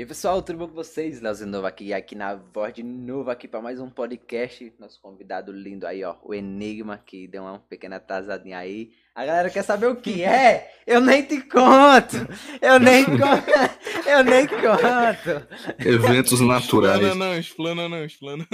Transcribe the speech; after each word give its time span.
E 0.00 0.02
aí, 0.02 0.06
pessoal, 0.06 0.40
tudo 0.40 0.60
bom 0.60 0.66
com 0.66 0.72
vocês? 0.72 1.20
Leozinho 1.20 1.50
Novo 1.50 1.66
aqui, 1.66 1.92
aqui 1.92 2.14
na 2.14 2.34
voz 2.34 2.72
de 2.72 2.82
novo 2.82 3.30
aqui 3.30 3.46
para 3.46 3.60
mais 3.60 3.78
um 3.78 3.90
podcast. 3.90 4.72
Nosso 4.78 4.98
convidado 4.98 5.52
lindo 5.52 5.86
aí, 5.86 6.02
ó, 6.02 6.16
o 6.22 6.32
Enigma, 6.32 6.96
que 6.96 7.28
deu 7.28 7.42
uma 7.42 7.58
pequena 7.58 7.96
atrasadinha 7.96 8.56
aí. 8.56 8.92
A 9.14 9.26
galera 9.26 9.50
quer 9.50 9.62
saber 9.62 9.88
o 9.88 9.96
que 9.96 10.22
é? 10.22 10.72
Eu 10.86 11.02
nem 11.02 11.22
te 11.22 11.42
conto! 11.42 12.16
Eu 12.62 12.80
nem 12.80 13.04
conto! 13.12 14.06
Eu 14.06 14.24
nem 14.24 14.46
conto! 14.46 15.46
Eventos 15.78 16.40
naturais. 16.40 16.98
Explana 16.98 17.14
não, 17.14 17.38
explana 17.38 17.88
não, 17.90 18.02
explana. 18.02 18.48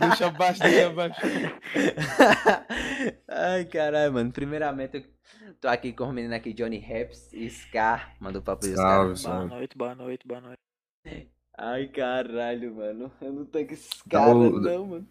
deixa 0.00 0.26
abaixo, 0.26 0.60
deixa 0.60 0.86
abaixo. 0.88 1.20
Ai, 3.30 3.64
caralho, 3.66 4.12
mano. 4.12 4.32
Primeiramente, 4.32 4.96
eu 4.96 5.04
tô 5.60 5.68
aqui 5.68 5.92
com 5.92 6.04
o 6.04 6.12
menino 6.12 6.34
aqui, 6.34 6.52
Johnny 6.52 6.78
Raps 6.78 7.32
e 7.32 7.48
Scar. 7.48 8.16
Mandou 8.20 8.42
papo 8.42 8.62
de 8.66 8.72
Scar. 8.72 9.06
Boa 9.14 9.44
noite, 9.46 9.76
boa 9.78 9.94
noite, 9.94 10.26
boa 10.26 10.40
noite. 10.40 10.58
Ai, 11.56 11.86
caralho, 11.88 12.74
mano. 12.74 13.12
Eu 13.20 13.32
não 13.32 13.44
tô 13.44 13.64
com 13.64 13.72
esses 13.72 14.02
caras, 14.08 14.34
o- 14.34 14.60
não, 14.60 14.86
mano. 14.86 15.08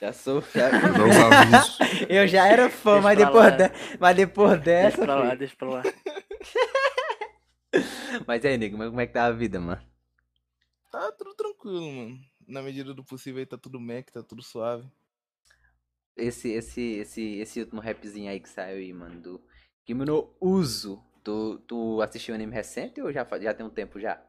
Já 0.00 0.12
sou. 0.12 0.42
Já... 0.54 0.68
Avisos. 0.68 1.78
Eu 2.08 2.26
já 2.28 2.46
era 2.46 2.68
fã, 2.68 3.00
Deixa 3.00 3.04
mas 3.08 3.18
depois, 3.18 3.56
de... 3.56 3.98
mas 3.98 4.16
depois 4.16 4.60
Deixa 4.60 4.90
dessa. 4.90 5.02
pra 5.04 5.14
lá, 5.14 5.24
filho. 5.26 5.38
deixa 5.38 5.56
pra 5.56 5.68
lá. 5.70 5.82
Mas 8.26 8.44
aí, 8.44 8.56
nego, 8.56 8.76
como 8.78 9.00
é 9.00 9.06
que 9.06 9.12
tá 9.12 9.26
a 9.26 9.32
vida, 9.32 9.60
mano? 9.60 9.82
Tá 10.90 11.12
tudo 11.12 11.34
tranquilo, 11.34 11.90
mano. 11.92 12.18
Na 12.48 12.62
medida 12.62 12.94
do 12.94 13.04
possível 13.04 13.40
aí 13.40 13.46
tá 13.46 13.58
tudo 13.58 13.78
Mac, 13.80 14.08
tá 14.10 14.22
tudo 14.22 14.42
suave. 14.42 14.88
Esse, 16.16 16.48
esse, 16.50 16.80
esse, 16.80 17.22
esse 17.38 17.60
último 17.60 17.80
rapzinho 17.80 18.30
aí 18.30 18.40
que 18.40 18.48
saiu 18.48 18.78
aí, 18.78 18.92
mano, 18.92 19.20
do 19.20 19.40
Kimi 19.84 20.04
Uso. 20.40 21.02
Tu, 21.22 21.58
tu 21.66 22.00
assistiu 22.00 22.34
anime 22.34 22.52
recente 22.52 23.00
ou 23.00 23.12
já, 23.12 23.26
já 23.40 23.52
tem 23.52 23.66
um 23.66 23.70
tempo 23.70 24.00
já? 24.00 24.22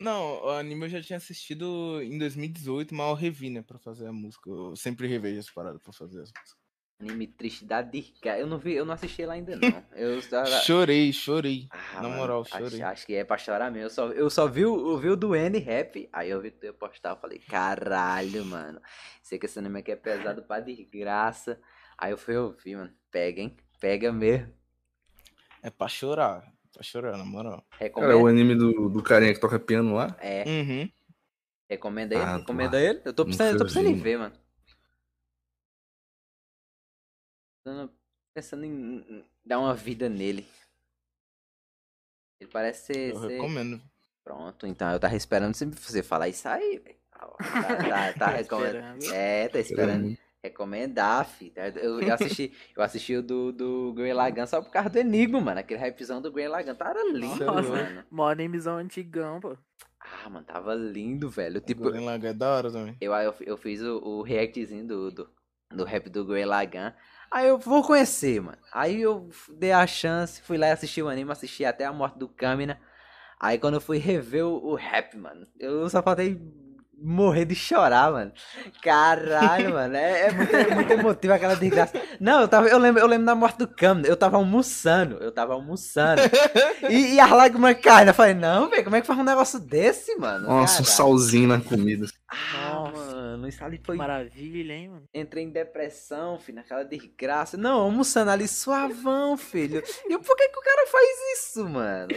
Não, 0.00 0.44
o 0.44 0.48
anime 0.50 0.86
eu 0.86 0.88
já 0.88 1.02
tinha 1.02 1.16
assistido 1.16 2.00
em 2.02 2.18
2018, 2.18 2.94
mas 2.94 3.08
eu 3.08 3.14
revi, 3.14 3.50
né, 3.50 3.62
pra 3.62 3.78
fazer 3.78 4.06
a 4.06 4.12
música. 4.12 4.48
Eu 4.48 4.74
sempre 4.74 5.06
revejo 5.06 5.38
as 5.40 5.50
paradas 5.50 5.80
pra 5.82 5.92
fazer 5.92 6.20
as 6.22 6.30
músicas. 6.32 6.61
Anime 7.02 7.26
triste 7.26 7.64
da 7.64 7.82
Dirka. 7.82 8.38
Eu 8.38 8.46
não 8.46 8.58
vi, 8.58 8.74
eu 8.74 8.84
não 8.84 8.94
assisti 8.94 9.26
lá 9.26 9.34
ainda 9.34 9.56
não. 9.56 9.82
Eu 9.92 10.22
só... 10.22 10.44
Chorei, 10.62 11.12
chorei. 11.12 11.66
Ah, 11.70 11.94
Na 11.94 12.02
mano, 12.02 12.16
moral, 12.16 12.40
acho, 12.42 12.56
chorei. 12.58 12.82
acho 12.82 13.06
que 13.06 13.14
é 13.14 13.24
pra 13.24 13.36
chorar 13.36 13.70
mesmo. 13.72 13.86
Eu 13.86 13.90
só, 13.90 14.06
eu 14.12 14.30
só 14.30 14.46
vi, 14.46 14.64
o- 14.64 14.92
eu 14.92 14.98
vi 14.98 15.08
o 15.10 15.16
do 15.16 15.34
N 15.34 15.58
Rap, 15.58 16.08
aí 16.12 16.30
eu 16.30 16.40
vi 16.40 16.52
que 16.52 16.58
tu 16.58 16.66
ia 16.66 16.72
postar, 16.72 17.10
eu 17.10 17.16
falei, 17.16 17.38
caralho, 17.40 18.44
mano. 18.44 18.80
Sei 19.20 19.36
que 19.38 19.46
esse 19.46 19.58
anime 19.58 19.80
aqui 19.80 19.90
é 19.90 19.96
pesado 19.96 20.42
pra 20.44 20.60
desgraça. 20.60 21.60
Aí 21.98 22.12
eu 22.12 22.18
fui 22.18 22.36
ouvir, 22.36 22.76
mano. 22.76 22.92
Pega, 23.10 23.40
hein? 23.40 23.56
Pega 23.80 24.12
mesmo. 24.12 24.52
É 25.62 25.70
pra 25.70 25.88
chorar. 25.88 26.44
Pra 26.72 26.82
chorar, 26.82 27.16
na 27.18 27.24
moral. 27.24 27.66
Recomenda. 27.78 28.12
Cara, 28.12 28.20
é 28.20 28.22
o 28.24 28.26
anime 28.28 28.54
do, 28.54 28.88
do 28.88 29.02
carinha 29.02 29.34
que 29.34 29.40
toca 29.40 29.58
piano 29.58 29.94
lá. 29.94 30.16
É, 30.20 30.44
Uhum. 30.46 30.88
recomenda 31.68 32.14
ele, 32.14 32.24
Ah, 32.24 32.36
recomenda 32.38 32.70
tá. 32.72 32.80
ele. 32.80 33.00
Eu 33.04 33.12
tô 33.12 33.24
precisando, 33.24 33.52
eu 33.52 33.58
tô 33.58 33.64
precisando 33.64 33.94
ver, 33.96 34.18
mano. 34.18 34.34
Pensando 38.34 38.64
em, 38.64 38.70
em 39.08 39.24
dar 39.44 39.58
uma 39.58 39.74
vida 39.74 40.08
nele. 40.08 40.46
Ele 42.40 42.50
parece 42.50 42.86
ser. 42.86 43.10
Eu 43.14 43.20
ser- 43.20 43.28
recomendo. 43.28 43.80
Pronto, 44.24 44.66
então 44.66 44.90
eu 44.92 45.00
tava 45.00 45.16
esperando 45.16 45.54
você- 45.54 45.66
você 45.66 46.02
falar 46.02 46.28
isso 46.28 46.48
aí, 46.48 46.78
velho. 46.78 46.96
Tá, 47.12 47.26
tá, 47.88 48.12
tá 48.18 48.26
recomendando. 48.38 48.98
Esperando. 48.98 49.14
É, 49.14 49.48
tá 49.48 49.58
esperando. 49.58 50.06
Era 50.08 50.18
Recomendar, 50.44 51.24
fi. 51.24 51.52
Eu, 51.54 52.00
eu 52.00 52.12
assisti, 52.14 52.52
eu 52.76 52.82
assisti 52.82 53.14
o 53.16 53.22
do, 53.22 53.52
do 53.52 53.92
Grey 53.94 54.12
Lagan 54.12 54.44
só 54.44 54.60
por 54.60 54.72
causa 54.72 54.90
do 54.90 54.98
Enigma, 54.98 55.40
mano. 55.40 55.60
Aquele 55.60 55.78
rapzão 55.78 56.20
do 56.20 56.32
Grey 56.32 56.48
Lagan 56.48 56.74
tava 56.74 57.00
lindo, 57.12 57.44
Nossa. 57.44 57.62
mano. 57.68 58.04
Mó 58.10 58.28
animezão 58.28 58.76
antigão, 58.76 59.40
pô. 59.40 59.56
Ah, 60.00 60.28
mano, 60.28 60.44
tava 60.44 60.74
lindo, 60.74 61.30
velho. 61.30 61.60
Tipo... 61.60 61.92
Tipo, 61.92 62.04
Laga 62.04 62.30
é 62.30 62.34
da 62.34 62.56
hora 62.56 62.72
também. 62.72 62.96
eu, 63.00 63.12
eu, 63.14 63.34
eu 63.40 63.56
fiz 63.56 63.80
o, 63.82 63.98
o 63.98 64.22
reactzinho 64.22 64.84
do, 64.84 65.10
do, 65.12 65.30
do 65.70 65.84
rap 65.84 66.10
do 66.10 66.24
Grey 66.24 66.44
Lagan. 66.44 66.92
Aí 67.32 67.48
eu 67.48 67.56
vou 67.58 67.82
conhecer, 67.82 68.42
mano. 68.42 68.58
Aí 68.70 69.00
eu 69.00 69.30
dei 69.58 69.72
a 69.72 69.86
chance, 69.86 70.42
fui 70.42 70.58
lá 70.58 70.68
e 70.68 70.72
assisti 70.72 71.00
o 71.00 71.08
anime, 71.08 71.32
assisti 71.32 71.64
até 71.64 71.86
a 71.86 71.92
morte 71.92 72.18
do 72.18 72.28
Kamina. 72.28 72.78
Aí 73.40 73.58
quando 73.58 73.74
eu 73.74 73.80
fui 73.80 73.96
rever 73.96 74.44
o, 74.44 74.72
o 74.72 74.74
rap, 74.74 75.16
mano, 75.16 75.46
eu 75.58 75.88
só 75.88 76.02
faltei 76.02 76.38
morrer 77.02 77.44
de 77.44 77.54
chorar, 77.54 78.12
mano. 78.12 78.32
Caralho, 78.80 79.72
mano. 79.74 79.96
É, 79.96 80.28
é 80.28 80.32
muito, 80.32 80.54
é 80.54 80.74
muito 80.74 80.92
emotivo 80.92 81.32
aquela 81.32 81.56
desgraça. 81.56 82.00
Não, 82.20 82.42
eu, 82.42 82.48
tava, 82.48 82.68
eu, 82.68 82.78
lembro, 82.78 83.00
eu 83.00 83.06
lembro 83.06 83.26
da 83.26 83.34
morte 83.34 83.58
do 83.58 83.66
Kamina. 83.66 84.06
Eu 84.06 84.16
tava 84.16 84.36
almoçando. 84.36 85.16
Eu 85.16 85.32
tava 85.32 85.54
almoçando. 85.54 86.22
E, 86.88 87.14
e 87.14 87.20
as 87.20 87.30
lágrimas 87.30 87.76
caem. 87.80 88.08
Eu 88.08 88.14
falei, 88.14 88.34
não, 88.34 88.68
velho, 88.68 88.84
como 88.84 88.96
é 88.96 89.00
que 89.00 89.06
faz 89.06 89.18
um 89.18 89.24
negócio 89.24 89.58
desse, 89.58 90.14
mano? 90.16 90.46
Nossa, 90.46 90.82
um 90.82 90.84
salzinho 90.84 91.48
na 91.48 91.60
comida. 91.60 92.06
Ah, 92.28 92.74
Nossa. 92.74 92.92
mano, 92.92 93.11
isso 93.48 93.64
ali 93.64 93.80
foi 93.84 93.96
Maravilha, 93.96 94.72
hein, 94.72 94.88
mano. 94.88 95.08
Entrei 95.12 95.44
em 95.44 95.50
depressão, 95.50 96.38
filho, 96.38 96.56
naquela 96.56 96.84
desgraça. 96.84 97.56
Não, 97.56 97.80
almoçando 97.80 98.30
ali 98.30 98.48
suavão, 98.48 99.36
filho. 99.36 99.82
E 100.06 100.18
por 100.18 100.36
que 100.36 100.48
que 100.48 100.58
o 100.58 100.62
cara 100.62 100.86
faz 100.86 101.08
isso, 101.34 101.68
mano? 101.68 102.14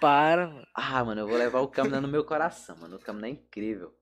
Para, 0.00 0.48
mano. 0.48 0.66
Ah, 0.74 1.04
mano, 1.04 1.20
eu 1.22 1.28
vou 1.28 1.36
levar 1.36 1.60
o 1.60 1.68
Kamina 1.68 2.00
no 2.00 2.08
meu 2.08 2.24
coração, 2.24 2.76
mano. 2.76 2.96
O 2.96 3.00
Kamina 3.00 3.28
é 3.28 3.30
incrível. 3.30 3.94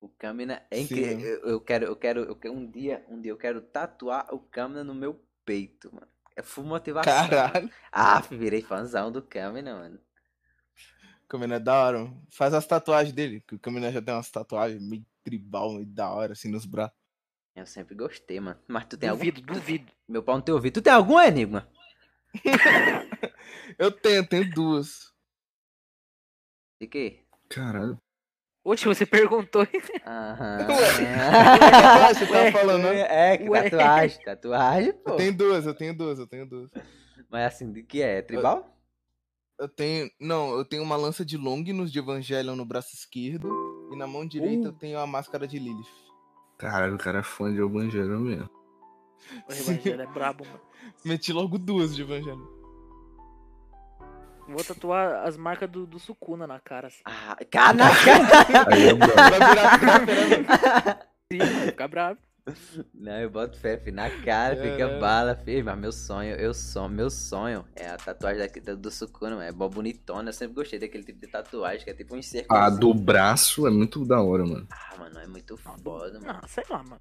O 0.00 0.08
Kamina 0.08 0.62
é 0.70 0.80
incrível. 0.80 1.26
Eu, 1.26 1.48
eu 1.48 1.60
quero, 1.60 1.84
eu 1.86 1.96
quero, 1.96 2.20
eu 2.20 2.36
quero 2.36 2.54
um 2.54 2.70
dia, 2.70 3.04
um 3.08 3.20
dia 3.20 3.32
eu 3.32 3.36
quero 3.36 3.60
tatuar 3.60 4.32
o 4.32 4.38
Kamina 4.38 4.82
no 4.82 4.94
meu 4.94 5.22
peito, 5.44 5.94
mano. 5.94 6.08
É 6.36 6.42
full 6.42 6.64
motivação. 6.64 7.28
Caralho. 7.28 7.70
Ah, 7.92 8.20
virei 8.20 8.62
fãzão 8.62 9.12
do 9.12 9.20
Kamina, 9.20 9.74
mano. 9.74 10.00
Camina 11.30 11.54
é 11.54 11.60
da 11.60 11.84
hora. 11.84 12.12
Faz 12.28 12.52
as 12.52 12.66
tatuagens 12.66 13.14
dele, 13.14 13.40
que 13.46 13.54
o 13.54 13.58
Camina 13.58 13.92
já 13.92 14.02
tem 14.02 14.12
umas 14.12 14.28
tatuagens 14.28 14.82
meio 14.82 15.06
tribal, 15.22 15.72
meio 15.74 15.86
da 15.86 16.10
hora, 16.10 16.32
assim, 16.32 16.50
nos 16.50 16.66
braços. 16.66 16.98
Eu 17.54 17.64
sempre 17.66 17.94
gostei, 17.94 18.40
mano. 18.40 18.58
Mas 18.66 18.86
tu 18.86 18.96
tem 18.96 19.08
Duvido, 19.08 19.40
algum... 19.40 19.52
duvido. 19.54 19.92
Meu 20.08 20.24
pau 20.24 20.34
não 20.34 20.42
tem 20.42 20.52
ouvido. 20.52 20.74
Tu 20.74 20.82
tem 20.82 20.92
algum 20.92 21.20
enigma? 21.20 21.68
Eu 23.78 23.92
tenho, 23.92 24.26
tenho 24.26 24.50
duas. 24.50 25.12
De 26.80 26.88
quê? 26.88 27.20
Caralho. 27.48 28.00
Oxe, 28.64 28.86
você 28.86 29.06
perguntou. 29.06 29.66
Aham. 30.04 30.66
Ué, 30.68 32.14
você 32.14 32.26
tava 32.26 32.52
falando, 32.52 32.82
né? 32.82 33.32
É, 33.32 33.38
que 33.38 33.48
Ué. 33.48 33.70
tatuagem, 33.70 34.24
tatuagem, 34.24 34.92
pô. 34.92 35.10
Eu 35.10 35.16
tenho 35.16 35.36
duas, 35.36 35.66
eu 35.66 35.74
tenho 35.74 35.96
duas, 35.96 36.18
eu 36.18 36.26
tenho 36.26 36.46
duas. 36.46 36.70
Mas 37.28 37.54
assim, 37.54 37.72
de 37.72 37.82
que 37.82 38.02
é? 38.02 38.18
É 38.18 38.22
tribal? 38.22 38.79
Eu 39.60 39.68
tenho. 39.68 40.10
Não, 40.18 40.52
eu 40.54 40.64
tenho 40.64 40.82
uma 40.82 40.96
lança 40.96 41.22
de 41.22 41.36
Longinus 41.36 41.92
de 41.92 41.98
Evangelion 41.98 42.56
no 42.56 42.64
braço 42.64 42.94
esquerdo. 42.94 43.90
E 43.92 43.96
na 43.96 44.06
mão 44.06 44.26
direita 44.26 44.68
Uh. 44.68 44.70
eu 44.70 44.72
tenho 44.72 44.98
a 44.98 45.06
máscara 45.06 45.46
de 45.46 45.58
Lilith. 45.58 45.84
Caralho, 46.56 46.94
o 46.94 46.98
cara 46.98 47.18
é 47.18 47.22
fã 47.22 47.52
de 47.52 47.60
Evangelho 47.60 48.18
mesmo. 48.20 48.48
O 49.46 49.52
Evangelho 49.52 50.00
é 50.00 50.06
brabo, 50.06 50.46
mano. 50.46 50.60
Meti 51.04 51.30
logo 51.30 51.58
duas 51.58 51.94
de 51.94 52.00
Evangelion. 52.00 52.46
Vou 54.48 54.64
tatuar 54.64 55.26
as 55.26 55.36
marcas 55.36 55.70
do, 55.70 55.86
do 55.86 55.98
Sukuna 55.98 56.46
na 56.46 56.58
cara. 56.58 56.88
Assim. 56.88 57.02
Ah, 57.04 57.36
caraca! 57.50 58.72
Aí 58.72 58.88
é 58.88 58.94
brabo. 58.94 59.14
Vai 59.14 59.50
virar 59.50 59.78
trapper, 59.78 60.14
né, 60.16 60.36
mano? 60.38 60.98
Sim, 61.30 61.38
vai 61.38 61.66
ficar 61.66 61.88
bravo. 61.88 62.18
Não, 62.94 63.20
eu 63.20 63.30
boto 63.30 63.58
fé, 63.58 63.78
filho, 63.78 63.96
na 63.96 64.10
cara, 64.22 64.56
fica 64.56 64.76
Caralho. 64.76 65.00
bala, 65.00 65.34
filho. 65.36 65.64
Mas 65.64 65.78
meu 65.78 65.92
sonho, 65.92 66.34
eu 66.36 66.52
sonho, 66.54 66.88
meu 66.88 67.10
sonho 67.10 67.64
é 67.74 67.88
a 67.88 67.96
tatuagem 67.96 68.38
daqui, 68.38 68.60
do, 68.60 68.76
do 68.76 68.90
Sukuna, 68.90 69.36
mano. 69.36 69.42
É 69.42 69.52
mó 69.52 69.68
bonitona. 69.68 70.28
Eu 70.30 70.32
sempre 70.32 70.54
gostei 70.54 70.78
daquele 70.78 71.04
tipo 71.04 71.20
de 71.20 71.26
tatuagem, 71.26 71.84
que 71.84 71.90
é 71.90 71.94
tipo 71.94 72.14
um 72.16 72.22
círculo. 72.22 72.58
A 72.58 72.70
do 72.70 72.92
braço 72.94 73.66
é 73.66 73.70
muito 73.70 74.04
da 74.04 74.20
hora, 74.22 74.44
mano. 74.44 74.66
Ah, 74.70 74.96
mano, 74.98 75.18
é 75.18 75.26
muito 75.26 75.56
foda, 75.56 76.20
mano. 76.20 76.40
Não, 76.40 76.48
sei 76.48 76.64
lá, 76.68 76.82
mano. 76.82 77.00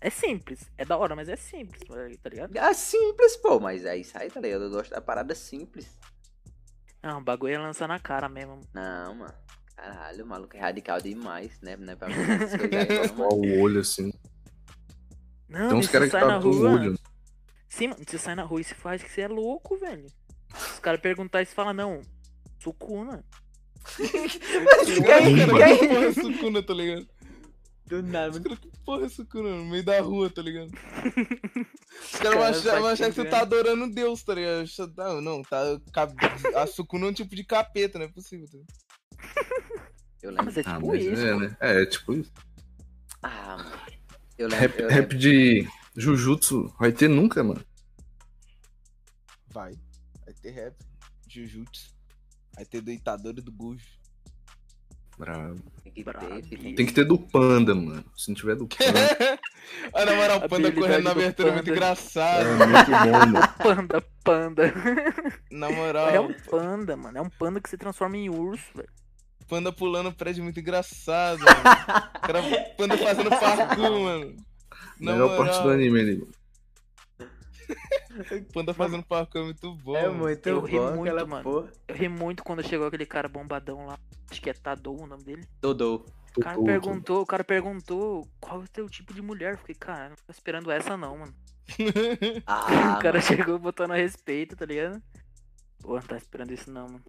É 0.00 0.10
simples. 0.10 0.70
É 0.76 0.84
da 0.84 0.96
hora, 0.96 1.16
mas 1.16 1.28
é 1.28 1.36
simples, 1.36 1.82
tá 2.22 2.28
ligado? 2.28 2.56
É 2.56 2.74
simples, 2.74 3.36
pô, 3.38 3.58
mas 3.58 3.84
é 3.84 3.96
isso 3.96 4.16
aí, 4.18 4.30
tá 4.30 4.40
ligado? 4.40 4.64
Eu 4.64 4.70
gosto 4.70 4.90
da 4.90 5.00
parada 5.00 5.34
simples. 5.34 5.88
Não, 7.02 7.18
o 7.18 7.24
bagulho 7.24 7.54
é 7.54 7.58
lançar 7.58 7.88
na 7.88 7.98
cara 7.98 8.28
mesmo. 8.28 8.60
Não, 8.74 9.14
mano. 9.14 9.34
Caralho, 9.76 10.24
o 10.24 10.28
maluco 10.28 10.56
é 10.56 10.60
radical 10.60 11.00
demais, 11.00 11.60
né? 11.60 11.76
Não 11.76 11.92
é 11.92 11.96
pra 11.96 12.08
mim 12.08 12.14
essas 12.42 12.56
coisas 12.60 12.90
aí, 12.90 12.98
não, 12.98 13.08
Só 13.08 13.14
mano. 13.14 13.30
o 13.30 13.60
olho 13.60 13.80
assim. 13.80 14.12
Não, 15.48 15.68
Tem 15.68 15.78
uns 15.78 15.84
mas 15.86 15.88
caras 15.92 16.10
você 16.10 16.16
que 16.16 16.20
sai 16.20 16.28
na 16.28 16.34
tatuam 16.36 16.52
o 16.54 16.58
rua. 16.58 16.70
olho. 16.80 16.98
Sim, 17.68 17.88
mano, 17.88 18.02
você 18.06 18.18
sai 18.18 18.34
na 18.34 18.42
rua 18.42 18.60
e 18.60 18.64
se 18.64 18.74
faz 18.74 19.02
que 19.02 19.10
você 19.10 19.22
é 19.22 19.28
louco, 19.28 19.76
velho. 19.78 20.06
Se 20.54 20.72
os 20.74 20.78
caras 20.78 21.00
perguntarem 21.00 21.44
e 21.44 21.46
você 21.46 21.54
fala, 21.54 21.72
não, 21.72 22.00
Sukuna. 22.62 23.24
E 23.98 24.02
aí, 25.12 25.46
Cara, 25.46 25.76
que 25.78 25.86
porra 25.88 26.04
é 26.06 26.12
Sukuna, 26.12 26.62
tá 26.62 26.74
ligado? 26.74 27.06
Do 27.86 28.02
nada, 28.02 28.30
Os 28.30 28.38
caras, 28.40 28.58
que 28.58 28.70
porra 28.84 29.06
é 29.06 29.08
Sukuna? 29.08 29.48
No 29.50 29.64
meio 29.66 29.84
da 29.84 30.00
rua, 30.00 30.28
tá 30.30 30.42
ligado? 30.42 30.70
Os 32.02 32.18
caras 32.18 32.34
vão 32.34 32.42
Cara, 32.42 32.48
achar, 32.50 32.70
tá 32.72 32.80
vão 32.80 32.88
achar 32.88 33.06
que 33.08 33.14
você 33.14 33.24
tá 33.24 33.40
adorando 33.42 33.94
Deus, 33.94 34.22
tá 34.24 34.34
ligado? 34.34 34.64
Não, 34.96 35.20
não, 35.20 35.42
tá. 35.42 35.60
A 36.56 36.66
Sukuna 36.66 37.06
é 37.06 37.10
um 37.10 37.12
tipo 37.12 37.34
de 37.36 37.44
capeta, 37.44 37.98
não 37.98 38.06
é 38.06 38.08
possível. 38.08 38.46
Tá? 38.48 38.58
ligado? 38.58 39.66
Eu 40.22 40.30
Ah, 40.30 40.32
lembro. 40.32 40.44
mas 40.46 40.56
é 40.56 40.60
Ah, 40.66 40.74
tipo 40.74 40.86
mas 40.88 41.04
isso. 41.04 41.24
é, 41.26 41.36
né? 41.38 41.56
É, 41.60 41.86
tipo 41.86 42.12
isso. 42.14 42.32
Ah, 43.22 43.56
mano. 43.58 43.85
Eu 44.38 44.48
lembro. 44.48 44.60
Rap, 44.66 44.78
eu 44.80 44.88
rap 44.88 45.00
lembro. 45.12 45.18
de 45.18 45.68
Jujutsu 45.96 46.74
vai 46.78 46.92
ter 46.92 47.08
nunca, 47.08 47.42
mano. 47.42 47.64
Vai. 49.48 49.72
Vai 50.24 50.34
ter 50.42 50.50
rap. 50.50 50.74
Jujutsu. 51.28 51.94
Vai 52.54 52.64
ter 52.64 52.80
do 52.80 52.90
Itadori 52.90 53.38
e 53.40 53.42
do 53.42 53.52
Gujo. 53.52 53.84
Bravo. 55.18 55.62
Tem 55.82 55.92
que 55.92 56.04
Brabo. 56.04 56.26
ter, 56.42 56.58
tem 56.58 56.74
Tem 56.74 56.86
que 56.86 56.92
ter 56.92 57.04
do 57.04 57.18
Panda, 57.18 57.74
mano. 57.74 58.04
Se 58.16 58.28
não 58.28 58.34
tiver 58.34 58.54
do 58.56 58.66
Panda, 58.68 59.38
Ah, 59.94 60.04
na 60.04 60.14
moral, 60.14 60.38
o 60.44 60.48
Panda 60.48 60.72
correndo 60.72 61.04
na 61.04 61.10
abertura 61.12 61.48
é 61.48 61.52
muito 61.52 61.70
engraçado. 61.70 62.46
é 62.46 62.66
muito 62.66 62.90
bom, 62.90 63.26
mano. 63.26 63.48
Panda, 63.62 64.00
panda. 64.22 64.72
Na 65.50 65.68
É 65.68 65.74
moral, 65.74 66.26
um 66.26 66.34
panda, 66.50 66.96
mano. 66.96 67.16
É 67.16 67.22
um 67.22 67.30
panda 67.30 67.60
que 67.60 67.70
se 67.70 67.78
transforma 67.78 68.16
em 68.18 68.28
urso, 68.28 68.64
velho. 68.74 68.88
Panda 69.48 69.72
pulando 69.72 70.12
prédio 70.12 70.40
é 70.40 70.44
muito 70.44 70.58
engraçado, 70.60 71.38
mano. 71.38 71.58
O 72.16 72.20
cara, 72.20 72.42
Panda 72.76 72.98
fazendo 72.98 73.30
parkour, 73.30 74.00
mano. 74.00 74.36
Na 75.00 75.12
Melhor 75.12 75.36
parte 75.36 75.56
do 75.58 75.62
moral, 75.62 75.74
anime 75.74 76.00
ali. 76.00 76.28
Panda 78.52 78.74
fazendo 78.74 79.02
parkour 79.04 79.42
é 79.42 79.44
muito 79.44 79.74
bom. 79.76 79.96
É 79.96 80.06
mano. 80.08 80.18
muito 80.18 80.48
Eu 80.48 80.60
ri 80.60 80.78
bom 80.78 80.86
muito, 80.96 81.02
aquela 81.02 81.26
mano. 81.26 81.42
porra. 81.42 81.72
Eu 81.88 81.94
ri 81.94 82.08
muito 82.08 82.42
quando 82.42 82.66
chegou 82.66 82.86
aquele 82.86 83.06
cara 83.06 83.28
bombadão 83.28 83.86
lá. 83.86 83.98
Acho 84.30 84.40
que 84.40 84.50
é 84.50 84.54
Tadou 84.54 85.00
o 85.00 85.06
nome 85.06 85.22
dele. 85.24 85.46
Dodô. 85.60 86.04
O 86.36 86.40
cara 86.40 86.56
Tudo. 86.56 86.66
perguntou, 86.66 87.22
o 87.22 87.26
cara 87.26 87.44
perguntou 87.44 88.28
qual 88.40 88.60
é 88.60 88.64
o 88.64 88.68
teu 88.68 88.88
tipo 88.88 89.14
de 89.14 89.22
mulher. 89.22 89.54
Eu 89.54 89.58
Fiquei, 89.58 89.74
cara, 89.74 90.10
não 90.10 90.16
tô 90.16 90.30
esperando 90.30 90.70
essa 90.70 90.96
não, 90.96 91.18
mano. 91.18 91.34
Ah, 92.46 92.96
o 92.98 93.02
cara 93.02 93.18
mano. 93.18 93.22
chegou 93.22 93.58
botando 93.58 93.92
a 93.92 93.96
respeito, 93.96 94.56
tá 94.56 94.66
ligado? 94.66 95.00
Pô, 95.80 95.94
não 95.94 96.02
tá 96.02 96.16
esperando 96.16 96.52
isso 96.52 96.70
não, 96.70 96.86
mano. 96.86 97.02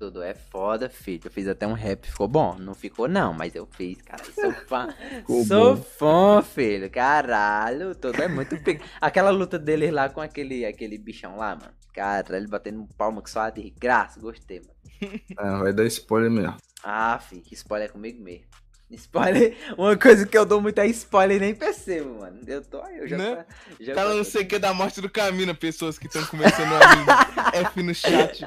Dodô 0.00 0.22
é 0.22 0.32
foda, 0.34 0.88
filho. 0.88 1.20
Eu 1.26 1.30
fiz 1.30 1.46
até 1.46 1.66
um 1.66 1.74
rap, 1.74 2.06
ficou 2.10 2.26
bom. 2.26 2.56
Não 2.58 2.74
ficou 2.74 3.06
não, 3.06 3.34
mas 3.34 3.54
eu 3.54 3.66
fiz, 3.66 4.00
cara. 4.00 4.22
Sou 4.34 4.50
fã. 4.66 4.88
Sou 5.46 5.76
bom. 5.76 5.82
fã, 5.82 6.42
filho. 6.42 6.90
Caralho, 6.90 7.94
Dodô 7.94 8.22
é 8.22 8.26
muito 8.28 8.56
pica. 8.62 8.82
Aquela 8.98 9.28
luta 9.28 9.58
deles 9.58 9.92
lá 9.92 10.08
com 10.08 10.22
aquele, 10.22 10.64
aquele 10.64 10.96
bichão 10.96 11.36
lá, 11.36 11.54
mano. 11.54 11.72
Cara, 11.92 12.36
ele 12.38 12.46
batendo 12.46 12.88
palma 12.96 13.20
que 13.22 13.28
só 13.30 13.50
de 13.50 13.68
graça. 13.78 14.18
Gostei, 14.18 14.60
mano. 14.60 15.20
Ah, 15.36 15.58
vai 15.62 15.72
dar 15.74 15.84
spoiler 15.84 16.30
mesmo. 16.30 16.56
Ah, 16.82 17.18
filho, 17.18 17.42
que 17.42 17.52
spoiler 17.54 17.90
é 17.90 17.92
comigo 17.92 18.22
mesmo. 18.22 18.46
Spoiler, 18.92 19.56
uma 19.78 19.96
coisa 19.96 20.26
que 20.26 20.36
eu 20.36 20.44
dou 20.44 20.60
muito 20.60 20.80
é 20.80 20.86
spoiler 20.88 21.36
e 21.36 21.40
nem 21.40 21.54
percebo, 21.54 22.20
mano. 22.20 22.40
Eu 22.44 22.60
tô 22.64 22.82
aí, 22.82 22.98
eu 22.98 23.06
já, 23.06 23.16
Né? 23.16 23.44
já 23.78 23.94
Cara, 23.94 24.14
não 24.14 24.24
sei 24.24 24.42
o 24.42 24.46
que 24.48 24.58
da 24.58 24.74
morte 24.74 25.00
do 25.00 25.08
Camina, 25.08 25.54
pessoas 25.54 25.96
que 25.96 26.06
estão 26.08 26.24
começando 26.26 26.72
a. 26.72 27.52
F 27.70 27.82
no 27.82 27.94
chat. 27.94 28.44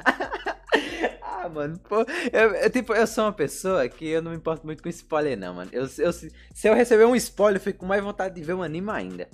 Ah, 1.44 1.48
mano, 1.48 1.78
pô, 1.78 1.96
eu, 2.32 2.54
eu, 2.54 2.70
tipo, 2.70 2.94
eu 2.94 3.06
sou 3.06 3.24
uma 3.24 3.32
pessoa 3.32 3.86
que 3.88 4.06
eu 4.06 4.22
não 4.22 4.30
me 4.30 4.36
importo 4.38 4.64
muito 4.64 4.82
com 4.82 4.88
spoiler, 4.88 5.36
não, 5.38 5.52
mano. 5.54 5.70
Eu, 5.74 5.82
eu, 5.98 6.12
se 6.12 6.32
se 6.54 6.68
eu 6.68 6.74
receber 6.74 7.04
um 7.04 7.14
spoiler, 7.16 7.60
eu 7.60 7.64
fico 7.64 7.80
com 7.80 7.86
mais 7.86 8.02
vontade 8.02 8.34
de 8.34 8.42
ver 8.42 8.54
um 8.54 8.62
anime 8.62 8.90
ainda. 8.90 9.28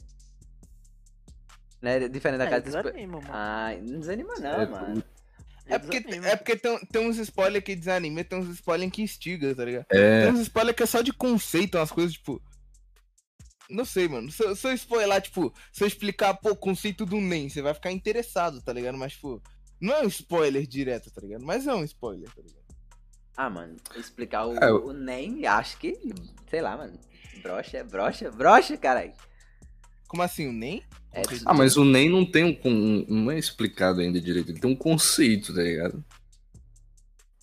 Né? 1.81 2.09
Diferente 2.09 2.39
da 2.39 2.45
É, 2.47 2.51
casa 2.51 2.63
de 2.63 2.69
spoiler. 2.69 2.93
desanima, 2.95 3.19
mano. 3.21 3.31
Ah, 3.33 3.71
não 3.81 4.01
desanima 4.01 4.35
não, 4.39 4.61
É, 4.63 4.67
mano. 4.67 5.05
É 5.67 5.79
porque, 5.79 6.01
Desanima. 6.01 6.27
é 6.29 6.37
porque 6.37 6.57
tem, 6.57 6.79
tem 6.87 7.09
uns 7.09 7.17
spoilers 7.19 7.65
que 7.65 7.77
desanima, 7.77 8.25
tem 8.25 8.39
uns 8.41 8.49
spoilers 8.49 8.91
que 8.93 9.03
instiga, 9.03 9.55
tá 9.55 9.65
ligado? 9.65 9.87
Tem 9.87 9.99
É, 9.99 10.33
uns 10.33 10.41
spoilers 10.41 10.77
que 10.77 10.83
é 10.83 10.87
só 10.87 11.01
de 11.03 11.13
conceito, 11.13 11.79
umas 11.79 11.93
coisas 11.93 12.13
tipo. 12.13 12.43
Não 13.71 13.85
sei, 13.85 14.09
mano. 14.09 14.33
Se, 14.33 14.43
eu- 14.45 14.57
se 14.57 14.67
eu 14.67 14.73
spoiler, 14.73 15.23
tipo, 15.23 15.55
se 15.73 15.85
eu 15.85 15.87
explicar, 15.87 16.35
pô, 16.35 16.51
o 16.51 16.57
conceito 16.57 17.07
do 17.07 17.21
NEM, 17.21 17.49
você 17.49 17.63
vai 17.63 17.73
ficar 17.73 17.93
interessado, 17.93 18.61
tá 18.61 18.73
ligado? 18.73 18.99
Mas, 18.99 19.13
tipo, 19.13 19.41
não 19.81 19.95
é 19.95 20.03
um 20.03 20.09
spoiler 20.09 20.67
direto, 20.67 21.11
tá 21.11 21.21
ligado? 21.21 21.45
Mas 21.45 21.67
é 21.67 21.75
um 21.75 21.85
spoiler, 21.85 22.29
tá 22.35 22.43
ligado? 22.43 22.61
Ah, 23.37 23.49
mano, 23.49 23.77
explicar 23.97 24.47
o, 24.47 24.57
É, 24.63 24.69
eu- 24.69 24.85
o 24.87 24.93
NEM, 24.93 25.47
acho 25.47 25.79
que, 25.79 25.99
sei 26.51 26.61
lá, 26.61 26.77
mano. 26.77 26.99
Brocha, 27.43 27.83
brocha, 27.85 28.31
brocha, 28.31 28.77
caralho. 28.77 29.13
Como 30.09 30.23
assim, 30.23 30.47
o 30.49 30.53
NEM? 30.53 30.83
É, 31.13 31.23
Ah, 31.47 31.55
mas 31.55 31.77
o 31.77 31.85
NEM 31.85 32.11
não 32.11 32.25
tem 32.31 32.61
um, 32.65 33.07
Não 33.09 33.31
é 33.31 33.39
explicado 33.39 34.01
ainda 34.01 34.21
direito. 34.21 34.51
Ele 34.51 34.61
tem 34.61 34.71
um 34.71 34.77
conceito, 34.77 35.55
tá 35.55 35.63
ligado? 35.63 36.05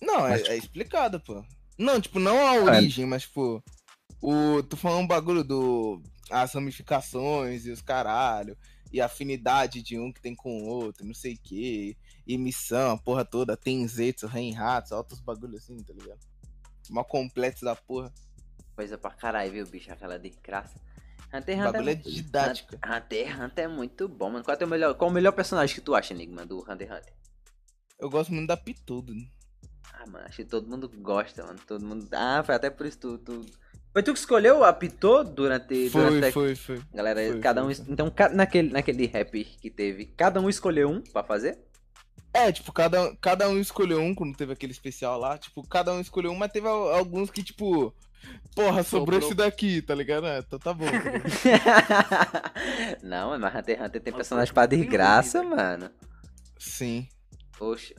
Não, 0.00 0.26
é, 0.26 0.30
Mas, 0.30 0.42
tipo- 0.42 0.52
é 0.52 0.56
explicado, 0.56 1.20
pô. 1.20 1.44
Não, 1.76 2.00
tipo, 2.00 2.18
não 2.18 2.46
a 2.46 2.54
origem, 2.62 3.06
mas, 3.06 3.22
tipo, 3.22 3.62
o. 4.22 4.62
Tu 4.62 4.76
falando 4.76 5.04
um 5.04 5.06
bagulho 5.06 5.42
do. 5.42 6.02
As 6.30 6.52
ramificações 6.52 7.66
e 7.66 7.70
os 7.70 7.80
caralho. 7.80 8.56
E 8.92 9.00
a 9.00 9.06
afinidade 9.06 9.82
de 9.82 9.98
um 9.98 10.12
que 10.12 10.20
tem 10.20 10.34
com 10.34 10.62
o 10.62 10.66
outro, 10.66 11.04
não 11.06 11.14
sei 11.14 11.34
o 11.34 11.38
que. 11.42 11.96
Emissão, 12.28 12.92
a 12.92 12.98
porra 12.98 13.24
toda. 13.24 13.56
Tem 13.56 13.86
Zetsu, 13.88 14.26
Reinhatsu, 14.26 14.94
altos 14.94 15.20
bagulho 15.20 15.56
assim, 15.56 15.76
tá 15.82 15.92
ligado? 15.94 16.20
Mó 16.90 17.02
complexo 17.04 17.64
da 17.64 17.74
porra. 17.74 18.12
Coisa 18.76 18.96
pra 18.98 19.10
caralho, 19.10 19.50
viu, 19.50 19.66
bicho? 19.66 19.90
Aquela 19.92 20.18
de 20.18 20.30
graça. 20.42 20.74
Hunter 21.32 21.58
O 21.58 21.60
x 21.60 21.66
Hunter 21.68 21.72
bagulho 21.72 21.90
é 21.90 21.94
muito- 21.94 22.10
didática. 22.10 22.76
Hunter 22.86 23.42
Hunter 23.42 23.64
é 23.64 23.68
muito 23.68 24.08
bom, 24.08 24.30
mano. 24.30 24.44
Qual, 24.44 24.54
é 24.54 24.56
teu 24.58 24.68
melhor, 24.68 24.94
qual 24.94 25.10
o 25.10 25.12
melhor 25.12 25.32
personagem 25.32 25.74
que 25.74 25.80
tu 25.80 25.94
acha, 25.94 26.14
Enigma, 26.14 26.46
do 26.46 26.60
Hunter 26.60 26.88
x 26.88 26.98
Hunter? 26.98 27.12
Eu 27.98 28.08
gosto 28.08 28.32
muito 28.32 28.46
da 28.48 28.56
Pitudo. 28.56 29.12
Ah, 29.92 30.04
mano, 30.08 30.24
acho 30.26 30.36
que 30.36 30.44
todo 30.44 30.68
mundo 30.68 30.88
gosta, 31.00 31.44
mano. 31.44 31.58
Todo 31.66 31.84
mundo. 31.84 32.08
Ah, 32.12 32.42
foi 32.44 32.54
até 32.54 32.70
por 32.70 32.86
isso 32.86 32.98
tu. 32.98 33.18
tu... 33.18 33.44
Foi 33.92 34.02
tu 34.02 34.12
que 34.12 34.18
escolheu 34.18 34.62
a 34.62 34.72
Pitô 34.72 35.24
durante. 35.24 35.90
Foi, 35.90 36.04
durante 36.04 36.26
a- 36.26 36.32
foi, 36.32 36.54
foi. 36.54 36.80
Galera, 36.94 37.20
foi, 37.32 37.40
cada 37.40 37.64
um. 37.64 37.74
foi. 37.74 37.84
Então, 37.88 38.12
naquele, 38.32 38.70
naquele 38.70 39.06
rap 39.06 39.44
que 39.44 39.70
teve, 39.70 40.06
cada 40.06 40.40
um 40.40 40.48
escolheu 40.48 40.88
um 40.88 41.00
pra 41.02 41.24
fazer? 41.24 41.58
É, 42.32 42.52
tipo, 42.52 42.72
cada, 42.72 43.14
cada 43.16 43.48
um 43.48 43.58
escolheu 43.58 44.00
um 44.00 44.14
quando 44.14 44.36
teve 44.36 44.52
aquele 44.52 44.72
especial 44.72 45.18
lá. 45.18 45.36
Tipo, 45.38 45.66
cada 45.66 45.92
um 45.92 46.00
escolheu 46.00 46.30
um, 46.30 46.36
mas 46.36 46.52
teve 46.52 46.68
al- 46.68 46.94
alguns 46.94 47.30
que, 47.30 47.42
tipo. 47.42 47.92
Porra, 48.54 48.82
sobrou 48.82 49.20
Sobrou. 49.20 49.20
esse 49.20 49.34
daqui, 49.34 49.80
tá 49.80 49.94
ligado? 49.94 50.26
É, 50.26 50.40
então 50.40 50.58
tá 50.58 50.74
bom. 50.74 50.84
tá? 50.86 52.52
Não, 53.02 53.38
mas 53.38 53.54
Hunter 53.54 53.76
x 53.78 53.86
Hunter 53.86 54.00
tem 54.02 54.12
personagem 54.12 54.52
pra 54.52 54.66
bem 54.66 54.80
desgraça, 54.80 55.42
mano. 55.42 55.90
Sim. 56.58 57.08
Poxa. 57.56 57.94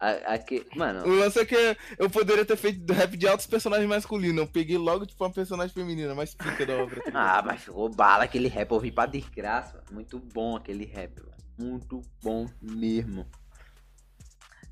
A- 0.00 0.34
Aqui, 0.34 0.64
mano, 0.76 1.04
O 1.08 1.14
lance 1.18 1.40
é 1.40 1.44
que 1.44 1.76
eu 1.98 2.08
poderia 2.08 2.44
ter 2.44 2.56
feito 2.56 2.92
rap 2.92 3.16
de 3.16 3.26
altos 3.26 3.46
personagens 3.46 3.88
masculinos. 3.88 4.38
Eu 4.38 4.46
peguei 4.46 4.78
logo, 4.78 5.04
tipo, 5.06 5.24
uma 5.24 5.32
personagem 5.32 5.74
feminina, 5.74 6.14
mais 6.14 6.34
pica 6.34 6.64
da 6.64 6.74
obra. 6.76 7.02
tá? 7.02 7.38
Ah, 7.38 7.42
mas 7.42 7.62
ficou 7.62 7.88
bala 7.88 8.24
aquele 8.24 8.48
rap, 8.48 8.70
eu 8.70 8.76
ouvi 8.76 8.92
pra 8.92 9.06
desgraça. 9.06 9.74
mano. 9.78 9.86
Muito 9.92 10.18
bom 10.18 10.54
aquele 10.56 10.84
rap, 10.84 11.18
mano. 11.20 11.32
Muito 11.58 12.00
bom 12.22 12.46
mesmo. 12.62 13.26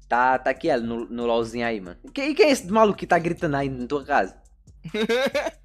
Tá, 0.08 0.38
tá 0.38 0.50
aqui, 0.50 0.70
ó, 0.70 0.78
no, 0.78 1.04
no 1.06 1.26
LOLzinho 1.26 1.66
aí, 1.66 1.80
mano. 1.80 1.96
Quem, 2.14 2.34
quem 2.34 2.46
é 2.46 2.50
esse 2.50 2.66
maluco 2.70 2.98
que 2.98 3.06
tá 3.06 3.18
gritando 3.18 3.56
aí 3.56 3.68
na 3.68 3.86
tua 3.86 4.04
casa? 4.04 4.36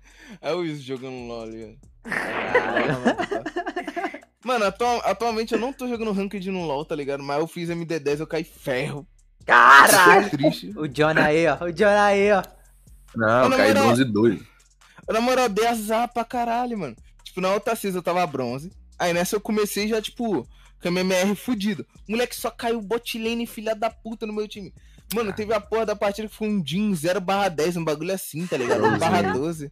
É 0.41 0.53
o 0.53 0.60
Wilson 0.60 0.81
jogando 0.83 1.27
LOL 1.27 1.41
ali. 1.43 1.77
ó. 2.05 2.10
Caralho. 2.10 2.95
Mano, 4.45 4.65
atual- 4.65 5.01
atualmente 5.03 5.53
eu 5.53 5.60
não 5.60 5.74
tô 5.74 5.88
jogando 5.89 6.13
ranked 6.13 6.50
no 6.50 6.65
LoL, 6.65 6.86
tá 6.86 6.95
ligado? 6.95 7.21
Mas 7.21 7.38
eu 7.39 7.45
fiz 7.48 7.69
MD10, 7.69 8.21
eu 8.21 8.25
caí 8.27 8.43
ferro. 8.45 9.05
Caralho! 9.45 10.29
Triste. 10.29 10.71
O 10.77 10.88
John 10.88 11.17
aí, 11.17 11.45
ó. 11.48 11.65
O 11.65 11.71
John 11.74 11.86
aí, 12.00 12.31
ó. 12.31 12.41
Não, 13.13 13.50
na 13.50 13.57
cai 13.57 13.67
moral- 13.67 13.83
bronze 13.88 14.05
2. 14.05 14.41
Na 15.10 15.19
moral, 15.21 15.50
dei 15.50 15.67
azar 15.67 16.12
pra 16.12 16.24
caralho, 16.24 16.77
mano. 16.79 16.95
Tipo, 17.24 17.41
na 17.41 17.53
outra 17.53 17.75
season 17.75 17.98
eu 18.00 18.03
tava 18.03 18.25
bronze. 18.25 18.71
Aí 18.98 19.12
nessa 19.13 19.36
eu 19.36 19.41
comecei 19.41 19.88
já, 19.89 20.01
tipo, 20.01 20.48
com 20.81 20.88
a 20.88 20.91
MMR 20.91 21.35
fudido. 21.35 21.85
Moleque 22.07 22.35
só 22.35 22.50
caiu 22.51 22.81
bot 22.81 23.17
lane, 23.17 23.45
filha 23.45 23.75
da 23.75 23.89
puta, 23.89 24.25
no 24.25 24.33
meu 24.33 24.47
time. 24.47 24.73
Mano, 25.13 25.33
teve 25.33 25.53
a 25.53 25.59
porra 25.59 25.85
da 25.85 25.95
partida 25.95 26.27
que 26.27 26.33
foi 26.35 26.47
um 26.47 26.65
Jin 26.65 26.93
0 26.95 27.19
barra 27.19 27.50
10, 27.50 27.77
um 27.77 27.83
bagulho 27.83 28.13
assim, 28.13 28.47
tá 28.47 28.55
ligado? 28.57 28.81
Legalzinho. 28.81 29.00
barra 29.00 29.33
12. 29.33 29.71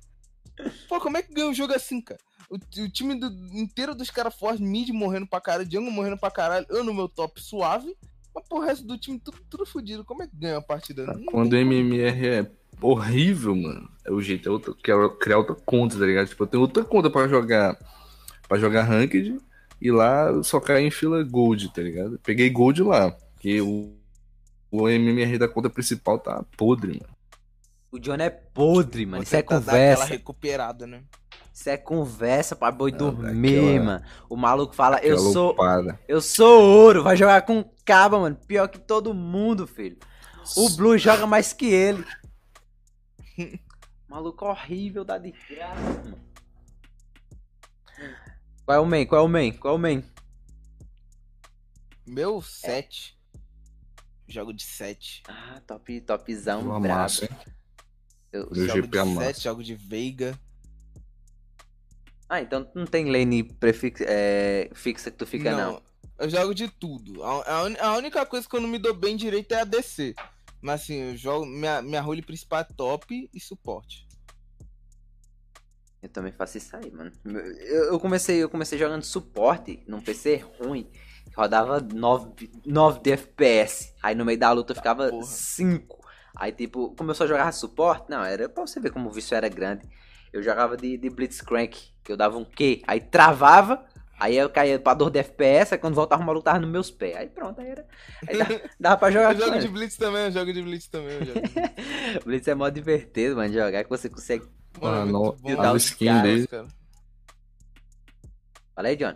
Pô, 0.90 1.00
como 1.00 1.18
é 1.18 1.22
que 1.22 1.34
ganha 1.34 1.48
um 1.48 1.54
jogo 1.54 1.74
assim, 1.74 2.02
cara? 2.02 2.20
O, 2.50 2.56
o 2.56 2.90
time 2.90 3.16
do- 3.16 3.28
inteiro 3.58 3.96
dos 3.96 4.10
caras 4.10 4.36
fortes, 4.36 4.60
mid 4.60 4.90
morrendo 4.90 5.26
pra 5.28 5.40
caralho, 5.40 5.70
jungle 5.72 5.92
morrendo 5.92 6.18
pra 6.18 6.30
caralho, 6.32 6.66
eu 6.70 6.84
no 6.84 6.94
meu 6.94 7.08
top 7.08 7.42
suave. 7.42 7.96
Mas 8.36 8.44
pô, 8.50 8.58
o 8.58 8.62
resto 8.62 8.86
do 8.86 8.98
time 8.98 9.18
tudo, 9.20 9.38
tudo 9.50 9.66
fudido. 9.66 10.04
Como 10.04 10.22
é 10.24 10.28
que 10.28 10.36
ganha 10.36 10.58
a 10.58 10.62
partida? 10.62 11.06
Não 11.06 11.24
Quando 11.26 11.54
o. 11.54 11.56
MMR 11.56 12.28
é 12.28 12.52
horrível, 12.82 13.56
mano, 13.56 13.90
é 14.06 14.12
o 14.12 14.22
jeito, 14.22 14.50
é 14.50 14.52
outra, 14.52 14.74
quero 14.84 15.10
criar 15.18 15.38
outra 15.38 15.56
conta, 15.66 15.98
tá 15.98 16.06
ligado? 16.06 16.28
Tipo, 16.28 16.44
eu 16.44 16.48
tenho 16.48 16.62
outra 16.62 16.84
conta 16.84 17.10
pra 17.10 17.28
jogar, 17.28 17.78
pra 18.48 18.58
jogar 18.60 18.84
Ranked, 18.84 19.38
e 19.82 19.92
lá 19.92 20.42
só 20.44 20.60
caí 20.60 20.86
em 20.86 20.92
fila 20.92 21.24
Gold, 21.24 21.74
tá 21.74 21.82
ligado? 21.82 22.20
Peguei 22.24 22.50
Gold 22.50 22.84
lá, 22.84 23.12
porque 23.12 23.62
o, 23.62 23.96
o 24.72 24.88
MMR 24.90 25.38
da 25.38 25.48
conta 25.48 25.70
principal 25.70 26.20
tá 26.20 26.44
podre, 26.58 27.00
mano. 27.02 27.14
O 27.92 27.98
John 28.00 28.16
é 28.16 28.30
podre, 28.30 29.06
mano. 29.06 29.24
Isso 29.24 29.36
é 29.36 29.42
dar 29.42 29.48
conversa. 29.48 30.04
aquela 30.04 30.06
recuperada, 30.18 30.86
né? 30.86 31.02
Isso 31.54 31.70
é 31.70 31.76
conversa 31.78 32.56
pra 32.56 32.72
boi 32.72 32.92
Ah, 32.94 32.98
dormir, 32.98 33.56
daquela- 33.56 33.84
mano. 33.86 34.06
O 34.30 34.38
maluco 34.38 34.76
fala, 34.76 35.00
eu 35.00 35.18
sou. 35.18 35.48
loupada. 35.48 36.00
Eu 36.08 36.22
sou 36.22 36.62
ouro, 36.62 37.04
vai 37.04 37.18
jogar 37.18 37.42
com 37.42 37.64
caba, 37.84 38.20
mano. 38.20 38.38
Pior 38.48 38.68
que 38.68 38.78
todo 38.80 39.14
mundo, 39.14 39.66
filho. 39.66 39.98
O 40.56 40.70
Blue 40.78 40.98
joga 40.98 41.26
mais 41.28 41.52
que 41.52 41.66
ele. 41.66 42.06
Maluco 44.08 44.46
horrível 44.46 45.04
da 45.04 45.18
desgraça, 45.18 45.76
mano. 46.04 46.29
Qual 48.70 48.78
é 48.78 48.82
o 48.82 48.86
main? 48.86 49.04
Qual 49.08 49.22
é 49.24 49.26
o 49.26 49.28
main? 49.28 49.52
Qual 49.52 49.74
é 49.74 49.78
o 49.78 49.80
main? 49.82 50.04
Meu 52.06 52.40
7. 52.40 53.18
Jogo 54.28 54.54
de 54.54 54.62
7. 54.64 55.24
Ah, 55.28 55.60
top, 55.66 56.00
topzão, 56.02 56.62
Uma 56.62 56.80
brabo. 56.80 57.00
massa, 57.02 57.26
hein? 57.26 57.32
Eu- 58.32 58.48
Meu 58.52 58.68
Jogo 58.68 58.82
GP 58.84 58.98
é 59.00 59.04
de 59.04 59.10
massa. 59.10 59.34
7, 59.34 59.44
jogo 59.46 59.64
de 59.64 59.74
Veiga. 59.74 60.40
Ah, 62.30 62.42
então 62.42 62.70
não 62.76 62.86
tem 62.86 63.10
lane 63.12 63.42
prefix... 63.44 64.02
é, 64.02 64.70
fixa 64.76 65.10
que 65.10 65.18
tu 65.18 65.26
fica, 65.26 65.52
não. 65.58 65.82
Eu 66.20 66.30
jogo 66.30 66.54
de 66.54 66.68
tudo. 66.68 67.24
A, 67.24 67.42
a, 67.42 67.88
a 67.88 67.98
única 67.98 68.24
coisa 68.24 68.48
que 68.48 68.56
eu 68.56 68.62
não 68.62 68.70
me 68.70 68.78
dou 68.78 68.94
bem 68.94 69.18
direito 69.18 69.52
é 69.52 69.62
a 69.62 69.64
DC. 69.64 70.14
Mas 70.62 70.82
assim, 70.84 70.94
eu 70.94 71.18
jogo. 71.18 71.44
Minha, 71.48 71.82
minha 71.82 72.02
role 72.02 72.22
principal 72.22 72.60
é 72.60 72.66
top 72.66 73.28
e 73.34 73.40
suporte. 73.40 74.08
Eu 76.02 76.10
também 76.10 76.32
faço 76.32 76.58
isso 76.58 76.76
aí, 76.76 76.90
mano. 76.92 77.12
Eu, 77.26 77.86
eu 77.86 78.00
comecei, 78.00 78.42
eu 78.42 78.50
comecei 78.50 78.78
jogando 78.78 79.04
suporte 79.04 79.84
num 79.88 80.00
PC 80.00 80.44
ruim. 80.60 80.90
Rodava 81.36 81.80
9, 81.80 82.50
9 82.66 83.00
de 83.02 83.12
FPS. 83.12 83.94
Aí 84.02 84.16
no 84.16 84.26
meio 84.26 84.40
da 84.40 84.52
luta 84.52 84.72
eu 84.72 84.76
ficava 84.76 85.10
porra. 85.10 85.24
5. 85.24 86.00
Aí, 86.36 86.52
tipo, 86.52 86.96
começou 86.96 87.26
a 87.26 87.28
jogar 87.28 87.52
suporte. 87.52 88.10
Não, 88.10 88.24
era 88.24 88.48
pra 88.48 88.66
você 88.66 88.80
ver 88.80 88.92
como 88.92 89.10
o 89.10 89.12
vício 89.12 89.36
era 89.36 89.50
grande. 89.50 89.88
Eu 90.32 90.42
jogava 90.42 90.78
de, 90.78 90.98
de 90.98 91.10
Blitzcrank, 91.10 91.78
que 92.04 92.12
eu 92.12 92.18
dava 92.18 92.38
um 92.38 92.46
Q. 92.46 92.82
Aí 92.88 93.02
travava. 93.02 93.86
Aí 94.20 94.36
eu 94.36 94.50
caía 94.50 94.78
pra 94.80 94.94
dor 94.94 95.10
de 95.10 95.20
FPS. 95.20 95.74
Aí 95.74 95.80
quando 95.80 95.96
voltava, 95.96 96.22
o 96.22 96.26
maluco 96.26 96.46
tava 96.46 96.60
nos 96.60 96.70
meus 96.70 96.92
pés. 96.92 97.16
Aí 97.16 97.28
pronto, 97.28 97.60
aí 97.60 97.68
era. 97.68 97.86
Aí 98.28 98.38
dava, 98.38 98.62
dava 98.80 98.98
pra 98.98 99.12
jogar 99.12 99.34
Eu 99.34 99.40
jogo 99.40 99.52
de 99.52 99.66
ele. 99.66 99.68
Blitz 99.70 99.98
também, 99.98 100.26
eu 100.26 100.32
jogo 100.32 100.54
de 100.54 100.62
Blitz 100.62 100.88
também. 100.88 101.14
Eu 101.16 101.26
jogo 101.26 101.42
de 101.42 101.54
Blitz. 101.54 102.26
Blitz 102.26 102.48
é 102.48 102.56
mó 102.56 102.70
divertido, 102.70 103.36
mano, 103.36 103.50
de 103.50 103.56
jogar. 103.56 103.84
Que 103.84 103.90
você 103.90 104.10
consegue. 104.10 104.46
Mano, 104.82 104.96
é 104.98 105.02
Ah, 105.02 105.06
não- 105.06 105.12
bom. 105.12 105.38
a 105.46 105.50
jogar 105.52 105.76
skin 105.78 106.06
com 106.08 106.22
dele. 106.22 106.48
cara. 106.48 106.68
Fala 108.76 108.88
aí, 108.88 108.96
John. 108.96 109.16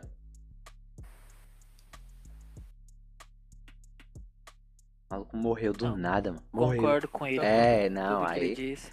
O 5.09 5.13
maluco 5.13 5.37
morreu 5.37 5.73
do 5.73 5.85
Não, 5.89 5.97
nada, 5.97 6.31
mano. 6.31 6.43
Morreu. 6.51 6.81
Concordo 6.81 7.07
com 7.07 7.27
ele. 7.27 7.39
É, 7.39 7.83
Tudo 7.87 7.93
não, 7.93 8.25
que 8.25 8.31
ele 8.39 8.45
aí. 8.45 8.55
disse. 8.55 8.91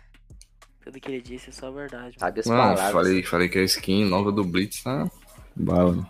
Tudo 0.82 1.00
que 1.00 1.10
ele 1.10 1.20
disse 1.20 1.50
é 1.50 1.52
só 1.52 1.70
verdade. 1.70 2.04
mano. 2.04 2.18
Sabe 2.18 2.40
as 2.40 2.46
Não, 2.46 2.56
palavras. 2.56 2.92
falei, 2.92 3.22
falei 3.22 3.48
que 3.48 3.58
a 3.58 3.62
skin 3.64 4.04
nova 4.04 4.30
do 4.32 4.44
Blitz 4.44 4.82
tá 4.82 5.10
bala. 5.56 6.08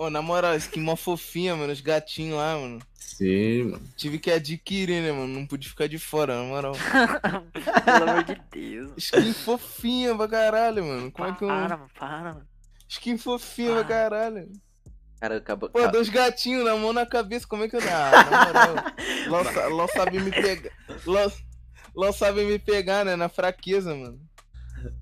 Ô, 0.00 0.08
na 0.08 0.22
moral, 0.22 0.56
skin 0.56 0.80
mó 0.80 0.96
fofinha, 0.96 1.54
mano. 1.54 1.72
Os 1.72 1.82
gatinhos 1.82 2.38
lá, 2.38 2.56
mano. 2.56 2.78
Sim, 2.94 3.64
mano. 3.64 3.82
Tive 3.98 4.18
que 4.18 4.30
adquirir, 4.30 5.02
né, 5.02 5.12
mano? 5.12 5.26
Não 5.28 5.46
pude 5.46 5.68
ficar 5.68 5.86
de 5.88 5.98
fora, 5.98 6.36
na 6.38 6.44
moral. 6.44 6.72
Pelo 7.84 8.10
amor 8.10 8.24
de 8.24 8.40
Deus. 8.50 8.92
Skin 8.96 9.34
fofinha 9.34 10.16
pra 10.16 10.26
caralho, 10.26 10.84
mano. 10.86 11.12
Como 11.12 11.28
é 11.28 11.34
que 11.34 11.44
eu. 11.44 11.48
Para, 11.48 11.76
mano, 11.76 11.90
para, 11.98 12.34
mano. 12.34 12.46
Skin 12.88 13.18
fofinha 13.18 13.72
pra 13.72 13.80
Ah. 13.80 13.84
caralho. 13.84 14.48
Cara, 15.20 15.36
acabou. 15.36 15.68
Pô, 15.68 15.86
dois 15.88 16.08
gatinhos 16.08 16.64
na 16.64 16.74
mão 16.76 16.94
na 16.94 17.04
cabeça, 17.04 17.46
como 17.46 17.64
é 17.64 17.68
que 17.68 17.76
eu. 17.76 17.80
Ah, 17.82 18.10
na 18.30 18.46
moral. 18.46 19.44
Sa- 19.52 19.66
LOL 19.66 19.88
sabe 19.88 20.18
me 20.18 20.30
pegar. 20.30 20.70
LOL, 21.04 21.30
LOL 21.94 22.12
sabe 22.14 22.44
me 22.46 22.58
pegar, 22.58 23.04
né? 23.04 23.16
Na 23.16 23.28
fraqueza, 23.28 23.94
mano. 23.94 24.18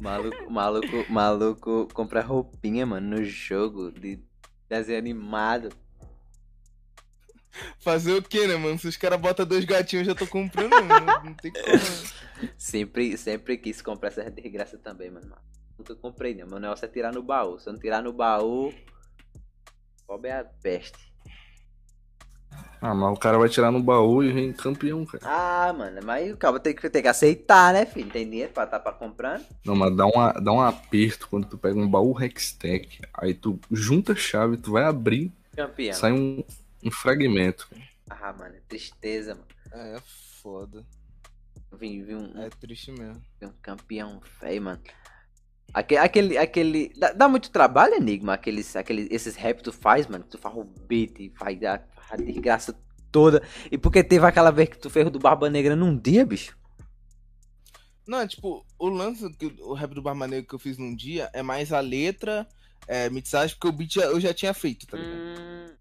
Maluco, 0.01 0.51
maluco, 0.51 1.07
maluco 1.09 1.89
compra 1.95 2.21
roupinha, 2.21 2.85
mano, 2.85 3.17
no 3.17 3.25
jogo 3.25 3.93
de 3.93 4.19
desenho 4.69 4.99
animado. 4.99 5.71
Fazer 7.81 8.13
o 8.15 8.23
quê, 8.23 8.47
né, 8.47 8.57
mano? 8.57 8.79
Se 8.79 8.87
os 8.87 8.97
caras 8.97 9.21
botam 9.21 9.45
dois 9.47 9.65
gatinhos, 9.65 10.07
eu 10.07 10.15
já 10.15 10.19
tô 10.19 10.27
comprando, 10.27 10.71
mano. 10.71 11.07
Não, 11.07 11.25
não 11.25 11.35
tem 11.35 11.53
como. 11.53 11.67
né? 11.67 12.51
Sempre, 12.57 13.17
sempre 13.17 13.57
quis 13.57 13.83
comprar 13.83 14.09
essa 14.09 14.31
desgraça 14.31 14.79
também, 14.79 15.11
mano. 15.11 15.35
Nunca 15.77 15.95
comprei, 15.97 16.35
não. 16.35 16.47
Meu 16.47 16.61
negócio 16.61 16.85
é 16.85 16.89
tirar 16.89 17.13
no 17.13 17.23
baú. 17.23 17.59
Se 17.59 17.69
eu 17.69 17.73
não 17.73 17.81
tirar 17.81 18.03
no 18.03 18.13
baú. 18.13 18.73
Pobre 20.07 20.31
é 20.31 20.39
a 20.39 20.45
peste. 20.45 21.08
Ah, 22.81 22.95
mas 22.95 23.13
o 23.17 23.21
cara 23.21 23.37
vai 23.39 23.49
tirar 23.49 23.73
no 23.73 23.83
baú 23.83 24.23
e 24.23 24.33
vem 24.33 24.53
campeão, 24.53 25.05
cara. 25.05 25.25
Ah, 25.27 25.73
mano, 25.73 26.01
mas 26.05 26.33
o 26.33 26.37
cara 26.37 26.61
tem 26.61 26.75
que, 26.75 26.89
tem 26.89 27.03
que 27.03 27.09
aceitar, 27.09 27.73
né, 27.73 27.85
filho? 27.85 28.09
Tem 28.11 28.29
dinheiro 28.29 28.53
pra 28.53 28.67
tá 28.67 28.79
pra 28.79 28.93
comprando. 28.93 29.45
Não, 29.65 29.75
mas 29.75 29.97
dá, 29.97 30.07
uma, 30.07 30.33
dá 30.33 30.53
um 30.53 30.61
aperto 30.61 31.27
quando 31.29 31.47
tu 31.47 31.59
pega 31.59 31.77
um 31.79 31.89
baú 31.89 32.17
Hextech. 32.23 33.01
Aí 33.15 33.35
tu 33.35 33.59
junta 33.71 34.13
a 34.13 34.17
chave, 34.17 34.57
tu 34.57 34.71
vai 34.73 34.85
abrir, 34.85 35.33
Campeão. 35.57 35.93
sai 35.93 36.13
um, 36.13 36.45
um 36.85 36.91
fragmento. 36.91 37.69
Ah, 38.09 38.33
mano, 38.33 38.55
é 38.55 38.61
tristeza, 38.69 39.35
mano. 39.35 39.47
É, 39.73 39.97
é 39.97 40.01
foda. 40.41 40.85
Vim, 41.73 42.03
vi 42.05 42.15
um, 42.15 42.33
É 42.41 42.49
triste 42.49 42.93
mesmo. 42.93 43.21
um 43.43 43.53
campeão 43.61 44.21
feio, 44.41 44.63
mano. 44.63 44.81
Aquele, 45.75 46.01
aquele, 46.01 46.39
aquele. 46.39 46.93
Dá, 46.97 47.13
dá 47.13 47.29
muito 47.29 47.51
trabalho, 47.51 47.95
Enigma, 47.95 48.35
aqueles, 48.35 48.75
aqueles, 48.77 49.09
esses 49.11 49.35
rap 49.37 49.59
que 49.59 49.65
tu 49.65 49.73
faz, 49.73 50.07
mano. 50.07 50.25
Que 50.25 50.31
tu 50.31 50.39
faz 50.39 50.55
o 50.57 50.65
beat 50.65 51.19
e 51.21 51.31
faz 51.37 51.59
a, 52.11 52.17
desgraça 52.17 52.79
toda. 53.11 53.43
E 53.71 53.79
porque 53.79 54.03
teve 54.05 54.27
aquela 54.27 54.51
vez 54.51 54.69
que 54.69 54.79
tu 54.79 54.91
fez 54.91 55.07
o 55.07 55.11
do 55.11 55.19
Barba 55.19 55.49
Negra 55.51 55.75
num 55.77 55.97
dia, 55.97 56.25
bicho. 56.27 56.57
Não, 58.07 58.27
tipo, 58.27 58.65
o 58.79 58.89
lance, 58.89 59.29
que 59.35 59.47
o 59.61 59.75
rap 59.75 59.95
do 59.95 60.01
Barba 60.03 60.27
Negra 60.27 60.47
que 60.47 60.55
eu 60.55 60.59
fiz 60.59 60.79
num 60.79 60.95
dia 60.95 61.29
é 61.35 61.43
mais 61.43 61.73
a 61.73 61.81
letra, 61.81 62.49
é, 62.87 63.11
mixagem, 63.11 63.55
porque 63.55 63.69
o 63.69 63.73
beat 63.73 63.93
já- 63.95 64.05
eu 64.07 64.19
já 64.21 64.33
tinha 64.33 64.55
feito, 64.55 64.87
tá 64.87 64.97
ligado? 64.97 65.19
Hum, 65.41 65.75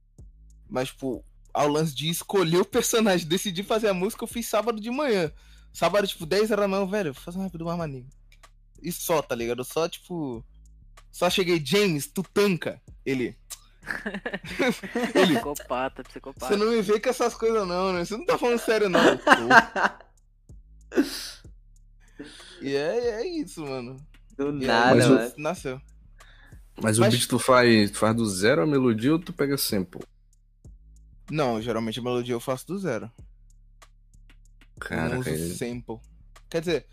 Mas, 0.69 0.89
tipo, 0.89 1.23
ao 1.53 1.69
lance 1.69 1.95
de 1.95 2.09
escolher 2.09 2.57
o 2.57 2.65
personagem, 2.65 3.25
decidir 3.27 3.63
fazer 3.63 3.87
a 3.87 3.93
música, 3.93 4.23
eu 4.23 4.27
fiz 4.27 4.45
sábado 4.47 4.81
de 4.81 4.91
manhã. 4.91 5.31
Sábado, 5.71 6.05
tipo, 6.07 6.25
10 6.25 6.51
horas 6.51 6.63
da 6.63 6.67
manhã, 6.67 6.85
velho, 6.85 7.13
vou 7.13 7.23
fazer 7.23 7.37
um 7.37 7.43
rap 7.43 7.57
do 7.57 7.63
Barba 7.65 7.87
Negra. 7.87 8.09
E 8.83 8.91
só, 8.91 9.21
tá 9.21 9.33
ligado? 9.33 9.63
Só, 9.63 9.87
tipo. 9.87 10.43
Só 11.09 11.29
cheguei, 11.29 11.61
James, 11.65 12.07
tu 12.07 12.21
tanca. 12.21 12.81
Ele. 13.05 13.35
Ele. 15.15 15.33
Psicopata, 15.35 16.03
psicopata. 16.03 16.47
Você 16.47 16.55
não 16.55 16.71
me 16.71 16.81
vê 16.81 16.99
com 16.99 17.09
essas 17.09 17.33
coisas, 17.35 17.67
não, 17.67 17.93
né? 17.93 18.05
Você 18.05 18.17
não 18.17 18.25
tá 18.25 18.37
falando 18.37 18.59
sério, 18.59 18.89
não. 18.89 18.99
Eu 19.03 19.17
e 22.61 22.75
é, 22.75 23.21
é 23.21 23.27
isso, 23.27 23.65
mano. 23.65 23.97
do 24.37 24.49
E 24.57 24.61
aí, 24.61 24.67
nada, 24.67 24.95
mas 24.95 25.05
o- 25.05 25.09
mano. 25.13 25.33
Nasceu. 25.37 25.81
Mas, 26.81 26.97
o 26.97 27.01
Mas- 27.01 27.13
beat 27.13 27.27
tu 27.27 27.39
faz, 27.39 27.91
tu 27.91 27.97
faz 27.97 28.15
do 28.15 28.25
zero 28.25 28.61
a 28.61 28.67
melodia 28.67 29.11
ou 29.13 29.19
tu 29.19 29.33
pega 29.33 29.57
sample? 29.57 30.01
Não, 31.29 31.61
geralmente 31.61 31.99
a 31.99 32.03
melodia 32.03 32.33
eu 32.35 32.39
faço 32.39 32.67
do 32.67 32.77
zero. 32.79 33.05
eu 33.05 33.11
não 34.71 34.79
Cara, 34.79 35.19
uso 35.19 35.29
cara. 35.29 35.37
sample. 35.55 35.97
Quer 36.49 36.59
dizer, 36.61 36.85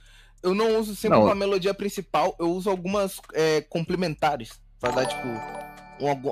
eu 0.43 0.55
não 0.55 0.79
uso 0.81 0.97
sample 0.97 1.19
Não. 1.19 1.27
pra 1.27 1.35
melodia 1.35 1.75
principal, 1.75 2.35
eu 2.41 2.51
uso 2.51 2.69
algumas 2.71 3.21
é, 3.35 3.61
complementares. 3.63 4.51
Pra 4.81 4.91
dar, 4.91 5.07
tipo, 5.07 5.23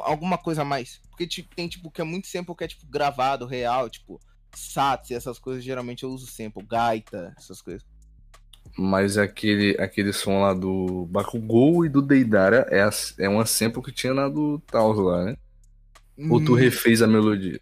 alguma 0.04 0.38
coisa 0.38 0.62
a 0.62 0.64
mais. 0.64 1.00
Porque 1.10 1.26
tipo, 1.26 1.54
tem, 1.54 1.68
tipo, 1.68 1.90
que 1.90 2.00
é 2.00 2.04
muito 2.04 2.26
sample 2.28 2.54
que 2.56 2.64
é, 2.64 2.68
tipo, 2.68 2.86
gravado, 2.86 3.46
real, 3.46 3.88
tipo, 3.90 4.20
sats 4.54 5.10
e 5.10 5.14
essas 5.14 5.38
coisas, 5.38 5.64
geralmente 5.64 6.02
eu 6.04 6.10
uso 6.10 6.26
sample. 6.26 6.64
Gaita, 6.66 7.34
essas 7.38 7.60
coisas. 7.62 7.84
Mas 8.78 9.18
aquele, 9.18 9.76
aquele 9.80 10.12
som 10.12 10.40
lá 10.40 10.54
do 10.54 11.06
Bakugou 11.06 11.84
e 11.84 11.88
do 11.88 12.00
Deidara 12.00 12.66
é, 12.70 12.82
a- 12.82 12.90
é 13.18 13.28
uma 13.28 13.44
sample 13.46 13.82
que 13.82 13.92
tinha 13.92 14.14
na 14.14 14.28
do 14.28 14.58
Taos 14.60 14.98
lá, 14.98 15.24
né? 15.24 15.36
Ou 16.28 16.40
tu 16.40 16.54
Hum, 16.54 16.54
refez 16.54 17.02
a 17.02 17.06
melodia? 17.08 17.60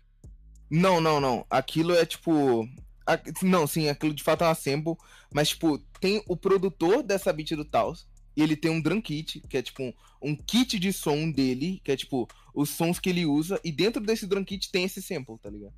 Não, 0.71 1.00
não, 1.00 1.21
não. 1.21 1.45
Aquilo 1.50 1.92
é 1.95 2.04
tipo. 2.07 2.64
a- 3.07 3.19
Não, 3.42 3.66
sim, 3.66 3.88
aquilo 3.88 4.14
de 4.14 4.23
fato 4.23 4.45
é 4.45 4.47
uma 4.49 4.54
sample. 4.54 4.95
Mas, 5.33 5.50
tipo, 5.50 5.78
tem 6.00 6.23
o 6.28 6.37
produtor 6.37 7.02
dessa 7.02 7.33
beat 7.33 7.50
do 7.50 7.64
Taos. 7.64 8.07
E 8.37 8.43
ele 8.43 8.57
tem 8.57 8.71
um 8.71 8.81
drum 8.81 9.01
kit, 9.01 9.41
que 9.41 9.57
é 9.57 9.63
tipo 9.63 9.83
um, 9.83 9.93
um 10.23 10.37
kit 10.37 10.79
de 10.79 10.93
som 10.93 11.31
dele, 11.31 11.81
que 11.85 11.93
é 11.93 11.97
tipo 11.97 12.29
os 12.55 12.71
sons 12.71 12.99
que 12.99 13.09
ele 13.11 13.27
usa. 13.27 13.61
E 13.65 13.73
dentro 13.73 14.03
desse 14.03 14.27
drum 14.27 14.45
kit 14.45 14.71
tem 14.71 14.85
esse 14.85 15.03
sample, 15.03 15.39
tá 15.39 15.51
ligado? 15.51 15.75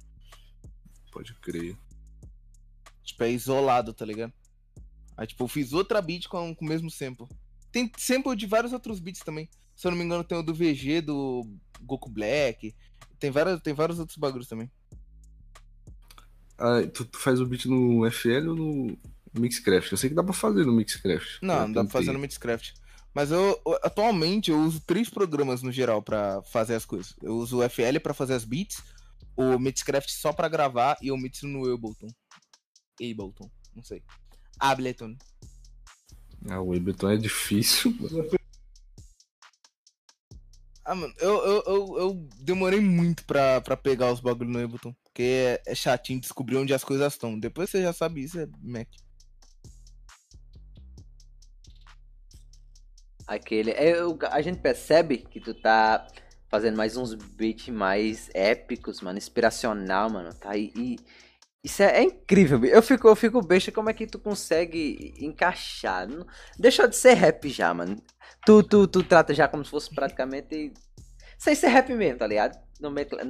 Pode 1.10 1.34
crer. 1.34 1.76
Tipo, 3.02 3.24
é 3.24 3.30
isolado, 3.32 3.92
tá 3.92 4.04
ligado? 4.04 4.32
Aí, 5.16 5.26
tipo, 5.26 5.44
eu 5.44 5.48
fiz 5.48 5.72
outra 5.72 6.00
beat 6.00 6.26
com, 6.28 6.54
com 6.54 6.64
o 6.64 6.68
mesmo 6.68 6.90
sample. 6.90 7.26
Tem 7.70 7.90
sample 7.96 8.36
de 8.36 8.46
vários 8.46 8.72
outros 8.72 9.00
beats 9.00 9.22
também. 9.22 9.48
Se 9.74 9.86
eu 9.86 9.90
não 9.90 9.98
me 9.98 10.04
engano, 10.04 10.24
tem 10.24 10.38
o 10.38 10.42
do 10.42 10.54
VG, 10.54 11.00
do 11.00 11.46
Goku 11.80 12.10
Black. 12.10 12.74
Tem, 13.18 13.30
várias, 13.30 13.60
tem 13.60 13.74
vários 13.74 13.98
outros 13.98 14.18
bagulhos 14.18 14.48
também. 14.48 14.70
Ah, 16.58 16.82
tu, 16.92 17.04
tu 17.04 17.18
faz 17.18 17.40
o 17.40 17.46
beat 17.46 17.66
no 17.66 18.08
FL 18.10 18.48
ou 18.48 18.56
no 18.56 18.98
Mixcraft? 19.34 19.92
Eu 19.92 19.98
sei 19.98 20.10
que 20.10 20.16
dá 20.16 20.22
pra 20.22 20.32
fazer 20.32 20.64
no 20.64 20.72
Mixcraft. 20.72 21.38
Não, 21.42 21.60
não 21.60 21.72
dá 21.72 21.84
pra 21.84 21.92
fazer 21.92 22.12
no 22.12 22.18
Mixcraft. 22.18 22.72
Mas 23.14 23.30
eu, 23.30 23.60
atualmente 23.82 24.50
eu 24.50 24.58
uso 24.58 24.80
três 24.80 25.08
programas 25.10 25.62
no 25.62 25.70
geral 25.70 26.02
pra 26.02 26.42
fazer 26.42 26.74
as 26.74 26.84
coisas. 26.84 27.14
Eu 27.22 27.36
uso 27.36 27.58
o 27.58 27.68
FL 27.68 27.98
pra 28.02 28.14
fazer 28.14 28.34
as 28.34 28.44
beats, 28.44 28.82
o 29.36 29.58
Mixcraft 29.58 30.10
só 30.10 30.32
pra 30.32 30.48
gravar 30.48 30.96
e 31.02 31.08
eu 31.08 31.16
mixo 31.16 31.46
no 31.46 31.70
Ableton. 31.72 32.08
Ableton, 33.00 33.50
não 33.74 33.84
sei. 33.84 34.02
Ableton. 34.58 35.16
Ah, 36.48 36.60
o 36.60 36.74
Ableton 36.74 37.10
é 37.10 37.16
difícil. 37.16 37.94
Ah, 40.84 40.94
mano, 40.94 41.14
eu, 41.18 41.34
eu, 41.44 41.62
eu, 41.66 41.98
eu 41.98 42.28
demorei 42.40 42.80
muito 42.80 43.24
pra, 43.24 43.60
pra 43.60 43.76
pegar 43.76 44.10
os 44.10 44.20
bagulhos 44.20 44.52
no 44.52 44.62
Ableton. 44.62 44.94
Porque 45.04 45.22
é, 45.22 45.62
é 45.66 45.74
chatinho 45.74 46.20
descobrir 46.20 46.56
onde 46.56 46.74
as 46.74 46.82
coisas 46.82 47.12
estão. 47.12 47.38
Depois 47.38 47.70
você 47.70 47.82
já 47.82 47.92
sabe 47.92 48.24
isso, 48.24 48.40
é 48.40 48.48
Mac. 48.60 48.88
Aquele. 53.26 53.70
é, 53.72 53.92
eu- 54.00 54.18
a 54.30 54.40
gente 54.42 54.60
percebe 54.60 55.18
que 55.18 55.40
tu 55.40 55.54
tá 55.54 56.06
fazendo 56.50 56.76
mais 56.76 56.96
uns 56.96 57.14
beats 57.14 57.68
mais 57.68 58.30
épicos, 58.34 59.00
mano. 59.00 59.18
Inspiracional, 59.18 60.10
mano. 60.10 60.30
Tá 60.34 60.50
aí. 60.50 60.72
E 60.76 60.96
isso 61.64 61.82
é, 61.82 61.98
é 61.98 62.02
incrível, 62.02 62.64
eu 62.64 62.82
fico, 62.82 63.08
eu 63.08 63.14
fico 63.16 63.40
besta 63.40 63.70
como 63.72 63.88
é 63.88 63.94
que 63.94 64.06
tu 64.06 64.18
consegue 64.18 65.14
encaixar. 65.20 66.08
Deixou 66.58 66.88
de 66.88 66.96
ser 66.96 67.14
rap 67.14 67.48
já, 67.48 67.72
mano. 67.72 68.02
Tu, 68.44 68.62
tu, 68.64 68.86
tu 68.88 69.02
trata 69.04 69.32
já 69.34 69.46
como 69.48 69.64
se 69.64 69.70
fosse 69.70 69.94
praticamente. 69.94 70.72
Sem 71.42 71.56
ser 71.56 71.68
rap 71.68 71.92
mesmo, 71.92 72.20
tá 72.20 72.26
ligado? 72.28 72.56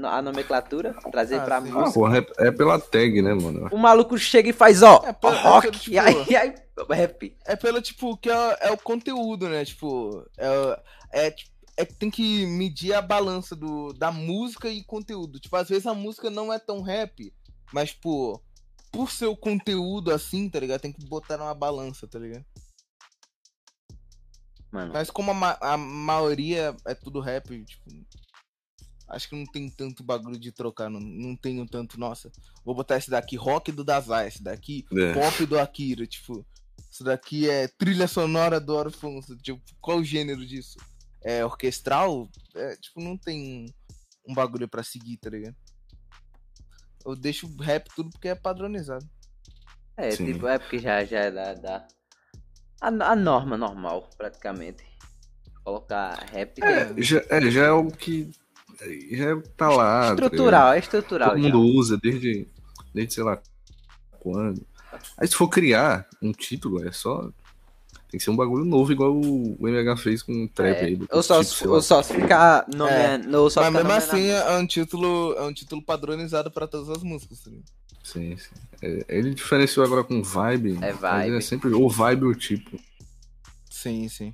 a 0.05 0.23
nomenclatura, 0.23 0.95
trazer 1.11 1.37
Ah, 1.37 1.45
pra 1.45 1.61
sim. 1.63 1.69
Ah, 1.69 1.73
música. 1.73 1.93
porra, 1.93 2.19
é, 2.19 2.49
é 2.49 2.51
pela 2.51 2.79
tag, 2.79 3.21
né, 3.23 3.33
mano? 3.35 3.69
O 3.71 3.77
maluco 3.79 4.17
chega 4.19 4.49
e 4.49 4.53
faz, 4.53 4.83
ó, 4.83 5.03
É, 5.05 5.13
pelo- 5.13 5.35
rock, 5.37 5.67
é 5.67 5.71
pelo, 5.71 5.83
tipo- 5.83 5.95
e 5.95 5.99
aí, 5.99 6.37
aí, 6.37 6.55
rap. 6.91 7.37
É 7.47 7.57
pelo, 7.57 7.81
tipo, 7.83 8.17
que 8.17 8.31
é, 8.31 8.57
é 8.61 8.71
o 8.71 8.77
conteúdo, 8.79 9.49
né? 9.49 9.63
Tipo, 9.65 10.27
é, 10.39 10.81
é, 11.27 11.35
é 11.77 11.85
que 11.87 11.95
tem 11.95 12.11
que 12.11 12.47
medir 12.47 12.95
a 12.95 13.03
balança 13.03 13.55
do, 13.57 13.93
da 13.95 14.11
música 14.11 14.69
e 14.69 14.83
conteúdo. 14.85 15.39
Tipo, 15.39 15.57
às 15.57 15.69
vezes 15.69 15.87
a 15.87 15.93
música 15.95 16.31
não 16.31 16.51
é 16.53 16.59
tão 16.59 16.81
rap, 16.83 17.33
mas, 17.73 17.91
tipo, 17.91 18.43
por 18.91 19.11
seu 19.11 19.35
conteúdo 19.37 20.13
assim, 20.13 20.49
tá 20.51 20.61
ligado? 20.61 20.81
Tem 20.81 20.93
que 20.93 21.05
botar 21.07 21.37
numa 21.39 21.55
balança, 21.55 22.07
tá 22.07 22.19
ligado? 22.19 22.45
Mano, 24.73 24.93
Mas 24.95 25.11
como 25.11 25.31
a, 25.31 25.35
ma- 25.35 25.59
a 25.61 25.77
maioria 25.77 26.75
é 26.87 26.95
tudo 26.95 27.21
rap, 27.21 27.63
tipo, 27.65 27.85
acho 29.09 29.29
que 29.29 29.37
não 29.37 29.45
tem 29.45 29.69
tanto 29.69 30.03
bagulho 30.03 30.39
de 30.39 30.51
trocar, 30.51 30.89
não, 30.89 30.99
não 30.99 31.37
tenho 31.37 31.67
tanto, 31.69 32.01
nossa, 32.01 32.33
vou 32.65 32.75
botar 32.75 32.97
esse 32.97 33.11
daqui 33.11 33.37
rock 33.37 33.71
do 33.71 33.85
Dazai, 33.85 34.29
esse 34.29 34.43
daqui 34.43 34.87
É. 34.91 35.13
pop 35.13 35.45
do 35.47 35.59
Akira, 35.61 36.07
tipo, 36.07 36.45
isso 36.91 37.05
daqui 37.05 37.49
é 37.51 37.69
trilha 37.69 38.09
sonora 38.09 38.59
do 38.59 38.75
Orfonso, 38.75 39.37
tipo, 39.37 39.61
qual 39.81 39.99
o 39.99 40.05
gênero 40.05 40.45
disso? 40.47 40.79
É 41.23 41.45
orquestral? 41.45 42.29
É, 42.55 42.75
tipo, 42.77 43.01
não 43.01 43.17
tem 43.19 43.67
um 44.27 44.35
bagulho 44.35 44.67
pra 44.69 44.83
seguir, 44.83 45.19
tá 45.19 45.29
ligado? 45.31 45.55
Eu 47.05 47.15
deixo 47.15 47.47
o 47.47 47.63
rap 47.63 47.89
tudo 47.95 48.11
porque 48.11 48.29
é 48.29 48.35
padronizado. 48.35 49.07
é, 49.97 50.11
Sim. 50.13 50.33
tipo, 50.33 50.47
é 50.47 50.59
porque 50.59 50.79
já, 50.79 51.05
já 51.05 51.19
é 51.21 51.31
da, 51.31 51.55
da- 51.55 51.87
a, 52.83 53.13
a 53.13 53.17
norma 53.17 53.57
normal, 53.57 54.09
praticamente. 54.19 54.85
Colocar 55.65 56.15
rap 56.33 56.61
é 56.61 56.67
É, 56.67 56.95
já, 57.03 57.23
é, 57.29 57.51
já 57.51 57.65
é 57.67 57.71
o 57.71 57.87
que. 57.89 58.31
Já 59.13 59.41
tá 59.57 59.69
lá. 59.69 60.09
tá 60.09 60.25
estrutural, 60.25 60.73
é 60.73 60.79
estrutural 60.79 61.29
Todo 61.31 61.39
já. 61.39 61.45
mundo 61.45 61.61
usa 61.61 61.97
desde, 61.97 62.49
desde 62.93 63.15
sei 63.15 63.23
lá 63.23 63.41
quando. 64.19 64.67
Aí 65.17 65.29
se 65.29 65.37
for 65.37 65.49
criar 65.49 66.09
um 66.21 66.33
título, 66.33 66.85
é 66.87 66.91
só. 66.91 67.31
Tem 68.13 68.19
que 68.19 68.25
ser 68.25 68.31
um 68.31 68.37
bagulho 68.37 68.65
novo, 68.67 68.93
igual 68.93 69.11
o 69.17 69.57
o 69.59 69.67
MH 69.67 69.97
fez 69.97 70.23
com 70.23 70.45
o 70.45 70.49
trap 70.49 70.77
É, 70.77 70.85
aí. 70.85 70.97
do 70.97 71.09
ou, 71.11 71.23
só, 71.23 71.43
tipo, 71.43 71.71
ou 71.71 71.81
só 71.81 72.03
se 72.03 72.13
ficar 72.13 72.67
nomeando. 72.69 73.41
ou 73.41 73.49
só 73.49 73.63
Mas 73.63 73.71
ficar 73.73 73.83
mesmo 73.85 73.93
assim 73.99 74.31
a 74.31 74.35
é 74.53 74.59
um 74.59 74.67
título, 74.67 75.33
é 75.39 75.43
um 75.43 75.53
título 75.55 75.83
padronizado 75.83 76.51
pra 76.51 76.67
todas 76.69 76.91
as 76.91 77.03
músicas, 77.03 77.41
tá 77.41 77.51
ligado? 77.51 77.65
Sim, 78.05 78.37
sim. 78.37 78.51
É, 78.83 79.05
ele 79.09 79.33
diferenciou 79.35 79.87
agora 79.87 80.05
com 80.05 80.23
vibe. 80.23 80.79
É 80.83 80.93
vibe. 80.93 81.37
É 81.37 81.41
sempre 81.41 81.71
ou 81.73 81.89
vibe 81.89 82.27
ou 82.27 82.35
tipo. 82.35 82.79
Sim, 83.71 84.07
sim. 84.11 84.31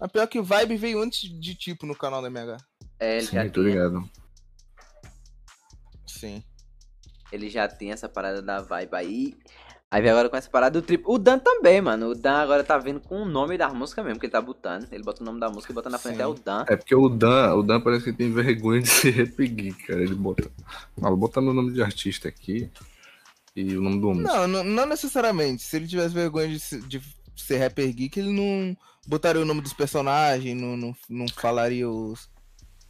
Mas 0.00 0.10
pior 0.10 0.26
que 0.26 0.40
Vibe 0.40 0.76
veio 0.76 1.00
antes 1.02 1.20
de 1.38 1.54
tipo 1.54 1.86
no 1.86 1.94
canal 1.94 2.20
da 2.22 2.28
MH. 2.28 2.56
É, 2.98 3.18
ele, 3.18 3.26
já 3.26 3.42
Sim, 3.44 3.50
tô 3.50 3.60
tinha, 3.62 3.74
ligado. 3.74 4.10
Sim. 6.06 6.42
ele 7.30 7.50
já 7.50 7.68
tinha 7.68 7.92
essa 7.94 8.08
parada 8.08 8.40
da 8.40 8.60
vibe 8.62 8.94
aí. 8.94 9.36
Aí 9.94 10.02
vem 10.02 10.10
agora 10.10 10.28
com 10.28 10.36
essa 10.36 10.50
parada 10.50 10.80
do 10.80 10.84
trip. 10.84 11.04
O 11.06 11.18
Dan 11.18 11.38
também, 11.38 11.80
mano. 11.80 12.08
O 12.08 12.14
Dan 12.16 12.38
agora 12.38 12.64
tá 12.64 12.76
vindo 12.78 12.98
com 12.98 13.22
o 13.22 13.24
nome 13.24 13.56
da 13.56 13.68
música 13.68 14.02
mesmo, 14.02 14.18
que 14.18 14.26
ele 14.26 14.32
tá 14.32 14.40
botando. 14.40 14.88
Ele 14.90 15.04
bota 15.04 15.22
o 15.22 15.24
nome 15.24 15.38
da 15.38 15.48
música 15.48 15.72
e 15.72 15.74
bota 15.74 15.88
na 15.88 15.98
frente 15.98 16.16
Sim. 16.16 16.22
é 16.22 16.26
o 16.26 16.34
Dan. 16.34 16.64
É 16.66 16.74
porque 16.74 16.96
o 16.96 17.08
Dan, 17.08 17.54
o 17.54 17.62
Dan 17.62 17.80
parece 17.80 18.02
que 18.06 18.12
tem 18.12 18.32
vergonha 18.32 18.80
de 18.82 18.88
ser 18.88 19.10
rap 19.12 19.46
geek, 19.46 19.86
cara. 19.86 20.02
Ele 20.02 20.16
bota. 20.16 20.50
Não, 20.98 21.10
vou 21.10 21.16
botar 21.16 21.40
meu 21.40 21.54
nome 21.54 21.72
de 21.72 21.80
artista 21.80 22.26
aqui 22.26 22.68
e 23.54 23.76
o 23.76 23.80
nome 23.80 24.00
do 24.00 24.08
músico. 24.08 24.26
Não, 24.32 24.48
não, 24.48 24.64
não 24.64 24.84
necessariamente. 24.86 25.62
Se 25.62 25.76
ele 25.76 25.86
tivesse 25.86 26.12
vergonha 26.12 26.48
de, 26.48 26.58
se- 26.58 26.80
de 26.80 27.00
ser 27.36 27.58
rapper 27.58 27.94
geek, 27.94 28.18
ele 28.18 28.32
não 28.32 28.76
botaria 29.06 29.42
o 29.42 29.44
nome 29.44 29.60
dos 29.60 29.72
personagens, 29.72 30.60
não, 30.60 30.76
não, 30.76 30.96
não 31.08 31.26
falaria 31.36 31.88
os, 31.88 32.28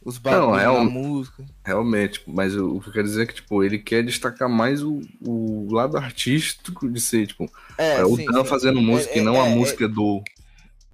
os 0.05 0.17
bagulhos 0.17 0.63
é 0.63 0.69
da 0.69 0.71
um- 0.71 0.85
música. 0.85 1.45
Realmente, 1.65 2.21
mas 2.27 2.55
o, 2.55 2.75
o 2.77 2.81
que 2.81 2.89
eu 2.89 2.93
quero 2.93 3.07
dizer 3.07 3.23
é 3.23 3.25
que, 3.25 3.33
tipo, 3.35 3.63
ele 3.63 3.79
quer 3.79 4.03
destacar 4.03 4.47
mais 4.49 4.83
o, 4.83 5.01
o 5.21 5.67
lado 5.73 5.97
artístico 5.97 6.87
de 6.89 7.01
ser, 7.01 7.27
tipo, 7.27 7.51
É, 7.77 8.01
é, 8.01 8.05
o 8.05 8.15
sim, 8.15 8.25
Dan 8.31 8.43
sim. 8.43 8.45
fazendo 8.45 8.81
música 8.81 9.11
É, 9.13 9.19
e 9.19 9.21
não 9.21 9.35
é, 9.35 9.39
a 9.41 9.45
é, 9.47 9.49
música 9.49 9.87
do. 9.89 10.23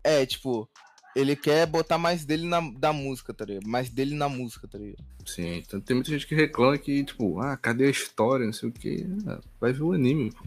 É, 0.03 0.25
tipo, 0.25 0.69
ele 1.15 1.35
quer 1.35 1.65
botar 1.67 1.97
mais 1.97 2.25
dele 2.25 2.47
na, 2.47 2.61
da 2.71 2.93
música, 2.93 3.33
tá 3.33 3.45
ligado? 3.45 3.67
Mais 3.67 3.89
dele 3.89 4.15
na 4.15 4.29
música, 4.29 4.67
tá 4.67 4.77
ligado? 4.77 5.03
Sim, 5.25 5.57
então 5.57 5.79
tem 5.79 5.95
muita 5.95 6.09
gente 6.11 6.25
que 6.27 6.33
reclama 6.35 6.77
que, 6.77 7.03
tipo, 7.03 7.39
ah, 7.39 7.55
cadê 7.55 7.85
a 7.85 7.89
história, 7.91 8.45
não 8.45 8.53
sei 8.53 8.69
o 8.69 8.71
que. 8.71 9.05
vai 9.59 9.71
ver 9.71 9.83
o 9.83 9.93
anime. 9.93 10.31
pô. 10.31 10.43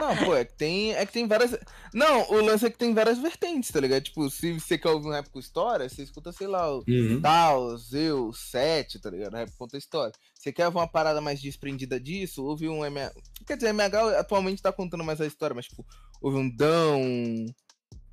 Não, 0.00 0.24
pô, 0.24 0.34
é 0.34 0.44
que 0.44 0.54
tem, 0.54 0.92
é 0.92 1.04
que 1.06 1.12
tem 1.12 1.26
várias. 1.26 1.56
Não, 1.92 2.30
o 2.30 2.40
lance 2.40 2.66
é 2.66 2.70
que 2.70 2.78
tem 2.78 2.92
várias 2.92 3.18
vertentes, 3.18 3.70
tá 3.70 3.80
ligado? 3.80 4.02
Tipo, 4.02 4.28
se 4.30 4.52
você 4.52 4.76
quer 4.76 4.90
ouvir 4.90 5.08
um 5.08 5.12
rap 5.12 5.28
com 5.30 5.38
história, 5.38 5.88
você 5.88 6.02
escuta, 6.02 6.32
sei 6.32 6.46
lá, 6.46 6.74
o 6.74 6.84
Tal, 7.20 7.76
Zeus, 7.78 8.38
7, 8.50 8.98
tá 8.98 9.10
ligado? 9.10 9.34
Rap 9.34 9.50
conta 9.56 9.76
história. 9.76 10.12
Você 10.34 10.52
quer 10.52 10.70
ver 10.70 10.76
uma 10.76 10.88
parada 10.88 11.20
mais 11.20 11.40
desprendida 11.40 11.98
disso? 11.98 12.44
Ouve 12.44 12.68
um 12.68 12.84
MH. 12.84 13.14
Quer 13.46 13.56
dizer, 13.56 13.70
MH 13.70 14.18
atualmente 14.18 14.62
tá 14.62 14.72
contando 14.72 15.04
mais 15.04 15.20
a 15.20 15.26
história, 15.26 15.54
mas, 15.54 15.66
tipo, 15.66 15.86
ouve 16.20 16.38
um 16.38 16.48
Dão, 16.48 17.00
um, 17.00 17.46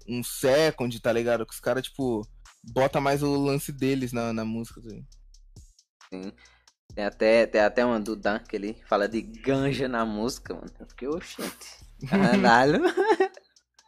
um 0.07 0.23
Second, 0.23 0.99
tá 0.99 1.11
ligado? 1.11 1.45
Que 1.45 1.53
os 1.53 1.59
caras, 1.59 1.83
tipo, 1.83 2.27
bota 2.63 3.01
mais 3.01 3.23
o 3.23 3.35
lance 3.35 3.71
deles 3.71 4.13
na, 4.13 4.31
na 4.31 4.45
música, 4.45 4.79
assim. 4.79 5.05
Sim. 6.09 6.31
Tem 6.95 7.05
até, 7.05 7.45
tem 7.45 7.61
até 7.61 7.85
uma 7.85 7.99
do 7.99 8.15
Dan 8.15 8.39
que 8.39 8.55
ele 8.55 8.77
fala 8.87 9.07
de 9.07 9.21
ganja 9.21 9.87
na 9.87 10.05
música, 10.05 10.53
mano. 10.53 10.69
Eu 10.79 10.85
fiquei, 10.87 11.07
oxente. 11.07 11.81
Caralho. 12.09 12.81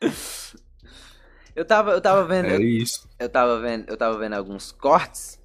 eu 1.56 1.66
tava, 1.66 1.92
eu 1.92 2.02
tava 2.02 2.26
vendo. 2.26 2.48
É 2.48 2.58
isso. 2.58 3.08
eu 3.20 3.30
tava 3.30 3.60
vendo, 3.60 3.90
eu 3.90 3.98
tava 3.98 4.18
vendo 4.18 4.34
alguns 4.34 4.72
cortes, 4.72 5.40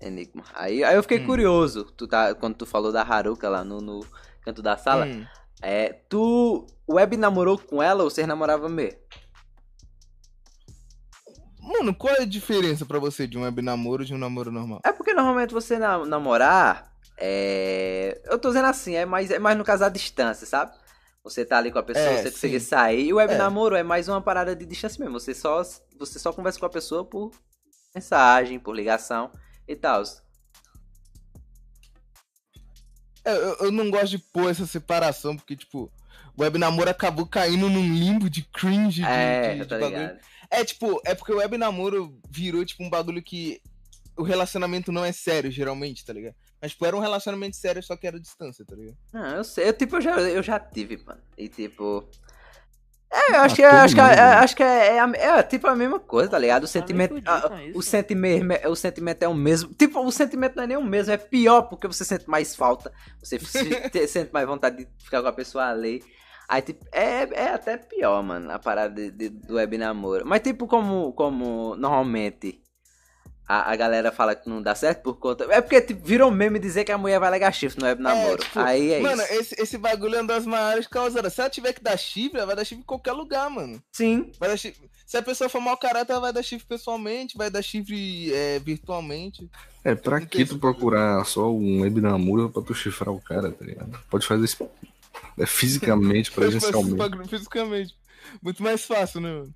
Enigma. 0.00 0.44
Aí, 0.54 0.82
aí 0.84 0.96
eu 0.96 1.02
fiquei 1.02 1.20
Hum. 1.20 1.26
curioso. 1.26 1.84
Tu 1.96 2.06
tá, 2.06 2.34
quando 2.34 2.56
tu 2.56 2.66
falou 2.66 2.92
da 2.92 3.02
Haruka 3.02 3.48
lá 3.48 3.64
no, 3.64 3.80
no 3.80 4.00
canto 4.42 4.60
da 4.60 4.76
sala, 4.76 5.06
Hum. 5.06 5.24
é, 5.62 5.92
tu 6.08 6.66
web 6.88 7.16
namorou 7.16 7.56
com 7.58 7.82
ela 7.82 8.02
ou 8.04 8.10
vocês 8.10 8.26
namoravam 8.26 8.68
mesmo? 8.68 8.98
Mano, 11.60 11.94
qual 11.94 12.14
é 12.14 12.22
a 12.22 12.26
diferença 12.26 12.84
pra 12.84 12.98
você 12.98 13.26
de 13.26 13.38
um 13.38 13.42
web 13.42 13.62
namoro 13.62 14.02
e 14.02 14.06
de 14.06 14.12
um 14.14 14.18
namoro 14.18 14.52
normal? 14.52 14.80
É 14.84 14.92
porque 14.92 15.14
normalmente 15.14 15.54
você 15.54 15.78
na- 15.78 16.04
namorar, 16.04 16.93
é, 17.16 18.20
eu 18.24 18.38
tô 18.38 18.48
dizendo 18.48 18.66
assim, 18.66 18.94
é 18.94 19.04
mais, 19.06 19.30
é 19.30 19.38
mais 19.38 19.56
no 19.56 19.64
caso 19.64 19.80
da 19.80 19.88
distância, 19.88 20.46
sabe? 20.46 20.72
Você 21.22 21.44
tá 21.44 21.56
ali 21.58 21.72
com 21.72 21.78
a 21.78 21.82
pessoa, 21.82 22.04
É, 22.06 22.22
você 22.22 22.30
consegue 22.30 22.60
sair. 22.60 23.06
E 23.06 23.12
o 23.12 23.16
web 23.16 23.32
É. 23.32 23.38
namoro 23.38 23.74
é 23.76 23.82
mais 23.82 24.08
uma 24.08 24.20
parada 24.20 24.54
de 24.54 24.66
distância 24.66 25.02
mesmo. 25.02 25.18
Você 25.18 25.34
só, 25.34 25.62
você 25.98 26.18
só 26.18 26.32
conversa 26.32 26.60
com 26.60 26.66
a 26.66 26.70
pessoa 26.70 27.04
por 27.04 27.30
mensagem, 27.94 28.58
por 28.58 28.74
ligação 28.76 29.30
e 29.66 29.74
tal. 29.74 30.02
É, 33.24 33.32
eu, 33.34 33.56
eu 33.66 33.72
não 33.72 33.90
gosto 33.90 34.08
de 34.10 34.18
pôr 34.18 34.50
essa 34.50 34.66
separação, 34.66 35.34
porque, 35.36 35.56
tipo, 35.56 35.90
o 36.36 36.42
web 36.42 36.58
namoro 36.58 36.90
acabou 36.90 37.26
caindo 37.26 37.70
num 37.70 37.94
limbo 37.94 38.28
de 38.28 38.42
cringe. 38.42 39.00
De, 39.02 39.08
É, 39.08 39.54
de- 39.54 39.60
de 39.62 39.66
tá 39.66 39.78
bagulho. 39.78 40.00
ligado? 40.02 40.18
É, 40.50 40.64
tipo, 40.64 41.00
é 41.06 41.14
porque 41.14 41.32
o 41.32 41.38
web 41.38 41.56
namoro 41.56 42.20
virou, 42.28 42.64
tipo, 42.66 42.84
um 42.84 42.90
bagulho 42.90 43.22
que 43.22 43.62
o 44.16 44.22
relacionamento 44.22 44.92
não 44.92 45.04
é 45.04 45.10
sério, 45.10 45.50
geralmente, 45.50 46.04
tá 46.04 46.12
ligado? 46.12 46.34
Mas, 46.64 46.72
tipo, 46.72 46.86
era 46.86 46.96
um 46.96 47.00
relacionamento 47.00 47.56
sério, 47.56 47.82
só 47.82 47.94
que 47.94 48.06
era 48.06 48.18
distância, 48.18 48.64
tá 48.64 48.74
ligado? 48.74 48.96
Não, 49.12 49.36
eu 49.36 49.44
sei. 49.44 49.68
Eu, 49.68 49.72
tipo, 49.74 49.96
eu 49.96 50.00
já, 50.00 50.18
eu 50.18 50.42
já 50.42 50.58
tive, 50.58 50.96
mano. 51.04 51.20
E 51.36 51.46
tipo. 51.46 52.08
É, 53.12 53.32
eu 53.36 53.40
acho 53.42 53.52
Ah, 53.52 53.56
que, 53.56 53.62
é, 53.62 53.66
acho 53.68 53.94
que, 53.94 54.00
é, 54.00 54.04
é, 54.04 54.16
né? 54.16 54.22
acho 54.22 54.56
que 54.56 54.62
é, 54.62 54.86
é, 54.96 54.98
a- 54.98 55.12
é, 55.14 55.42
tipo 55.42 55.66
a 55.66 55.76
mesma 55.76 56.00
coisa, 56.00 56.30
tá 56.30 56.38
ligado? 56.38 56.62
O 56.62 56.66
Tá 56.66 56.72
sentimento. 56.72 57.14
ah, 57.26 57.50
o, 57.74 57.82
sentimento 57.82 58.68
o 58.70 58.74
sentimento 58.74 59.22
é 59.22 59.28
o 59.28 59.34
mesmo. 59.34 59.74
Tipo, 59.74 60.00
o 60.00 60.10
sentimento 60.10 60.56
não 60.56 60.64
é 60.64 60.66
nem 60.66 60.76
o 60.78 60.82
mesmo, 60.82 61.12
é 61.12 61.18
pior, 61.18 61.62
porque 61.68 61.86
você 61.86 62.02
sente 62.02 62.26
mais 62.28 62.56
falta. 62.56 62.90
Você 63.22 63.38
se- 63.44 63.90
te- 63.90 64.08
sente 64.08 64.32
mais 64.32 64.46
vontade 64.46 64.78
de 64.86 64.88
ficar 65.04 65.20
com 65.22 65.28
a 65.28 65.32
pessoa 65.34 65.66
ali. 65.68 66.02
Aí, 66.48 66.60
tipo, 66.62 66.84
é, 66.90 67.22
é 67.44 67.48
até 67.50 67.76
pior, 67.76 68.22
mano, 68.22 68.50
a 68.50 68.58
parada 68.58 68.94
de, 68.94 69.10
de- 69.10 69.28
do 69.28 69.54
web 69.56 69.76
namoro. 69.78 70.26
Mas, 70.26 70.40
tipo, 70.40 70.66
como, 70.66 71.12
como 71.12 71.76
normalmente 71.76 72.63
a, 73.46 73.72
a 73.72 73.76
galera 73.76 74.10
fala 74.10 74.34
que 74.34 74.48
não 74.48 74.62
dá 74.62 74.74
certo 74.74 75.02
por 75.02 75.16
conta. 75.18 75.44
É 75.50 75.60
porque, 75.60 75.80
tipo, 75.80 76.04
virou 76.04 76.30
meme 76.30 76.58
dizer 76.58 76.84
que 76.84 76.92
a 76.92 76.98
mulher 76.98 77.20
vai 77.20 77.30
legar 77.30 77.52
chifre 77.52 77.78
no 77.80 77.86
web 77.86 78.02
namoro. 78.02 78.38
tipo, 78.42 78.58
Aí 78.58 78.92
é 78.92 79.00
mano, 79.00 79.22
isso. 79.22 79.32
Esse, 79.34 79.60
esse 79.62 79.78
bagulho 79.78 80.16
é 80.16 80.20
uma 80.20 80.28
das 80.28 80.46
maiores 80.46 80.86
causadas. 80.86 81.32
Se 81.32 81.40
ela 81.40 81.50
tiver 81.50 81.72
que 81.72 81.82
dar 81.82 81.96
chifre, 81.96 82.38
ela 82.38 82.46
vai 82.46 82.56
dar 82.56 82.64
chifre 82.64 82.82
em 82.82 82.86
qualquer 82.86 83.12
lugar, 83.12 83.50
mano. 83.50 83.82
Sim. 83.92 84.32
Vai 84.38 84.48
dar 84.48 84.56
chifre... 84.56 84.88
Se 85.06 85.18
a 85.18 85.22
pessoa 85.22 85.50
for 85.50 85.60
mau 85.60 85.76
caráter, 85.76 86.12
ela 86.12 86.20
vai 86.22 86.32
dar 86.32 86.42
chifre 86.42 86.66
pessoalmente, 86.66 87.36
vai 87.36 87.50
dar 87.50 87.60
chifre 87.60 88.32
é, 88.32 88.58
virtualmente. 88.58 89.48
É, 89.84 89.94
pra 89.94 90.18
que 90.22 90.38
tem- 90.38 90.46
tu 90.46 90.58
procurar 90.58 91.22
só 91.26 91.52
um 91.52 91.82
web 91.82 92.00
namoro 92.00 92.48
pra 92.48 92.62
tu 92.62 92.74
chifrar 92.74 93.14
o 93.14 93.20
cara, 93.20 93.52
tá 93.52 93.64
ligado? 93.64 93.98
Pode 94.08 94.26
fazer 94.26 94.44
isso 94.46 94.66
é, 95.38 95.44
fisicamente, 95.44 96.32
presencialmente. 96.32 97.28
fisicamente. 97.28 97.94
Muito 98.42 98.62
mais 98.62 98.82
fácil, 98.86 99.20
né, 99.20 99.30
mano? 99.30 99.54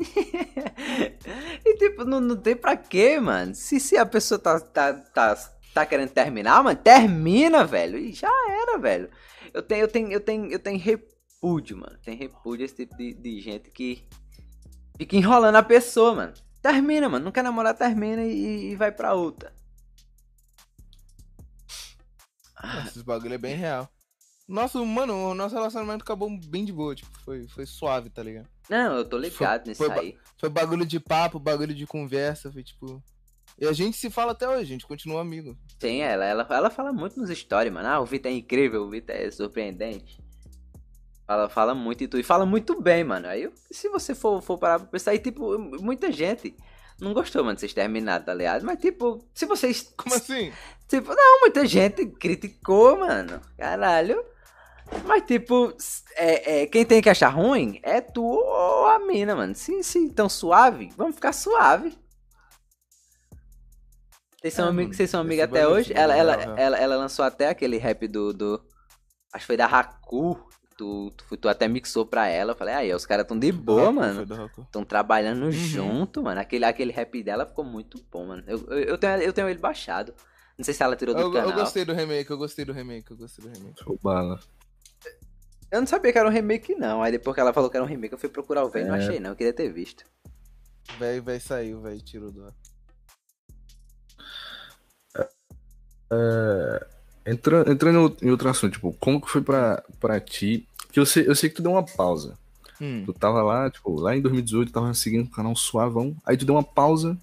E 0.00 1.76
tipo, 1.76 2.04
não, 2.04 2.20
não 2.20 2.36
tem 2.36 2.54
pra 2.54 2.76
quê, 2.76 3.18
mano? 3.18 3.54
Se, 3.54 3.80
se 3.80 3.96
a 3.96 4.06
pessoa 4.06 4.38
tá, 4.38 4.60
tá, 4.60 4.94
tá, 4.94 5.36
tá 5.74 5.86
querendo 5.86 6.10
terminar, 6.10 6.62
mano, 6.62 6.78
termina, 6.78 7.64
velho. 7.64 7.98
E 7.98 8.12
já 8.12 8.30
era, 8.48 8.78
velho. 8.78 9.10
Eu 9.52 9.62
tenho, 9.62 9.82
eu 9.82 9.88
tenho, 9.88 10.12
eu 10.12 10.20
tenho, 10.20 10.52
eu 10.52 10.58
tenho 10.58 10.78
repúdio, 10.78 11.78
mano. 11.78 11.98
Tem 12.04 12.16
repúdio 12.16 12.64
esse 12.64 12.76
tipo 12.76 12.96
de, 12.96 13.14
de 13.14 13.40
gente 13.40 13.70
que 13.70 14.06
fica 14.96 15.16
enrolando 15.16 15.56
a 15.56 15.62
pessoa, 15.62 16.14
mano. 16.14 16.34
Termina, 16.62 17.08
mano. 17.08 17.24
Não 17.24 17.32
quer 17.32 17.42
namorar, 17.42 17.74
termina 17.74 18.22
e, 18.24 18.72
e 18.72 18.76
vai 18.76 18.92
pra 18.92 19.14
outra. 19.14 19.52
Esses 22.86 23.02
bagulho 23.02 23.34
é 23.34 23.38
bem 23.38 23.56
real. 23.56 23.88
Nosso, 24.46 24.84
mano, 24.84 25.30
o 25.30 25.34
nosso 25.34 25.54
relacionamento 25.54 26.02
acabou 26.02 26.30
bem 26.46 26.64
de 26.64 26.72
boa, 26.72 26.94
tipo, 26.94 27.16
foi, 27.20 27.46
foi 27.48 27.66
suave, 27.66 28.08
tá 28.08 28.22
ligado? 28.22 28.48
Não, 28.68 28.96
eu 28.96 29.04
tô 29.04 29.16
ligado 29.16 29.62
Foi- 29.62 29.68
nisso 29.70 29.84
foi 29.84 29.98
aí. 29.98 30.18
Foi 30.38 30.48
bagulho 30.48 30.84
de 30.86 31.00
papo, 31.00 31.38
bagulho 31.38 31.74
de 31.74 31.86
conversa, 31.86 32.52
foi 32.52 32.62
tipo. 32.62 33.02
E 33.58 33.66
a 33.66 33.72
gente 33.72 33.96
se 33.96 34.08
fala 34.08 34.32
até 34.32 34.48
hoje, 34.48 34.62
a 34.62 34.64
gente 34.66 34.86
continua 34.86 35.20
amigo. 35.20 35.56
Sim, 35.80 36.00
ela, 36.00 36.24
ela, 36.24 36.46
ela 36.48 36.70
fala 36.70 36.92
muito 36.92 37.18
nos 37.18 37.30
stories, 37.30 37.72
mano. 37.72 37.88
Ah, 37.88 37.98
o 38.00 38.04
Vitor 38.04 38.30
é 38.30 38.34
incrível, 38.34 38.82
o 38.84 38.90
Vitor 38.90 39.16
é 39.16 39.30
surpreendente. 39.30 40.22
Fala, 41.26 41.48
fala 41.48 41.74
muito 41.74 42.04
e 42.04 42.08
tudo. 42.08 42.20
E 42.20 42.22
fala 42.22 42.46
muito 42.46 42.80
bem, 42.80 43.02
mano. 43.04 43.26
Aí, 43.26 43.50
se 43.70 43.88
você 43.88 44.14
for, 44.14 44.40
for 44.40 44.58
parar 44.58 44.78
pra 44.78 44.88
pensar, 44.88 45.10
aí, 45.10 45.18
tipo, 45.18 45.58
muita 45.80 46.12
gente 46.12 46.56
não 47.00 47.12
gostou, 47.12 47.42
mano, 47.44 47.54
de 47.54 47.60
vocês 47.60 47.74
terminarem, 47.74 48.24
tá 48.24 48.32
ligado? 48.32 48.64
Mas, 48.64 48.78
tipo, 48.78 49.26
se 49.34 49.44
vocês. 49.44 49.92
Como 49.96 50.14
assim? 50.14 50.52
Tipo, 50.86 51.14
não, 51.14 51.40
muita 51.40 51.66
gente 51.66 52.06
criticou, 52.06 52.98
mano. 52.98 53.40
Caralho. 53.58 54.24
Mas, 55.06 55.22
tipo, 55.24 55.74
é, 56.16 56.62
é, 56.62 56.66
quem 56.66 56.84
tem 56.84 57.00
que 57.02 57.08
achar 57.10 57.28
ruim 57.28 57.78
é 57.82 58.00
tu 58.00 58.22
ou 58.24 58.86
a 58.86 58.98
mina, 58.98 59.34
mano. 59.34 59.54
Se, 59.54 59.82
se 59.82 60.08
tão 60.10 60.28
suave, 60.28 60.90
vamos 60.96 61.14
ficar 61.14 61.32
suave. 61.32 61.96
Vocês 64.40 64.54
são 64.54 64.66
É, 64.66 64.68
amigos, 64.68 64.96
vocês 64.96 65.10
são 65.10 65.20
amigos 65.20 65.44
até 65.44 65.60
bagulho, 65.62 65.76
hoje? 65.80 65.92
Ela, 65.94 66.16
ela, 66.16 66.34
é 66.34 66.62
ela, 66.62 66.76
ela 66.78 66.96
lançou 66.96 67.24
até 67.24 67.48
aquele 67.48 67.76
rap 67.76 68.06
do. 68.06 68.32
do 68.32 68.54
acho 69.32 69.42
que 69.42 69.46
foi 69.46 69.56
da 69.56 69.66
Haku. 69.66 70.38
Tu, 70.76 71.10
tu, 71.10 71.36
tu 71.36 71.48
até 71.48 71.66
mixou 71.66 72.06
pra 72.06 72.28
ela. 72.28 72.52
Eu 72.52 72.56
falei, 72.56 72.72
aí, 72.74 72.94
os 72.94 73.04
caras 73.04 73.26
tão 73.26 73.36
de 73.36 73.50
boa, 73.50 73.90
mano. 73.90 74.24
Tão 74.70 74.84
trabalhando 74.84 75.46
Uhum. 75.46 75.50
junto, 75.50 76.22
mano. 76.22 76.40
Aquele, 76.40 76.64
aquele 76.64 76.92
rap 76.92 77.20
dela 77.22 77.44
ficou 77.46 77.64
muito 77.64 78.00
bom, 78.12 78.26
mano. 78.26 78.44
Eu, 78.46 78.58
eu, 78.68 78.78
eu 78.80 78.98
tenho, 78.98 79.16
eu 79.16 79.32
tenho 79.32 79.48
ele 79.48 79.58
baixado. 79.58 80.14
Não 80.56 80.64
sei 80.64 80.72
se 80.72 80.82
ela 80.82 80.94
tirou 80.94 81.14
do 81.16 81.20
Eu, 81.20 81.32
canal. 81.32 81.50
eu 81.50 81.56
gostei 81.56 81.84
do 81.84 81.92
remake, 81.92 82.30
eu 82.30 82.38
gostei 82.38 82.64
do 82.64 82.72
remake, 82.72 83.10
eu 83.10 83.16
gostei 83.16 83.44
do 83.44 83.50
remake. 83.50 83.82
Show 83.82 83.98
bala. 84.00 84.38
Eu 85.70 85.80
não 85.80 85.86
sabia 85.86 86.12
que 86.12 86.18
era 86.18 86.28
um 86.28 86.32
remake, 86.32 86.74
não. 86.74 87.02
Aí 87.02 87.12
depois 87.12 87.34
que 87.34 87.40
ela 87.40 87.52
falou 87.52 87.68
que 87.70 87.76
era 87.76 87.84
um 87.84 87.88
remake, 87.88 88.12
eu 88.14 88.18
fui 88.18 88.28
procurar 88.28 88.64
o 88.64 88.70
velho 88.70 88.86
e 88.86 88.88
não 88.88 88.96
É. 88.96 88.98
achei, 88.98 89.20
não. 89.20 89.30
Eu 89.30 89.36
queria 89.36 89.52
ter 89.52 89.70
visto. 89.72 90.04
Véi, 90.98 91.20
véi 91.20 91.38
saiu, 91.40 91.80
véi, 91.80 92.00
tirou 92.00 92.30
do 92.32 92.44
ar. 92.46 92.54
Entrando, 97.26 97.70
entrando 97.70 98.16
em 98.22 98.30
outro 98.30 98.48
assunto, 98.48 98.72
tipo, 98.72 98.92
como 98.94 99.20
que 99.20 99.28
foi 99.30 99.42
pra, 99.42 99.82
pra 100.00 100.18
ti? 100.18 100.66
Que 100.90 100.98
eu 100.98 101.04
sei, 101.04 101.28
eu 101.28 101.34
sei 101.34 101.50
que 101.50 101.56
tu 101.56 101.62
deu 101.62 101.72
uma 101.72 101.84
pausa. 101.84 102.38
Hum. 102.80 103.02
Tu 103.04 103.12
tava 103.12 103.42
lá, 103.42 103.70
tipo, 103.70 103.92
lá 104.00 104.16
em 104.16 104.22
2018, 104.22 104.72
tava 104.72 104.94
seguindo 104.94 105.26
o 105.26 105.30
canal 105.30 105.54
Suavão, 105.54 106.16
aí 106.24 106.36
tu 106.36 106.46
deu 106.46 106.54
uma 106.54 106.62
pausa 106.62 107.18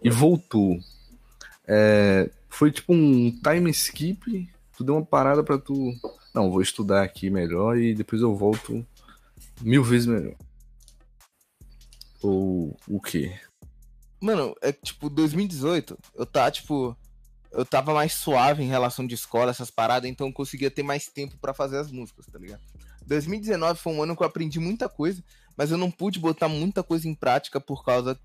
e 0.00 0.08
voltou. 0.10 0.78
É, 1.66 2.30
foi 2.48 2.70
tipo 2.70 2.92
um 2.92 3.32
time 3.42 3.70
skip, 3.70 4.48
tu 4.76 4.84
deu 4.84 4.94
uma 4.94 5.04
parada 5.04 5.42
pra 5.42 5.58
tu. 5.58 5.92
Não, 6.38 6.52
vou 6.52 6.62
estudar 6.62 7.02
aqui 7.02 7.28
melhor 7.30 7.76
e 7.76 7.92
depois 7.92 8.22
eu 8.22 8.32
volto 8.32 8.86
mil 9.60 9.82
vezes 9.82 10.06
melhor. 10.06 10.36
Ou 12.22 12.76
o 12.86 13.00
quê? 13.00 13.36
Mano, 14.20 14.54
é 14.62 14.72
que, 14.72 14.82
tipo, 14.82 15.10
2018, 15.10 15.98
eu 16.14 16.24
tá, 16.24 16.48
tipo, 16.48 16.96
eu 17.50 17.66
tava 17.66 17.92
mais 17.92 18.12
suave 18.12 18.62
em 18.62 18.68
relação 18.68 19.04
de 19.04 19.16
escola, 19.16 19.50
essas 19.50 19.68
paradas, 19.68 20.08
então 20.08 20.28
eu 20.28 20.32
conseguia 20.32 20.70
ter 20.70 20.84
mais 20.84 21.08
tempo 21.08 21.36
pra 21.38 21.52
fazer 21.52 21.78
as 21.78 21.90
músicas, 21.90 22.26
tá 22.26 22.38
ligado? 22.38 22.62
2019 23.04 23.80
foi 23.80 23.92
um 23.92 24.00
ano 24.04 24.16
que 24.16 24.22
eu 24.22 24.26
aprendi 24.28 24.60
muita 24.60 24.88
coisa, 24.88 25.20
mas 25.56 25.72
eu 25.72 25.76
não 25.76 25.90
pude 25.90 26.20
botar 26.20 26.48
muita 26.48 26.84
coisa 26.84 27.08
em 27.08 27.16
prática 27.16 27.60
por 27.60 27.84
causa 27.84 28.16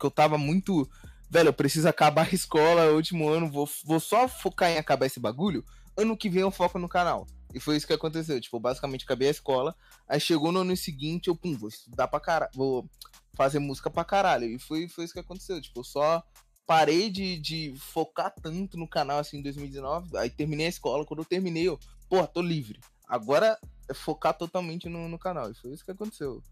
que 0.00 0.06
eu 0.06 0.10
tava 0.10 0.38
muito. 0.38 0.88
Velho, 1.28 1.50
eu 1.50 1.52
preciso 1.52 1.86
acabar 1.86 2.26
a 2.26 2.34
escola, 2.34 2.84
é 2.84 2.90
último 2.92 3.28
ano, 3.28 3.50
vou, 3.50 3.68
vou 3.84 4.00
só 4.00 4.26
focar 4.26 4.70
em 4.70 4.78
acabar 4.78 5.04
esse 5.04 5.20
bagulho. 5.20 5.62
Ano 5.94 6.16
que 6.16 6.30
vem 6.30 6.40
eu 6.40 6.50
foco 6.50 6.78
no 6.78 6.88
canal. 6.88 7.26
E 7.54 7.60
foi 7.60 7.76
isso 7.76 7.86
que 7.86 7.92
aconteceu. 7.92 8.40
Tipo, 8.40 8.60
basicamente 8.60 9.04
acabei 9.04 9.28
a 9.28 9.32
escola. 9.32 9.74
Aí 10.06 10.20
chegou 10.20 10.52
no 10.52 10.60
ano 10.60 10.76
seguinte, 10.76 11.28
eu, 11.28 11.36
pum, 11.36 11.56
vou 11.56 11.68
estudar 11.68 12.06
pra 12.08 12.20
caralho. 12.20 12.50
Vou 12.54 12.88
fazer 13.34 13.58
música 13.58 13.88
pra 13.90 14.04
caralho. 14.04 14.44
E 14.46 14.58
foi, 14.58 14.88
foi 14.88 15.04
isso 15.04 15.14
que 15.14 15.20
aconteceu. 15.20 15.60
Tipo, 15.60 15.80
eu 15.80 15.84
só 15.84 16.22
parei 16.66 17.08
de, 17.10 17.38
de 17.38 17.74
focar 17.78 18.34
tanto 18.42 18.76
no 18.76 18.86
canal 18.86 19.18
assim 19.18 19.38
em 19.38 19.42
2019. 19.42 20.16
Aí 20.18 20.28
terminei 20.28 20.66
a 20.66 20.70
escola. 20.70 21.06
Quando 21.06 21.20
eu 21.20 21.24
terminei, 21.24 21.66
eu, 21.68 21.78
porra, 22.08 22.26
tô 22.26 22.42
livre. 22.42 22.78
Agora 23.08 23.58
é 23.88 23.94
focar 23.94 24.36
totalmente 24.36 24.88
no, 24.88 25.08
no 25.08 25.18
canal. 25.18 25.50
E 25.50 25.54
foi 25.54 25.72
isso 25.72 25.84
que 25.84 25.90
aconteceu. 25.90 26.42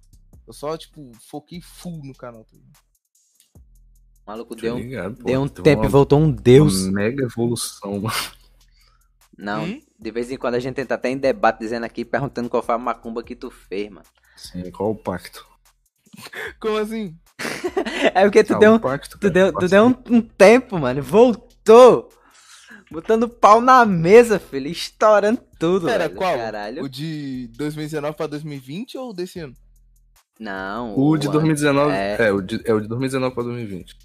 Eu 0.47 0.53
só, 0.55 0.77
tipo, 0.79 1.13
foquei 1.29 1.61
full 1.61 2.03
no 2.05 2.15
canal. 2.15 2.45
tá? 2.45 2.57
O 4.25 4.31
maluco 4.31 4.57
deu, 4.57 4.75
um- 4.75 4.79
ligado, 4.79 5.17
pô? 5.17 5.25
deu 5.25 5.41
um 5.43 5.49
Teve 5.49 5.63
tempo 5.63 5.81
uma- 5.83 5.87
e 5.87 5.91
voltou 5.91 6.19
um 6.19 6.31
deus. 6.31 6.83
Uma 6.85 6.93
mega 6.93 7.25
evolução, 7.25 8.01
mano. 8.01 8.17
Não, 9.37 9.65
Hum? 9.65 9.81
de 9.99 10.11
vez 10.11 10.31
em 10.31 10.37
quando 10.37 10.55
a 10.55 10.61
gente 10.61 10.81
entra 10.81 10.95
até 10.95 11.11
em 11.11 11.19
debate 11.19 11.59
dizendo 11.61 11.85
aqui, 11.85 12.05
perguntando 12.05 12.49
qual 12.49 12.63
foi 12.63 12.75
a 12.75 12.79
macumba 12.79 13.23
que 13.23 13.37
tu 13.37 13.51
fez, 13.51 13.91
mano. 13.91 14.07
Sim, 14.37 14.71
qual 14.71 14.91
o 14.93 14.95
pacto? 14.97 15.47
Como 16.61 16.79
assim? 16.79 17.15
É 18.15 18.23
porque 18.23 18.43
tu 18.43 18.55
Ah, 18.55 18.59
deu, 18.59 18.73
o 18.73 18.75
um, 18.77 18.79
pacto, 18.79 19.19
tu 19.19 19.29
deu, 19.31 19.53
tu 19.53 19.69
deu 19.69 19.87
um, 19.87 19.95
um 20.11 20.23
tempo, 20.23 20.79
mano. 20.79 21.03
Voltou. 21.03 22.09
Botando 22.91 23.29
pau 23.29 23.61
na 23.61 23.85
mesa, 23.85 24.39
filho. 24.39 24.69
Estourando 24.71 25.41
tudo, 25.59 25.87
Pera, 25.87 26.05
velho. 26.07 26.17
qual? 26.17 26.37
Caralho. 26.37 26.83
O 26.85 26.89
de 26.89 27.49
2019 27.57 28.17
pra 28.17 28.27
2020 28.27 28.97
ou 28.97 29.13
desse 29.13 29.41
ano? 29.41 29.55
Não. 30.39 30.97
O 30.99 31.17
de 31.17 31.27
ano- 31.27 31.33
2019. 31.35 31.93
é. 31.95 32.17
É, 32.21 32.33
o, 32.33 32.41
de, 32.41 32.61
é 32.65 32.73
o 32.73 32.81
de 32.81 32.89
2019 32.89 33.35
pra 33.35 33.43
2020. 33.45 33.97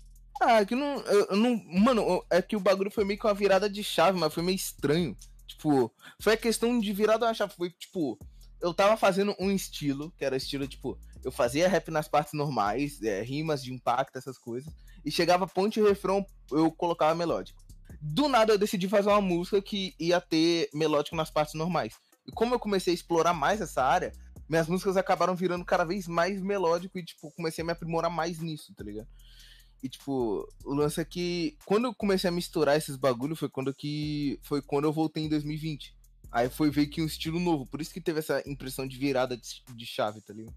Ah, 0.44 0.66
que 0.66 0.74
não, 0.74 1.00
eu, 1.02 1.38
não. 1.38 1.56
Mano, 1.68 2.26
é 2.28 2.42
que 2.42 2.56
o 2.56 2.60
bagulho 2.60 2.90
foi 2.90 3.06
meio 3.06 3.20
que 3.20 3.28
uma 3.28 3.34
virada 3.34 3.70
de 3.70 3.84
chave, 3.84 4.18
mas 4.18 4.34
foi 4.34 4.42
meio 4.42 4.56
estranho. 4.56 5.16
Tipo, 5.46 5.94
foi 6.20 6.34
a 6.34 6.38
questão 6.38 6.80
de 6.80 6.92
virada 6.92 7.28
da 7.28 7.34
chave. 7.34 7.54
Foi 7.56 7.70
tipo, 7.70 8.18
eu 8.60 8.74
tava 8.74 8.98
fazendo 8.98 9.36
um 9.40 9.52
estilo, 9.52 10.12
que 10.18 10.26
era 10.26 10.36
estilo, 10.36 10.68
tipo, 10.68 10.98
eu 11.24 11.32
fazia 11.32 11.70
rap 11.70 11.92
nas 11.92 12.08
partes 12.08 12.34
normais, 12.34 13.00
é, 13.04 13.22
rimas 13.22 13.62
de 13.62 13.72
impacto, 13.72 14.18
essas 14.18 14.40
coisas. 14.40 14.74
E 15.06 15.12
chegava 15.12 15.48
ponte 15.48 15.80
e 15.80 15.84
refrão, 15.84 16.26
eu 16.52 16.72
colocava 16.72 17.14
melódico. 17.14 17.62
Do 18.02 18.28
nada 18.28 18.52
eu 18.52 18.58
decidi 18.58 18.90
fazer 18.90 19.10
uma 19.10 19.22
música 19.22 19.62
que 19.62 19.94
ia 20.00 20.20
ter 20.20 20.70
melódico 20.74 21.16
nas 21.16 21.30
partes 21.30 21.54
normais. 21.54 21.94
E 22.26 22.32
como 22.32 22.56
eu 22.56 22.60
comecei 22.60 22.94
a 22.94 22.96
explorar 22.96 23.34
mais 23.34 23.62
essa 23.62 23.84
área, 23.84 24.12
minhas 24.50 24.68
músicas 24.68 24.98
acabaram 24.98 25.36
virando 25.36 25.64
cada 25.64 25.84
vez 25.84 26.08
mais 26.08 26.42
melódico 26.42 26.98
e, 26.98 27.06
tipo, 27.06 27.32
comecei 27.32 27.62
a 27.62 27.66
me 27.66 27.72
aprimorar 27.72 28.12
mais 28.12 28.40
nisso, 28.40 28.74
tá 28.76 28.84
ligado? 28.84 29.08
E, 29.84 29.90
tipo, 29.90 30.48
o 30.64 30.74
lance 30.74 31.02
é 31.02 31.06
que 31.06 31.58
quando 31.66 31.86
eu 31.86 31.96
comecei 31.96 32.28
a 32.28 32.32
misturar 32.32 32.78
esses 32.78 32.96
bagulho 32.96 33.36
foi 33.36 33.50
quando 33.50 33.74
que. 33.74 34.40
Foi 34.44 34.62
quando 34.62 34.86
eu 34.86 34.94
voltei 34.94 35.24
em 35.24 35.30
2020. 35.30 35.96
Aí 36.32 36.50
foi 36.50 36.70
ver 36.70 36.88
que 36.88 37.02
um 37.02 37.06
estilo 37.06 37.40
novo. 37.40 37.66
Por 37.66 37.82
isso 37.82 37.94
que 37.94 38.00
teve 38.00 38.20
essa 38.20 38.42
impressão 38.48 38.88
de 38.88 38.98
virada 38.98 39.36
de, 39.36 39.64
de 39.76 39.86
chave, 39.86 40.22
tá 40.22 40.34
ligado? 40.34 40.56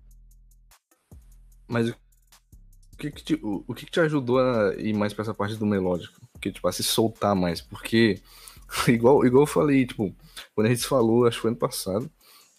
Mas 1.66 1.88
o 1.88 2.96
que 2.96 3.10
que 3.10 3.24
te, 3.24 3.34
o, 3.42 3.64
o 3.66 3.74
que 3.74 3.86
que 3.86 3.90
te 3.92 4.00
ajudou 4.00 4.38
a 4.38 4.74
ir 4.76 4.94
mais 4.94 5.12
pra 5.12 5.22
essa 5.22 5.34
parte 5.34 5.56
do 5.56 5.66
melódico? 5.66 6.20
Que, 6.40 6.52
tipo, 6.52 6.68
a 6.68 6.72
se 6.72 6.82
soltar 6.82 7.34
mais? 7.34 7.60
Porque, 7.60 8.20
igual, 8.86 9.26
igual 9.26 9.42
eu 9.42 9.46
falei, 9.46 9.86
tipo, 9.86 10.14
quando 10.54 10.68
a 10.68 10.70
gente 10.70 10.86
falou, 10.86 11.26
acho 11.26 11.38
que 11.38 11.42
foi 11.42 11.50
ano 11.50 11.58
passado, 11.58 12.10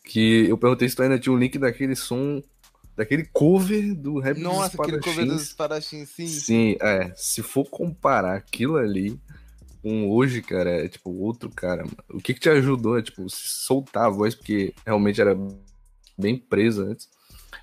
que 0.03 0.47
eu 0.49 0.57
perguntei 0.57 0.89
se 0.89 0.95
tu 0.95 1.03
ainda 1.03 1.19
tinha 1.19 1.33
o 1.33 1.37
link 1.37 1.57
daquele 1.57 1.95
som, 1.95 2.41
daquele 2.95 3.25
cover 3.25 3.93
do 3.93 4.19
rap 4.19 4.39
Nossa, 4.39 4.81
aquele 4.81 4.99
cover 4.99 5.25
dos 5.25 5.41
espadachins. 5.43 6.09
sim. 6.09 6.27
Sim, 6.27 6.77
é. 6.81 7.11
Se 7.15 7.41
for 7.41 7.69
comparar 7.69 8.35
aquilo 8.35 8.77
ali 8.77 9.19
com 9.81 10.09
hoje, 10.09 10.41
cara, 10.41 10.83
é 10.83 10.87
tipo 10.87 11.11
outro 11.11 11.49
cara, 11.49 11.83
mano. 11.83 11.97
O 12.09 12.19
que 12.19 12.33
que 12.33 12.39
te 12.39 12.49
ajudou 12.49 12.95
a, 12.95 13.03
tipo, 13.03 13.29
se 13.29 13.47
soltar 13.47 14.05
a 14.05 14.09
voz, 14.09 14.33
porque 14.33 14.73
realmente 14.85 15.21
era 15.21 15.37
bem 16.17 16.37
presa 16.37 16.85
antes, 16.85 17.07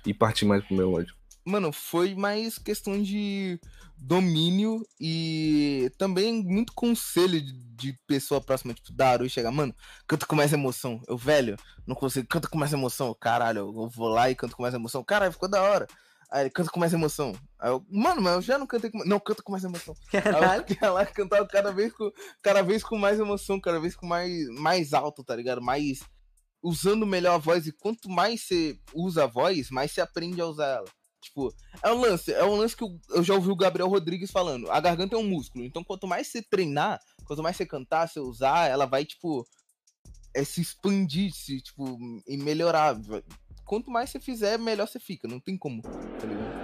e 0.05 0.13
partir 0.13 0.45
mais 0.45 0.63
pro 0.63 0.77
melódico? 0.77 1.17
Mano, 1.45 1.71
foi 1.73 2.15
mais 2.15 2.57
questão 2.57 3.01
de 3.01 3.59
domínio 3.97 4.81
e 4.99 5.91
também 5.97 6.43
muito 6.43 6.73
conselho 6.73 7.41
de, 7.41 7.53
de 7.53 7.99
pessoa 8.07 8.41
próxima, 8.41 8.73
tipo, 8.73 8.93
Daru, 8.93 9.29
chegar, 9.29 9.51
mano, 9.51 9.73
canta 10.07 10.25
com 10.25 10.35
mais 10.35 10.53
emoção. 10.53 11.01
Eu, 11.07 11.17
velho, 11.17 11.57
não 11.85 11.95
consigo, 11.95 12.27
canta 12.27 12.47
com 12.47 12.57
mais 12.57 12.73
emoção. 12.73 13.15
Caralho, 13.19 13.59
eu 13.59 13.89
vou 13.89 14.07
lá 14.07 14.29
e 14.29 14.35
canto 14.35 14.55
com 14.55 14.61
mais 14.61 14.73
emoção. 14.73 15.03
Caralho, 15.03 15.31
ficou 15.31 15.49
da 15.49 15.61
hora. 15.61 15.87
Aí 16.33 16.43
ele 16.43 16.49
canta 16.49 16.71
com 16.71 16.79
mais 16.79 16.91
emoção. 16.93 17.35
Aí 17.59 17.69
eu, 17.69 17.85
mano, 17.89 18.21
mas 18.21 18.33
eu 18.33 18.41
já 18.41 18.57
não 18.57 18.65
cantei 18.65 18.89
com 18.89 19.05
Não, 19.05 19.19
canta 19.19 19.43
com 19.43 19.51
mais 19.51 19.63
emoção. 19.63 19.95
Aí 20.11 20.21
Caralho. 20.21 20.65
eu 20.67 20.77
ia 20.81 20.91
lá 20.91 21.03
e 21.03 21.13
cantava 21.13 21.47
cada 21.47 21.71
vez 21.71 21.93
com, 21.93 22.11
cada 22.41 22.61
vez 22.63 22.83
com 22.83 22.97
mais 22.97 23.19
emoção, 23.19 23.59
cada 23.59 23.79
vez 23.79 23.95
com 23.95 24.07
mais, 24.07 24.47
mais 24.49 24.93
alto, 24.93 25.23
tá 25.23 25.35
ligado? 25.35 25.61
Mais 25.61 25.99
usando 26.61 27.05
melhor 27.05 27.35
a 27.35 27.37
voz. 27.37 27.67
E 27.67 27.71
quanto 27.71 28.09
mais 28.09 28.41
você 28.41 28.79
usa 28.93 29.25
a 29.25 29.27
voz, 29.27 29.69
mais 29.69 29.91
você 29.91 30.01
aprende 30.01 30.41
a 30.41 30.47
usar 30.47 30.67
ela. 30.67 31.02
Tipo, 31.23 31.53
é 31.81 31.91
um 31.91 32.01
lance, 32.01 32.31
é 32.33 32.43
um 32.43 32.55
lance 32.55 32.75
que 32.75 32.83
eu, 32.83 32.99
eu 33.09 33.23
já 33.23 33.33
ouvi 33.33 33.49
o 33.49 33.55
Gabriel 33.55 33.89
Rodrigues 33.89 34.31
falando. 34.31 34.69
A 34.69 34.79
garganta 34.79 35.15
é 35.15 35.19
um 35.19 35.27
músculo. 35.27 35.63
Então, 35.63 35.83
quanto 35.83 36.07
mais 36.07 36.27
você 36.27 36.41
treinar, 36.41 36.99
quanto 37.25 37.41
mais 37.41 37.55
você 37.57 37.65
cantar, 37.65 38.07
você 38.07 38.19
usar, 38.19 38.69
ela 38.69 38.85
vai, 38.85 39.05
tipo, 39.05 39.45
é, 40.35 40.43
se 40.43 40.61
expandir, 40.61 41.31
se, 41.33 41.61
tipo, 41.61 41.97
e 42.27 42.37
melhorar. 42.37 42.95
Quanto 43.65 43.89
mais 43.89 44.09
você 44.09 44.19
fizer, 44.19 44.57
melhor 44.57 44.87
você 44.87 44.99
fica. 44.99 45.27
Não 45.27 45.39
tem 45.39 45.57
como, 45.57 45.81
tá 45.81 46.27
ligado? 46.27 46.63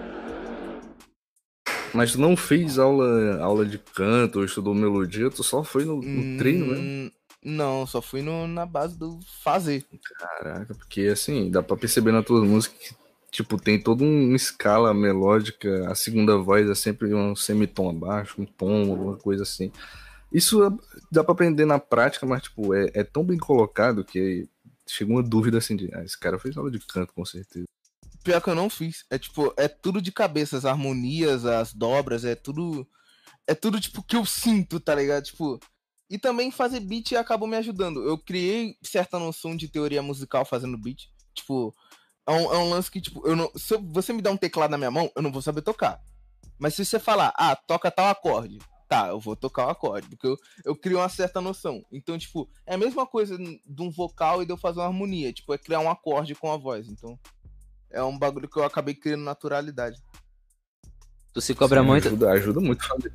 Mas 1.94 2.12
tu 2.12 2.20
não 2.20 2.38
fez 2.38 2.78
aula, 2.78 3.42
aula 3.42 3.66
de 3.66 3.80
canto 3.80 4.40
ou 4.40 4.46
estudou 4.46 4.76
melodia, 4.76 5.30
tu 5.30 5.44
só 5.44 5.64
foi 5.64 5.86
no, 5.86 6.02
no 6.02 6.38
treino, 6.38 6.68
né? 6.68 6.78
Hum, 6.78 7.12
Não, 7.44 7.88
só 7.88 8.02
fui 8.02 8.22
no, 8.22 8.48
na 8.48 8.66
base 8.66 8.98
do 8.98 9.20
fazer. 9.44 9.86
Caraca, 10.20 10.76
porque 10.76 11.02
assim, 11.08 11.50
dá 11.50 11.64
pra 11.64 11.78
perceber 11.78 12.12
na 12.12 12.22
tua 12.22 12.44
música 12.46 12.76
que, 12.78 12.94
tipo, 13.32 13.58
tem 13.60 13.82
toda 13.82 14.04
uma 14.04 14.36
escala 14.36 14.94
melódica, 14.94 15.90
a 15.90 15.96
segunda 15.96 16.38
voz 16.38 16.70
é 16.70 16.76
sempre 16.76 17.14
um 17.14 17.36
semitom 17.36 17.90
abaixo, 17.90 18.42
um 18.42 18.46
tom, 18.46 18.92
alguma 18.92 19.18
coisa 19.18 19.44
assim. 19.44 19.72
Isso 20.32 20.64
é- 20.64 20.70
dá 21.12 21.24
pra 21.24 21.34
aprender 21.34 21.66
na 21.66 21.80
prática, 21.80 22.26
mas, 22.26 22.44
tipo, 22.44 22.74
é, 22.74 22.90
é 22.94 23.04
tão 23.04 23.24
bem 23.24 23.38
colocado 23.38 24.04
que 24.04 24.48
chega 24.88 25.12
uma 25.12 25.24
dúvida 25.24 25.58
assim 25.58 25.76
de, 25.76 25.90
ah, 25.94 26.04
esse 26.04 26.18
cara 26.18 26.40
fez 26.40 26.56
aula 26.58 26.70
de 26.72 26.80
canto, 26.80 27.14
com 27.14 27.26
certeza. 27.26 27.66
Pior 28.24 28.42
que 28.42 28.50
eu 28.50 28.56
não 28.56 28.70
fiz. 28.70 29.06
É 29.10 29.18
tipo, 29.18 29.54
é 29.58 29.68
tudo 29.68 30.02
de 30.02 30.12
cabeça, 30.12 30.58
as 30.58 30.66
harmonias, 30.66 31.46
as 31.46 31.74
dobras, 31.74 32.26
é 32.26 32.36
tudo. 32.36 32.88
É 33.48 33.56
tudo, 33.56 33.80
tipo, 33.80 34.04
que 34.04 34.16
eu 34.16 34.26
sinto, 34.26 34.80
tá 34.80 34.94
ligado? 34.94 35.24
Tipo. 35.24 35.60
E 36.10 36.18
também 36.18 36.50
fazer 36.52 36.80
beat 36.80 37.14
acabou 37.14 37.48
me 37.48 37.56
ajudando. 37.56 38.04
Eu 38.04 38.18
criei 38.18 38.76
certa 38.82 39.20
noção 39.20 39.56
de 39.56 39.68
teoria 39.68 40.02
musical 40.02 40.44
fazendo 40.44 40.78
beat. 40.78 41.08
Tipo, 41.36 41.74
é 42.30 42.34
um, 42.34 42.54
é 42.54 42.58
um 42.60 42.70
lance 42.70 42.92
que, 42.92 43.02
tipo, 43.02 43.28
eu 43.28 43.36
não. 43.36 43.52
Se 43.56 43.74
eu- 43.74 43.82
você 43.82 44.14
me 44.14 44.22
dá 44.22 44.32
um 44.32 44.38
teclado 44.38 44.72
na 44.72 44.78
minha 44.78 44.92
mão, 44.92 45.12
eu 45.16 45.22
não 45.22 45.32
vou 45.32 45.42
saber 45.42 45.62
tocar. 45.62 46.00
Mas 46.60 46.76
se 46.76 46.86
você 46.86 47.00
falar, 47.00 47.34
ah, 47.36 47.56
toca 47.56 47.90
tal 47.90 48.08
acorde, 48.08 48.60
tá, 48.88 49.08
eu 49.08 49.20
vou 49.20 49.36
tocar 49.36 49.68
o 49.68 49.70
acorde, 49.70 50.08
porque 50.10 50.28
eu, 50.28 50.38
eu 50.66 50.76
crio 50.76 51.00
uma 51.00 51.10
certa 51.10 51.42
noção. 51.42 51.84
Então, 51.92 52.18
tipo, 52.18 52.50
é 52.66 52.76
a 52.76 52.78
mesma 52.78 53.06
coisa 53.08 53.38
de 53.38 53.82
um 53.82 53.90
vocal 53.90 54.44
e 54.44 54.46
de 54.46 54.52
eu 54.52 54.58
fazer 54.58 54.80
uma 54.80 54.88
harmonia. 54.88 55.34
Tipo, 55.34 55.54
é 55.54 55.58
criar 55.58 55.80
um 55.80 55.90
acorde 55.90 56.36
com 56.36 56.52
a 56.52 56.58
voz. 56.58 56.88
Então, 56.88 57.18
é 57.90 58.04
um 58.04 58.18
bagulho 58.18 58.48
que 58.48 58.58
eu 58.58 58.64
acabei 58.64 58.94
criando 58.94 59.24
naturalidade. 59.24 59.98
Tu 61.34 61.42
se 61.42 61.56
cobra 61.56 61.82
Sim, 61.82 61.88
muito, 61.88 62.08
Ajuda, 62.08 62.32
ajuda 62.32 62.60
muito 62.60 62.86
fazer 62.86 63.14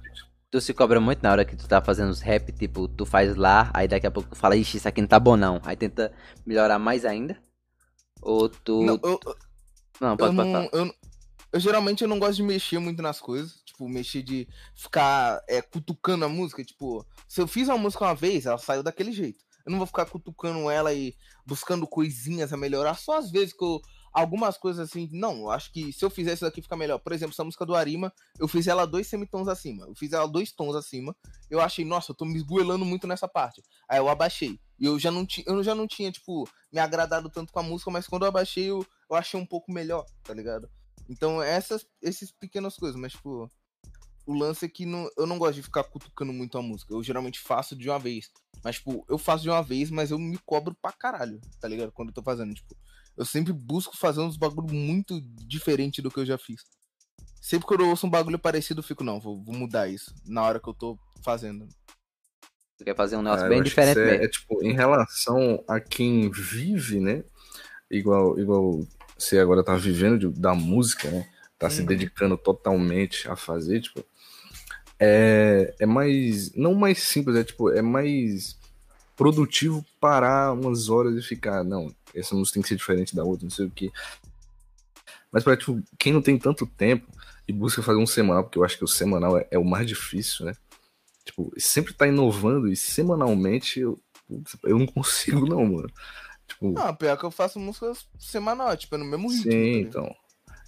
tu 0.54 0.60
se 0.60 0.72
cobra 0.72 1.00
muito 1.00 1.20
na 1.20 1.32
hora 1.32 1.44
que 1.44 1.56
tu 1.56 1.66
tá 1.66 1.82
fazendo 1.82 2.10
os 2.10 2.20
rap, 2.20 2.52
tipo, 2.52 2.86
tu 2.86 3.04
faz 3.04 3.34
lá, 3.34 3.72
aí 3.74 3.88
daqui 3.88 4.06
a 4.06 4.10
pouco 4.10 4.28
tu 4.30 4.36
fala, 4.36 4.54
ixi, 4.54 4.76
isso 4.76 4.86
aqui 4.86 5.00
não 5.00 5.08
tá 5.08 5.18
bom 5.18 5.36
não. 5.36 5.60
Aí 5.64 5.76
tenta 5.76 6.12
melhorar 6.46 6.78
mais 6.78 7.04
ainda. 7.04 7.36
Ou 8.24 8.48
tu. 8.48 8.82
Não, 8.82 8.98
Não, 8.98 9.00
eu, 9.02 9.18
pode, 9.20 9.30
eu, 10.10 10.16
pode 10.16 10.34
não, 10.34 10.52
falar. 10.52 10.68
eu, 10.72 10.94
eu 11.52 11.60
geralmente 11.60 12.02
eu 12.02 12.08
não 12.08 12.18
gosto 12.18 12.36
de 12.36 12.42
mexer 12.42 12.78
muito 12.78 13.00
nas 13.02 13.20
coisas. 13.20 13.62
Tipo, 13.64 13.88
mexer 13.88 14.22
de 14.22 14.48
ficar 14.74 15.42
é, 15.48 15.60
cutucando 15.62 16.24
a 16.24 16.28
música. 16.28 16.64
Tipo, 16.64 17.06
se 17.28 17.40
eu 17.40 17.46
fiz 17.46 17.68
uma 17.68 17.78
música 17.78 18.04
uma 18.04 18.14
vez, 18.14 18.46
ela 18.46 18.58
saiu 18.58 18.82
daquele 18.82 19.12
jeito. 19.12 19.44
Eu 19.64 19.70
não 19.70 19.78
vou 19.78 19.86
ficar 19.86 20.06
cutucando 20.06 20.68
ela 20.68 20.92
e 20.92 21.14
buscando 21.46 21.86
coisinhas 21.86 22.52
a 22.52 22.56
melhorar. 22.56 22.94
Só 22.94 23.18
às 23.18 23.30
vezes 23.30 23.52
que 23.52 23.64
eu. 23.64 23.80
Algumas 24.14 24.56
coisas 24.56 24.88
assim, 24.88 25.08
não, 25.12 25.38
eu 25.40 25.50
acho 25.50 25.72
que 25.72 25.92
se 25.92 26.04
eu 26.04 26.08
fizer 26.08 26.34
isso 26.34 26.44
daqui 26.44 26.62
fica 26.62 26.76
melhor. 26.76 27.00
Por 27.00 27.12
exemplo, 27.12 27.32
essa 27.32 27.42
música 27.42 27.66
do 27.66 27.74
Arima, 27.74 28.12
eu 28.38 28.46
fiz 28.46 28.68
ela 28.68 28.86
dois 28.86 29.08
semitons 29.08 29.48
acima. 29.48 29.86
Eu 29.86 29.94
fiz 29.96 30.12
ela 30.12 30.28
dois 30.28 30.52
tons 30.52 30.76
acima. 30.76 31.16
Eu 31.50 31.60
achei, 31.60 31.84
nossa, 31.84 32.12
eu 32.12 32.14
tô 32.14 32.24
me 32.24 32.36
esgoelando 32.36 32.84
muito 32.84 33.08
nessa 33.08 33.26
parte. 33.26 33.60
Aí 33.88 33.98
eu 33.98 34.08
abaixei. 34.08 34.60
E 34.78 34.86
eu 34.86 35.00
já 35.00 35.10
não, 35.10 35.26
ti, 35.26 35.42
eu 35.48 35.64
já 35.64 35.74
não 35.74 35.88
tinha, 35.88 36.12
tipo, 36.12 36.48
me 36.72 36.78
agradado 36.78 37.28
tanto 37.28 37.52
com 37.52 37.58
a 37.58 37.62
música, 37.62 37.90
mas 37.90 38.06
quando 38.06 38.22
eu 38.22 38.28
abaixei, 38.28 38.70
eu, 38.70 38.86
eu 39.10 39.16
achei 39.16 39.38
um 39.38 39.46
pouco 39.46 39.72
melhor, 39.72 40.06
tá 40.22 40.32
ligado? 40.32 40.70
Então, 41.08 41.42
essas 41.42 41.84
esses 42.00 42.30
pequenas 42.30 42.76
coisas, 42.76 42.98
mas, 42.98 43.12
tipo, 43.12 43.50
o 44.26 44.32
lance 44.32 44.64
é 44.64 44.68
que 44.68 44.86
não, 44.86 45.08
eu 45.16 45.26
não 45.26 45.38
gosto 45.38 45.56
de 45.56 45.62
ficar 45.62 45.84
cutucando 45.84 46.32
muito 46.32 46.56
a 46.56 46.62
música. 46.62 46.94
Eu 46.94 47.02
geralmente 47.02 47.40
faço 47.40 47.74
de 47.74 47.88
uma 47.88 47.98
vez. 47.98 48.30
Mas, 48.62 48.76
tipo, 48.76 49.04
eu 49.08 49.18
faço 49.18 49.42
de 49.42 49.50
uma 49.50 49.62
vez, 49.62 49.90
mas 49.90 50.10
eu 50.10 50.18
me 50.18 50.38
cobro 50.38 50.74
pra 50.80 50.92
caralho, 50.92 51.40
tá 51.60 51.68
ligado? 51.68 51.92
Quando 51.92 52.08
eu 52.08 52.14
tô 52.14 52.22
fazendo, 52.22 52.54
tipo, 52.54 52.76
eu 53.16 53.24
sempre 53.24 53.52
busco 53.52 53.96
fazer 53.96 54.20
uns 54.20 54.36
bagulho 54.36 54.72
muito 54.74 55.20
diferente 55.46 56.02
do 56.02 56.10
que 56.10 56.20
eu 56.20 56.26
já 56.26 56.38
fiz. 56.38 56.62
Sempre 57.40 57.66
que 57.68 57.74
eu 57.74 57.88
ouço 57.88 58.06
um 58.06 58.10
bagulho 58.10 58.38
parecido, 58.38 58.80
eu 58.80 58.84
fico, 58.84 59.04
não, 59.04 59.20
vou, 59.20 59.42
vou 59.42 59.54
mudar 59.54 59.88
isso 59.88 60.14
na 60.24 60.42
hora 60.42 60.58
que 60.58 60.68
eu 60.68 60.74
tô 60.74 60.98
fazendo. 61.22 61.68
Tu 62.78 62.84
quer 62.84 62.96
fazer 62.96 63.16
um 63.16 63.22
negócio 63.22 63.44
Ah, 63.44 63.48
eu 63.48 63.50
bem 63.50 63.62
diferente 63.62 63.98
é, 63.98 64.04
mesmo. 64.04 64.24
é, 64.24 64.28
tipo, 64.28 64.62
em 64.64 64.72
relação 64.72 65.62
a 65.68 65.78
quem 65.78 66.30
vive, 66.30 66.98
né? 66.98 67.22
Igual, 67.90 68.38
igual 68.38 68.86
você 69.16 69.38
agora 69.38 69.62
tá 69.62 69.76
vivendo 69.76 70.18
de- 70.18 70.40
da 70.40 70.54
música, 70.54 71.10
né? 71.10 71.28
Tá 71.58 71.70
se 71.70 71.80
Uhum. 71.80 71.86
dedicando 71.86 72.36
totalmente 72.36 73.28
a 73.28 73.36
fazer, 73.36 73.80
tipo. 73.80 74.04
É, 74.98 75.74
é 75.78 75.86
mais. 75.86 76.52
Não 76.54 76.74
mais 76.74 77.02
simples, 77.02 77.36
é 77.36 77.44
tipo, 77.44 77.70
é 77.70 77.82
mais 77.82 78.58
produtivo 79.16 79.84
parar 80.00 80.52
umas 80.52 80.88
horas 80.88 81.16
e 81.16 81.22
ficar, 81.22 81.62
não, 81.62 81.94
essa 82.14 82.34
música 82.34 82.54
tem 82.54 82.62
que 82.62 82.68
ser 82.68 82.76
diferente 82.76 83.14
da 83.14 83.24
outra, 83.24 83.44
não 83.44 83.50
sei 83.50 83.66
o 83.66 83.70
que. 83.70 83.90
Mas 85.32 85.42
pra 85.42 85.56
tipo, 85.56 85.82
quem 85.98 86.12
não 86.12 86.22
tem 86.22 86.38
tanto 86.38 86.66
tempo 86.66 87.06
e 87.46 87.52
busca 87.52 87.82
fazer 87.82 87.98
um 87.98 88.06
semanal, 88.06 88.44
porque 88.44 88.58
eu 88.58 88.64
acho 88.64 88.78
que 88.78 88.84
o 88.84 88.88
semanal 88.88 89.36
é, 89.36 89.46
é 89.50 89.58
o 89.58 89.64
mais 89.64 89.86
difícil, 89.86 90.46
né? 90.46 90.54
Tipo, 91.24 91.52
sempre 91.58 91.92
tá 91.94 92.06
inovando 92.06 92.68
e 92.68 92.76
semanalmente 92.76 93.80
eu, 93.80 93.98
eu 94.62 94.78
não 94.78 94.86
consigo, 94.86 95.46
não, 95.46 95.64
mano. 95.64 95.90
Tipo, 96.46 96.72
Não, 96.72 96.94
pior 96.94 97.16
que 97.16 97.24
eu 97.24 97.30
faço 97.30 97.58
músicas 97.58 98.06
semanal, 98.18 98.76
tipo, 98.76 98.94
é 98.94 98.98
no 98.98 99.04
mesmo 99.04 99.28
ritmo. 99.28 99.42
sim, 99.44 99.50
tá 99.50 99.56
ligado? 99.56 99.88
então. 99.88 100.16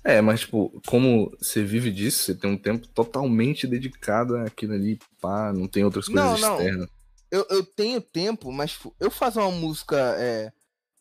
É, 0.03 0.21
mas, 0.21 0.41
tipo, 0.41 0.81
como 0.87 1.37
você 1.39 1.65
vive 1.65 1.91
disso, 1.91 2.23
você 2.23 2.35
tem 2.35 2.49
um 2.51 2.57
tempo 2.57 2.87
totalmente 2.89 3.67
dedicado 3.67 4.37
àquilo 4.37 4.73
ali, 4.75 5.01
pá, 5.21 5.53
não 5.53 5.67
tem 5.67 5.85
outras 5.85 6.07
coisas 6.07 6.23
Não, 6.23 6.39
não. 6.39 6.61
externas. 6.61 6.89
eu, 7.31 7.45
eu 7.51 7.65
tenho 7.65 8.01
tempo, 8.01 8.53
mas 8.53 8.73
tipo, 8.73 8.95
eu 9.01 9.11
fazer 9.11 9.41
uma 9.41 9.51
música 9.51 9.97
é, 10.17 10.53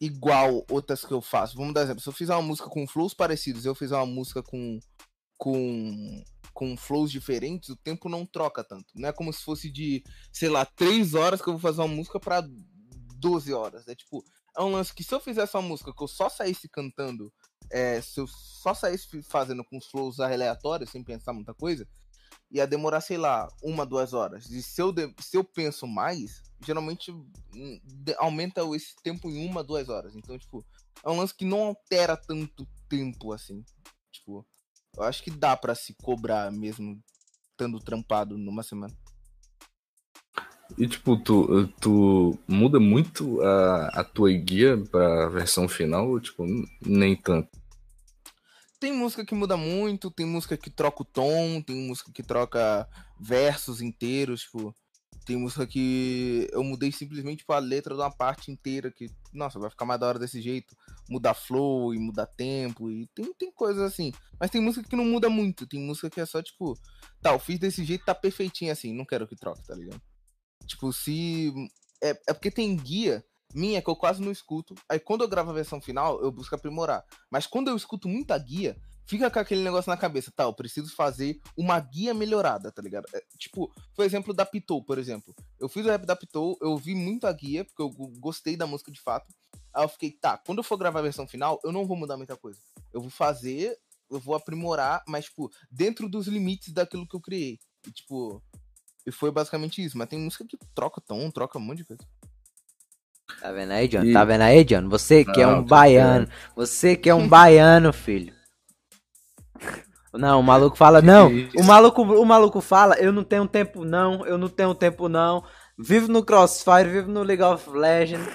igual 0.06 0.65
outras 0.70 1.04
que 1.06 1.12
eu 1.12 1.22
faço. 1.22 1.58
Vamos 1.58 1.74
dar 1.74 1.84
exemplo. 1.84 2.02
Se 2.02 2.10
eu 2.10 2.13
fizer 2.13 2.34
uma 2.34 2.41
música 2.41 2.70
com 2.70 2.88
flows 2.88 3.13
parecidos, 3.13 3.65
eu 3.65 3.76
fizer 3.76 3.96
uma 3.96 4.06
música 4.06 4.41
com, 4.41 4.80
com, 5.38 6.24
com 6.54 6.78
flows 6.78 7.12
diferentes, 7.12 7.70
o 7.70 7.76
tempo 7.76 8.10
não 8.10 8.26
troca 8.26 8.63
tanto. 8.63 8.86
Não 8.96 9.10
é 9.10 9.13
como 9.13 9.32
se 9.34 9.44
fosse 9.44 9.70
de, 9.70 10.04
sei 10.32 10.50
lá, 10.50 10.65
3 10.65 11.13
horas 11.13 11.41
que 11.41 11.48
eu 11.48 11.54
vou 11.54 11.62
fazer 11.62 11.82
uma 11.82 11.96
música 11.96 12.20
pra 12.20 12.44
12 13.18 13.54
horas. 13.54 13.88
É 13.88 13.96
tipo, 13.96 14.24
é 14.58 14.62
um 14.62 14.72
lance 14.72 14.94
que 14.94 15.04
se 15.04 15.13
eu 15.13 15.20
fizesse 15.20 15.56
uma 15.56 15.63
música 15.63 15.94
que 15.94 16.04
eu 16.04 16.08
só 16.08 16.30
saísse 16.30 16.70
cantando, 16.70 17.32
é, 17.72 18.00
se 18.02 18.20
eu 18.20 18.28
só 18.28 18.74
saísse 18.74 19.22
fazendo 19.24 19.63
com 19.63 19.82
flows 19.82 20.20
aleatórios, 20.20 20.91
sem 20.91 21.04
pensar 21.04 21.34
muita 21.34 21.54
coisa, 21.54 21.88
ia 22.56 22.65
demorar, 22.65 23.02
sei 23.02 23.18
lá, 23.18 23.50
uma, 23.62 23.86
duas 23.86 24.13
horas. 24.13 24.50
E 24.50 24.63
se 24.63 24.82
eu, 24.82 24.91
de- 24.91 25.13
se 25.20 25.36
eu 25.36 25.44
penso 25.44 25.86
mais, 25.86 26.41
geralmente 26.65 27.12
hum, 27.12 27.80
aumenta 28.18 28.62
esse 28.76 28.96
tempo 29.04 29.30
em 29.30 29.46
uma, 29.46 29.63
duas 29.63 29.89
horas. 29.89 30.15
Então, 30.15 30.38
tipo, 30.39 30.65
é 31.04 31.10
um 31.10 31.18
lance 31.18 31.34
que 31.36 31.44
não 31.44 31.63
altera 31.63 32.15
tanto 32.15 32.65
tempo 32.88 33.34
assim. 33.34 33.63
Tipo, 34.10 34.46
eu 34.96 35.04
acho 35.04 35.22
que 35.22 35.30
dá 35.30 35.58
pra 35.58 35.76
se 35.76 35.94
cobrar 36.02 36.50
mesmo 36.50 36.98
estando 37.52 37.80
trampado 37.80 38.38
numa 38.38 38.63
semana. 38.63 38.96
E, 40.78 40.88
tipo, 40.88 41.18
tu, 41.18 41.68
tu 41.80 42.39
muda 42.48 42.80
muito 42.80 43.41
a, 43.41 43.88
a 44.00 44.04
tua 44.04 44.32
guia 44.32 44.78
pra 44.89 45.28
versão 45.30 45.68
final, 45.68 46.10
ou, 46.10 46.20
tipo, 46.20 46.46
nem 46.82 47.15
tanto. 47.15 47.50
Tem 48.86 48.93
música 48.93 49.26
que 49.26 49.34
muda 49.34 49.58
muito, 49.58 50.12
tem 50.12 50.28
música 50.28 50.56
que 50.56 50.69
troca 50.69 51.02
o 51.02 51.06
tom, 51.06 51.60
tem 51.60 51.76
música 51.76 52.12
que 52.12 52.21
troca 52.21 52.88
versos 53.19 53.82
inteiros, 53.82 54.41
tipo. 54.41 54.76
Tem 55.26 55.36
música 55.36 55.65
que 55.65 56.48
eu 56.52 56.63
mudei 56.63 56.91
simplesmente 56.91 57.39
tipo, 57.39 57.52
a 57.52 57.58
letra 57.58 57.95
de 57.95 58.02
uma 58.02 58.12
parte 58.12 58.52
inteira 58.52 58.91
que, 58.91 59.10
nossa, 59.34 59.58
vai 59.58 59.71
ficar 59.71 59.86
mais 59.86 60.00
da 60.00 60.06
hora 60.06 60.19
desse 60.19 60.39
jeito. 60.39 60.78
Mudar 61.10 61.34
flow 61.34 61.95
e 61.95 61.98
mudar 61.98 62.28
tempo. 62.28 62.91
E 62.91 63.08
tem, 63.08 63.34
tem 63.34 63.52
coisas 63.52 63.82
assim. 63.82 64.13
Mas 64.39 64.52
tem 64.52 64.62
música 64.62 64.88
que 64.88 64.95
não 64.95 65.06
muda 65.06 65.30
muito. 65.30 65.65
Tem 65.65 65.80
música 65.80 66.08
que 66.08 66.21
é 66.21 66.26
só, 66.28 66.39
tipo, 66.43 66.78
tá, 67.24 67.34
eu 67.34 67.39
fiz 67.39 67.58
desse 67.58 67.84
jeito, 67.84 68.06
tá 68.06 68.13
perfeitinho 68.13 68.71
assim. 68.71 68.93
Não 68.93 69.04
quero 69.04 69.28
que 69.28 69.36
troque, 69.36 69.65
tá 69.65 69.74
ligado? 69.74 70.00
Tipo, 70.67 70.93
se. 70.93 71.52
É, 72.04 72.10
é 72.30 72.34
porque 72.34 72.52
tem 72.52 72.76
guia 72.76 73.26
minha 73.56 73.82
que 73.82 73.89
eu 73.89 73.96
quase 73.96 74.22
não 74.22 74.32
escuto. 74.32 74.76
Aí 74.89 75.00
quando 75.00 75.22
eu 75.24 75.28
gravo 75.28 75.50
a 75.52 75.54
versão 75.54 75.80
final, 75.82 76.22
eu 76.22 76.32
busco 76.32 76.54
aprimorar. 76.54 77.04
Mas 77.32 77.48
quando 77.48 77.70
eu 77.70 77.76
escuto 77.76 78.08
muita 78.08 78.38
guia, 78.38 78.78
fica 79.06 79.32
com 79.32 79.39
aquele 79.39 79.63
negócio 79.63 79.89
na 79.89 79.98
cabeça, 79.98 80.32
tá? 80.36 80.44
Eu 80.44 80.54
preciso 80.54 80.94
fazer 80.94 81.39
uma 81.58 81.80
guia 81.80 82.13
melhorada, 82.13 82.72
tá 82.72 82.82
ligado? 82.82 83.06
É, 83.13 83.24
tipo, 83.38 83.72
foi 83.94 84.06
exemplo 84.06 84.34
da 84.34 84.46
Pitou, 84.46 84.84
por 84.84 84.98
exemplo. 84.98 85.34
Eu 85.60 85.70
fiz 85.70 85.86
o 85.86 85.89
rap 85.89 86.06
da 86.06 86.15
Pitou, 86.15 86.58
eu 86.62 86.72
ouvi 86.72 86.94
muito 86.94 87.26
a 87.26 87.32
guia, 87.32 87.63
porque 87.63 87.82
eu 87.82 87.89
go- 87.89 88.12
gostei 88.20 88.58
da 88.58 88.68
música 88.68 88.91
de 88.91 89.00
fato. 89.00 89.34
Aí 89.74 89.84
eu 89.84 89.89
fiquei, 89.89 90.12
tá, 90.12 90.38
quando 90.38 90.60
eu 90.60 90.63
for 90.63 90.78
gravar 90.78 91.00
a 91.00 91.04
versão 91.04 91.28
final, 91.28 91.60
eu 91.63 91.72
não 91.72 91.86
vou 91.86 91.98
mudar 91.98 92.18
muita 92.18 92.36
coisa. 92.36 92.60
Eu 92.94 93.02
vou 93.02 93.10
fazer, 93.10 93.78
eu 94.10 94.20
vou 94.20 94.36
aprimorar, 94.36 95.04
mas, 95.08 95.26
tipo, 95.26 95.52
dentro 95.70 96.10
dos 96.10 96.28
limites 96.28 96.74
daquilo 96.74 97.08
que 97.08 97.15
eu 97.15 97.22
criei. 97.22 97.60
E, 97.86 97.91
tipo, 97.91 98.41
e 99.06 99.12
foi 99.12 99.32
basicamente 99.32 99.84
isso. 99.84 99.98
Mas 99.98 100.08
tem 100.10 100.18
música 100.20 100.46
que 100.46 100.58
troca 100.74 101.00
tom, 101.02 101.30
troca 101.30 101.58
um 101.60 101.62
monte 101.62 101.80
de 101.80 101.86
coisa. 101.86 102.04
Tá 103.42 103.52
vendo 103.52 103.72
aí, 103.72 103.88
John? 103.88 104.04
E- 104.04 104.14
Tá 104.14 104.26
vendo 104.26 104.42
aí, 104.42 104.64
John? 104.64 104.90
Você 104.90 105.24
que 105.26 105.42
é 105.42 105.46
Não, 105.46 105.60
um 105.60 105.64
tô 105.64 105.70
baiano. 105.70 106.28
Você 106.56 106.96
que 106.96 107.10
é 107.10 107.16
um 107.16 107.28
baiano, 107.28 107.92
filho. 107.94 108.34
Não, 110.14 110.40
o 110.40 110.44
maluco 110.44 110.78
fala, 110.78 111.02
não. 111.02 111.30
O 111.58 111.64
maluco, 111.64 112.02
o 112.02 112.26
maluco 112.26 112.62
fala, 112.62 112.96
eu 112.96 113.12
não 113.12 113.22
tenho 113.22 113.46
tempo 113.46 113.84
não, 113.84 114.26
eu 114.26 114.38
não 114.38 114.48
tenho 114.48 114.74
tempo 114.74 115.10
não. 115.10 115.44
Vivo 115.78 116.08
no 116.08 116.24
Crossfire, 116.24 116.88
vivo 116.90 117.12
no 117.12 117.22
League 117.22 117.44
of 117.44 117.70
Legends. 117.70 118.26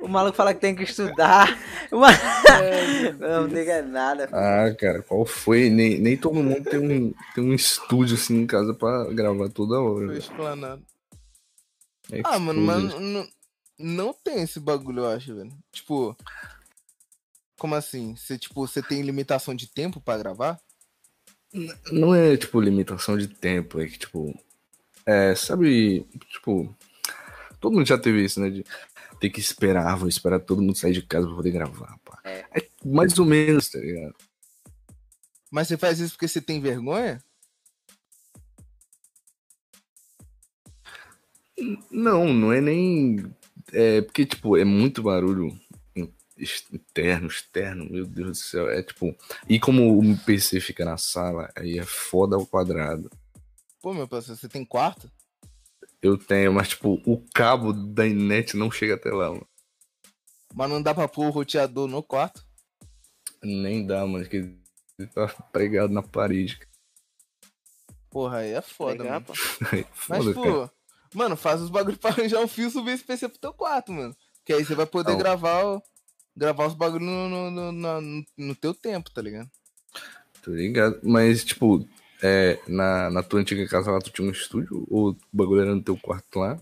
O 0.00 0.08
maluco 0.08 0.34
fala 0.34 0.54
que 0.54 0.60
tem 0.60 0.74
que 0.74 0.82
estudar. 0.84 1.54
Não, 3.20 3.42
não 3.42 3.48
diga 3.48 3.82
nada. 3.82 4.28
Ah, 4.32 4.74
cara, 4.78 5.02
qual 5.02 5.24
foi? 5.26 5.68
Nem, 5.68 5.98
nem 6.00 6.16
todo 6.16 6.34
mundo 6.34 6.62
tem 6.64 6.80
um, 6.80 7.12
tem 7.34 7.44
um 7.44 7.52
estúdio 7.52 8.16
assim 8.16 8.40
em 8.40 8.46
casa 8.46 8.72
pra 8.74 9.04
gravar 9.12 9.48
toda 9.50 9.78
hora. 9.78 10.06
Foi 10.06 10.16
explanado. 10.18 10.82
É 12.10 12.22
Ah, 12.24 12.38
mano, 12.38 12.62
mas 12.62 12.84
não, 13.82 14.14
tem 14.14 14.42
esse 14.42 14.60
bagulho, 14.60 15.00
eu 15.00 15.08
acho, 15.08 15.34
velho. 15.34 15.52
Tipo. 15.70 16.16
Como 17.58 17.74
assim? 17.74 18.16
Você, 18.16 18.38
tipo, 18.38 18.66
você 18.66 18.82
tem 18.82 19.02
limitação 19.02 19.54
de 19.54 19.68
tempo 19.68 20.00
pra 20.00 20.18
gravar? 20.18 20.60
Não 21.92 22.14
é, 22.14 22.36
tipo, 22.36 22.60
limitação 22.60 23.16
de 23.16 23.28
tempo, 23.28 23.80
é 23.80 23.86
que, 23.86 23.98
tipo. 23.98 24.38
É, 25.06 25.34
sabe, 25.34 26.06
tipo. 26.30 26.74
Todo 27.60 27.74
mundo 27.74 27.86
já 27.86 27.98
teve 27.98 28.24
isso, 28.24 28.40
né? 28.40 28.50
De 28.50 28.64
ter 29.20 29.30
que 29.30 29.38
esperar, 29.38 29.96
vou 29.96 30.08
esperar 30.08 30.40
todo 30.40 30.60
mundo 30.60 30.76
sair 30.76 30.92
de 30.92 31.02
casa 31.02 31.26
pra 31.26 31.36
poder 31.36 31.52
gravar, 31.52 31.96
pá. 32.04 32.20
É. 32.24 32.44
É 32.52 32.68
mais 32.84 33.16
ou 33.18 33.24
menos, 33.24 33.68
tá 33.68 33.78
ligado? 33.78 34.16
Mas 35.48 35.68
você 35.68 35.76
faz 35.76 36.00
isso 36.00 36.14
porque 36.14 36.26
você 36.26 36.40
tem 36.40 36.60
vergonha? 36.60 37.22
Não, 41.90 42.32
não 42.32 42.52
é 42.52 42.60
nem. 42.60 43.32
É 43.72 44.02
porque, 44.02 44.26
tipo, 44.26 44.56
é 44.56 44.64
muito 44.64 45.02
barulho 45.02 45.48
in- 45.96 46.12
interno, 46.72 47.26
externo, 47.26 47.88
meu 47.90 48.06
Deus 48.06 48.30
do 48.30 48.34
céu. 48.36 48.70
É 48.70 48.82
tipo. 48.82 49.16
E 49.48 49.58
como 49.58 49.98
o 49.98 50.18
PC 50.18 50.60
fica 50.60 50.84
na 50.84 50.96
sala, 50.98 51.50
aí 51.56 51.78
é 51.78 51.84
foda 51.84 52.36
ao 52.36 52.46
quadrado. 52.46 53.10
Pô, 53.80 53.92
meu 53.94 54.06
parceiro, 54.06 54.38
você 54.38 54.48
tem 54.48 54.64
quarto? 54.64 55.10
Eu 56.00 56.18
tenho, 56.18 56.52
mas, 56.52 56.68
tipo, 56.70 57.00
o 57.06 57.24
cabo 57.32 57.72
da 57.72 58.04
net 58.04 58.56
não 58.56 58.70
chega 58.70 58.94
até 58.94 59.10
lá, 59.10 59.30
mano. 59.30 59.46
Mas 60.54 60.68
não 60.70 60.82
dá 60.82 60.94
pra 60.94 61.08
pôr 61.08 61.26
o 61.26 61.30
roteador 61.30 61.88
no 61.88 62.02
quarto? 62.02 62.44
Nem 63.42 63.86
dá, 63.86 64.06
mano, 64.06 64.28
que 64.28 64.36
ele 64.36 65.08
tá 65.14 65.28
pregado 65.52 65.92
na 65.92 66.02
parede. 66.02 66.60
Porra, 68.10 68.38
aí 68.38 68.50
é 68.50 68.60
foda, 68.60 69.02
Legal, 69.02 69.20
mano. 69.20 69.24
pô. 69.26 69.32
Mas, 70.08 70.24
Foda, 70.24 70.34
pô, 70.34 70.42
cara. 70.42 70.70
Mano, 71.14 71.36
faz 71.36 71.60
os 71.60 71.70
bagulhos 71.70 71.98
pra 72.00 72.10
arranjar 72.10 72.40
um 72.40 72.48
fio 72.48 72.68
e 72.68 72.70
subir 72.70 72.92
esse 72.92 73.04
PC 73.04 73.28
pro 73.28 73.38
teu 73.38 73.52
quarto, 73.52 73.92
mano. 73.92 74.14
Que 74.44 74.52
aí 74.52 74.64
você 74.64 74.74
vai 74.74 74.86
poder 74.86 75.12
Não. 75.12 75.18
gravar, 75.18 75.64
o- 75.64 75.82
gravar 76.36 76.66
os 76.66 76.74
bagulhos 76.74 77.06
no, 77.06 77.50
no, 77.50 77.72
no, 77.72 78.24
no- 78.36 78.54
teu 78.56 78.74
tempo, 78.74 79.10
tá 79.10 79.22
ligado? 79.22 79.48
Tô 80.42 80.50
ligado. 80.52 80.98
Mas, 81.02 81.44
tipo, 81.44 81.86
é, 82.22 82.58
na, 82.66 83.10
na 83.10 83.22
tua 83.22 83.40
antiga 83.40 83.66
casa 83.68 83.90
lá, 83.90 84.00
tu 84.00 84.10
tinha 84.10 84.26
um 84.26 84.32
estúdio? 84.32 84.84
Ou 84.90 85.10
o 85.10 85.16
bagulho 85.32 85.60
era 85.62 85.74
no 85.74 85.82
teu 85.82 85.96
quarto 85.96 86.38
lá? 86.40 86.58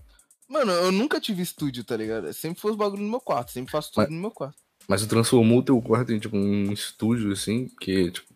Mano, 0.48 0.72
eu 0.72 0.90
nunca 0.92 1.20
tive 1.20 1.42
estúdio, 1.42 1.84
tá 1.84 1.96
ligado? 1.96 2.32
Sempre 2.34 2.60
foi 2.60 2.72
os 2.72 2.76
bagulhos 2.76 3.04
no 3.04 3.10
meu 3.10 3.20
quarto, 3.20 3.52
sempre 3.52 3.70
faço 3.72 3.92
tudo 3.92 4.02
Mas- 4.02 4.10
no 4.10 4.20
meu 4.20 4.30
quarto. 4.30 4.56
Mas 4.88 5.00
tu 5.02 5.06
transformou 5.08 5.60
o 5.60 5.62
teu 5.62 5.80
quarto 5.80 6.12
em, 6.12 6.18
tipo, 6.18 6.36
um 6.36 6.72
estúdio, 6.72 7.30
assim, 7.32 7.68
que, 7.80 8.10
tipo, 8.10 8.26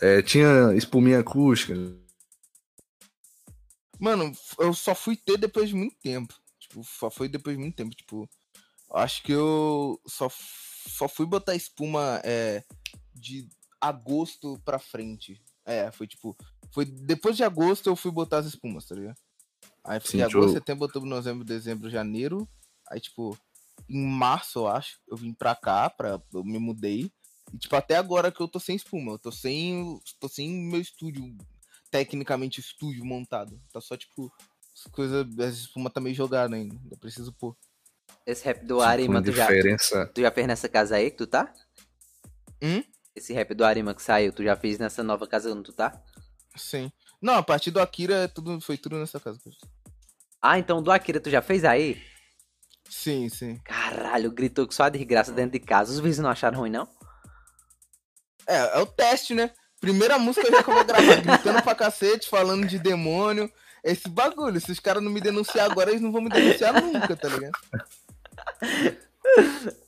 é, 0.00 0.20
tinha 0.20 0.74
espuminha 0.74 1.20
acústica. 1.20 1.74
Mano, 4.02 4.32
eu 4.58 4.74
só 4.74 4.96
fui 4.96 5.14
ter 5.14 5.38
depois 5.38 5.68
de 5.68 5.76
muito 5.76 5.94
tempo. 6.02 6.34
Tipo, 6.58 6.82
só 6.82 7.08
foi 7.08 7.28
depois 7.28 7.56
de 7.56 7.62
muito 7.62 7.76
tempo. 7.76 7.94
Tipo, 7.94 8.28
acho 8.94 9.22
que 9.22 9.30
eu 9.30 10.00
só, 10.08 10.28
só 10.28 11.06
fui 11.06 11.24
botar 11.24 11.54
espuma 11.54 12.20
é, 12.24 12.64
de 13.14 13.48
agosto 13.80 14.60
pra 14.64 14.80
frente. 14.80 15.40
É, 15.64 15.92
foi 15.92 16.08
tipo. 16.08 16.36
Foi 16.72 16.84
depois 16.84 17.36
de 17.36 17.44
agosto 17.44 17.86
eu 17.88 17.94
fui 17.94 18.10
botar 18.10 18.38
as 18.38 18.46
espumas, 18.46 18.86
tá 18.86 18.96
ligado? 18.96 19.16
Aí 19.84 20.00
fiquei 20.00 20.18
Sim, 20.18 20.26
agosto, 20.26 20.54
setembro, 20.54 20.82
outubro, 20.82 21.08
novembro, 21.08 21.44
dezembro, 21.44 21.88
janeiro. 21.88 22.48
Aí, 22.90 22.98
tipo, 22.98 23.38
em 23.88 24.04
março, 24.04 24.58
eu 24.58 24.66
acho, 24.66 24.98
eu 25.08 25.16
vim 25.16 25.32
pra 25.32 25.54
cá, 25.54 25.88
pra, 25.88 26.20
eu 26.34 26.42
me 26.42 26.58
mudei. 26.58 27.12
E, 27.54 27.58
tipo, 27.58 27.76
até 27.76 27.98
agora 27.98 28.32
que 28.32 28.40
eu 28.40 28.48
tô 28.48 28.58
sem 28.58 28.74
espuma. 28.74 29.12
Eu 29.12 29.18
tô 29.20 29.30
sem. 29.30 30.00
tô 30.18 30.28
sem 30.28 30.50
meu 30.50 30.80
estúdio 30.80 31.36
tecnicamente 31.92 32.58
estúdio 32.58 33.04
montado. 33.04 33.60
Tá 33.70 33.80
só, 33.80 33.96
tipo, 33.96 34.32
as 34.74 34.90
coisas, 34.90 35.26
as 35.38 35.54
espuma 35.58 35.90
tá 35.90 36.00
meio 36.00 36.16
jogada 36.16 36.56
ainda. 36.56 36.74
Eu 36.90 36.96
preciso 36.96 37.32
pôr. 37.34 37.54
Esse 38.26 38.44
rap 38.44 38.60
do 38.60 38.76
Tipo, 38.76 38.80
Arima, 38.80 39.22
tu 39.22 39.32
já, 39.32 39.46
tu 40.06 40.20
já 40.20 40.30
fez 40.30 40.46
nessa 40.46 40.68
casa 40.68 40.96
aí 40.96 41.10
que 41.10 41.18
tu 41.18 41.26
tá? 41.26 41.52
Hum? 42.62 42.82
Esse 43.14 43.32
rap 43.34 43.52
do 43.54 43.64
Arima 43.64 43.94
que 43.94 44.02
saiu, 44.02 44.32
tu 44.32 44.42
já 44.42 44.56
fez 44.56 44.78
nessa 44.78 45.02
nova 45.02 45.26
casa 45.26 45.52
onde 45.52 45.64
tu 45.64 45.72
tá? 45.72 46.02
Sim. 46.56 46.90
Não, 47.20 47.34
a 47.34 47.42
partir 47.42 47.70
do 47.70 47.80
Akira 47.80 48.24
é 48.24 48.28
tudo, 48.28 48.60
foi 48.60 48.78
tudo 48.78 48.98
nessa 48.98 49.20
casa. 49.20 49.38
Ah, 50.40 50.58
então 50.58 50.82
do 50.82 50.90
Akira 50.90 51.20
tu 51.20 51.30
já 51.30 51.42
fez 51.42 51.64
aí? 51.64 52.02
Sim, 52.88 53.28
sim. 53.28 53.58
Caralho, 53.64 54.30
gritou 54.30 54.66
que 54.66 54.74
só 54.74 54.84
a 54.84 54.88
desgraça 54.88 55.32
dentro 55.32 55.52
de 55.52 55.60
casa. 55.60 55.92
Os 55.92 55.98
vizinhos 55.98 56.18
não 56.18 56.30
acharam 56.30 56.58
ruim, 56.58 56.70
não? 56.70 56.88
É, 58.46 58.78
é 58.78 58.78
o 58.78 58.86
teste, 58.86 59.34
né? 59.34 59.52
Primeira 59.82 60.16
música 60.18 60.48
já 60.50 60.62
que 60.62 60.70
eu 60.70 60.74
vou 60.74 60.84
gravar, 60.84 61.16
gritando 61.20 61.60
pra 61.62 61.74
cacete, 61.74 62.30
falando 62.30 62.64
de 62.66 62.78
demônio. 62.78 63.50
Esse 63.82 64.08
bagulho, 64.08 64.60
se 64.60 64.70
os 64.70 64.78
caras 64.78 65.02
não 65.02 65.10
me 65.10 65.20
denunciar 65.20 65.68
agora, 65.68 65.90
eles 65.90 66.00
não 66.00 66.12
vão 66.12 66.22
me 66.22 66.30
denunciar 66.30 66.80
nunca, 66.80 67.16
tá 67.16 67.28
ligado? 67.28 67.52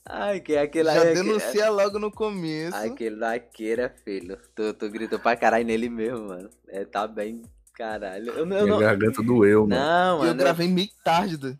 Ai, 0.04 0.40
que 0.40 0.54
é 0.54 0.62
aquele 0.62 0.84
Já 0.92 0.92
aí. 0.92 0.98
aquele- 1.10 1.14
denuncia 1.22 1.70
logo 1.70 1.98
no 1.98 2.10
começo. 2.10 2.76
Aquele 2.76 3.16
da 3.16 3.34
Akira, 3.34 3.94
filho. 4.04 4.36
Tu, 4.54 4.74
tu 4.74 4.88
gritou 4.90 5.18
pra 5.18 5.36
caralho 5.36 5.64
nele 5.64 5.88
mesmo, 5.88 6.26
mano. 6.28 6.50
É, 6.68 6.84
tá 6.84 7.06
bem. 7.06 7.42
Caralho. 7.74 8.32
Eu, 8.32 8.44
não- 8.46 8.56
eu 8.56 8.64
Minha 8.64 8.74
não. 8.74 8.80
garganta 8.84 9.22
doeu, 9.22 9.66
mano. 9.66 9.80
Não, 9.80 10.16
E 10.18 10.20
eu 10.22 10.26
mano. 10.26 10.34
gravei 10.38 10.68
meio 10.68 10.88
tarde. 11.04 11.56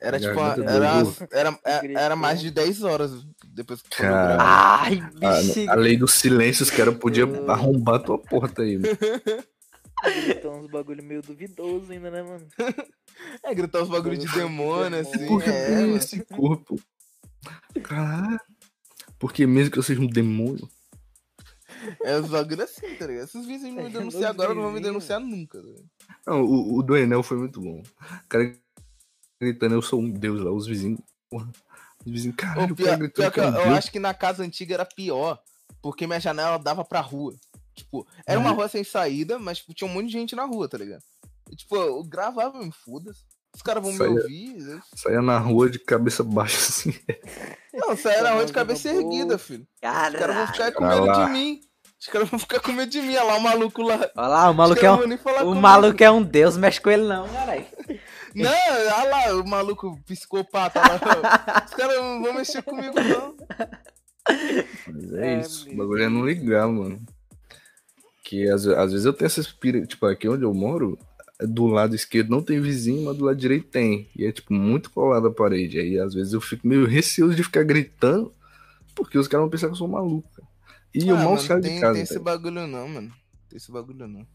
Era 0.00 0.18
Minha 0.18 0.30
tipo, 0.30 0.40
garganta 0.40 0.70
era, 0.70 1.02
doeu. 1.02 1.14
era, 1.32 1.58
era, 1.64 2.00
era 2.00 2.16
mais 2.16 2.40
de 2.40 2.50
10 2.52 2.82
horas 2.84 3.10
depois 3.52 3.82
que 3.82 3.88
eu 3.88 3.98
Cara. 4.08 4.36
Ai, 4.40 4.98
A, 5.22 5.40
bicho. 5.42 5.70
a 5.70 5.74
lei 5.74 5.96
do 5.96 6.06
silêncio, 6.06 6.62
os 6.62 6.70
caras 6.70 6.96
podiam 6.98 7.50
arrombar 7.50 8.02
tua 8.02 8.16
porta 8.18 8.62
aí, 8.62 8.78
mano. 8.78 8.96
Gritou 10.24 10.56
uns 10.56 10.70
bagulho 10.70 11.02
meio 11.02 11.20
duvidoso 11.22 11.90
ainda, 11.90 12.10
né, 12.10 12.22
mano? 12.22 12.46
É, 13.42 13.52
gritar 13.52 13.82
os 13.82 13.88
bagulhos 13.88 14.20
de 14.20 14.26
Bagulho 14.26 14.44
de 14.46 14.48
demônio, 14.54 15.00
assim. 15.00 15.10
demônio. 15.10 15.28
Por 15.28 15.42
que 15.42 15.50
é, 15.50 15.66
tem 15.66 15.96
esse 15.96 16.24
corpo? 16.24 16.80
Caralho. 17.82 18.40
Porque 19.18 19.44
mesmo 19.44 19.72
que 19.72 19.78
eu 19.80 19.82
seja 19.82 20.00
um 20.00 20.06
demônio. 20.06 20.68
É 22.04 22.16
os 22.16 22.28
bagulhos 22.28 22.60
assim, 22.60 22.94
tá 22.94 23.08
ligado? 23.08 23.26
Se 23.26 23.36
os 23.38 23.44
vizinhos 23.44 23.74
não 23.74 23.82
me 23.82 23.88
É, 23.88 23.92
denunciar 23.92 24.30
agora, 24.30 24.54
não 24.54 24.62
vão 24.62 24.70
me 24.72 24.80
denunciar 24.80 25.18
nunca. 25.18 25.60
tá? 25.60 25.68
Não, 26.28 26.42
o, 26.44 26.78
o 26.78 26.82
do 26.84 26.96
Enel 26.96 27.24
foi 27.24 27.38
muito 27.38 27.60
bom. 27.60 27.82
Cara 28.28 28.54
gritando, 29.40 29.74
eu 29.74 29.82
sou 29.82 30.00
um 30.00 30.10
deus 30.10 30.40
lá, 30.42 30.50
os 30.50 30.66
vizinhos. 30.66 31.00
Porra. 31.30 31.48
Os 32.04 32.12
vizinhos, 32.12 32.36
caralho, 32.36 32.70
Ô, 32.70 32.72
o 32.72 32.76
cara 32.76 32.88
pior, 32.88 32.98
gritou 32.98 33.22
pior 33.24 33.32
que 33.32 33.40
é 33.40 33.44
eu, 33.44 33.66
eu 33.70 33.74
acho 33.74 33.90
que 33.90 33.98
na 33.98 34.14
casa 34.14 34.42
antiga 34.42 34.74
era 34.74 34.84
pior, 34.84 35.38
porque 35.82 36.06
minha 36.06 36.20
janela 36.20 36.58
dava 36.58 36.84
pra 36.84 37.00
rua. 37.00 37.34
Tipo, 37.74 38.06
era 38.26 38.38
uma 38.40 38.50
Uhum. 38.50 38.56
rua 38.56 38.68
sem 38.68 38.82
saída, 38.82 39.38
mas 39.38 39.58
tipo, 39.58 39.74
tinha 39.74 39.88
um 39.88 39.92
monte 39.94 40.06
de 40.06 40.12
gente 40.12 40.34
na 40.34 40.44
rua, 40.44 40.68
tá 40.68 40.78
ligado? 40.78 41.02
E, 41.50 41.56
tipo, 41.56 41.76
eu 41.76 42.02
gravava, 42.04 42.58
me 42.58 42.72
foda-se. 42.72 43.20
Os 43.54 43.62
caras 43.62 43.82
vão 43.82 43.92
me 43.92 43.98
Saía- 43.98 44.10
ouvir. 44.10 44.58
eu- 44.68 44.80
Saia 44.94 45.22
na 45.22 45.38
rua 45.38 45.70
de 45.70 45.78
cabeça 45.78 46.22
baixa 46.22 46.58
assim. 46.58 46.94
Não, 47.74 47.96
saia 47.96 48.22
na 48.22 48.32
rua 48.32 48.44
de 48.46 48.52
cabeça 48.52 48.88
erguida, 48.88 49.38
filho. 49.38 49.66
Os 49.74 49.80
caras 49.80 50.12
vão 50.12 50.20
Caralho. 50.20 50.46
ficar 50.52 50.72
com 50.72 50.84
medo 50.86 51.12
de 51.24 51.30
mim. 51.32 51.60
Os 52.00 52.06
caras 52.06 52.28
vão 52.28 52.38
ficar 52.38 52.60
com 52.60 52.72
medo 52.72 52.90
de 52.90 53.00
mim. 53.00 53.16
Olha 53.16 53.22
lá 53.24 53.36
o 53.36 53.40
maluco 53.42 53.82
lá. 53.82 54.10
Olha 54.16 54.28
lá, 54.28 54.50
o 54.50 54.54
maluco 54.54 54.84
é 54.84 54.90
um. 54.92 54.94
O 54.94 54.98
comigo. 55.02 55.54
maluco 55.56 56.04
é 56.04 56.10
um 56.10 56.22
deus, 56.22 56.56
mexe 56.56 56.80
com 56.80 56.90
ele 56.90 57.04
não, 57.08 57.28
caralho. 57.28 57.66
Não, 58.34 58.50
olha 58.50 59.04
lá, 59.08 59.34
o 59.36 59.48
maluco 59.48 59.98
psicopata 60.06 60.80
lá. 60.80 61.64
Os 61.66 61.74
caras 61.74 61.96
não 61.96 62.22
vão 62.22 62.34
mexer 62.34 62.62
comigo, 62.62 62.94
não. 63.00 63.36
Mas 64.86 65.12
é, 65.14 65.34
É, 65.34 65.40
isso. 65.40 65.70
O 65.70 65.76
bagulho 65.76 66.02
é 66.02 66.08
não 66.08 66.26
ligar, 66.26 66.68
mano. 66.68 67.00
Que 68.24 68.48
às, 68.48 68.66
às 68.66 68.92
vezes 68.92 69.06
eu 69.06 69.12
tenho 69.12 69.26
essa 69.26 69.40
espírito, 69.40 69.86
tipo, 69.86 70.04
aqui 70.06 70.28
onde 70.28 70.44
eu 70.44 70.52
moro, 70.52 70.98
do 71.40 71.66
lado 71.66 71.94
esquerdo 71.94 72.28
não 72.30 72.42
tem 72.42 72.60
vizinho, 72.60 73.06
mas 73.06 73.16
do 73.16 73.24
lado 73.24 73.36
direito 73.38 73.68
tem. 73.68 74.10
E 74.14 74.26
é, 74.26 74.32
tipo, 74.32 74.52
muito 74.52 74.90
colado 74.90 75.28
a 75.28 75.32
parede. 75.32 75.78
Aí 75.80 75.98
às 75.98 76.12
vezes 76.12 76.32
eu 76.34 76.40
fico 76.40 76.66
meio 76.68 76.86
receoso 76.86 77.34
de 77.34 77.42
ficar 77.42 77.62
gritando, 77.64 78.32
porque 78.94 79.16
os 79.18 79.26
caras 79.28 79.44
vão 79.44 79.50
pensar 79.50 79.68
que 79.68 79.72
eu 79.72 79.76
sou 79.76 79.88
maluco. 79.88 80.28
cara. 80.34 80.48
E 80.94 81.08
eu 81.08 81.16
Ah, 81.16 81.20
mal 81.20 81.30
mano, 81.30 81.40
saio 81.42 81.62
tem, 81.62 81.74
de 81.76 81.80
casa. 81.80 81.94
Tem 81.94 82.02
esse 82.02 82.18
bagulho 82.18 82.66
não, 82.66 82.88
mano. 82.88 83.12
Tem 83.48 83.56
esse 83.56 83.70
bagulho 83.72 84.06
não. 84.06 84.26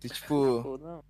Tem 0.00 0.10
tipo. 0.10 0.62
Pô, 0.62 0.78
não. 0.78 1.02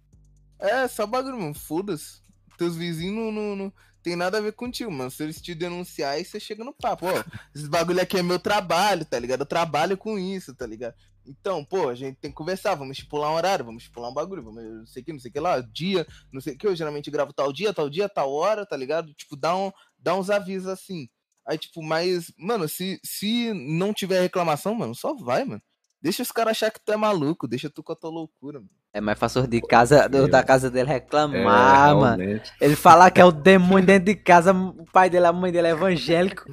É, 0.59 0.89
só 0.89 1.07
bagulho, 1.07 1.39
mano. 1.39 1.55
Foda-se. 1.55 2.21
Teus 2.57 2.77
vizinhos 2.77 3.15
não, 3.15 3.31
não, 3.31 3.57
não 3.57 3.73
tem 4.03 4.17
nada 4.17 4.39
a 4.39 4.41
ver 4.41 4.53
contigo, 4.53 4.91
mano. 4.91 5.11
Se 5.11 5.23
eles 5.23 5.41
te 5.41 5.55
denunciar, 5.55 6.23
você 6.25 6.41
chega 6.41 6.65
no 6.65 6.73
papo. 6.73 7.07
Ó, 7.07 7.25
esse 7.55 7.69
bagulho 7.69 8.01
aqui 8.01 8.19
é 8.19 8.23
meu 8.23 8.39
trabalho, 8.39 9.05
tá 9.05 9.19
ligado? 9.19 9.41
Eu 9.41 9.47
trabalho 9.47 9.97
com 9.97 10.19
isso, 10.19 10.55
tá 10.55 10.67
ligado? 10.67 10.95
Então, 11.27 11.63
pô, 11.63 11.89
a 11.91 11.95
gente 11.95 12.17
tem 12.17 12.31
que 12.31 12.37
conversar, 12.37 12.75
vamos 12.75 12.97
estipular 12.97 13.31
um 13.31 13.35
horário, 13.35 13.65
vamos 13.65 13.83
estipular 13.83 14.11
um 14.11 14.15
bagulho, 14.15 14.43
vamos, 14.43 14.65
não 14.65 14.87
sei 14.87 15.03
o 15.03 15.05
que, 15.05 15.13
não 15.13 15.21
sei 15.21 15.29
o 15.31 15.33
que 15.33 15.41
lá, 15.41 15.61
dia, 15.61 16.07
não 16.33 16.41
sei 16.41 16.55
o 16.55 16.59
que, 16.59 16.67
eu 16.67 16.75
geralmente 16.75 17.11
gravo 17.11 17.35
tal 17.35 17.53
dia, 17.53 17.75
tal 17.75 17.91
dia, 17.91 18.09
tal 18.09 18.33
hora, 18.33 18.65
tá 18.65 18.77
ligado? 18.77 19.13
Tipo, 19.13 19.37
dá, 19.37 19.55
um, 19.55 19.71
dá 19.99 20.17
uns 20.17 20.31
avisos 20.31 20.69
assim. 20.69 21.07
Aí, 21.47 21.59
tipo, 21.59 21.83
mas, 21.83 22.33
mano, 22.39 22.67
se, 22.67 22.99
se 23.05 23.53
não 23.53 23.93
tiver 23.93 24.23
reclamação, 24.23 24.75
mano, 24.75 24.95
só 24.95 25.15
vai, 25.15 25.45
mano. 25.45 25.63
Deixa 26.01 26.23
os 26.23 26.31
caras 26.31 26.53
achar 26.53 26.71
que 26.71 26.81
tu 26.81 26.93
é 26.93 26.97
maluco, 26.97 27.49
deixa 27.49 27.69
tu 27.69 27.83
com 27.83 27.93
a 27.93 27.97
tua 27.97 28.11
loucura, 28.11 28.61
mano. 28.61 28.71
É 28.93 29.01
mais 29.01 29.19
fácil 29.19 29.47
de 29.47 29.61
casa, 29.61 30.09
do- 30.09 30.29
da 30.29 30.43
casa 30.43 30.71
dele 30.71 30.89
É, 30.91 30.95
reclamar, 30.95 31.95
mano. 31.97 32.17
realmente. 32.17 32.53
Ele 32.61 32.77
falar 32.77 33.11
que 33.11 33.21
é 33.21 33.25
o 33.25 33.33
demônio 33.33 33.85
dentro 33.87 34.07
de 34.07 34.15
casa, 34.15 34.53
o 34.53 34.85
pai 34.93 35.11
dele, 35.11 35.27
a 35.27 35.33
mãe 35.33 35.51
dele 35.53 35.69
é 35.69 35.71
evangélico. 35.73 36.45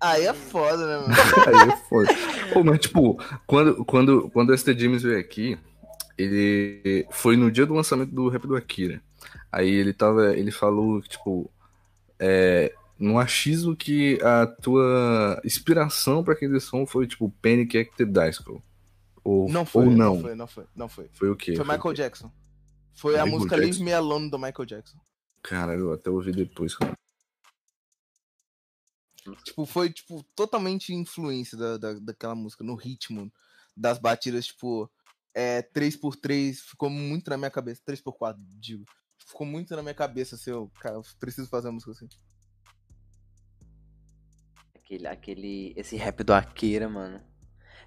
Aí 0.00 0.26
é 0.26 0.32
foda, 0.34 0.86
né, 0.86 0.96
mano? 0.96 1.14
Aí 1.46 1.68
é 1.70 1.76
foda. 1.88 2.08
Pô, 2.52 2.64
mas 2.64 2.78
tipo, 2.80 3.18
quando, 3.46 3.84
quando, 3.84 4.30
quando 4.30 4.50
o 4.50 4.58
ST 4.58 4.76
James 4.78 5.02
veio 5.02 5.18
aqui, 5.18 5.58
ele 6.16 7.06
foi 7.10 7.36
no 7.36 7.50
dia 7.50 7.64
do 7.66 7.74
lançamento 7.74 8.10
do 8.12 8.28
rap 8.28 8.46
do 8.46 8.56
Akira. 8.56 9.00
Aí 9.52 9.68
ele 9.70 9.92
tava. 9.92 10.36
Ele 10.36 10.50
falou 10.50 11.00
que, 11.00 11.10
tipo. 11.10 11.50
É, 12.18 12.72
no 12.98 13.18
achismo 13.18 13.76
que 13.76 14.18
a 14.22 14.46
tua 14.46 15.40
inspiração 15.44 16.24
pra 16.24 16.34
aquele 16.34 16.58
som 16.60 16.84
foi, 16.86 17.06
tipo, 17.06 17.30
Panic 17.40 17.78
at 17.78 17.88
the 17.96 18.04
Disco. 18.04 18.62
Ou 19.22 19.48
Não 19.48 19.64
foi, 19.64 19.86
ou 19.86 19.90
não. 19.90 20.14
não. 20.14 20.20
foi, 20.22 20.34
não 20.34 20.46
foi, 20.46 20.66
não 20.74 20.88
foi. 20.88 21.10
Foi 21.12 21.30
o 21.30 21.36
quê? 21.36 21.54
Foi 21.54 21.64
o 21.64 21.68
Michael 21.68 21.94
quê? 21.94 22.02
Jackson. 22.02 22.32
Foi 22.94 23.14
a 23.14 23.24
Michael 23.24 23.38
música 23.38 23.56
Jackson. 23.56 23.70
Leave 23.70 23.84
Me 23.84 23.92
Alone 23.92 24.30
do 24.30 24.38
Michael 24.38 24.66
Jackson. 24.66 24.98
Caralho, 25.42 25.80
eu 25.80 25.92
até 25.92 26.10
ouvi 26.10 26.32
depois, 26.32 26.74
cara. 26.74 26.92
Tipo, 29.44 29.66
foi, 29.66 29.92
tipo, 29.92 30.24
totalmente 30.34 30.92
influência 30.92 31.56
da, 31.56 31.76
da, 31.76 31.92
daquela 31.94 32.34
música, 32.34 32.64
no 32.64 32.74
ritmo, 32.74 33.30
das 33.76 33.98
batidas, 33.98 34.46
tipo, 34.46 34.90
é, 35.34 35.62
3x3, 35.62 36.54
ficou 36.54 36.88
muito 36.90 37.30
na 37.30 37.36
minha 37.36 37.50
cabeça. 37.50 37.82
3x4, 37.86 38.36
digo. 38.58 38.84
Ficou 39.18 39.46
muito 39.46 39.76
na 39.76 39.82
minha 39.82 39.94
cabeça, 39.94 40.36
assim, 40.36 40.50
eu, 40.50 40.70
cara, 40.80 40.96
eu 40.96 41.02
preciso 41.20 41.48
fazer 41.48 41.68
uma 41.68 41.74
música 41.74 41.92
assim. 41.92 42.08
Aquele, 44.88 45.06
aquele, 45.06 45.74
esse 45.76 45.96
rap 45.96 46.24
do 46.24 46.32
Akira, 46.32 46.88
mano. 46.88 47.20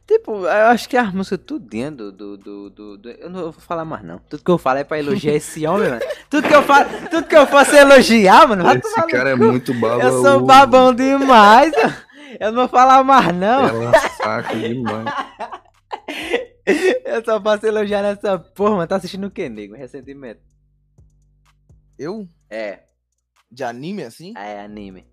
Tipo, 0.05 0.31
eu 0.45 0.67
acho 0.67 0.87
que 0.87 0.95
as 0.95 1.11
músicas 1.11 1.39
tudo 1.47 1.65
dentro 1.67 2.11
do, 2.11 2.37
do, 2.37 2.69
do, 2.69 2.97
do- 2.97 3.09
Eu 3.09 3.27
não 3.29 3.41
vou 3.43 3.51
falar 3.53 3.83
mais, 3.85 4.03
não. 4.03 4.19
Tudo 4.19 4.43
que 4.43 4.51
eu 4.51 4.57
falo 4.59 4.77
é 4.79 4.83
pra 4.83 4.99
elogiar 4.99 5.33
esse 5.33 5.65
homem, 5.65 5.89
mano. 5.89 6.01
Tudo 6.29 6.47
que 6.47 6.53
eu 6.53 6.61
falo, 6.61 6.85
tudo 7.09 7.27
que 7.27 7.35
eu 7.35 7.47
faço 7.47 7.75
é 7.75 7.81
elogiar, 7.81 8.47
mano. 8.47 8.63
Vai 8.63 8.77
Esse 8.77 9.07
cara 9.07 9.31
é 9.31 9.35
muito 9.35 9.73
baba. 9.73 10.03
Eu 10.03 10.21
sou 10.21 10.45
babão 10.45 10.93
demais. 10.93 11.73
Eu 12.39 12.51
não 12.51 12.61
vou 12.61 12.67
falar 12.69 13.03
mais, 13.03 13.33
não. 13.35 13.67
Ela 13.67 13.99
saca 14.11 14.55
demais. 14.55 15.05
Eu 17.05 17.25
só 17.25 17.41
faço 17.41 17.65
elogiar 17.65 18.03
nessa 18.03 18.37
porra, 18.37 18.75
mano. 18.75 18.87
Tá 18.87 18.97
assistindo 18.97 19.25
o 19.25 19.31
que, 19.31 19.49
nego? 19.49 19.75
Recentemente. 19.75 20.41
Eu? 21.97 22.27
É, 22.49 22.83
De 23.51 23.63
anime, 23.63 24.03
assim? 24.03 24.33
é 24.37 24.61
anime. 24.63 25.09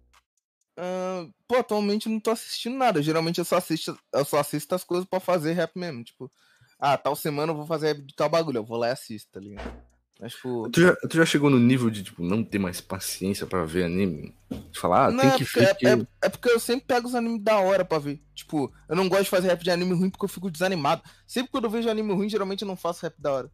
Ahn, 0.79 1.31
pô, 1.49 1.57
atualmente 1.57 2.07
eu 2.07 2.13
não 2.13 2.21
tô 2.21 2.31
assistindo 2.31 2.77
nada. 2.77 3.03
Geralmente 3.03 3.39
eu 3.39 3.45
só 3.45 3.57
assisto, 3.57 3.99
eu 4.13 4.25
só 4.25 4.39
assisto 4.39 4.75
as 4.75 4.85
coisas 4.85 5.05
pra 5.07 5.19
fazer 5.19 5.53
rap 5.53 5.77
mesmo. 5.77 6.05
Tipo, 6.05 6.31
ah, 6.79 6.97
tal 6.97 7.17
semana 7.17 7.51
eu 7.53 7.57
vou 7.57 7.67
fazer 7.67 7.89
rap 7.89 8.03
de 8.03 8.15
tal 8.15 8.29
bagulho. 8.29 8.59
Eu 8.59 8.65
vou 8.65 8.77
lá 8.79 8.89
e 8.89 8.93
assisto, 8.93 9.29
tá 9.33 9.41
ligado? 9.41 9.73
Mas, 10.21 10.33
tipo. 10.35 10.69
Tu 10.71 10.81
já, 10.81 10.95
tu 10.97 11.17
já 11.17 11.27
chegou 11.27 11.49
no 11.51 11.59
nível 11.59 11.91
de, 11.91 12.03
tipo, 12.05 12.23
não 12.23 12.45
ter 12.45 12.59
mais 12.59 12.81
paciência 12.81 13.47
pra 13.47 13.65
ver 13.65 13.85
anime? 13.85 14.35
De 14.71 14.79
falar, 14.79 15.07
ah, 15.07 15.11
Não, 15.11 15.21
tem 15.21 15.31
é 15.31 15.37
que 15.39 15.45
porque- 15.45 15.61
ver 15.61 15.87
é, 15.87 15.93
é- 16.03 16.07
é 16.23 16.29
porque 16.29 16.49
eu 16.49 16.61
sempre 16.61 16.87
pego 16.87 17.09
os 17.09 17.15
animes 17.15 17.43
da 17.43 17.59
hora 17.59 17.85
pra 17.85 17.99
ver. 17.99 18.21
Tipo, 18.35 18.73
eu 18.89 18.95
não 18.97 19.09
gosto 19.09 19.25
de 19.25 19.31
fazer 19.31 19.49
rap 19.49 19.63
de 19.63 19.71
anime 19.71 19.95
ruim 19.95 20.11
porque 20.11 20.25
eu 20.25 20.29
fico 20.29 20.51
desanimado. 20.51 21.03
Sempre 21.27 21.51
quando 21.51 21.65
eu 21.65 21.71
vejo 21.71 21.89
anime 21.91 22.13
ruim, 22.15 22.29
geralmente 22.29 22.63
eu 22.63 22.69
não 22.69 22.77
faço 22.77 23.03
rap 23.03 23.15
da 23.19 23.33
hora. 23.33 23.51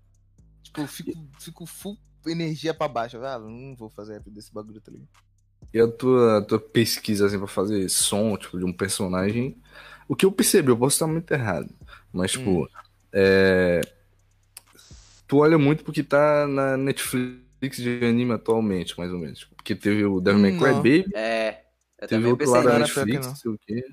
Tipo, 0.63 0.81
eu 0.83 0.87
fico, 0.87 1.13
fico 1.39 1.67
full 1.67 1.97
energia 2.27 2.73
pra 2.75 2.89
baixo. 2.89 3.19
Ah, 3.19 3.39
não 3.39 3.75
vou 3.77 3.91
fazer 3.91 4.15
rap 4.15 4.31
desse 4.31 4.53
bagulho, 4.53 4.81
tá 4.81 4.91
ligado? 4.91 5.09
E 5.75 5.81
a 5.81 5.89
tua, 5.89 6.41
tua 6.43 6.59
pesquisa, 6.61 7.27
assim, 7.27 7.37
pra 7.37 7.49
fazer 7.49 7.89
som, 7.91 8.37
tipo, 8.37 8.57
de 8.59 8.65
um 8.65 8.73
personagem... 8.73 9.57
O 10.07 10.15
que 10.15 10.25
eu 10.25 10.31
percebi, 10.31 10.69
eu 10.71 10.77
posso 10.77 10.95
estar 10.95 11.07
muito 11.07 11.31
errado, 11.33 11.69
mas, 12.13 12.31
tipo, 12.33 12.63
Hum. 12.63 12.69
é... 13.13 13.81
Tu 15.27 15.39
olha 15.39 15.59
muito 15.59 15.83
porque 15.83 16.03
tá 16.03 16.47
na 16.47 16.77
Netflix 16.77 17.79
de 17.79 18.05
anime 18.05 18.33
atualmente, 18.33 18.97
mais 18.99 19.11
ou 19.11 19.19
menos. 19.19 19.41
Tipo, 19.41 19.55
Porque 19.57 19.75
teve 19.75 20.05
o 20.05 20.21
Devil 20.21 20.41
May 20.41 20.59
Cry. 20.59 20.75
Baby, 20.75 21.05
É. 21.15 21.65
Eu 21.99 22.09
teve 22.09 22.27
outro 22.27 22.51
lá 22.51 22.61
da 22.63 22.79
Netflix, 22.81 23.27
não. 23.27 23.35
sei 23.35 23.51
o 23.51 23.59
quê. 23.67 23.85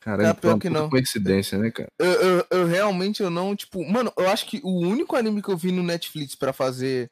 Cara, 0.00 0.34
pior 0.34 0.40
foi 0.40 0.50
uma 0.50 0.58
que 0.58 0.70
não. 0.70 0.90
coincidência, 0.90 1.56
né, 1.58 1.70
cara? 1.70 1.88
Eu, 1.98 2.12
eu, 2.12 2.46
eu 2.50 2.66
realmente 2.66 3.22
eu 3.22 3.30
não, 3.30 3.54
tipo, 3.54 3.84
mano, 3.88 4.12
eu 4.16 4.28
acho 4.28 4.46
que 4.46 4.60
o 4.64 4.80
único 4.80 5.14
anime 5.14 5.40
que 5.40 5.48
eu 5.48 5.56
vi 5.56 5.70
no 5.70 5.82
Netflix 5.82 6.34
pra 6.34 6.52
fazer 6.52 7.10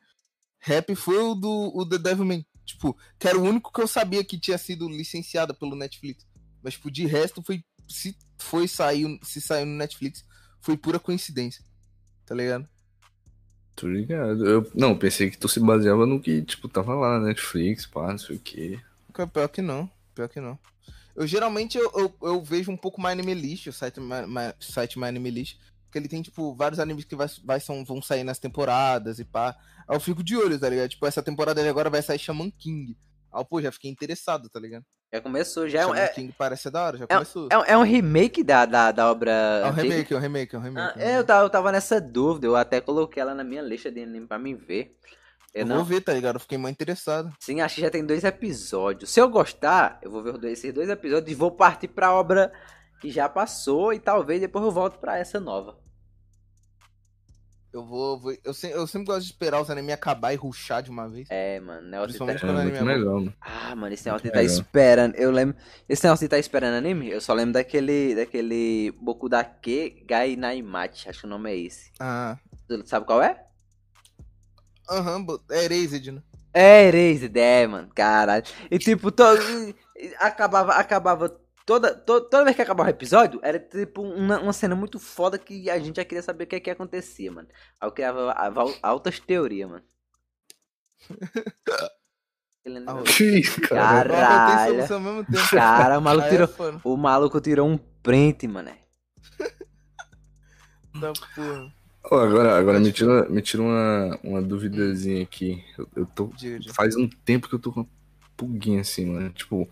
rap 0.59 0.95
foi 0.97 1.19
o 1.19 1.35
do 1.35 1.71
o 1.75 1.89
The 1.89 1.99
Devilman. 1.99 2.45
Tipo, 2.65 2.97
que 3.19 3.29
era 3.29 3.39
o 3.39 3.43
único 3.43 3.73
que 3.73 3.81
eu 3.81 3.87
sabia 3.87 4.25
que 4.25 4.39
tinha 4.39 4.57
sido 4.59 4.89
licenciado 4.89 5.55
pelo 5.55 5.77
Netflix. 5.77 6.27
Mas, 6.63 6.75
tipo, 6.75 6.91
de 6.91 7.07
resto 7.07 7.43
foi. 7.43 7.63
Se 7.87 8.17
foi 8.39 8.67
saiu, 8.67 9.19
se 9.23 9.41
saiu 9.41 9.67
no 9.67 9.77
Netflix, 9.77 10.25
foi 10.61 10.77
pura 10.77 10.99
coincidência. 10.99 11.63
Tá 12.25 12.35
ligado? 12.35 12.67
Tô 13.77 13.89
ligado. 13.89 14.47
Eu, 14.47 14.71
não, 14.75 14.97
pensei 14.97 15.31
que 15.31 15.37
tu 15.37 15.49
se 15.49 15.61
baseava 15.61 16.07
no 16.07 16.21
que, 16.21 16.43
tipo, 16.43 16.69
tava 16.69 16.95
lá 16.95 17.19
na 17.19 17.27
Netflix, 17.27 17.87
pá, 17.87 18.11
não 18.11 18.19
sei 18.19 18.37
o 18.37 18.41
quê. 18.41 18.81
Pior- 19.13 19.27
Pior 19.29 19.49
que 19.49 19.61
não. 19.61 19.91
Pior 20.15 20.29
que 20.29 20.41
não. 20.41 20.59
Eu 21.17 21.27
geralmente 21.27 21.77
eu, 21.79 21.91
eu, 21.95 22.17
eu 22.23 22.43
vejo 22.43 22.71
um 22.73 22.77
pouco 22.77 23.01
My 23.01 23.09
Anime 23.09 23.35
List, 23.35 23.67
o 23.67 23.73
site, 23.73 24.01
My, 24.01 24.27
My- 24.27 24.55
site 24.61 24.99
My 24.99 25.07
Anime 25.07 25.31
List. 25.31 25.59
Que 25.91 25.99
ele 25.99 26.09
tem, 26.09 26.23
tipo, 26.23 26.55
vários 26.55 26.81
animes 26.81 27.05
que 27.05 27.15
vai, 27.15 27.29
vai, 27.45 27.61
são, 27.61 27.85
vão 27.85 28.01
sair 28.03 28.25
nas 28.25 28.39
temporadas 28.39 29.19
e 29.19 29.25
pá. 29.25 29.57
Aí 29.89 29.97
eu 29.97 30.01
fico 30.01 30.23
de 30.23 30.37
olho, 30.37 30.59
tá 30.59 30.69
ligado? 30.69 30.89
Tipo, 30.89 31.07
essa 31.07 31.23
temporada 31.23 31.63
de 31.63 31.69
agora 31.69 31.91
vai 31.91 32.03
sair 32.03 32.19
Shaman 32.19 32.51
King. 32.51 32.97
Aí, 33.33 33.41
eu, 33.41 33.45
pô, 33.45 33.61
já 33.61 33.71
fiquei 33.73 33.91
interessado, 33.91 34.49
tá 34.49 34.59
ligado? 34.61 34.85
Já 35.13 35.21
começou, 35.21 35.69
já 35.69 35.81
é 35.81 35.87
um, 35.87 35.91
Shaman 35.91 36.01
é, 36.03 36.09
King 36.09 36.35
parece 36.37 36.63
ser 36.65 36.71
da 36.71 36.85
hora, 36.85 36.99
já 36.99 37.05
é 37.05 37.07
começou. 37.07 37.49
é 37.51 37.59
um- 37.59 37.65
é 37.65 37.77
um 37.79 37.83
remake 37.83 38.43
da, 38.43 38.65
da, 38.67 38.91
da 38.93 39.11
obra. 39.11 39.31
É 39.31 39.67
um 39.67 39.71
remake, 39.71 40.13
é 40.13 40.17
um 40.17 40.21
remake, 40.21 40.55
é 40.55 40.59
um 40.59 40.63
Ah, 40.63 40.65
remake. 40.65 40.99
é, 41.01 41.19
eu 41.19 41.25
tava, 41.25 41.45
eu 41.45 41.51
tava 41.51 41.71
nessa 41.73 42.01
dúvida, 42.01 42.47
eu 42.47 42.57
até 42.57 42.81
coloquei 42.81 43.21
ela 43.21 43.35
na 43.35 43.45
minha 43.45 43.63
lista 43.63 43.91
de 43.93 44.03
anime 44.03 44.27
pra 44.27 44.39
mim 44.39 44.55
ver. 44.57 44.97
Eu 45.53 45.61
Eu 45.63 45.67
não, 45.69 45.77
vou 45.77 45.85
ver, 45.85 46.01
tá 46.01 46.13
ligado? 46.13 46.35
Eu 46.37 46.41
fiquei 46.41 46.59
mais 46.59 46.73
interessado. 46.73 47.33
Sim, 47.39 47.61
acho 47.61 47.77
que 47.77 47.81
já 47.83 47.91
tem 47.91 48.05
dois 48.05 48.25
episódios. 48.25 49.11
Se 49.11 49.21
eu 49.21 49.29
gostar, 49.29 50.01
eu 50.03 50.11
vou 50.11 50.21
ver 50.23 50.51
esses 50.51 50.73
dois 50.75 50.89
episódios 50.89 51.31
e 51.31 51.35
vou 51.35 51.53
partir 51.53 51.87
pra 51.87 52.13
obra 52.13 52.53
que 53.01 53.09
já 53.09 53.29
passou 53.29 53.93
e 53.93 54.01
talvez 54.01 54.41
depois 54.41 54.65
eu 54.65 54.73
volto 54.73 54.99
pra 54.99 55.17
essa 55.17 55.39
nova. 55.39 55.79
Eu 57.75 57.85
vou. 57.85 58.21
vou- 58.21 58.37
eu, 58.45 58.55
se- 58.55 58.71
eu 58.71 58.87
sempre 58.87 59.07
gosto 59.09 59.23
de 59.23 59.33
esperar 59.33 59.61
os 59.61 59.69
animes 59.69 59.93
acabar 59.93 60.33
e 60.33 60.37
ruxar 60.37 60.81
de 60.81 60.91
uma 60.91 61.09
vez. 61.09 61.27
É, 61.29 61.59
mano, 61.59 61.83
negócio 61.83 62.13
de 62.13 62.19
Principalmente 62.19 62.41
tá... 62.41 62.47
É 62.47 62.51
quando 62.51 62.63
muito 62.63 62.77
anime 62.79 62.79
é 62.79 62.81
bom. 62.81 62.99
melhor, 63.01 63.21
mano. 63.21 63.35
Ah, 63.41 63.75
mano, 63.75 63.93
esse 63.95 64.07
negócio 64.07 64.23
de 64.23 64.29
Muito 64.29 64.35
tá 64.35 64.41
legal. 64.41 64.57
esperando. 64.57 65.15
Eu 65.17 65.31
lembro. 65.33 65.57
Esse 65.89 66.05
negócio 66.05 66.25
de 66.25 66.29
tá 66.31 66.39
esperando 66.39 66.75
anime, 66.75 67.11
eu 67.11 67.21
só 67.21 67.35
lembro 67.35 67.55
daquele. 67.55 68.15
daquele 68.15 68.93
Boku 69.01 69.29
Dake 69.29 70.05
Gai 70.07 70.37
Naimachi, 70.37 71.09
acho 71.09 71.21
que 71.21 71.27
o 71.27 71.29
nome 71.29 71.51
é 71.51 71.57
esse. 71.59 71.91
Ah. 71.99 72.39
Tu 72.69 72.87
sabe 72.87 73.05
qual 73.07 73.21
é? 73.21 73.45
Aham, 74.89 75.25
bo- 75.25 75.43
é 75.51 75.65
Erased, 75.65 76.13
né? 76.13 76.23
É, 76.53 76.87
Erased, 76.87 77.37
é, 77.37 77.67
mano, 77.67 77.89
caralho. 77.93 78.45
E 78.71 78.79
tipo, 78.79 79.11
to... 79.11 79.25
acabava, 80.19 80.75
acabava 80.75 81.41
toda, 81.67 81.95
to- 81.95 82.23
toda 82.29 82.45
vez 82.45 82.57
que 82.57 82.63
acabava 82.63 82.89
o 82.89 82.93
episódio, 82.93 83.41
era 83.43 83.59
tipo 83.59 84.03
uma, 84.03 84.41
uma 84.41 84.53
cena 84.53 84.75
muito 84.75 84.99
foda 84.99 85.39
que 85.39 85.69
a 85.71 85.79
gente 85.79 85.97
já 85.97 86.05
queria 86.05 86.23
saber 86.23 86.45
o 86.45 86.47
que 86.47 86.57
é 86.57 86.61
que 86.61 86.71
acontecia, 86.71 87.31
mano. 87.33 87.49
Aí 87.81 87.89
eu 87.89 87.93
criava 87.93 88.33
altas 88.83 89.19
teorias, 89.21 89.69
mano. 89.71 89.85
Caralho. 93.69 94.75
Cara, 95.51 95.99
o 95.99 96.03
maluco 96.03 96.27
é 96.27 96.31
tirou, 96.31 96.49
o 96.85 96.97
maluco 96.97 97.41
tirou 97.41 97.69
um 97.69 97.79
print, 98.03 98.47
mano. 98.49 98.71
Tá, 101.01 101.13
porra. 101.35 101.73
Ó, 102.11 102.19
agora 102.21 102.57
agora 102.57 102.79
me 102.79 102.93
tira, 102.93 103.29
me 103.29 103.43
tira 103.43 103.63
uma, 103.63 104.19
uma 104.23 104.43
duvidazinha 104.43 105.23
aqui. 105.23 105.65
Eu, 105.77 105.89
eu 105.97 106.07
tô. 106.07 106.31
Faz 106.73 106.95
um 106.97 107.09
tempo 107.09 107.49
que 107.49 107.55
eu 107.55 107.59
tô 107.59 107.73
com 107.73 107.81
uma 107.81 107.89
pulguinha 108.37 108.81
assim, 108.83 109.07
mano. 109.07 109.31
Tipo, 109.31 109.69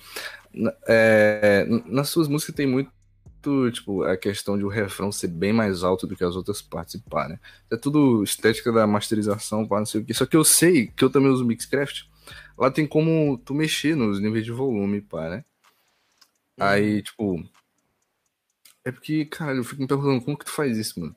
é, 0.87 1.67
nas 1.87 2.09
suas 2.09 2.29
músicas 2.29 2.55
tem 2.55 2.67
muito. 2.67 2.91
Tipo, 3.73 4.05
a 4.05 4.17
questão 4.17 4.57
de 4.57 4.65
o 4.65 4.69
refrão 4.69 5.11
ser 5.11 5.27
bem 5.27 5.53
mais 5.53 5.83
alto 5.83 6.07
do 6.07 6.15
que 6.15 6.23
as 6.23 6.37
outras 6.37 6.63
partes, 6.63 7.01
pá, 7.11 7.27
né? 7.29 7.41
É 7.73 7.77
tudo 7.77 8.23
estética 8.23 8.71
da 8.71 8.87
masterização, 8.87 9.67
pá, 9.67 9.81
não 9.81 9.87
sei 9.87 10.01
o 10.01 10.05
que. 10.05 10.15
Só 10.15 10.25
que 10.25 10.37
eu 10.37 10.45
sei 10.45 10.87
que 10.87 11.05
eu 11.05 11.11
também 11.11 11.29
uso 11.29 11.45
Mixcraft. 11.45 12.05
Lá 12.57 12.71
tem 12.71 12.87
como 12.87 13.37
tu 13.39 13.53
mexer 13.53 13.97
nos 13.97 14.21
níveis 14.21 14.45
de 14.45 14.53
volume, 14.53 15.01
pá, 15.01 15.29
né? 15.29 15.45
Aí, 16.59 17.03
tipo. 17.03 17.43
É 18.85 18.93
porque, 18.93 19.25
caralho, 19.25 19.59
eu 19.59 19.65
fico 19.65 19.83
me 19.83 19.89
perguntando 19.89 20.25
como 20.25 20.39
que 20.39 20.45
tu 20.45 20.53
faz 20.53 20.79
isso, 20.79 21.01
mano. 21.01 21.17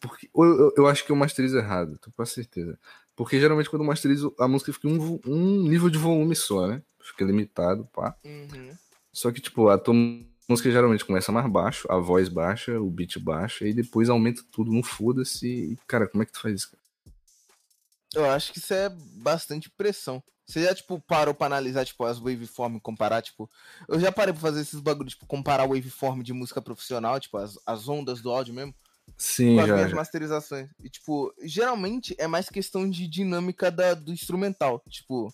Porque, 0.00 0.30
eu, 0.34 0.44
eu, 0.44 0.72
eu 0.76 0.86
acho 0.86 1.04
que 1.04 1.10
eu 1.10 1.16
masterizo 1.16 1.58
errado, 1.58 1.98
tô 1.98 2.10
com 2.12 2.24
certeza. 2.24 2.78
Porque 3.16 3.40
geralmente 3.40 3.68
quando 3.68 3.82
eu 3.82 3.86
masterizo, 3.88 4.32
a 4.38 4.46
música 4.46 4.72
fica 4.72 4.86
um, 4.86 5.18
um 5.26 5.68
nível 5.68 5.90
de 5.90 5.98
volume 5.98 6.36
só, 6.36 6.68
né? 6.68 6.82
Fica 7.08 7.24
limitado, 7.24 7.88
pá. 7.92 8.16
Uhum. 8.24 8.76
Só 9.12 9.32
que, 9.32 9.40
tipo, 9.40 9.68
a 9.68 9.78
tua 9.78 9.94
música 10.48 10.70
geralmente 10.70 11.04
começa 11.04 11.32
mais 11.32 11.50
baixo, 11.50 11.90
a 11.90 11.98
voz 11.98 12.28
baixa, 12.28 12.80
o 12.80 12.90
beat 12.90 13.18
baixa, 13.18 13.66
e 13.66 13.74
depois 13.74 14.08
aumenta 14.08 14.42
tudo 14.50 14.72
no 14.72 14.82
foda-se. 14.82 15.46
E, 15.46 15.78
cara, 15.86 16.06
como 16.06 16.22
é 16.22 16.26
que 16.26 16.32
tu 16.32 16.40
faz 16.40 16.54
isso? 16.54 16.70
cara? 16.70 16.82
Eu 18.14 18.30
acho 18.30 18.52
que 18.52 18.58
isso 18.58 18.72
é 18.72 18.88
bastante 18.88 19.68
pressão. 19.68 20.22
Você 20.46 20.62
já, 20.62 20.74
tipo, 20.74 20.98
parou 21.00 21.34
pra 21.34 21.46
analisar, 21.46 21.84
tipo, 21.84 22.04
as 22.04 22.18
waveform 22.18 22.76
e 22.76 22.80
comparar, 22.80 23.20
tipo... 23.20 23.50
Eu 23.86 24.00
já 24.00 24.10
parei 24.10 24.32
pra 24.32 24.40
fazer 24.40 24.62
esses 24.62 24.80
bagulhos, 24.80 25.12
tipo, 25.12 25.26
comparar 25.26 25.66
waveform 25.66 26.22
de 26.22 26.32
música 26.32 26.62
profissional, 26.62 27.20
tipo, 27.20 27.36
as, 27.36 27.58
as 27.66 27.86
ondas 27.86 28.22
do 28.22 28.30
áudio 28.30 28.54
mesmo, 28.54 28.74
Sim, 29.18 29.56
com 29.56 29.60
as 29.60 29.66
já. 29.68 29.74
minhas 29.74 29.90
já. 29.90 29.96
masterizações. 29.96 30.70
E, 30.82 30.88
tipo, 30.88 31.34
geralmente 31.42 32.14
é 32.18 32.26
mais 32.26 32.48
questão 32.48 32.88
de 32.88 33.06
dinâmica 33.06 33.70
da, 33.70 33.92
do 33.92 34.10
instrumental, 34.10 34.82
tipo... 34.88 35.32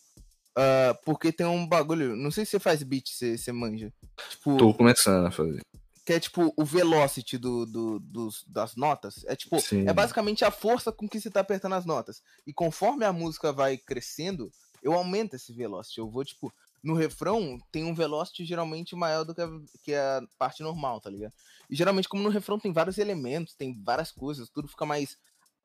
ah, 0.57 0.99
porque 1.05 1.33
tem 1.33 1.47
um 1.47 1.67
bagulho... 1.67 2.15
Não 2.17 2.31
sei 2.31 2.45
se 2.45 2.53
você 2.53 2.59
faz 2.61 2.83
beat, 2.83 3.09
você, 3.11 3.37
você 3.37 3.53
manja. 3.53 3.93
Tipo... 4.31 4.57
Tô 4.57 4.75
começando 4.75 5.27
a 5.27 5.31
fazer. 5.31 5.61
que 6.05 6.13
é 6.13 6.21
tipo 6.21 6.53
o 6.57 6.65
velocity 6.65 7.39
do, 7.39 7.65
do- 7.67 7.99
dos, 7.99 8.45
das 8.47 8.77
notas. 8.77 9.25
É 9.27 9.35
tipo, 9.35 9.59
Sim. 9.61 9.89
é 9.89 9.93
basicamente 9.93 10.45
a 10.45 10.51
força 10.51 10.93
com 10.93 11.09
que 11.09 11.19
você 11.21 11.31
tá 11.31 11.41
apertando 11.41 11.75
as 11.75 11.85
notas. 11.87 12.23
E 12.47 12.53
conforme 12.53 13.05
a 13.05 13.13
música 13.13 13.53
vai 13.53 13.77
crescendo, 13.79 14.51
eu 14.83 14.93
aumento 14.93 15.35
esse 15.35 15.53
velocity. 15.53 15.99
Eu 15.99 16.11
vou, 16.11 16.23
tipo, 16.25 16.53
no 16.83 16.95
refrão 16.95 17.59
tem 17.73 17.85
um 17.85 17.95
velocity 17.95 18.45
geralmente 18.45 18.95
maior 18.95 19.25
do 19.25 19.35
que 19.35 19.41
a, 19.41 19.49
que 19.83 19.95
a 19.95 20.21
parte 20.39 20.63
normal, 20.63 21.01
tá 21.01 21.09
ligado? 21.09 21.33
E 21.71 21.75
geralmente, 21.75 22.07
como 22.07 22.23
no 22.23 22.29
refrão 22.29 22.59
tem 22.59 22.71
vários 22.71 22.99
elementos, 22.99 23.55
tem 23.55 23.73
várias 23.83 24.13
coisas, 24.13 24.51
tudo 24.51 24.69
fica 24.69 24.85
mais 24.85 25.17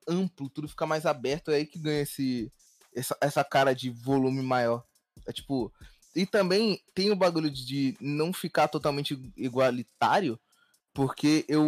amplo, 0.07 0.49
tudo 0.49 0.69
fica 0.69 0.85
mais 0.85 1.05
aberto, 1.05 1.51
é 1.51 1.55
aí 1.55 1.65
que 1.65 1.77
ganha 1.77 2.01
esse, 2.01 2.49
essa, 2.95 3.17
essa 3.21 3.43
cara 3.43 3.73
de 3.73 3.89
volume 3.89 4.41
maior. 4.41 4.83
É 5.27 5.31
tipo. 5.33 5.71
E 6.15 6.25
também 6.25 6.81
tem 6.93 7.11
o 7.11 7.15
bagulho 7.15 7.49
de- 7.51 7.65
de 7.65 7.97
não 8.01 8.33
ficar 8.33 8.67
totalmente 8.67 9.13
igualitário, 9.37 10.39
porque 10.93 11.45
eu, 11.47 11.67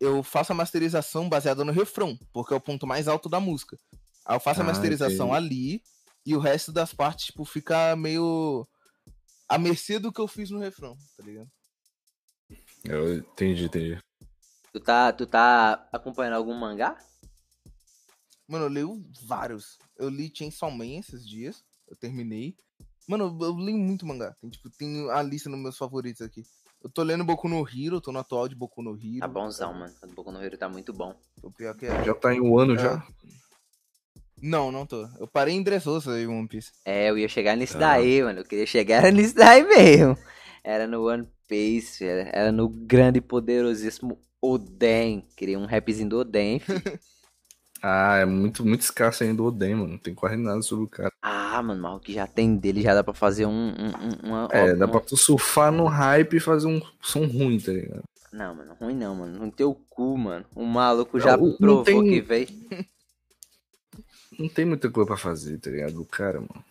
eu 0.00 0.22
faço 0.22 0.50
a 0.52 0.54
masterização 0.54 1.28
baseada 1.28 1.62
no 1.64 1.72
refrão, 1.72 2.18
porque 2.32 2.54
é 2.54 2.56
o 2.56 2.60
ponto 2.60 2.86
mais 2.86 3.06
alto 3.06 3.28
da 3.28 3.38
música. 3.38 3.78
Aí 4.24 4.34
eu 4.34 4.40
faço 4.40 4.60
a 4.60 4.64
Ah, 4.64 4.66
masterização 4.66 5.32
ali 5.32 5.82
e 6.24 6.34
o 6.34 6.40
resto 6.40 6.72
das 6.72 6.94
partes, 6.94 7.26
tipo, 7.26 7.44
fica 7.44 7.94
meio 7.96 8.66
à 9.48 9.58
mercê 9.58 9.98
do 9.98 10.10
que 10.12 10.20
eu 10.20 10.26
fiz 10.28 10.50
no 10.50 10.58
refrão, 10.58 10.96
tá 11.16 11.22
ligado? 11.22 11.50
Eu 12.84 13.18
entendi, 13.18 13.64
entendi. 13.66 13.98
Tu 14.72 14.80
tá, 14.80 15.12
tu 15.12 15.26
tá 15.26 15.86
acompanhando 15.92 16.34
algum 16.34 16.54
mangá? 16.54 16.96
Mano, 18.48 18.64
eu 18.66 18.68
leio 18.68 19.04
vários. 19.26 19.78
Eu 19.98 20.08
li 20.08 20.30
Chainsaw 20.34 20.70
Man 20.70 20.98
esses 20.98 21.26
dias, 21.26 21.64
eu 21.88 21.96
terminei. 21.96 22.54
Mano, 23.08 23.36
eu, 23.40 23.46
eu 23.48 23.56
li 23.58 23.72
muito 23.72 24.06
mangá. 24.06 24.34
Tem, 24.40 24.50
tipo, 24.50 24.68
tem 24.70 25.10
a 25.10 25.22
lista 25.22 25.48
nos 25.48 25.58
meus 25.60 25.76
favoritos 25.78 26.22
aqui. 26.22 26.42
Eu 26.82 26.90
tô 26.90 27.02
lendo 27.02 27.24
Boku 27.24 27.48
no 27.48 27.66
Hero, 27.68 28.00
tô 28.00 28.10
no 28.12 28.18
atual 28.18 28.48
de 28.48 28.54
Boku 28.56 28.82
no 28.82 28.96
Hero. 28.96 29.20
Tá 29.20 29.28
bonzão, 29.28 29.72
mano. 29.72 29.92
O 30.02 30.06
Boku 30.08 30.32
no 30.32 30.42
Hero 30.42 30.58
tá 30.58 30.68
muito 30.68 30.92
bom. 30.92 31.14
O 31.42 31.50
pior 31.50 31.76
que 31.76 31.86
é. 31.86 32.04
Já 32.04 32.14
tá 32.14 32.34
em 32.34 32.40
um 32.40 32.58
ano 32.58 32.74
É. 32.74 32.78
já? 32.78 33.06
Não, 34.40 34.72
não 34.72 34.84
tô. 34.84 35.06
Eu 35.20 35.28
parei 35.28 35.54
em 35.54 35.62
Dressrosa 35.62 36.14
aí, 36.14 36.26
One 36.26 36.48
Piece. 36.48 36.72
É, 36.84 37.08
eu 37.10 37.16
ia 37.16 37.28
chegar 37.28 37.56
nisso 37.56 37.76
Ah. 37.76 37.80
daí, 37.80 38.22
mano. 38.22 38.40
Eu 38.40 38.44
queria 38.44 38.66
chegar 38.66 39.02
nisso 39.12 39.34
daí 39.36 39.62
mesmo. 39.62 40.16
Era 40.64 40.86
no 40.88 41.06
One 41.06 41.28
Piece, 41.46 42.04
era, 42.04 42.28
era 42.30 42.52
no 42.52 42.68
grande 42.68 43.18
e 43.18 43.22
poderosíssimo 43.22 44.20
Oden. 44.40 45.22
Queria 45.36 45.58
um 45.58 45.66
rapzinho 45.66 46.08
do 46.08 46.18
Oden. 46.18 46.58
filho. 46.58 46.82
Ah, 47.82 48.18
é 48.18 48.24
muito, 48.24 48.64
muito 48.64 48.82
escasso 48.82 49.24
ainda 49.24 49.42
o 49.42 49.46
Oden, 49.46 49.74
mano. 49.74 49.88
Não 49.92 49.98
tem 49.98 50.14
quase 50.14 50.36
nada 50.36 50.62
sobre 50.62 50.84
o 50.84 50.88
cara. 50.88 51.12
ah, 51.20 51.60
mano, 51.62 51.82
mas 51.82 51.96
o 51.96 52.00
que 52.00 52.12
já 52.12 52.26
tem 52.28 52.56
dele 52.56 52.80
já 52.80 52.94
dá 52.94 53.02
pra 53.02 53.12
fazer 53.12 53.44
um. 53.46 53.50
um, 53.50 53.72
um- 53.72 54.28
uma, 54.28 54.48
É, 54.52 54.72
ó, 54.72 54.76
dá 54.76 54.86
uma- 54.86 54.88
pra 54.92 55.00
tu 55.00 55.16
surfar 55.16 55.72
no 55.72 55.86
hype 55.86 56.36
e 56.36 56.40
fazer 56.40 56.68
um 56.68 56.80
som 57.00 57.26
ruim, 57.26 57.58
tá 57.58 57.72
ligado? 57.72 58.04
Não, 58.32 58.54
mano, 58.54 58.74
ruim 58.80 58.94
não, 58.94 59.14
mano. 59.16 59.38
No 59.46 59.50
teu 59.52 59.74
cu, 59.90 60.16
mano. 60.16 60.46
O 60.54 60.64
maluco 60.64 61.18
já 61.20 61.36
Não, 61.36 61.48
não 61.48 61.56
provou 61.56 61.84
tem- 61.84 62.04
que 62.04 62.20
veio. 62.20 62.48
Não 64.38 64.48
tem 64.48 64.64
muita 64.64 64.90
coisa 64.90 65.06
pra 65.06 65.16
fazer, 65.18 65.58
tá 65.58 65.70
ligado? 65.70 66.00
O 66.00 66.06
cara, 66.06 66.40
mano. 66.40 66.64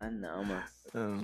Ah, 0.00 0.10
não, 0.10 0.42
mano. 0.44 0.62
Ah, 0.94 1.20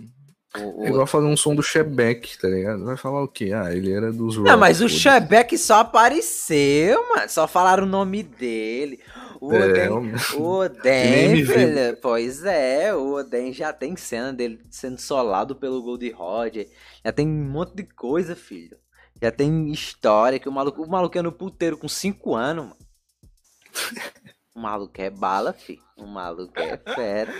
O- 0.57 0.82
o- 0.82 0.86
É 0.86 0.88
igual 0.88 1.07
fazer 1.07 1.26
um 1.26 1.36
som 1.36 1.55
do 1.55 1.62
Shebeck, 1.62 2.38
tá 2.38 2.48
ligado? 2.48 2.84
Vai 2.84 2.96
falar 2.96 3.22
o 3.22 3.28
quê? 3.28 3.52
Ah, 3.52 3.74
ele 3.74 3.92
era 3.92 4.12
dos 4.12 4.36
Não, 4.38 4.57
mas 4.57 4.80
o 4.80 4.88
Shebeck 4.88 5.57
só 5.59 5.80
apareceu, 5.80 7.09
mano. 7.09 7.28
Só 7.28 7.48
falaram 7.48 7.82
o 7.82 7.86
nome 7.86 8.22
dele. 8.22 9.00
O. 9.40 9.48
Oden, 9.48 9.80
É, 9.82 9.90
o 9.90 10.42
Oden, 10.42 11.34
viu. 11.42 11.46
filho. 11.55 11.96
Pois 12.00 12.44
é, 12.44 12.94
o 12.94 13.14
Oden 13.14 13.52
já 13.52 13.72
tem 13.72 13.96
cena 13.96 14.32
dele 14.32 14.61
sendo 14.70 14.98
solado 15.00 15.57
pelo 15.57 15.82
Gold 15.82 16.09
Roger. 16.12 16.68
Já 17.05 17.12
tem 17.12 17.26
um 17.26 17.44
monte 17.50 17.74
de 17.74 17.82
coisa, 17.82 18.36
filho. 18.36 18.76
Já 19.20 19.30
tem 19.32 19.70
história 19.72 20.38
que 20.38 20.48
o 20.48 20.52
maluco, 20.52 20.82
o 20.82 20.88
maluco 20.88 21.18
é 21.18 21.22
no 21.22 21.32
puteiro 21.32 21.76
com 21.76 21.88
5 21.88 22.34
anos, 22.34 22.64
mano. 22.66 22.76
O 24.57 24.61
maluco 24.61 24.94
é 25.00 25.11
bala, 25.11 25.52
filho. 25.52 25.82
O 25.96 26.07
maluco 26.07 26.52
é 26.61 26.76
fera. 26.94 27.34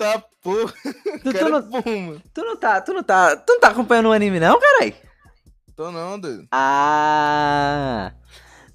Tá, 0.00 0.18
porra. 0.40 0.72
Tu, 1.22 1.30
tu 1.30 1.36
é 1.36 1.50
não, 1.50 1.60
bom, 1.60 1.82
mano. 1.84 2.22
tu 2.32 2.42
não 2.42 2.56
tá, 2.56 2.80
tu 2.80 2.94
não 2.94 3.02
tá, 3.02 3.36
tu 3.36 3.52
não 3.52 3.60
tá 3.60 3.68
acompanhando 3.68 4.08
o 4.08 4.12
anime 4.12 4.40
não, 4.40 4.58
carai? 4.58 4.96
Tô 5.76 5.92
não, 5.92 6.18
doido. 6.18 6.48
Ah, 6.50 8.10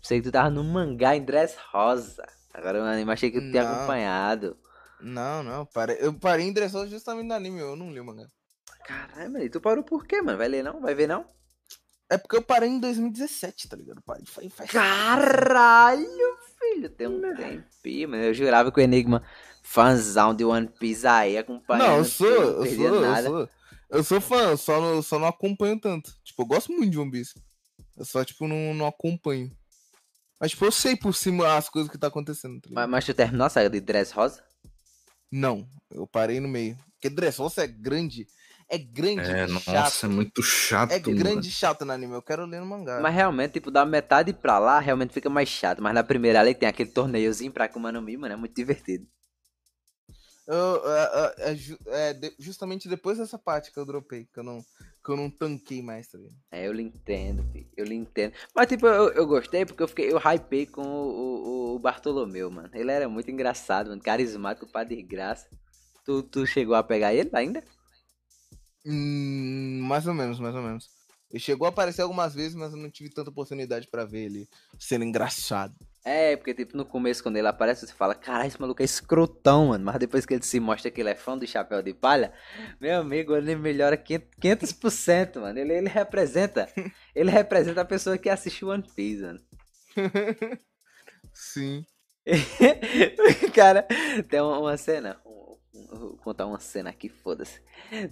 sei 0.04 0.20
que 0.20 0.26
tu 0.28 0.32
tava 0.32 0.52
no 0.52 0.64
mangá 0.64 1.16
em 1.16 1.26
Dress 1.26 1.58
Rosa. 1.72 2.24
Agora 2.54 2.80
o 2.80 2.84
anime 2.84 3.12
achei 3.12 3.32
que 3.32 3.42
tu 3.42 3.50
tinha 3.50 3.68
acompanhado. 3.68 4.56
Não, 5.02 5.42
não. 5.42 5.66
Parei, 5.66 5.98
eu 6.00 6.14
parei 6.14 6.46
em 6.46 6.54
Dressrosa 6.54 6.92
justamente 6.92 7.28
no 7.28 7.34
anime, 7.34 7.60
eu 7.60 7.76
não 7.76 7.92
li 7.92 8.00
o 8.00 8.06
mangá. 8.06 8.28
Caralho, 8.86 9.32
mano, 9.32 9.44
e 9.44 9.50
tu 9.50 9.60
parou 9.60 9.84
por 9.84 10.06
quê, 10.06 10.22
mano? 10.22 10.38
Vai 10.38 10.48
ler 10.48 10.64
não? 10.64 10.80
Vai 10.80 10.94
ver 10.94 11.08
não? 11.08 11.26
É 12.08 12.20
porque 12.20 12.36
eu 12.36 12.44
parei 12.44 12.70
em 12.70 12.80
2017, 12.80 13.68
tá 13.68 13.76
ligado? 13.76 14.00
Parei, 14.04 14.26
faz, 14.28 14.54
faz... 14.54 14.70
Caralho, 14.70 16.38
filho, 16.60 16.90
tem 16.90 17.08
um 17.08 17.20
tempinho, 17.36 18.10
mano. 18.10 18.24
Eu 18.26 18.34
jurava 18.34 18.72
que 18.72 18.80
o 18.80 18.84
Enigma, 18.84 19.24
fãzão 19.66 20.34
de 20.34 20.45
One 20.45 20.68
Piece 20.80 21.07
aí, 21.07 21.38
acompanhando. 21.38 21.88
Não, 21.88 21.97
eu 21.97 22.05
sou, 22.05 22.28
eu 22.28 22.66
sou, 22.66 22.86
eu 22.86 23.24
sou. 23.24 23.49
Eu 23.89 24.03
sou 24.03 24.22
fã, 24.22 24.36
eu 24.51 24.57
só 24.57 24.80
não, 24.82 25.01
só 25.01 25.20
não 25.20 25.28
acompanho 25.28 25.80
tanto. 25.80 26.11
Tipo, 26.24 26.43
eu 26.43 26.45
gosto 26.47 26.72
muito 26.72 26.91
de 26.91 26.99
One 26.99 27.11
Piece. 27.11 27.34
Eu 27.97 28.05
só, 28.05 28.24
tipo, 28.24 28.47
não, 28.47 28.74
não 28.74 28.88
acompanho. 28.88 29.51
Mas, 30.39 30.51
tipo, 30.51 30.66
eu 30.66 30.72
sei 30.72 30.95
por 30.95 31.13
cima 31.16 31.55
as 31.55 31.70
coisas 31.70 31.89
que 31.91 31.97
tá 31.97 32.07
acontecendo. 32.07 32.59
tá 32.61 32.70
ligado? 32.70 32.82
Mas, 32.84 32.89
mas 32.89 33.05
tu 33.05 33.13
terminou 33.13 33.45
a 33.45 33.49
saga 33.49 33.70
de 33.70 33.80
Dress 33.80 34.13
Rosa? 34.13 34.43
Não, 35.32 35.68
eu 35.91 36.05
parei 36.07 36.39
no 36.39 36.47
meio. 36.47 36.78
Porque 36.93 37.09
Dressrosa 37.09 37.63
é 37.63 37.68
grande. 37.68 38.28
É 38.68 38.78
grande 38.80 39.22
É, 39.22 39.45
nossa, 39.45 39.72
chato. 39.72 40.05
é 40.05 40.09
muito 40.09 40.41
chato, 40.41 40.91
É 40.91 40.99
mano. 40.99 41.16
grande 41.18 41.47
e 41.47 41.51
chato 41.51 41.86
no 41.86 41.91
anime. 41.91 42.13
Eu 42.13 42.22
quero 42.22 42.45
ler 42.45 42.59
no 42.59 42.66
mangá. 42.66 42.99
Mas 42.99 43.13
realmente, 43.13 43.53
tipo, 43.53 43.70
da 43.70 43.86
metade 43.86 44.34
pra 44.34 44.57
lá, 44.57 44.80
realmente 44.80 45.13
fica 45.13 45.30
mais 45.30 45.47
chato. 45.49 45.82
Mas 45.84 45.93
na 45.93 46.03
primeira 46.03 46.39
ali 46.39 46.55
tem 46.55 46.68
aquele 46.68 46.89
torneiozinho 46.89 47.51
pra 47.51 47.66
Akuma 47.66 47.91
no 47.91 48.01
Mi, 48.01 48.18
mano, 48.18 48.34
é 48.34 48.38
muito 48.38 48.55
divertido. 48.55 49.05
Eu, 50.48 50.82
é, 50.91 51.34
é, 51.38 51.52
é 51.52 52.10
é 52.10 52.14
de- 52.14 52.36
justamente 52.38 52.88
depois 52.88 53.18
dessa 53.18 53.38
parte 53.39 53.72
que 53.72 53.80
eu 53.80 53.86
dropei, 53.86 54.26
que 54.32 54.39
eu 54.39 54.43
não, 54.43 54.62
que 55.04 55.12
eu 55.12 55.18
não 55.18 55.30
tanquei 55.30 55.82
mais, 55.82 56.08
tá 56.08 56.18
ligado? 56.20 56.36
É, 56.52 56.68
eu 56.68 56.72
lhe 56.74 56.84
entendo, 56.84 57.43
filho. 57.52 57.68
Eu 57.76 57.86
lhe 57.86 57.96
entendo. 57.96 58.34
Mas, 58.54 58.68
tipo, 58.68 58.86
eu, 58.86 59.12
eu 59.14 59.26
gostei 59.26 59.66
porque 59.66 59.82
eu 59.82 59.88
fiquei. 59.88 60.12
Eu 60.12 60.20
hypei 60.20 60.68
com 60.68 60.84
o, 60.84 61.72
o, 61.72 61.76
o 61.76 61.80
Bartolomeu, 61.80 62.52
mano. 62.52 62.70
Ele 62.74 62.91
era 62.91 63.10
muito 63.10 63.32
engraçado, 63.32 63.89
mano. 63.89 64.02
Carismático 64.02 64.68
pra 64.68 64.84
desgraça. 64.84 65.48
Tu, 66.06 66.22
tu 66.22 66.46
chegou 66.46 66.76
a 66.76 66.84
pegar 66.84 67.14
ele 67.14 67.32
ainda? 67.34 67.64
Hum, 68.86 69.80
mais 69.82 70.06
ou 70.06 70.14
menos, 70.14 70.39
mais 70.39 70.54
ou 70.56 70.62
menos. 70.62 70.89
Ele 71.32 71.39
chegou 71.39 71.66
a 71.66 71.70
aparecer 71.70 72.02
algumas 72.04 72.34
vezes, 72.36 72.56
mas 72.56 72.72
eu 72.72 72.78
não 72.78 72.89
tive 72.89 73.10
tanta 73.10 73.30
oportunidade 73.32 73.88
pra 73.88 74.06
ver 74.06 74.26
ele 74.26 74.48
sendo 74.80 75.04
engraçado. 75.04 75.76
É, 76.08 76.38
porque, 76.38 76.53
tipo, 76.53 76.78
no 76.78 76.86
começo, 76.86 77.24
quando 77.24 77.38
ele 77.38 77.47
aparece, 77.47 77.88
você 77.88 77.93
fala, 77.93 78.14
caralho, 78.14 78.47
esse 78.47 78.62
maluco 78.62 78.80
é 78.80 78.86
escrotão, 78.86 79.70
mano. 79.70 79.84
Mas 79.84 79.97
depois 79.97 80.24
que 80.24 80.36
ele 80.36 80.43
se 80.43 80.60
mostra 80.60 80.91
que 80.91 81.01
ele 81.01 81.10
é 81.10 81.16
fã 81.16 81.36
do 81.36 81.47
Chapéu 81.47 81.82
de 81.82 81.95
Palha, 81.95 82.32
meu 82.80 82.99
amigo, 82.99 83.36
ele 83.36 83.56
melhora 83.56 83.97
500%, 83.97 84.24
500% 84.39 85.39
mano. 85.41 85.58
Ele, 85.58 85.74
ele 85.74 85.89
representa. 85.89 86.70
Ele 87.16 87.32
representa 87.32 87.80
a 87.80 87.86
pessoa 87.86 88.18
que 88.18 88.30
assiste 88.30 88.66
One 88.66 88.84
Piece, 88.93 89.22
mano. 89.22 89.39
Sim. 91.34 91.86
Cara, 93.56 93.88
tem 94.30 94.41
uma 94.41 94.76
cena. 94.76 95.18
Vou 95.92 96.18
contar 96.18 96.46
uma 96.46 96.60
cena 96.60 96.90
aqui, 96.90 97.10
foda-se. 97.10 97.62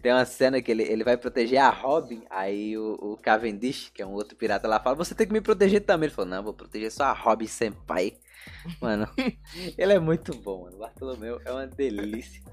Tem 0.01 0.11
uma 0.11 0.25
cena 0.25 0.61
que 0.61 0.69
ele, 0.71 0.83
ele 0.83 1.03
vai 1.03 1.17
proteger 1.17 1.59
a 1.59 1.69
Robin. 1.69 2.23
Aí 2.29 2.77
o, 2.77 2.93
o 2.95 3.17
Cavendish, 3.17 3.89
que 3.93 4.01
é 4.01 4.05
um 4.05 4.11
outro 4.13 4.35
pirata 4.35 4.67
lá, 4.67 4.79
fala: 4.79 4.95
Você 4.95 5.15
tem 5.15 5.25
que 5.27 5.33
me 5.33 5.41
proteger 5.41 5.81
também. 5.85 6.07
Ele 6.07 6.15
falou: 6.15 6.29
Não, 6.29 6.43
vou 6.43 6.53
proteger 6.53 6.91
só 6.91 7.05
a 7.05 7.13
Robin 7.13 7.47
Senpai. 7.47 8.17
Mano, 8.81 9.07
ele 9.77 9.93
é 9.93 9.99
muito 9.99 10.35
bom, 10.37 10.63
mano. 10.63 10.77
Bartolomeu 10.77 11.39
é 11.45 11.51
uma 11.51 11.65
delícia. 11.67 12.43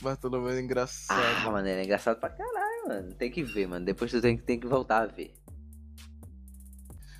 Bartolomeu 0.00 0.50
é 0.50 0.60
engraçado. 0.60 1.20
Ah, 1.46 1.50
mano, 1.50 1.66
ele 1.68 1.80
é 1.80 1.84
engraçado 1.84 2.20
pra 2.20 2.30
caralho, 2.30 2.88
mano. 2.88 3.14
Tem 3.14 3.30
que 3.30 3.42
ver, 3.42 3.66
mano. 3.66 3.84
Depois 3.84 4.10
tu 4.10 4.20
tem, 4.20 4.36
que- 4.36 4.42
tem 4.44 4.58
que 4.60 4.66
voltar 4.66 5.02
a 5.02 5.06
ver. 5.06 5.34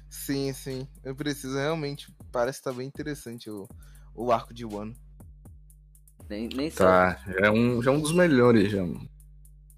Sim, 0.09 0.53
sim. 0.53 0.89
Eu 1.03 1.15
preciso 1.15 1.57
realmente. 1.57 2.15
Parece 2.31 2.59
que 2.59 2.65
tá 2.65 2.73
bem 2.73 2.87
interessante 2.87 3.51
o, 3.51 3.67
o 4.15 4.31
arco 4.33 4.55
de 4.55 4.65
Wano. 4.65 4.95
Nem, 6.29 6.49
nem. 6.49 6.71
Tá, 6.71 7.19
já 7.27 7.47
é, 7.47 7.51
um, 7.51 7.83
já 7.83 7.91
é 7.91 7.95
um 7.95 8.01
dos 8.01 8.13
melhores, 8.13 8.71
já, 8.71 8.83
mano. 8.83 9.09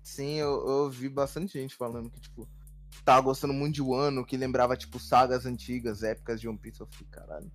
Sim, 0.02 0.34
eu, 0.36 0.48
eu 0.66 0.72
ouvi 0.84 1.08
bastante 1.08 1.58
gente 1.58 1.74
falando 1.74 2.08
que, 2.08 2.20
tipo, 2.20 2.48
tava 3.04 3.20
gostando 3.22 3.52
muito 3.52 3.74
de 3.74 3.82
Wano, 3.82 4.24
que 4.24 4.36
lembrava, 4.36 4.76
tipo, 4.76 4.98
sagas 4.98 5.44
antigas, 5.44 6.02
épicas 6.02 6.40
de 6.40 6.48
One 6.48 6.56
Piece. 6.58 6.80
Eu 6.80 6.86
fiquei, 6.86 7.06
caralho. 7.10 7.50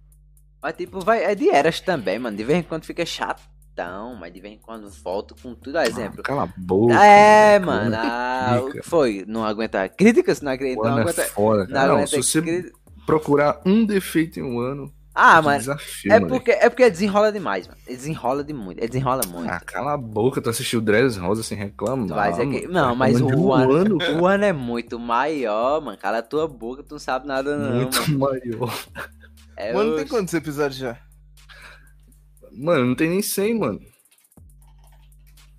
Mas 0.62 0.76
tipo, 0.76 1.00
vai, 1.00 1.24
é 1.24 1.34
de 1.34 1.50
eras 1.50 1.80
também, 1.80 2.20
mano. 2.20 2.38
De 2.38 2.44
vez 2.44 2.60
em 2.60 2.64
quando 2.64 2.86
fica 2.86 3.04
chatão, 3.06 4.16
mas 4.16 4.32
de 4.32 4.40
vez 4.40 4.54
em 4.54 4.60
quando 4.60 4.90
volta 4.92 5.34
com 5.42 5.56
tudo. 5.56 5.74
Por 5.74 5.82
exemplo. 5.82 6.20
Ah, 6.20 6.24
cala 6.24 6.44
a 6.44 6.54
boca. 6.56 6.94
É, 7.04 7.58
mano, 7.58 7.90
mano. 7.92 7.96
Ah, 8.00 8.60
o 8.62 8.66
pica. 8.68 8.82
que 8.82 8.88
foi? 8.88 9.26
Não 9.28 9.44
aguenta 9.44 9.90
críticas? 9.90 10.40
Não, 10.40 10.52
não 10.52 11.00
é 11.00 11.02
aguenta. 11.02 11.24
foda, 11.24 11.66
Não. 11.68 11.88
Não, 11.88 11.96
aguenta 11.96 12.08
se 12.08 12.22
você 12.24 12.42
cri- 12.42 12.72
procurar 13.08 13.60
um 13.66 13.84
defeito 13.84 14.40
em 14.40 14.44
um 14.44 14.60
ano, 14.60 14.94
Ah, 15.14 15.40
Que 15.40 15.46
mano. 15.46 15.60
Desafio, 15.60 16.12
É 16.12 16.20
moleque. 16.20 16.30
porque, 16.38 16.52
é 16.52 16.70
porque 16.70 16.90
desenrola 16.90 17.32
demais, 17.32 17.68
mano. 17.68 17.80
Desenrola 17.86 18.44
de 18.44 18.54
muito. 18.54 18.80
Ele 18.80 18.88
desenrola 18.88 19.22
muito. 19.28 19.50
Ah, 19.50 19.60
cala 19.60 19.94
a 19.94 19.98
boca, 19.98 20.42
tu 20.42 20.50
assistiu 20.50 20.80
Dress 20.80 21.18
Rosa 21.18 21.44
sem 21.44 21.58
reclamar. 21.58 22.08
Mas 22.18 22.40
é 22.40 22.46
que- 22.46 22.68
não, 22.68 22.96
mas 22.96 23.20
o 23.20 23.26
um 23.28 23.54
ano- 23.54 23.98
O 24.22 24.26
ano 24.26 24.46
é 24.46 24.54
muito 24.54 24.98
maior, 24.98 25.82
mano. 25.82 25.98
Cala 25.98 26.20
a 26.20 26.24
tua 26.24 26.48
boca, 26.48 26.82
tu 26.84 26.92
não 26.94 27.00
sabe 27.00 27.28
nada, 27.28 27.58
não. 27.58 27.76
muito 27.82 27.98
mano. 28.18 28.20
maior. 28.20 28.86
É 29.58 29.74
Mano, 29.74 29.96
tem 29.96 30.06
o- 30.06 30.08
quantos 30.08 30.34
episódios 30.34 30.80
já? 30.80 30.98
Mano, 32.54 32.86
não 32.86 32.96
tem 32.96 33.10
nem 33.10 33.22
100, 33.22 33.60
mano. 33.60 33.80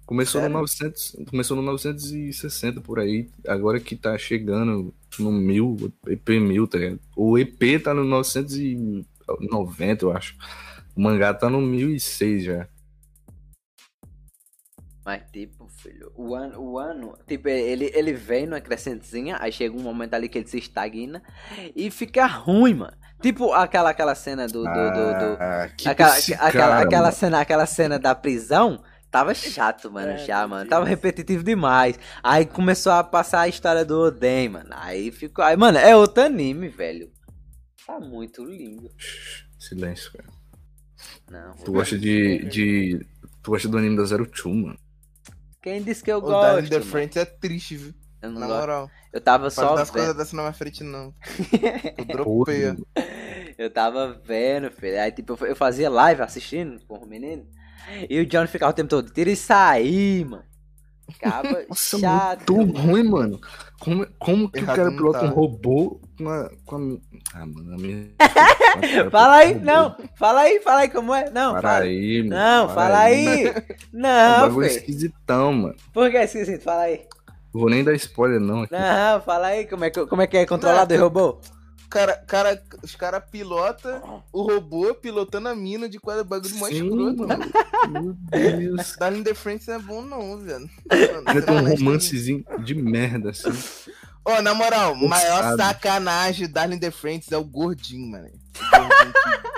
Começou 0.07 0.41
Sério? 0.41 0.53
no 0.55 0.61
900, 0.61 1.17
começou 1.31 1.57
no 1.57 1.63
960 1.63 2.81
por 2.83 2.99
aí, 2.99 3.31
agora 3.47 3.81
que 3.81 3.97
tá 3.97 4.17
chegando 4.19 4.93
no 5.19 5.33
1000, 5.33 5.91
EP 6.07 6.39
1000, 6.39 6.67
tá 6.67 6.77
ligado? 6.79 7.01
O 7.17 7.39
EP 7.39 7.79
tá 7.79 7.95
no 7.95 8.05
990, 9.29 10.05
eu 10.05 10.13
acho. 10.17 10.37
O 10.97 11.01
mangá 11.03 11.33
tá 11.35 11.49
no 11.49 11.61
1006 11.61 12.45
já. 12.45 12.69
Mas, 15.05 15.23
tipo, 15.33 15.69
filho, 15.69 16.13
o 16.15 16.33
ano, 16.33 16.61
o 16.61 16.79
ano, 16.79 17.19
tipo, 17.27 17.49
ele, 17.49 17.91
ele 17.93 18.13
vem 18.13 18.47
numa 18.47 18.61
crescentezinha, 18.61 19.37
aí 19.41 19.51
chega 19.51 19.77
um 19.77 19.81
momento 19.83 20.15
ali 20.15 20.29
que 20.29 20.39
ele 20.39 20.47
se 20.47 20.59
estagna 20.59 21.21
e 21.75 21.91
fica 21.91 22.25
ruim, 22.27 22.75
mano. 22.75 22.97
Tipo 23.21 23.53
aquela, 23.53 23.91
aquela 23.91 24.15
cena 24.15 24.47
do. 24.47 24.63
do, 24.63 24.65
do, 24.65 24.71
do- 24.71 25.37
Ah, 25.41 25.69
que 25.77 25.89
aquela, 25.89 26.13
aquela, 26.15 26.51
cara, 26.53 26.79
aquela, 26.81 27.03
mano. 27.05 27.13
cena, 27.17 27.41
aquela 27.41 27.67
cena 27.67 27.99
da 27.99 28.15
prisão. 28.15 28.83
Tava 29.11 29.35
chato, 29.35 29.91
mano, 29.91 30.13
É, 30.13 30.19
já, 30.19 30.47
mano. 30.49 30.69
Tava 30.71 30.87
repetitivo 30.87 31.43
demais. 31.45 31.99
Aí 32.23 32.47
começou 32.47 32.93
a 32.93 33.05
passar 33.05 33.41
a 33.43 33.49
história 33.49 33.85
do 33.85 33.99
Oden, 34.01 34.49
mano. 34.51 34.71
Aí 34.73 35.11
ficou. 35.13 35.45
Aí, 35.45 35.57
mano, 35.57 35.79
é 35.79 35.95
outro 35.97 36.23
anime, 36.23 36.69
velho. 36.69 37.11
Tá 37.87 37.99
muito 38.01 38.45
lindo. 38.45 38.91
Silêncio, 39.59 40.13
cara. 40.13 40.29
Não. 41.31 41.55
Tu 41.57 41.73
gosta 41.73 41.99
de, 41.99 42.45
de. 42.49 43.07
Tu 43.43 43.51
gosta 43.51 43.69
do 43.69 43.79
anime 43.79 43.97
da 43.97 44.05
Zero 44.05 44.27
Two, 44.27 44.55
mano. 44.55 44.79
Quem 45.61 45.83
disse 45.83 46.03
que 46.03 46.11
eu 46.13 46.19
O 46.19 46.23
gosto? 46.23 46.69
the 46.69 46.79
mano? 46.79 46.91
Friends 46.91 47.17
é 47.17 47.25
triste, 47.25 47.77
viu? 47.77 47.95
Eu 48.21 48.31
não 48.31 48.41
Na 48.41 48.47
gosto. 48.47 48.61
moral. 48.61 48.91
Eu 49.13 49.21
tava 49.21 49.51
só 49.51 49.75
das 49.75 49.89
vendo. 49.89 49.95
coisas 49.99 50.17
dessa 50.17 50.37
na 50.37 50.43
minha 50.43 50.53
frente, 50.53 50.83
não. 50.85 51.15
Eu 51.99 52.05
dropei. 52.05 52.69
Outro. 52.71 52.87
Eu 53.59 53.71
tava 53.71 54.21
vendo, 54.25 54.71
filho. 54.71 55.01
Aí, 55.01 55.13
tipo, 55.13 55.37
eu 55.45 55.55
fazia 55.55 55.91
live 55.91 56.23
assistindo 56.23 56.81
com 56.87 56.97
o 56.99 57.07
menino. 57.07 57.47
E 58.09 58.21
o 58.21 58.27
John 58.27 58.47
ficava 58.47 58.71
o 58.73 58.75
tempo 58.75 58.89
todo, 58.89 59.11
tira 59.11 59.31
isso 59.31 59.53
aí, 59.53 60.25
mano. 60.25 60.45
Ficava 61.11 61.65
Nossa, 61.69 61.99
chato. 61.99 62.55
muito 62.55 62.79
ruim, 62.81 63.03
mano. 63.03 63.41
Como, 63.81 64.07
como 64.19 64.51
que 64.51 64.61
Errado 64.61 64.73
o 64.73 64.77
cara 64.77 64.91
não 64.91 64.97
pilota 64.97 65.19
tá. 65.21 65.27
um 65.27 65.31
robô 65.31 66.01
com 66.17 66.29
a. 66.29 66.51
Com 66.65 66.77
a... 66.77 67.12
Ah, 67.35 67.47
mano, 67.47 67.75
a 67.75 67.79
minha. 67.79 68.09
Fala 69.11 69.37
aí, 69.37 69.55
não. 69.55 69.97
Fala 70.17 70.41
aí, 70.43 70.61
fala 70.61 70.81
aí 70.81 70.89
como 70.91 71.15
é. 71.15 71.31
Não, 71.31 71.53
Para 71.53 71.63
fala. 71.63 71.85
aí, 71.85 72.23
mano. 72.23 72.31
Não, 72.35 72.67
para 72.67 72.75
fala 72.75 72.99
aí. 73.01 73.45
É 73.95 73.97
um 73.97 74.01
Não, 74.01 74.41
bagulho 74.41 74.69
filho. 74.69 74.79
esquisitão, 74.79 75.53
mano. 75.53 75.77
Por 75.93 76.11
que 76.11 76.17
é 76.17 76.25
esquisito? 76.25 76.63
Fala 76.63 76.83
aí. 76.83 77.03
Vou 77.53 77.69
nem 77.71 77.85
dar 77.85 77.95
spoiler, 77.95 78.41
não. 78.41 78.63
Aqui. 78.63 78.73
Não, 78.73 79.21
fala 79.21 79.49
aí 79.49 79.67
como 79.67 79.85
é 79.85 79.91
que, 79.91 80.07
como 80.07 80.23
é, 80.23 80.27
que 80.27 80.37
é 80.39 80.47
controlado 80.47 80.95
o 80.95 80.99
robô. 80.99 81.39
Cara, 81.91 82.17
cara, 82.27 82.63
os 82.83 82.97
caras 82.97 83.23
pilotam 83.31 84.23
o 84.33 84.43
robô 84.43 84.95
pilotando 84.95 85.51
a 85.51 85.55
mina 85.55 85.87
de 85.91 85.99
quadro 86.01 86.25
bagulho 86.25 86.57
mais 86.57 86.75
escroto, 86.75 86.97
mano. 86.97 87.27
mano. 87.29 87.53
Meu 87.93 88.15
Deus. 88.15 88.97
Darling 88.99 89.23
the 89.23 89.35
Friends 89.35 89.67
não 89.67 89.75
é 89.75 89.79
bom, 89.79 90.01
não, 90.01 90.39
velho. 90.39 90.71
Vai 91.25 91.43
ter 91.43 91.51
um 91.53 91.69
romancezinho 91.69 92.43
de 92.65 92.75
merda, 92.75 93.31
assim. 93.31 93.51
Ó, 94.25 94.41
na 94.41 94.55
moral, 94.55 94.95
maior 94.95 95.57
sacanagem 95.57 96.47
do 96.47 96.53
Darling 96.53 96.79
the 96.79 96.91
Friends 96.91 97.31
é 97.33 97.37
o 97.37 97.45
gordinho, 97.45 98.11
mano. 98.11 98.29
O 98.29 98.71
gordinho 98.71 99.13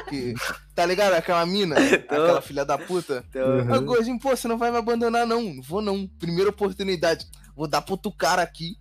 que, 0.09 0.35
que- 0.35 0.65
Tá 0.75 0.85
ligado? 0.87 1.13
Aquela 1.15 1.45
mina, 1.47 1.77
aquela 1.77 2.43
filha 2.43 2.65
da 2.65 2.77
puta. 2.77 3.25
Uhum. 3.35 3.75
Ô, 3.77 3.81
gordinho, 3.83 4.19
pô, 4.19 4.31
você 4.37 4.49
não 4.49 4.59
vai 4.59 4.71
me 4.71 4.79
abandonar, 4.79 5.27
não. 5.27 5.41
Não 5.43 5.63
vou, 5.63 5.81
não. 5.83 6.09
Primeira 6.19 6.51
oportunidade. 6.51 7.27
Vou 7.55 7.69
dar 7.69 7.81
pro 7.83 7.93
outro 7.93 8.11
cara 8.11 8.43
aqui. 8.43 8.77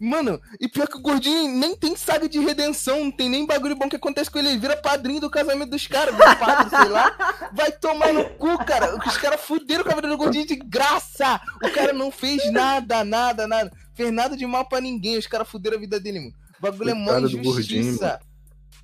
Mano, 0.00 0.40
e 0.60 0.68
pior 0.68 0.88
que 0.88 0.96
o 0.96 1.00
gordinho 1.00 1.48
nem 1.48 1.76
tem 1.76 1.94
saga 1.96 2.28
de 2.28 2.38
redenção, 2.40 3.04
não 3.04 3.10
tem 3.10 3.28
nem 3.28 3.46
bagulho 3.46 3.76
bom 3.76 3.88
que 3.88 3.94
acontece 3.96 4.28
com 4.30 4.38
ele. 4.38 4.48
Ele 4.50 4.58
vira 4.58 4.76
padrinho 4.76 5.20
do 5.20 5.30
casamento 5.30 5.70
dos 5.70 5.86
caras, 5.86 6.14
vira 6.14 6.34
padre, 6.36 6.70
sei 6.70 6.88
lá. 6.88 7.16
Vai 7.52 7.70
tomar 7.72 8.12
no 8.12 8.24
cu, 8.30 8.56
cara. 8.64 8.96
Os 8.96 9.16
caras 9.16 9.40
fuderam 9.40 9.84
com 9.84 9.90
a 9.92 9.94
vida 9.96 10.08
do 10.08 10.16
gordinho 10.16 10.46
de 10.46 10.56
graça. 10.56 11.40
O 11.62 11.70
cara 11.70 11.92
não 11.92 12.10
fez 12.10 12.50
nada, 12.52 13.04
nada, 13.04 13.46
nada. 13.46 13.72
Fez 13.96 14.12
nada 14.12 14.36
de 14.36 14.46
mal 14.46 14.68
pra 14.68 14.80
ninguém. 14.80 15.16
Os 15.18 15.26
caras 15.26 15.48
fuderam 15.48 15.76
a 15.76 15.80
vida 15.80 15.98
dele, 15.98 16.20
mano. 16.20 16.34
O 16.58 16.62
bagulho 16.62 16.90
é 16.90 16.94
mó 16.94 17.04
Coitado 17.12 17.28
do 17.30 17.36
gordinho, 17.38 17.80
injustiça. 17.80 18.20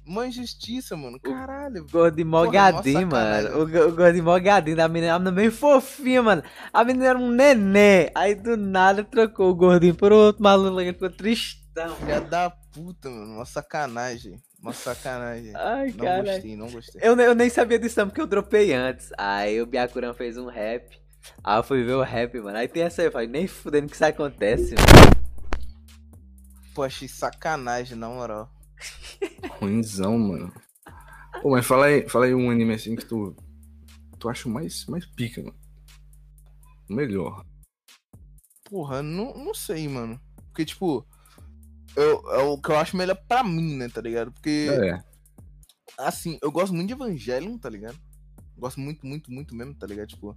Mó 0.05 0.25
injustiça, 0.25 0.97
mano. 0.97 1.21
Caralho. 1.21 1.87
Gordinho 1.91 2.27
mogadinho, 2.27 3.09
Porra, 3.09 3.23
mó 3.23 3.33
mano. 3.33 3.49
sacanagem. 3.49 3.83
O, 3.85 3.89
o 3.89 3.93
gordinho 3.95 4.25
mogadinho 4.25 4.77
da 4.77 4.89
menina. 4.89 5.15
A 5.15 5.19
menina 5.19 5.37
bem 5.37 5.51
fofinha, 5.51 6.23
mano. 6.23 6.43
A 6.73 6.83
menina 6.85 7.07
era 7.07 7.19
um 7.19 7.31
nenê. 7.31 8.11
Aí 8.15 8.35
do 8.35 8.57
nada 8.57 9.05
trocou 9.05 9.51
o 9.51 9.55
gordinho 9.55 9.95
por 9.95 10.11
outro 10.13 10.43
maluco. 10.43 10.81
Ele 10.81 10.93
ficou 10.93 11.11
tristão. 11.11 11.95
Filha 11.97 12.21
da 12.21 12.51
puta, 12.51 13.09
mano. 13.09 13.35
Mó 13.35 13.45
sacanagem. 13.45 14.41
Mó 14.61 14.73
sacanagem. 14.73 15.53
Ai, 15.55 15.89
Não 15.97 16.05
cara. 16.05 16.23
gostei, 16.23 16.57
não 16.57 16.71
gostei. 16.71 17.01
Eu, 17.05 17.17
eu 17.19 17.35
nem 17.35 17.49
sabia 17.51 17.79
disso 17.79 17.99
não, 18.01 18.09
porque 18.09 18.21
eu 18.21 18.27
dropei 18.27 18.73
antes. 18.73 19.11
Aí 19.19 19.61
o 19.61 19.67
Byakuran 19.67 20.15
fez 20.15 20.37
um 20.37 20.47
rap. 20.47 21.01
Aí 21.45 21.59
eu 21.59 21.62
fui 21.62 21.83
ver 21.85 21.95
o 21.95 22.03
rap, 22.03 22.39
mano. 22.41 22.57
Aí 22.59 22.68
tem 22.68 22.83
essa 22.83 23.03
aí, 23.03 23.09
eu 23.09 23.12
falei, 23.12 23.29
nem 23.29 23.47
fudendo 23.47 23.89
que 23.89 23.95
isso 23.95 24.05
acontece, 24.05 24.75
mano. 24.75 25.23
Pô, 26.75 26.83
achei 26.83 27.07
sacanagem, 27.09 27.97
na 27.97 28.09
moral. 28.09 28.51
Ruimzão, 29.61 30.18
mano. 30.18 30.53
Pô, 31.41 31.51
mas 31.51 31.66
fala 31.66 31.87
aí, 31.87 32.09
fala 32.09 32.25
aí 32.27 32.35
um 32.35 32.51
anime 32.51 32.75
assim 32.75 32.97
que 32.97 33.05
tu. 33.05 33.37
Tu 34.18 34.29
acha 34.29 34.49
mais, 34.49 34.87
mais 34.87 35.05
pica, 35.05 35.43
mano. 35.43 35.57
O 36.89 36.95
melhor. 36.95 37.45
Porra, 38.64 39.03
não, 39.03 39.35
não 39.35 39.55
sei, 39.55 39.89
mano. 39.89 40.20
Porque, 40.49 40.64
tipo, 40.64 41.07
eu, 41.97 42.23
é 42.33 42.39
o 42.43 42.57
que 42.59 42.70
eu 42.70 42.79
acho 42.79 42.97
melhor 42.97 43.16
pra 43.29 43.45
mim, 43.45 43.77
né, 43.77 43.89
tá 43.89 44.01
ligado? 44.01 44.33
Porque, 44.33 44.68
É. 44.70 45.03
assim, 45.99 46.39
eu 46.43 46.51
gosto 46.51 46.73
muito 46.75 46.89
de 46.89 46.95
Evangelion, 46.95 47.59
tá 47.59 47.68
ligado? 47.68 47.99
Gosto 48.57 48.81
muito, 48.81 49.07
muito, 49.07 49.31
muito 49.33 49.55
mesmo, 49.55 49.75
tá 49.75 49.87
ligado? 49.87 50.09
Tipo, 50.09 50.37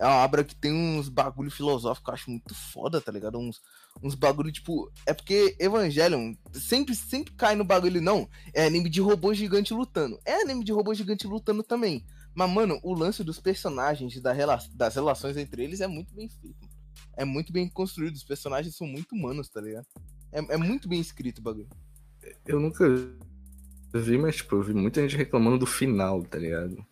é 0.00 0.06
uma 0.06 0.24
obra 0.24 0.42
que 0.42 0.56
tem 0.56 0.72
uns 0.72 1.10
bagulho 1.10 1.50
filosófico 1.50 2.06
que 2.06 2.10
eu 2.10 2.14
acho 2.14 2.30
muito 2.30 2.54
foda, 2.54 3.02
tá 3.02 3.12
ligado? 3.12 3.38
Uns, 3.38 3.60
uns 4.02 4.14
bagulho, 4.14 4.50
tipo. 4.50 4.90
É 5.04 5.12
porque 5.12 5.54
Evangelion 5.58 6.34
sempre, 6.54 6.94
sempre 6.94 7.34
cai 7.34 7.54
no 7.54 7.64
bagulho, 7.64 8.00
não. 8.00 8.26
É 8.54 8.64
anime 8.64 8.88
de 8.88 9.02
robô 9.02 9.34
gigante 9.34 9.74
lutando. 9.74 10.18
É 10.24 10.40
anime 10.40 10.64
de 10.64 10.72
robô 10.72 10.94
gigante 10.94 11.26
lutando 11.26 11.62
também. 11.62 12.02
Mas, 12.34 12.50
mano, 12.50 12.80
o 12.82 12.94
lance 12.94 13.22
dos 13.22 13.38
personagens, 13.38 14.18
da 14.22 14.32
rela 14.32 14.58
das 14.72 14.94
relações 14.94 15.36
entre 15.36 15.64
eles 15.64 15.82
é 15.82 15.86
muito 15.86 16.14
bem 16.14 16.30
feito. 16.30 16.66
É 17.14 17.24
muito 17.26 17.52
bem 17.52 17.68
construído. 17.68 18.14
Os 18.14 18.24
personagens 18.24 18.74
são 18.74 18.86
muito 18.86 19.14
humanos, 19.14 19.50
tá 19.50 19.60
ligado? 19.60 19.86
É, 20.32 20.54
é 20.54 20.56
muito 20.56 20.88
bem 20.88 20.98
escrito 20.98 21.40
o 21.40 21.42
bagulho. 21.42 21.68
Eu 22.46 22.58
nunca 22.58 22.86
vi, 23.92 24.16
mas, 24.16 24.36
tipo, 24.36 24.56
eu 24.56 24.62
vi 24.62 24.72
muita 24.72 25.02
gente 25.02 25.18
reclamando 25.18 25.58
do 25.58 25.66
final, 25.66 26.22
tá 26.22 26.38
ligado? 26.38 26.82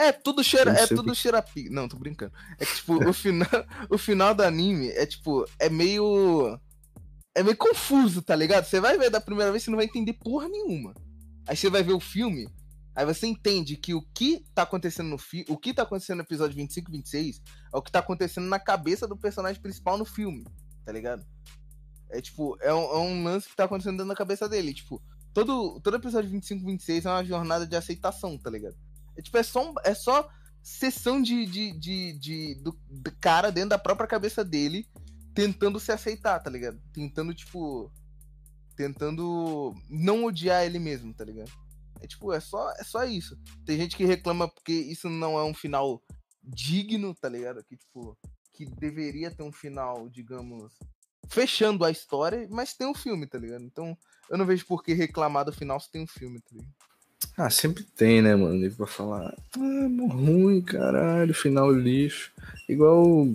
É 0.00 0.12
tudo 0.12 0.42
cheira, 0.42 0.70
é 0.72 0.86
tudo 0.86 1.12
o 1.12 1.14
cheira 1.14 1.44
Não, 1.70 1.86
tô 1.86 1.98
brincando. 1.98 2.32
É 2.58 2.64
que, 2.64 2.74
tipo, 2.76 2.94
o 3.06 3.12
final, 3.14 3.48
o 3.90 3.98
final 3.98 4.34
do 4.34 4.42
anime 4.42 4.88
é, 4.88 5.04
tipo, 5.04 5.44
é 5.58 5.68
meio. 5.68 6.58
É 7.34 7.42
meio 7.42 7.56
confuso, 7.56 8.22
tá 8.22 8.34
ligado? 8.34 8.64
Você 8.64 8.80
vai 8.80 8.96
ver 8.98 9.10
da 9.10 9.20
primeira 9.20 9.52
vez, 9.52 9.62
você 9.62 9.70
não 9.70 9.76
vai 9.76 9.84
entender 9.84 10.14
porra 10.14 10.48
nenhuma. 10.48 10.94
Aí 11.46 11.56
você 11.56 11.68
vai 11.68 11.82
ver 11.82 11.92
o 11.92 12.00
filme, 12.00 12.48
aí 12.94 13.04
você 13.04 13.26
entende 13.26 13.76
que 13.76 13.94
o 13.94 14.02
que 14.14 14.42
tá 14.54 14.62
acontecendo 14.62 15.10
no 15.10 15.18
filme. 15.18 15.46
O 15.48 15.56
que 15.56 15.74
tá 15.74 15.82
acontecendo 15.82 16.16
no 16.16 16.24
episódio 16.24 16.56
25 16.56 16.90
e 16.90 16.92
26 16.92 17.42
é 17.72 17.76
o 17.76 17.82
que 17.82 17.92
tá 17.92 17.98
acontecendo 17.98 18.48
na 18.48 18.58
cabeça 18.58 19.06
do 19.06 19.16
personagem 19.16 19.60
principal 19.60 19.98
no 19.98 20.04
filme, 20.04 20.44
tá 20.84 20.92
ligado? 20.92 21.24
É 22.08 22.20
tipo, 22.20 22.56
é 22.60 22.72
um, 22.74 22.82
é 22.82 22.98
um 22.98 23.24
lance 23.24 23.48
que 23.48 23.54
tá 23.54 23.64
acontecendo 23.64 23.98
dentro 23.98 24.08
da 24.08 24.16
cabeça 24.16 24.48
dele. 24.48 24.74
Tipo, 24.74 25.00
todo, 25.32 25.78
todo 25.80 25.96
episódio 25.96 26.30
25 26.30 26.62
e 26.62 26.66
26 26.72 27.06
é 27.06 27.10
uma 27.10 27.24
jornada 27.24 27.66
de 27.66 27.76
aceitação, 27.76 28.38
tá 28.38 28.50
ligado? 28.50 28.76
É 29.16 29.22
tipo, 29.22 29.36
é 29.38 29.42
só, 29.42 29.70
um- 29.70 29.74
é 29.84 29.94
só 29.94 30.28
sessão 30.62 31.20
de, 31.22 31.46
de, 31.46 31.72
de, 31.78 32.18
de- 32.18 32.54
do, 32.62 32.78
cara 33.20 33.50
dentro 33.50 33.70
da 33.70 33.78
própria 33.78 34.06
cabeça 34.08 34.44
dele 34.44 34.86
tentando 35.34 35.78
se 35.80 35.92
aceitar, 35.92 36.40
tá 36.40 36.50
ligado? 36.50 36.80
Tentando, 36.92 37.34
tipo. 37.34 37.92
Tentando 38.76 39.74
não 39.90 40.24
odiar 40.24 40.64
ele 40.64 40.78
mesmo, 40.78 41.12
tá 41.12 41.24
ligado? 41.24 41.50
É 42.00 42.06
tipo, 42.06 42.32
é 42.32 42.40
só, 42.40 42.70
é 42.78 42.84
só 42.84 43.04
isso. 43.04 43.38
Tem 43.66 43.76
gente 43.76 43.94
que 43.96 44.04
reclama 44.06 44.48
porque 44.48 44.72
isso 44.72 45.08
não 45.10 45.38
é 45.38 45.44
um 45.44 45.52
final 45.52 46.02
digno, 46.42 47.14
tá 47.14 47.28
ligado? 47.28 47.62
Que, 47.64 47.76
tipo, 47.76 48.16
que 48.52 48.64
deveria 48.64 49.30
ter 49.30 49.42
um 49.42 49.52
final, 49.52 50.08
digamos, 50.08 50.72
fechando 51.28 51.84
a 51.84 51.90
história, 51.90 52.48
mas 52.50 52.72
tem 52.74 52.86
um 52.86 52.94
filme, 52.94 53.26
tá 53.26 53.38
ligado? 53.38 53.64
Então, 53.64 53.96
eu 54.30 54.38
não 54.38 54.46
vejo 54.46 54.64
por 54.66 54.82
que 54.82 54.94
reclamar 54.94 55.44
do 55.44 55.52
final 55.52 55.78
se 55.78 55.90
tem 55.90 56.02
um 56.02 56.06
filme, 56.06 56.40
tá 56.40 56.48
ligado? 56.52 56.74
Ah, 57.40 57.48
sempre 57.48 57.82
tem, 57.82 58.20
né, 58.20 58.36
mano? 58.36 58.54
Nego 58.54 58.76
pra 58.76 58.86
falar. 58.86 59.34
Ah, 59.56 60.12
ruim, 60.12 60.60
caralho, 60.60 61.32
final 61.32 61.72
lixo. 61.72 62.30
Igual. 62.68 63.28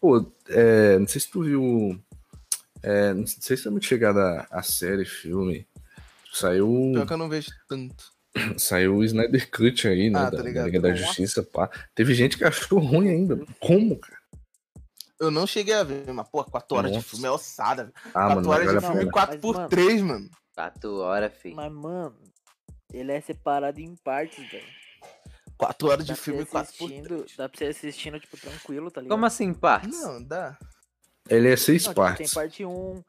Pô, 0.00 0.24
é, 0.48 0.96
não 1.00 1.08
sei 1.08 1.20
se 1.20 1.28
tu 1.28 1.42
viu. 1.42 2.00
É, 2.80 3.12
não 3.12 3.26
sei 3.26 3.56
se 3.56 3.66
é 3.66 3.70
muito 3.70 3.86
chegada 3.86 4.46
a, 4.50 4.60
a 4.60 4.62
série, 4.62 5.04
filme. 5.04 5.66
Saiu. 6.32 6.92
Pior 6.94 7.06
que 7.06 7.12
eu 7.12 7.16
não 7.16 7.28
vejo 7.28 7.50
tanto. 7.68 8.12
Saiu 8.56 8.94
o 8.94 9.04
Snyder 9.04 9.50
Cut 9.50 9.88
aí, 9.88 10.08
né? 10.10 10.20
Ah, 10.20 10.24
da, 10.24 10.30
tá 10.30 10.36
da 10.36 10.42
ligado. 10.44 10.66
Liga 10.66 10.80
da. 10.80 10.94
Justiça, 10.94 11.42
pá. 11.42 11.68
Teve 11.92 12.14
gente 12.14 12.38
que 12.38 12.44
achou 12.44 12.78
ruim 12.78 13.08
ainda. 13.08 13.36
Como, 13.58 13.96
cara? 13.96 14.20
Eu 15.18 15.32
não 15.32 15.44
cheguei 15.44 15.74
a 15.74 15.82
ver, 15.82 16.10
mas, 16.12 16.28
pô, 16.28 16.44
4 16.44 16.76
horas 16.76 16.90
de 16.92 16.98
Nossa. 16.98 17.08
filme 17.08 17.26
é 17.26 17.30
ossada. 17.32 17.82
velho. 17.82 17.94
Ah, 18.14 18.26
4 18.26 18.34
mano, 18.36 18.48
horas 18.50 18.72
de 18.72 18.80
filme 18.80 18.98
pena. 19.00 19.10
4 19.10 19.32
Mas, 19.32 19.40
por 19.40 19.56
mano, 19.56 19.68
3 19.68 20.02
mano. 20.02 20.30
Quatro 20.54 20.94
horas, 20.98 21.32
filho. 21.34 21.56
Mas, 21.56 21.72
mano, 21.72 22.14
ele 22.92 23.12
é 23.12 23.20
separado 23.20 23.80
em 23.80 23.94
partes, 23.96 24.48
velho. 24.50 24.66
4 25.56 25.88
horas 25.88 26.06
de 26.06 26.12
Dá 26.12 26.16
pra 26.16 26.24
filme 26.24 26.44
você 26.44 26.50
4 26.50 26.72
por 26.78 26.84
assistindo, 26.86 27.16
3. 27.24 27.36
dá 27.36 27.48
pra 27.48 27.58
você 27.58 27.64
assistindo, 27.66 28.18
tipo, 28.20 28.36
tranquilo, 28.40 28.90
tá 28.90 29.00
ligado? 29.00 29.14
Como 29.14 29.26
assim, 29.26 29.52
partes? 29.52 30.00
Não, 30.00 30.22
dá. 30.22 30.58
Ele 31.28 31.48
é 31.50 31.56
seis 31.56 31.84
Não, 31.84 31.92
tipo, 31.92 32.02
tem 32.06 32.14
partes. 32.14 32.34
parte 32.34 32.64
1, 32.64 33.04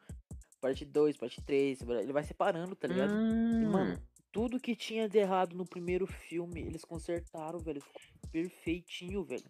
parte 0.59 0.85
2, 0.85 1.15
parte 1.17 1.41
3, 1.41 1.81
ele 1.81 2.11
vai 2.13 2.23
separando, 2.23 2.75
tá 2.75 2.87
ligado? 2.87 3.11
E, 3.13 3.15
Hum, 3.15 3.71
mano, 3.71 4.01
tudo 4.33 4.59
que 4.59 4.75
tinha 4.75 5.07
de 5.07 5.17
errado 5.17 5.55
no 5.55 5.65
primeiro 5.65 6.05
filme, 6.05 6.61
eles 6.61 6.83
consertaram, 6.83 7.59
velho. 7.59 7.81
Ficou 7.81 8.01
perfeitinho, 8.31 9.23
velho. 9.23 9.45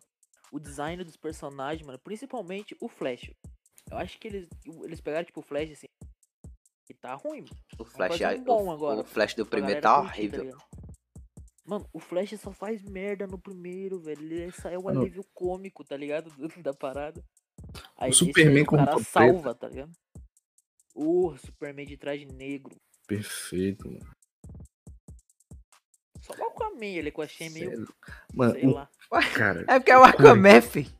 O 0.51 0.59
design 0.59 1.03
dos 1.03 1.17
personagens, 1.17 1.85
mano, 1.85 1.97
principalmente 1.99 2.75
o 2.79 2.87
Flash. 2.87 3.31
Eu 3.89 3.97
acho 3.97 4.19
que 4.19 4.27
eles, 4.27 4.47
eles 4.83 5.01
pegaram, 5.01 5.25
tipo, 5.25 5.39
o 5.39 5.43
Flash, 5.43 5.71
assim, 5.71 5.87
e 6.91 6.93
tá 6.93 7.13
ruim. 7.15 7.45
o 7.79 7.85
Flash, 7.85 8.17
fazer 8.19 8.39
um 8.39 8.43
bom 8.43 8.65
o, 8.67 8.71
agora, 8.71 9.01
o 9.01 9.03
Flash 9.03 9.33
do 9.33 9.45
primeiro 9.45 9.81
tá 9.81 9.95
curtir, 10.01 10.19
horrível. 10.19 10.43
ligado? 10.43 10.63
Mano, 11.65 11.87
o 11.93 11.99
Flash 11.99 12.39
só 12.39 12.51
faz 12.51 12.83
merda 12.83 13.25
no 13.27 13.37
primeiro, 13.39 13.99
velho. 13.99 14.21
Ele 14.21 14.51
é 14.65 14.77
o 14.77 14.89
alívio 14.89 15.23
cômico, 15.33 15.83
tá 15.83 15.95
ligado? 15.95 16.29
Do- 16.37 16.61
Da 16.61 16.73
parada. 16.73 17.23
Aí 17.97 18.09
O 18.11 18.13
Superman 18.13 18.57
aí 18.57 18.63
o 18.63 18.65
com 18.65 18.75
cara 18.77 18.91
roupa 18.93 19.05
salva, 19.09 19.55
tá 19.55 19.67
ligado? 19.69 19.91
O 20.93 21.35
Superman 21.37 21.85
de 21.85 21.95
traje 21.97 22.25
negro. 22.25 22.75
Perfeito, 23.07 23.87
mano. 23.89 24.11
Só 26.21 26.33
o 26.33 26.47
Aquaman, 26.47 26.85
ele 26.85 27.11
que 27.11 27.19
eu 27.19 27.23
achei 27.23 27.49
meio, 27.49 27.69
Sério. 27.69 27.93
Mano, 28.33 28.53
sei 28.53 28.65
o- 28.67 28.71
lá. 28.73 28.89
cara, 29.35 29.61
É 29.67 29.79
porque 29.79 29.91
é 29.91 29.97
o 29.97 30.03
Aquaman, 30.03 30.61
filho. 30.61 30.91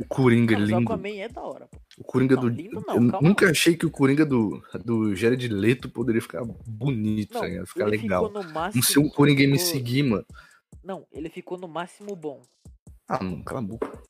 O 0.00 0.04
Coringa 0.08 0.54
Não, 0.54 0.60
mas 0.60 0.70
o 0.70 0.78
lindo. 0.78 0.92
Aquaman 0.92 1.16
é 1.18 1.28
da 1.28 1.42
hora, 1.42 1.66
pô. 1.68 1.78
O 1.98 2.04
Coringa 2.04 2.34
Não, 2.36 2.42
do. 2.42 2.48
lindo 2.48 2.82
não, 2.86 2.94
eu 2.94 3.00
nunca 3.22 3.44
lá. 3.44 3.50
achei 3.50 3.76
que 3.76 3.84
o 3.86 3.90
Coringa 3.90 4.24
do, 4.24 4.62
do 4.84 5.14
Jared 5.14 5.46
Leto 5.48 5.88
poderia 5.90 6.22
ficar 6.22 6.42
bonito, 6.66 7.34
Não, 7.34 7.44
ligado? 7.44 7.66
Ficar 7.66 7.86
legal. 7.86 8.32
Não 8.74 8.82
sei 8.82 9.02
o 9.04 9.10
Coringa 9.10 9.42
me 9.46 9.58
ficou- 9.58 9.72
seguir, 9.72 10.02
mano. 10.04 10.24
Não, 10.82 11.06
ele 11.12 11.28
ficou 11.28 11.58
no 11.58 11.68
máximo 11.68 12.16
bom. 12.16 12.40
Ah, 13.08 13.22
mano, 13.22 13.44
cala 13.44 13.60
a 13.60 13.62
boca. 13.62 14.02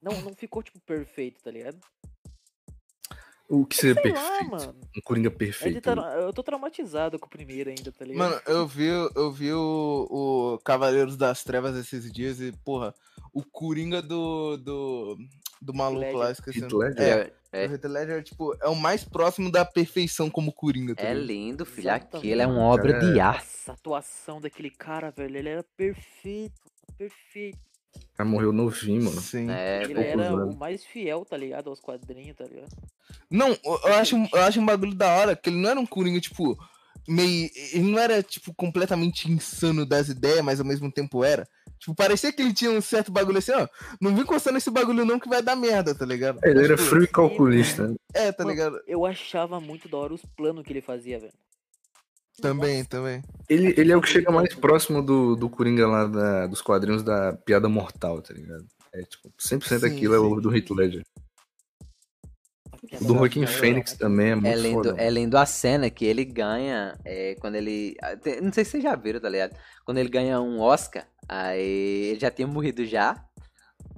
Não, 0.00 0.20
não 0.22 0.34
ficou, 0.34 0.62
tipo, 0.62 0.78
perfeito, 0.80 1.42
tá 1.42 1.50
ligado? 1.50 1.78
O 3.50 3.66
que 3.66 3.76
seria 3.76 4.00
Sei 4.00 4.12
lá, 4.12 4.20
perfeito? 4.20 4.50
mano. 4.50 4.76
Um 4.96 5.00
Coringa 5.02 5.26
É 5.28 5.30
perfeito. 5.30 5.80
tra- 5.80 6.14
Eu 6.14 6.32
tô 6.32 6.42
traumatizado 6.42 7.18
com 7.18 7.26
o 7.26 7.30
primeiro 7.30 7.68
ainda, 7.68 7.90
tá 7.90 8.04
ligado? 8.04 8.18
Mano, 8.30 8.40
eu 8.46 8.66
vi, 8.66 8.86
eu 8.86 9.32
vi 9.32 9.52
o, 9.52 10.06
o 10.08 10.58
Cavaleiros 10.64 11.16
das 11.16 11.42
Trevas 11.42 11.76
esses 11.76 12.12
dias 12.12 12.40
e, 12.40 12.52
porra, 12.64 12.94
o 13.34 13.42
Coringa 13.44 14.00
do. 14.00 14.56
do. 14.56 15.18
do 15.60 15.74
maluco 15.74 16.00
Ledger. 16.00 16.16
lá, 16.16 16.30
esqueci. 16.30 16.60
Heath 16.60 16.72
o 16.72 16.78
nome. 16.78 16.88
Ledger? 16.90 17.32
É, 17.52 17.64
É, 17.64 17.66
o 17.66 17.72
Heath 17.72 17.84
Ledger, 17.84 18.22
tipo, 18.22 18.56
é 18.62 18.68
o 18.68 18.76
mais 18.76 19.02
próximo 19.04 19.50
da 19.50 19.64
perfeição 19.64 20.30
como 20.30 20.52
Coringa. 20.52 20.94
tá 20.94 21.02
é 21.02 21.12
lindo, 21.12 21.66
filho. 21.66 21.88
Exatamente. 21.88 22.16
Aquilo 22.18 22.42
é 22.42 22.46
uma 22.46 22.62
obra 22.62 22.92
Cara, 22.92 23.12
de 23.12 23.18
é- 23.18 23.22
arte. 23.22 23.48
A 23.66 23.72
atuação 23.72 24.40
daquele 24.40 24.70
cara, 24.70 25.10
velho, 25.10 25.36
ele 25.36 25.48
era 25.48 25.64
perfeito. 25.76 26.60
Perfeito. 26.96 27.58
O 27.96 28.16
cara 28.16 28.28
morreu 28.28 28.52
novinho, 28.52 29.04
mano. 29.04 29.20
Sim. 29.20 29.50
É, 29.50 29.82
ele 29.82 30.00
era 30.00 30.28
anos. 30.28 30.54
o 30.54 30.58
mais 30.58 30.84
fiel, 30.84 31.24
tá 31.24 31.36
ligado? 31.36 31.70
Aos 31.70 31.80
quadrinhos, 31.80 32.36
tá 32.36 32.44
ligado? 32.44 32.70
Não, 33.30 33.48
eu 33.48 33.80
eu 33.84 33.94
acho, 33.94 34.16
eu 34.32 34.42
acho 34.42 34.60
um 34.60 34.66
bagulho 34.66 34.94
da 34.94 35.08
hora, 35.14 35.36
que 35.36 35.48
ele 35.48 35.56
não 35.56 35.70
era 35.70 35.80
um 35.80 35.86
Coringa, 35.86 36.20
tipo, 36.20 36.58
meio. 37.08 37.50
Ele 37.72 37.90
não 37.90 37.98
era, 37.98 38.22
tipo, 38.22 38.54
completamente 38.54 39.30
insano 39.30 39.86
das 39.86 40.08
ideias, 40.08 40.44
mas 40.44 40.60
ao 40.60 40.66
mesmo 40.66 40.90
tempo 40.92 41.24
era. 41.24 41.48
Tipo, 41.78 41.94
parecia 41.94 42.30
que 42.30 42.42
ele 42.42 42.52
tinha 42.52 42.70
um 42.70 42.80
certo 42.80 43.10
bagulho 43.10 43.38
assim, 43.38 43.52
ó. 43.52 43.66
Não 44.00 44.14
vem 44.14 44.24
coçando 44.26 44.58
esse 44.58 44.70
bagulho 44.70 45.04
não 45.04 45.18
que 45.18 45.28
vai 45.28 45.42
dar 45.42 45.56
merda, 45.56 45.94
tá 45.94 46.04
ligado? 46.04 46.38
Ele 46.44 46.64
era 46.64 46.76
Tipo, 46.76 46.88
frio 46.88 47.04
e 47.04 47.08
calculista. 47.08 47.94
É, 48.12 48.30
tá 48.30 48.44
Mano, 48.44 48.54
ligado? 48.54 48.80
Eu 48.86 49.06
achava 49.06 49.58
muito 49.58 49.88
da 49.88 49.96
hora 49.96 50.12
os 50.12 50.22
planos 50.36 50.62
que 50.62 50.72
ele 50.72 50.82
fazia, 50.82 51.18
velho. 51.18 51.32
Também, 52.40 52.84
também. 52.84 53.22
Ele, 53.48 53.74
ele 53.76 53.92
é 53.92 53.96
o 53.96 54.00
que 54.00 54.08
chega 54.08 54.30
mais 54.30 54.54
próximo 54.54 55.02
do, 55.02 55.34
do 55.36 55.48
Coringa 55.50 55.86
lá 55.86 56.06
da- 56.06 56.46
dos 56.46 56.62
quadrinhos 56.62 57.02
da 57.02 57.32
piada 57.32 57.68
mortal, 57.68 58.22
tá 58.22 58.32
ligado? 58.32 58.64
É 58.92 59.02
tipo, 59.02 59.30
100% 59.38 59.80
Sim, 59.80 59.86
aquilo 59.86 60.14
é 60.14 60.18
o 60.18 60.34
sim. 60.36 60.40
do 60.40 60.54
Heath 60.56 60.70
Ledger. 60.70 61.02
O 63.00 63.04
do 63.04 63.16
hora, 63.16 63.46
Fênix 63.46 63.92
né? 63.92 63.98
também 63.98 64.30
é 64.30 64.34
muito 64.34 64.46
É 64.48 64.56
lindo, 64.56 64.88
foda. 64.88 65.00
é 65.02 65.10
lindo 65.10 65.36
a 65.38 65.46
cena 65.46 65.90
que 65.90 66.04
ele 66.04 66.24
ganha 66.24 66.96
é, 67.04 67.34
quando 67.40 67.54
ele. 67.56 67.94
ah, 68.02 68.16
Não 68.42 68.52
sei 68.52 68.64
se 68.64 68.72
vocês 68.72 68.82
já 68.82 68.96
viram, 68.96 69.20
tá 69.20 69.28
ligado? 69.28 69.54
Quando 69.84 69.98
ele 69.98 70.08
ganha 70.08 70.40
um 70.40 70.60
Oscar, 70.60 71.06
aí 71.28 72.10
ele 72.10 72.20
já 72.20 72.30
tinha 72.30 72.48
morrido 72.48 72.84
já. 72.84 73.22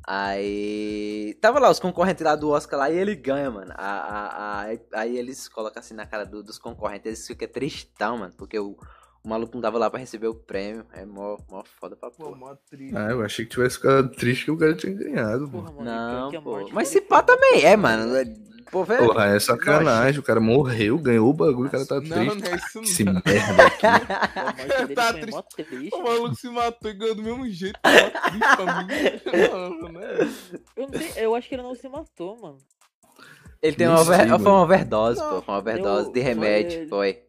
Aí. 0.05 1.35
Tava 1.41 1.59
lá 1.61 1.71
os 1.71 1.79
concorrentes 1.79 2.25
lá 2.25 2.35
do 2.35 2.51
Oscar 2.51 2.79
lá 2.79 2.91
e 2.91 2.97
ele 2.99 3.15
ganha, 3.15 3.51
mano. 3.51 3.73
A, 3.77 4.65
a- 4.65 4.67
aí 4.95 5.17
eles 5.17 5.49
colocam 5.49 5.81
assim 5.81 5.95
na 5.95 6.07
cara 6.07 6.25
do- 6.27 6.43
dos 6.43 6.59
concorrentes, 6.59 7.07
eles 7.07 7.27
ficam 7.27 7.49
tristão, 7.49 8.19
mano. 8.19 8.35
Porque 8.37 8.59
o, 8.59 8.77
o 9.25 9.29
maluco 9.29 9.55
não 9.55 9.61
tava 9.63 9.79
lá 9.79 9.89
pra 9.91 10.01
receber 10.01 10.27
o 10.27 10.35
prêmio. 10.35 10.85
É 10.93 11.05
mó, 11.05 11.37
mó 11.51 11.63
foda 11.81 11.95
pra 11.97 12.11
Pô, 12.11 12.25
porra. 12.27 12.37
mó 12.37 12.55
triste. 12.69 12.97
Ah, 12.97 13.11
eu 13.11 13.23
achei 13.23 13.45
que 13.45 13.51
tivesse 13.53 13.77
ficado 13.77 14.09
triste 14.11 14.45
que 14.47 14.51
o 14.51 14.57
cara 14.59 14.75
tinha 14.75 14.93
ganhado. 14.95 15.49
pô. 15.49 15.59
Porra, 15.63 15.73
mano, 15.73 15.85
Não, 15.85 16.29
a 16.39 16.43
pô. 16.43 16.69
Mas 16.73 16.89
se 16.89 17.01
pá 17.01 17.23
também 17.23 17.65
é, 17.65 17.77
mano. 17.77 18.17
É- 18.17 18.53
Pô, 18.71 18.85
velho. 18.85 19.05
Porra, 19.07 19.27
é 19.27 19.39
sacanagem. 19.39 20.19
O 20.19 20.23
cara 20.23 20.41
morreu, 20.41 20.97
ganhou 20.97 21.29
o 21.29 21.35
bagulho, 21.35 21.69
o 21.69 21.71
cara 21.71 21.85
tá 21.85 21.97
Não, 21.97 22.01
triste. 22.01 22.41
não 22.41 22.53
é 22.53 22.57
isso 22.57 22.81
Esse 22.81 23.05
não. 23.05 23.13
merda 23.13 23.67
aqui. 23.67 23.87
Tá 24.95 25.13
mó 25.31 25.43
triste. 25.43 25.95
O 25.95 26.03
maluco 26.03 26.35
se 26.37 26.49
matou 26.49 26.91
e 26.91 26.95
ganhou 26.95 27.15
do 27.15 27.23
mesmo 27.23 27.47
jeito. 27.51 27.79
Mó 27.85 28.31
triste 28.31 28.57
pra 28.57 28.85
mim. 28.85 28.89
Não, 29.83 29.93
né? 29.93 30.33
Eu, 30.75 30.89
não 30.89 30.99
sei, 30.99 31.25
eu 31.27 31.35
acho 31.35 31.49
que 31.51 31.55
ele 31.55 31.63
não 31.63 31.75
se 31.75 31.87
matou, 31.89 32.41
mano. 32.41 32.57
Ele 33.61 33.77
tem 33.77 33.87
Não 33.87 33.95
uma, 33.95 34.01
over- 34.01 34.27
foi 34.29 34.39
uma 34.53 34.63
overdose, 34.63 35.21
Não, 35.21 35.29
pô. 35.31 35.43
Foi 35.43 35.55
uma 35.55 35.61
overdose 35.61 36.05
deu- 36.05 36.13
de 36.15 36.21
foi- 36.21 36.29
remédio, 36.29 36.89
foi. 36.89 37.23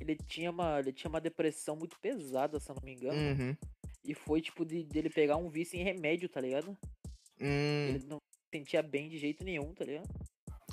Ele 0.00 0.16
tinha 0.16 0.50
uma, 0.50 0.78
ele 0.78 0.92
tinha 0.92 1.08
uma 1.08 1.20
depressão 1.20 1.74
muito 1.76 1.98
pesada, 2.00 2.60
se 2.60 2.70
eu 2.70 2.74
não 2.74 2.82
me 2.82 2.92
engano. 2.92 3.18
Uhum. 3.18 3.56
E 4.04 4.14
foi 4.14 4.40
tipo 4.40 4.64
de 4.64 4.84
dele 4.84 5.10
pegar 5.10 5.36
um 5.36 5.48
vício 5.48 5.78
em 5.78 5.82
remédio, 5.82 6.28
tá 6.28 6.40
ligado? 6.40 6.76
Hum. 7.40 7.88
Ele 7.88 8.04
não 8.06 8.18
sentia 8.54 8.82
bem 8.82 9.08
de 9.08 9.18
jeito 9.18 9.42
nenhum, 9.42 9.72
tá 9.74 9.84
ligado? 9.84 10.08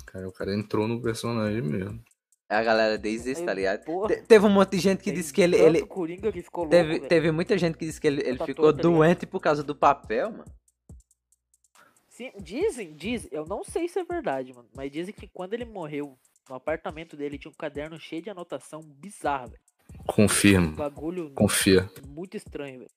Cara, 0.06 0.28
o 0.28 0.32
cara 0.32 0.54
entrou 0.54 0.86
no 0.86 1.00
personagem 1.02 1.62
mesmo. 1.62 2.02
A 2.48 2.62
galera 2.62 2.98
diz 2.98 3.24
isso, 3.26 3.40
Aí, 3.40 3.46
tá 3.46 3.54
ligado? 3.54 3.84
Porra, 3.84 4.08
Te- 4.14 4.22
teve 4.22 4.46
um 4.46 4.50
monte 4.50 4.72
de 4.72 4.78
gente 4.78 5.02
que 5.02 5.10
disse 5.10 5.32
que 5.32 5.40
ele. 5.40 5.56
ele 5.56 5.84
Coringa 5.86 6.30
que 6.30 6.42
ficou 6.42 6.64
louco, 6.64 6.76
teve, 6.76 6.92
velho. 6.94 7.08
teve 7.08 7.32
muita 7.32 7.58
gente 7.58 7.76
que 7.76 7.86
disse 7.86 8.00
que 8.00 8.06
ele, 8.06 8.20
ele 8.22 8.38
Tá 8.38 8.46
ficou 8.46 8.66
todo, 8.66 8.76
tá 8.76 8.82
doente 8.82 9.26
por 9.26 9.40
causa 9.40 9.62
do 9.64 9.74
papel, 9.74 10.30
mano. 10.30 10.44
Sim, 12.08 12.30
dizem, 12.40 12.94
dizem, 12.94 13.28
eu 13.32 13.44
não 13.44 13.64
sei 13.64 13.88
se 13.88 13.98
é 13.98 14.04
verdade, 14.04 14.52
mano, 14.52 14.68
mas 14.72 14.92
dizem 14.92 15.12
que 15.12 15.26
quando 15.26 15.54
ele 15.54 15.64
morreu, 15.64 16.16
no 16.48 16.56
apartamento 16.56 17.16
dele 17.16 17.38
tinha 17.38 17.50
um 17.50 17.54
caderno 17.54 17.98
cheio 17.98 18.22
de 18.22 18.30
anotação 18.30 18.80
bizarra, 18.80 19.46
velho. 19.48 19.60
Confirmo. 20.06 20.76
Bagulho 20.76 21.30
Confia. 21.34 21.90
muito 22.06 22.36
estranho, 22.36 22.80
velho. 22.80 22.90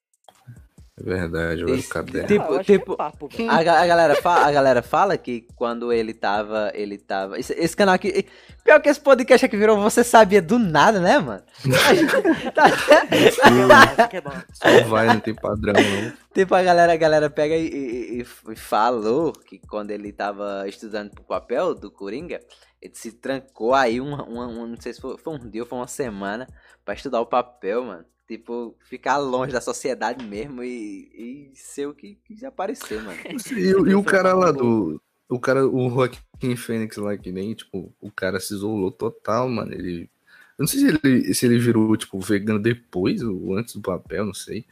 É 0.99 1.03
verdade, 1.03 1.63
o 1.63 1.69
Isso, 1.75 1.89
caderno. 1.89 2.27
Tipo- 2.27 2.53
ah, 2.55 2.63
tipo- 2.63 2.93
é 2.93 2.95
papo. 2.95 3.29
A, 3.49 3.57
a 3.57 3.85
galera 3.87 4.15
fala, 4.15 4.47
a 4.47 4.51
galera 4.51 4.81
fala 4.81 5.15
que 5.15 5.47
quando 5.55 5.93
ele 5.93 6.11
tava. 6.11 6.71
Ele 6.73 6.97
tava. 6.97 7.39
Esse, 7.39 7.53
esse 7.53 7.75
canal 7.75 7.93
aqui. 7.93 8.25
Pior 8.63 8.81
que 8.81 8.89
esse 8.89 8.99
podcast 8.99 9.45
aqui 9.45 9.55
virou 9.55 9.79
Você 9.79 10.03
Sabia 10.03 10.41
do 10.41 10.57
nada, 10.57 10.99
né, 10.99 11.19
mano? 11.19 11.43
Tá- 12.53 12.71
que 12.71 14.17
é. 14.17 14.81
Só 14.81 14.87
vai, 14.87 15.05
não 15.07 15.19
tem 15.19 15.35
padrão, 15.35 15.73
não. 15.73 16.13
Tipo, 16.33 16.55
a 16.55 16.63
galera, 16.63 16.93
a 16.93 16.97
galera 16.97 17.29
pega 17.29 17.55
e, 17.55 17.67
e- 17.67 18.19
e- 18.21 18.51
e 18.51 18.55
falou 18.55 19.33
que 19.33 19.59
quando 19.59 19.91
ele 19.91 20.11
tava 20.11 20.67
estudando 20.67 21.11
pro 21.11 21.23
papel 21.23 21.75
do 21.75 21.91
Coringa, 21.91 22.39
ele 22.81 22.95
se 22.95 23.11
trancou 23.11 23.73
aí 23.73 24.01
uma, 24.01 24.23
uma- 24.23 24.47
uma- 24.47 24.67
não 24.67 24.81
sei 24.81 24.93
se 24.93 25.01
foi, 25.01 25.15
foi 25.17 25.33
um 25.33 25.49
dia 25.49 25.61
ou 25.61 25.67
foi 25.67 25.77
uma 25.77 25.87
semana 25.87 26.47
pra 26.83 26.93
estudar 26.95 27.21
o 27.21 27.25
papel, 27.25 27.83
mano. 27.83 28.05
Tipo, 28.27 28.75
ficar 28.89 29.17
longe 29.17 29.53
da 29.53 29.61
sociedade 29.61 30.25
mesmo 30.25 30.61
e, 30.61 31.49
e 31.51 31.51
ser 31.55 31.87
o 31.87 31.93
que 31.93 32.17
quiser 32.25 32.47
aparecer, 32.47 33.01
mano. 33.01 33.17
E, 33.57 33.73
o- 33.73 33.87
e 33.87 33.95
o 33.95 34.03
cara 34.03 34.33
lá 34.33 34.51
do. 34.51 35.01
O 35.29 35.39
cara, 35.39 35.65
o 35.67 35.89
Joaquim 35.89 36.55
Fênix 36.55 36.97
lá, 36.97 37.17
que 37.17 37.31
nem, 37.31 37.53
tipo, 37.53 37.93
o 38.01 38.11
cara 38.11 38.39
se 38.39 38.53
isolou 38.53 38.91
total, 38.91 39.47
mano. 39.49 39.73
Ele. 39.73 40.09
Eu 40.57 40.63
não 40.63 40.67
sei 40.67 40.79
se 40.79 40.87
ele, 41.03 41.33
se 41.33 41.45
ele 41.45 41.57
virou, 41.59 41.95
tipo, 41.95 42.19
vegano 42.19 42.59
depois 42.59 43.21
ou 43.21 43.55
antes 43.55 43.75
do 43.75 43.81
papel, 43.81 44.25
não 44.25 44.33
sei. 44.33 44.65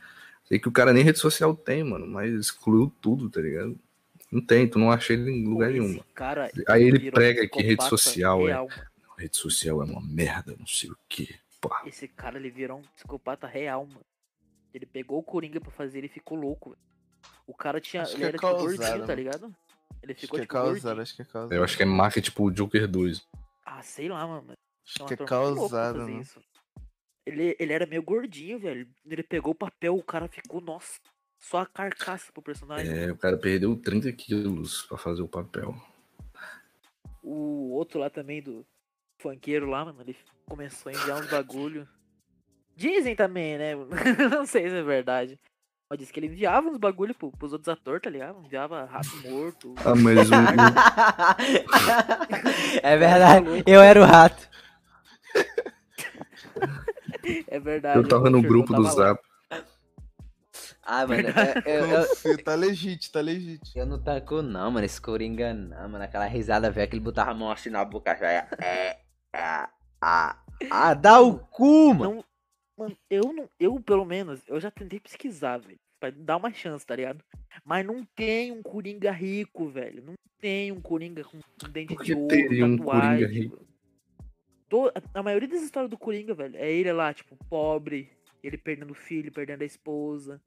Sei 0.45 0.59
que 0.59 0.67
o 0.67 0.71
cara 0.71 0.91
nem 0.93 1.03
rede 1.03 1.19
social 1.19 1.55
tem, 1.55 1.83
mano, 1.83 2.05
mas 2.07 2.33
excluiu 2.33 2.91
tudo, 3.01 3.29
tá 3.29 3.39
ligado? 3.41 3.77
Não 4.31 4.41
tem, 4.41 4.67
tu 4.67 4.77
não 4.79 4.91
acha 4.91 5.13
ele 5.13 5.29
em 5.31 5.47
lugar 5.47 5.71
Esse 5.71 5.79
nenhum. 5.79 5.99
Cara, 6.13 6.51
Aí 6.67 6.83
ele 6.83 7.09
prega 7.11 7.47
que 7.47 7.61
rede 7.61 7.83
social 7.83 8.41
é- 8.41 8.45
real, 8.47 8.67
mano. 8.69 8.81
Rede 9.17 9.37
social 9.37 9.81
é 9.81 9.85
uma 9.85 10.01
merda, 10.01 10.55
não 10.59 10.67
sei 10.67 10.89
o 10.89 10.97
quê. 11.07 11.29
Pá. 11.69 11.83
Esse 11.85 12.07
cara, 12.07 12.37
ele 12.37 12.49
virou 12.49 12.79
um 12.79 12.81
psicopata 12.95 13.47
real, 13.47 13.85
mano. 13.85 14.05
Ele 14.73 14.85
pegou 14.85 15.19
o 15.19 15.23
Coringa 15.23 15.59
pra 15.61 15.71
fazer, 15.71 15.99
ele 15.99 16.07
ficou 16.09 16.37
louco, 16.37 16.71
velho. 16.71 16.81
O 17.47 17.53
cara 17.55 17.79
tinha. 17.79 18.03
Acho 18.03 18.13
ele 18.13 18.17
que 18.19 18.23
é 18.23 18.27
era 18.27 18.37
tipo 18.37 18.47
gordinho, 18.49 18.77
causado, 18.77 18.99
tá 19.01 19.07
mano. 19.07 19.15
ligado? 19.15 19.55
Ele 20.03 20.11
Acho 20.11 20.21
ficou 20.21 20.35
que 20.37 20.41
é 20.41 20.43
tipo 20.45 20.53
causado, 20.53 20.81
gordinho. 20.83 21.01
acho 21.01 21.15
que 21.15 21.21
é 21.21 21.25
causado. 21.25 21.53
Eu 21.53 21.63
acho 21.63 21.77
que 21.77 21.83
é 21.83 21.85
marca 21.85 22.21
tipo 22.21 22.43
o 22.43 22.51
Joker 22.51 22.87
2. 22.87 23.27
Ah, 23.65 23.81
sei 23.81 24.09
lá, 24.09 24.27
mano. 24.27 24.53
Acho 24.85 25.03
É 25.03 25.15
que 25.17 25.23
é 25.23 25.25
causado, 25.25 25.99
mano. 25.99 26.21
isso. 26.21 26.39
Ele, 27.25 27.55
ele 27.59 27.73
era 27.73 27.85
meio 27.87 28.03
gordinho, 28.03 28.59
velho. 28.59 28.87
Ele 29.05 29.23
pegou 29.23 29.53
o 29.53 29.55
papel, 29.55 29.95
o 29.95 30.03
cara 30.03 30.27
ficou, 30.27 30.61
nossa, 30.61 30.99
só 31.39 31.59
a 31.59 31.65
carcaça 31.65 32.31
pro 32.31 32.43
personagem. 32.43 32.91
É, 32.95 33.11
o 33.11 33.17
cara 33.17 33.35
perdeu 33.37 33.75
30 33.75 34.11
quilos 34.11 34.83
pra 34.83 34.97
fazer 34.97 35.23
o 35.23 35.27
papel. 35.27 35.73
O 37.23 37.71
outro 37.71 37.99
lá 37.99 38.09
também 38.09 38.41
do 38.41 38.65
funkeiro 39.25 39.67
lá, 39.67 39.83
mano, 39.83 39.99
ele 40.01 40.15
começou 40.47 40.91
a 40.91 40.93
enviar 40.93 41.19
uns 41.19 41.27
bagulho. 41.27 41.87
Dizem 42.75 43.15
também, 43.15 43.57
né? 43.57 43.73
Não 44.29 44.45
sei 44.45 44.69
se 44.69 44.75
é 44.75 44.83
verdade. 44.83 45.39
Mas 45.89 45.99
diz 45.99 46.11
que 46.11 46.19
ele 46.19 46.27
enviava 46.27 46.67
uns 46.67 46.77
bagulho 46.77 47.15
pro, 47.15 47.31
pros 47.31 47.53
outros 47.53 47.69
atores, 47.69 48.01
tá 48.01 48.09
ligado? 48.09 48.43
Enviava 48.43 48.83
rato 48.85 49.15
morto. 49.23 49.73
Ah, 49.77 49.95
mas 49.95 50.29
o, 50.29 50.33
é 52.83 52.97
verdade, 52.97 53.63
eu 53.65 53.81
era 53.81 54.01
o 54.01 54.05
rato. 54.05 54.47
É 57.47 57.59
verdade. 57.59 57.97
eu 57.97 58.07
tava 58.07 58.29
no 58.29 58.39
grupo 58.39 58.71
eu 58.71 58.77
do. 58.77 58.83
Zap. 58.91 59.19
Ah, 60.83 61.07
mano, 61.07 61.29
é- 61.29 61.63
eu, 61.65 61.85
eu, 61.87 62.07
Confio, 62.07 62.43
tá 62.43 62.53
legítimo, 62.53 63.13
tá 63.13 63.19
legítimo. 63.19 63.81
eu 63.81 63.85
não 63.87 63.99
taco 63.99 64.43
não, 64.43 64.69
mano, 64.69 64.85
esse 64.85 65.01
Coringa 65.01 65.51
não, 65.51 65.89
mano. 65.89 66.03
Aquela 66.03 66.25
risada 66.25 66.69
velha 66.69 66.85
que 66.85 66.95
ele 66.95 67.03
botava 67.03 67.31
a 67.31 67.33
mão 67.33 67.49
assim 67.49 67.71
na 67.71 67.83
boca 67.83 68.15
já. 68.15 68.47
É, 68.61 68.99
ah, 70.01 70.37
ah, 70.69 70.93
dá 70.93 71.19
o 71.21 71.39
cu, 71.39 71.93
mano. 71.93 72.15
Não, 72.15 72.25
mano, 72.77 72.97
eu 73.09 73.33
não. 73.33 73.49
Eu, 73.59 73.79
pelo 73.79 74.05
menos, 74.05 74.41
eu 74.47 74.59
já 74.59 74.71
tentei 74.71 74.99
pesquisar, 74.99 75.57
velho. 75.57 75.79
Pra 75.99 76.09
dar 76.09 76.37
uma 76.37 76.51
chance, 76.51 76.85
tá 76.85 76.95
ligado? 76.95 77.23
Mas 77.63 77.85
não 77.85 78.03
tem 78.15 78.51
um 78.51 78.61
Coringa 78.61 79.11
rico, 79.11 79.67
velho. 79.69 80.03
Não 80.03 80.13
tem 80.39 80.71
um 80.71 80.81
Coringa 80.81 81.23
com 81.23 81.39
dente 81.69 81.95
de 81.95 82.13
ouro, 82.13 82.27
teria 82.27 82.65
um 82.65 82.77
tatuagem. 82.77 83.27
Coringa 83.27 83.27
rico? 83.27 83.65
a 85.13 85.23
maioria 85.23 85.47
das 85.47 85.61
histórias 85.61 85.89
do 85.89 85.97
Coringa, 85.97 86.33
velho, 86.33 86.57
é 86.57 86.71
ele 86.71 86.91
lá, 86.91 87.13
tipo, 87.13 87.37
pobre, 87.49 88.11
ele 88.43 88.57
perdendo 88.57 88.91
o 88.91 88.95
filho, 88.95 89.31
perdendo 89.31 89.61
a 89.61 89.65
esposa. 89.65 90.41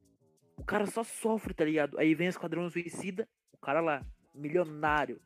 O 0.57 0.65
cara 0.65 0.87
só 0.87 1.03
sofre, 1.03 1.55
tá 1.55 1.65
ligado? 1.65 1.99
Aí 1.99 2.15
vem 2.15 2.29
o 2.29 2.31
Esquadrão 2.31 2.69
Suicida, 2.69 3.29
o 3.53 3.59
cara 3.59 3.81
lá, 3.81 4.05
milionário, 4.35 5.21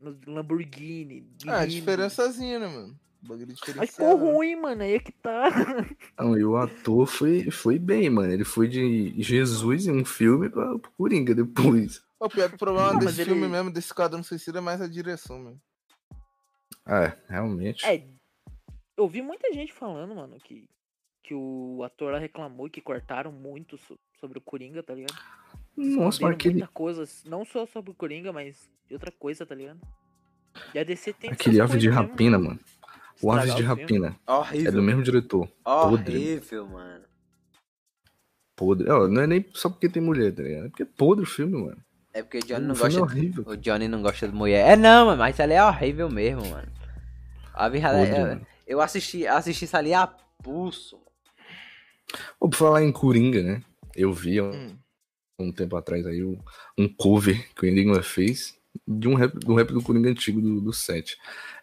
no 0.00 0.16
Lamborghini. 0.26 1.26
Ah, 1.46 1.64
diferençazinha, 1.66 2.58
né, 2.58 2.66
mano? 2.66 2.98
Bagulho 3.20 3.52
Mas 3.76 3.90
ficou 3.90 4.16
ruim, 4.16 4.54
mano, 4.54 4.82
aí 4.82 4.92
é 4.94 4.98
que 5.00 5.10
tá. 5.10 5.48
Não, 6.16 6.38
e 6.38 6.44
o 6.44 6.56
ator 6.56 7.04
foi, 7.06 7.50
foi 7.50 7.76
bem, 7.78 8.08
mano. 8.08 8.32
Ele 8.32 8.44
foi 8.44 8.68
de 8.68 9.20
Jesus 9.20 9.88
em 9.88 9.92
um 10.00 10.04
filme 10.04 10.48
pra 10.48 10.78
pro 10.78 10.90
Coringa 10.92 11.34
depois. 11.34 12.00
O 12.20 12.28
pior 12.28 12.48
que 12.48 12.54
o 12.54 12.58
problema 12.58 12.92
Não, 12.92 13.00
desse 13.00 13.20
ele- 13.20 13.30
filme 13.30 13.48
mesmo, 13.48 13.72
desse 13.72 13.88
Esquadrão 13.88 14.22
Suicida, 14.22 14.58
é 14.58 14.60
mais 14.60 14.80
a 14.80 14.86
direção, 14.86 15.38
mano. 15.40 15.60
Ah, 16.86 17.12
realmente. 17.28 17.84
É, 17.84 18.06
eu 18.96 19.08
vi 19.08 19.20
muita 19.20 19.52
gente 19.52 19.72
falando, 19.72 20.14
mano, 20.14 20.36
que, 20.38 20.68
que 21.24 21.34
o 21.34 21.82
ator 21.84 22.12
lá 22.12 22.18
reclamou 22.20 22.70
que 22.70 22.80
cortaram 22.80 23.32
muito 23.32 23.76
so- 23.78 23.98
sobre 24.20 24.38
o 24.38 24.40
Coringa, 24.40 24.82
tá 24.82 24.94
ligado? 24.94 25.16
Nossa, 25.78 26.28
aquele, 26.28 26.54
muita 26.54 26.68
coisa, 26.68 27.04
não 27.26 27.44
só 27.44 27.66
sobre 27.66 27.90
o 27.90 27.94
Coringa, 27.94 28.32
mas 28.32 28.68
de 28.86 28.94
outra 28.94 29.12
coisa, 29.12 29.46
tá 29.46 29.54
ligado? 29.54 29.80
E 30.74 30.78
a 30.78 30.84
DC 30.84 31.12
tem 31.12 31.30
aquele 31.30 31.60
Aves 31.60 31.80
de 31.80 31.86
coisas 31.88 31.94
mesmo, 32.00 32.10
Rapina, 32.10 32.38
mano. 32.38 32.60
O 33.22 33.30
Aves 33.32 33.54
de. 33.54 33.62
Rapina. 33.62 34.16
É 34.26 34.32
Horrível. 34.32 34.72
do 34.72 34.82
mesmo 34.82 35.02
diretor. 35.02 35.48
Horrível, 35.64 36.66
mano. 36.66 37.04
Podre. 38.56 38.90
Ó, 38.90 39.06
não 39.08 39.22
é 39.22 39.26
nem 39.26 39.44
só 39.54 39.68
porque 39.68 39.88
tem 39.88 40.02
mulher, 40.02 40.32
tá 40.34 40.42
ligado? 40.42 40.66
É 40.66 40.68
porque 40.68 40.82
é 40.82 40.86
podre 40.86 41.24
o 41.24 41.26
filme, 41.28 41.56
mano. 41.62 41.78
É 42.12 42.22
porque 42.22 42.38
o 42.38 42.42
Johnny 42.44 42.64
O 42.64 42.68
não 42.68 42.74
filme 42.74 42.94
é 42.94 42.98
gosta. 42.98 43.14
horrível. 43.16 43.44
O 43.46 43.56
Johnny 43.56 43.86
não 43.88 44.02
gosta 44.02 44.26
de 44.28 44.34
mulher. 44.34 44.66
É 44.68 44.76
não, 44.76 45.06
mano, 45.06 45.18
mas 45.18 45.38
ali 45.38 45.52
é 45.52 45.64
horrível 45.64 46.10
mesmo, 46.10 46.44
mano. 46.48 46.68
A 47.54 47.68
virada, 47.68 47.98
Podre, 47.98 48.14
eu, 48.16 48.26
mano. 48.26 48.46
eu 48.66 48.80
assisti, 48.80 49.26
assisti 49.26 49.64
isso 49.64 49.76
ali 49.76 49.94
a 49.94 50.06
pulso. 50.42 50.96
mano. 50.96 51.08
Ô, 52.40 52.48
por 52.48 52.56
falar 52.56 52.82
em 52.82 52.90
Coringa, 52.90 53.42
né? 53.42 53.62
Eu 53.94 54.12
vi 54.12 54.40
um, 54.40 54.50
Hum. 54.52 54.76
Um 55.38 55.52
tempo 55.52 55.76
atrás 55.76 56.04
aí 56.06 56.24
um, 56.24 56.38
um 56.76 56.88
cover 56.88 57.48
que 57.54 57.64
o 57.64 57.66
Enigma 57.68 58.02
fez 58.02 58.58
de 58.86 59.08
um 59.08 59.14
rap, 59.14 59.32
do 59.38 59.54
rap 59.54 59.72
do 59.72 59.82
Coringa 59.82 60.10
antigo 60.10 60.40
do, 60.40 60.60
do 60.60 60.72
set. 60.72 61.16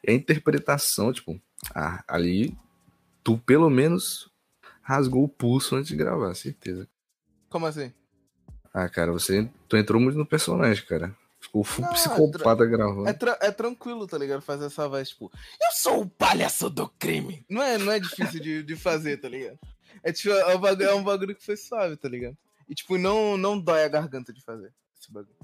E 0.04 0.12
a 0.12 0.14
interpretação, 0.14 1.12
tipo, 1.12 1.40
ah, 1.74 2.04
ali 2.08 2.58
tu 3.24 3.38
pelo 3.38 3.70
menos 3.70 4.32
rasgou 4.82 5.24
o 5.24 5.30
pulso 5.30 5.76
antes 5.76 5.90
de 5.90 5.96
gravar, 5.96 6.34
certeza. 6.36 6.88
Como 7.50 7.66
assim? 7.66 7.92
Ah, 8.74 8.88
cara, 8.90 9.12
você 9.12 9.50
tu 9.68 9.78
entrou 9.78 10.02
muito 10.02 10.18
no 10.18 10.26
personagem, 10.26 10.86
cara. 10.86 11.16
Ficou 11.40 11.64
full 11.64 11.86
é 11.86 11.90
psicopata 11.90 12.66
gravando. 12.66 13.08
É, 13.08 13.14
tra- 13.14 13.38
é 13.42 13.52
tranquilo, 13.52 14.08
tá 14.08 14.18
ligado? 14.18 14.42
Fazer 14.42 14.66
essa 14.66 14.88
voz, 14.88 15.10
tipo, 15.10 15.32
eu 15.62 15.72
sou 15.72 16.02
o 16.02 16.10
palhaço 16.10 16.70
do 16.70 16.90
crime. 16.90 17.46
Não 17.50 17.62
é, 17.62 17.78
não 17.78 17.92
é 17.92 18.00
difícil 18.00 18.42
de, 18.42 18.64
de 18.64 18.76
fazer, 18.76 19.18
tá 19.18 19.30
ligado? 19.30 19.60
É, 20.02 20.12
tipo, 20.12 20.30
é, 20.34 20.56
um 20.56 20.60
bagulho, 20.60 20.88
é 20.90 20.94
um 20.96 21.04
bagulho 21.04 21.36
que 21.36 21.46
foi 21.46 21.56
suave, 21.56 21.98
tá 21.98 22.10
ligado? 22.10 22.36
E, 22.68 22.74
tipo, 22.76 22.98
não, 22.98 23.38
não 23.38 23.60
dói 23.60 23.84
a 23.84 23.88
garganta 23.90 24.34
de 24.34 24.42
fazer 24.42 24.74
esse 25.00 25.12
bagulho. 25.12 25.36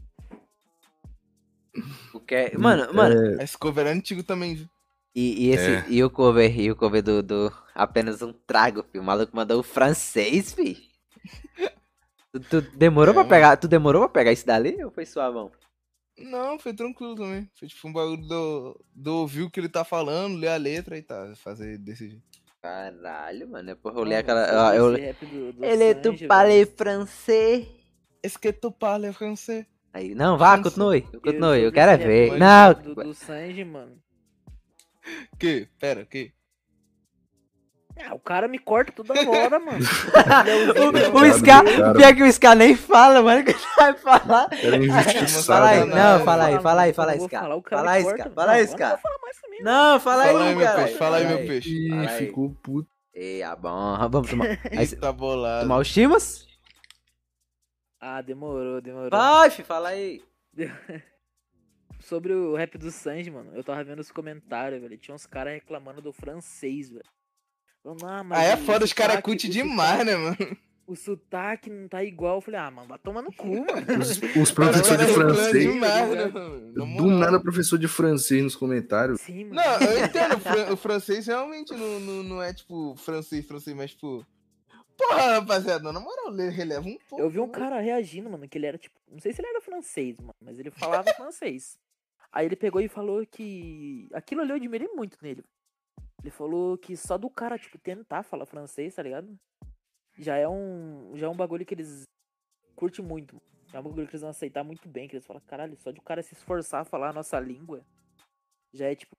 O 2.14 2.20
que 2.20 2.36
é... 2.36 2.58
Mano, 2.58 2.94
mano, 2.94 3.42
Esse 3.42 3.58
cover 3.58 3.88
é 3.88 3.92
antigo 3.92 4.24
também, 4.24 4.56
viu? 4.56 4.70
e, 5.16 5.46
e 5.48 5.50
esse, 5.52 5.70
É. 5.70 5.86
e 5.90 6.04
o 6.04 6.10
cover, 6.10 6.60
e 6.60 6.72
o 6.72 6.76
cover 6.76 7.02
do, 7.04 7.22
do 7.24 7.52
apenas 7.76 8.22
um 8.22 8.34
trago, 8.34 8.84
filho. 8.84 9.02
O 9.02 9.06
maluco 9.06 9.36
mandou 9.36 9.60
o 9.60 9.64
francês, 9.64 10.54
filho. 10.54 10.82
Tu, 12.34 12.40
tu 12.40 12.62
demorou 12.78 13.12
É, 13.12 13.14
pra 13.14 13.24
mano. 13.24 13.30
pegar, 13.30 13.58
tu 13.58 13.68
demorou 13.68 14.02
pra 14.04 14.22
pegar 14.22 14.32
isso 14.32 14.46
dali 14.46 14.82
ou 14.84 14.90
foi 14.92 15.06
suavão? 15.06 15.52
Não, 16.18 16.58
foi 16.60 16.74
tranquilo 16.74 17.16
também. 17.16 17.50
Foi 17.56 17.68
tipo 17.68 17.88
um 17.88 17.94
bagulho 17.94 18.26
do, 18.28 18.86
do 18.94 19.16
ouvir 19.18 19.44
o 19.44 19.50
que 19.50 19.60
ele 19.60 19.70
tá 19.70 19.84
falando, 19.84 20.38
ler 20.38 20.50
a 20.50 20.58
letra 20.58 20.98
e 20.98 21.02
tá, 21.02 21.34
fazer 21.36 21.78
desse 21.78 22.10
jeito. 22.10 22.41
Caralho, 22.62 23.48
mano. 23.50 23.76
Porra, 23.76 24.00
eu 24.00 24.04
li 24.04 24.16
aquela. 24.16 24.76
Eu, 24.76 24.96
esse 24.96 25.26
do- 25.26 25.54
do 25.54 25.66
ele 25.66 25.84
é 25.84 25.94
Sanji, 25.94 26.02
tu 26.20 26.28
parle 26.28 26.66
francês. 26.66 27.68
Est-ce 28.24 28.38
que 28.38 28.54
tu 28.54 28.72
parles 28.72 29.16
français? 29.16 29.66
Aí, 29.94 30.14
não, 30.14 30.38
vá, 30.38 30.54
Francês. 30.54 30.76
continue. 30.76 31.02
Continue, 31.02 31.58
eu 31.60 31.66
sobre 31.66 31.72
quero 31.72 31.92
é 31.92 31.96
esse 31.96 32.04
ver. 32.06 32.38
Não, 32.40 32.74
Do, 32.74 32.96
do 32.96 33.14
Sanji, 33.16 33.66
mano. 33.66 33.98
Que? 35.40 35.68
Pera, 35.80 36.06
que? 36.06 36.32
Ah, 38.04 38.16
o 38.16 38.20
cara 38.20 38.48
me 38.48 38.58
corta 38.58 38.92
toda 38.92 39.14
hora, 39.30 39.60
mano. 39.60 39.80
o, 39.84 40.90
o 40.90 41.14
Cara, 41.14 41.34
Scar, 41.34 41.64
cara. 41.66 41.94
pior 41.94 42.16
que 42.16 42.24
o 42.24 42.32
Scar 42.34 42.56
nem 42.56 42.76
fala, 42.76 43.22
mano, 43.22 43.44
que 43.44 43.52
ele 43.52 43.60
vai 43.78 43.94
falar. 43.96 44.48
Era 44.52 44.78
injustiçado. 44.78 45.46
Fala 45.46 45.70
aí, 45.70 45.86
não, 45.86 46.26
fala 46.26 46.46
aí, 46.46 46.60
Fala, 46.60 46.82
aí, 46.84 46.94
fala 46.94 47.12
aí, 47.14 47.20
o 47.20 47.30
cara 47.30 47.48
Fala 47.70 47.92
aí. 47.92 48.04
Scar, 48.04 48.32
fala 48.32 48.52
aí, 48.54 48.68
Scar. 48.68 49.02
não 49.62 50.00
fala 50.00 50.24
aí, 50.24 50.32
Fala 50.34 50.46
aí, 50.46 50.56
meu 50.56 50.66
cara. 50.66 50.84
peixe, 50.84 50.98
fala 50.98 51.18
aí, 51.18 51.28
meu 51.28 51.38
peixe. 51.40 51.70
Ih, 51.70 52.08
ficou 52.18 52.56
puto. 52.64 52.90
Ei, 53.14 53.44
ah, 53.44 53.56
bom, 53.56 53.98
vamos 54.10 54.30
tomar. 54.30 54.48
Aí, 54.72 54.88
Tá 54.96 55.12
bolado. 55.12 55.64
tomar 55.64 55.80
os 55.80 55.88
chimas? 55.88 56.48
Ah, 58.00 58.22
demorou, 58.22 58.82
demorou. 58.82 59.10
Vai, 59.12 59.50
fala 59.52 59.90
aí. 59.90 60.24
Sobre 62.00 62.34
o 62.34 62.56
rap 62.56 62.78
do 62.78 62.90
Sanji, 62.90 63.30
mano, 63.30 63.52
eu 63.54 63.64
tava 63.64 63.84
vendo 63.84 64.00
os 64.00 64.12
comentários, 64.12 64.82
velho. 64.82 64.98
Tinha 64.98 65.14
uns 65.14 65.26
caras 65.28 65.54
reclamando 65.54 66.02
do 66.02 66.12
francês, 66.12 66.90
velho. 66.90 67.04
Ah, 68.04 68.24
mas 68.24 68.40
Aí 68.40 68.48
é 68.50 68.58
foda, 68.58 68.86
os 68.86 68.94
caras 68.94 69.22
curtem 69.22 69.50
demais, 69.50 70.06
né, 70.06 70.16
mano? 70.16 70.38
O 70.86 70.96
sotaque 70.96 71.70
não 71.70 71.88
tá 71.88 72.04
igual. 72.04 72.36
Eu 72.38 72.42
falei, 72.42 72.60
ah, 72.60 72.70
mano, 72.70 72.88
vai 72.88 73.00
tomar 73.00 73.22
no 73.22 73.32
cu, 73.34 73.48
mano. 73.48 74.00
Os, 74.02 74.22
os 74.36 74.52
professores 74.52 75.08
de 75.08 75.14
francês. 75.14 75.64
demais, 75.74 76.10
né, 76.12 76.28
Do 76.74 76.86
nada, 77.08 77.40
professor 77.40 77.78
de 77.80 77.88
francês 77.88 78.44
nos 78.44 78.56
comentários. 78.56 79.22
Sim, 79.22 79.46
mano. 79.46 79.56
Não, 79.56 79.88
eu 79.88 79.98
entendo, 80.06 80.36
o, 80.36 80.40
fran- 80.40 80.74
o 80.74 80.78
francês 80.78 81.26
realmente 81.28 81.72
não, 81.74 82.00
não, 82.00 82.24
não 82.24 82.42
é 82.44 82.54
tipo 82.54 82.96
francês, 82.98 83.46
francês, 83.46 83.76
mas 83.76 83.92
tipo. 83.92 84.26
Porra, 84.98 85.40
rapaziada, 85.40 85.92
na 85.92 86.00
moral, 86.00 86.30
le- 86.30 86.50
releva 86.50 86.88
um 86.88 86.98
pouco. 87.10 87.24
Eu 87.24 87.30
vi 87.30 87.40
um 87.40 87.48
né? 87.48 87.54
cara 87.54 87.80
reagindo, 87.80 88.30
mano, 88.30 88.48
que 88.48 88.58
ele 88.58 88.66
era 88.68 88.78
tipo. 88.78 89.00
Não 89.10 89.20
sei 89.20 89.32
se 89.34 89.42
ele 89.42 89.48
era 89.48 89.62
francês, 89.62 90.18
mano, 90.18 90.36
mas 90.44 90.60
ele 90.60 90.70
falava 90.72 91.06
francês. 91.16 91.78
Aí 92.34 92.46
ele 92.46 92.56
pegou 92.56 92.82
e 92.82 92.88
falou 92.90 93.26
que. 93.26 94.10
Aquilo 94.14 94.42
ali 94.42 94.52
eu 94.52 94.56
admirei 94.58 94.90
muito 94.90 95.18
nele. 95.22 95.44
Ele 96.22 96.32
falou 96.32 96.78
que 96.78 96.96
só 96.96 97.18
do 97.18 97.30
cara, 97.30 97.58
tipo, 97.58 97.78
tentar 97.80 98.24
falar 98.24 98.46
francês, 98.46 98.96
tá 98.96 99.02
ligado? 99.02 99.38
Já 100.18 100.38
é 100.38 100.48
um. 100.48 101.12
Já 101.16 101.28
é 101.28 101.30
um 101.30 101.36
bagulho 101.36 101.66
que 101.66 101.74
eles 101.74 102.04
curtem 102.76 103.04
muito. 103.04 103.42
é 103.74 103.80
um 103.80 103.84
bagulho 103.84 104.08
que 104.08 104.14
eles 104.14 104.22
vão 104.22 104.30
aceitar 104.30 104.64
muito 104.64 104.88
bem. 104.88 105.08
Que 105.08 105.16
eles 105.16 105.26
falam, 105.26 105.42
caralho, 105.48 105.76
só 105.78 105.92
de 105.92 106.00
o 106.00 106.04
cara 106.04 106.22
se 106.22 106.34
esforçar 106.34 106.82
a 106.82 106.86
falar 106.86 107.10
a 107.10 107.14
nossa 107.14 107.40
língua. 107.40 107.84
Já 108.72 108.92
é, 108.92 108.96
tipo. 108.96 109.16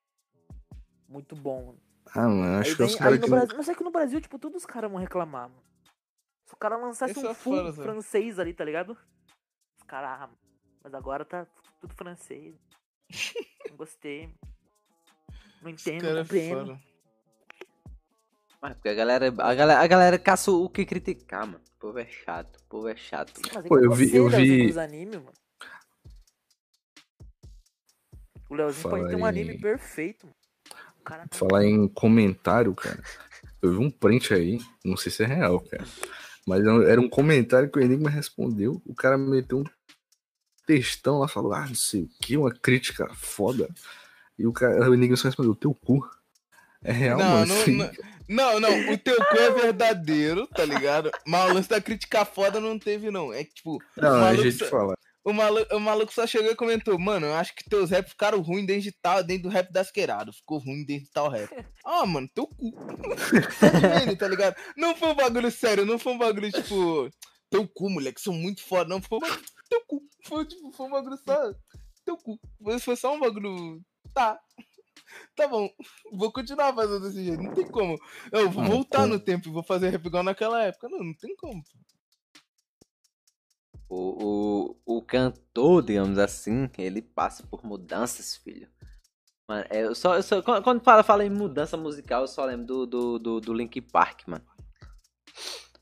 Muito 1.08 1.34
bom, 1.34 1.66
mano. 1.66 1.82
Ah, 2.14 2.28
mano, 2.28 2.58
acho 2.60 2.70
Aí, 2.70 2.76
que 2.76 2.82
os 2.82 2.96
caras 2.96 3.18
no 3.18 3.24
que. 3.24 3.30
Brasil, 3.30 3.56
mas 3.56 3.68
é 3.68 3.74
que 3.74 3.84
no 3.84 3.90
Brasil, 3.90 4.20
tipo, 4.20 4.38
todos 4.38 4.62
os 4.62 4.66
caras 4.66 4.90
vão 4.90 5.00
reclamar, 5.00 5.48
mano. 5.48 5.62
Se 6.46 6.54
o 6.54 6.56
cara 6.56 6.76
lançasse 6.76 7.12
Esse 7.12 7.26
um 7.26 7.30
é 7.30 7.34
full 7.34 7.72
francês 7.72 8.38
ali, 8.38 8.54
tá 8.54 8.64
ligado? 8.64 8.96
Os 9.76 9.82
caras, 9.86 10.10
ah, 10.10 10.26
mano, 10.26 10.38
mas 10.82 10.94
agora 10.94 11.24
tá 11.24 11.46
tudo 11.80 11.94
francês. 11.94 12.54
Não 13.68 13.76
gostei. 13.76 14.34
Não 15.62 15.70
Esse 15.70 15.90
entendo, 15.90 16.02
cara 16.02 16.14
não 16.14 16.20
é 16.20 16.22
compreendo. 16.24 16.91
Mas 18.62 18.74
porque 18.74 18.90
a 18.90 18.94
galera, 18.94 19.26
a 19.26 19.54
galera, 19.54 19.80
a 19.80 19.86
galera 19.88 20.18
caça 20.20 20.52
o 20.52 20.68
que 20.70 20.86
criticar, 20.86 21.44
mano. 21.46 21.60
O 21.76 21.80
povo 21.80 21.98
é 21.98 22.06
chato, 22.06 22.56
o 22.58 22.64
povo 22.68 22.88
é 22.88 22.94
chato. 22.94 23.40
Mas 23.52 23.64
é 23.64 23.68
Pô, 23.68 23.76
eu 23.80 23.90
vi- 23.92 24.14
eu 24.14 24.28
vi- 24.28 24.78
anime, 24.78 25.16
mano. 25.16 25.32
O 28.48 28.54
Leozinho 28.54 28.82
pode 28.88 28.96
Fala 29.02 29.08
ter 29.08 29.16
um 29.16 29.24
anime 29.24 29.58
perfeito, 29.58 30.26
mano. 30.26 30.36
Cara 31.04 31.26
tá 31.26 31.36
Falar 31.36 31.64
em 31.64 31.88
comentário, 31.88 32.72
cara. 32.74 33.02
Eu 33.60 33.72
vi 33.72 33.78
um 33.78 33.90
print 33.90 34.32
aí, 34.32 34.60
não 34.84 34.96
sei 34.96 35.10
se 35.10 35.24
é 35.24 35.26
real, 35.26 35.58
cara. 35.60 35.84
Mas 36.46 36.64
era 36.64 37.00
um 37.00 37.08
comentário 37.08 37.68
que 37.70 37.78
o 37.78 37.82
Enigma 37.82 38.08
respondeu. 38.10 38.80
O 38.86 38.94
cara 38.94 39.18
meteu 39.18 39.58
um 39.58 39.64
textão 40.66 41.18
lá, 41.18 41.26
falou, 41.26 41.52
ah, 41.52 41.66
não 41.66 41.74
sei 41.74 42.02
o 42.02 42.08
que, 42.20 42.36
uma 42.36 42.52
crítica 42.52 43.12
foda. 43.14 43.68
E 44.38 44.46
o, 44.46 44.52
cara, 44.52 44.88
o 44.88 44.94
Enigma 44.94 45.16
só 45.16 45.26
respondeu, 45.26 45.56
teu 45.56 45.74
cu. 45.74 46.08
É 46.84 46.92
real, 46.92 47.18
Não, 47.18 47.26
mano. 47.26 47.46
não, 47.46 47.66
não, 47.86 47.90
não, 48.28 48.58
não, 48.60 48.92
o 48.92 48.98
teu 48.98 49.16
cu 49.16 49.36
é 49.36 49.50
verdadeiro, 49.50 50.46
tá 50.48 50.64
ligado? 50.64 51.10
Mas 51.26 51.50
o 51.50 51.54
lance 51.54 51.68
da 51.68 51.80
crítica 51.80 52.24
foda 52.24 52.60
não 52.60 52.78
teve, 52.78 53.10
não. 53.10 53.32
É 53.32 53.44
que, 53.44 53.54
tipo, 53.54 53.78
Não, 53.96 54.16
é 54.16 54.20
maluco 54.20 54.42
jeito 54.42 54.58
só- 54.58 54.64
de 54.64 54.70
falar. 54.70 54.98
o 55.24 55.32
maluco, 55.32 55.76
o 55.76 55.80
maluco 55.80 56.12
só 56.12 56.26
chegou 56.26 56.50
e 56.50 56.56
comentou, 56.56 56.98
mano, 56.98 57.26
eu 57.26 57.34
acho 57.34 57.54
que 57.54 57.68
teus 57.68 57.90
raps 57.90 58.10
ficaram 58.12 58.40
ruins 58.40 58.66
dentro 58.66 58.82
de 58.82 58.92
tal, 58.92 59.22
dentro 59.22 59.44
do 59.44 59.48
rap 59.48 59.72
das 59.72 59.90
queiradas. 59.90 60.36
Ficou 60.36 60.58
ruim 60.58 60.84
dentro 60.84 61.04
de 61.04 61.10
tal 61.12 61.28
rap. 61.28 61.48
Ah, 61.84 62.06
mano, 62.06 62.28
teu 62.34 62.46
cu. 62.46 62.72
Tá 63.60 63.68
doendo, 63.70 64.16
tá 64.16 64.28
ligado? 64.28 64.56
Não 64.76 64.94
foi 64.96 65.08
um 65.08 65.14
bagulho 65.14 65.50
sério, 65.50 65.84
não 65.84 65.98
foi 65.98 66.12
um 66.12 66.18
bagulho, 66.18 66.50
tipo, 66.50 67.10
teu 67.50 67.68
cu, 67.68 67.90
moleque, 67.90 68.20
sou 68.20 68.32
muito 68.32 68.62
foda. 68.62 68.88
Não, 68.88 69.00
foi 69.02 69.18
um 69.18 69.20
bagulho, 69.20 69.42
teu 69.68 69.80
cu. 69.86 70.02
Foi, 70.24 70.44
tipo, 70.46 70.72
foi 70.72 70.86
um 70.86 70.90
bagulho 70.90 71.18
só, 71.26 71.52
teu 72.04 72.16
cu. 72.16 72.38
Foi 72.80 72.96
só 72.96 73.14
um 73.14 73.20
bagulho, 73.20 73.80
tá. 74.14 74.38
Tá 75.36 75.46
bom, 75.48 75.68
vou 76.12 76.32
continuar 76.32 76.74
fazendo 76.74 77.00
desse 77.00 77.24
jeito, 77.24 77.42
não 77.42 77.52
tem 77.52 77.68
como. 77.70 77.98
Eu 78.32 78.50
vou 78.50 78.62
Ah, 78.62 78.68
voltar 78.68 79.06
no 79.06 79.18
tempo 79.20 79.48
e 79.48 79.52
vou 79.52 79.62
fazer 79.62 79.90
rap 79.90 80.04
igual 80.06 80.22
naquela 80.22 80.62
época. 80.64 80.88
Não, 80.88 80.98
não 81.04 81.14
tem 81.14 81.34
como. 81.36 81.62
O, 83.88 84.74
o, 84.86 84.96
o 84.98 85.02
cantor, 85.02 85.82
digamos 85.84 86.18
assim, 86.18 86.68
ele 86.78 87.02
passa 87.02 87.46
por 87.46 87.64
mudanças, 87.64 88.36
filho. 88.36 88.68
Mano, 89.48 89.66
é, 89.70 89.84
eu 89.84 89.94
só, 89.94 90.16
eu 90.16 90.22
só- 90.22 90.42
quando 90.62 90.82
fala, 90.84 91.02
fala 91.04 91.24
em 91.24 91.30
mudança 91.30 91.76
musical, 91.76 92.22
eu 92.22 92.28
só 92.28 92.44
lembro 92.46 92.66
do, 92.66 92.86
do, 92.86 93.18
do, 93.18 93.40
do 93.40 93.54
Link 93.54 93.80
Park, 93.82 94.28
mano. 94.28 94.44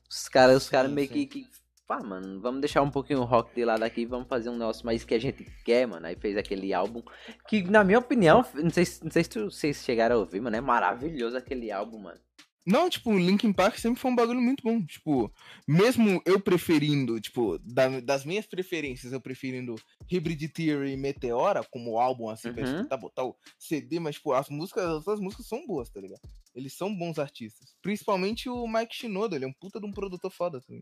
Os 0.09 0.27
caras 0.29 0.63
os 0.63 0.69
cara 0.69 0.87
Sim, 0.87 0.89
meio 0.89 1.07
sim. 1.07 1.25
que. 1.27 1.47
Pá, 1.91 1.99
mano, 2.01 2.39
vamos 2.39 2.61
deixar 2.61 2.81
um 2.81 2.89
pouquinho 2.89 3.19
o 3.19 3.25
rock 3.25 3.53
de 3.53 3.65
lado 3.65 3.83
aqui 3.83 4.05
vamos 4.05 4.25
fazer 4.29 4.47
um 4.49 4.57
negócio 4.57 4.85
mais 4.85 5.03
que 5.03 5.13
a 5.13 5.19
gente 5.19 5.43
quer, 5.65 5.85
mano. 5.85 6.07
Aí 6.07 6.15
fez 6.15 6.37
aquele 6.37 6.73
álbum 6.73 7.03
que, 7.49 7.63
na 7.63 7.83
minha 7.83 7.99
opinião, 7.99 8.45
não 8.55 8.69
sei, 8.69 8.85
se- 8.85 9.03
não 9.03 9.11
sei 9.11 9.23
se 9.25 9.29
tu- 9.29 9.51
vocês 9.51 9.83
chegaram 9.83 10.15
a 10.15 10.19
ouvir, 10.19 10.39
mano. 10.39 10.55
É 10.55 10.61
maravilhoso 10.61 11.35
aquele 11.35 11.69
álbum, 11.69 11.99
mano. 11.99 12.17
Não, 12.65 12.89
tipo, 12.89 13.11
o 13.11 13.19
Linkin 13.19 13.51
Park 13.51 13.77
sempre 13.77 13.99
foi 13.99 14.09
um 14.09 14.15
bagulho 14.15 14.39
muito 14.39 14.63
bom. 14.63 14.81
Tipo, 14.85 15.29
mesmo 15.67 16.21
eu 16.25 16.39
preferindo, 16.39 17.19
tipo, 17.19 17.59
da- 17.59 17.99
das 17.99 18.23
minhas 18.23 18.47
preferências, 18.47 19.11
eu 19.11 19.19
preferindo 19.19 19.75
Hybrid 20.09 20.47
Theory 20.47 20.93
e 20.93 20.95
Meteora 20.97 21.61
como 21.69 21.99
álbum, 21.99 22.29
assim, 22.29 22.53
pra 22.53 22.63
Uhum. 22.65 22.73
escutar, 22.77 22.95
botar 22.95 23.25
o 23.25 23.35
CD, 23.59 23.99
mas, 23.99 24.15
tipo, 24.15 24.31
as 24.31 24.47
músicas, 24.47 24.85
as 24.85 24.93
outras 25.05 25.19
músicas 25.19 25.45
são 25.45 25.67
boas, 25.67 25.89
tá 25.89 25.99
ligado? 25.99 26.21
Eles 26.55 26.73
são 26.73 26.95
bons 26.95 27.19
artistas. 27.19 27.75
Principalmente 27.81 28.47
o 28.47 28.65
Mike 28.65 28.95
Shinoda, 28.95 29.35
ele 29.35 29.43
é 29.43 29.47
um 29.49 29.53
puta 29.59 29.77
de 29.77 29.85
um 29.85 29.91
produtor 29.91 30.31
foda 30.31 30.61
também. 30.61 30.81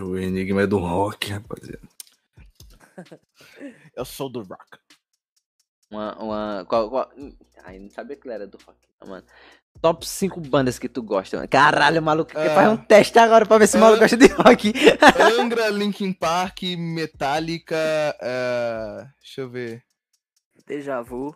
O 0.00 0.16
Enigma 0.16 0.62
é 0.62 0.66
do 0.66 0.78
rock, 0.78 1.30
rapaziada. 1.30 1.80
Eu 3.94 4.04
sou 4.04 4.28
do 4.28 4.42
rock. 4.42 4.78
Uma. 5.90 6.16
uma 6.22 6.64
qual, 6.68 6.90
qual... 6.90 7.10
Ai, 7.64 7.78
não 7.78 7.90
sabia 7.90 8.16
que 8.16 8.26
ele 8.26 8.34
era 8.34 8.46
do 8.46 8.58
rock, 8.58 8.78
não, 9.00 9.08
mano. 9.08 9.26
Top 9.80 10.04
5 10.06 10.40
bandas 10.40 10.78
que 10.78 10.88
tu 10.88 11.02
gosta, 11.02 11.36
mano. 11.36 11.48
Caralho, 11.48 12.02
maluco, 12.02 12.32
Ah. 12.34 12.54
faz 12.54 12.68
um 12.72 12.76
teste 12.76 13.18
agora 13.18 13.46
pra 13.46 13.58
ver 13.58 13.68
se 13.68 13.76
o 13.76 13.80
maluco 13.80 14.00
gosta 14.00 14.16
de 14.16 14.26
rock. 14.26 14.72
Angra, 15.40 15.68
Linkin 15.68 16.12
Park, 16.12 16.62
Metallica, 16.76 17.76
eh, 18.20 19.06
deixa 19.20 19.40
eu 19.42 19.50
ver. 19.50 19.84
Deja 20.66 21.00
vu. 21.02 21.34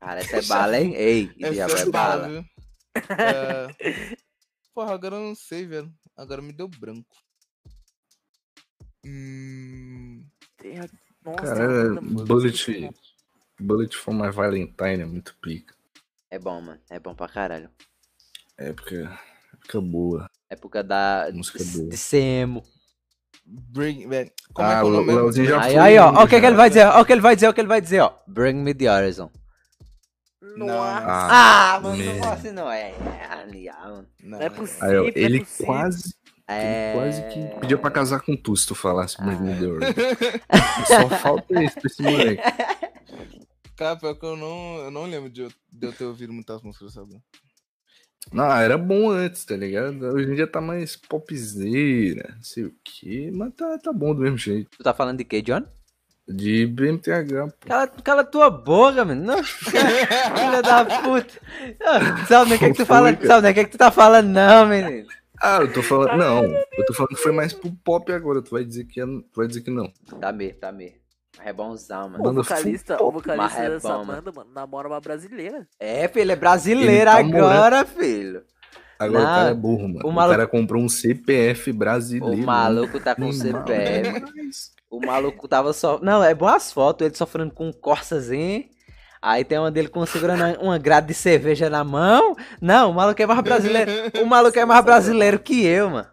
Cara, 0.00 0.20
essa 0.20 0.38
é 0.38 0.42
bala, 0.42 0.78
hein? 0.80 0.94
Ei, 0.94 1.30
Essa 1.40 1.78
é 1.78 1.82
é 1.82 1.90
bala? 1.90 2.44
É, 3.10 4.16
Porra, 4.74 4.94
agora 4.94 5.14
eu 5.14 5.20
não 5.20 5.34
sei, 5.34 5.64
velho. 5.66 5.92
Agora 6.16 6.42
me 6.42 6.52
deu 6.52 6.66
branco. 6.66 7.16
Hum... 9.04 10.24
Tem 10.56 10.78
a... 10.78 10.88
Nossa, 11.24 11.42
Cara, 11.42 11.64
é 11.64 11.88
muito 12.00 12.24
Bullet. 12.24 12.90
Bullet 13.60 13.96
for 13.96 14.14
My 14.14 14.30
Valentine 14.30 15.02
é 15.02 15.06
muito 15.06 15.34
pica. 15.40 15.74
É 16.30 16.38
bom, 16.38 16.60
mano. 16.60 16.80
É 16.90 16.98
bom 16.98 17.14
pra 17.14 17.28
caralho. 17.28 17.70
Época, 18.56 19.18
época 19.54 19.80
boa. 19.80 20.30
Época 20.48 20.82
da. 20.82 21.28
Música 21.32 21.58
de, 21.62 21.64
boa. 21.78 21.88
de 21.88 21.96
Semo. 21.96 22.62
Bring... 23.44 24.02
Como 24.04 24.14
é 24.68 24.74
Ah, 24.74 24.80
que 24.80 24.80
é 24.80 24.82
o 24.84 24.86
o 24.86 24.90
nome? 24.90 25.12
Leozinho 25.12 25.46
já 25.48 25.60
Aí, 25.62 25.72
foi. 25.72 25.80
aí, 25.80 25.98
ó. 25.98 26.24
O 26.24 26.28
que, 26.28 26.40
que 26.40 26.46
ele 26.46 26.56
vai 26.56 26.68
dizer, 26.70 26.86
ó 26.86 27.00
o 27.00 27.04
que 27.04 27.12
ele 27.12 27.20
vai 27.20 27.34
dizer, 27.34 27.48
o 27.48 27.54
que 27.54 27.60
ele 27.60 27.68
vai 27.68 27.80
dizer, 27.80 28.00
ó. 28.00 28.14
Bring 28.26 28.54
me 28.62 28.74
the 28.74 28.90
horizon. 28.90 29.30
Não, 30.56 30.68
Ah, 30.82 31.74
Ah, 31.76 31.80
mano, 31.80 32.02
não 32.02 32.32
assim 32.32 32.50
não 32.52 32.70
é. 32.70 32.94
Ali, 33.30 33.68
ah, 33.68 33.80
mano. 33.88 34.08
não, 34.22 34.38
Não 34.38 34.46
é 34.46 34.50
possível. 34.50 34.88
Aí, 34.88 34.96
ó, 34.96 35.00
não 35.02 35.08
é 35.08 35.12
ele 35.16 35.40
possível. 35.40 35.66
quase, 35.66 36.14
É. 36.50 36.90
ele 36.90 36.98
quase 36.98 37.22
que 37.28 37.60
pedia 37.60 37.78
pra 37.78 37.90
casar 37.90 38.20
com 38.20 38.36
tu 38.36 38.56
se 38.56 38.66
tu 38.66 38.74
falasse 38.74 39.16
Ah. 39.20 39.24
The 39.24 39.66
Horizon. 39.66 39.94
Só 40.86 41.08
falta 41.16 41.62
isso 41.62 41.74
pra 41.74 41.86
esse 41.86 42.02
moleque. 42.02 42.42
Cara, 43.76 43.96
pior 43.96 44.14
que 44.14 44.26
eu 44.26 44.36
não, 44.36 44.76
eu 44.84 44.90
não 44.90 45.04
lembro 45.06 45.30
de 45.30 45.40
eu, 45.42 45.48
de 45.72 45.86
eu 45.86 45.92
ter 45.92 46.04
ouvido 46.04 46.32
muitas 46.32 46.60
músicas, 46.62 46.92
sabe? 46.92 47.16
Não, 48.30 48.44
era 48.52 48.76
bom 48.76 49.10
antes, 49.10 49.44
tá 49.46 49.56
ligado? 49.56 50.02
Hoje 50.04 50.30
em 50.30 50.34
dia 50.34 50.46
tá 50.46 50.60
mais 50.60 50.94
popzeira, 50.96 52.34
não 52.36 52.42
sei 52.42 52.64
o 52.64 52.74
que, 52.84 53.30
mas 53.30 53.54
tá, 53.54 53.78
tá 53.78 53.92
bom 53.92 54.14
do 54.14 54.20
mesmo 54.20 54.36
jeito. 54.36 54.68
Tu 54.76 54.84
tá 54.84 54.92
falando 54.92 55.16
de 55.18 55.24
quê, 55.24 55.40
John? 55.40 55.64
De 56.28 56.66
BMTH, 56.66 57.50
pô. 57.58 57.66
Cala, 57.66 57.88
cala 57.88 58.22
tua 58.24 58.50
boca, 58.50 59.04
mano. 59.04 59.24
Não. 59.24 59.42
Filha 59.42 60.62
da 60.62 60.84
puta. 60.84 61.40
Não, 61.80 62.26
sabe 62.26 62.50
nem 62.50 62.56
o 62.56 62.58
que, 62.58 62.64
é 62.66 62.70
que 62.70 62.76
tu 62.76 62.86
fala? 62.86 63.18
Sabe 63.26 63.50
o 63.50 63.54
que, 63.54 63.60
é 63.60 63.64
que 63.64 63.70
tu 63.70 63.78
tá 63.78 63.90
falando, 63.90 64.28
não, 64.28 64.66
menino. 64.66 65.08
Ah, 65.42 65.58
eu 65.60 65.72
tô 65.72 65.82
falando. 65.82 66.16
Não, 66.18 66.44
eu 66.44 66.84
tô 66.86 66.92
falando 66.94 67.10
que 67.16 67.22
foi 67.22 67.32
mais 67.32 67.52
pro 67.52 67.70
pop 67.84 68.12
agora. 68.12 68.42
Tu 68.42 68.50
vai 68.50 68.64
dizer 68.64 68.84
que, 68.84 69.00
é- 69.00 69.06
tu 69.06 69.36
vai 69.36 69.46
dizer 69.46 69.62
que 69.62 69.70
não. 69.70 69.90
Tá 70.20 70.32
mesmo, 70.32 70.58
tá 70.58 70.70
mesmo. 70.72 70.98
É 71.42 71.52
bonzão, 71.52 72.08
mano. 72.10 72.28
O 72.28 72.32
vocalista, 72.34 73.02
o 73.02 73.10
vocalista 73.10 73.60
é 73.60 73.70
dessa 73.70 73.96
banda, 73.98 74.32
mano, 74.34 74.50
namora 74.52 74.88
uma 74.88 75.00
brasileira. 75.00 75.66
É, 75.78 76.06
filho, 76.08 76.22
ele 76.22 76.32
é 76.32 76.36
brasileiro 76.36 76.90
Ele 76.92 77.04
tá 77.04 77.22
morando- 77.22 77.46
agora, 77.52 77.84
filho. 77.86 78.42
Agora 78.98 79.22
Não, 79.24 79.30
o 79.30 79.34
cara 79.34 79.50
é 79.50 79.54
burro, 79.54 79.88
mano. 79.88 80.00
o 80.04 80.08
O, 80.08 80.12
maluco- 80.12 80.36
cara 80.36 80.46
comprou 80.48 80.82
um 80.82 80.88
CPF 80.88 81.72
brasileiro. 81.72 82.42
O 82.42 82.44
maluco 82.46 83.00
tá 83.00 83.14
com 83.14 83.32
CPF. 83.32 84.20
mas- 84.36 84.72
O 84.90 85.00
maluco 85.06 85.48
tava 85.48 85.72
só. 85.72 85.98
Não, 86.02 86.22
é 86.22 86.34
bom 86.34 86.48
as 86.48 86.70
fotos, 86.72 87.06
ele 87.06 87.14
sofrendo 87.16 87.54
com 87.54 87.68
um 87.68 87.72
corsazinho. 87.72 88.64
Aí 89.22 89.44
tem 89.44 89.58
uma 89.58 89.70
dele 89.70 89.88
com 89.88 90.04
segurando 90.06 90.60
uma 90.60 90.78
grade 90.78 91.08
de 91.08 91.14
cerveja 91.14 91.68
na 91.68 91.84
mão. 91.84 92.34
Não, 92.60 92.90
o 92.90 92.94
maluco 92.94 93.20
é 93.20 93.26
mais 93.26 93.40
brasileiro. 93.42 93.90
O 94.22 94.26
maluco 94.26 94.58
é 94.58 94.64
mais 94.64 94.84
brasileiro 94.84 95.38
que 95.38 95.64
eu, 95.64 95.90
mano. 95.90 96.10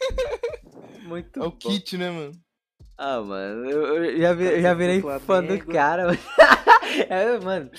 Muito 1.04 1.40
É 1.42 1.46
o 1.46 1.50
bom. 1.50 1.56
kit, 1.58 1.96
né, 1.96 2.10
mano? 2.10 2.32
Ah, 2.96 3.20
mano, 3.20 3.68
eu, 3.70 4.04
eu 4.04 4.18
já, 4.20 4.32
vi- 4.34 4.44
eu 4.44 4.62
já 4.62 4.74
virei 4.74 5.02
fã 5.20 5.42
do 5.42 5.58
cara, 5.66 6.06
mano. 6.06 6.18
é, 7.08 7.38
mano. 7.40 7.70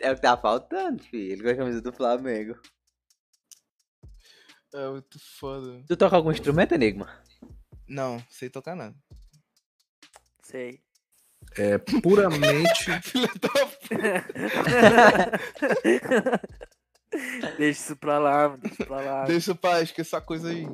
É 0.00 0.10
o 0.12 0.14
que 0.14 0.22
tá 0.22 0.36
faltando, 0.36 1.02
filho. 1.02 1.32
Ele 1.32 1.42
com 1.42 1.48
a 1.50 1.56
camisa 1.56 1.82
do 1.82 1.92
Flamengo. 1.92 2.54
É 4.74 4.88
muito 4.90 5.18
foda. 5.38 5.82
Tu 5.86 5.96
toca 5.96 6.16
algum 6.16 6.30
instrumento, 6.30 6.72
Enigma? 6.74 7.08
Não, 7.88 8.22
sei 8.30 8.48
tocar 8.50 8.74
nada. 8.76 8.94
Sei. 10.42 10.80
É 11.56 11.78
puramente. 11.78 12.90
Deixa 17.56 17.80
isso 17.80 17.96
pra 17.96 18.18
lá, 18.18 18.50
mano. 18.50 18.58
Deixa 18.58 18.74
isso 18.74 18.86
pra 18.86 19.00
lá. 19.00 19.24
Deixa 19.24 19.54
pra 19.54 19.80
esquecer 19.82 20.16
essa 20.16 20.20
coisa 20.20 20.50
aí. 20.50 20.66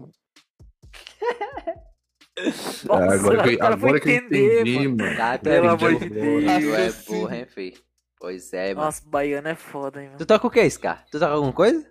Nossa, 2.85 3.15
agora 3.15 3.43
que, 3.45 3.63
agora 3.63 4.01
que 4.01 4.09
eu 4.09 4.13
entender, 4.15 4.63
entendi, 4.63 4.89
mano. 4.89 5.05
mano. 5.05 5.17
Tá, 5.17 5.35
é 5.35 5.39
Pelo 5.39 5.77
burro, 5.77 5.87
amor 5.87 6.01
de 6.01 6.11
Deus. 6.11 6.45
Tu 6.45 6.75
é 6.75 6.93
burro, 7.07 7.33
hein, 7.35 7.47
filho? 7.47 7.81
Pois 8.19 8.53
é, 8.53 8.75
mano. 8.75 8.87
Nossa, 8.87 9.03
baiano 9.07 9.47
é 9.49 9.55
foda, 9.55 10.01
hein, 10.03 10.09
mano. 10.09 10.19
Tu 10.19 10.27
toca 10.27 10.45
o 10.47 10.51
que, 10.51 10.69
Scar? 10.69 11.05
Tu 11.11 11.21
toca 11.21 11.33
alguma 11.33 11.53
coisa? 11.53 11.87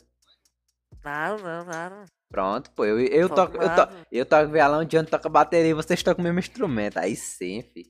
Nada, 1.04 1.38
não, 1.42 1.66
nada. 1.66 2.06
Pronto, 2.30 2.70
pô. 2.72 2.84
Eu, 2.84 3.00
eu, 3.00 3.30
Toco 3.30 3.54
toco, 3.54 3.64
eu, 3.64 3.70
nada. 3.70 3.88
to, 3.88 3.94
eu 4.12 4.26
toco 4.26 4.52
violão, 4.52 4.82
o 4.82 4.86
John 4.86 5.06
toca 5.06 5.30
bateria 5.30 5.70
e 5.70 5.74
vocês 5.74 6.04
tocam 6.04 6.22
o 6.22 6.26
mesmo 6.26 6.40
instrumento. 6.40 6.98
Aí 6.98 7.16
sim, 7.16 7.62
filho. 7.62 7.90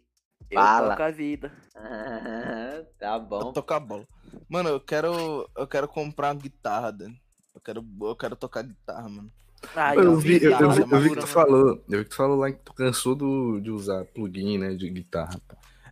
Eu 0.49 0.61
Fala. 0.61 0.89
toco 0.89 1.03
a 1.03 1.11
vida. 1.11 1.51
Ah, 1.75 2.83
tá 2.99 3.19
bom. 3.19 3.51
tocar 3.51 3.79
bola. 3.79 4.07
Mano, 4.49 4.69
eu 4.69 4.79
quero. 4.79 5.49
Eu 5.55 5.67
quero 5.67 5.87
comprar 5.87 6.33
uma 6.33 6.41
guitarra, 6.41 6.91
Dan. 6.91 7.11
Eu 7.53 7.61
quero, 7.61 7.85
eu 8.01 8.15
quero 8.15 8.35
tocar 8.35 8.63
guitarra, 8.63 9.07
mano. 9.09 9.31
Aí, 9.75 9.97
Eu 9.97 10.13
ó, 10.13 10.15
vi, 10.15 10.43
eu, 10.43 10.51
eu 10.51 10.71
vi, 10.71 10.81
eu 10.81 10.99
vi 10.99 11.09
que 11.11 11.19
tu 11.19 11.27
falou. 11.27 11.83
Eu 11.89 11.99
vi 11.99 12.03
que 12.03 12.09
tu 12.09 12.15
falou 12.15 12.37
lá 12.37 12.51
que 12.51 12.59
tu 12.63 12.73
cansou 12.73 13.15
do, 13.15 13.59
de 13.59 13.71
usar 13.71 14.05
plugin, 14.05 14.57
né? 14.57 14.73
De 14.73 14.89
guitarra. 14.89 15.39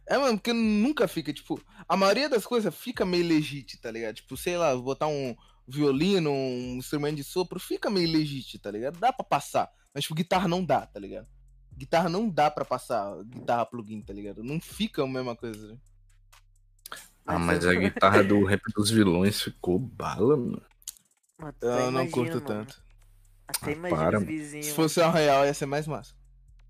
É, 0.07 0.17
mano, 0.17 0.37
porque 0.37 0.51
nunca 0.51 1.07
fica, 1.07 1.31
tipo, 1.31 1.61
a 1.87 1.95
maioria 1.95 2.27
das 2.27 2.45
coisas 2.45 2.75
fica 2.75 3.05
meio 3.05 3.25
legítimo, 3.25 3.81
tá 3.81 3.89
ligado? 3.89 4.15
Tipo, 4.15 4.35
sei 4.35 4.57
lá, 4.57 4.75
botar 4.75 5.07
um 5.07 5.35
violino, 5.65 6.29
um 6.29 6.75
instrumento 6.77 7.15
de 7.15 7.23
sopro, 7.23 7.59
fica 7.59 7.89
meio 7.89 8.11
legítimo, 8.11 8.61
tá 8.61 8.69
ligado? 8.69 8.99
Dá 8.99 9.13
pra 9.13 9.23
passar. 9.23 9.71
Mas, 9.93 10.03
tipo, 10.03 10.15
guitarra 10.15 10.47
não 10.47 10.65
dá, 10.65 10.85
tá 10.85 10.99
ligado? 10.99 11.27
Guitarra 11.75 12.09
não 12.09 12.29
dá 12.29 12.51
pra 12.51 12.63
passar 12.65 13.15
guitarra 13.23 13.65
plugin, 13.65 14.01
tá 14.01 14.13
ligado? 14.13 14.43
Não 14.43 14.59
fica 14.59 15.03
a 15.03 15.07
mesma 15.07 15.35
coisa. 15.35 15.67
né? 15.69 15.77
Ah, 17.25 17.39
mas 17.39 17.65
a 17.65 17.73
guitarra 17.73 18.23
do 18.23 18.43
rap 18.43 18.61
dos 18.75 18.89
vilões 18.89 19.41
ficou 19.41 19.79
bala, 19.79 20.35
mano. 20.35 20.61
Mano, 21.37 21.53
tu 21.59 21.65
Eu 21.65 21.71
até 21.73 21.81
não 21.83 21.89
imagina, 21.91 22.11
curto 22.11 22.33
mano. 22.35 22.45
tanto. 22.45 22.83
Até 23.47 23.71
Ah, 23.71 23.73
imagina 23.73 23.97
para, 24.01 24.17
os 24.17 24.23
mano. 24.23 24.25
vizinhos. 24.25 24.65
Se 24.67 24.73
fosse 24.73 24.99
uma 24.99 25.11
real, 25.11 25.45
ia 25.45 25.53
ser 25.53 25.65
mais 25.65 25.87
massa. 25.87 26.13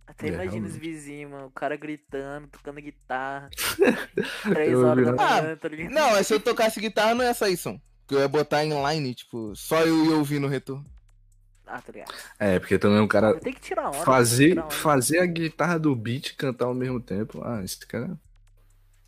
Até 0.08 0.28
É, 0.30 0.34
imagina 0.34 0.68
os 0.68 0.76
vizinhos, 0.76 1.32
mano. 1.32 1.48
O 1.48 1.52
cara 1.52 1.76
gritando, 1.78 2.48
tocando 2.48 2.82
guitarra. 2.82 3.50
Três 4.44 4.72
Eu 4.72 4.86
horas 4.86 5.06
da 5.06 5.12
Ah, 5.14 5.42
manhã, 5.42 5.58
tá 5.58 5.68
ligado? 5.68 5.92
Não, 5.94 6.12
mas 6.12 6.28
se 6.28 6.34
eu 6.34 6.40
tocasse 6.40 6.80
guitarra, 6.80 7.16
não 7.16 7.24
ia 7.24 7.34
sair 7.34 7.58
som. 7.58 7.80
Porque 8.02 8.16
eu 8.16 8.20
ia 8.20 8.28
botar 8.28 8.64
em 8.66 8.72
line, 8.88 9.16
tipo, 9.16 9.56
só 9.56 9.82
eu 9.86 10.06
ia 10.06 10.16
ouvir 10.16 10.40
no 10.40 10.48
retorno. 10.48 10.86
Ah, 11.74 11.82
tá 11.82 11.92
ligado? 11.94 12.14
É, 12.38 12.60
porque 12.60 12.78
também 12.78 13.00
o 13.00 13.08
cara 13.08 13.40
Tem 13.40 13.54
que 13.54 13.62
tirar 13.62 13.88
onda. 13.90 14.04
fazer, 14.04 14.50
tirar 14.50 14.66
onda. 14.66 14.76
fazer 14.76 15.20
a 15.20 15.26
guitarra 15.26 15.80
do 15.80 15.96
beat 15.96 16.28
e 16.28 16.36
cantar 16.36 16.66
ao 16.66 16.74
mesmo 16.74 17.00
tempo. 17.02 17.42
Ah, 17.46 17.64
esse 17.64 17.86
cara. 17.88 18.20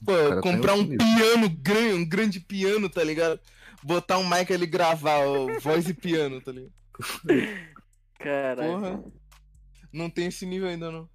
Pô, 0.05 0.14
cara 0.14 0.36
tá 0.36 0.41
comprar 0.41 0.74
um 0.76 0.88
piano 0.97 1.49
grande, 1.49 1.93
um 1.93 2.05
grande 2.07 2.39
piano, 2.39 2.89
tá 2.89 3.03
ligado? 3.03 3.39
Botar 3.84 4.18
um 4.18 4.28
mic 4.30 4.51
ali 4.53 4.66
gravar 4.66 5.20
ó, 5.26 5.59
voz 5.59 5.89
e 5.89 5.93
piano, 5.93 6.39
tá 6.41 6.51
ligado? 6.53 6.72
Caralho. 8.20 8.72
Porra. 8.80 9.03
Não 9.91 10.09
tem 10.09 10.28
esse 10.28 10.45
nível 10.45 10.70
ainda, 10.70 10.89
não. 10.89 11.09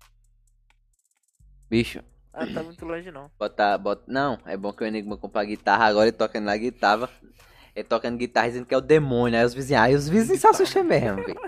Bicho, 1.71 2.03
Ah, 2.33 2.47
tá 2.47 2.63
muito 2.63 2.85
longe 2.85 3.11
não. 3.11 3.31
bota, 3.39 3.77
bota. 3.79 4.03
Não, 4.07 4.39
é 4.47 4.57
bom 4.57 4.73
que 4.73 4.83
o 4.83 4.87
Enigma 4.87 5.17
comprar 5.17 5.45
guitarra 5.45 5.87
agora 5.87 6.09
e 6.09 6.13
tocando 6.13 6.45
na 6.45 6.57
guitarra. 6.57 7.09
Ele 7.79 7.85
tocando 7.87 8.17
guitarra 8.17 8.49
dizendo 8.49 8.67
que 8.67 8.75
é 8.75 8.77
o 8.77 8.81
demônio. 8.81 9.39
Aí 9.39 9.45
os 9.47 9.55
vizinhos, 9.55 9.81
aí 9.83 9.95
os 9.95 10.09
vizinhos 10.09 10.41
se 10.41 10.47
assustam 10.49 10.83
mesmo, 10.83 11.23
velho. 11.23 11.41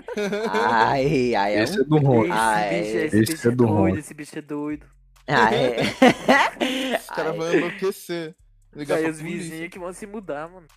Ai, 0.49 1.35
ai, 1.35 1.55
é 1.55 1.63
Esse 1.63 1.81
é 1.81 1.83
do 1.83 1.97
Ron. 1.97 2.23
Esse 2.23 2.31
bicho, 2.31 2.37
é. 2.37 2.79
esse 2.79 3.17
Esse 3.17 3.31
bicho 3.33 3.47
é 3.47 3.51
é 3.51 3.55
do 3.55 3.65
Ron. 3.65 3.87
esse 3.89 4.13
bicho 4.13 4.39
é 4.39 4.41
doido. 4.41 4.85
Ah, 5.27 5.53
é. 5.53 5.81
Os 6.97 7.05
caras 7.07 7.31
Ai. 7.33 7.37
vão 7.37 7.53
enlouquecer. 7.53 8.35
Ligar 8.73 8.97
Aí 8.99 9.09
os 9.09 9.19
vizinhos 9.19 9.69
que 9.69 9.77
vão 9.77 9.91
se 9.91 10.07
mudar, 10.07 10.47
mano. 10.47 10.67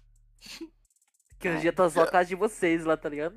Que 1.38 1.48
um 1.48 1.61
dia 1.61 1.72
tá 1.72 1.88
só 1.88 2.02
a 2.02 2.11
casa 2.11 2.30
de 2.30 2.34
vocês 2.34 2.84
lá, 2.84 2.96
tá 2.96 3.09
ligado? 3.09 3.36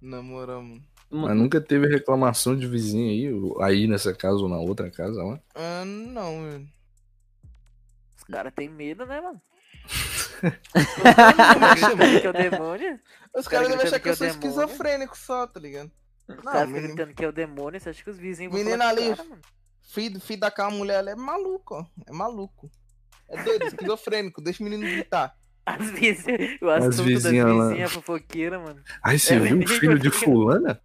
Na 0.00 0.22
moral, 0.22 0.62
mano. 0.62 0.82
Mas 1.10 1.36
nunca 1.36 1.60
teve 1.60 1.88
reclamação 1.88 2.56
de 2.56 2.66
vizinho 2.66 3.58
aí, 3.60 3.74
aí 3.74 3.86
nessa 3.86 4.14
casa 4.14 4.38
ou 4.38 4.48
na 4.48 4.58
outra 4.58 4.90
casa 4.90 5.22
lá. 5.22 5.38
Ah, 5.54 5.84
não, 5.84 6.48
velho. 6.48 6.79
Os 8.30 8.34
caras 8.36 8.52
têm 8.54 8.68
medo, 8.68 9.04
né, 9.06 9.20
mano? 9.20 9.40
Que 12.20 12.26
é 12.26 12.30
o 12.30 12.32
demônio. 12.32 13.00
Os 13.34 13.48
cara 13.48 13.50
caras 13.64 13.68
devem 13.68 13.84
achar 13.84 14.00
que 14.00 14.08
eu 14.08 14.14
sou 14.14 14.26
é 14.26 14.30
o 14.30 14.32
demônio. 14.34 14.60
esquizofrênico 14.64 15.18
só, 15.18 15.46
tá 15.46 15.58
ligado? 15.60 15.90
Os 16.28 16.36
Não, 16.44 16.52
caras 16.52 16.68
ficam 16.68 16.82
gritando 16.82 17.14
que 17.14 17.24
é 17.24 17.28
o 17.28 17.32
demônio, 17.32 17.80
você 17.80 17.90
acha 17.90 18.04
que 18.04 18.10
os 18.10 18.18
vizinhos 18.18 18.52
vão 18.52 18.60
o 18.60 18.82
ali. 18.82 19.10
cara, 19.10 19.24
mano? 19.24 19.40
filho, 19.82 20.20
filho 20.20 20.40
daquela 20.40 20.70
mulher 20.70 20.98
ali 20.98 21.10
é 21.10 21.16
maluco, 21.16 21.74
ó. 21.74 21.84
É 22.06 22.12
maluco. 22.12 22.70
É 23.28 23.42
doido, 23.42 23.66
esquizofrênico. 23.66 24.40
Deixa 24.42 24.62
o 24.62 24.64
menino 24.64 24.82
gritar. 24.84 25.34
As 25.66 25.90
vizinhas, 25.90 26.58
o 26.62 26.68
As 26.70 26.84
assunto 26.86 27.06
vizinhas 27.06 27.46
das 27.46 27.56
lá. 27.56 27.68
vizinhas 27.68 27.92
fofoqueiras, 27.92 28.62
mano. 28.62 28.82
Aí 29.02 29.18
você 29.18 29.34
É, 29.34 29.38
viu 29.38 29.58
o 29.58 29.66
filho 29.68 29.98
de 29.98 30.10
fulana? 30.10 30.80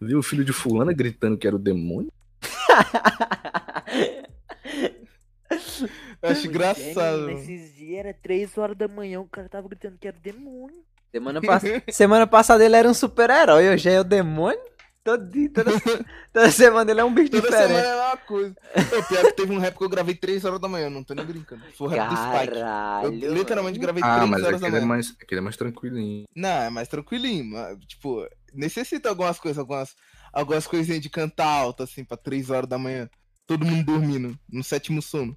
Viu 0.00 0.18
o 0.18 0.22
filho 0.22 0.44
de 0.44 0.52
fulana 0.52 0.92
gritando 0.92 1.36
que 1.36 1.46
era 1.46 1.56
o 1.56 1.58
demônio? 1.58 2.12
Eu 6.22 6.30
acho 6.30 6.46
engraçado. 6.46 7.26
Nesses 7.26 7.74
dias 7.74 7.98
era 8.00 8.14
3 8.14 8.58
horas 8.58 8.76
da 8.76 8.86
manhã, 8.88 9.20
o 9.20 9.28
cara 9.28 9.48
tava 9.48 9.68
gritando 9.68 9.96
que 9.98 10.06
era 10.08 10.16
o 10.16 10.20
demônio. 10.20 10.84
Semana, 11.10 11.40
pass... 11.40 11.62
Semana 11.90 12.26
passada 12.26 12.64
ele 12.64 12.76
era 12.76 12.88
um 12.88 12.94
super-herói, 12.94 13.68
hoje 13.70 13.88
é 13.88 14.00
o 14.00 14.04
demônio. 14.04 14.60
Todo 15.02 15.26
dia, 15.30 15.48
toda... 15.50 15.70
toda 16.30 16.50
semana 16.50 16.90
ele 16.90 17.00
é 17.00 17.04
um 17.04 17.12
bicho 17.12 17.30
Toda 17.30 17.42
diferente. 17.48 17.68
semana 17.68 17.88
é 17.88 18.06
uma 18.08 18.16
coisa. 18.18 18.54
Pô, 18.90 19.02
pior 19.08 19.24
que 19.24 19.32
teve 19.32 19.52
um 19.52 19.58
rap 19.58 19.78
que 19.78 19.82
eu 19.84 19.88
gravei 19.88 20.14
3 20.14 20.44
horas 20.44 20.60
da 20.60 20.68
manhã, 20.68 20.90
não 20.90 21.02
tô 21.02 21.14
nem 21.14 21.24
brincando. 21.24 21.62
Foi 21.74 21.86
o 21.86 21.90
rap 21.90 22.06
do 22.10 22.16
Spike. 22.16 22.54
Caralho. 22.60 23.24
Eu 23.24 23.32
literalmente 23.34 23.78
gravei 23.78 24.02
Ah, 24.04 24.16
3 24.18 24.30
mas 24.30 24.44
horas 24.44 24.60
da 24.60 24.66
é 24.68 24.70
manhã. 24.70 24.84
mais, 24.86 25.16
aquele 25.20 25.38
é 25.38 25.42
mais 25.42 25.56
tranquilinho. 25.56 26.24
Não, 26.36 26.48
é 26.62 26.68
mais 26.70 26.86
tranquilinho. 26.86 27.46
Mas, 27.46 27.78
tipo, 27.86 28.28
necessita 28.52 29.08
algumas 29.08 29.38
coisas, 29.40 29.58
algumas, 29.58 29.94
algumas 30.34 30.66
coisinhas 30.66 31.00
de 31.00 31.08
cantar 31.08 31.46
alto, 31.48 31.82
assim, 31.82 32.04
pra 32.04 32.18
3 32.18 32.50
horas 32.50 32.68
da 32.68 32.76
manhã. 32.76 33.08
Todo 33.46 33.64
mundo 33.64 33.82
dormindo, 33.86 34.38
no 34.52 34.62
sétimo 34.62 35.00
sono. 35.00 35.34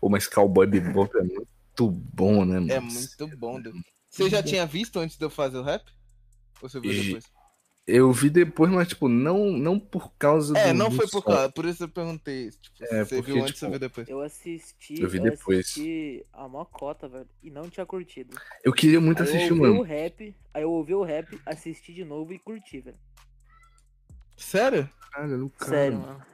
Pô, 0.00 0.08
mas 0.08 0.26
Cowboy 0.26 0.66
Bebop 0.66 1.10
é 1.16 1.22
muito 1.22 1.90
bom, 1.90 2.44
né, 2.44 2.60
mano? 2.60 2.72
É 2.72 2.80
muito 2.80 3.28
bom, 3.28 3.60
Deus. 3.60 3.76
Você 4.10 4.28
já 4.30 4.42
tinha 4.42 4.66
visto 4.66 4.98
antes 4.98 5.16
de 5.16 5.24
eu 5.24 5.30
fazer 5.30 5.58
o 5.58 5.62
rap? 5.62 5.82
Ou 6.62 6.68
você 6.68 6.78
viu 6.80 6.92
E- 6.92 7.04
depois? 7.04 7.24
Eu 7.86 8.10
vi 8.12 8.30
depois, 8.30 8.70
mas, 8.72 8.88
tipo, 8.88 9.08
não, 9.08 9.50
não 9.52 9.78
por 9.78 10.10
causa 10.18 10.54
É, 10.54 10.72
do 10.72 10.78
não 10.78 10.88
do 10.90 10.96
foi 10.96 11.06
por 11.06 11.22
som. 11.22 11.28
causa, 11.28 11.52
por 11.52 11.66
isso 11.66 11.84
eu 11.84 11.88
perguntei. 11.88 12.48
Tipo, 12.50 12.84
É, 12.84 13.04
você 13.04 13.16
porque, 13.16 13.32
viu 13.32 13.42
antes 13.42 13.52
tipo, 13.54 13.64
ou 13.66 13.70
viu 13.72 13.78
depois? 13.78 14.08
Eu 14.08 14.20
assisti, 14.22 15.02
Eu 15.02 15.08
vi 15.08 15.20
depois. 15.20 15.58
assisti 15.58 16.26
a 16.32 16.48
mocota, 16.48 17.06
velho, 17.08 17.28
e 17.42 17.50
não 17.50 17.68
tinha 17.68 17.84
curtido. 17.84 18.34
Eu 18.64 18.72
queria 18.72 18.98
muito 19.02 19.22
Aí 19.22 19.28
eu 19.28 19.34
assistir, 19.34 19.52
ouvi 19.52 19.68
o 19.68 19.72
mano. 19.72 19.82
rap, 19.82 20.36
aí 20.54 20.62
eu 20.62 20.70
ouvi 20.72 20.94
o 20.94 21.02
rap, 21.02 21.38
assisti 21.44 21.92
de 21.92 22.04
novo 22.06 22.32
e 22.32 22.38
curti, 22.38 22.80
velho. 22.80 22.98
Sério? 24.36 24.88
Cara, 25.12 25.26
no 25.36 25.50
cara. 25.50 25.70
Sério, 25.70 25.98
mano. 25.98 26.26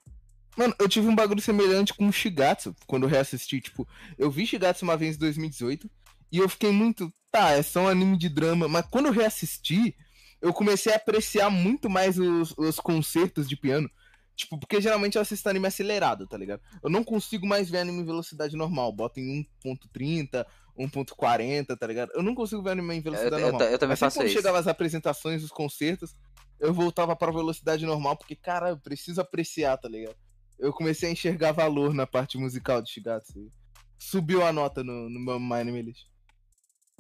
Mano, 0.57 0.75
eu 0.79 0.89
tive 0.89 1.07
um 1.09 1.15
bagulho 1.15 1.41
semelhante 1.41 1.95
com 1.95 2.09
o 2.09 2.13
Shigatsu, 2.13 2.75
quando 2.87 3.05
eu 3.05 3.09
reassisti, 3.09 3.61
tipo, 3.61 3.87
eu 4.19 4.31
vi 4.31 4.47
Shigatsu 4.47 4.85
uma 4.85 4.97
vez 4.97 5.17
em 5.17 5.19
2018, 5.21 5.91
e 6.33 6.39
eu 6.39 6.49
fiquei 6.49 6.71
muito, 6.73 7.13
tá, 7.31 7.51
é 7.53 7.63
só 7.63 7.83
um 7.83 7.89
anime 7.89 8.17
de 8.19 8.29
drama, 8.29 8.69
mas 8.69 8.85
quando 8.91 9.07
eu 9.07 9.13
reassisti, 9.13 9.97
eu 10.41 10.53
comecei 10.53 10.93
a 10.93 10.97
apreciar 10.97 11.51
muito 11.51 11.89
mais 11.89 12.19
os, 12.19 12.53
os 12.59 12.77
concertos 12.81 13.49
de 13.49 13.57
piano, 13.57 13.89
tipo, 14.37 14.59
porque 14.59 14.81
geralmente 14.81 15.17
eu 15.17 15.23
assisto 15.23 15.49
anime 15.49 15.67
acelerado, 15.67 16.27
tá 16.27 16.37
ligado? 16.37 16.61
Eu 16.83 16.91
não 16.91 17.05
consigo 17.05 17.47
mais 17.47 17.69
ver 17.71 17.79
anime 17.79 18.01
em 18.01 18.05
velocidade 18.07 18.57
normal, 18.57 18.93
bota 18.93 19.21
em 19.21 19.47
1.30, 19.65 20.45
1.40, 20.79 21.77
tá 21.77 21.87
ligado? 21.87 22.11
Eu 22.15 22.23
não 22.23 22.35
consigo 22.35 22.63
ver 22.63 22.71
anime 22.71 22.95
em 22.97 23.01
velocidade 23.01 23.43
eu- 23.43 23.53
normal. 23.53 23.69
eu 23.69 23.79
também 23.79 23.91
Mas 23.93 23.99
sempre 23.99 24.07
faço 24.11 24.19
quando 24.19 24.27
isso. 24.27 24.37
chegava 24.37 24.59
as 24.59 24.67
apresentações, 24.67 25.43
os 25.45 25.51
concertos, 25.51 26.15
eu 26.59 26.73
voltava 26.75 27.15
pra 27.15 27.31
velocidade 27.31 27.85
normal, 27.87 28.17
porque, 28.17 28.35
cara, 28.37 28.71
eu 28.71 28.79
preciso 28.79 29.21
apreciar, 29.21 29.77
tá 29.77 29.89
ligado? 29.89 30.17
Eu 30.61 30.73
comecei 30.73 31.09
a 31.09 31.13
enxergar 31.13 31.53
valor 31.53 31.95
na 31.95 32.07
parte 32.07 32.37
musical 32.37 32.83
de 32.83 32.91
Shigatsu. 32.91 33.51
Subiu 33.99 34.45
a 34.45 34.53
nota 34.53 34.85
no, 34.85 35.09
no 35.09 35.19
meu 35.19 35.41
My 35.41 35.61
Anime 35.61 35.83
List. 35.83 36.07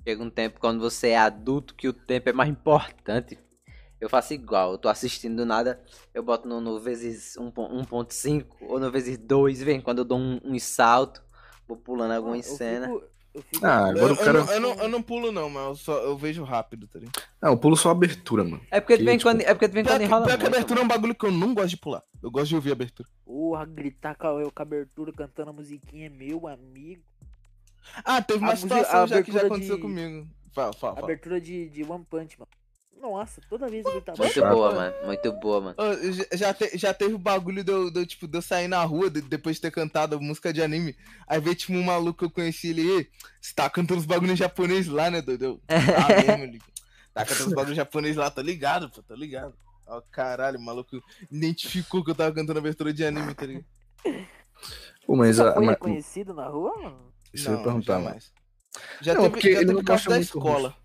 Chega 0.07 0.23
um 0.23 0.31
tempo 0.31 0.59
quando 0.59 0.81
você 0.81 1.09
é 1.11 1.19
adulto 1.19 1.75
que 1.75 1.87
o 1.87 1.93
tempo 1.93 2.29
é 2.31 2.33
mais 2.33 2.49
importante. 2.51 3.39
Eu 4.01 4.09
faço 4.09 4.33
igual, 4.33 4.73
eu 4.73 4.79
tô 4.79 4.89
assistindo 4.89 5.37
do 5.37 5.45
nada, 5.45 5.79
eu 6.15 6.23
boto 6.23 6.49
no, 6.49 6.59
no 6.59 6.81
vezes 6.81 7.37
1.- 7.37 7.53
1.5 7.53 8.47
ou 8.63 8.81
no 8.81 8.91
vezes 8.91 9.19
2, 9.19 9.63
vem 9.63 9.79
quando 9.79 9.99
eu 9.99 10.05
dou 10.07 10.19
um, 10.19 10.41
um 10.43 10.59
salto, 10.59 11.23
vou 11.69 11.77
pulando 11.77 12.13
alguma 12.13 12.39
Eu 12.39 12.43
cena. 12.43 12.87
fico- 12.87 13.05
eu 13.35 13.43
fico- 13.43 13.65
Ah, 13.67 13.91
Eu, 13.91 13.97
Agora 13.97 14.13
o 14.13 14.17
eu 14.17 14.17
cara- 14.17 14.45
não, 14.45 14.53
eu, 14.53 14.61
não, 14.61 14.75
eu 14.85 14.89
não 14.89 15.03
pulo, 15.03 15.31
não, 15.33 15.49
mas 15.51 15.65
eu, 15.67 15.75
só, 15.77 15.99
eu 15.99 16.17
vejo 16.17 16.43
rápido, 16.45 16.87
tá 16.89 16.99
ligado? 16.99 17.23
Não, 17.41 17.51
eu 17.53 17.57
pulo 17.57 17.77
só 17.77 17.89
a 17.91 17.93
abertura, 17.93 18.43
mano. 18.45 18.61
É 18.71 18.81
porque 18.81 18.95
de 18.95 18.99
Que, 19.01 19.05
vez 19.05 19.21
em 19.21 19.23
quando, 19.23 19.39
tipo, 19.39 19.51
é 19.51 19.55
porque 19.55 19.69
de 19.69 19.75
vez 19.75 19.85
em 19.85 19.89
Pior 19.89 19.95
quando 19.99 20.07
enrola 20.07 20.27
pior 20.27 20.39
que 20.39 20.45
a 20.45 20.49
abertura 20.49 20.81
é 20.81 20.85
um 20.85 20.89
bagulho 20.89 21.15
que 21.15 21.27
eu 21.27 21.31
não 21.33 21.55
gosto 21.55 21.69
de 21.71 21.77
pular. 21.77 22.03
Eu 22.23 22.31
gosto 22.31 22.49
de 22.49 22.55
ouvir 22.57 22.71
a 22.71 22.73
abertura. 22.73 23.09
Porra, 23.25 23.65
gritar 23.67 24.15
com 24.17 24.27
a, 24.27 24.51
com 24.51 24.53
a 24.57 24.63
abertura 24.63 25.13
cantando 25.13 25.51
a 25.51 25.53
musiquinha, 25.53 26.11
meu 26.11 26.47
amigo. 26.49 27.03
Ah, 28.05 28.21
teve 28.21 28.41
uma 28.41 28.53
A 28.53 28.57
situação 28.57 29.03
a 29.03 29.07
já 29.07 29.23
que 29.23 29.33
já 29.33 29.41
aconteceu 29.43 29.77
de- 29.77 29.83
comigo. 29.83 30.27
Fala, 30.53 30.73
fala, 30.73 30.95
fala. 30.95 31.07
Abertura 31.07 31.41
de, 31.41 31.69
de 31.71 31.83
One 31.85 32.05
Punch, 32.05 32.39
mano. 32.39 32.51
Nossa, 33.01 33.41
toda 33.49 33.67
vez 33.69 33.85
eu 33.87 33.93
gritava. 33.93 34.19
Muito 34.23 34.35
Chato. 34.35 34.53
boa, 34.55 34.73
mano. 34.75 34.95
Muito 35.07 35.33
boa, 35.33 35.61
mano. 35.61 35.77
Ô, 35.79 36.13
já- 36.13 36.27
já, 36.35 36.55
te- 36.55 36.77
já 36.77 36.93
teve 36.95 37.15
o 37.15 37.19
bagulho 37.19 37.65
de 37.65 37.73
eu, 37.73 37.91
de 37.91 38.01
eu, 38.01 38.07
tipo, 38.07 38.29
de 38.29 38.37
eu 38.39 38.43
sair 38.43 38.69
na 38.69 38.83
rua 38.85 39.09
de- 39.09 39.23
depois 39.23 39.57
de 39.57 39.63
ter 39.63 39.71
cantado 39.71 40.21
música 40.21 40.53
de 40.53 40.63
anime. 40.63 40.95
Aí 41.27 41.41
veio, 41.41 41.57
tipo, 41.57 41.73
um 41.73 41.83
maluco 41.83 42.19
que 42.19 42.25
eu 42.27 42.31
conheci 42.31 42.69
ele. 42.71 42.83
"Ei, 42.89 43.09
Você 43.41 43.55
tá 43.55 43.71
cantando 43.71 44.01
os 44.01 44.07
bagulhos 44.07 44.35
em 44.35 44.37
japonês 44.37 44.87
lá, 44.87 45.11
né, 45.11 45.23
doido? 45.23 45.61
Tá 45.67 45.77
mesmo, 46.39 46.45
ele. 46.45 46.61
Tá 47.15 47.25
cantando 47.25 47.49
os 47.49 47.55
bagulhos 47.55 47.73
em 47.73 47.77
japonês 47.77 48.17
lá, 48.17 48.31
tá 48.31 48.43
ligado, 48.43 48.91
pô, 48.91 49.03
tá 49.03 49.15
ligado. 49.17 49.55
Ó, 49.87 50.01
caralho, 50.13 50.59
o 50.59 50.63
maluco 50.63 51.03
identificou 51.33 52.05
que 52.05 52.11
eu 52.11 52.15
tava 52.15 52.33
cantando 52.35 52.59
abertura 52.59 52.93
de 52.93 53.05
anime, 53.05 53.35
tá 53.35 53.47
ligado? 53.47 53.65
Pô, 55.07 55.17
mas 55.17 55.37
Você 55.37 55.43
a. 55.43 55.55
foi 55.55 55.67
reconhecido 55.67 56.35
na 56.35 56.47
rua, 56.49 56.77
mano? 56.81 57.13
Isso 57.33 57.49
eu 57.49 57.57
ia 57.57 57.63
perguntar, 57.63 57.95
jamais. 58.01 58.33
Já 59.01 59.15
Não, 59.15 59.23
teve, 59.23 59.33
porque 59.33 59.53
já 59.53 59.59
ele 59.59 59.67
teve 59.67 59.73
não 59.79 59.83
da 59.83 59.95
muito 59.95 60.21
escola. 60.23 60.77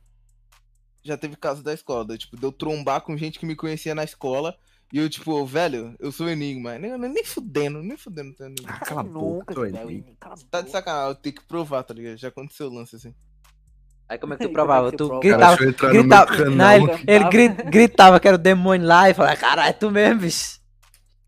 Já 1.05 1.15
teve 1.15 1.35
caso 1.35 1.61
da 1.63 1.71
escola, 1.71 2.03
de, 2.03 2.17
tipo, 2.17 2.35
de 2.35 2.43
eu 2.43 2.51
trombar 2.51 2.99
com 3.01 3.15
gente 3.15 3.37
que 3.37 3.45
me 3.45 3.55
conhecia 3.55 3.93
na 3.93 4.03
escola. 4.03 4.57
E 4.91 4.97
eu, 4.97 5.07
tipo, 5.07 5.45
velho, 5.45 5.95
eu 5.99 6.11
sou 6.11 6.27
enigma. 6.27 6.79
Nem, 6.79 6.97
nem 6.97 7.23
fudendo, 7.23 7.81
nem 7.83 7.95
fudendo. 7.95 8.33
Tá, 8.35 8.45
enigma. 8.47 8.73
Ah, 8.73 8.79
cala 8.79 9.01
a 9.01 9.03
boca, 9.03 9.53
tu 9.53 9.63
é 9.63 9.69
velho, 9.69 10.03
tá 10.49 10.61
de 10.61 10.71
sacanagem, 10.71 11.09
eu 11.09 11.15
tenho 11.15 11.35
que 11.35 11.45
provar, 11.45 11.83
tá 11.83 11.93
ligado? 11.93 12.17
Já 12.17 12.29
aconteceu 12.29 12.67
o 12.67 12.73
lance 12.73 12.95
assim. 12.95 13.13
Aí 14.09 14.17
como 14.17 14.33
é 14.33 14.37
que 14.37 14.43
tu 14.43 14.49
é 14.49 14.51
provava? 14.51 14.89
que 14.91 14.97
Tu 14.97 15.07
prova? 15.07 15.21
Cara, 15.27 15.55
gritava, 15.55 16.25
gritava, 16.25 16.49
não, 16.49 16.71
ele, 16.71 16.85
ele 17.07 17.23
gri- 17.25 17.69
gritava 17.69 18.19
que 18.19 18.27
era 18.27 18.35
o 18.35 18.39
demônio 18.39 18.87
lá 18.87 19.09
e 19.09 19.13
falava, 19.13 19.35
caralho, 19.37 19.69
é 19.69 19.73
tu 19.73 19.91
mesmo, 19.91 20.21
bicho. 20.21 20.59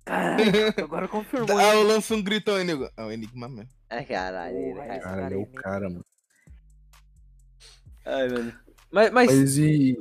Caralho, 0.05 0.43
agora 0.83 1.07
confirmou. 1.07 1.57
Ah, 1.57 1.73
hein? 1.73 1.81
eu 1.81 1.87
lanço 1.87 2.15
um 2.15 2.21
gritão 2.23 2.55
aí, 2.55 2.63
nego. 2.63 2.89
É 2.97 3.03
o 3.03 3.11
enigma 3.11 3.47
mesmo. 3.47 3.69
Ai, 3.89 4.05
caralho. 4.05 4.55
Porra, 4.55 4.81
ai, 4.83 4.97
esse 4.97 4.99
Cara, 5.01 5.21
cara 5.21 5.33
é 5.33 5.37
o 5.37 5.39
aí, 5.41 5.45
cara, 5.53 5.89
mano. 5.89 6.05
Ai, 8.05 8.27
mano. 8.29 8.66
Mas, 8.91 9.11
mas, 9.11 9.27
Mas 9.35 9.57
e. 9.57 9.97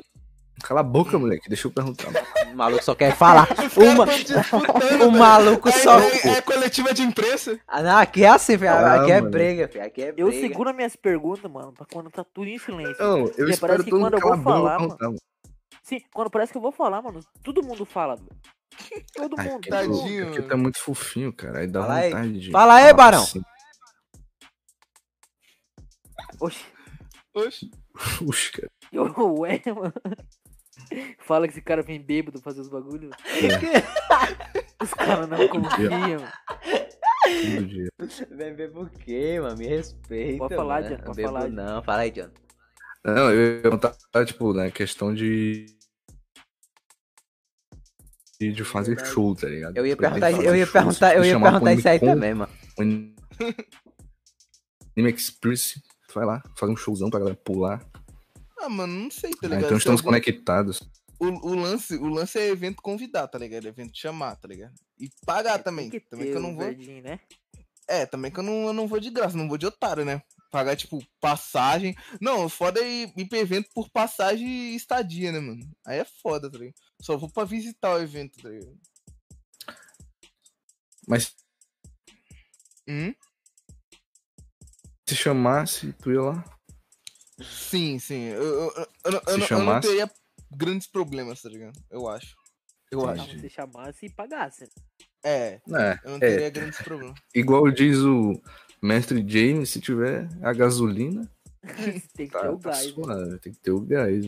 Cala 0.63 0.81
a 0.81 0.83
boca, 0.83 1.19
moleque. 1.19 1.49
Deixa 1.49 1.67
eu 1.69 1.73
perguntar. 1.73 2.09
O 2.47 2.57
maluco 2.57 2.83
só 2.83 2.95
quer 2.95 3.15
falar. 3.15 3.47
Uma... 3.77 4.05
O 4.05 4.07
velho. 4.81 5.13
maluco 5.13 5.69
Aí- 5.69 5.75
só. 5.83 5.99
aí- 5.99 6.21
É, 6.25 6.41
coletiva 6.41 6.95
de 6.95 7.03
imprensa. 7.03 7.61
Ah, 7.69 7.83
não, 7.83 7.99
aqui 7.99 8.25
é 8.25 8.29
assim, 8.29 8.57
filho. 8.57 8.71
Ah, 8.71 9.03
Aqui 9.03 9.13
é 9.13 9.21
mano. 9.21 9.31
briga, 9.31 9.69
filho. 9.69 9.85
Aqui 9.85 10.01
é 10.03 10.13
briga. 10.13 10.27
Eu 10.27 10.33
seguro 10.33 10.71
as 10.71 10.77
minhas 10.77 10.97
perguntas, 10.97 11.51
mano, 11.51 11.73
pra 11.75 11.85
quando 11.93 12.09
tá 12.11 12.25
tudo 12.25 12.47
em 12.49 12.59
silêncio. 12.59 12.97
Não, 12.99 13.19
eu 13.19 13.25
Porque 13.29 13.43
espero 13.51 13.73
parece 13.73 13.85
que 13.85 13.91
quando 13.91 14.03
mundo 14.05 14.15
eu 14.15 14.21
vou 14.21 14.39
falar, 14.43 14.79
perguntar, 14.79 15.05
mano. 15.07 15.19
Sim, 15.83 16.01
quando 16.15 16.31
parece 16.31 16.53
que 16.53 16.57
eu 16.57 16.63
vou 16.63 16.73
falar, 16.73 17.03
mano, 17.03 17.21
todo 17.45 17.63
mundo 17.63 17.85
fala. 17.85 18.17
velho. 18.17 18.31
Todo 19.15 19.35
Ai, 19.39 19.49
mundo. 19.49 19.61
que 19.61 19.69
todo 19.71 19.89
mundo. 19.89 19.99
Tadinho. 20.03 20.27
Porque 20.29 20.43
tá 20.43 20.57
muito 20.57 20.79
fofinho, 20.79 21.33
cara. 21.35 21.59
Aí 21.59 21.67
dá 21.67 21.83
Fala 21.83 21.95
aí. 21.97 22.11
vontade 22.11 22.41
de. 22.41 22.51
Fala 22.53 22.75
aí, 22.77 22.93
Barão. 22.95 23.23
assim. 23.23 23.43
Oxi, 26.41 26.65
Oxe. 27.35 27.71
Puxa, 28.19 28.51
cara. 28.53 28.71
Eu, 28.93 29.05
ué, 29.41 29.63
mano. 29.67 29.93
Fala 31.21 31.47
que 31.47 31.55
esse 31.55 31.63
cara 31.63 31.83
vem 31.83 32.01
bêbado 32.01 32.41
fazer 32.41 32.61
os 32.61 32.69
bagulhos. 32.69 33.11
Os 34.83 34.93
caras 34.93 35.27
não 35.27 35.49
confiam. 35.49 36.21
Todo 37.27 37.67
dia. 37.67 37.89
Vem 38.31 38.55
ver 38.55 38.71
por 38.71 38.91
quê, 38.91 39.41
mano? 39.41 39.57
Me 39.57 39.67
respeita. 39.67 40.39
Pode 40.39 40.55
falar, 40.55 40.83
mano. 40.83 40.97
John, 40.97 41.03
pode 41.03 41.17
Bebo 41.17 41.29
falar. 41.29 41.49
Não, 41.49 41.83
fala 41.83 42.03
aí, 42.03 42.11
John. 42.11 42.29
Não, 43.05 43.31
eu 43.31 43.57
ia 43.57 43.63
perguntar, 43.63 43.97
tipo, 44.27 44.53
né, 44.53 44.71
questão 44.71 45.15
de. 45.15 45.65
De, 48.39 48.65
fazer 48.65 49.03
show, 49.07 49.35
tá 49.35 49.49
ligado? 49.49 49.79
Eu 49.79 49.87
ia 49.87 49.95
Tipo, 49.95 50.03
perguntar, 50.03 50.31
fazer 50.31 50.47
eu 50.47 50.55
ia 50.55 50.67
show, 50.67 50.73
perguntar, 50.75 51.17
eu 51.17 51.25
ia 51.25 51.41
perguntar 51.41 51.73
isso 51.73 51.89
aí 51.89 51.99
também, 51.99 52.35
mano. 52.35 52.53
Anime 52.79 53.15
Express, 55.11 55.81
tu 56.09 56.15
vai 56.15 56.27
lá, 56.27 56.43
fazer 56.55 56.71
um 56.71 56.77
showzão 56.77 57.09
pra 57.09 57.19
galera 57.19 57.39
pular. 57.43 57.83
Ah, 58.59 58.69
mano, 58.69 58.93
não 59.05 59.11
sei, 59.11 59.31
tá 59.33 59.39
Ah, 59.43 59.47
ligado? 59.49 59.59
então 59.65 59.71
Se 59.77 59.79
estamos 59.79 60.01
algum- 60.01 60.11
conectados. 60.11 60.81
o, 61.21 61.27
o 61.27 61.55
lance, 61.55 61.95
o 61.97 62.09
lance 62.09 62.39
é 62.39 62.49
evento 62.49 62.83
convidar, 62.83 63.29
tá 63.29 63.39
ligado? 63.39 63.67
Evento 63.67 63.97
chamar, 63.97 64.37
tá 64.37 64.49
ligado? 64.49 64.75
E 64.99 65.11
pagar 65.25 65.63
também. 65.63 65.91
Tem 65.91 66.01
que 66.01 66.09
Também 66.09 66.31
que 66.31 66.37
eu 66.37 66.41
não 66.41 66.55
vou. 66.57 66.65
verdinho, 66.65 67.03
né? 67.03 67.21
É, 67.89 68.05
também 68.05 68.31
que 68.33 68.39
eu 68.39 68.43
não, 68.43 68.67
eu 68.67 68.73
não 68.73 68.89
vou 68.89 68.99
de 68.99 69.11
graça, 69.11 69.37
não 69.37 69.49
vou 69.49 69.57
de 69.59 69.67
otário, 69.67 70.05
né? 70.05 70.21
Pagar, 70.51 70.75
tipo, 70.77 71.05
passagem. 71.21 71.95
Não, 72.21 72.49
foda 72.49 72.81
é 72.81 72.89
ir, 72.89 73.13
ir 73.17 73.27
pra 73.27 73.39
evento 73.39 73.69
por 73.75 73.89
passagem 73.91 74.47
e 74.47 74.75
estadia, 74.77 75.31
né, 75.31 75.39
mano? 75.39 75.69
Aí 75.87 75.99
é 75.99 76.05
foda, 76.05 76.51
tá 76.51 76.59
ligado? 76.59 76.75
Só 77.01 77.17
vou 77.17 77.31
pra 77.31 77.45
visitar 77.45 77.95
o 77.95 78.01
evento, 78.03 78.41
tá 78.43 78.49
ligado? 78.49 78.77
Mas 81.07 81.35
Hum? 82.89 83.15
se 85.09 85.15
chamasse, 85.15 85.93
tu 85.95 86.11
ia 86.13 86.21
lá? 86.23 86.56
Sim, 87.43 87.99
sim. 87.99 88.23
Eu, 88.29 88.43
eu, 88.43 88.73
eu, 88.77 88.87
eu, 89.05 89.13
não- 89.13 89.21
eu 89.27 89.33
Se 89.35 89.39
não- 89.41 89.47
chamasse? 89.47 89.89
teria 89.89 90.11
grandes 90.51 90.87
problemas, 90.87 91.43
tá 91.43 91.49
ligado? 91.49 91.79
Eu 91.91 92.09
acho. 92.09 92.35
Eu 92.91 93.01
Entendi. 93.03 93.21
acho. 93.21 93.31
Se 93.33 93.41
você 93.41 93.49
chamasse 93.51 94.07
e 94.07 94.11
pagasse. 94.11 94.69
É, 95.25 95.61
É, 95.69 95.99
eu 96.05 96.11
não 96.11 96.17
é. 96.17 96.21
teria 96.21 96.51
grandes 96.51 96.81
problemas. 96.81 97.19
Igual 97.35 97.71
diz 97.71 97.99
o 97.99 98.41
mestre 98.81 99.25
James, 99.27 99.71
se 99.71 99.81
tiver 99.81 100.29
a 100.43 100.53
gasolina, 100.53 101.29
Tem 102.15 102.27
que 102.27 102.33
tá, 102.33 102.41
ter 102.43 102.49
o 102.49 102.59
tá 102.59 102.71
gás. 102.71 102.87
né? 102.87 102.93
suave, 102.93 103.39
tem 103.41 103.53
que 103.53 103.59
ter 103.59 103.71
o 103.73 103.81
gás. 103.81 104.25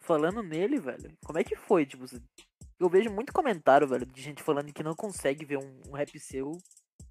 Falando 0.00 0.42
nele, 0.42 0.78
velho, 0.78 1.10
como 1.24 1.38
é 1.38 1.44
que 1.44 1.56
foi? 1.56 1.86
Tipo, 1.86 2.04
eu 2.78 2.88
vejo 2.88 3.08
muito 3.10 3.32
comentário, 3.32 3.86
velho, 3.88 4.04
de 4.04 4.20
gente 4.20 4.42
falando 4.42 4.72
que 4.72 4.82
não 4.82 4.94
consegue 4.94 5.44
ver 5.44 5.58
um, 5.58 5.80
um 5.88 5.92
rap 5.92 6.18
seu 6.18 6.58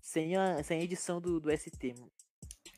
sem 0.02 0.36
a, 0.36 0.62
sem 0.64 0.80
a 0.80 0.84
edição 0.84 1.20
do, 1.20 1.40
do 1.40 1.50
ST, 1.58 1.94
mano. 1.98 2.12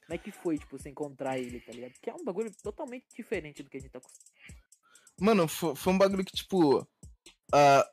Como 0.06 0.16
é 0.16 0.18
que 0.18 0.32
foi, 0.32 0.58
tipo, 0.58 0.78
você 0.78 0.90
encontrar 0.90 1.38
ele, 1.40 1.60
tá 1.62 1.72
ligado? 1.72 1.94
Que 2.02 2.10
é 2.10 2.14
um 2.14 2.24
bagulho 2.24 2.52
totalmente 2.62 3.06
diferente 3.16 3.64
do 3.64 3.70
que 3.70 3.78
a 3.78 3.80
gente 3.80 3.92
tá 3.92 4.00
acostumado. 4.00 4.34
Mano, 5.20 5.48
foi, 5.48 5.76
foi 5.76 5.94
um 5.94 5.98
bagulho 5.98 6.26
que, 6.26 6.36
tipo. 6.36 6.88
ah, 7.54 7.88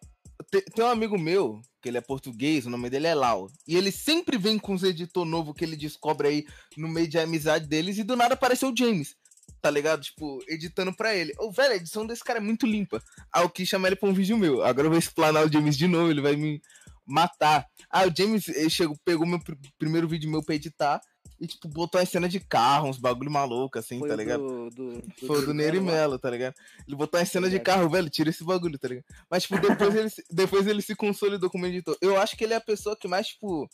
te- 0.50 0.62
tem 0.74 0.84
um 0.84 0.88
amigo 0.88 1.18
meu, 1.18 1.60
que 1.82 1.88
ele 1.88 1.98
é 1.98 2.00
português, 2.00 2.66
o 2.66 2.70
nome 2.70 2.90
dele 2.90 3.06
é 3.06 3.14
Lau. 3.14 3.48
E 3.68 3.76
ele 3.76 3.92
sempre 3.92 4.36
vem 4.38 4.58
com 4.58 4.74
os 4.74 4.82
editor 4.82 5.24
novo 5.24 5.54
que 5.54 5.64
ele 5.64 5.76
descobre 5.76 6.28
aí 6.28 6.46
no 6.76 6.88
meio 6.88 7.06
de 7.08 7.18
amizade 7.18 7.66
deles. 7.66 7.98
E 7.98 8.02
do 8.02 8.16
nada 8.16 8.34
apareceu 8.34 8.70
o 8.70 8.76
James. 8.76 9.14
Tá 9.62 9.70
ligado? 9.70 10.00
Tipo, 10.02 10.42
editando 10.48 10.94
pra 10.96 11.14
ele. 11.14 11.34
Ô, 11.38 11.52
velho, 11.52 11.74
a 11.74 11.76
edição 11.76 12.06
desse 12.06 12.24
cara 12.24 12.38
é 12.38 12.42
muito 12.42 12.66
limpa. 12.66 13.02
Aí 13.32 13.42
eu 13.42 13.50
quis 13.50 13.68
chamar 13.68 13.88
ele 13.88 13.96
pra 13.96 14.08
um 14.08 14.14
vídeo 14.14 14.38
meu. 14.38 14.62
Agora 14.64 14.86
eu 14.86 14.90
vou 14.90 14.98
explanar 14.98 15.44
o 15.46 15.52
James 15.52 15.76
de 15.76 15.86
novo, 15.86 16.10
ele 16.10 16.22
vai 16.22 16.34
me 16.34 16.60
matar. 17.06 17.66
Ah, 17.90 18.06
o 18.06 18.14
James 18.16 18.48
ele 18.48 18.70
chegou, 18.70 18.96
pegou 19.04 19.26
meu 19.26 19.38
pr- 19.38 19.54
primeiro 19.78 20.08
vídeo 20.08 20.30
meu 20.30 20.42
pra 20.42 20.54
editar. 20.54 20.98
E, 21.40 21.46
tipo, 21.46 21.68
botou 21.68 21.98
as 21.98 22.08
cenas 22.08 22.30
de 22.30 22.38
carro, 22.38 22.88
uns 22.88 22.98
bagulho 22.98 23.30
maluco, 23.30 23.78
assim, 23.78 23.98
Foi 23.98 24.08
tá 24.10 24.14
ligado? 24.16 24.42
do, 24.42 24.70
do, 24.70 24.92
do 25.00 25.26
Foi 25.26 25.38
o 25.38 25.46
do 25.46 25.54
Nery 25.54 25.80
Melo 25.80 26.18
tá 26.18 26.28
ligado? 26.28 26.54
Ele 26.86 26.94
botou 26.94 27.18
as 27.18 27.30
cenas 27.30 27.50
de 27.50 27.58
carro, 27.58 27.88
velho, 27.88 28.10
tira 28.10 28.28
esse 28.28 28.44
bagulho, 28.44 28.78
tá 28.78 28.88
ligado? 28.88 29.06
Mas, 29.30 29.44
tipo, 29.44 29.58
depois 29.58 29.94
ele, 29.94 30.10
se- 30.10 30.22
depois 30.30 30.66
ele 30.66 30.82
se 30.82 30.94
consolidou 30.94 31.48
como 31.48 31.64
editor. 31.66 31.96
Eu 32.02 32.20
acho 32.20 32.36
que 32.36 32.44
ele 32.44 32.52
é 32.52 32.56
a 32.56 32.60
pessoa 32.60 32.94
que 32.94 33.08
mais, 33.08 33.28
tipo. 33.28 33.66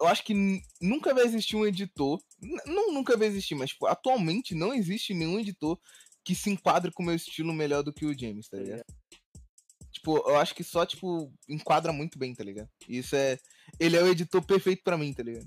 Eu 0.00 0.06
acho 0.06 0.24
que 0.24 0.62
nunca 0.80 1.12
vai 1.12 1.24
existir 1.26 1.54
um 1.56 1.66
editor. 1.66 2.18
Não 2.64 2.90
nunca 2.94 3.18
vai 3.18 3.28
existir, 3.28 3.54
mas, 3.54 3.68
tipo, 3.70 3.84
atualmente 3.86 4.54
não 4.54 4.72
existe 4.72 5.12
nenhum 5.12 5.38
editor 5.38 5.78
que 6.24 6.34
se 6.34 6.48
enquadre 6.48 6.90
com 6.90 7.02
o 7.02 7.06
meu 7.06 7.14
estilo 7.14 7.52
melhor 7.52 7.82
do 7.82 7.92
que 7.92 8.06
o 8.06 8.18
James, 8.18 8.48
tá 8.48 8.56
ligado? 8.56 8.84
Tipo, 9.92 10.16
eu 10.28 10.36
acho 10.38 10.54
que 10.54 10.64
só, 10.64 10.86
tipo, 10.86 11.30
enquadra 11.48 11.92
muito 11.92 12.18
bem, 12.18 12.34
tá 12.34 12.42
ligado? 12.44 12.68
Isso 12.88 13.14
é. 13.14 13.38
Ele 13.78 13.96
é 13.96 14.02
o 14.02 14.08
editor 14.08 14.42
perfeito 14.42 14.82
pra 14.82 14.96
mim, 14.96 15.12
tá 15.12 15.22
ligado? 15.22 15.44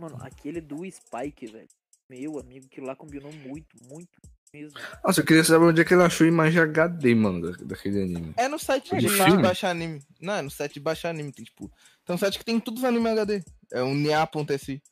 Mano, 0.00 0.16
aquele 0.22 0.60
do 0.60 0.78
Spike, 0.90 1.46
velho. 1.46 1.68
Meu 2.08 2.38
amigo, 2.38 2.66
que 2.68 2.80
lá 2.80 2.96
combinou 2.96 3.30
muito, 3.32 3.76
muito 3.88 4.08
mesmo. 4.52 4.80
Nossa, 5.04 5.20
eu 5.20 5.24
queria 5.24 5.44
saber 5.44 5.64
onde 5.66 5.80
é 5.80 5.84
que 5.84 5.94
ele 5.94 6.02
achou 6.02 6.24
a 6.24 6.28
imagem 6.28 6.60
HD, 6.60 7.14
mano, 7.14 7.52
da- 7.52 7.64
daquele 7.64 8.02
anime. 8.02 8.32
É 8.36 8.48
no 8.48 8.58
site 8.58 8.94
É, 8.94 8.98
de, 8.98 9.06
de 9.08 9.42
baixar 9.42 9.70
anime. 9.70 10.02
Não, 10.20 10.34
é 10.34 10.42
no 10.42 10.50
site 10.50 10.74
de 10.74 10.80
baixar 10.80 11.10
anime. 11.10 11.30
Tem, 11.32 11.44
tipo, 11.44 11.70
tem 12.04 12.16
um 12.16 12.18
site 12.18 12.38
que 12.38 12.44
tem 12.44 12.58
todos 12.58 12.80
os 12.82 12.88
anime 12.88 13.08
HD. 13.10 13.42
É 13.72 13.82
o 13.82 13.94
nia.si. 13.94 14.82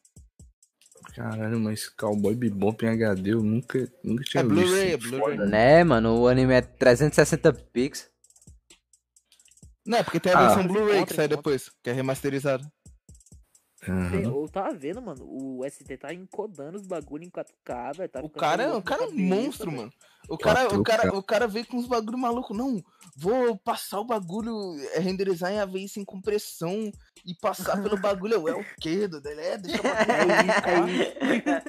Caralho, 1.14 1.59
mas 1.59 1.89
Cowboy 1.89 2.35
Bebop 2.36 2.85
em 2.85 2.90
HD 2.90 3.32
eu 3.32 3.43
nunca, 3.43 3.90
nunca 4.05 4.22
tinha 4.24 4.43
É 4.43 4.47
visto. 4.47 4.55
Blu-ray, 4.55 4.93
é 4.93 4.97
Blu-ray. 4.97 5.39
né? 5.39 5.82
Mano? 5.85 6.20
O 6.20 6.28
anime 6.28 6.52
é 6.55 6.60
360 6.60 7.52
pix. 7.52 8.09
Não, 9.85 9.98
é 9.98 10.02
porque 10.02 10.20
tem 10.20 10.32
a 10.32 10.39
Ah. 10.39 10.47
versão 10.48 10.66
Blu-ray 10.68 11.05
que 11.06 11.14
sai 11.14 11.26
depois, 11.26 11.70
que 11.82 11.89
é 11.89 11.93
remasterizada. 11.94 12.70
Tem- 14.10 14.24
Eu 14.24 14.48
tava 14.48 14.74
vendo, 14.74 15.01
mano, 15.02 15.24
o 15.27 15.65
ST 15.65 15.97
tá 15.97 16.12
encodando 16.12 16.77
os 16.77 16.86
bagulho 16.86 17.24
em 17.24 17.31
4K, 17.31 17.93
velho. 17.93 18.09
Tá 18.09 18.20
O 18.23 18.28
cara, 18.31 18.62
é- 18.65 18.73
o 18.74 18.82
cara 18.82 19.05
é 19.05 19.06
um 19.09 19.12
monstro, 19.16 19.70
mano. 19.73 19.93
O 20.28 20.36
cara, 20.36 20.66
o, 20.66 20.82
4K. 20.82 20.85
cara, 20.85 21.16
o 21.19 21.23
cara 21.23 21.47
veio 21.48 21.66
com 21.66 21.77
uns 21.78 21.86
bagulho 21.86 22.19
maluco. 22.19 22.52
Não, 22.52 22.82
vou 23.16 23.56
passar 23.59 24.01
o 24.01 24.05
bagulho, 24.05 24.78
é, 24.94 24.98
renderizar 24.98 25.51
em 25.52 25.59
AVI 25.60 25.89
sem 25.89 26.05
compressão 26.05 26.90
e 27.24 27.35
passar 27.35 27.82
pelo 27.82 27.97
bagulho. 28.01 28.35
Eu, 28.35 28.48
é 28.48 28.55
o 28.55 28.65
quê? 28.81 29.09
Ele 29.24 29.40
É, 29.40 29.56
deixa 29.59 29.78
o 29.81 29.82
bagulho 29.82 31.62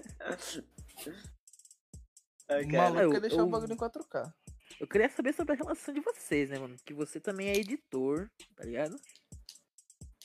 É 2.47 2.61
é 2.61 2.65
O 2.65 2.71
maluco 2.71 3.01
Eu- 3.01 3.11
quer 3.11 3.21
deixar 3.21 3.37
eu- 3.37 3.45
o 3.45 3.49
bagulho 3.49 3.73
em 3.73 3.77
4K. 3.77 4.33
Eu 4.79 4.87
queria 4.87 5.09
saber 5.09 5.33
sobre 5.33 5.53
a 5.53 5.57
relação 5.57 5.93
de 5.93 5.99
vocês, 5.99 6.49
né, 6.49 6.57
mano? 6.57 6.75
Que 6.85 6.93
você 6.93 7.19
também 7.19 7.49
é 7.49 7.55
editor, 7.57 8.29
tá 8.55 8.63
ligado? 8.63 8.95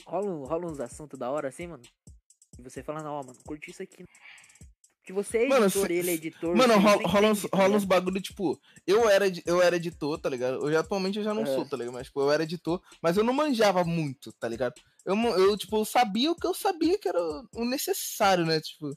Rola, 0.07 0.47
rola 0.47 0.67
uns 0.71 0.81
assuntos 0.81 1.19
da 1.19 1.31
hora 1.31 1.49
assim, 1.49 1.67
mano. 1.67 1.83
E 2.59 2.63
você 2.63 2.83
falando, 2.83 3.07
ó, 3.07 3.23
mano, 3.23 3.39
curti 3.45 3.71
isso 3.71 3.83
aqui. 3.83 4.05
Que 5.03 5.13
você 5.13 5.39
é 5.45 5.49
Mano, 5.49 5.67
editor, 5.67 5.87
se- 5.87 5.93
ele 5.93 6.11
é 6.11 6.15
editor. 6.15 6.57
Mano, 6.57 6.79
rola, 6.79 7.03
não 7.03 7.11
rola 7.11 7.29
uns, 7.31 7.43
rola 7.53 7.65
uns 7.77 7.83
ligado? 7.83 7.87
bagulho, 7.87 8.21
tipo, 8.23 8.59
eu 8.87 9.09
era, 9.09 9.27
eu 9.45 9.61
era 9.61 9.77
editor, 9.77 10.19
tá 10.19 10.31
ligado? 10.31 10.63
Hoje 10.63 10.77
atualmente 10.77 11.19
eu 11.19 11.25
já 11.25 11.35
não 11.35 11.43
É. 11.43 11.47
sou, 11.47 11.67
tá 11.69 11.77
ligado? 11.77 11.93
Mas, 11.93 12.07
tipo, 12.07 12.21
eu 12.23 12.33
era 12.33 12.43
editor, 12.43 12.81
mas 13.03 13.17
eu 13.17 13.25
não 13.25 13.35
manjava 13.35 13.85
muito, 13.85 14.33
tá 14.33 14.49
ligado? 14.49 14.75
Eu, 15.05 15.15
eu, 15.17 15.57
tipo, 15.59 15.77
eu 15.77 15.85
sabia 15.85 16.31
o 16.31 16.35
que 16.35 16.47
eu 16.47 16.55
sabia 16.55 16.99
que 16.99 17.07
era 17.09 17.21
o 17.55 17.65
necessário, 17.67 18.47
né? 18.47 18.61
Tipo, 18.63 18.97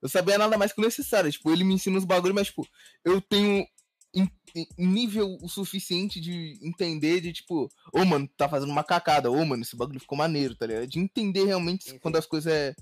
eu 0.00 0.08
sabia 0.08 0.38
nada 0.38 0.56
mais 0.56 0.72
que 0.72 0.80
o 0.80 0.84
necessário. 0.84 1.30
Tipo, 1.30 1.50
ele 1.50 1.64
me 1.64 1.74
ensina 1.74 1.98
os 1.98 2.04
bagulhos, 2.06 2.34
mas, 2.34 2.46
tipo, 2.46 2.66
eu 3.04 3.20
tenho 3.20 3.66
em- 4.14 4.30
em- 4.54 4.68
nível 4.78 5.38
o 5.40 5.48
suficiente 5.48 6.20
de 6.20 6.58
entender 6.62 7.20
de, 7.20 7.32
tipo, 7.32 7.68
ô, 7.92 8.04
mano, 8.04 8.28
tá 8.36 8.48
fazendo 8.48 8.70
uma 8.70 8.84
cacada, 8.84 9.30
ô, 9.30 9.44
mano, 9.44 9.62
esse 9.62 9.76
bagulho 9.76 10.00
ficou 10.00 10.18
maneiro, 10.18 10.54
tá 10.54 10.66
ligado? 10.66 10.86
De 10.86 10.98
entender 10.98 11.44
realmente 11.44 11.90
Sim, 11.90 11.98
quando 11.98 12.16
as 12.16 12.26
coisas 12.26 12.52
é 12.52 12.74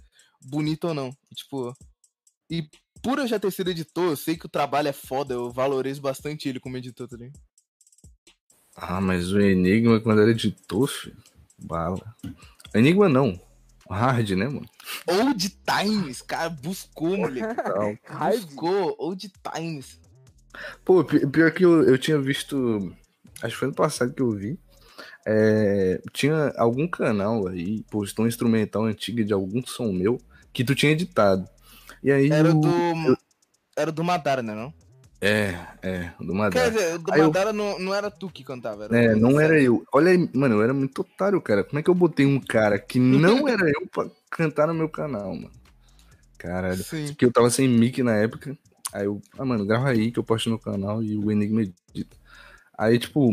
bonito 0.42 0.88
ou 0.88 0.94
não. 0.94 1.10
E, 1.30 1.34
tipo, 1.34 1.76
e 2.50 2.68
por 3.02 3.18
eu 3.18 3.26
já 3.26 3.38
ter 3.38 3.50
sido 3.50 3.70
editor, 3.70 4.04
eu 4.10 4.16
sei 4.16 4.36
que 4.36 4.46
o 4.46 4.50
trabalho 4.50 4.88
é 4.88 4.92
foda, 4.92 5.34
eu 5.34 5.50
valorizo 5.50 6.00
bastante 6.00 6.48
ele 6.48 6.60
como 6.60 6.76
editor 6.76 7.08
também. 7.08 7.32
Ah, 8.74 9.00
mas 9.00 9.32
o 9.32 9.40
Enigma 9.40 10.00
quando 10.00 10.22
era 10.22 10.30
editor, 10.30 10.88
filho, 10.88 11.16
bala. 11.58 12.16
Enigma 12.74 13.08
não. 13.08 13.38
Hard, 13.88 14.30
né, 14.30 14.46
mano? 14.46 14.68
Old 15.08 15.48
Times, 15.66 16.22
cara, 16.22 16.48
buscou, 16.48 17.16
moleque. 17.16 17.44
Buscou, 18.30 18.94
Old 18.98 19.32
Times. 19.52 19.99
Pô, 20.84 21.04
pi- 21.04 21.26
pior 21.26 21.50
que 21.52 21.64
eu, 21.64 21.82
eu 21.84 21.98
tinha 21.98 22.18
visto. 22.18 22.92
Acho 23.42 23.54
que 23.54 23.58
foi 23.58 23.68
ano 23.68 23.74
passado 23.74 24.12
que 24.12 24.22
eu 24.22 24.30
vi. 24.32 24.58
é, 25.26 26.00
tinha 26.12 26.52
algum 26.56 26.88
canal 26.88 27.46
aí, 27.48 27.82
postou 27.90 28.24
um 28.24 28.28
instrumental 28.28 28.84
antigo 28.84 29.22
de 29.24 29.32
algum 29.32 29.62
som 29.64 29.92
meu 29.92 30.18
que 30.52 30.64
tu 30.64 30.74
tinha 30.74 30.92
editado. 30.92 31.48
E 32.02 32.10
aí. 32.10 32.30
Era 32.30 32.50
o- 32.50 32.60
do. 32.60 33.18
Era 33.76 33.92
do 33.92 34.02
Madara, 34.04 34.42
né? 34.42 34.54
Não? 34.54 34.72
É, 35.22 35.54
é, 35.82 36.10
do 36.18 36.28
Quer 36.28 36.32
Madara. 36.34 36.70
dizer, 36.70 36.94
o 36.94 36.98
do 36.98 37.12
Aí 37.12 37.20
eu- 37.20 37.26
Madara 37.26 37.52
não, 37.52 37.78
não 37.78 37.94
era 37.94 38.10
tu 38.10 38.30
que 38.30 38.42
cantava, 38.42 38.84
era 38.84 38.96
É, 38.96 39.14
não 39.14 39.38
era 39.38 39.60
eu. 39.60 39.84
Olha 39.92 40.10
aí, 40.12 40.30
mano, 40.34 40.54
eu 40.56 40.62
era 40.62 40.72
muito 40.72 41.00
otário, 41.02 41.40
cara. 41.42 41.62
Como 41.62 41.78
é 41.78 41.82
que 41.82 41.90
eu 41.90 41.94
botei 41.94 42.24
um 42.26 42.40
cara 42.40 42.78
que 42.78 42.98
não 42.98 43.46
era 43.48 43.68
eu 43.70 43.86
pra 43.86 44.08
cantar 44.30 44.66
no 44.66 44.74
meu 44.74 44.88
canal, 44.88 45.34
mano? 45.34 45.50
Caralho. 46.38 46.82
Sim. 46.82 47.08
Porque 47.08 47.26
eu 47.26 47.32
tava 47.32 47.50
sem 47.50 47.68
mic 47.68 48.02
na 48.02 48.16
época. 48.16 48.56
Aí 48.92 49.04
eu, 49.04 49.20
ah, 49.38 49.44
mano, 49.44 49.64
grava 49.64 49.88
aí 49.88 50.10
que 50.10 50.18
eu 50.18 50.24
posto 50.24 50.50
no 50.50 50.58
canal 50.58 51.02
e 51.02 51.16
o 51.16 51.30
Enigma 51.30 51.62
edita. 51.62 52.16
Aí, 52.76 52.98
tipo, 52.98 53.30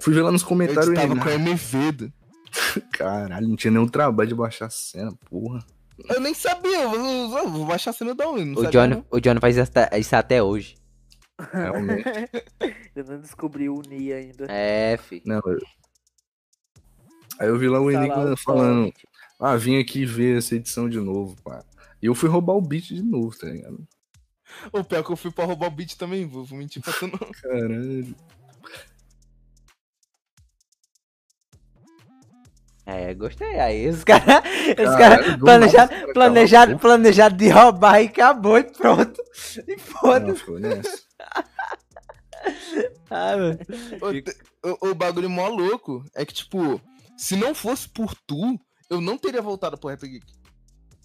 fui 0.00 0.14
ver 0.14 0.22
lá 0.22 0.30
nos 0.30 0.42
Eu 0.42 0.48
comentários 0.48 0.94
tava 0.94 1.14
e. 1.14 1.20
com 1.20 1.28
MV. 1.28 2.12
Caralho, 2.92 3.48
não 3.48 3.56
tinha 3.56 3.70
nenhum 3.70 3.88
trabalho 3.88 4.28
de 4.28 4.34
baixar 4.34 4.66
a 4.66 4.70
cena, 4.70 5.12
porra. 5.28 5.64
Eu 6.08 6.20
nem 6.20 6.34
sabia, 6.34 6.82
eu 6.82 6.90
vou, 6.90 7.38
eu 7.38 7.48
vou 7.48 7.66
baixar 7.66 7.90
a 7.90 7.94
cena 7.94 8.14
da 8.14 8.28
onde, 8.28 8.44
não 8.44 8.62
O 8.62 8.86
não. 8.86 9.06
o 9.10 9.20
Johnny 9.20 9.40
faz 9.40 9.56
isso 9.56 10.16
até 10.16 10.42
hoje. 10.42 10.76
Realmente. 11.50 12.04
Eu 12.94 13.04
não 13.04 13.20
descobri 13.20 13.68
o 13.68 13.80
Ni 13.88 14.12
ainda. 14.12 14.46
É, 14.50 14.96
fi. 14.98 15.22
Não, 15.24 15.40
eu... 15.46 15.58
Aí 17.38 17.48
eu 17.48 17.58
vi 17.58 17.68
lá 17.68 17.80
o 17.80 17.90
Tá 17.90 17.98
Enigma 17.98 18.36
falando, 18.36 18.92
ah, 19.40 19.56
vim 19.56 19.78
aqui 19.78 20.04
ver 20.04 20.38
essa 20.38 20.54
edição 20.54 20.88
de 20.88 21.00
novo, 21.00 21.34
pá. 21.42 21.64
E 22.02 22.06
eu 22.06 22.14
fui 22.14 22.28
roubar 22.28 22.52
o 22.54 22.60
beat 22.60 22.88
de 22.88 23.02
novo, 23.02 23.36
tá 23.36 23.48
ligado? 23.48 23.84
O 24.72 24.82
pior 24.84 25.04
que 25.04 25.10
eu 25.10 25.16
fui 25.16 25.30
pra 25.30 25.44
roubar 25.44 25.68
o 25.68 25.70
beat 25.70 25.96
também, 25.96 26.26
vou, 26.26 26.46
mentir 26.52 26.82
pra 26.82 26.92
tu 26.92 27.06
não. 27.06 27.18
Caralho. 27.42 28.14
É, 32.84 33.14
gostei. 33.14 33.60
Aí 33.60 33.88
os 33.88 34.02
caras 34.02 34.42
cara 34.96 35.36
do 35.36 35.44
planejaram 35.44 35.86
nada, 35.90 36.00
cara, 36.00 36.12
planejado, 36.12 36.78
planejado 36.78 37.36
de 37.36 37.48
roubar 37.48 38.02
e 38.02 38.06
acabou 38.06 38.58
e 38.58 38.64
pronto. 38.64 39.22
E 39.68 39.78
foda-se. 39.78 40.42
Ah, 43.14 43.34
o- 44.64 44.90
o 44.90 44.94
bagulho 44.94 45.28
mó 45.30 45.46
louco 45.46 46.02
é 46.14 46.24
que, 46.24 46.32
tipo, 46.32 46.80
se 47.16 47.36
não 47.36 47.54
fosse 47.54 47.86
por 47.88 48.14
tu, 48.26 48.58
eu 48.90 49.00
não 49.00 49.16
teria 49.18 49.42
voltado 49.42 49.76
pro 49.78 49.90
Rap 49.90 50.00
Geek. 50.00 50.26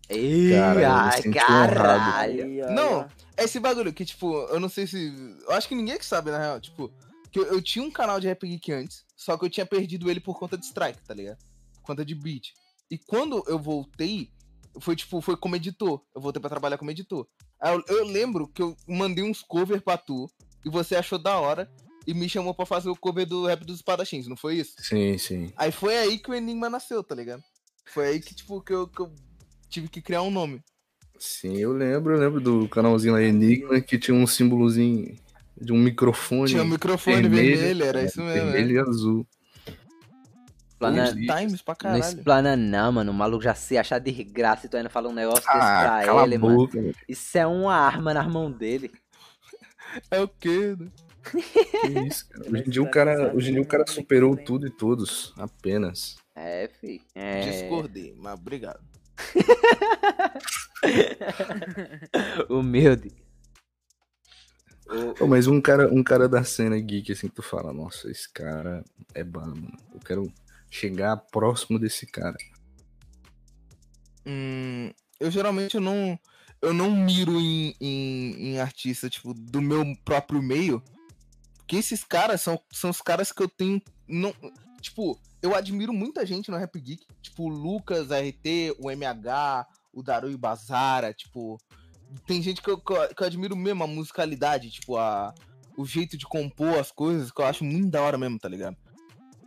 Ih, 0.09 0.51
Cara, 0.51 1.03
ai, 1.03 1.21
caralho. 1.23 2.65
Ó, 2.65 2.71
Não. 2.71 3.09
É 3.35 3.43
esse 3.43 3.59
bagulho 3.59 3.93
que, 3.93 4.05
tipo, 4.05 4.33
eu 4.45 4.59
não 4.59 4.69
sei 4.69 4.87
se. 4.87 5.13
Eu 5.45 5.51
acho 5.51 5.67
que 5.67 5.75
ninguém 5.75 5.97
que 5.97 6.05
sabe, 6.05 6.31
na 6.31 6.39
real. 6.39 6.59
Tipo, 6.59 6.91
que 7.31 7.39
eu, 7.39 7.45
eu 7.45 7.61
tinha 7.61 7.83
um 7.83 7.91
canal 7.91 8.19
de 8.19 8.27
Rap 8.27 8.47
Geek 8.47 8.71
antes, 8.71 9.05
só 9.15 9.37
que 9.37 9.45
eu 9.45 9.49
tinha 9.49 9.65
perdido 9.65 10.09
ele 10.09 10.19
por 10.19 10.39
conta 10.39 10.57
de 10.57 10.65
strike, 10.65 11.03
tá 11.05 11.13
ligado? 11.13 11.37
Por 11.75 11.81
conta 11.83 12.03
de 12.05 12.15
beat. 12.15 12.53
E 12.89 12.97
quando 12.97 13.43
eu 13.47 13.59
voltei, 13.59 14.31
foi 14.79 14.95
tipo, 14.95 15.21
foi 15.21 15.35
como 15.37 15.55
editor. 15.55 16.01
Eu 16.15 16.21
voltei 16.21 16.39
pra 16.39 16.49
trabalhar 16.49 16.77
como 16.77 16.89
editor. 16.89 17.27
Aí 17.61 17.75
eu, 17.75 17.83
eu 17.87 18.05
lembro 18.05 18.47
que 18.47 18.61
eu 18.61 18.75
mandei 18.87 19.23
uns 19.23 19.41
cover 19.41 19.81
pra 19.81 19.97
tu, 19.97 20.29
e 20.65 20.69
você 20.69 20.95
achou 20.95 21.19
da 21.19 21.37
hora, 21.37 21.69
e 22.07 22.13
me 22.13 22.29
chamou 22.29 22.53
pra 22.53 22.65
fazer 22.65 22.89
o 22.89 22.95
cover 22.95 23.25
do 23.25 23.45
rap 23.45 23.65
dos 23.65 23.77
espadachins, 23.77 24.27
não 24.27 24.37
foi 24.37 24.55
isso? 24.55 24.73
Sim, 24.79 25.17
sim. 25.17 25.51
Aí 25.57 25.71
foi 25.71 25.97
aí 25.97 26.17
que 26.17 26.31
o 26.31 26.33
Enigma 26.33 26.69
nasceu, 26.69 27.03
tá 27.03 27.13
ligado? 27.13 27.43
Foi 27.85 28.07
aí 28.07 28.19
que, 28.19 28.33
tipo, 28.33 28.61
que 28.61 28.73
eu, 28.73 28.87
que 28.87 29.01
eu 29.01 29.13
tive 29.69 29.87
que 29.87 30.01
criar 30.01 30.21
um 30.21 30.31
nome. 30.31 30.61
Sim, 31.19 31.57
eu 31.57 31.71
lembro, 31.73 32.13
eu 32.13 32.19
lembro 32.19 32.39
do 32.39 32.69
canalzinho 32.69 33.13
lá 33.13 33.21
Enigma 33.21 33.81
que 33.81 33.97
tinha 33.97 34.15
um 34.15 34.27
símbolozinho 34.27 35.15
de 35.59 35.73
um 35.73 35.77
microfone. 35.77 36.49
Tinha 36.49 36.63
um 36.63 36.67
microfone 36.67 37.27
vermelho, 37.27 37.83
era 37.83 38.03
isso 38.03 38.21
mesmo. 38.21 38.51
Vermelho 38.51 38.67
né? 38.67 38.73
e 38.73 38.79
azul. 38.79 39.27
Plana-? 40.77 41.11
Times 41.11 41.61
pra 41.63 41.73
Não 41.73 41.77
caralho. 41.77 42.01
explana 42.03 42.55
não, 42.55 42.91
mano. 42.91 43.11
O 43.11 43.15
maluco 43.15 43.43
já 43.43 43.55
se 43.55 43.77
achar 43.77 43.99
de 43.99 44.11
graça 44.23 44.67
e 44.67 44.69
tu 44.69 44.77
ainda 44.77 44.89
fala 44.89 45.09
um 45.09 45.13
negócio 45.13 45.43
desse 45.43 45.49
Ah, 45.49 45.97
pra 45.97 46.05
cala 46.05 46.23
ele, 46.23 46.35
a 46.35 46.39
mano. 46.39 46.55
boca, 46.55 46.77
mano. 46.77 46.93
Isso 47.07 47.37
é 47.37 47.47
uma 47.47 47.73
arma 47.73 48.13
nas 48.13 48.27
mãos 48.27 48.53
dele. 48.55 48.91
É 50.11 50.19
o 50.19 50.27
quê? 50.27 50.75
né? 50.77 50.91
Que 51.31 52.07
isso, 52.07 52.27
cara. 52.29 52.45
Hoje 52.51 52.63
em 52.67 52.69
dia 52.69 52.83
o 52.83 52.91
cara, 52.91 53.33
hoje 53.33 53.49
em 53.49 53.53
dia 53.53 53.61
o 53.61 53.65
cara 53.65 53.85
superou 53.87 54.35
tudo 54.35 54.67
e 54.67 54.69
todos, 54.69 55.33
apenas. 55.37 56.17
É, 56.35 56.69
fi. 56.79 57.01
É... 57.15 57.39
Discordei, 57.41 58.13
mas 58.17 58.33
obrigado. 58.33 58.81
Humilde. 62.49 63.11
Pô, 65.17 65.27
mas 65.27 65.47
um 65.47 65.59
cara, 65.59 65.93
um 65.93 66.03
cara 66.03 66.29
da 66.29 66.43
cena 66.43 66.79
geek 66.79 67.11
assim 67.11 67.27
que 67.27 67.35
tu 67.35 67.43
fala, 67.43 67.73
nossa, 67.73 68.09
esse 68.09 68.31
cara 68.31 68.83
é 69.13 69.23
bom, 69.23 69.41
mano. 69.41 69.77
Eu 69.93 69.99
quero 69.99 70.33
chegar 70.69 71.17
próximo 71.17 71.77
desse 71.77 72.05
cara. 72.05 72.37
Hum, 74.25 74.91
eu 75.19 75.29
geralmente 75.29 75.75
eu 75.75 75.81
não, 75.81 76.17
eu 76.61 76.73
não 76.73 76.91
miro 76.91 77.39
em, 77.39 77.75
em, 77.81 78.51
em 78.51 78.59
artista, 78.59 79.09
tipo, 79.09 79.33
do 79.33 79.61
meu 79.61 79.83
próprio 80.05 80.41
meio. 80.41 80.81
Porque 81.57 81.75
esses 81.75 82.03
caras 82.03 82.41
são, 82.41 82.59
são 82.71 82.89
os 82.89 83.01
caras 83.01 83.31
que 83.31 83.43
eu 83.43 83.49
tenho. 83.49 83.81
Não, 84.07 84.33
tipo, 84.79 85.19
eu 85.41 85.55
admiro 85.55 85.93
muita 85.93 86.25
gente 86.25 86.49
no 86.51 86.57
Rap 86.57 86.79
Geek. 86.79 87.05
Tipo, 87.21 87.43
o 87.43 87.49
Lucas, 87.49 88.09
RT, 88.11 88.75
o 88.79 88.89
MH, 88.91 89.65
o 89.93 90.01
Darui 90.03 90.37
Bazara, 90.37 91.13
tipo. 91.13 91.57
Tem 92.25 92.41
gente 92.41 92.61
que 92.61 92.69
eu, 92.69 92.77
que 92.79 92.93
eu- 92.93 93.13
que 93.15 93.21
eu 93.21 93.27
admiro 93.27 93.55
mesmo 93.55 93.83
a 93.83 93.87
musicalidade, 93.87 94.71
tipo, 94.71 94.95
a, 94.97 95.33
o 95.77 95.85
jeito 95.85 96.17
de 96.17 96.25
compor 96.25 96.79
as 96.79 96.91
coisas, 96.91 97.31
que 97.31 97.41
eu 97.41 97.45
acho 97.45 97.63
muito 97.65 97.89
da 97.89 98.01
hora 98.01 98.17
mesmo, 98.17 98.39
tá 98.39 98.47
ligado? 98.47 98.77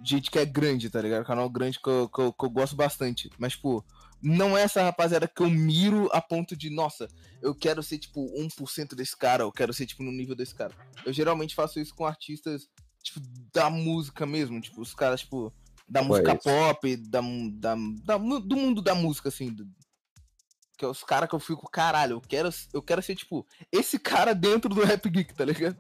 Gente 0.05 0.31
que 0.31 0.39
é 0.39 0.45
grande, 0.45 0.89
tá 0.91 1.01
ligado? 1.01 1.25
Canal 1.27 1.49
grande 1.49 1.79
que 1.81 1.89
eu, 1.89 2.09
que 2.09 2.21
eu, 2.21 2.33
que 2.33 2.45
eu 2.45 2.51
gosto 2.51 2.77
bastante. 2.77 3.31
Mas, 3.39 3.53
tipo, 3.55 3.85
não 4.23 4.57
é 4.57 4.63
essa 4.63 4.83
rapaziada 4.83 5.27
que 5.27 5.43
eu 5.43 5.49
miro 5.51 6.09
a 6.13 6.21
ponto 6.21 6.55
de, 6.57 6.69
nossa, 6.71 7.09
eu 7.43 7.55
quero 7.55 7.83
ser, 7.83 7.99
tipo, 7.99 8.27
1% 8.39 8.95
desse 8.95 9.17
cara, 9.17 9.43
eu 9.45 9.53
quero 9.53 9.73
ser, 9.73 9.87
tipo, 9.87 10.03
no 10.03 10.13
nível 10.13 10.35
desse 10.35 10.55
cara. 10.55 10.75
Eu 11.05 11.13
geralmente 11.13 11.55
faço 11.55 11.81
isso 11.81 11.95
com 11.95 12.05
artistas, 12.07 12.69
tipo, 13.03 13.21
da 13.55 13.69
música 13.71 14.27
mesmo, 14.27 14.61
tipo, 14.61 14.81
os 14.83 14.95
caras, 14.95 15.21
tipo, 15.21 15.53
da 15.91 16.03
música 16.03 16.33
isso. 16.35 16.43
pop, 16.45 16.97
da, 16.97 17.21
da, 17.53 17.75
da 18.05 18.17
do 18.19 18.57
mundo 18.57 18.81
da 18.81 18.95
música, 18.95 19.29
assim, 19.29 19.53
do- 19.53 19.67
que 20.79 20.85
é 20.85 20.89
os 20.89 21.03
caras 21.05 21.29
que 21.29 21.35
eu 21.35 21.41
fico, 21.41 21.69
caralho, 21.71 22.13
eu 22.15 22.21
quero, 22.21 22.49
eu 22.73 22.81
quero 22.81 23.03
ser, 23.03 23.15
tipo, 23.15 23.47
esse 23.71 23.99
cara 23.99 24.35
dentro 24.35 24.73
do 24.75 24.83
Rap 24.83 25.09
Geek, 25.11 25.35
tá 25.35 25.45
ligado? 25.45 25.77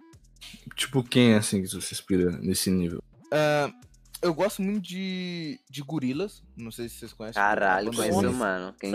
Tipo, 0.77 1.03
quem 1.03 1.33
é 1.33 1.37
assim 1.37 1.63
que 1.63 1.69
se 1.69 1.77
inspira 1.77 2.31
nesse 2.39 2.71
nível? 2.71 3.03
Ah, 3.33 3.73
eu 4.21 4.35
gosto 4.35 4.61
muito 4.61 4.83
de, 4.87 5.59
de 5.71 5.81
gorilas, 5.83 6.43
não 6.57 6.71
sei 6.71 6.89
se 6.89 6.97
vocês 6.99 7.13
conhecem. 7.15 7.41
Caralho, 7.41 7.87
Quando 7.87 7.97
conheço, 7.97 8.25
eles- 8.27 8.37
mano. 8.37 8.75
Quem... 8.79 8.91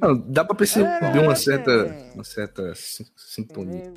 Não, 0.00 0.30
dá 0.30 0.44
pra 0.44 0.54
perceber 0.54 0.88
uma 1.22 1.34
certa, 1.36 1.72
uma 2.14 2.24
certa 2.24 2.74
sin- 2.74 3.04
sintonia. 3.16 3.92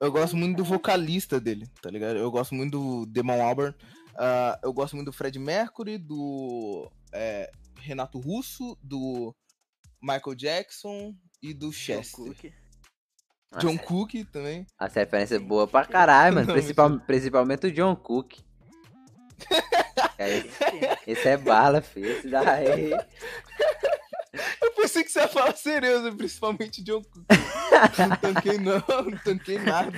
Eu 0.00 0.12
gosto 0.12 0.36
muito 0.36 0.58
do 0.58 0.64
vocalista 0.64 1.40
dele, 1.40 1.66
tá 1.80 1.90
ligado? 1.90 2.16
Eu 2.18 2.30
gosto 2.30 2.54
muito 2.54 2.78
do 2.78 3.06
Demon 3.06 3.42
Albarn. 3.42 3.74
Ah, 4.16 4.58
eu 4.62 4.72
gosto 4.72 4.94
muito 4.96 5.06
do 5.06 5.12
Fred 5.12 5.38
Mercury, 5.38 5.98
do 5.98 6.90
é, 7.12 7.50
Renato 7.80 8.18
Russo, 8.18 8.76
do 8.82 9.34
Michael 10.02 10.34
Jackson 10.36 11.14
e 11.42 11.52
do 11.54 11.72
Chester. 11.72 12.24
Cook. 12.24 12.52
John 13.58 13.74
Nossa, 13.74 13.86
Cook 13.86 14.12
também. 14.32 14.66
As 14.78 14.92
referências 14.94 15.40
boas 15.40 15.70
pra 15.70 15.84
caralho, 15.84 16.34
mano. 16.34 16.46
Não, 16.48 16.54
Principal- 16.54 17.00
principalmente 17.00 17.66
o 17.66 17.72
John 17.72 17.94
Cook. 17.96 18.34
É, 20.16 20.38
esse, 20.38 20.48
esse 21.08 21.28
é 21.28 21.36
bala, 21.36 21.82
filho. 21.82 22.06
Esse 22.08 22.28
daí. 22.28 22.92
Eu 24.62 24.72
pensei 24.72 25.02
que 25.02 25.10
você 25.10 25.18
ia 25.18 25.28
falar 25.28 25.56
serioso, 25.56 26.16
principalmente 26.16 26.82
John 26.84 27.02
Cook. 27.02 27.26
não 27.98 28.16
tanquei 28.16 28.58
não, 28.58 28.74
não 29.10 29.18
tanquei 29.24 29.58
nada. 29.58 29.92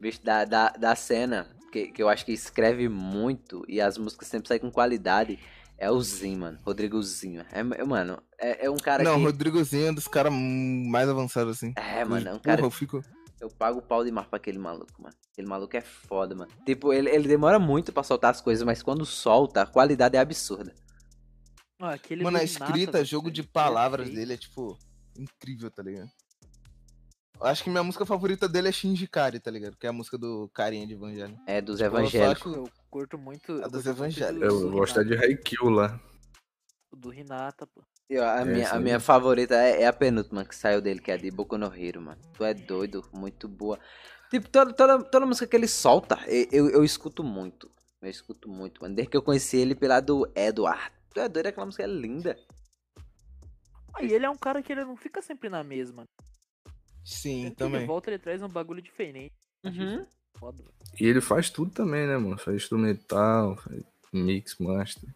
Bicho, 0.00 0.22
da, 0.24 0.44
da, 0.44 0.70
da 0.70 0.96
cena, 0.96 1.48
que, 1.76 1.92
que 1.92 2.02
eu 2.02 2.08
acho 2.08 2.24
que 2.24 2.32
escreve 2.32 2.88
muito 2.88 3.62
e 3.68 3.80
as 3.80 3.98
músicas 3.98 4.28
sempre 4.28 4.48
saem 4.48 4.60
com 4.60 4.70
qualidade, 4.70 5.38
é 5.76 5.90
o 5.90 6.00
Zinho, 6.00 6.40
mano. 6.40 6.58
Rodrigozinho. 6.64 7.42
É, 7.52 7.60
é, 7.60 7.84
mano, 7.84 8.22
é, 8.38 8.66
é 8.66 8.70
um 8.70 8.76
cara 8.76 9.04
não, 9.04 9.18
que. 9.18 9.24
Rodrigozinho 9.24 9.88
é 9.88 9.90
um 9.90 9.94
dos 9.94 10.08
caras 10.08 10.32
mais 10.32 11.08
avançados 11.08 11.56
assim. 11.56 11.74
É, 11.76 12.04
mano, 12.04 12.28
é 12.28 12.32
um 12.32 12.38
Porra, 12.38 12.56
cara. 12.56 12.62
eu 12.62 12.70
fico. 12.70 13.02
Eu 13.38 13.50
pago 13.50 13.80
o 13.80 13.82
pau 13.82 14.02
demais 14.02 14.26
pra 14.26 14.38
aquele 14.38 14.58
maluco, 14.58 15.02
mano. 15.02 15.14
Aquele 15.30 15.46
maluco 15.46 15.76
é 15.76 15.82
foda, 15.82 16.34
mano. 16.34 16.50
Tipo, 16.64 16.94
ele, 16.94 17.10
ele 17.10 17.28
demora 17.28 17.58
muito 17.58 17.92
pra 17.92 18.02
soltar 18.02 18.30
as 18.30 18.40
coisas, 18.40 18.64
mas 18.64 18.82
quando 18.82 19.04
solta, 19.04 19.60
a 19.60 19.66
qualidade 19.66 20.16
é 20.16 20.20
absurda. 20.20 20.74
Aquele 21.78 22.24
Mano, 22.24 22.38
a 22.38 22.40
Nata, 22.40 22.50
escrita, 22.50 23.04
jogo 23.04 23.30
de 23.30 23.42
palavras 23.42 24.08
dele 24.08 24.32
é, 24.32 24.36
tipo, 24.38 24.78
incrível, 25.18 25.70
tá 25.70 25.82
ligado? 25.82 26.08
Eu 27.38 27.46
acho 27.46 27.62
que 27.62 27.70
minha 27.70 27.82
música 27.82 28.06
favorita 28.06 28.48
dele 28.48 28.68
é 28.68 28.72
Shinjikari, 28.72 29.38
tá 29.38 29.50
ligado? 29.50 29.76
Que 29.76 29.86
é 29.86 29.90
a 29.90 29.92
música 29.92 30.16
do 30.16 30.48
carinha 30.54 30.86
de 30.86 30.94
evangelho. 30.94 31.38
É 31.46 31.60
dos 31.60 31.78
Tipo, 31.78 31.94
eu 31.96 32.00
evangélicos. 32.00 32.52
acho- 32.52 32.54
Eu 32.60 32.70
curto 32.90 33.18
muito. 33.18 33.52
A 33.52 33.64
eu 33.66 33.70
dos 33.70 33.86
evangélicos. 33.86 34.48
do- 34.48 34.64
Eu 34.64 34.70
do 34.70 34.76
gosto 34.76 35.04
de 35.04 35.12
Hinata, 35.12 35.26
Haikyuu 35.26 35.68
lá. 35.70 36.00
Do 36.96 37.12
Hinata, 37.12 37.66
pô. 37.66 37.82
Eu- 38.08 38.24
A, 38.24 38.40
É, 38.40 38.44
minha, 38.44 38.70
a 38.70 38.78
minha 38.80 39.00
favorita 39.00 39.54
é, 39.54 39.82
é 39.82 39.86
a 39.86 39.92
penúltima 39.92 40.44
que 40.44 40.54
saiu 40.56 40.80
dele, 40.80 41.00
que 41.00 41.10
é 41.10 41.14
a 41.14 41.16
de 41.18 41.30
Boku 41.30 41.58
no 41.58 41.72
Hero, 41.74 42.00
mano. 42.00 42.20
Tu 42.32 42.42
é 42.44 42.54
doido, 42.54 43.04
muito 43.12 43.46
boa. 43.48 43.78
Tipo, 44.30 44.48
toda, 44.48 44.72
toda, 44.72 45.02
toda 45.04 45.26
música 45.26 45.46
que 45.46 45.54
ele 45.56 45.68
solta, 45.68 46.18
eu, 46.26 46.46
eu, 46.50 46.70
eu 46.70 46.84
escuto 46.84 47.22
muito. 47.22 47.70
Eu 48.00 48.08
escuto 48.08 48.48
muito, 48.48 48.80
mano. 48.80 48.94
Desde 48.94 49.10
que 49.10 49.16
eu 49.16 49.22
conheci 49.22 49.56
ele 49.58 49.74
pela 49.74 50.00
do 50.00 50.26
Edward. 50.34 50.90
Tu 51.12 51.20
é 51.20 51.28
doido, 51.28 51.46
aquela 51.48 51.66
música 51.66 51.84
é 51.84 51.86
linda. 51.86 52.36
Ah, 53.94 54.02
e 54.02 54.12
ele 54.12 54.24
é 54.26 54.30
um 54.30 54.36
cara 54.36 54.62
que 54.62 54.72
ele 54.72 54.84
não 54.84 54.96
fica 54.96 55.20
sempre 55.20 55.48
na 55.48 55.62
mesma. 55.64 56.06
Sim, 57.06 57.50
também. 57.56 57.82
Ele 57.82 57.86
volta, 57.86 58.10
ele 58.10 58.18
traz 58.18 58.42
um 58.42 58.48
bagulho 58.48 58.82
diferente. 58.82 59.32
Uhum. 59.64 60.04
Foda. 60.38 60.64
E 61.00 61.06
ele 61.06 61.20
faz 61.20 61.48
tudo 61.48 61.70
também, 61.70 62.06
né, 62.06 62.16
mano? 62.18 62.36
Faz 62.36 62.56
instrumental, 62.56 63.56
faz 63.56 63.80
mix, 64.12 64.56
master. 64.58 65.08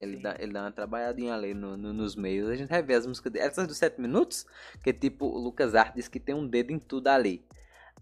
Ele 0.00 0.18
dá, 0.18 0.36
ele 0.38 0.52
dá 0.52 0.62
uma 0.64 0.72
trabalhadinha 0.72 1.34
ali 1.34 1.54
no, 1.54 1.76
no- 1.76 1.92
nos 1.94 2.14
meios. 2.14 2.50
A 2.50 2.54
gente 2.56 2.68
ver 2.82 2.94
as 2.94 3.06
músicas 3.06 3.32
dele. 3.32 3.46
Essas 3.46 3.66
dos 3.66 3.78
7 3.78 3.98
minutos, 3.98 4.44
que 4.82 4.92
tipo, 4.92 5.24
o 5.26 5.38
Lucas 5.38 5.74
Art 5.74 5.94
diz 5.94 6.06
que 6.06 6.20
tem 6.20 6.34
um 6.34 6.46
dedo 6.46 6.70
em 6.70 6.78
tudo 6.78 7.08
ali. 7.08 7.42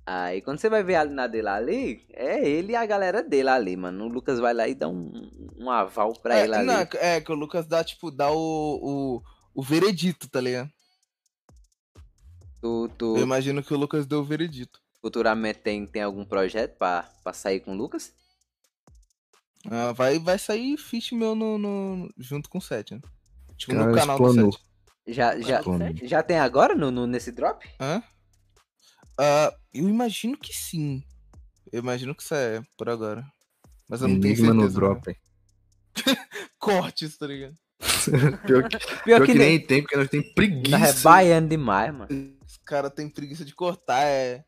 Aí 0.04 0.42
quando 0.42 0.59
você 0.59 0.68
vai 0.68 0.82
ver 0.82 0.96
ali 0.96 1.14
na 1.14 1.28
dele 1.28 1.46
ali, 1.48 2.06
é 2.10 2.44
ele 2.48 2.72
e 2.72 2.76
a 2.76 2.84
galera 2.84 3.22
dele 3.22 3.48
ali, 3.48 3.76
mano. 3.76 4.06
O 4.06 4.09
Lucas 4.09 4.40
vai 4.40 4.52
lá 4.52 4.66
e 4.66 4.74
dá 4.74 4.88
um, 4.88 5.30
um 5.56 5.70
aval 5.70 6.12
pra 6.14 6.38
É, 6.38 6.44
ele 6.44 6.54
ali. 6.54 6.66
não, 6.66 6.74
é 6.98 7.20
que 7.20 7.30
o 7.30 7.36
Lucas 7.36 7.66
dá, 7.68 7.84
tipo, 7.84 8.10
dá 8.10 8.32
o, 8.32 8.36
o, 9.16 9.22
o 9.54 9.62
veredito, 9.62 10.28
tá 10.28 10.40
ligado? 10.40 10.68
Tu, 12.62 12.89
tu 12.97 13.16
Eu 13.16 13.22
imagino 13.24 13.62
que 13.62 13.74
o 13.74 13.76
Lucas 13.76 14.06
deu 14.06 14.20
o 14.20 14.24
veredito. 14.24 14.80
futuramente 15.01 15.59
tem, 15.59 15.84
tem 15.84 16.01
algum 16.02 16.24
projeto 16.24 16.78
pra, 16.78 17.02
pra 17.24 17.32
sair 17.32 17.59
com 17.60 17.72
o 17.72 17.76
Lucas? 17.76 18.14
Ah, 19.68 19.93
vai, 19.93 20.18
vai 20.18 20.39
sair 20.39 20.76
feat 20.76 21.14
meu 21.14 21.34
no, 21.34 21.59
no- 21.59 22.12
junto 22.16 22.48
com 22.48 22.59
o 22.59 22.60
Sete, 22.62 22.94
né? 22.94 23.01
Tipo, 23.56 23.72
Cara, 23.74 23.86
no 23.86 23.94
canal 23.94 24.16
do 24.18 24.26
explanou. 24.26 24.52
Sete. 24.52 24.64
Já, 25.09 25.40
já, 25.40 25.60
já 26.05 26.22
tem 26.22 26.39
agora 26.39 26.74
no, 26.76 26.90
no- 26.93 27.06
nesse 27.06 27.32
drop? 27.32 27.68
Hã? 27.80 28.01
Ah, 29.18 29.52
eu 29.74 29.89
imagino 29.89 30.36
que 30.39 30.52
sim. 30.55 31.02
Eu 31.72 31.80
imagino 31.80 32.14
que 32.14 32.22
isso 32.22 32.34
é 32.34 32.62
por 32.78 32.89
agora. 32.89 33.26
Mas 33.89 34.02
eu 34.02 34.09
não 34.09 34.20
tenho 34.20 34.34
Enigma 34.34 34.52
certeza. 34.55 34.68
no 34.68 34.72
drop. 34.72 35.16
Cortes, 36.59 37.16
tá 37.18 37.26
ligado? 37.26 37.56
Pior 38.47 38.68
que, 38.68 38.78
Pior, 38.78 39.02
pior 39.05 39.20
que, 39.26 39.32
que 39.32 39.39
nem. 39.39 39.48
nem 39.59 39.66
tem, 39.66 39.82
porque 39.82 39.97
nós 39.97 40.09
tem 40.09 40.20
Nós 40.20 40.30
é 40.30 40.34
preguiça. 40.34 41.02
baiano 41.02 41.48
demais, 41.48 41.93
mano. 41.93 42.36
Os 42.73 42.74
caras 42.74 42.93
têm 42.94 43.07
preguiça 43.07 43.44
de 43.44 43.55
cortar, 43.55 44.01
é, 44.03 44.43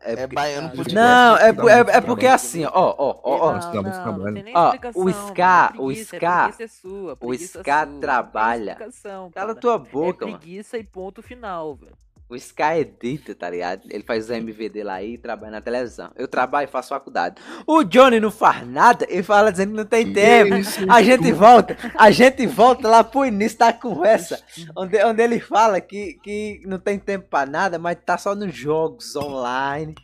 É 0.00 0.12
é 0.12 0.16
porque- 0.16 0.34
baiano 0.34 0.66
Ah, 0.66 0.70
podcast. 0.70 0.94
Não, 0.96 1.36
é, 1.36 1.50
é, 1.50 1.96
é 1.98 2.00
porque 2.00 2.26
assim, 2.26 2.64
ó, 2.64 2.70
ó, 2.74 2.94
ó, 2.98 3.20
ó. 3.22 3.52
Não, 3.52 3.72
muito 3.82 4.02
trabalho. 4.02 4.34
tem 4.34 4.42
nem 4.42 4.56
Ó, 4.56 4.70
o 4.96 5.04
mano. 5.04 5.10
Ska- 5.28 5.72
o 5.78 5.92
Ska- 5.92 6.52
é 6.58 6.66
sua, 6.66 7.12
o 7.12 7.16
preguiça 7.16 7.58
Ska 7.60 7.76
sua, 7.76 7.86
não 7.86 7.92
tem 7.92 8.00
trabalha. 8.00 8.74
Cala 8.74 9.30
cara. 9.30 9.54
tua 9.54 9.74
É 9.74 9.78
boca, 9.78 10.26
mano. 10.26 10.38
preguiça 10.38 10.78
e 10.78 10.82
ponto 10.84 11.22
final, 11.22 11.76
velho. 11.76 11.92
O 12.30 12.36
Sky 12.36 12.78
edita, 12.78 13.34
tá 13.34 13.50
ligado? 13.50 13.82
Ele 13.90 14.04
faz 14.04 14.24
os 14.24 14.30
MV 14.30 14.68
dele 14.68 14.88
aí 14.88 15.14
e 15.14 15.18
trabalha 15.18 15.50
na 15.50 15.60
televisão. 15.60 16.12
Eu 16.14 16.28
trabalho 16.28 16.68
e 16.68 16.70
faço 16.70 16.90
faculdade. 16.90 17.42
O 17.66 17.82
Johnny 17.82 18.20
não 18.20 18.30
faz 18.30 18.64
nada 18.66 19.04
e 19.10 19.20
fala 19.22 19.50
dizendo 19.50 19.72
que 19.72 19.76
não 19.76 19.84
tem 19.84 20.12
tempo. 20.12 20.54
A 20.88 21.02
gente 21.02 21.32
volta, 21.32 21.76
a 21.98 22.10
gente 22.12 22.46
volta 22.46 22.86
lá 22.88 23.02
pro 23.02 23.26
início 23.26 23.58
da 23.58 23.72
conversa, 23.72 24.40
onde, 24.76 25.02
onde 25.04 25.20
ele 25.22 25.40
fala 25.40 25.80
que, 25.80 26.14
que 26.22 26.62
não 26.66 26.78
tem 26.78 26.98
tempo 27.00 27.28
pra 27.28 27.44
nada, 27.44 27.78
mas 27.80 27.98
tá 28.06 28.16
só 28.16 28.34
nos 28.34 28.54
jogos 28.54 29.16
online. 29.16 29.94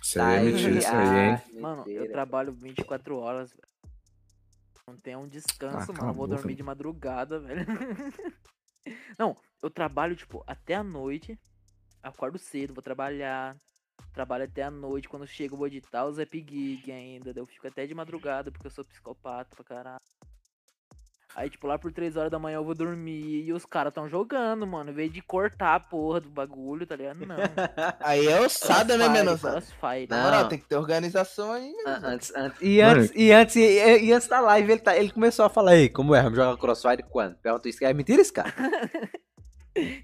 Você 0.00 0.18
Tá 0.18 0.32
é 0.34 0.40
mentira 0.40 0.78
isso 0.78 0.88
aí, 0.88 1.18
hein? 1.30 1.34
ah, 1.34 1.60
Mano, 1.60 1.84
eu 1.88 2.10
trabalho 2.10 2.52
24 2.52 3.16
horas, 3.18 3.50
velho. 3.50 3.62
Não 4.86 4.96
tem 4.96 5.16
um 5.16 5.28
descanso, 5.28 5.92
Ah, 5.92 5.94
mano. 5.98 6.10
Eu 6.10 6.14
vou 6.14 6.26
dormir 6.28 6.54
de 6.54 6.62
madrugada, 6.62 7.40
velho. 7.40 7.66
Não, 9.18 9.36
eu 9.62 9.70
trabalho, 9.70 10.14
tipo, 10.16 10.42
até 10.46 10.74
a 10.74 10.82
noite. 10.82 11.38
Acordo 12.02 12.38
cedo, 12.38 12.74
vou 12.74 12.82
trabalhar. 12.82 13.56
Trabalho 14.12 14.44
até 14.44 14.62
a 14.62 14.70
noite. 14.70 15.08
Quando 15.08 15.26
chego, 15.26 15.54
eu 15.54 15.58
vou 15.58 15.66
editar 15.66 16.04
os 16.04 16.18
Epic 16.18 16.50
Gig 16.50 16.90
ainda. 16.90 17.32
Eu 17.34 17.46
fico 17.46 17.66
até 17.68 17.86
de 17.86 17.94
madrugada, 17.94 18.50
porque 18.50 18.66
eu 18.66 18.70
sou 18.70 18.84
psicopata 18.84 19.54
pra 19.54 19.64
caralho. 19.64 20.00
Aí, 21.34 21.48
tipo, 21.48 21.66
lá 21.66 21.78
por 21.78 21.90
3 21.90 22.14
horas 22.14 22.30
da 22.30 22.38
manhã 22.38 22.56
eu 22.56 22.64
vou 22.64 22.74
dormir 22.74 23.44
e 23.44 23.52
os 23.54 23.64
caras 23.64 23.94
tão 23.94 24.06
jogando, 24.06 24.66
mano. 24.66 24.90
Em 24.90 24.94
vez 24.94 25.10
de 25.10 25.22
cortar 25.22 25.74
a 25.76 25.80
porra 25.80 26.20
do 26.20 26.28
bagulho, 26.28 26.86
tá 26.86 26.94
ligado? 26.94 27.24
Não. 27.24 27.36
Aí 28.00 28.26
é 28.26 28.38
ossada, 28.38 28.98
né, 28.98 29.04
Crossfire, 29.04 29.24
Menosa? 29.24 29.50
Crossfire. 29.52 30.06
Não. 30.10 30.16
Na 30.18 30.22
moral, 30.24 30.48
tem 30.48 30.58
que 30.58 30.66
ter 30.66 30.76
organização 30.76 31.52
aí, 31.52 31.72
Ah. 31.86 32.00
Antes, 32.04 32.34
antes, 32.34 32.60
e, 32.60 32.82
antes, 32.82 33.12
e, 33.14 33.32
antes, 33.32 33.56
e, 33.56 34.04
e 34.04 34.12
antes 34.12 34.28
da 34.28 34.40
live, 34.40 34.72
ele, 34.72 34.80
tá, 34.82 34.94
ele 34.94 35.10
começou 35.10 35.46
a 35.46 35.48
falar, 35.48 35.74
ei, 35.74 35.88
como 35.88 36.14
é? 36.14 36.22
Vamos 36.22 36.36
jogar 36.36 36.54
Crossfire 36.58 37.02
quando? 37.08 37.36
Pergunta 37.36 37.66
isso, 37.66 37.82
é 37.82 37.94
mentira 37.94 38.20
esse 38.20 38.32
cara? 38.32 38.52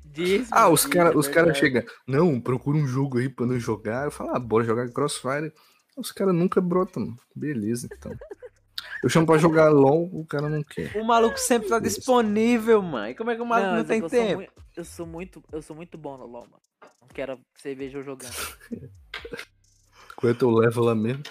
Diz, 0.04 0.48
Ah, 0.50 0.68
os 0.68 0.86
caras 0.86 1.14
é 1.14 1.16
os 1.16 1.28
cara 1.28 1.52
chegam, 1.54 1.82
não, 2.06 2.40
procura 2.40 2.78
um 2.78 2.86
jogo 2.86 3.18
aí 3.18 3.28
pra 3.28 3.46
não 3.46 3.58
jogar. 3.60 4.06
Eu 4.06 4.10
falo, 4.10 4.34
ah, 4.34 4.38
bora 4.38 4.64
jogar 4.64 4.88
Crossfire. 4.90 5.52
Os 5.96 6.10
caras 6.12 6.34
nunca 6.34 6.60
brotam, 6.60 7.04
mano. 7.04 7.18
Beleza, 7.34 7.88
então. 7.92 8.12
Eu 9.02 9.08
chamo 9.08 9.26
pra 9.26 9.36
jogar 9.38 9.68
LOL, 9.70 10.08
o 10.12 10.24
cara 10.26 10.48
não 10.48 10.62
quer. 10.62 10.96
O 10.96 11.04
maluco 11.04 11.38
sempre 11.38 11.68
tá 11.68 11.78
disponível, 11.78 12.80
mano. 12.82 13.08
E 13.10 13.14
como 13.14 13.30
é 13.30 13.36
que 13.36 13.42
o 13.42 13.46
maluco 13.46 13.68
não, 13.70 13.76
mas 13.78 13.84
é 13.90 13.92
tem 13.92 14.00
eu 14.02 14.08
sou 14.08 14.18
tempo? 14.18 14.36
mui- 14.36 14.48
Eu 14.76 14.84
sou 14.84 15.06
muito, 15.06 15.44
eu 15.52 15.62
sou 15.62 15.76
muito 15.76 15.98
bom 15.98 16.16
no 16.16 16.26
LoL, 16.26 16.42
mano. 16.46 16.62
Não 17.00 17.08
quero 17.08 17.36
que 17.54 17.60
você 17.62 17.74
veja 17.74 17.98
eu 17.98 18.04
jogando. 18.04 18.32
Qual 20.16 20.30
é 20.32 20.34
teu 20.34 20.50
level 20.50 20.82
lá 20.84 20.94
mesmo? 20.94 21.22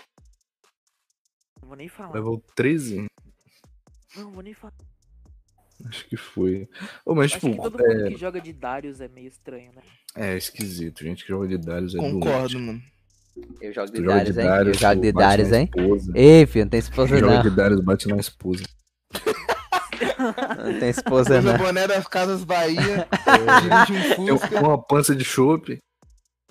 Não 1.62 1.68
vou 1.70 1.78
nem 1.78 1.90
falar. 1.90 2.14
Level 2.14 2.42
13? 2.56 3.08
Não 4.16 4.32
vou 4.32 4.44
nem 4.44 4.54
falar. 4.54 4.74
Acho 5.86 6.08
que 6.08 6.18
foi. 6.18 6.68
Ô, 7.06 7.14
mas, 7.14 7.26
Acho 7.32 7.40
tipo, 7.40 7.52
que 7.52 7.62
todo 7.70 7.78
mundo 7.78 8.08
que 8.10 8.18
joga 8.18 8.42
de 8.42 8.52
Darius 8.54 9.00
é 9.02 9.08
meio 9.08 9.28
estranho, 9.28 9.72
né? 9.76 9.82
é, 10.16 10.34
é 10.34 10.38
esquisito. 10.38 11.04
Gente 11.04 11.24
que 11.24 11.30
joga 11.30 11.48
de 11.48 11.58
Darius 11.58 11.94
é 11.96 11.98
Concordo, 12.00 12.50
doente. 12.54 12.58
mano. 12.58 12.82
Eu 13.62 13.72
jogo 13.74 13.88
de 13.88 13.94
Tu 13.94 14.04
joga 14.04 14.24
de 14.26 14.34
Darius, 14.34 14.38
hein? 14.38 14.46
Eu 14.68 14.74
jogo 14.74 15.02
de 15.02 15.12
Darius, 15.12 15.52
hein? 15.52 15.70
Ei, 16.16 16.46
filho, 16.48 16.66
não 16.66 16.70
tem 16.72 16.80
esposa 16.80 17.10
Quem 17.10 17.20
joga 17.20 17.36
não. 17.36 17.44
de 17.44 17.50
Darius 17.56 17.82
bate 17.82 18.08
na 18.08 18.18
esposa. 18.18 18.64
Não 20.64 20.80
tem 20.80 20.90
esposa 20.90 21.40
Usa 21.40 21.42
não. 21.54 21.58
boné 21.58 21.88
das 21.88 22.08
Casas 22.08 22.44
Bahia, 22.44 23.08
dirige 23.88 24.20
um 24.20 24.26
Tem 24.26 24.34
um- 24.34 24.38
Fusca. 24.40 24.60
uma 24.60 24.82
pança 24.82 25.16
de 25.16 25.24
chope. 25.24 25.78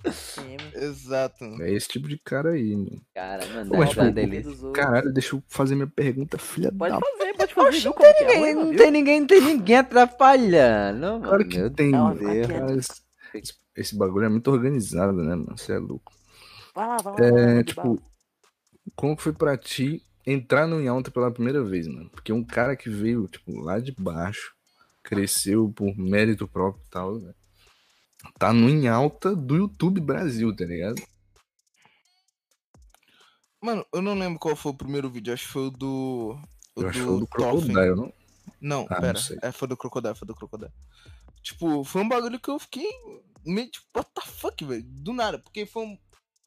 Mano. 0.06 0.84
Exato. 0.86 1.44
É 1.62 1.72
esse 1.72 1.88
tipo 1.88 2.08
de 2.08 2.18
cara 2.18 2.50
aí, 2.50 2.74
mano. 2.76 3.00
Cara, 3.14 3.46
mano, 3.46 3.70
Pô, 3.70 3.76
mas, 3.78 3.90
tipo, 3.90 4.10
delícia. 4.10 4.50
Dos 4.50 4.62
outros. 4.62 4.84
Caralho, 4.84 5.12
deixa 5.12 5.36
eu 5.36 5.42
fazer 5.48 5.74
minha 5.74 5.86
pergunta, 5.86 6.38
filha 6.38 6.72
Pode 6.72 6.94
da 6.94 7.00
fazer, 7.00 7.34
pode 7.36 7.54
fazer. 7.54 7.84
Não 7.84 7.92
como 7.92 8.04
tem 8.04 8.14
que 8.14 8.22
é 8.24 8.26
ninguém, 8.26 8.54
ruim, 8.54 8.54
não 8.64 8.68
viu? 8.70 8.78
tem 8.78 8.90
ninguém, 8.90 9.20
não 9.20 9.26
tem 9.26 9.40
ninguém 9.40 9.76
atrapalhando. 9.76 11.00
mano. 11.00 11.22
Claro 11.22 11.48
que 11.48 11.58
Meu 11.58 11.70
tem, 11.70 11.90
Não, 11.90 12.04
mano. 12.14 12.20
Mas 12.70 13.02
esse, 13.76 13.96
bagulho 13.96 14.24
é 14.26 14.28
muito 14.28 14.50
organizado, 14.50 15.12
né, 15.22 15.34
mano? 15.34 15.56
Você 15.56 15.72
é 15.72 15.78
louco. 15.78 16.12
Vai 16.74 16.86
lá, 16.86 16.96
vai 16.98 17.12
lá. 17.12 17.18
vai 17.20 17.30
lá, 17.30 17.50
É, 17.58 17.62
tipo, 17.64 17.82
bala. 17.82 17.98
como 18.94 19.16
que 19.16 19.22
foi 19.22 19.32
pra 19.32 19.56
ti 19.56 20.02
entrar 20.26 20.66
no 20.66 20.80
Yalta 20.80 21.10
pela 21.10 21.30
primeira 21.30 21.62
vez, 21.62 21.86
mano? 21.86 22.08
Porque 22.10 22.32
um 22.32 22.42
cara 22.44 22.74
que 22.76 22.88
veio, 22.90 23.28
tipo, 23.28 23.52
lá 23.60 23.78
de 23.78 23.92
baixo, 23.92 24.54
cresceu 25.02 25.70
por 25.74 25.96
mérito 25.96 26.48
próprio 26.48 26.82
e 26.86 26.90
tal, 26.90 27.18
né? 27.18 27.32
Tá 28.38 28.52
no 28.52 28.68
em 28.68 28.88
alta 28.88 29.34
do 29.34 29.56
YouTube 29.56 30.00
Brasil, 30.00 30.54
tá 30.54 30.64
ligado? 30.64 31.00
Mano, 33.60 33.84
eu 33.92 34.02
não 34.02 34.14
lembro 34.14 34.38
qual 34.38 34.54
foi 34.54 34.72
o 34.72 34.76
primeiro 34.76 35.10
vídeo. 35.10 35.32
Acho 35.32 35.46
que 35.46 35.52
foi 35.52 35.66
o 35.66 35.70
do. 35.70 36.38
O 36.76 36.82
Eu 36.82 36.88
acho 36.88 36.98
que 37.00 37.04
foi 37.04 37.14
o 37.14 37.20
do. 37.20 37.26
Crocodile, 37.26 37.96
não? 37.96 38.12
Não, 38.60 38.86
Ah, 38.90 38.94
não 38.94 39.00
pera. 39.00 39.18
sei. 39.18 39.38
é, 39.42 39.50
foi 39.52 39.66
do 39.68 39.76
Crocodile, 39.76 40.14
foi 40.14 40.26
do 40.26 40.34
Crocodile. 40.34 40.72
Tipo, 41.42 41.84
foi 41.84 42.02
um 42.02 42.08
bagulho 42.08 42.40
que 42.40 42.48
eu 42.50 42.58
fiquei 42.58 42.88
meio 43.44 43.70
tipo, 43.70 43.86
what 43.96 44.10
the 44.14 44.20
fuck, 44.22 44.64
velho? 44.64 44.82
Do 44.84 45.12
nada. 45.12 45.38
Porque 45.38 45.64
foi 45.66 45.84
um, 45.84 45.98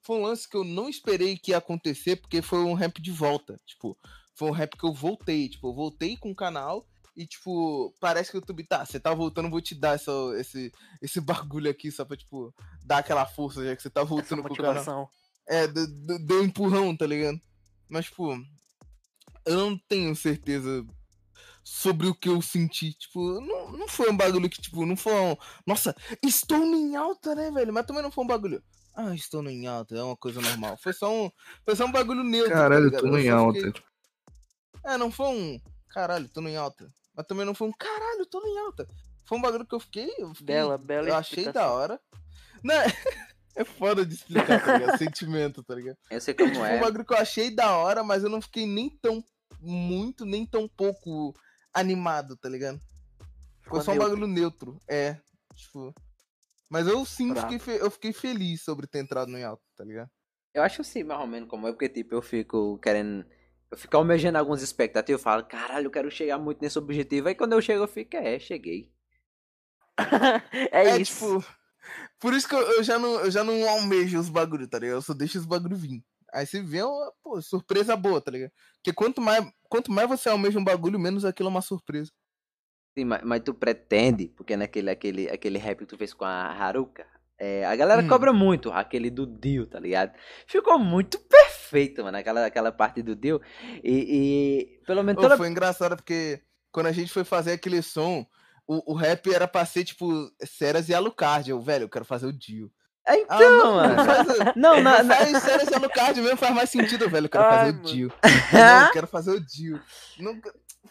foi 0.01 0.17
um 0.17 0.23
lance 0.23 0.47
que 0.47 0.55
eu 0.57 0.63
não 0.63 0.87
esperei 0.89 1.37
que 1.37 1.51
ia 1.51 1.57
acontecer, 1.57 2.15
porque 2.17 2.41
foi 2.41 2.59
um 2.59 2.73
rap 2.73 3.01
de 3.01 3.11
volta. 3.11 3.59
Tipo, 3.65 3.97
foi 4.35 4.49
um 4.49 4.53
rap 4.53 4.77
que 4.77 4.83
eu 4.85 4.93
voltei. 4.93 5.49
Tipo, 5.49 5.69
eu 5.69 5.73
voltei 5.73 6.15
com 6.17 6.31
o 6.31 6.35
canal 6.35 6.85
e, 7.21 7.27
tipo, 7.27 7.93
parece 7.99 8.31
que 8.31 8.37
o 8.37 8.39
YouTube, 8.39 8.63
tá, 8.63 8.85
você 8.85 8.99
tá 8.99 9.13
voltando, 9.13 9.49
vou 9.49 9.59
te 9.61 9.75
dar 9.75 9.95
essa, 9.95 10.11
esse, 10.37 10.71
esse 11.01 11.19
bagulho 11.59 11.69
aqui 11.69 11.91
só 11.91 12.05
pra, 12.05 12.15
tipo, 12.15 12.53
dar 12.83 12.99
aquela 12.99 13.25
força, 13.25 13.63
já 13.65 13.75
que 13.75 13.81
você 13.81 13.89
tá 13.89 14.01
Essa 14.01 14.09
voltando 14.09 14.41
com 14.43 14.53
o 14.53 14.55
canal. 14.55 15.11
É, 15.47 15.67
deu- 15.67 16.41
um 16.41 16.43
empurrão, 16.45 16.95
tá 16.95 17.05
ligado? 17.05 17.39
Mas, 17.89 18.05
tipo, 18.05 18.33
eu 19.45 19.55
não 19.57 19.77
tenho 19.77 20.15
certeza 20.15 20.85
sobre 21.63 22.07
o 22.07 22.15
que 22.15 22.29
eu 22.29 22.41
senti. 22.41 22.93
Tipo, 22.93 23.41
não, 23.41 23.71
não 23.71 23.87
foi 23.87 24.09
um 24.11 24.15
bagulho 24.17 24.49
que, 24.49 24.61
tipo, 24.61 24.85
não 24.85 24.95
foi 24.95 25.13
um. 25.13 25.35
Nossa, 25.65 25.95
estou 26.23 26.57
em 26.63 26.95
alta, 26.95 27.33
né, 27.35 27.49
velho? 27.51 27.73
Mas 27.73 27.85
também 27.85 28.03
não 28.03 28.11
foi 28.11 28.23
um 28.23 28.27
bagulho. 28.27 28.63
Ah, 28.95 29.13
estou 29.15 29.43
em 29.49 29.65
alta, 29.67 29.95
é 29.95 30.03
uma 30.03 30.15
coisa 30.17 30.39
normal. 30.41 30.77
Foi 30.77 30.93
só 30.93 31.11
um. 31.11 31.31
Foi 31.65 31.75
só 31.75 31.85
um 31.85 31.91
bagulho 31.91 32.23
neutro. 32.23 32.51
tá 32.51 32.57
Caralho, 32.59 32.91
no 32.91 32.97
Eu 32.97 33.17
em 33.19 33.29
alta. 33.29 33.59
fiquei- 33.59 33.83
É, 34.85 34.97
não 34.97 35.11
foi 35.11 35.27
um. 35.27 35.59
Caralho, 35.89 36.29
tô 36.29 36.41
no 36.41 36.49
em 36.49 36.57
alta. 36.57 36.87
Mas 37.19 37.27
também 37.27 37.45
não 37.45 37.53
foi 37.53 37.67
um 37.67 37.73
caralho, 37.73 38.25
tô 38.25 38.41
em 38.47 38.57
alta. 38.59 38.87
Foi 39.25 39.37
um 39.37 39.41
bagulho 39.41 39.65
que 39.65 39.75
eu 39.75 39.79
fiquei. 39.81 40.09
Eu 40.17 40.29
fiquei 40.29 40.55
Bela, 40.55 40.77
bela 40.77 41.09
eu 41.09 41.15
achei 41.15 41.51
da 41.51 41.69
hora. 41.69 41.99
Não, 42.63 42.73
é 43.57 43.65
foda 43.65 44.05
de 44.05 44.13
explicar, 44.13 44.63
tá 44.63 44.77
ligado? 44.77 44.97
Sentimento, 44.97 45.61
tá 45.61 45.75
ligado? 45.75 45.97
Eu 46.09 46.21
sei 46.21 46.33
como 46.33 46.53
Foi 46.53 46.61
um 46.61 46.65
é. 46.65 46.79
bagulho 46.79 47.03
que 47.05 47.11
eu 47.13 47.17
achei 47.17 47.53
da 47.53 47.75
hora, 47.75 48.05
mas 48.05 48.23
eu 48.23 48.29
não 48.29 48.41
fiquei 48.41 48.65
nem 48.65 48.89
tão 49.01 49.21
muito, 49.59 50.25
nem 50.25 50.45
tão 50.45 50.65
pouco 50.65 51.33
animado, 51.73 52.37
tá 52.37 52.47
ligado? 52.47 52.79
Foi 53.17 53.63
Ficou 53.63 53.81
só 53.81 53.91
um 53.91 53.97
bagulho 53.97 54.25
neutro. 54.25 54.79
É, 54.87 55.17
tipo. 55.53 55.93
Mas 56.69 56.87
eu 56.87 57.03
sim 57.03 57.33
Bravo. 57.33 57.51
fiquei, 57.51 57.59
fe- 57.59 57.83
eu 57.83 57.91
fiquei 57.91 58.13
feliz 58.13 58.63
sobre 58.63 58.87
ter 58.87 58.99
entrado 58.99 59.29
no 59.29 59.37
em 59.37 59.43
alto, 59.43 59.63
tá 59.75 59.83
ligado? 59.83 60.09
Eu 60.53 60.63
acho 60.63 60.79
assim, 60.79 61.03
mais 61.03 61.19
ou 61.19 61.27
menos 61.27 61.49
como 61.49 61.67
é, 61.67 61.71
porque 61.73 61.89
tipo, 61.89 62.15
eu 62.15 62.21
fico 62.21 62.79
querendo. 62.81 63.25
Eu 63.71 63.77
fico 63.77 63.95
almejando 63.97 64.37
algumas 64.37 64.61
expectativas, 64.61 65.19
eu 65.19 65.23
falo, 65.23 65.45
caralho, 65.45 65.87
eu 65.87 65.91
quero 65.91 66.09
chegar 66.11 66.37
muito 66.39 66.61
nesse 66.61 66.77
objetivo. 66.79 67.27
Aí 67.27 67.35
quando 67.35 67.53
eu 67.53 67.61
chego, 67.61 67.83
eu 67.83 67.87
fico, 67.87 68.15
é, 68.15 68.39
cheguei. 68.39 68.91
é, 70.71 70.89
É, 70.89 70.97
isso. 70.97 71.13
tipo. 71.13 71.45
Por 72.19 72.33
isso 72.33 72.47
que 72.47 72.55
eu, 72.55 72.61
eu 72.73 72.83
já 72.83 72.99
não, 72.99 73.19
eu 73.21 73.31
já 73.31 73.43
não 73.43 73.67
almejo 73.69 74.19
os 74.19 74.29
bagulho, 74.29 74.67
tá 74.67 74.79
ligado? 74.79 74.97
Eu 74.97 75.01
só 75.01 75.13
deixo 75.13 75.39
os 75.39 75.45
bagulho 75.45 75.75
vir. 75.75 76.03
Aí 76.33 76.45
se 76.45 76.61
vê, 76.61 76.83
uma, 76.83 77.13
pô, 77.23 77.41
surpresa 77.41 77.95
boa, 77.95 78.21
tá 78.21 78.31
ligado? 78.31 78.51
Porque 78.75 78.93
quanto 78.93 79.21
mais, 79.21 79.45
quanto 79.63 79.91
mais 79.91 80.07
você 80.09 80.29
almeja 80.29 80.59
um 80.59 80.63
bagulho, 80.63 80.99
menos 80.99 81.25
aquilo 81.25 81.49
é 81.49 81.51
uma 81.51 81.61
surpresa. 81.61 82.11
Sim, 82.97 83.05
mas, 83.05 83.23
mas 83.23 83.41
tu 83.43 83.53
pretende, 83.53 84.27
porque 84.29 84.55
naquele 84.57 84.89
aquele, 84.89 85.29
aquele 85.29 85.57
rap 85.57 85.79
que 85.79 85.85
tu 85.85 85.97
fez 85.97 86.13
com 86.13 86.25
a 86.25 86.51
Haruka, 86.51 87.07
é, 87.39 87.65
a 87.65 87.75
galera 87.75 88.01
Hum. 88.01 88.07
cobra 88.07 88.33
muito 88.33 88.71
aquele 88.71 89.09
do 89.09 89.25
Dio, 89.25 89.65
tá 89.65 89.79
ligado? 89.79 90.11
Ficou 90.45 90.77
muito 90.77 91.17
perfeito, 91.19 92.03
mano, 92.03 92.17
aquela, 92.17 92.45
aquela 92.45 92.71
parte 92.71 93.01
do 93.01 93.15
Dio. 93.15 93.41
E, 93.83 94.79
e 94.81 94.85
pelo 94.85 95.03
menos 95.03 95.19
Ô, 95.19 95.23
toda. 95.23 95.37
foi 95.37 95.47
engraçado 95.49 95.95
porque 95.95 96.41
quando 96.71 96.87
a 96.87 96.91
gente 96.91 97.11
foi 97.11 97.23
fazer 97.23 97.53
aquele 97.53 97.81
som, 97.81 98.25
o, 98.67 98.93
o 98.93 98.95
rap 98.95 99.33
era 99.33 99.47
pra 99.47 99.65
ser 99.65 99.83
tipo 99.83 100.29
Ceras 100.45 100.89
e 100.89 100.93
Alucard. 100.93 101.49
Eu, 101.49 101.59
velho, 101.61 101.83
eu 101.85 101.89
quero 101.89 102.05
fazer 102.05 102.27
o 102.27 102.33
Dio. 102.33 102.69
É, 103.07 103.13
Ah, 103.13 103.17
então, 103.17 103.57
não, 103.57 103.73
mano. 103.75 103.95
não 103.95 104.05
faz, 104.05 104.27
Não, 104.55 104.81
na, 104.81 104.97
não 104.99 105.03
na- 105.05 105.15
faz 105.15 105.37
Ceras 105.43 105.69
e 105.69 105.73
Alucard 105.73 106.21
mesmo, 106.21 106.37
faz 106.37 106.53
mais 106.53 106.69
sentido, 106.69 107.09
velho. 107.09 107.25
Eu 107.25 107.29
quero 107.29 107.43
Ai, 107.45 107.51
fazer 107.57 107.69
o. 107.77 107.81
Dio. 107.81 108.13
Não, 108.53 108.85
eu 108.85 108.91
quero 108.93 109.07
fazer 109.07 109.31
o 109.31 109.39
Dio. 109.39 109.81
Não, 110.19 110.39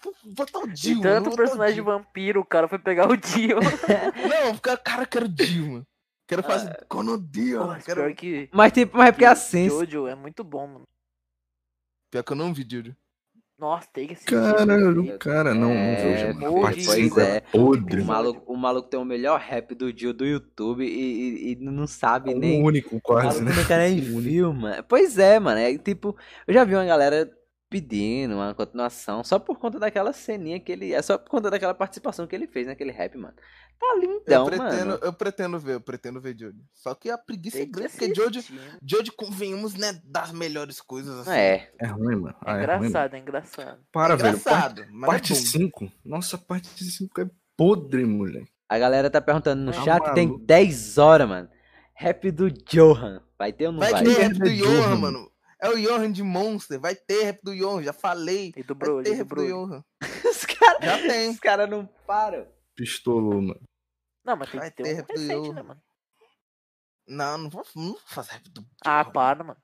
vou 0.03 0.15
botar 0.35 0.59
o 0.61 0.67
Dio. 0.67 0.93
E 0.93 0.95
mano, 0.97 1.25
tanto 1.25 1.37
personagem 1.37 1.75
Dio. 1.75 1.85
vampiro, 1.85 2.41
o 2.41 2.45
cara 2.45 2.67
foi 2.67 2.79
pegar 2.79 3.09
o 3.09 3.17
Dio. 3.17 3.59
Não, 4.29 4.57
cara, 4.59 5.03
eu 5.03 5.07
quero 5.07 5.27
o 5.27 5.29
Dio, 5.29 5.67
mano. 5.73 5.87
Quero 6.29 6.43
fazer. 6.43 6.85
Quando 6.89 7.15
o 7.15 7.19
Dio, 7.19 7.61
mano. 7.67 7.83
pior 7.83 7.97
Quero... 7.97 8.15
que. 8.15 8.49
Mas 8.53 8.71
tipo, 8.73 8.97
mas 8.97 9.09
é 9.09 9.13
porque 9.13 9.25
que 9.25 9.31
assim. 9.31 9.69
Jojo 9.69 10.07
é 10.07 10.15
muito 10.15 10.45
bom, 10.45 10.67
mano. 10.67 10.83
Pior 12.13 12.23
que 12.23 12.33
eu 12.33 12.37
não 12.37 12.53
vi, 12.55 12.65
Dio. 12.65 12.95
Nossa, 13.59 13.89
tem 13.93 14.07
que 14.07 14.13
assistir. 14.13 14.35
Caralho, 14.37 15.19
cara, 15.19 15.53
não, 15.53 15.71
não 15.71 15.75
É, 15.75 16.33
vejo. 16.33 16.61
parte 16.63 16.79
é. 16.79 16.83
5 16.85 17.21
é 17.21 17.41
podre, 17.41 17.95
O 18.03 18.05
mano. 18.05 18.07
maluco, 18.07 18.53
o 18.53 18.57
maluco 18.57 18.89
tem 18.89 19.01
o 19.01 19.05
melhor 19.05 19.41
rap 19.41 19.75
do 19.75 19.93
Dio 19.93 20.13
do 20.15 20.25
YouTube 20.25 20.85
e, 20.85 20.89
e- 20.89 21.53
e 21.53 21.57
não 21.57 21.85
sabe 21.87 22.31
É 22.31 22.37
o 22.37 22.39
nem. 22.39 22.63
único, 22.63 22.95
O 22.97 23.01
quase, 23.01 23.43
maluco 23.43 23.69
né? 23.69 23.79
nem 23.89 23.99
O 23.99 24.03
único. 24.03 24.21
viu, 24.21 24.53
mano. 24.53 24.85
Pois 24.85 25.19
é, 25.19 25.41
mano. 25.41 25.59
É 25.59 25.77
tipo, 25.77 26.17
eu 26.47 26.55
já 26.55 26.63
vi 26.63 26.75
uma 26.77 26.85
galera 26.85 27.29
pedindo 27.71 28.35
uma 28.35 28.55
continuação 28.55 29.23
só 29.23 29.39
por 29.39 29.59
conta 29.59 29.79
daquela 29.79 30.13
ceninha 30.13 30.59
que 30.61 30.73
ele. 30.73 30.93
É 30.93 31.03
só 31.03 31.19
por 31.19 31.29
conta 31.31 31.51
daquela 31.51 31.75
participação 31.75 32.27
que 32.27 32.35
ele 32.35 32.47
fez 32.47 32.67
naquele 32.67 32.91
rap, 32.93 33.17
mano. 33.17 33.35
Tá 33.79 33.87
Eu 33.95 34.01
lindão, 34.01 34.47
pretendo, 34.47 34.87
mano. 34.87 34.99
eu 35.03 35.13
pretendo 35.13 35.59
ver, 35.61 35.75
eu 35.75 35.81
pretendo 35.81 36.21
ver 36.21 36.37
Jojo. 36.37 36.59
Só 36.75 36.95
que 36.97 37.09
a 37.11 37.17
preguiça 37.17 37.59
é 37.59 37.61
Tem 37.61 37.71
grande, 37.71 37.91
porque 37.93 38.13
Jojo, 38.15 38.39
assistir, 38.41 38.53
né? 38.55 38.79
Jojo, 38.83 39.13
convenhamos, 39.17 39.75
né, 39.75 40.01
das 40.05 40.33
melhores 40.33 40.81
coisas 40.81 41.17
assim. 41.21 41.31
É. 41.31 41.71
É 41.79 41.87
ruim, 41.87 42.17
mano. 42.17 42.35
É 42.45 42.51
Ah, 42.51 42.57
é 42.57 42.57
ruim, 42.57 42.67
mano. 42.67 42.85
engraçado, 42.87 43.15
é 43.15 43.19
engraçado. 43.21 43.79
Para, 43.93 44.15
é 44.15 44.17
velho. 44.17 44.29
engraçado, 44.37 44.85
mas 44.91 45.07
Parte 45.11 45.33
é 45.33 45.37
bom. 45.37 45.43
5. 45.43 45.93
Nossa, 46.05 46.37
parte 46.37 46.69
5 46.85 47.21
é 47.21 47.31
podre, 47.57 48.05
moleque. 48.05 48.51
A 48.69 48.79
galera 48.79 49.09
tá 49.09 49.21
perguntando 49.21 49.63
no 49.63 49.73
Tá 49.73 49.83
chat, 49.85 50.13
tem 50.13 50.27
maluco. 50.27 50.45
10 50.45 50.99
horas, 50.99 51.29
mano. 51.29 51.49
Rap 51.95 52.31
do 52.33 52.51
Johan. 52.51 53.23
Vai 53.39 53.53
ter 53.53 53.67
ou 53.67 53.73
não 53.73 53.79
Vai, 53.81 53.93
vai? 53.93 54.03
ter 54.05 54.13
rap 54.13 54.33
do 54.39 54.47
É 54.49 54.55
Johan, 54.57 54.97
mano. 54.97 55.31
É 55.61 55.69
o 55.71 55.77
Johan 55.81 56.13
de 56.13 56.23
Monster. 56.23 56.79
Vai 56.79 56.95
ter 56.95 57.25
rap 57.25 57.41
do 57.43 57.55
Johan, 57.55 57.83
já 57.83 57.93
falei. 57.93 58.53
E 58.57 58.63
do 58.63 58.75
Vai 58.75 58.89
Broly, 58.89 59.05
ter 59.05 59.11
do 59.11 59.17
rap 59.17 59.29
do 59.29 59.35
Broly. 59.35 59.49
Johan. 59.49 59.85
Os 60.31 60.45
caras 60.45 60.85
Já 60.85 60.99
tem. 60.99 61.31
os 61.31 61.41
cara 61.41 61.67
não 61.67 61.87
param. 62.07 62.47
Pistolou, 62.77 63.41
mano. 63.43 63.61
Não, 64.25 64.37
mas 64.37 64.51
tem 64.51 64.61
Vai 64.61 64.71
que 64.71 64.77
ter 64.77 64.83
ter 64.85 64.93
um 64.93 64.97
rap 64.97 65.07
do 65.07 65.21
recente, 65.21 65.35
Johan. 65.49 65.55
né, 65.55 65.63
mano? 65.63 65.81
Não, 67.09 67.39
não 67.39 67.51
vou, 67.51 67.65
não 67.75 67.87
vou 67.93 68.01
fazer 68.07 68.33
rap 68.33 68.49
do 68.51 68.65
Ah, 68.85 69.03
Johan. 69.03 69.13
para, 69.13 69.45
mano. 69.45 69.61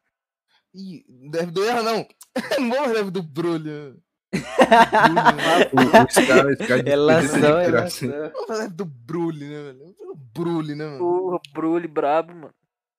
Ih, 0.75 1.05
rap 1.35 1.51
do 1.51 1.65
Johan, 1.65 1.83
não. 1.83 2.09
não 2.59 2.69
vou 2.71 2.79
fazer 2.85 2.99
rap 3.03 3.11
do 3.11 3.23
Brulho. 3.23 4.03
O, 4.35 5.79
o 5.79 6.11
Scar, 6.11 6.47
o 6.47 6.55
Scar 6.65 6.79
Ele 6.81 6.97
lançou, 6.97 7.39
de 7.39 7.47
ele 7.47 7.71
graça. 7.71 8.07
lançou. 8.07 8.31
Vamos 8.33 8.47
fazer 8.49 8.63
rap 8.65 8.73
do 8.73 8.85
Brulho, 8.85 9.47
né, 9.49 9.63
velho? 9.73 9.95
O 10.01 10.17
Brulho, 10.17 10.75
né, 10.77 10.85
mano? 10.87 10.99
Porra, 10.99 11.41
Broly 11.53 11.87
brabo, 11.89 12.35
mano. 12.35 12.55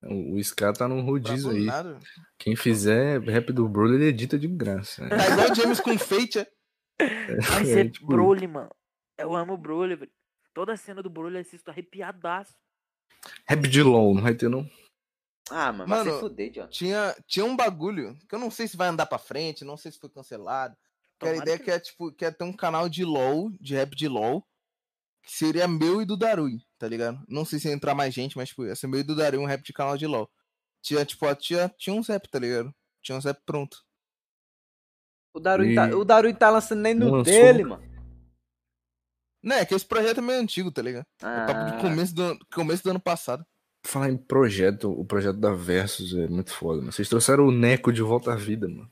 O, 0.05 0.35
o 0.35 0.43
Scar 0.43 0.73
tá 0.75 0.87
num 0.87 1.01
rodízio 1.01 1.49
aí. 1.51 1.65
nada. 1.65 1.99
Quem 2.37 2.55
fizer 2.55 3.19
rap 3.21 3.51
do 3.51 3.67
Broly, 3.67 3.95
ele 3.95 4.05
edita 4.05 4.37
de 4.37 4.47
graça. 4.47 5.03
né? 5.03 5.09
Tá 5.17 5.29
igual 5.31 5.51
o 5.51 5.55
James 5.55 5.79
com 5.79 5.97
Fate, 5.97 6.39
é? 6.39 6.47
Vai 6.99 7.61
É, 7.61 7.65
ser 7.65 7.91
tipo, 7.91 8.07
Broly, 8.07 8.47
mano. 8.47 8.69
Eu 9.17 9.35
amo 9.35 9.53
o 9.53 9.57
Broly, 9.57 9.95
velho. 9.95 10.11
Toda 10.53 10.73
a 10.73 10.77
cena 10.77 11.01
do 11.03 11.09
Broly 11.09 11.35
eu 11.35 11.41
assisto 11.41 11.69
arrepiadaço. 11.69 12.53
Rap 13.47 13.67
de 13.67 13.81
LOL, 13.81 14.13
não 14.15 14.21
vai 14.21 14.35
ter 14.35 14.49
não? 14.49 14.69
Ah, 15.49 15.71
mano, 15.71 15.87
vai 15.89 15.99
se 16.03 16.05
Mano, 16.09 16.19
fuder, 16.19 16.51
John. 16.51 16.67
Tinha, 16.67 17.15
tinha 17.27 17.45
um 17.45 17.55
bagulho 17.55 18.17
que 18.27 18.33
eu 18.35 18.39
não 18.39 18.49
sei 18.49 18.67
se 18.67 18.77
vai 18.77 18.87
andar 18.87 19.05
pra 19.05 19.17
frente, 19.19 19.65
não 19.65 19.77
sei 19.77 19.91
se 19.91 19.99
foi 19.99 20.09
cancelado. 20.09 20.75
Que 21.19 21.27
a 21.27 21.35
ideia 21.35 21.57
que 21.57 21.65
que 21.65 21.71
é, 21.71 21.79
tipo, 21.79 22.11
que 22.11 22.25
é 22.25 22.31
ter 22.31 22.43
um 22.43 22.53
canal 22.53 22.89
de 22.89 23.05
LOL, 23.05 23.51
de 23.59 23.73
rap 23.75 23.95
de 23.95 24.07
LOL, 24.07 24.45
que 25.23 25.31
seria 25.31 25.67
meu 25.67 26.01
e 26.01 26.05
do 26.05 26.17
Darui, 26.17 26.64
tá 26.77 26.87
ligado? 26.87 27.23
Não 27.27 27.45
sei 27.45 27.59
se 27.59 27.67
ia 27.67 27.73
entrar 27.73 27.95
mais 27.95 28.13
gente, 28.13 28.37
mas, 28.37 28.49
tipo, 28.49 28.65
ia 28.65 28.75
ser 28.75 28.87
meu 28.87 28.99
e 28.99 29.03
do 29.03 29.15
Darui 29.15 29.39
um 29.39 29.45
rap 29.45 29.63
de 29.63 29.73
canal 29.73 29.97
de 29.97 30.05
LOL. 30.07 30.29
Tinha, 30.81 31.03
tipo, 31.05 31.33
tinha, 31.35 31.69
tinha 31.77 31.95
uns 31.95 32.07
rap, 32.07 32.27
tá 32.29 32.37
ligado? 32.39 32.73
Tinha 33.01 33.17
uns 33.17 33.25
rap 33.25 33.39
pronto. 33.45 33.77
O 35.33 35.39
Darui, 35.39 35.71
E- 35.71 35.75
tá, 35.75 35.87
o 35.95 36.05
Darui 36.05 36.33
tá 36.33 36.49
lançando 36.49 36.81
nem 36.81 36.93
no 36.93 37.09
Lançou. 37.09 37.33
dele, 37.33 37.63
mano. 37.63 37.83
Né, 39.43 39.63
que 39.65 39.75
esse 39.75 39.85
projeto 39.85 40.17
é 40.19 40.21
meio 40.21 40.39
antigo, 40.39 40.71
tá 40.71 40.81
ligado? 40.81 41.05
É 41.21 41.45
papo 41.45 41.51
Ah, 41.59 41.69
de 41.71 41.81
começo 41.81 42.15
do, 42.15 42.23
ano- 42.23 42.39
começo 42.53 42.83
do 42.83 42.89
ano 42.89 42.99
passado. 42.99 43.45
Falar 43.85 44.09
em 44.09 44.17
projeto, 44.17 44.89
o 44.91 45.05
projeto 45.05 45.37
da 45.39 45.53
Versus 45.53 46.15
é 46.15 46.27
muito 46.27 46.51
foda, 46.51 46.79
mano. 46.79 46.91
Vocês 46.91 47.07
trouxeram 47.07 47.45
o 47.45 47.51
Neco 47.51 47.93
de 47.93 48.01
volta 48.01 48.33
à 48.33 48.35
vida, 48.35 48.67
mano. 48.67 48.91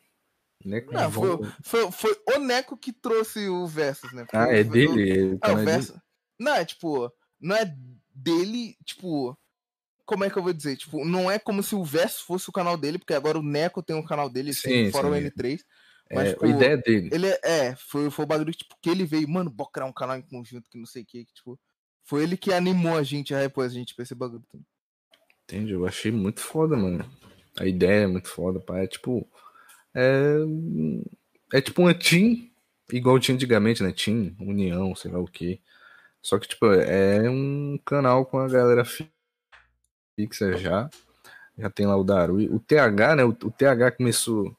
Neco 0.64 0.93
Não, 0.93 1.07
de 1.07 1.14
volta. 1.15 1.57
Foi, 1.64 1.91
foi 1.91 2.15
o 2.35 2.39
Neco 2.39 2.77
que 2.77 2.93
trouxe 2.93 3.49
o 3.49 3.65
Versus, 3.65 4.14
né? 4.14 4.26
Ah, 4.31 4.45
Foi- 4.45 4.60
é 4.60 4.64
foi- 4.64 4.73
dele? 4.73 5.11
É, 5.11 5.23
o 5.23 5.39
É, 5.41 5.55
o 5.55 5.60
é 5.60 5.65
dele? 5.65 6.01
Não, 6.39 6.53
é 6.53 6.64
tipo, 6.65 7.11
não 7.44 7.56
é 7.56 7.65
dele, 8.14 8.76
tipo. 8.86 9.38
Como 10.06 10.26
é 10.26 10.30
que 10.30 10.38
eu 10.38 10.44
vou 10.44 10.52
dizer? 10.52 10.76
Tipo, 10.76 11.06
não 11.06 11.32
é 11.32 11.40
como 11.40 11.64
se 11.64 11.76
o 11.76 11.84
verso 11.84 12.26
fosse 12.26 12.49
o 12.49 12.53
canal 12.53 12.76
dele, 12.76 12.99
porque 12.99 13.14
agora 13.14 13.40
o 13.40 13.44
Neco 13.44 13.82
tem 13.82 13.95
um 13.95 14.03
canal 14.03 14.30
dele, 14.30 14.49
assim, 14.49 14.86
Sim, 14.86 14.91
fora 14.91 15.07
o 15.07 15.15
sim. 15.15 15.22
N3. 15.22 15.60
Mas, 16.11 16.28
É, 16.28 16.34
tipo, 16.34 16.45
a 16.45 16.49
ideia 16.49 16.78
dele. 16.78 17.10
Ele 17.11 17.28
é, 17.28 17.40
é, 17.44 17.76
foi, 17.76 18.10
foi 18.11 18.26
o 18.26 18.28
bagulho 18.28 18.52
que, 18.52 18.60
tipo, 18.60 18.76
que 18.82 18.90
ele 18.90 19.06
veio, 19.06 19.30
mano, 19.30 19.49
bora 19.49 19.70
criar 19.72 19.86
um 19.86 19.94
canal 19.94 20.18
em 20.18 20.22
conjunto, 20.22 20.70
que 20.70 20.78
não 20.78 20.86
sei 20.86 21.03
o 21.03 21.06
que, 21.06 21.26
que, 21.26 21.34
tipo. 21.34 21.60
Foi 22.03 22.22
ele 22.22 22.36
que 22.36 22.52
animou 22.52 22.98
a 22.98 23.03
gente 23.03 23.34
a 23.34 23.40
depois 23.40 23.72
a 23.72 23.76
gente 23.76 23.95
pra 23.95 24.03
esse 24.03 24.14
bagulho. 24.14 24.44
também. 24.52 24.65
Entende? 25.44 25.72
Eu 25.72 25.86
achei 25.86 26.11
muito 26.11 26.41
foda, 26.41 26.76
mano. 26.76 27.10
A 27.57 27.65
ideia 27.65 28.03
é 28.03 28.07
muito 28.07 28.28
foda, 28.28 28.60
pá. 28.60 28.80
É 28.80 28.88
tipo. 28.88 29.26
É. 29.95 30.36
É 31.53 31.61
tipo 31.61 31.82
uma 31.82 31.94
team, 31.94 32.49
igual 32.91 33.20
tinha 33.20 33.36
antigamente, 33.36 33.82
né? 33.82 33.94
Team, 33.94 34.36
União, 34.40 34.94
sei 34.95 35.11
lá 35.11 35.20
o 35.20 35.28
que. 35.28 35.61
Só 36.23 36.39
que, 36.39 36.47
tipo, 36.47 36.65
é 36.67 37.29
um 37.29 37.77
canal 37.85 38.25
com 38.25 38.39
a 38.39 38.47
galera 38.47 38.83
fi- 38.85 39.11
fixa 40.15 40.55
já. 40.57 40.89
Já 41.57 41.69
tem 41.69 41.85
lá 41.85 41.95
o 41.97 42.03
Darui. 42.03 42.47
O 42.49 42.59
TH, 42.59 43.15
né? 43.17 43.23
O, 43.25 43.29
o 43.29 43.51
TH 43.51 43.91
começou. 43.91 44.55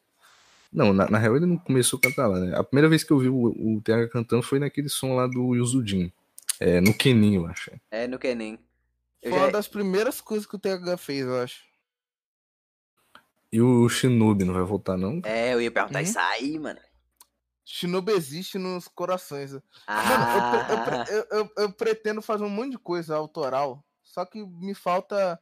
Não, 0.73 0.93
na, 0.93 1.09
na 1.09 1.19
real 1.19 1.37
ele 1.37 1.47
não 1.47 1.57
começou 1.57 1.99
a 1.99 2.03
cantar 2.03 2.27
lá, 2.27 2.39
né? 2.39 2.57
A 2.57 2.63
primeira 2.63 2.89
vez 2.89 3.03
que 3.03 3.13
eu 3.13 3.19
vi 3.19 3.29
o, 3.29 3.47
o 3.77 3.81
TH 3.81 4.09
cantando 4.11 4.43
foi 4.43 4.59
naquele 4.59 4.89
som 4.89 5.15
lá 5.17 5.27
do 5.27 5.55
Yuzudin. 5.55 6.13
É, 6.61 6.81
no 6.81 6.93
Kenin, 6.93 7.37
eu 7.37 7.47
acho. 7.47 7.71
É, 7.91 8.07
no 8.07 8.19
Kenin. 8.19 8.59
Eu 9.23 9.31
Foi 9.31 9.39
já- 9.39 9.45
uma 9.47 9.51
das 9.53 9.67
primeiras 9.67 10.21
coisas 10.21 10.47
que 10.47 10.55
o 10.55 10.59
TH 10.59 10.97
fez, 10.99 11.23
eu 11.27 11.41
acho. 11.43 11.65
E 13.51 13.61
o 13.61 13.89
Shinobi 13.89 14.45
não 14.45 14.53
vai 14.55 14.65
voltar, 14.65 14.97
não? 14.97 15.21
É, 15.25 15.55
eu 15.55 15.61
ia 15.63 15.71
perguntar 15.71 16.01
Uhum. 16.01 16.05
isso 16.05 16.19
aí, 16.19 16.59
mano. 16.59 16.81
Shinobi 17.65 18.13
existe 18.13 18.59
nos 18.59 18.89
corações. 18.89 19.53
Mano, 19.53 19.63
eu, 19.65 19.85
Ah, 19.87 21.05
eu 21.09 21.17
eu- 21.17 21.27
eu- 21.39 21.51
eu 21.59 21.73
pretendo 21.73 22.21
fazer 22.21 22.45
um 22.45 22.51
monte 22.51 22.73
de 22.73 22.79
coisa 22.79 23.17
autoral, 23.17 23.85
só 24.03 24.25
que 24.25 24.45
me 24.45 24.75
falta 24.75 25.41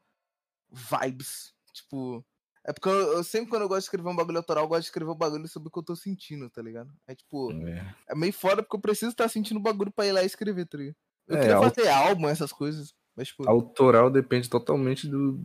vibes. 0.70 1.52
Tipo, 1.72 2.24
é 2.64 2.72
porque 2.72 2.88
eu, 2.88 3.24
sempre 3.24 3.50
quando 3.50 3.62
eu 3.62 3.68
gosto 3.68 3.80
de 3.80 3.84
escrever 3.86 4.08
um 4.08 4.16
bagulho 4.16 4.38
autoral, 4.38 4.64
eu 4.64 4.68
gosto 4.68 4.82
de 4.82 4.86
escrever 4.86 5.10
um 5.10 5.14
bagulho 5.16 5.48
sobre 5.48 5.68
o 5.68 5.70
que 5.72 5.78
eu 5.78 5.82
tô 5.82 5.96
sentindo, 5.96 6.48
tá 6.50 6.62
ligado? 6.62 6.92
É 7.06 7.14
tipo, 7.14 7.52
É. 7.52 7.94
é 8.08 8.14
meio 8.14 8.32
foda 8.32 8.62
porque 8.62 8.76
eu 8.76 8.80
preciso 8.80 9.10
estar 9.10 9.28
sentindo 9.28 9.58
o 9.58 9.62
bagulho 9.62 9.90
pra 9.92 10.06
ir 10.06 10.12
lá 10.12 10.22
e 10.22 10.26
escrever, 10.26 10.66
tá 10.66 10.78
ligado? 10.78 10.96
Eu 11.28 11.36
É, 11.36 11.40
queria 11.40 11.60
fazer 11.60 11.88
álbum, 11.88 12.28
essas 12.28 12.52
coisas, 12.52 12.94
mas 13.16 13.28
tipo. 13.28 13.48
Autoral 13.48 14.10
depende 14.10 14.48
totalmente 14.50 15.06
do, 15.08 15.38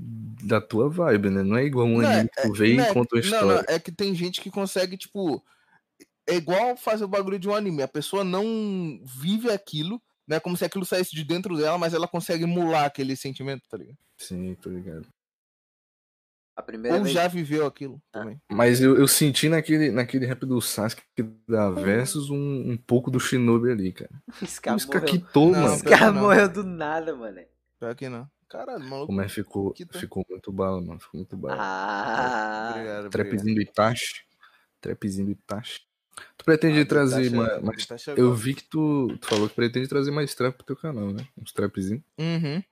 da 0.44 0.60
tua 0.60 0.90
vibe, 0.90 1.30
né? 1.30 1.44
Não 1.44 1.56
é 1.58 1.64
igual 1.64 1.86
um 1.88 2.02
Não, 2.02 2.10
anime 2.10 2.30
que 2.30 2.42
tu 2.42 2.54
vê 2.54 2.76
Não, 2.76 2.84
e 2.84 2.88
é- 2.88 2.94
conta 2.94 3.16
uma 3.16 3.22
não, 3.22 3.28
história. 3.30 3.56
não, 3.68 3.76
é 3.76 3.80
que 3.80 3.92
tem 3.92 4.14
gente 4.16 4.42
que 4.42 4.52
consegue, 4.52 4.98
tipo. 4.98 5.44
É 6.28 6.36
igual 6.36 6.76
fazer 6.76 7.06
o 7.06 7.08
bagulho 7.08 7.40
de 7.40 7.48
um 7.48 7.56
anime. 7.56 7.82
A 7.82 7.88
pessoa 7.88 8.24
não 8.24 9.00
vive 9.04 9.50
aquilo, 9.50 10.02
né? 10.28 10.40
Como 10.40 10.58
se 10.58 10.66
aquilo 10.66 10.86
saísse 10.86 11.16
de 11.16 11.24
dentro 11.24 11.56
dela, 11.58 11.78
mas 11.78 11.94
ela 11.94 12.08
consegue 12.08 12.44
emular 12.44 12.86
aquele 12.86 13.16
sentimento, 13.16 13.64
tá 13.70 13.78
ligado? 13.78 13.98
Sim, 14.18 14.56
tô 14.56 14.70
ligado. 14.70 15.08
a 16.56 16.62
primeira 16.62 16.98
Ou 16.98 17.04
vez. 17.04 17.14
já 17.14 17.28
viveu 17.28 17.66
aquilo 17.66 18.02
também. 18.12 18.42
Mas 18.52 18.82
eu, 18.82 18.98
eu 18.98 19.08
senti 19.08 19.48
naquele, 19.48 19.92
naquele 19.92 20.26
rap 20.26 20.46
do 20.46 20.60
Sasuke 20.60 21.04
da 21.48 21.70
Versus 21.70 22.30
um, 22.30 22.72
um 22.72 22.78
pouco 22.78 23.10
do 23.10 23.20
Shinobi 23.20 23.72
ali, 23.72 23.94
cara. 23.94 24.12
Esse 24.42 24.60
O 24.60 25.02
quitou, 25.06 25.52
Não, 25.52 25.62
mano. 25.62 25.84
Que 25.84 25.96
não. 25.96 26.14
morreu 26.14 26.50
do 26.50 26.64
nada, 26.64 27.16
mano. 27.16 27.40
Pior 27.80 27.96
que 27.96 28.10
não. 28.10 28.30
Caralho, 28.50 28.84
maluco. 28.84 29.08
Como 29.08 29.22
é 29.22 29.26
que 29.26 29.34
ficou, 29.34 29.72
Quitou. 29.74 30.00
ficou 30.00 30.26
muito 30.30 30.52
bala, 30.52 30.82
mano. 30.82 31.00
Ficou 31.00 31.20
muito 31.20 31.36
bala. 31.38 31.58
Ah, 31.60 32.70
Obrigado, 32.72 33.06
obrigado. 33.06 33.12
Trapzinho 33.12 33.56
do 33.56 33.62
Itachi. 33.62 34.26
Trapzinho 34.82 35.26
do 35.26 35.32
Itachi. 35.34 35.87
Tu 36.38 36.46
pretende 36.46 36.80
Ah, 36.80 36.86
trazer 36.86 37.28
é- 37.28 37.30
mais, 37.30 37.62
mais- 37.62 37.88
é 38.08 38.14
Eu 38.16 38.34
vi 38.34 38.54
que 38.54 38.64
tu, 38.64 39.18
tu 39.20 39.28
falou 39.28 39.48
que 39.50 39.56
pretende 39.56 39.88
trazer 39.88 40.12
mais 40.12 40.34
trap 40.34 40.56
pro 40.56 40.66
teu 40.66 40.76
canal, 40.76 41.12
né? 41.12 41.28
Uns 41.38 41.52
trapzinhos. 41.52 42.02
Uhum. 42.18 42.64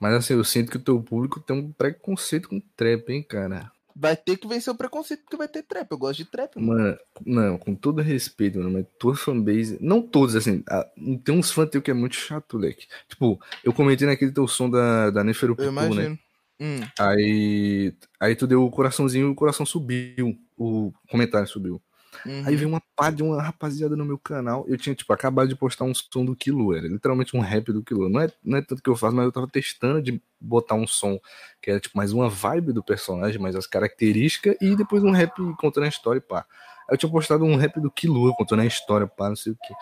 Mas 0.00 0.14
assim, 0.14 0.34
eu 0.34 0.44
sinto 0.44 0.70
que 0.70 0.76
o 0.76 0.82
teu 0.82 1.00
público 1.02 1.40
tem 1.40 1.56
um 1.56 1.72
preconceito 1.72 2.48
com 2.48 2.60
trap, 2.76 3.10
hein, 3.10 3.22
cara. 3.22 3.70
Vai 4.00 4.16
ter 4.16 4.36
que 4.36 4.46
vencer 4.46 4.72
o 4.72 4.76
preconceito 4.76 5.22
porque 5.24 5.36
vai 5.36 5.48
ter 5.48 5.64
trap. 5.64 5.90
Eu 5.90 5.98
gosto 5.98 6.18
de 6.18 6.24
trap, 6.24 6.56
mano. 6.60 6.72
Mano, 6.72 6.98
não, 7.26 7.58
com 7.58 7.74
todo 7.74 8.00
respeito, 8.00 8.58
mano, 8.58 8.70
mas 8.70 8.86
tua 8.98 9.16
fanbase. 9.16 9.76
Não 9.80 10.00
todos, 10.00 10.36
assim. 10.36 10.62
ah, 10.68 10.86
Tem 11.24 11.34
uns 11.34 11.50
fãs 11.50 11.68
teus 11.68 11.82
que 11.82 11.90
é 11.90 11.94
muito 11.94 12.14
chato, 12.14 12.56
leque. 12.56 12.86
Tipo, 13.08 13.40
eu 13.64 13.72
comentei 13.72 14.06
naquele 14.06 14.30
teu 14.30 14.46
som 14.46 14.70
da, 14.70 15.10
da 15.10 15.20
Eu 15.20 15.24
Neferupitu, 15.24 15.94
né? 15.94 16.16
Hum, 16.60 16.80
Aí, 16.98 17.94
aí 18.20 18.36
tu 18.36 18.46
deu 18.46 18.64
o 18.64 18.70
coraçãozinho 18.70 19.28
e 19.28 19.30
o 19.30 19.34
coração 19.34 19.66
subiu. 19.66 20.38
O 20.58 20.92
comentário 21.08 21.46
subiu. 21.46 21.80
uhum. 22.26 22.42
Aí 22.46 22.56
veio 22.56 22.68
uma 22.68 22.82
pá 22.96 23.10
de 23.10 23.22
uma 23.22 23.40
rapaziada 23.40 23.96
no 23.96 24.04
meu 24.04 24.18
canal. 24.18 24.64
Eu 24.66 24.76
tinha, 24.76 24.94
tipo, 24.94 25.12
acabado 25.12 25.48
de 25.48 25.54
postar 25.54 25.84
um 25.84 25.94
som 25.94 26.24
do 26.24 26.34
Kilo. 26.34 26.74
Era 26.74 26.88
literalmente 26.88 27.36
um 27.36 27.40
rap 27.40 27.72
do 27.72 27.82
Kilo. 27.82 28.08
Não 28.08 28.20
é, 28.20 28.32
não 28.44 28.58
é 28.58 28.62
tanto 28.62 28.82
que 28.82 28.90
eu 28.90 28.96
faço, 28.96 29.14
mas 29.14 29.24
eu 29.24 29.32
tava 29.32 29.46
testando 29.46 30.02
de 30.02 30.20
botar 30.40 30.74
um 30.74 30.86
som 30.86 31.18
que 31.62 31.70
era, 31.70 31.80
tipo, 31.80 31.96
mais 31.96 32.12
uma 32.12 32.28
vibe 32.28 32.72
do 32.72 32.82
personagem, 32.82 33.40
mais 33.40 33.54
as 33.54 33.66
características, 33.66 34.56
e 34.60 34.74
depois 34.74 35.02
um 35.02 35.12
rap 35.12 35.32
contando 35.58 35.84
a 35.84 35.88
história 35.88 36.18
e 36.18 36.22
pá. 36.22 36.44
Aí 36.88 36.94
eu 36.94 36.98
tinha 36.98 37.10
postado 37.10 37.44
um 37.44 37.56
rap 37.56 37.80
do 37.80 37.90
Kilo 37.90 38.34
contando 38.34 38.60
a 38.60 38.66
história, 38.66 39.06
pá, 39.06 39.28
não 39.28 39.36
sei 39.36 39.52
o 39.52 39.56
que. 39.56 39.74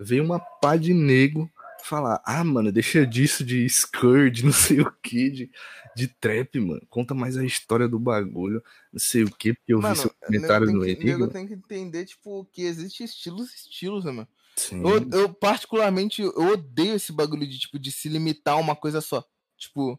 Veio 0.00 0.24
uma 0.24 0.38
pá 0.38 0.76
de 0.76 0.92
nego 0.92 1.50
falar, 1.88 2.22
ah, 2.24 2.44
mano, 2.44 2.70
deixa 2.70 3.06
disso 3.06 3.44
de 3.44 3.68
Scourge, 3.68 4.44
não 4.44 4.52
sei 4.52 4.80
o 4.80 4.92
que, 5.02 5.30
de, 5.30 5.50
de 5.96 6.08
trap, 6.08 6.58
mano. 6.60 6.82
Conta 6.88 7.14
mais 7.14 7.36
a 7.36 7.44
história 7.44 7.88
do 7.88 7.98
bagulho, 7.98 8.62
não 8.92 9.00
sei 9.00 9.24
o 9.24 9.30
que, 9.30 9.54
porque 9.54 9.72
eu 9.72 9.80
Mano, 9.80 9.94
vi 9.94 10.00
seu 10.00 10.10
comentário 10.24 10.66
no 10.72 10.84
Enigma. 10.84 11.28
tem 11.28 11.46
que 11.46 11.54
entender, 11.54 12.04
tipo, 12.04 12.44
que 12.52 12.62
existe 12.62 13.04
estilos 13.04 13.52
e 13.52 13.56
estilos, 13.56 14.04
né, 14.04 14.12
mano? 14.12 14.28
Sim. 14.56 14.82
Eu, 14.82 15.20
eu, 15.20 15.34
particularmente, 15.34 16.20
eu 16.20 16.52
odeio 16.52 16.94
esse 16.94 17.12
bagulho 17.12 17.46
de, 17.46 17.58
tipo, 17.58 17.78
de 17.78 17.92
se 17.92 18.08
limitar 18.08 18.54
a 18.54 18.58
uma 18.58 18.74
coisa 18.74 19.00
só. 19.00 19.24
Tipo, 19.56 19.98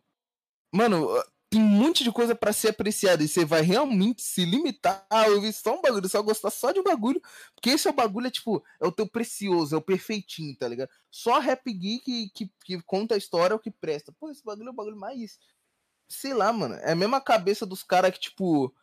mano, 0.72 1.08
tem 1.50 1.62
um 1.62 1.68
monte 1.68 2.04
de 2.04 2.12
coisa 2.12 2.36
pra 2.36 2.54
ser 2.54 2.70
apreciada 2.70 3.24
e 3.24 3.28
você 3.28 3.44
vai 3.44 3.62
realmente 3.62 4.22
se 4.22 4.46
limitar 4.46 5.06
a 5.10 5.28
ouvir 5.28 5.52
só 5.52 5.78
um 5.78 5.82
bagulho, 5.82 6.08
só 6.08 6.22
gostar 6.22 6.52
só 6.52 6.72
de 6.72 6.80
um 6.80 6.84
bagulho, 6.84 7.20
porque 7.56 7.72
esse 7.72 7.88
é 7.88 7.92
o 7.92 7.94
bagulho, 7.94 8.28
é 8.28 8.32
tipo, 8.32 8.64
é 8.80 8.86
o 8.86 8.92
teu 8.92 9.08
precioso, 9.08 9.74
é 9.74 9.78
o 9.78 9.82
perfeitinho, 9.82 10.56
tá 10.56 10.68
ligado? 10.68 10.90
Só 11.10 11.40
Rap 11.40 11.66
Geek 11.66 12.00
que, 12.02 12.30
que, 12.30 12.52
que 12.64 12.82
conta 12.84 13.16
a 13.16 13.18
história 13.18 13.54
é 13.54 13.56
o 13.56 13.60
que 13.60 13.72
presta. 13.72 14.12
Pô, 14.12 14.30
esse 14.30 14.44
bagulho 14.44 14.68
é 14.68 14.72
o 14.72 14.76
bagulho 14.76 14.98
mais. 14.98 15.40
Sei 16.08 16.34
lá, 16.34 16.54
mano. 16.54 16.76
É 16.76 16.92
a 16.92 16.96
mesma 16.96 17.20
cabeça 17.22 17.66
dos 17.66 17.84
caras 17.84 18.12
que, 18.12 18.20
tipo. 18.20 18.74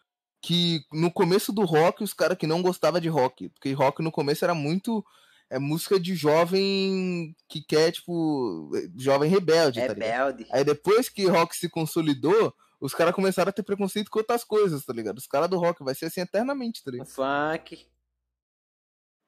Que 0.43 0.85
no 0.93 1.11
começo 1.11 1.53
do 1.53 1.65
rock, 1.65 2.05
os 2.05 2.13
caras 2.13 2.37
que 2.39 2.47
não 2.47 2.63
gostavam 2.63 3.01
de 3.01 3.09
rock. 3.09 3.49
Porque 3.51 3.73
rock 3.73 4.03
no 4.03 4.13
começo 4.13 4.45
era 4.45 4.55
muito. 4.55 5.05
É 5.49 5.59
música 5.59 5.99
de 6.01 6.15
jovem 6.15 7.35
que 7.49 7.63
quer, 7.63 7.93
tipo. 7.93 8.71
Jovem 8.97 9.31
rebelde, 9.31 9.81
tá 9.81 9.95
ligado? 9.95 9.99
Rebelde. 9.99 10.47
Aí 10.51 10.65
depois 10.65 11.09
que 11.09 11.27
rock 11.27 11.57
se 11.57 11.69
consolidou, 11.69 12.53
os 12.81 12.95
caras 12.95 13.15
começaram 13.15 13.49
a 13.49 13.53
ter 13.53 13.63
preconceito 13.63 14.11
com 14.11 14.19
outras 14.19 14.45
coisas, 14.45 14.85
tá 14.85 14.93
ligado? 14.93 15.19
Os 15.19 15.27
caras 15.27 15.49
do 15.49 15.59
rock 15.59 15.85
vai 15.85 15.95
ser 15.95 16.07
assim 16.07 16.21
eternamente, 16.21 16.83
tá 16.83 16.91
ligado? 16.91 17.09
funk. 17.09 17.87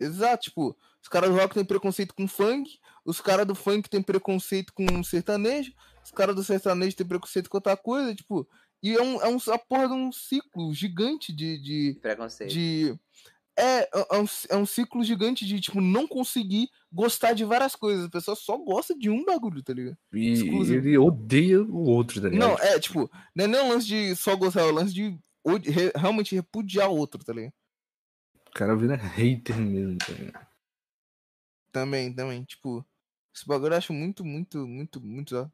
Exato, 0.00 0.44
tipo, 0.44 0.76
os 1.02 1.08
caras 1.08 1.30
do 1.30 1.36
rock 1.36 1.54
têm 1.54 1.64
preconceito 1.64 2.14
com 2.14 2.28
funk, 2.28 2.78
os 3.04 3.20
caras 3.20 3.46
do 3.46 3.54
funk 3.54 3.90
têm 3.90 4.00
preconceito 4.00 4.72
com 4.72 5.02
sertanejo, 5.02 5.72
os 6.04 6.12
caras 6.12 6.36
do 6.36 6.44
sertanejo 6.44 6.96
têm 6.96 7.06
preconceito 7.06 7.50
com 7.50 7.56
outra 7.56 7.76
coisa, 7.76 8.14
tipo, 8.14 8.48
e 8.82 8.94
é 8.94 9.02
um, 9.02 9.20
é 9.20 9.28
um 9.28 9.38
a 9.52 9.58
porra 9.58 9.88
de 9.88 9.94
um 9.94 10.12
ciclo 10.12 10.72
gigante 10.72 11.32
de. 11.32 11.58
de, 11.58 11.94
de 11.94 12.00
Preconceito. 12.00 12.50
de 12.50 12.96
é, 13.60 13.90
é, 13.92 14.18
um, 14.20 14.26
é 14.50 14.56
um 14.56 14.64
ciclo 14.66 15.02
gigante 15.02 15.44
de, 15.44 15.60
tipo, 15.60 15.80
não 15.80 16.06
conseguir 16.06 16.70
gostar 16.92 17.32
de 17.32 17.44
várias 17.44 17.74
coisas. 17.74 18.04
A 18.06 18.10
pessoa 18.10 18.36
só 18.36 18.56
gosta 18.56 18.94
de 18.96 19.10
um 19.10 19.24
bagulho, 19.24 19.62
tá 19.62 19.72
ligado? 19.72 19.98
E 20.12 20.32
exclusivo. 20.32 20.86
ele 20.88 20.96
odeia 20.98 21.60
o 21.62 21.84
outro, 21.88 22.20
tá 22.20 22.28
ligado? 22.28 22.48
Não, 22.48 22.58
é, 22.58 22.78
tipo, 22.78 23.10
não 23.34 23.44
é 23.44 23.48
nem 23.48 23.60
um 23.60 23.68
lance 23.70 23.86
de 23.86 24.14
só 24.16 24.36
gostar, 24.36 24.60
é 24.60 24.64
o 24.64 24.70
lance 24.72 24.92
de 24.94 25.18
realmente 25.96 26.34
repudiar 26.34 26.88
o 26.90 26.96
outro, 26.96 27.22
tá 27.24 27.32
ligado? 27.32 27.52
O 28.46 28.50
cara 28.52 28.76
vira 28.76 28.96
hater 28.96 29.56
mesmo, 29.56 29.98
tá 29.98 30.12
ligado? 30.12 30.46
Também, 31.72 32.12
também, 32.12 32.44
tipo, 32.44 32.84
esse 33.34 33.46
bagulho 33.46 33.72
eu 33.74 33.78
acho 33.78 33.92
muito, 33.92 34.24
muito, 34.24 34.66
muito, 34.66 35.00
muito. 35.00 35.36
ó. 35.36 35.48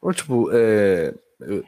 Ou, 0.00 0.12
tipo, 0.12 0.50
é. 0.52 1.14
eu- 1.40 1.64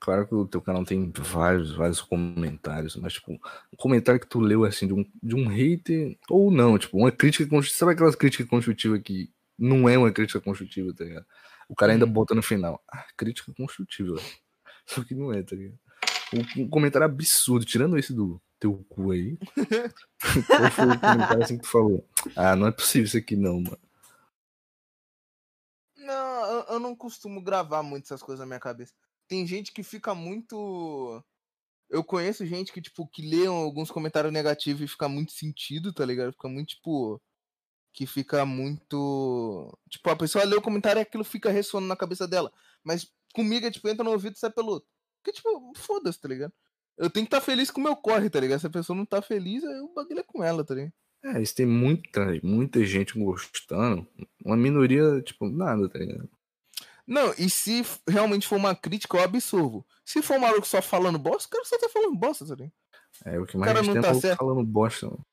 claro 0.00 0.26
que 0.26 0.34
o 0.34 0.46
teu 0.46 0.60
canal 0.60 0.84
tem 0.84 1.12
vários, 1.16 1.74
vários 1.74 2.00
comentários, 2.00 2.96
mas, 2.96 3.14
tipo, 3.14 3.32
um 3.32 3.76
comentário 3.76 4.20
que 4.20 4.26
tu 4.26 4.40
leu, 4.40 4.64
assim, 4.64 4.86
de 4.86 4.94
um, 4.94 5.04
de 5.22 5.34
um 5.34 5.46
hater, 5.48 6.18
ou 6.30 6.50
não, 6.50 6.78
tipo, 6.78 6.96
uma 6.96 7.10
crítica 7.12 7.48
construtiva. 7.48 7.78
Sabe 7.78 7.92
aquelas 7.92 8.14
críticas 8.16 8.48
construtivas 8.48 9.00
que 9.02 9.30
não 9.58 9.88
é 9.88 9.96
uma 9.98 10.12
crítica 10.12 10.40
construtiva, 10.40 10.92
tá 10.94 11.04
ligado? 11.04 11.26
O 11.68 11.74
cara 11.74 11.92
ainda 11.92 12.06
Hum. 12.06 12.12
bota 12.12 12.34
no 12.34 12.42
final. 12.42 12.82
Ah, 12.90 13.06
crítica 13.16 13.52
construtiva. 13.54 14.14
Só 14.86 15.02
que 15.02 15.14
não 15.14 15.32
é, 15.32 15.42
tá 15.42 15.56
ligado? 15.56 15.78
Um, 16.32 16.62
um 16.62 16.68
comentário 16.68 17.04
absurdo, 17.06 17.64
tirando 17.64 17.98
esse 17.98 18.12
do 18.12 18.40
teu 18.58 18.84
cu 18.88 19.10
aí. 19.12 19.36
Qual 20.46 20.70
foi 20.70 20.86
o 20.86 21.00
comentário 21.00 21.42
assim 21.42 21.56
que 21.56 21.62
tu 21.64 21.68
falou? 21.70 22.08
Ah, 22.36 22.54
não 22.56 22.66
é 22.66 22.72
possível 22.72 23.06
isso 23.06 23.16
aqui 23.16 23.36
não, 23.36 23.60
mano. 23.60 23.78
Não, 25.96 26.46
eu, 26.46 26.64
eu 26.74 26.78
não 26.80 26.94
costumo 26.94 27.42
gravar 27.42 27.82
muito 27.82 28.04
essas 28.04 28.22
coisas 28.22 28.40
na 28.40 28.46
minha 28.46 28.60
cabeça. 28.60 28.92
Tem 29.28 29.46
gente 29.46 29.72
que 29.72 29.82
fica 29.82 30.14
muito. 30.14 31.22
Eu 31.88 32.02
conheço 32.04 32.44
gente 32.46 32.72
que, 32.72 32.80
tipo, 32.80 33.06
que 33.06 33.22
lê 33.22 33.46
alguns 33.46 33.90
comentários 33.90 34.32
negativos 34.32 34.82
e 34.82 34.88
fica 34.88 35.08
muito 35.08 35.32
sentido, 35.32 35.92
tá 35.92 36.04
ligado? 36.04 36.32
Fica 36.32 36.48
muito, 36.48 36.68
tipo. 36.70 37.20
Que 37.92 38.06
fica 38.06 38.44
muito. 38.44 39.78
Tipo, 39.88 40.10
a 40.10 40.16
pessoa 40.16 40.44
lê 40.44 40.56
o 40.56 40.62
comentário 40.62 41.00
e 41.00 41.02
aquilo 41.02 41.24
fica 41.24 41.50
ressoando 41.50 41.86
na 41.86 41.96
cabeça 41.96 42.26
dela. 42.28 42.52
Mas 42.84 43.10
comigo 43.34 43.66
é 43.66 43.70
tipo, 43.70 43.88
entra 43.88 44.04
no 44.04 44.12
ouvido 44.12 44.34
e 44.36 44.38
sai 44.38 44.50
pelo 44.50 44.72
outro. 44.72 44.88
Porque, 45.22 45.32
tipo, 45.32 45.72
foda-se, 45.76 46.20
tá 46.20 46.28
ligado? 46.28 46.52
Eu 46.98 47.10
tenho 47.10 47.26
que 47.26 47.34
estar 47.34 47.44
feliz 47.44 47.70
com 47.70 47.80
o 47.80 47.84
meu 47.84 47.96
corre, 47.96 48.30
tá 48.30 48.40
ligado? 48.40 48.60
Se 48.60 48.66
a 48.66 48.70
pessoa 48.70 48.96
não 48.96 49.04
tá 49.04 49.20
feliz, 49.20 49.64
aí 49.64 49.80
o 49.80 49.92
bagulho 49.92 50.20
é 50.20 50.22
com 50.22 50.42
ela, 50.42 50.64
tá 50.64 50.74
ligado? 50.74 50.92
É, 51.24 51.42
isso 51.42 51.54
tem 51.54 51.66
muita, 51.66 52.24
muita 52.42 52.84
gente 52.84 53.18
gostando. 53.18 54.06
Uma 54.44 54.56
minoria, 54.56 55.20
tipo, 55.22 55.48
nada, 55.48 55.88
tá 55.88 55.98
ligado? 55.98 56.28
Não, 57.06 57.32
e 57.38 57.48
se 57.48 57.82
realmente 58.08 58.46
for 58.46 58.56
uma 58.56 58.74
crítica, 58.74 59.16
eu 59.16 59.22
absorvo. 59.22 59.86
Se 60.04 60.20
for 60.22 60.36
um 60.36 60.40
maluco 60.40 60.66
só 60.66 60.82
falando 60.82 61.18
bosta, 61.18 61.46
o 61.46 61.50
cara 61.50 61.64
só 61.64 61.78
tá 61.78 61.88
falando 61.88 62.16
bosta, 62.16 62.46
tá 62.46 62.54
ligado? 62.54 62.72
É 63.24 63.38
o 63.38 63.46
que 63.46 63.56
mais 63.56 63.68
cara 63.68 63.80
a 63.80 63.82
gente 63.82 63.94
não 63.94 64.02
tem 64.02 64.02
tá 64.02 64.08
é 64.08 64.10
maluco 64.10 64.26
certo. 64.26 64.38
falando 64.38 64.64
bosta. 64.64 65.06
mano. 65.06 65.24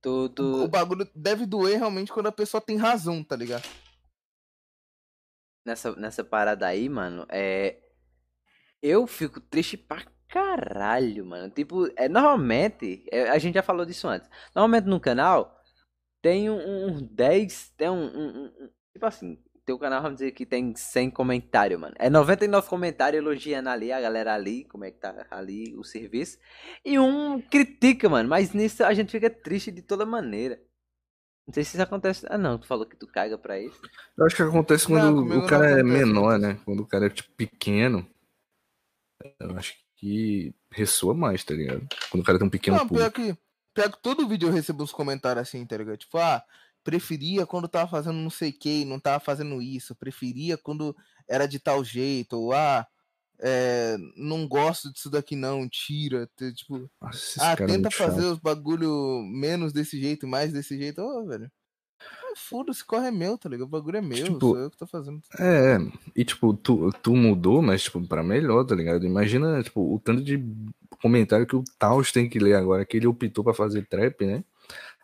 Tu, 0.00 0.32
O, 0.38 0.64
o 0.64 0.68
bagulho 0.68 1.08
deve 1.14 1.44
doer 1.46 1.78
realmente 1.78 2.12
quando 2.12 2.26
a 2.28 2.32
pessoa 2.32 2.60
tem 2.60 2.76
razão, 2.76 3.24
tá 3.24 3.34
ligado? 3.34 3.66
nessa, 5.68 5.94
nessa 5.96 6.24
parada 6.24 6.66
aí, 6.66 6.88
mano, 6.88 7.26
é. 7.28 7.76
Eu 8.80 9.06
fico 9.06 9.40
triste 9.40 9.76
pra 9.76 10.04
caralho, 10.28 11.26
mano. 11.26 11.50
Tipo, 11.50 11.88
é, 11.96 12.08
normalmente, 12.08 13.04
é, 13.10 13.28
a 13.28 13.38
gente 13.38 13.54
já 13.54 13.62
falou 13.62 13.84
disso 13.84 14.06
antes. 14.08 14.28
Normalmente 14.54 14.86
no 14.86 15.00
canal 15.00 15.57
tem 16.22 16.50
um, 16.50 16.86
um 16.88 17.02
10, 17.02 17.70
tem 17.76 17.88
um, 17.90 17.94
um- 17.94 18.28
um- 18.28 18.64
um- 18.64 18.68
Tipo 18.92 19.06
assim, 19.06 19.38
teu 19.64 19.78
canal, 19.78 20.02
vamos 20.02 20.18
dizer 20.18 20.32
que 20.32 20.46
tem 20.46 20.74
100 20.74 21.10
comentários, 21.10 21.78
mano. 21.78 21.94
É 21.98 22.08
99 22.10 22.68
comentários 22.68 23.22
elogiando 23.22 23.68
ali, 23.68 23.92
a 23.92 24.00
galera 24.00 24.34
ali, 24.34 24.64
como 24.64 24.84
é 24.84 24.90
que 24.90 24.98
tá 24.98 25.26
ali 25.30 25.76
o 25.76 25.84
serviço. 25.84 26.38
E 26.84 26.98
um 26.98 27.40
critica, 27.40 28.08
mano. 28.08 28.28
Mas 28.28 28.52
nisso 28.52 28.82
a 28.82 28.94
gente 28.94 29.12
fica 29.12 29.28
triste 29.30 29.70
de 29.70 29.82
toda 29.82 30.06
maneira. 30.06 30.58
Não 31.46 31.54
sei 31.54 31.64
se 31.64 31.74
isso 31.76 31.82
acontece. 31.82 32.26
Ah, 32.28 32.38
não, 32.38 32.58
tu 32.58 32.66
falou 32.66 32.86
que 32.86 32.96
tu 32.96 33.06
caga 33.06 33.38
pra 33.38 33.60
isso. 33.60 33.80
Eu 34.16 34.26
acho 34.26 34.34
que 34.36 34.42
acontece 34.42 34.90
Não, 34.90 35.00
quando 35.00 35.16
comigo 35.22 35.36
o 35.36 35.40
não 35.42 35.46
cara 35.46 35.80
é 35.80 35.82
menor, 35.82 36.38
né? 36.38 36.58
Quando 36.64 36.80
o 36.80 36.86
cara 36.86 37.06
é, 37.06 37.10
tipo, 37.10 37.30
pequeno. 37.36 38.06
Eu 39.38 39.56
acho 39.56 39.74
que 39.96 40.54
ressoa 40.70 41.14
mais, 41.14 41.44
tá 41.44 41.54
ligado? 41.54 41.86
Quando 42.10 42.22
o 42.22 42.26
cara 42.26 42.38
tem 42.38 42.46
um 42.46 42.50
pequeno 42.50 42.76
não, 42.78 42.88
pior 42.88 43.10
que, 43.12 43.36
pior 43.74 43.90
que 43.90 44.02
todo 44.02 44.28
vídeo 44.28 44.48
eu 44.48 44.52
recebo 44.52 44.82
uns 44.82 44.92
comentários 44.92 45.48
assim, 45.48 45.64
tá 45.66 45.76
ligado? 45.76 45.98
Tipo, 45.98 46.18
ah, 46.18 46.42
preferia 46.82 47.46
quando 47.46 47.68
tava 47.68 47.90
fazendo 47.90 48.16
não 48.16 48.30
sei 48.30 48.50
o 48.50 48.58
que, 48.58 48.84
não 48.84 48.98
tava 48.98 49.20
fazendo 49.20 49.60
isso. 49.60 49.94
Preferia 49.94 50.56
quando 50.56 50.96
era 51.28 51.46
de 51.46 51.58
tal 51.58 51.84
jeito. 51.84 52.34
Ou, 52.38 52.52
ah, 52.52 52.86
é, 53.40 53.96
não 54.16 54.48
gosto 54.48 54.92
disso 54.92 55.10
daqui 55.10 55.36
não, 55.36 55.68
tira. 55.68 56.28
Tipo, 56.54 56.90
Nossa, 57.00 57.40
ah, 57.40 57.56
caras 57.56 57.72
tenta 57.72 57.72
muito 57.72 57.90
chato. 57.90 58.10
fazer 58.10 58.26
os 58.26 58.38
bagulho 58.38 59.22
menos 59.24 59.72
desse 59.72 60.00
jeito, 60.00 60.26
mais 60.26 60.52
desse 60.52 60.76
jeito. 60.76 61.00
Ô, 61.00 61.26
velho. 61.26 61.50
Ah, 62.30 62.34
Foda-se, 62.36 62.84
corre 62.84 63.08
é 63.08 63.10
meu, 63.10 63.38
tá 63.38 63.48
ligado? 63.48 63.66
O 63.66 63.70
bagulho 63.70 63.96
é 63.96 64.00
meu, 64.02 64.24
Tipo, 64.24 64.40
sou 64.40 64.58
eu 64.58 64.70
que 64.70 64.76
tô 64.76 64.86
fazendo. 64.86 65.20
É, 65.38 65.76
é. 65.76 65.78
e 66.14 66.24
tipo, 66.24 66.52
tu, 66.54 66.90
tu 67.02 67.14
mudou, 67.16 67.62
mas 67.62 67.82
tipo, 67.82 68.06
pra 68.06 68.22
melhor, 68.22 68.64
tá 68.64 68.74
ligado? 68.74 69.04
Imagina, 69.06 69.62
tipo, 69.62 69.80
o 69.94 69.98
tanto 69.98 70.22
de 70.22 70.44
comentário 71.00 71.46
que 71.46 71.56
o 71.56 71.64
Taos 71.78 72.12
tem 72.12 72.28
que 72.28 72.38
ler 72.38 72.54
agora, 72.54 72.84
que 72.84 72.96
ele 72.96 73.06
optou 73.06 73.42
pra 73.44 73.54
fazer 73.54 73.86
trap, 73.86 74.24
né? 74.26 74.44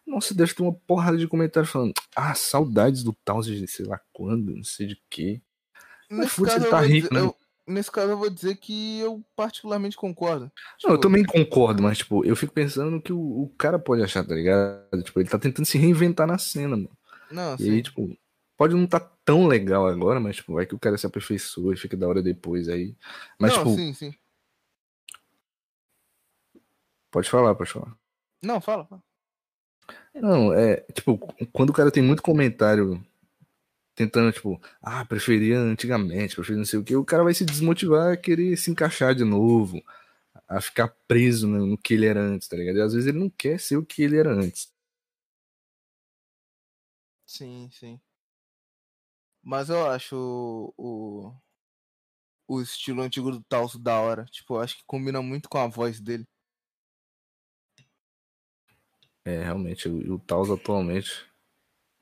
Nossa, 0.07 0.35
deve 0.35 0.53
ter 0.55 0.63
uma 0.63 0.73
porrada 0.87 1.17
de 1.17 1.27
comentários 1.27 1.71
falando, 1.73 1.95
ah, 2.15 2.35
saudades 2.35 3.03
do 3.03 3.13
Taos 3.25 3.47
de 3.47 3.67
sei 3.67 3.87
lá 3.87 3.99
quando, 4.13 4.55
não 4.55 4.65
sei 4.65 4.87
de 4.89 5.01
quê. 5.09 5.41
Mas 6.11 6.35
caso, 6.37 6.57
ele 6.57 6.67
tá 6.67 6.81
rico, 6.81 7.09
dizer, 7.09 7.15
né? 7.15 7.21
eu- 7.21 7.35
nesse 7.67 7.91
caso, 7.91 8.11
eu 8.11 8.19
vou 8.19 8.29
dizer 8.29 8.57
que 8.57 9.01
eu 9.01 9.25
particularmente 9.35 9.97
concordo. 9.97 10.45
Não, 10.83 10.91
eu 10.91 10.99
Tipo, 10.99 11.01
também 11.01 11.25
concordo, 11.25 11.83
mas 11.83 11.99
tipo, 11.99 12.25
eu 12.25 12.37
fico 12.37 12.53
pensando 12.53 12.91
no 12.91 13.01
que 13.01 13.13
o, 13.13 13.19
o 13.19 13.49
cara 13.57 13.79
pode 13.79 14.03
achar, 14.03 14.25
tá 14.25 14.35
ligado? 14.35 15.03
Tipo, 15.03 15.21
ele 15.21 15.29
tá 15.29 15.39
tentando 15.39 15.65
se 15.65 15.79
reinventar 15.79 16.27
na 16.27 16.37
cena, 16.39 16.77
mano. 16.77 16.91
Não, 17.35 17.57
E 17.59 17.69
aí, 17.69 17.83
tipo, 17.83 18.17
pode 18.57 18.75
não 18.75 18.85
estar 18.85 19.01
tão 19.25 19.49
legal 19.49 19.89
agora, 19.89 20.21
mas, 20.21 20.37
tipo, 20.37 20.55
vai 20.55 20.65
que 20.65 20.75
o 20.75 20.79
cara 20.79 20.97
se 20.97 21.05
aperfeiçoa 21.05 21.75
e 21.75 21.77
fica 21.77 21.97
da 21.97 22.07
hora 22.07 22.23
depois 22.23 22.69
aí. 22.69 22.97
Mas, 23.39 23.53
não, 23.53 23.59
tipo, 23.59 23.75
sim, 23.75 23.93
sim. 23.93 24.15
pode 27.11 27.29
falar, 27.29 27.57
pode 27.57 27.71
falar. 27.71 27.93
Não, 28.41 28.61
fala, 28.61 28.85
fala. 28.85 29.03
Não, 30.15 30.53
é, 30.53 30.77
tipo, 30.93 31.19
quando 31.53 31.71
o 31.71 31.73
cara 31.73 31.91
tem 31.91 32.03
muito 32.03 32.23
comentário 32.23 33.05
tentando, 33.97 34.33
tipo, 34.33 34.61
ah, 34.81 35.05
preferia 35.05 35.59
antigamente, 35.59 36.37
preferia 36.37 36.59
não 36.59 36.65
sei 36.65 36.79
o 36.79 36.85
que, 36.85 36.95
o 36.95 37.05
cara 37.05 37.25
vai 37.25 37.35
se 37.35 37.45
desmotivar 37.45 38.13
a 38.13 38.17
querer 38.17 38.57
se 38.57 38.71
encaixar 38.71 39.15
de 39.15 39.25
novo, 39.25 39.83
a 40.49 40.61
ficar 40.61 40.89
preso 41.09 41.49
no, 41.49 41.67
no 41.67 41.79
que 41.79 41.95
ele 41.95 42.07
era 42.07 42.21
antes, 42.21 42.49
tá 42.49 42.57
ligado? 42.57 42.77
E 42.77 42.81
às 42.83 42.93
vezes 42.93 43.09
ele 43.09 43.19
não 43.19 43.31
quer 43.31 43.59
ser 43.59 43.77
o 43.77 43.85
que 43.85 44.03
ele 44.03 44.19
era 44.19 44.33
antes. 44.33 44.74
Sim, 47.35 47.71
sim. 47.73 48.01
Mas 49.43 49.69
eu 49.71 49.87
acho 49.91 50.17
o, 50.17 50.75
o, 51.29 51.35
o 52.49 52.61
estilo 52.63 53.03
antigo 53.03 53.31
do 53.31 53.43
Taos 53.43 53.77
da 53.77 54.01
hora. 54.01 54.25
Tipo, 54.27 54.55
eu 54.55 54.61
acho 54.61 54.77
que 54.79 54.85
combina 54.87 55.21
muito 55.23 55.49
com 55.49 55.59
a 55.59 55.67
voz 55.67 56.01
dele. 56.01 56.25
É, 59.25 59.43
realmente, 59.43 59.89
o, 59.89 60.15
o 60.17 60.53
atualmente, 60.53 61.25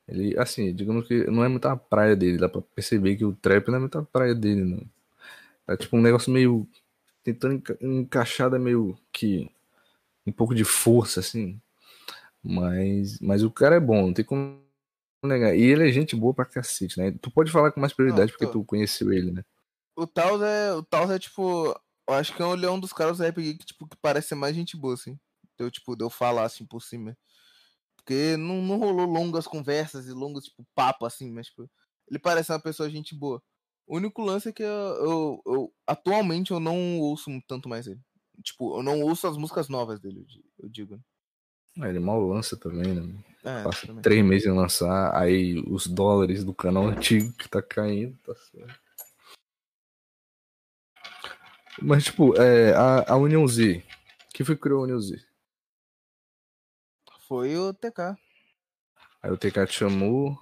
ele, 0.09 0.39
assim, 0.39 0.75
digamos 0.75 1.09
que 1.09 1.27
não 1.31 1.45
é 1.45 1.49
muita 1.49 1.77
praia 1.77 2.17
dele, 2.17 2.39
dá 2.39 2.49
pra 2.49 2.63
perceber 2.63 3.17
que 3.17 3.25
o 3.25 3.35
trap 3.37 3.69
não 3.69 3.77
é 3.77 3.81
muita 3.81 4.03
praia 4.03 4.35
dele, 4.35 4.65
não. 4.65 4.83
Tá 5.67 5.77
tipo 5.77 5.97
um 5.97 6.03
negócio 6.03 6.33
meio, 6.33 6.69
tentando 7.25 7.55
enca- 7.57 7.79
encaixar, 7.83 8.51
meio 8.59 8.99
que, 9.13 9.51
um 10.27 10.33
pouco 10.33 10.55
de 10.55 10.65
força, 10.65 11.21
assim. 11.21 11.61
Mas, 12.43 13.21
mas 13.21 13.45
o 13.45 13.51
cara 13.53 13.77
é 13.77 13.81
bom, 13.81 14.07
não 14.09 14.15
tem 14.15 14.25
como 14.25 14.62
negar. 15.29 15.57
E 15.57 15.63
ele 15.63 15.89
é 15.89 15.93
gente 15.93 16.15
boa 16.17 16.35
pra 16.35 16.45
cacete, 16.45 16.99
né? 16.99 17.13
Tu 17.21 17.31
pode 17.31 17.51
falar 17.51 17.73
com 17.73 17.81
mais 17.81 17.93
prioridade 17.93 18.33
Não, 18.33 18.39
porque 18.39 18.53
tu 18.53 18.65
conheceu 18.65 19.13
ele, 19.13 19.31
né? 19.33 19.45
O 19.97 20.07
Taos 20.07 20.41
é. 20.43 20.73
O 20.75 20.83
Taos 20.83 21.11
é 21.11 21.19
tipo. 21.19 21.69
Eu 22.09 22.15
acho 22.15 22.35
que 22.35 22.43
ele 22.43 22.67
é 22.67 22.71
um 22.71 22.81
dos 22.81 22.93
caras 22.93 23.19
do 23.19 23.25
aqui 23.25 23.55
que, 23.57 23.65
tipo, 23.65 23.87
que 23.87 23.97
parece 24.03 24.29
ser 24.29 24.35
mais 24.35 24.55
gente 24.57 24.77
boa, 24.77 24.95
assim. 24.95 25.19
Deu, 25.59 25.71
tipo, 25.71 25.95
deu 25.95 26.11
falar 26.11 26.45
assim 26.45 26.67
por 26.67 26.83
cima. 26.83 27.17
Porque 27.97 28.37
não, 28.37 28.61
não 28.61 28.79
rolou 28.79 29.07
longas 29.07 29.47
conversas 29.47 30.07
e 30.09 30.13
longos, 30.13 30.45
tipo, 30.47 30.67
papo, 30.75 31.07
assim, 31.07 31.31
mas, 31.31 31.47
tipo, 31.47 31.71
ele 32.09 32.19
parece 32.19 32.51
uma 32.51 32.59
pessoa 32.61 32.91
gente 32.91 33.15
boa. 33.15 33.41
O 33.87 33.97
único 33.97 34.23
lance 34.23 34.49
é 34.49 34.53
que 34.53 34.63
eu, 34.63 34.69
eu, 34.69 35.43
eu- 35.47 35.75
atualmente 35.87 36.51
eu 36.51 36.59
não 36.59 36.99
ouço 36.99 37.31
tanto 37.47 37.69
mais 37.69 37.87
ele. 37.87 38.01
Tipo, 38.43 38.79
eu 38.79 38.83
não 38.83 39.01
ouço 39.03 39.27
as 39.29 39.37
músicas 39.37 39.69
novas 39.69 40.01
dele, 40.01 40.19
eu 40.21 40.25
di- 40.25 40.45
eu 40.59 40.69
digo. 40.69 41.01
Ah, 41.81 41.89
Ele 41.89 42.01
mal 42.01 42.21
lança 42.21 42.57
também, 42.57 42.93
né? 42.93 43.15
É, 43.45 43.63
Passa 43.65 43.87
também. 43.87 44.03
três 44.03 44.25
meses 44.25 44.47
em 44.47 44.53
lançar, 44.57 45.15
aí 45.17 45.59
os 45.67 45.87
dólares 45.87 46.45
do 46.45 46.55
canal 46.55 46.87
antigo 46.87 47.33
que 47.33 47.49
tá 47.49 47.61
caindo, 47.61 48.17
tá 48.19 48.35
certo. 48.37 48.81
Mas, 51.81 52.05
tipo, 52.05 52.37
é, 52.41 52.73
a, 52.75 53.13
a 53.13 53.17
União 53.17 53.47
Z. 53.49 53.83
Quem 54.33 54.47
foi 54.47 54.55
que 54.55 54.63
criou 54.63 54.81
a 54.81 54.85
União 54.85 55.01
Z? 55.01 55.21
Foi 57.27 57.57
o 57.57 57.73
TK. 57.73 58.17
Aí 59.23 59.31
o 59.31 59.39
TK 59.39 59.67
te 59.67 59.73
chamou. 59.79 60.39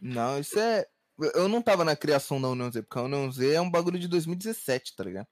Não, 0.00 0.38
isso 0.38 0.58
é. 0.58 0.86
eu- 1.34 1.48
não 1.48 1.62
tava 1.62 1.84
na 1.84 1.94
criação 1.94 2.40
da 2.40 2.48
União 2.48 2.70
Z, 2.72 2.82
porque 2.82 2.98
a 2.98 3.02
União 3.02 3.30
Z 3.30 3.52
é 3.54 3.60
um 3.60 3.70
bagulho 3.70 3.98
de 3.98 4.08
2017, 4.08 4.96
tá 4.96 5.04
ligado? 5.04 5.28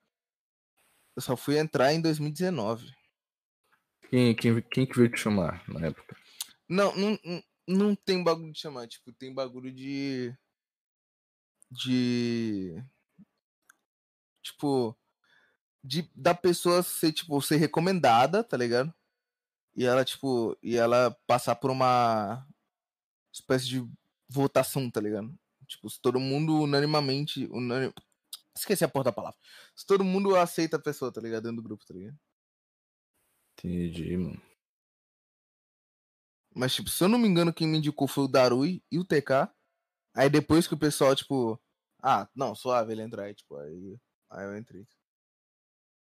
Eu 1.17 1.23
só 1.23 1.37
fui 1.37 1.59
entrar 1.59 1.93
em 1.93 2.01
2019. 2.01 2.91
Quem, 4.09 4.35
quem, 4.35 4.61
quem 4.63 4.87
que 4.87 4.97
veio 4.97 5.11
te 5.11 5.19
chamar 5.19 5.63
na 5.69 5.87
época? 5.87 6.17
Não, 6.73 6.97
não, 6.97 7.19
não, 7.69 7.95
tem 7.95 8.25
bagulho 8.25 8.51
de 8.51 8.59
chamar, 8.59 8.89
tipo, 8.89 9.13
tem 9.13 9.35
bagulho 9.35 9.71
de. 9.71 10.35
De. 11.71 12.83
Tipo. 14.43 14.97
De, 15.85 16.11
da 16.15 16.35
pessoa 16.35 16.83
ser, 16.83 17.13
tipo, 17.13 17.43
ser 17.43 17.57
recomendada, 17.57 18.43
tá 18.43 18.57
ligado? 18.57 18.95
E 19.77 19.85
ela, 19.85 20.03
tipo, 20.03 20.57
e 20.63 20.77
ela 20.77 21.11
passar 21.27 21.57
por 21.57 21.71
uma 21.71 22.47
espécie 23.33 23.67
de 23.69 23.87
votação, 24.29 24.91
tá 24.91 25.01
ligado? 25.01 25.39
Tipo, 25.67 25.91
se 25.91 26.01
todo 26.01 26.19
mundo 26.19 26.63
unanimamente. 26.63 27.47
Unanim... 27.53 27.93
Esqueci 28.57 28.85
a 28.85 28.89
porra 28.89 29.07
da 29.07 29.13
palavra. 29.13 29.39
Se 29.77 29.85
todo 29.87 30.05
mundo 30.05 30.37
aceita 30.37 30.77
a 30.77 30.83
pessoa, 30.83 31.13
tá 31.13 31.21
ligado? 31.21 31.43
Dentro 31.43 31.57
do 31.57 31.63
grupo, 31.63 31.85
tá 31.85 31.93
ligado? 31.93 32.19
Entendi, 33.59 34.17
mano. 34.17 34.52
Mas, 36.55 36.75
tipo, 36.75 36.91
se 36.91 37.03
eu 37.03 37.09
não 37.09 37.19
me 37.19 37.29
engano, 37.29 37.53
quem 37.53 37.67
me 37.67 37.79
indicou 37.79 38.07
foi 38.07 38.25
o 38.25 38.29
Darui 38.29 38.83
e 38.91 38.99
o 38.99 39.05
TK. 39.05 39.49
Aí 40.15 40.29
depois 40.29 40.67
que 40.67 40.75
o 40.75 40.79
pessoal, 40.79 41.15
tipo, 41.17 41.61
ah, 42.03 42.29
não, 42.35 42.55
suave 42.55 42.93
ele 42.93 43.03
entrar 43.03 43.25
aí, 43.25 43.35
tipo, 43.35 43.57
aí, 43.57 43.99
aí 44.31 44.45
eu 44.45 44.57
entrei. 44.57 44.87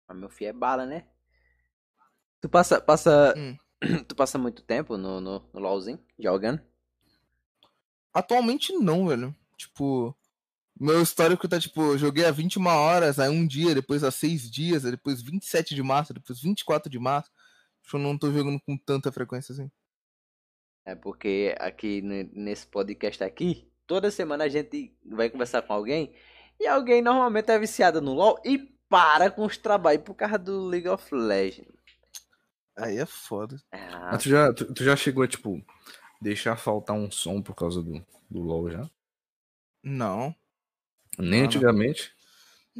Mas 0.06 0.16
meu 0.16 0.30
filho 0.30 0.48
é 0.48 0.52
bala, 0.52 0.86
né? 0.86 1.06
Tu 2.40 2.48
passa, 2.48 2.80
passa, 2.80 3.34
Hum. 3.36 3.56
tu 4.08 4.14
passa 4.14 4.38
muito 4.38 4.62
tempo 4.62 4.96
no, 4.96 5.20
no, 5.20 5.50
no 5.52 5.60
LoLzinho, 5.60 6.02
jogando? 6.18 6.62
Atualmente 8.14 8.72
não, 8.72 9.06
velho. 9.08 9.36
Tipo, 9.56 10.16
meu 10.80 11.02
histórico 11.02 11.48
tá, 11.48 11.60
tipo, 11.60 11.82
eu 11.82 11.98
joguei 11.98 12.24
há 12.24 12.30
21 12.30 12.66
horas, 12.66 13.18
aí 13.18 13.28
um 13.28 13.46
dia, 13.46 13.74
depois 13.74 14.04
há 14.04 14.10
6 14.10 14.50
dias, 14.50 14.84
depois 14.84 15.20
27 15.20 15.74
de 15.74 15.82
março, 15.82 16.14
depois 16.14 16.40
24 16.40 16.88
de 16.88 16.98
março. 16.98 17.30
Tipo, 17.82 17.96
eu 17.96 18.00
não 18.00 18.16
tô 18.16 18.32
jogando 18.32 18.60
com 18.60 18.78
tanta 18.78 19.10
frequência 19.12 19.52
assim. 19.52 19.70
É 20.88 20.94
porque 20.94 21.54
aqui 21.58 22.00
ne- 22.00 22.30
nesse 22.32 22.66
podcast 22.66 23.22
aqui, 23.22 23.70
toda 23.86 24.10
semana 24.10 24.44
a 24.44 24.48
gente 24.48 24.90
vai 25.04 25.28
conversar 25.28 25.60
com 25.60 25.74
alguém 25.74 26.14
e 26.58 26.66
alguém 26.66 27.02
normalmente 27.02 27.50
é 27.50 27.58
viciado 27.58 28.00
no 28.00 28.14
LoL 28.14 28.40
e 28.42 28.58
para 28.88 29.30
com 29.30 29.44
os 29.44 29.58
trabalhos 29.58 30.02
por 30.02 30.14
causa 30.14 30.38
do 30.38 30.64
League 30.66 30.88
of 30.88 31.14
Legends. 31.14 31.76
Aí 32.74 32.96
é 32.96 33.04
foda. 33.04 33.60
Ah, 33.70 34.10
Mas 34.12 34.22
tu 34.22 34.30
já, 34.30 34.50
tu, 34.54 34.72
tu 34.72 34.82
já 34.82 34.96
chegou 34.96 35.22
a, 35.24 35.28
tipo, 35.28 35.62
deixar 36.22 36.56
faltar 36.56 36.96
um 36.96 37.10
som 37.10 37.42
por 37.42 37.54
causa 37.54 37.82
do, 37.82 38.02
do 38.30 38.40
LoL 38.40 38.70
já? 38.70 38.90
Não, 39.82 40.34
Nem 41.18 41.40
Ah, 41.40 41.42
não. 41.42 41.46
antigamente? 41.48 42.14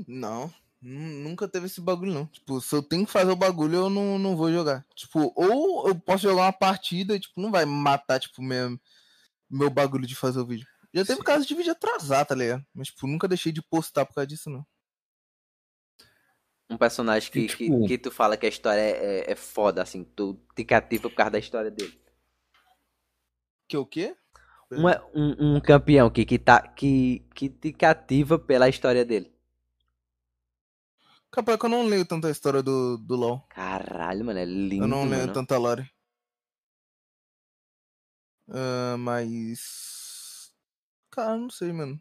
não. 0.06 0.50
Nu- 0.80 1.28
Nunca 1.28 1.48
teve 1.48 1.66
esse 1.66 1.80
bagulho, 1.80 2.12
não. 2.12 2.26
Tipo, 2.26 2.60
se 2.60 2.74
eu 2.74 2.82
tenho 2.82 3.04
que 3.04 3.12
fazer 3.12 3.30
o 3.30 3.36
bagulho, 3.36 3.74
eu 3.76 3.90
não, 3.90 4.18
não 4.18 4.36
vou 4.36 4.50
jogar. 4.52 4.86
Tipo, 4.94 5.32
ou 5.34 5.88
eu 5.88 5.94
posso 5.98 6.22
jogar 6.22 6.42
uma 6.42 6.52
partida 6.52 7.14
e, 7.16 7.20
tipo, 7.20 7.40
não 7.40 7.50
vai 7.50 7.64
matar, 7.64 8.20
tipo, 8.20 8.40
meu, 8.42 8.78
meu 9.50 9.70
bagulho 9.70 10.06
de 10.06 10.14
fazer 10.14 10.38
o 10.40 10.46
vídeo. 10.46 10.66
Já 10.94 11.04
teve 11.04 11.18
Sim. 11.18 11.24
caso 11.24 11.46
de 11.46 11.54
vídeo 11.54 11.72
atrasar, 11.72 12.24
tá 12.24 12.34
ligado? 12.34 12.64
Mas, 12.74 12.88
tipo, 12.88 13.06
nunca 13.06 13.28
deixei 13.28 13.52
de 13.52 13.60
postar 13.62 14.06
por 14.06 14.14
causa 14.14 14.26
disso, 14.26 14.48
não. 14.50 14.64
um 16.70 16.76
personagem 16.76 17.30
que, 17.32 17.40
E, 17.40 17.46
que, 17.48 17.56
tipo- 17.64 17.86
que 17.86 17.96
tu 17.98 18.10
fala 18.10 18.36
que 18.36 18.44
a 18.44 18.48
história 18.48 18.80
é, 18.80 19.20
é, 19.30 19.32
é 19.32 19.34
foda, 19.34 19.82
assim, 19.82 20.04
tu 20.04 20.38
te 20.54 20.64
cativa 20.64 21.08
por 21.08 21.16
causa 21.16 21.30
da 21.30 21.38
história 21.38 21.70
dele. 21.70 21.98
Que 23.66 23.76
o 23.76 23.86
quê? 23.86 24.14
Um, 24.70 24.84
um, 25.14 25.56
um 25.56 25.60
campeão 25.60 26.10
que, 26.10 26.26
que, 26.26 26.38
tá, 26.38 26.60
que, 26.60 27.26
que 27.34 27.48
te 27.48 27.72
cativa 27.72 28.38
pela 28.38 28.68
história 28.68 29.02
dele. 29.02 29.32
Capaz 31.30 31.58
que 31.58 31.66
eu 31.66 31.70
não 31.70 31.84
leio 31.86 32.06
tanto 32.06 32.26
a 32.26 32.30
história 32.30 32.62
do, 32.62 32.96
do 32.98 33.14
LoL. 33.16 33.46
Caralho, 33.50 34.24
mano, 34.24 34.38
é 34.38 34.44
lindo, 34.44 34.84
eu 34.84 34.88
não 34.88 35.04
leio 35.04 35.22
mano. 35.22 35.32
tanta 35.34 35.58
lore. 35.58 35.88
Ah, 38.50 38.96
mas. 38.98 40.50
Cara, 41.10 41.36
não 41.36 41.50
sei, 41.50 41.72
mano. 41.72 42.00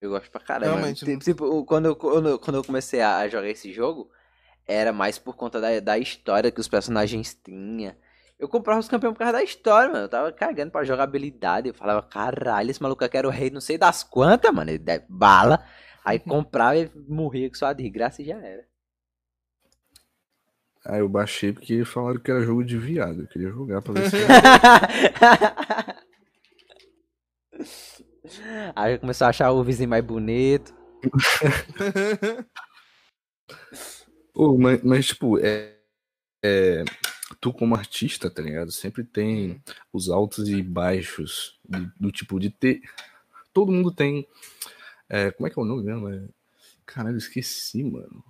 Eu 0.00 0.10
gosto 0.10 0.30
pra 0.30 0.40
caralho. 0.40 0.66
mano. 0.72 0.76
Realmente, 0.82 1.04
Ti- 1.04 1.12
não- 1.12 1.18
Tipo, 1.18 1.64
quando, 1.64 1.86
eu- 1.86 1.96
quando, 1.96 2.28
eu- 2.28 2.38
quando 2.38 2.56
eu 2.56 2.64
comecei 2.64 3.00
a 3.00 3.16
a 3.18 3.28
jogar 3.28 3.48
esse 3.48 3.72
jogo, 3.72 4.10
era 4.66 4.92
mais 4.92 5.18
por 5.18 5.34
conta 5.34 5.60
da, 5.60 5.80
da 5.80 5.98
história 5.98 6.50
que 6.52 6.60
os 6.60 6.68
personagens 6.68 7.34
tinham. 7.42 7.94
Eu 8.38 8.48
comprava 8.48 8.78
os 8.78 8.86
campeões 8.88 9.14
por 9.14 9.20
causa 9.20 9.32
da 9.32 9.42
história, 9.42 9.88
mano. 9.90 10.04
Eu 10.04 10.08
tava 10.10 10.30
cagando 10.30 10.70
pra 10.70 10.84
jogabilidade. 10.84 11.68
Eu 11.68 11.74
falava, 11.74 12.02
caralho, 12.02 12.70
esse 12.70 12.82
maluco 12.82 13.02
aqui 13.02 13.16
era 13.16 13.26
o 13.26 13.30
rei 13.30 13.48
não 13.50 13.62
sei 13.62 13.78
das 13.78 14.04
quantas, 14.04 14.52
mano. 14.52 14.70
Ele 14.70 14.78
deve 14.78 15.06
bala. 15.08 15.64
Aí 16.06 16.18
comprava 16.18 16.78
e 16.78 16.90
morria 17.08 17.48
com 17.48 17.56
sua 17.56 17.72
desgraça 17.72 18.22
e 18.22 18.26
já 18.26 18.36
era. 18.36 18.64
Aí 20.84 21.00
eu 21.00 21.08
baixei 21.08 21.52
porque 21.52 21.84
falaram 21.84 22.20
que 22.20 22.30
era 22.30 22.42
jogo 22.42 22.64
de 22.64 22.78
viado. 22.78 23.22
Eu 23.22 23.26
queria 23.26 23.50
jogar 23.50 23.82
pra 23.82 23.94
ver 23.94 24.10
se. 24.10 24.16
Aí 28.74 28.98
começou 28.98 29.26
a 29.26 29.30
achar 29.30 29.50
o 29.50 29.64
vizinho 29.64 29.88
mais 29.90 30.04
bonito. 30.04 30.74
Pô, 34.32 34.58
mas, 34.58 34.82
mas, 34.82 35.06
tipo, 35.06 35.38
é, 35.38 35.76
é, 36.44 36.84
tu 37.40 37.52
como 37.52 37.74
artista, 37.74 38.30
tá 38.30 38.42
ligado? 38.42 38.70
Sempre 38.70 39.02
tem 39.02 39.62
os 39.92 40.10
altos 40.10 40.48
e 40.48 40.62
baixos 40.62 41.58
do, 41.64 41.90
do 41.98 42.12
tipo 42.12 42.38
de 42.38 42.50
ter. 42.50 42.80
Todo 43.52 43.72
mundo 43.72 43.90
tem. 43.90 44.26
É, 45.08 45.30
como 45.30 45.46
é 45.46 45.50
que 45.50 45.58
é 45.58 45.62
o 45.62 45.66
nome 45.66 45.84
mesmo? 45.84 46.08
É, 46.08 46.28
caralho, 46.84 47.16
esqueci, 47.16 47.84
mano. 47.84 48.24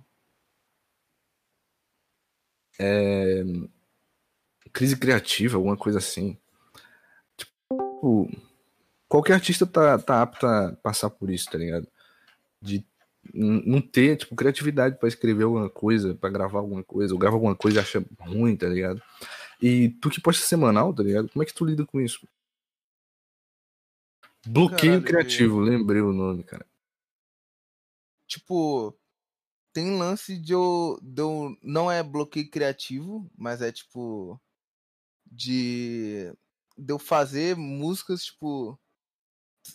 É, 2.79 3.43
crise 4.71 4.95
criativa, 4.97 5.57
alguma 5.57 5.75
coisa 5.77 5.97
assim. 5.97 6.37
tipo, 7.35 8.29
qualquer 9.07 9.33
artista 9.33 9.65
tá, 9.65 9.97
tá 9.97 10.21
apto 10.21 10.45
a 10.45 10.73
passar 10.83 11.09
por 11.09 11.29
isso, 11.29 11.49
tá 11.49 11.57
ligado? 11.57 11.87
De 12.61 12.85
não 13.33 13.81
ter, 13.81 14.17
tipo, 14.17 14.35
criatividade 14.35 14.97
pra 14.97 15.07
escrever 15.07 15.43
alguma 15.43 15.69
coisa, 15.69 16.15
pra 16.15 16.29
gravar 16.29 16.59
alguma 16.59 16.83
coisa, 16.83 17.13
ou 17.13 17.19
grava 17.19 17.35
alguma 17.35 17.55
coisa 17.55 17.79
e 17.79 17.81
acha 17.81 18.05
ruim, 18.19 18.55
tá 18.55 18.67
ligado? 18.67 19.01
E 19.61 19.89
tu 20.01 20.09
que 20.09 20.21
posta 20.21 20.45
semanal, 20.45 20.93
tá 20.93 21.03
ligado? 21.03 21.29
Como 21.29 21.43
é 21.43 21.45
que 21.45 21.53
tu 21.53 21.65
lida 21.65 21.85
com 21.85 21.99
isso? 21.99 22.27
Bloqueio 24.45 25.01
Caralho, 25.01 25.03
criativo, 25.03 25.59
lembrei 25.59 26.01
o 26.01 26.13
nome, 26.13 26.43
cara. 26.43 26.65
Tipo, 28.27 28.97
tem 29.73 29.97
lance 29.97 30.37
de 30.37 30.53
eu, 30.53 30.99
de 31.01 31.21
eu. 31.21 31.55
Não 31.61 31.91
é 31.91 32.01
bloqueio 32.01 32.49
criativo, 32.49 33.29
mas 33.37 33.61
é 33.61 33.71
tipo. 33.71 34.39
De. 35.25 36.33
De 36.77 36.93
eu 36.93 36.99
fazer 36.99 37.55
músicas, 37.55 38.25
tipo. 38.25 38.79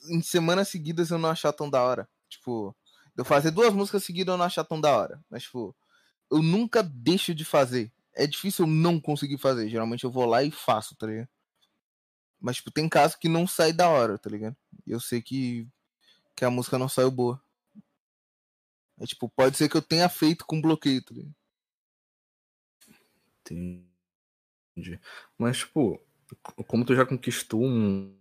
Em 0.09 0.21
semanas 0.23 0.69
seguidas 0.69 1.11
eu 1.11 1.19
não 1.19 1.31
achar 1.31 1.53
tão 1.53 1.71
da 1.71 1.83
hora. 1.83 2.09
Tipo. 2.29 2.75
De 3.15 3.21
eu 3.21 3.25
fazer 3.25 3.51
duas 3.53 3.73
músicas 3.73 4.05
seguidas 4.05 4.33
eu 4.33 4.39
não 4.39 4.45
achar 4.45 4.65
tão 4.65 4.81
da 4.81 4.91
hora. 4.97 5.23
Mas, 5.31 5.45
tipo. 5.45 5.75
Eu 6.31 6.43
nunca 6.43 6.83
deixo 6.83 7.35
de 7.35 7.45
fazer. 7.45 7.93
É 8.15 8.27
difícil 8.27 8.65
eu 8.65 8.71
não 8.71 9.01
conseguir 9.01 9.39
fazer. 9.39 9.69
Geralmente 9.69 10.05
eu 10.05 10.11
vou 10.11 10.27
lá 10.27 10.43
e 10.43 10.51
faço, 10.51 10.97
tá 10.97 11.07
ligado? 11.07 11.29
Mas, 12.43 12.57
tipo, 12.57 12.73
tem 12.73 12.89
casos 12.89 13.17
que 13.17 13.29
não 13.29 13.47
sai 13.47 13.73
da 13.73 13.89
hora, 13.89 14.19
tá 14.19 14.29
ligado? 14.29 14.57
Eu 14.85 14.99
sei 14.99 15.23
que. 15.23 15.69
Que 16.35 16.45
a 16.45 16.51
música 16.51 16.77
não 16.77 16.89
saiu 16.89 17.11
boa. 17.11 17.41
É 18.99 19.07
tipo, 19.07 19.29
pode 19.29 19.57
ser 19.57 19.69
que 19.69 19.77
eu 19.77 19.83
tenha 19.83 20.09
feito 20.09 20.45
com 20.45 20.61
bloqueio, 20.61 21.03
tá 21.03 21.15
ligado? 21.15 21.35
Entendi. 23.41 25.01
Mas, 25.39 25.59
tipo, 25.59 26.01
como 26.67 26.85
tu 26.85 26.97
já 26.97 27.07
conquistou 27.07 27.63
um. 27.63 28.19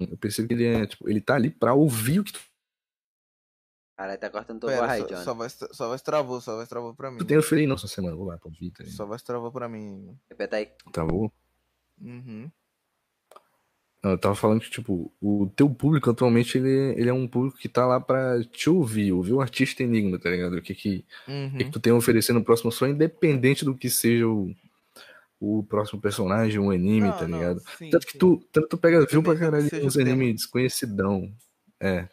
Eu 0.00 0.16
percebo 0.16 0.48
que 0.48 0.54
ele 0.54 0.64
é, 0.64 0.86
tipo, 0.86 1.08
ele 1.08 1.20
tá 1.20 1.34
ali 1.34 1.50
pra 1.50 1.74
ouvir 1.74 2.20
o 2.20 2.24
que 2.24 2.32
tu, 2.32 2.40
Caralho, 3.98 4.20
tá 4.20 4.30
cortando 4.30 4.60
tua 4.60 4.76
voz 4.76 4.90
aí, 4.90 5.00
só, 5.00 5.06
Johnny. 5.08 5.24
só, 5.24 5.34
vai, 5.34 5.48
só 5.50 5.88
vai 5.88 5.98
travou, 5.98 6.40
só 6.40 6.56
vai 6.56 6.66
travou 6.68 6.94
pra 6.94 7.10
mim. 7.10 7.18
tu 7.18 7.24
tem 7.24 7.36
a 7.36 7.40
oferir, 7.40 7.66
não, 7.66 7.74
essa 7.74 7.88
semana. 7.88 8.14
Vou 8.14 8.26
lá 8.26 8.38
tá 8.38 8.48
ligado? 8.48 8.90
Só 8.90 9.04
vai 9.04 9.18
travou 9.18 9.50
pra 9.50 9.68
mim. 9.68 10.16
Repeta 10.30 10.56
aí. 10.56 10.68
Tá 10.92 11.04
bom? 11.04 11.28
Uhum. 12.00 12.48
Eu 14.00 14.16
tava 14.16 14.36
falando 14.36 14.60
que, 14.60 14.70
tipo, 14.70 15.12
o 15.20 15.50
teu 15.56 15.68
público 15.68 16.08
atualmente, 16.08 16.56
ele, 16.56 16.94
ele 16.96 17.08
é 17.10 17.12
um 17.12 17.26
público 17.26 17.58
que 17.58 17.68
tá 17.68 17.84
lá 17.84 18.00
pra 18.00 18.40
te 18.44 18.70
ouvir, 18.70 19.10
ouvir 19.12 19.32
o 19.32 19.40
artista 19.40 19.82
enigma, 19.82 20.16
tá 20.20 20.30
ligado? 20.30 20.56
O 20.56 20.62
que 20.62 20.72
que, 20.76 21.04
o 21.26 21.50
que, 21.50 21.58
que 21.58 21.64
Uhum. 21.64 21.70
tu 21.72 21.80
tem 21.80 21.92
a 21.92 21.96
oferecer 21.96 22.32
no 22.32 22.44
próximo 22.44 22.70
som, 22.70 22.86
independente 22.86 23.64
do 23.64 23.74
que 23.74 23.90
seja 23.90 24.28
o, 24.28 24.54
o 25.40 25.64
próximo 25.64 26.00
personagem, 26.00 26.60
um 26.60 26.70
anime, 26.70 27.08
Não, 27.08 27.18
tá 27.18 27.26
não, 27.26 27.38
ligado? 27.38 27.60
sim, 27.76 27.90
Tanto 27.90 28.06
que 28.06 28.12
sim. 28.12 28.18
tu, 28.18 28.40
tanto 28.52 28.68
tu 28.68 28.78
pega 28.78 29.04
view 29.04 29.20
pra 29.24 29.34
caralho 29.36 29.64
uns 29.84 29.96
o 29.96 29.98
tema. 29.98 30.12
animes 30.12 30.36
desconhecidão. 30.36 31.32
É. 31.80 32.08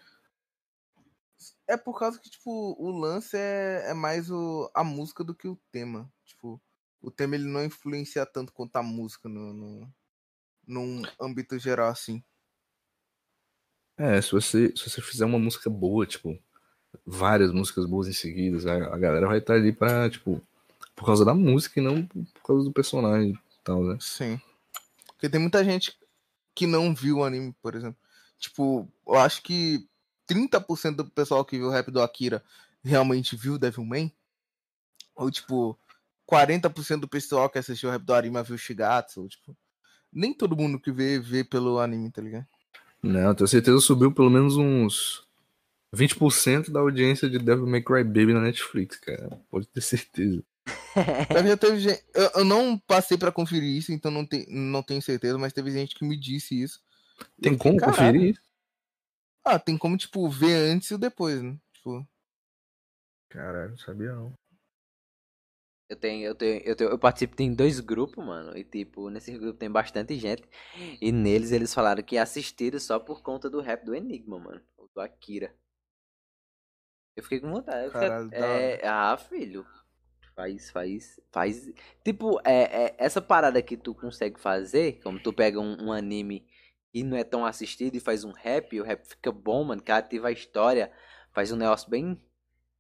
É 1.68 1.76
por 1.76 1.98
causa 1.98 2.20
que, 2.20 2.30
tipo, 2.30 2.76
o 2.80 2.92
lance 2.92 3.36
é, 3.36 3.90
é 3.90 3.94
mais 3.94 4.30
o, 4.30 4.70
a 4.74 4.84
música 4.84 5.24
do 5.24 5.34
que 5.34 5.48
o 5.48 5.60
tema. 5.72 6.12
Tipo, 6.24 6.62
o 7.02 7.10
tema 7.10 7.36
ele 7.36 7.46
não 7.46 7.64
influencia 7.64 8.26
tanto 8.26 8.54
quanto 8.54 8.76
a 8.76 8.84
música 8.84 9.28
no, 9.28 9.54
no, 9.54 9.94
num 10.68 11.02
âmbito 11.20 11.58
geral, 11.58 11.90
assim. 11.90 12.24
É, 13.98 14.22
se 14.22 14.32
você, 14.32 14.74
se 14.76 14.90
você 14.90 15.02
fizer 15.02 15.26
uma 15.26 15.40
música 15.40 15.70
boa, 15.70 16.06
tipo, 16.06 16.38
várias 17.06 17.52
músicas 17.52 17.86
boas 17.86 18.08
em 18.08 18.14
seguida, 18.14 18.72
a, 18.72 18.96
a 18.96 18.98
galera 18.98 19.28
vai 19.28 19.40
estar 19.40 19.54
ali 19.54 19.72
pra, 19.72 20.10
tipo, 20.10 20.42
por 20.96 21.06
causa 21.06 21.26
da 21.26 21.34
música 21.34 21.80
e 21.80 21.84
não 21.84 22.06
por 22.06 22.44
causa 22.44 22.64
do 22.64 22.74
personagem 22.74 23.32
e 23.32 23.64
tal, 23.64 23.84
né? 23.84 23.98
Sim. 24.00 24.40
Porque 25.08 25.30
tem 25.30 25.40
muita 25.40 25.64
gente 25.64 25.98
que 26.54 26.68
não 26.68 26.94
viu 26.94 27.18
o 27.18 27.24
anime, 27.24 27.54
por 27.62 27.76
exemplo. 27.76 27.98
Tipo, 28.38 28.88
eu 29.08 29.16
acho 29.16 29.42
que 29.42 29.88
30% 30.30 30.96
do 30.96 31.06
pessoal 31.06 31.44
que 31.46 31.58
viu 31.58 31.68
o 31.68 31.72
rap 31.72 31.92
do 31.92 32.02
Akira 32.02 32.44
realmente 32.84 33.36
viu 33.36 33.58
Devilman. 33.58 34.12
Ou, 35.16 35.32
tipo, 35.32 35.78
40% 36.30 37.00
do 37.02 37.08
pessoal 37.08 37.50
que 37.50 37.58
assistiu 37.58 37.90
o 37.90 37.92
rap 37.92 38.04
do 38.04 38.14
Arima 38.14 38.44
viu 38.44 38.58
Shigatsu. 38.58 39.22
Ou, 39.22 39.30
tipo, 39.30 39.56
nem 40.12 40.34
todo 40.34 40.58
mundo 40.58 40.80
que 40.80 40.92
vê, 40.92 41.20
vê 41.20 41.44
pelo 41.44 41.80
anime, 41.80 42.12
tá 42.12 42.22
ligado? 42.22 42.48
Não, 43.02 43.36
tenho 43.36 43.48
certeza 43.48 43.78
que 43.78 43.84
subiu 43.84 44.12
pelo 44.12 44.30
menos 44.30 44.58
uns 44.58 45.26
20% 45.96 46.72
da 46.72 46.80
audiência 46.80 47.30
de 47.30 47.38
Devil 47.38 47.68
May 47.68 47.82
Cry 47.82 48.04
Baby 48.04 48.34
na 48.34 48.42
Netflix, 48.42 48.98
cara. 48.98 49.40
Pode 49.50 49.68
ter 49.68 49.82
certeza. 49.82 50.44
Já 51.48 51.58
teve 51.58 51.80
gente. 51.80 52.04
Eu, 52.14 52.32
eu 52.38 52.46
não 52.46 52.78
passei 52.80 53.18
pra 53.18 53.32
conferir 53.32 53.78
isso, 53.78 53.92
então 53.92 54.10
não, 54.10 54.26
tem, 54.26 54.46
não 54.50 54.82
tenho 54.82 55.02
certeza, 55.02 55.38
mas 55.38 55.54
teve 55.54 55.70
gente 55.72 55.94
que 55.96 56.06
me 56.06 56.18
disse 56.18 56.60
isso. 56.60 56.82
Tem 57.40 57.56
como 57.56 57.78
"Caralho." 57.78 57.96
conferir 57.96 58.30
isso? 58.32 58.42
Ah, 59.46 59.60
tem 59.60 59.78
como, 59.78 59.96
tipo, 59.96 60.28
ver 60.28 60.56
antes 60.56 60.90
e 60.90 60.96
o 60.96 60.98
depois, 60.98 61.42
né? 61.42 61.58
Tipo, 61.74 62.08
Caralho, 63.30 63.72
não 63.72 63.78
sabia 63.78 64.14
não. 64.14 64.34
Eu 65.88 65.96
tenho, 65.96 66.26
eu 66.26 66.34
tenho, 66.34 66.62
eu 66.64 66.76
tenho, 66.76 66.90
eu 66.90 66.98
participo 66.98 67.40
em 67.44 67.54
dois 67.54 67.80
grupos, 67.80 68.26
mano. 68.26 68.58
E 68.58 68.64
tipo, 68.64 69.08
nesse 69.12 69.38
grupo 69.38 69.60
tem 69.60 69.70
bastante 69.70 70.18
gente. 70.18 70.44
E 71.00 71.12
neles 71.12 71.52
eles 71.52 71.74
falaram 71.74 72.02
que 72.02 72.18
assistiram 72.18 72.80
só 72.80 72.98
por 73.00 73.22
conta 73.22 73.50
do 73.50 73.62
rap 73.62 73.86
do 73.86 73.94
Enigma, 73.94 74.40
mano. 74.40 74.62
o 74.78 74.88
Do 74.88 75.00
Akira. 75.02 75.56
Eu 77.16 77.22
fiquei 77.24 77.40
com 77.40 77.52
vontade. 77.52 77.86
fiquei- 77.92 78.00
Caralho, 78.02 78.30
da 78.32 78.36
é, 78.38 78.88
ah, 78.88 79.16
filho. 79.16 79.66
Faz, 80.36 80.70
faz, 80.72 81.20
faz. 81.32 81.72
Tipo, 82.04 82.40
é, 82.44 82.88
é, 82.88 82.96
essa 82.98 83.22
parada 83.22 83.62
que 83.62 83.78
tu 83.78 83.94
consegue 83.94 84.40
fazer, 84.40 85.00
como 85.02 85.20
tu 85.22 85.32
pega 85.32 85.60
um, 85.60 85.86
um 85.86 85.92
anime 85.94 86.46
que 86.96 87.04
não 87.04 87.18
é 87.18 87.26
tão 87.26 87.46
assistido 87.46 87.94
e 87.96 88.00
faz 88.00 88.24
um 88.24 88.32
rap, 88.32 88.74
e 88.74 88.80
o 88.80 88.84
rap 88.86 89.06
fica 89.06 89.30
bom, 89.30 89.66
mano, 89.66 89.82
que 89.82 89.92
ativa 89.92 90.30
a 90.30 90.32
história, 90.32 90.90
faz 91.34 91.52
um 91.52 91.58
negócio 91.58 91.90
bem 91.90 92.18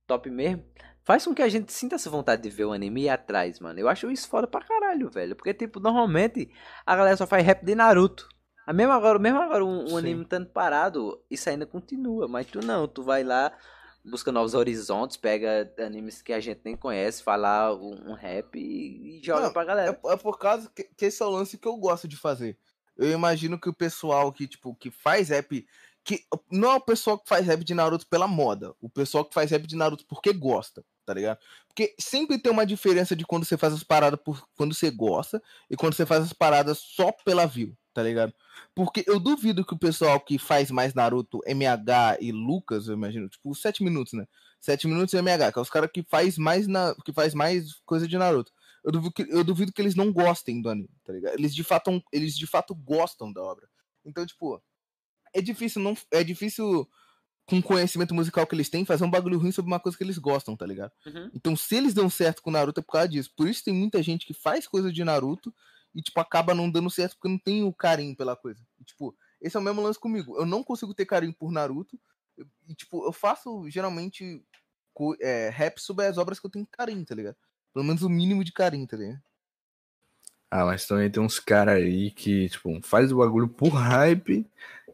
top 0.07 0.29
mesmo. 0.29 0.63
Faz 1.03 1.25
com 1.25 1.35
que 1.35 1.41
a 1.41 1.49
gente 1.49 1.73
sinta 1.73 1.95
essa 1.95 2.09
vontade 2.09 2.41
de 2.41 2.49
ver 2.49 2.63
o 2.63 2.71
anime 2.71 3.01
e 3.01 3.03
ir 3.03 3.09
atrás, 3.09 3.59
mano. 3.59 3.77
Eu 3.77 3.89
acho 3.89 4.09
isso 4.09 4.29
foda 4.29 4.47
pra 4.47 4.63
caralho, 4.63 5.09
velho. 5.09 5.35
Porque, 5.35 5.53
tipo, 5.53 5.81
normalmente 5.81 6.49
a 6.85 6.95
galera 6.95 7.17
só 7.17 7.27
faz 7.27 7.45
rap 7.45 7.65
de 7.65 7.75
Naruto. 7.75 8.29
A 8.65 8.71
mesmo 8.71 8.93
agora, 8.93 9.19
mesmo 9.19 9.37
agora 9.37 9.65
um, 9.65 9.91
um 9.91 9.97
anime 9.97 10.23
estando 10.23 10.47
parado, 10.47 11.21
isso 11.29 11.49
ainda 11.49 11.65
continua. 11.65 12.25
Mas 12.25 12.47
tu 12.47 12.65
não, 12.65 12.87
tu 12.87 13.03
vai 13.03 13.21
lá, 13.21 13.51
busca 14.05 14.31
novos 14.31 14.53
horizontes, 14.53 15.17
pega 15.17 15.73
animes 15.77 16.21
que 16.21 16.31
a 16.31 16.39
gente 16.39 16.61
nem 16.63 16.77
conhece, 16.77 17.21
fala 17.21 17.75
um, 17.75 18.11
um 18.11 18.13
rap 18.13 18.57
e, 18.57 19.19
e 19.19 19.21
joga 19.21 19.47
Não, 19.47 19.53
pra 19.53 19.65
galera. 19.65 19.99
É, 20.05 20.13
é 20.13 20.15
por 20.15 20.39
causa 20.39 20.71
que, 20.73 20.85
que 20.85 21.05
esse 21.05 21.21
é 21.21 21.25
o 21.25 21.29
lance 21.29 21.57
que 21.57 21.67
eu 21.67 21.75
gosto 21.75 22.07
de 22.07 22.15
fazer. 22.15 22.57
Eu 22.97 23.11
imagino 23.11 23.59
que 23.59 23.69
o 23.69 23.73
pessoal 23.73 24.31
que, 24.31 24.47
tipo, 24.47 24.75
que 24.75 24.89
faz 24.89 25.29
rap. 25.29 25.65
Que 26.03 26.23
não 26.51 26.71
é 26.71 26.75
o 26.75 26.81
pessoal 26.81 27.17
que 27.17 27.27
faz 27.27 27.45
rap 27.45 27.63
de 27.63 27.73
Naruto 27.73 28.05
pela 28.07 28.27
moda. 28.27 28.73
O 28.79 28.87
pessoal 28.87 29.25
que 29.25 29.33
faz 29.33 29.49
rap 29.49 29.65
de 29.65 29.75
Naruto 29.75 30.05
porque 30.07 30.31
gosta, 30.31 30.85
tá 31.03 31.13
ligado? 31.13 31.39
Porque 31.67 31.95
sempre 31.99 32.37
tem 32.37 32.51
uma 32.51 32.65
diferença 32.65 33.15
de 33.15 33.25
quando 33.25 33.43
você 33.43 33.57
faz 33.57 33.73
as 33.73 33.83
paradas 33.83 34.19
por 34.23 34.47
quando 34.55 34.73
você 34.75 34.91
gosta 34.91 35.41
e 35.69 35.75
quando 35.75 35.95
você 35.95 36.05
faz 36.05 36.23
as 36.23 36.31
paradas 36.31 36.77
só 36.77 37.11
pela 37.11 37.47
view, 37.47 37.75
tá 37.91 38.03
ligado? 38.03 38.33
Porque 38.75 39.03
eu 39.07 39.19
duvido 39.19 39.65
que 39.65 39.73
o 39.73 39.79
pessoal 39.79 40.19
que 40.19 40.37
faz 40.37 40.69
mais 40.69 40.93
Naruto, 40.93 41.41
MH 41.45 42.17
e 42.21 42.31
Lucas, 42.31 42.87
eu 42.87 42.93
imagino, 42.93 43.27
tipo, 43.27 43.55
7 43.55 43.83
minutos, 43.83 44.13
né? 44.13 44.27
7 44.59 44.87
minutos 44.87 45.13
e 45.13 45.17
MH, 45.17 45.51
que 45.51 45.59
é 45.59 45.61
os 45.61 45.69
caras 45.71 45.89
que 45.91 46.03
faz 46.03 46.37
mais 46.37 46.67
na, 46.67 46.95
que 47.03 47.11
faz 47.11 47.33
mais 47.33 47.73
coisa 47.83 48.07
de 48.07 48.15
Naruto 48.15 48.51
eu 48.85 48.91
duvido, 48.91 49.13
que, 49.13 49.21
eu 49.23 49.43
duvido 49.43 49.73
que 49.73 49.81
eles 49.81 49.95
não 49.95 50.13
gostem 50.13 50.61
do 50.61 50.69
anime, 50.69 50.89
tá 51.03 51.11
ligado? 51.11 51.33
Eles 51.33 51.53
de 51.55 51.63
fato, 51.63 52.03
eles 52.11 52.37
de 52.37 52.45
fato 52.45 52.75
gostam 52.75 53.33
da 53.33 53.41
obra. 53.41 53.67
Então, 54.05 54.23
tipo, 54.23 54.61
é 55.33 55.41
difícil 55.41 55.81
não 55.81 55.97
é 56.11 56.23
difícil 56.23 56.87
com 57.47 57.57
o 57.57 57.63
conhecimento 57.63 58.13
musical 58.13 58.45
que 58.45 58.55
eles 58.55 58.69
têm 58.69 58.85
fazer 58.85 59.03
um 59.03 59.09
bagulho 59.09 59.39
ruim 59.39 59.51
sobre 59.51 59.71
uma 59.71 59.79
coisa 59.79 59.97
que 59.97 60.03
eles 60.03 60.19
gostam, 60.19 60.55
tá 60.55 60.67
ligado? 60.67 60.91
Uhum. 61.05 61.31
Então, 61.33 61.55
se 61.55 61.75
eles 61.75 61.95
dão 61.95 62.09
certo 62.09 62.43
com 62.43 62.51
Naruto 62.51 62.79
é 62.79 62.83
por 62.83 62.91
causa 62.91 63.09
disso. 63.09 63.31
Por 63.35 63.47
isso 63.47 63.63
tem 63.63 63.73
muita 63.73 64.01
gente 64.03 64.25
que 64.25 64.33
faz 64.33 64.67
coisa 64.67 64.91
de 64.91 65.03
Naruto 65.03 65.53
e 65.93 66.01
tipo 66.01 66.19
acaba 66.19 66.53
não 66.53 66.69
dando 66.69 66.89
certo 66.89 67.15
porque 67.15 67.29
não 67.29 67.39
tem 67.39 67.63
o 67.63 67.73
carinho 67.73 68.15
pela 68.15 68.35
coisa. 68.35 68.61
E, 68.79 68.83
tipo, 68.83 69.15
esse 69.41 69.57
é 69.57 69.59
o 69.59 69.63
mesmo 69.63 69.81
lance 69.81 69.99
comigo. 69.99 70.37
Eu 70.37 70.45
não 70.45 70.63
consigo 70.63 70.93
ter 70.93 71.05
carinho 71.05 71.33
por 71.33 71.51
Naruto 71.51 71.99
e 72.67 72.75
tipo, 72.75 73.03
eu 73.03 73.11
faço 73.11 73.67
geralmente 73.67 74.43
é, 75.21 75.49
rap 75.49 75.79
sobre 75.79 76.05
as 76.05 76.19
obras 76.19 76.39
que 76.39 76.45
eu 76.45 76.51
tenho 76.51 76.67
carinho, 76.67 77.03
tá 77.03 77.15
ligado? 77.15 77.37
Pelo 77.75 77.83
menos 77.85 78.01
o 78.03 78.09
mínimo 78.09 78.41
de 78.41 78.53
carinho, 78.53 78.87
tá 78.87 78.95
ligado? 78.95 79.19
Ah, 80.49 80.63
mas 80.63 80.87
também 80.87 81.11
tem 81.11 81.21
uns 81.21 81.39
caras 81.39 81.75
aí 81.75 82.09
que, 82.11 82.47
tipo, 82.47 82.79
faz 82.81 83.11
o 83.11 83.17
bagulho 83.17 83.49
por 83.49 83.67
hype 83.69 84.47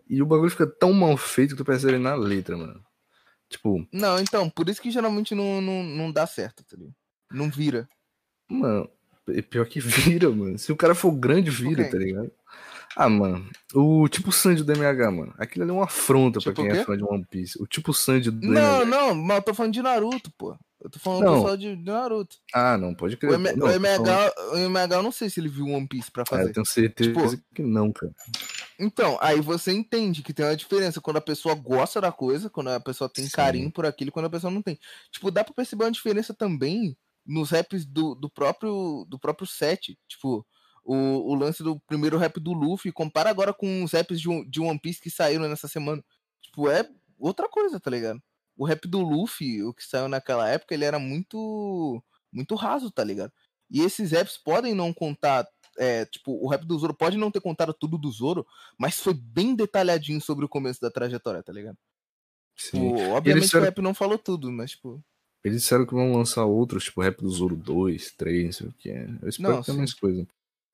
e 0.09 0.19
o 0.19 0.25
bagulho 0.25 0.49
fica 0.49 0.65
tão 0.65 0.91
mal 0.91 1.15
feito 1.15 1.51
que 1.51 1.57
tu 1.57 1.63
percebe 1.65 1.99
na 1.99 2.15
letra, 2.15 2.57
mano. 2.57 2.83
Tipo, 3.47 3.87
Não, 3.91 4.17
então, 4.19 4.49
por 4.49 4.67
isso 4.67 4.81
que 4.81 4.89
geralmente 4.89 5.35
não, 5.35 5.61
não, 5.61 5.83
não 5.83 6.11
dá 6.11 6.25
certo, 6.25 6.63
tá 6.63 6.75
ligado? 6.75 6.95
Não 7.31 7.51
vira. 7.51 7.87
mano, 8.49 8.89
é 9.29 9.43
pior 9.43 9.67
que 9.67 9.79
vira, 10.17 10.31
mano. 10.31 10.57
Se 10.57 10.71
o 10.71 10.75
cara 10.75 10.95
for 10.95 11.11
grande, 11.11 11.51
vira, 11.51 11.83
quem? 11.83 11.91
tá 11.91 11.97
ligado? 11.99 12.31
Ah, 12.95 13.07
mano, 13.07 13.47
o 13.75 14.07
tipo 14.09 14.31
Sandy 14.31 14.63
do 14.63 14.71
MH, 14.71 15.11
mano. 15.11 15.33
Aquilo 15.37 15.63
ali 15.63 15.71
é 15.71 15.75
uma 15.75 15.85
afronta 15.85 16.39
Tipo 16.39 16.53
pra 16.55 16.63
quem 16.63 16.71
é 16.71 16.83
fã 16.83 16.97
de 16.97 17.03
One 17.03 17.25
Piece. 17.29 17.61
O 17.61 17.67
tipo 17.67 17.93
Sandy 17.93 18.31
do 18.31 18.45
Não, 18.47 18.81
MH. 18.81 18.85
não, 18.85 19.15
mas 19.15 19.37
eu 19.37 19.43
tô 19.43 19.53
falando 19.53 19.73
de 19.73 19.81
Naruto, 19.83 20.31
pô. 20.37 20.57
Eu 20.83 20.89
tô 20.89 20.97
falando 20.99 21.23
Não. 21.25 21.35
pessoal 21.35 21.57
de, 21.57 21.75
Naruto. 21.75 22.37
Ah, 22.53 22.75
não, 22.77 22.95
pode 22.95 23.15
crer. 23.15 23.31
O, 23.31 23.35
M- 23.35 23.51
Não, 23.55 23.67
o 23.67 23.71
tô 23.73 23.79
falando- 23.79 24.07
MH, 24.07 24.33
o 24.53 24.57
MH, 24.57 24.95
eu 24.95 25.03
não 25.03 25.11
sei 25.11 25.29
se 25.29 25.39
ele 25.39 25.47
viu 25.47 25.67
One 25.67 25.87
Piece 25.87 26.09
pra 26.11 26.23
É, 26.23 26.25
fazer. 26.25 26.49
eu 26.49 26.53
tenho 26.53 26.65
certeza 26.65 27.09
Tipo, 27.11 27.43
que 27.53 27.61
não, 27.61 27.91
cara. 27.91 28.11
Então, 28.79 29.15
aí 29.21 29.39
você 29.41 29.71
entende 29.71 30.23
que 30.23 30.33
tem 30.33 30.43
uma 30.45 30.55
diferença 30.55 30.99
quando 30.99 31.17
a 31.17 31.21
pessoa 31.21 31.53
gosta 31.53 32.01
da 32.01 32.11
coisa, 32.11 32.49
quando 32.49 32.69
a 32.71 32.79
pessoa 32.79 33.07
tem 33.07 33.25
Sim. 33.25 33.31
carinho 33.31 33.71
por 33.71 33.85
aquilo, 33.85 34.11
quando 34.11 34.25
a 34.25 34.29
pessoa 34.29 34.49
não 34.51 34.61
tem. 34.61 34.79
Tipo, 35.11 35.29
dá 35.29 35.43
pra 35.43 35.53
perceber 35.53 35.83
uma 35.85 35.91
diferença 35.91 36.33
também 36.33 36.97
nos 37.23 37.51
raps 37.51 37.85
do, 37.85 38.15
do 38.15 38.27
próprio 38.29 39.05
do 39.07 39.19
próprio 39.19 39.45
set. 39.47 39.95
Tipo, 40.07 40.43
o, 40.83 40.95
o 40.95 41.35
lance 41.35 41.61
do 41.61 41.79
primeiro 41.81 42.17
rap 42.17 42.39
do 42.39 42.53
Luffy, 42.53 42.91
compara 42.91 43.29
agora 43.29 43.53
com 43.53 43.83
os 43.83 43.91
raps 43.91 44.19
de, 44.19 44.45
de 44.49 44.59
One 44.59 44.79
Piece 44.79 44.99
que 44.99 45.11
saíram 45.11 45.47
nessa 45.47 45.67
semana. 45.67 46.03
Tipo, 46.41 46.67
é 46.71 46.89
outra 47.19 47.47
coisa, 47.47 47.79
tá 47.79 47.91
ligado? 47.91 48.19
O 48.57 48.65
rap 48.65 48.87
do 48.87 49.01
Luffy, 49.01 49.63
o 49.63 49.73
que 49.73 49.83
saiu 49.83 50.07
naquela 50.07 50.47
época, 50.49 50.73
ele 50.73 50.85
era 50.85 50.99
muito 50.99 52.03
muito 52.31 52.55
raso, 52.55 52.89
tá 52.91 53.03
ligado? 53.03 53.31
E 53.69 53.81
esses 53.81 54.11
raps 54.11 54.37
podem 54.37 54.73
não 54.73 54.93
contar 54.93 55.47
é, 55.77 56.05
tipo, 56.05 56.33
o 56.33 56.47
rap 56.49 56.65
do 56.65 56.77
Zoro 56.77 56.93
pode 56.93 57.17
não 57.17 57.31
ter 57.31 57.39
contado 57.41 57.73
tudo 57.73 57.97
do 57.97 58.11
Zoro, 58.11 58.45
mas 58.77 58.99
foi 58.99 59.13
bem 59.13 59.55
detalhadinho 59.55 60.19
sobre 60.21 60.43
o 60.43 60.49
começo 60.49 60.81
da 60.81 60.91
trajetória, 60.91 61.41
tá 61.41 61.51
ligado? 61.53 61.77
Sim. 62.57 62.89
Tipo, 62.95 63.09
obviamente 63.11 63.43
disseram- 63.45 63.63
o 63.63 63.65
rap 63.65 63.81
não 63.81 63.93
falou 63.93 64.17
tudo, 64.17 64.51
mas, 64.51 64.71
tipo. 64.71 65.01
Eles 65.43 65.61
disseram 65.61 65.85
que 65.85 65.93
vão 65.93 66.11
lançar 66.13 66.45
outros, 66.45 66.83
tipo 66.83 67.01
Rap 67.01 67.19
do 67.21 67.29
Zoro 67.29 67.55
2, 67.55 68.11
3, 68.11 68.43
não 68.45 68.51
sei 68.51 68.67
o 68.67 68.73
que 68.73 68.89
é. 68.91 69.07
Eu 69.21 69.29
espero 69.29 69.53
Não, 69.53 69.59
que 69.61 69.65
tenha 69.65 69.73
sim. 69.75 69.77
mais 69.79 69.93
coisa. 69.93 70.27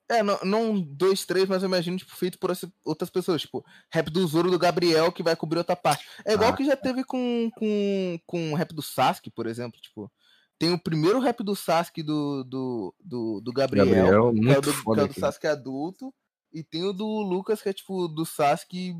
É, 0.09 0.23
não, 0.23 0.39
não 0.43 0.81
dois, 0.81 1.25
três, 1.25 1.49
mas 1.49 1.61
eu 1.63 1.67
imagino, 1.67 1.97
tipo, 1.97 2.15
feito 2.15 2.39
por 2.39 2.49
outras 2.85 3.09
pessoas. 3.09 3.41
Tipo, 3.41 3.65
rap 3.91 4.09
do 4.09 4.25
Zoro 4.25 4.49
do 4.49 4.57
Gabriel 4.57 5.11
que 5.11 5.21
vai 5.21 5.35
cobrir 5.35 5.57
outra 5.57 5.75
parte. 5.75 6.07
É 6.23 6.33
igual 6.33 6.51
Ah. 6.51 6.55
que 6.55 6.63
já 6.65 6.77
teve 6.77 7.03
com, 7.03 7.51
com, 7.55 8.19
com 8.25 8.51
o 8.53 8.55
rap 8.55 8.73
do 8.73 8.81
Sasuke, 8.81 9.29
por 9.29 9.45
exemplo. 9.47 9.81
Tipo, 9.81 10.09
tem 10.57 10.71
o 10.71 10.79
primeiro 10.81 11.19
rap 11.19 11.43
do 11.43 11.55
Sasuke 11.57 12.01
do, 12.01 12.43
do, 12.45 12.95
do, 13.03 13.41
do 13.41 13.51
Gabriel. 13.51 13.85
Gabriel, 13.85 14.07
que 14.07 14.13
é 14.15 14.19
o 14.19 14.33
muito 14.33 14.61
do, 14.61 14.93
que 14.93 14.99
é 14.99 15.03
o 15.03 15.07
do. 15.07 15.19
Sasuke 15.19 15.47
adulto. 15.47 16.13
E 16.53 16.63
tem 16.63 16.83
o 16.85 16.93
do 16.93 17.05
Lucas, 17.21 17.61
que 17.61 17.67
é 17.67 17.73
tipo 17.73 18.07
do 18.07 18.25
Sasuke, 18.25 18.95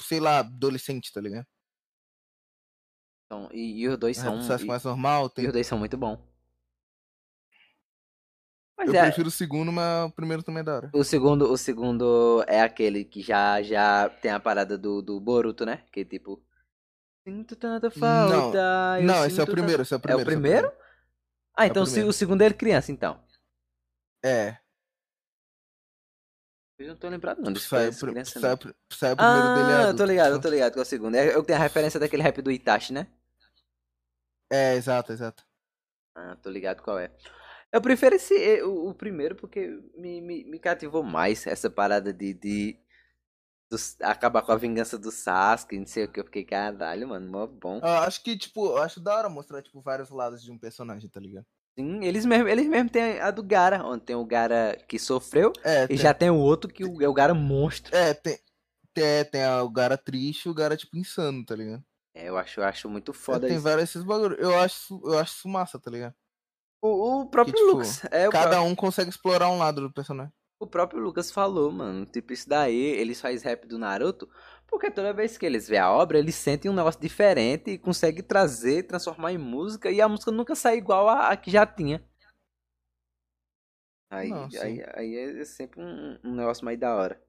sei 0.00 0.20
lá, 0.20 0.38
adolescente, 0.38 1.12
tá 1.12 1.20
ligado? 1.20 1.46
Então, 3.26 3.48
e, 3.52 3.80
e 3.80 3.88
os 3.88 3.98
dois 3.98 4.18
O 4.18 4.20
rap 4.20 4.28
são. 4.30 4.38
do 4.38 4.44
Sasuke 4.44 4.64
E, 4.64 4.68
mais 4.68 4.84
normal. 4.84 5.26
e 5.26 5.30
Tem... 5.30 5.46
os 5.48 5.52
dois 5.52 5.66
são 5.66 5.78
muito 5.78 5.96
bons. 5.98 6.18
Mas 8.84 8.88
Eu 8.88 8.96
é, 8.96 9.02
prefiro 9.04 9.28
o 9.28 9.30
segundo, 9.30 9.70
mas 9.70 10.06
o 10.08 10.10
primeiro 10.10 10.42
também 10.42 10.60
é 10.60 10.64
da 10.64 10.74
hora. 10.74 10.90
o 10.92 11.04
segundo, 11.04 11.52
o 11.52 11.56
segundo 11.56 12.44
é 12.48 12.60
aquele 12.60 13.04
que 13.04 13.22
já, 13.22 13.62
já 13.62 14.08
tem 14.08 14.32
a 14.32 14.40
parada 14.40 14.76
do, 14.76 15.00
do 15.00 15.20
Boruto, 15.20 15.64
né? 15.64 15.84
Que 15.92 16.04
tipo. 16.04 16.42
Sinto 17.26 17.54
tanta 17.54 17.88
falta. 17.92 18.98
eu 18.98 19.06
Não, 19.06 19.24
esse 19.24 19.38
é 19.40 19.44
o 19.44 19.46
primeiro, 19.46 19.82
esse 19.82 19.94
é 19.94 19.96
o 19.96 20.00
tan- 20.00 20.10
É 20.10 20.16
o 20.16 20.24
primeiro. 20.24 20.66
esse 20.66 20.66
primeiro? 20.66 20.82
Ah, 21.56 21.62
o 21.62 21.66
então 21.66 21.84
se- 21.86 21.92
primeiro. 21.92 22.10
o 22.10 22.12
segundo 22.12 22.42
é 22.42 22.46
ele 22.46 22.54
criança, 22.54 22.90
então. 22.90 23.22
É, 24.24 24.56
Eu 26.78 26.88
não 26.88 26.96
tô 26.96 27.08
lembrado 27.08 27.40
não 27.40 27.54
sai, 27.54 27.92
criança, 27.92 28.40
sai, 28.40 28.50
não. 28.50 28.58
sai 28.92 29.12
o 29.12 29.16
primeiro 29.16 29.54
dele 29.54 29.70
é 29.70 29.74
Ah, 29.76 29.82
eu 29.90 29.96
tô 29.96 30.04
ligado, 30.04 30.32
eu 30.32 30.40
tô 30.40 30.48
ligado 30.48 30.74
com 30.74 30.80
o 30.80 30.84
segundo. 30.84 31.14
É, 31.14 31.32
eu 31.32 31.44
tenho 31.44 31.58
a 31.58 31.62
referência 31.62 32.00
daquele 32.00 32.22
rap 32.24 32.42
do 32.42 32.50
Itachi, 32.50 32.92
né? 32.92 33.06
É, 34.50 34.74
exato, 34.74 35.12
exato. 35.12 35.44
Ah, 36.16 36.36
tô 36.42 36.50
ligado 36.50 36.82
qual 36.82 36.98
é. 36.98 37.10
Eu 37.72 37.80
prefiro 37.80 38.14
esse, 38.14 38.34
eh, 38.36 38.62
o, 38.64 38.90
o 38.90 38.94
primeiro 38.94 39.34
porque 39.34 39.68
me, 39.96 40.20
me, 40.20 40.44
me 40.44 40.58
cativou 40.58 41.02
mais 41.02 41.46
essa 41.46 41.70
parada 41.70 42.12
de, 42.12 42.34
de 42.34 42.78
dos- 43.70 43.96
acabar 44.02 44.42
com 44.42 44.52
a 44.52 44.56
vingança 44.56 44.98
do 44.98 45.10
Sasuke, 45.10 45.78
não 45.78 45.86
sei 45.86 46.04
o 46.04 46.08
que. 46.12 46.20
Eu 46.20 46.24
fiquei, 46.24 46.44
caralho, 46.44 47.08
mano, 47.08 47.30
mó 47.30 47.46
bom. 47.46 47.80
Eu 47.82 47.88
acho 47.88 48.22
que, 48.22 48.36
tipo, 48.36 48.66
eu 48.66 48.78
acho 48.78 48.98
da 49.00 49.14
hora 49.16 49.28
mostrar, 49.28 49.60
tipo, 49.62 49.80
vários 49.80 50.08
lados 50.10 50.42
de 50.42 50.50
um 50.50 50.58
personagem, 50.58 51.10
tá 51.10 51.20
ligado? 51.20 51.46
Sim, 51.78 52.04
eles 52.04 52.24
mesmo, 52.26 52.48
eles 52.48 52.66
mesmo 52.68 52.90
têm 52.90 53.18
a 53.20 53.30
do 53.30 53.42
Gara, 53.42 53.84
onde 53.84 54.04
tem 54.04 54.14
o 54.16 54.24
Gara 54.26 54.76
que 54.86 54.98
sofreu 54.98 55.52
É, 55.64 55.86
e 55.88 55.96
tem, 55.96 55.96
já 55.96 56.12
tem 56.12 56.30
o 56.30 56.36
outro 56.36 56.70
que 56.70 56.82
é 56.82 57.08
o 57.08 57.14
Gara 57.14 57.34
monstro. 57.34 57.92
é, 57.92 58.14
tem, 58.14 58.38
tem, 58.94 59.24
tem 59.26 59.44
a- 59.44 59.62
o 59.62 59.70
Gara 59.70 59.98
triste 59.98 60.46
e 60.46 60.50
o 60.50 60.54
Gara, 60.54 60.76
tipo, 60.76 60.96
insano, 60.98 61.44
tá 61.44 61.54
ligado? 61.56 61.84
É, 62.14 62.28
eu 62.28 62.36
acho, 62.38 62.60
eu 62.60 62.64
acho 62.64 62.88
muito 62.88 63.12
É, 63.28 63.38
foda 63.38 63.40
tem 63.40 63.58
isso. 63.58 63.62
vários 63.62 63.90
esses 63.90 64.02
bagulho. 64.04 64.36
Eu 64.36 64.58
acho, 64.60 65.00
eu 65.04 65.18
acho 65.18 65.34
isso 65.34 65.48
massa, 65.48 65.78
tá 65.78 65.90
ligado? 65.90 66.14
O, 66.82 67.22
o 67.22 67.26
próprio 67.26 67.54
tipo, 67.54 67.70
Lucas, 67.72 68.04
é, 68.10 68.28
Cada 68.28 68.56
pró- 68.56 68.64
um 68.64 68.74
consegue 68.74 69.08
explorar 69.10 69.48
um 69.50 69.58
lado 69.58 69.80
do 69.80 69.92
personagem. 69.92 70.32
o 70.58 70.66
próprio 70.66 71.00
Lucas 71.00 71.30
falou, 71.30 71.70
mano, 71.72 72.06
tipo, 72.06 72.32
isso 72.32 72.48
daí, 72.48 72.76
eles 72.76 73.20
fazem 73.20 73.42
rap 73.48 73.66
do 73.66 73.78
Naruto, 73.78 74.28
porque 74.66 74.90
toda 74.90 75.12
vez 75.12 75.36
que 75.36 75.44
eles 75.46 75.68
vê 75.68 75.76
a 75.78 75.90
obra, 75.90 76.18
eles 76.18 76.34
sentem 76.34 76.70
um 76.70 76.74
negócio 76.74 77.00
diferente 77.00 77.70
e 77.72 77.78
conseguem 77.78 78.22
trazer, 78.22 78.84
transformar 78.84 79.32
em 79.32 79.38
música, 79.38 79.90
e 79.90 80.00
a 80.00 80.08
música 80.08 80.30
nunca 80.30 80.54
sai 80.54 80.76
igual 80.78 81.08
a, 81.08 81.28
a 81.30 81.36
que 81.36 81.50
já 81.50 81.66
tinha. 81.66 82.04
Aí, 84.10 84.28
Não, 84.28 84.48
aí, 84.60 84.84
aí 84.94 85.16
é 85.40 85.44
sempre 85.44 85.80
um, 85.80 86.18
um 86.22 86.34
negócio 86.34 86.64
mais 86.64 86.78
da 86.78 86.94
hora. 86.94 87.20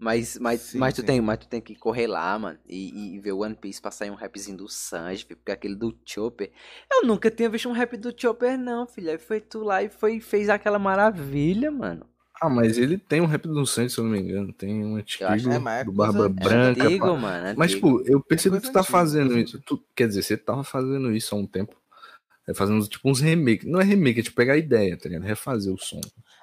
Mas, 0.00 0.38
mas, 0.38 0.62
Sim, 0.62 0.78
mas, 0.78 0.94
tu 0.94 1.02
sim. 1.02 1.06
tem, 1.06 1.20
mas 1.20 1.38
tu 1.40 1.46
tem 1.46 1.60
que 1.60 1.74
correr 1.74 2.06
lá, 2.06 2.38
mano, 2.38 2.58
e, 2.66 3.16
e 3.16 3.20
ver 3.20 3.32
One 3.32 3.54
Piece 3.54 3.82
pra 3.82 3.90
sair 3.90 4.10
um 4.10 4.14
rapzinho 4.14 4.56
do 4.56 4.66
Sanji, 4.66 5.26
porque 5.26 5.52
aquele 5.52 5.74
do 5.76 5.94
Chopper. 6.06 6.50
Eu 6.90 7.06
nunca 7.06 7.30
tinha 7.30 7.50
visto 7.50 7.68
um 7.68 7.72
rap 7.72 7.98
do 7.98 8.14
Chopper, 8.18 8.58
não, 8.58 8.86
filho. 8.86 9.10
Aí 9.10 9.18
foi 9.18 9.42
tu 9.42 9.62
lá 9.62 9.82
e 9.82 9.90
foi, 9.90 10.18
fez 10.18 10.48
aquela 10.48 10.78
maravilha, 10.78 11.70
mano. 11.70 12.06
Ah, 12.40 12.48
mas 12.48 12.78
ele 12.78 12.96
tem 12.96 13.20
um 13.20 13.26
rap 13.26 13.46
do 13.46 13.66
Santos, 13.66 13.92
se 13.92 14.00
eu 14.00 14.04
não 14.04 14.12
me 14.12 14.18
engano. 14.18 14.50
Tem 14.54 14.82
um 14.82 14.96
antigo 14.96 15.24
é, 15.30 15.58
mas 15.58 15.82
é 15.82 15.84
do 15.84 15.92
Barba 15.92 16.24
é 16.24 16.26
É 16.26 16.28
Branca. 16.30 16.82
antigo, 16.82 17.06
pá. 17.06 17.16
mano. 17.18 17.54
Mas, 17.58 17.72
antigo. 17.72 17.98
tipo, 17.98 18.10
eu 18.10 18.20
percebi 18.24 18.56
que 18.56 18.62
coisa 18.62 18.70
tu 18.70 18.72
tá 18.72 18.80
antiga, 18.80 18.92
fazendo 18.98 19.38
isso. 19.38 19.60
Tu- 19.60 19.84
quer 19.94 20.08
dizer, 20.08 20.22
você 20.22 20.38
tava 20.38 20.64
fazendo 20.64 21.12
isso 21.12 21.34
há 21.34 21.38
um 21.38 21.46
tempo. 21.46 21.76
É 22.48 22.54
fazendo 22.54 22.88
tipo 22.88 23.10
uns 23.10 23.20
remakes. 23.20 23.66
Não 23.70 23.78
é 23.78 23.84
remake, 23.84 24.20
é 24.20 24.22
tipo 24.22 24.36
pegar 24.36 24.54
a 24.54 24.56
ideia, 24.56 24.96
tá 24.96 25.10
ligado? 25.10 25.24
Refazer 25.24 25.74
o 25.74 25.78
som. 25.78 26.00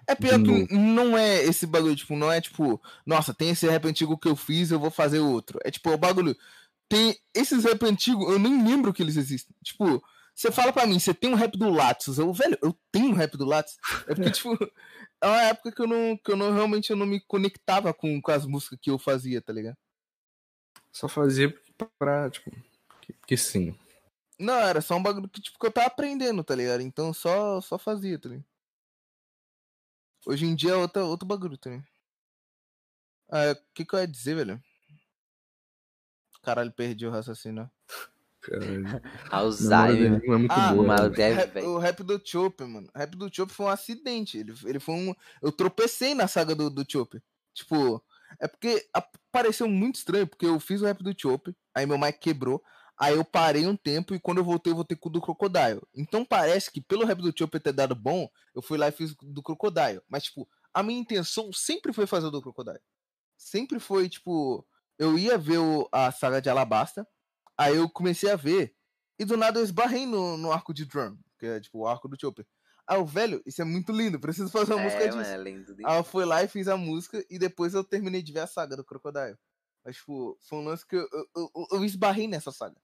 É 0.07 0.15
pior 0.15 0.41
que 0.41 0.73
não 0.73 1.17
é 1.17 1.43
esse 1.43 1.67
bagulho, 1.67 1.95
tipo, 1.95 2.15
não 2.15 2.31
é 2.31 2.39
tipo, 2.39 2.81
nossa, 3.05 3.34
tem 3.34 3.49
esse 3.49 3.67
rap 3.67 3.85
antigo 3.85 4.17
que 4.17 4.29
eu 4.29 4.38
fiz, 4.38 4.71
eu 4.71 4.79
vou 4.79 4.89
fazer 4.89 5.19
outro. 5.19 5.59
É 5.65 5.69
tipo, 5.69 5.91
o 5.91 5.97
bagulho. 5.97 6.35
Tem 6.88 7.17
esses 7.34 7.65
rap 7.65 7.84
antigos, 7.84 8.31
eu 8.31 8.39
nem 8.39 8.65
lembro 8.65 8.93
que 8.93 9.03
eles 9.03 9.17
existem. 9.17 9.53
Tipo, 9.61 10.01
você 10.34 10.49
fala 10.49 10.71
pra 10.71 10.88
mim, 10.88 10.97
você 10.97 11.13
tem 11.13 11.29
um 11.29 11.35
rap 11.35 11.57
do 11.57 11.69
Lattes. 11.69 12.17
Eu, 12.17 12.31
velho, 12.31 12.57
eu 12.61 12.73
tenho 12.89 13.09
um 13.09 13.13
rap 13.13 13.35
do 13.35 13.43
Lattes. 13.43 13.77
É 14.07 14.15
porque, 14.15 14.31
tipo, 14.31 14.57
é 15.19 15.27
uma 15.27 15.41
época 15.41 15.71
que 15.73 15.81
eu 15.81 15.88
não, 15.88 16.15
que 16.15 16.31
eu 16.31 16.38
não 16.38 16.53
realmente 16.53 16.89
eu 16.89 16.95
não 16.95 17.05
me 17.05 17.19
conectava 17.19 17.93
com, 17.93 18.21
com 18.21 18.31
as 18.31 18.45
músicas 18.45 18.79
que 18.81 18.89
eu 18.89 18.97
fazia, 18.97 19.41
tá 19.41 19.51
ligado? 19.51 19.75
Só 20.93 21.09
fazia 21.09 21.53
pra, 21.99 22.29
tipo, 22.29 22.49
que, 23.01 23.13
que 23.27 23.35
sim. 23.35 23.75
Não, 24.39 24.53
era 24.53 24.79
só 24.79 24.95
um 24.95 25.03
bagulho 25.03 25.27
que, 25.27 25.41
tipo, 25.41 25.59
que 25.59 25.65
eu 25.65 25.71
tava 25.71 25.88
aprendendo, 25.88 26.43
tá 26.45 26.55
ligado? 26.55 26.81
Então 26.81 27.13
só, 27.13 27.59
só 27.59 27.77
fazia, 27.77 28.17
tá 28.17 28.29
ligado? 28.29 28.45
Hoje 30.29 30.45
em 30.45 30.53
dia 30.55 30.71
é 30.71 30.75
outra, 30.75 31.05
outro 31.05 31.25
bagulho 31.25 31.57
também. 31.57 31.81
Ah, 33.29 33.53
o 33.53 33.73
que 33.73 33.85
que 33.85 33.93
eu 33.95 33.99
ia 33.99 34.07
dizer, 34.07 34.35
velho? 34.35 34.61
Caralho, 36.43 36.71
perdi 36.71 37.05
o 37.07 37.11
raciocínio. 37.11 37.69
Caralho. 38.41 38.83
Alzheimer. 39.31 40.19
dele 40.19 40.33
é 40.33 40.37
muito 40.37 40.51
Ah, 40.51 40.73
boa. 40.73 40.85
mas 40.87 41.11
deve, 41.11 41.35
Rap- 41.35 41.53
velho. 41.53 41.69
o 41.69 41.77
rap 41.77 42.03
do 42.03 42.21
Chopper, 42.23 42.67
mano. 42.67 42.89
O 42.93 42.97
rap 42.97 43.15
do 43.15 43.33
Chopper 43.33 43.55
foi 43.55 43.65
um 43.65 43.69
acidente. 43.69 44.37
Ele, 44.37 44.53
ele 44.65 44.79
foi 44.79 44.95
um. 44.95 45.15
Eu 45.41 45.51
tropecei 45.51 46.13
na 46.13 46.27
saga 46.27 46.53
do, 46.55 46.69
do 46.69 46.85
Chopper. 46.89 47.21
Tipo, 47.53 48.03
é 48.39 48.47
porque 48.47 48.85
a- 48.93 49.05
pareceu 49.31 49.67
muito 49.69 49.95
estranho, 49.95 50.27
porque 50.27 50.45
eu 50.45 50.59
fiz 50.59 50.81
o 50.81 50.85
rap 50.85 51.01
do 51.03 51.13
Chopper, 51.17 51.55
aí 51.73 51.85
meu 51.85 51.97
mic 51.97 52.19
quebrou, 52.19 52.61
aí 52.98 53.15
eu 53.15 53.24
parei 53.26 53.65
um 53.68 53.76
tempo 53.76 54.14
e 54.15 54.19
quando 54.19 54.40
eu 54.40 54.44
voltei, 54.44 54.72
eu 54.72 54.76
voltei 54.76 54.98
com 54.98 55.10
o 55.10 55.11
do 55.11 55.22
Crocodile. 55.22 55.82
Então 55.94 56.26
parece 56.26 56.72
que 56.72 56.82
pelo 56.82 57.06
rap 57.06 57.19
do 57.22 57.34
Chopper 57.38 57.61
ter 57.61 57.74
dado 57.74 57.95
bom, 57.95 58.30
eu 58.56 58.61
fui 58.61 58.78
lá 58.78 58.88
e 58.88 58.91
fiz 58.91 59.11
o 59.11 59.15
do 59.22 59.44
Crocodile. 59.44 60.02
Mas, 60.10 60.24
tipo, 60.26 60.48
a 60.74 60.82
minha 60.84 60.99
intenção 60.99 61.52
sempre 61.53 61.94
foi 61.94 62.07
fazer 62.07 62.28
o 62.28 62.32
do 62.32 62.41
Crocodile. 62.41 62.80
Sempre 63.38 63.80
foi, 63.80 64.10
tipo, 64.10 64.65
eu 64.98 65.18
ia 65.18 65.38
ver 65.38 65.60
o- 65.60 65.88
a 65.91 66.11
saga 66.11 66.41
de 66.41 66.49
Alabasta, 66.49 67.07
aí 67.57 67.76
eu 67.76 67.90
comecei 67.90 68.30
a 68.32 68.36
ver, 68.36 68.76
e 69.19 69.26
do 69.26 69.38
nada 69.38 69.60
eu 69.60 69.64
esbarrei 69.64 70.06
no, 70.06 70.38
no 70.38 70.52
arco 70.52 70.74
de 70.74 70.86
drum, 70.86 71.18
que 71.40 71.45
é 71.45 71.60
tipo 71.60 71.80
o 71.80 71.88
arco 71.88 72.07
do 72.07 72.19
Chopper. 72.19 72.45
Aí 72.88 72.98
o 72.98 73.06
velho, 73.06 73.41
isso 73.45 73.61
é 73.61 73.65
muito 73.65 73.91
lindo, 73.91 74.19
preciso 74.19 74.49
fazer 74.49 74.74
uma 74.74 74.84
música 74.84 75.03
É, 75.03 75.07
disso. 75.07 75.18
mano, 75.18 75.28
é 75.30 75.38
lindo. 75.44 75.76
de- 75.76 75.86
Aí 75.86 75.98
eu 75.98 76.03
fui 76.03 76.26
lá 76.26 76.41
e 76.44 76.48
fiz 76.48 76.68
a 76.68 76.78
música 76.78 77.24
e 77.30 77.38
depois 77.38 77.74
eu 77.74 77.84
terminei 77.84 78.22
de 78.24 78.32
ver 78.32 78.40
a 78.41 78.48
saga 78.48 78.76
do 78.78 78.84
Crocodile. 78.84 79.38
Mas, 79.86 79.98
tipo, 79.98 80.38
foi 80.41 80.60
um 80.60 80.64
lance 80.64 80.86
que 80.86 80.95
eu, 80.95 81.07
eu, 81.14 81.52
eu, 81.56 81.68
eu 81.74 81.86
esbarrei 81.86 82.28
nessa 82.28 82.52
saga. 82.52 82.76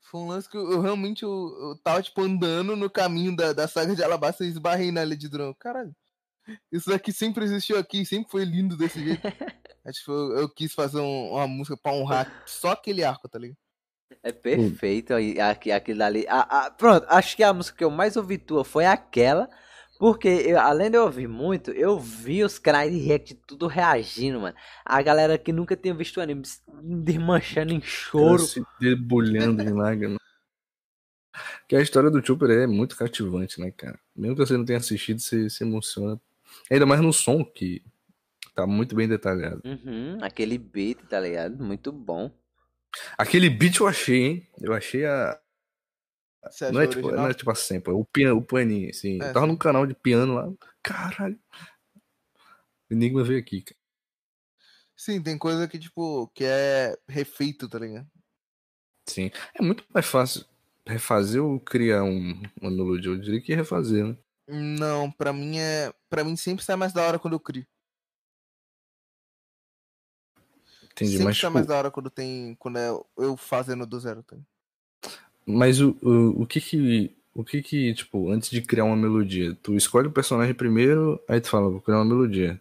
Foi 0.00 0.20
um 0.20 0.28
lance 0.28 0.48
que 0.48 0.56
eu, 0.56 0.70
eu 0.72 0.80
realmente 0.80 1.22
eu, 1.22 1.30
eu 1.60 1.76
tava, 1.82 2.02
tipo, 2.02 2.22
andando 2.22 2.74
no 2.76 2.88
caminho 2.88 3.34
da, 3.36 3.52
da 3.52 3.68
saga 3.68 3.94
de 3.94 4.02
Alabasta 4.02 4.44
e 4.44 4.48
esbarrei 4.48 4.90
na 4.90 5.04
de 5.04 5.28
Drão. 5.28 5.54
Caralho, 5.58 5.94
isso 6.72 6.88
daqui 6.90 7.12
sempre 7.12 7.44
existiu 7.44 7.78
aqui, 7.78 8.04
sempre 8.06 8.30
foi 8.30 8.44
lindo 8.44 8.76
desse 8.76 9.02
jeito. 9.02 9.22
Aí, 9.84 9.92
tipo, 9.92 10.10
eu, 10.12 10.36
eu 10.38 10.48
quis 10.48 10.72
fazer 10.74 11.00
um- 11.00 11.30
uma 11.32 11.46
música 11.46 11.76
pra 11.76 11.92
honrar 11.92 12.42
só 12.46 12.72
aquele 12.72 13.04
arco, 13.04 13.28
tá 13.28 13.38
ligado? 13.38 13.56
É 14.22 14.32
perfeito 14.32 15.12
aí, 15.14 15.38
aqui, 15.40 15.70
aquilo 15.70 16.02
ali. 16.02 16.26
Ah, 16.28 16.46
ah, 16.66 16.70
pronto, 16.70 17.06
acho 17.08 17.36
que 17.36 17.42
a 17.42 17.52
música 17.52 17.76
que 17.78 17.84
eu 17.84 17.90
mais 17.90 18.16
ouvi 18.16 18.38
tua 18.38 18.64
foi 18.64 18.84
aquela, 18.86 19.48
Porque, 19.98 20.28
eu- 20.28 20.60
além 20.60 20.90
de 20.90 20.96
eu 20.96 21.02
ouvir 21.04 21.26
muito, 21.26 21.72
eu 21.72 21.98
vi 21.98 22.44
os 22.44 22.58
canais 22.58 22.92
de 22.92 22.98
react 22.98 23.34
tudo 23.46 23.66
reagindo, 23.66 24.40
mano. 24.40 24.56
A 24.84 25.02
galera 25.02 25.36
que 25.36 25.52
nunca 25.52 25.76
tinha 25.76 25.92
visto 25.92 26.18
o 26.18 26.20
anime 26.20 26.44
se 26.44 26.60
desmanchando 26.82 27.72
em 27.72 27.80
choro. 27.80 28.38
Se 28.38 28.64
debulhando 28.80 29.62
em 29.62 29.72
lágrimas. 29.72 30.18
Que 31.68 31.76
a 31.76 31.80
história 31.80 32.10
do 32.10 32.24
Chopper 32.24 32.50
é 32.50 32.66
muito 32.66 32.96
cativante, 32.96 33.60
né, 33.60 33.70
cara? 33.70 33.98
Mesmo 34.16 34.36
que 34.36 34.46
você 34.46 34.56
não 34.56 34.64
tenha 34.64 34.78
assistido, 34.78 35.20
você 35.20 35.50
se 35.50 35.64
emociona. 35.64 36.20
Ainda 36.70 36.86
mais 36.86 37.00
no 37.00 37.12
som, 37.12 37.44
que 37.44 37.82
tá 38.54 38.66
muito 38.66 38.94
bem 38.96 39.06
detalhado. 39.08 39.60
Uhum, 39.64 40.18
aquele 40.22 40.56
beat, 40.56 40.98
tá 41.08 41.20
ligado? 41.20 41.62
Muito 41.62 41.92
bom. 41.92 42.30
Aquele 43.18 43.50
beat 43.50 43.76
eu 43.80 43.86
achei, 43.86 44.24
hein? 44.24 44.48
Eu 44.60 44.72
achei 44.72 45.04
a. 45.04 45.38
Você 46.50 46.70
Não 46.70 46.80
é, 46.80 46.86
tipo, 46.86 47.06
original? 47.06 47.24
não 47.24 47.30
é 47.30 47.34
tipo 47.34 47.50
a 47.50 47.54
sample, 47.54 47.92
é 47.92 47.96
o, 47.96 48.04
piano, 48.04 48.38
o 48.38 48.42
paninho, 48.42 48.90
assim. 48.90 49.20
É, 49.22 49.28
eu 49.28 49.32
tava 49.32 49.46
sim. 49.46 49.52
num 49.52 49.56
canal 49.56 49.86
de 49.86 49.94
piano 49.94 50.34
lá. 50.34 50.52
Caralho. 50.82 51.38
Enigma 52.90 53.22
veio 53.22 53.38
aqui, 53.38 53.62
cara. 53.62 53.78
Sim, 54.96 55.22
tem 55.22 55.38
coisa 55.38 55.68
que, 55.68 55.78
tipo, 55.78 56.28
que 56.34 56.44
é 56.44 56.98
refeito, 57.08 57.68
tá 57.68 57.78
ligado? 57.78 58.10
Sim. 59.06 59.30
É 59.54 59.62
muito 59.62 59.84
mais 59.92 60.06
fácil 60.06 60.44
refazer 60.86 61.42
ou 61.42 61.60
criar 61.60 62.02
um, 62.02 62.42
uma 62.60 62.70
melodia. 62.70 63.10
Eu 63.10 63.20
diria 63.20 63.40
que 63.40 63.54
refazer, 63.54 64.04
né? 64.04 64.16
Não, 64.48 65.10
pra 65.10 65.32
mim 65.32 65.58
é. 65.58 65.92
Pra 66.08 66.24
mim 66.24 66.34
sempre 66.34 66.64
sai 66.64 66.74
mais 66.74 66.92
da 66.92 67.02
hora 67.02 67.18
quando 67.18 67.34
eu 67.34 67.40
crio. 67.40 67.66
Entendi. 70.84 71.12
sempre 71.12 71.24
Mas, 71.26 71.36
sai 71.36 71.48
tipo, 71.48 71.54
mais 71.54 71.66
da 71.66 71.76
hora 71.76 71.90
quando 71.90 72.10
tem. 72.10 72.54
Quando 72.56 72.78
é 72.78 72.88
eu 73.18 73.36
fazendo 73.36 73.86
do 73.86 74.00
zero, 74.00 74.22
tá 74.22 74.34
ligado? 74.34 74.57
Mas 75.48 75.80
o, 75.80 75.96
o, 76.02 76.42
o 76.42 76.46
que 76.46 76.60
que. 76.60 77.16
O 77.34 77.44
que 77.44 77.62
que, 77.62 77.94
tipo, 77.94 78.30
antes 78.30 78.50
de 78.50 78.60
criar 78.60 78.84
uma 78.84 78.96
melodia, 78.96 79.54
tu 79.62 79.76
escolhe 79.76 80.08
o 80.08 80.12
personagem 80.12 80.52
primeiro, 80.52 81.22
aí 81.28 81.40
tu 81.40 81.48
fala, 81.48 81.70
vou 81.70 81.80
criar 81.80 81.98
uma 81.98 82.04
melodia. 82.04 82.60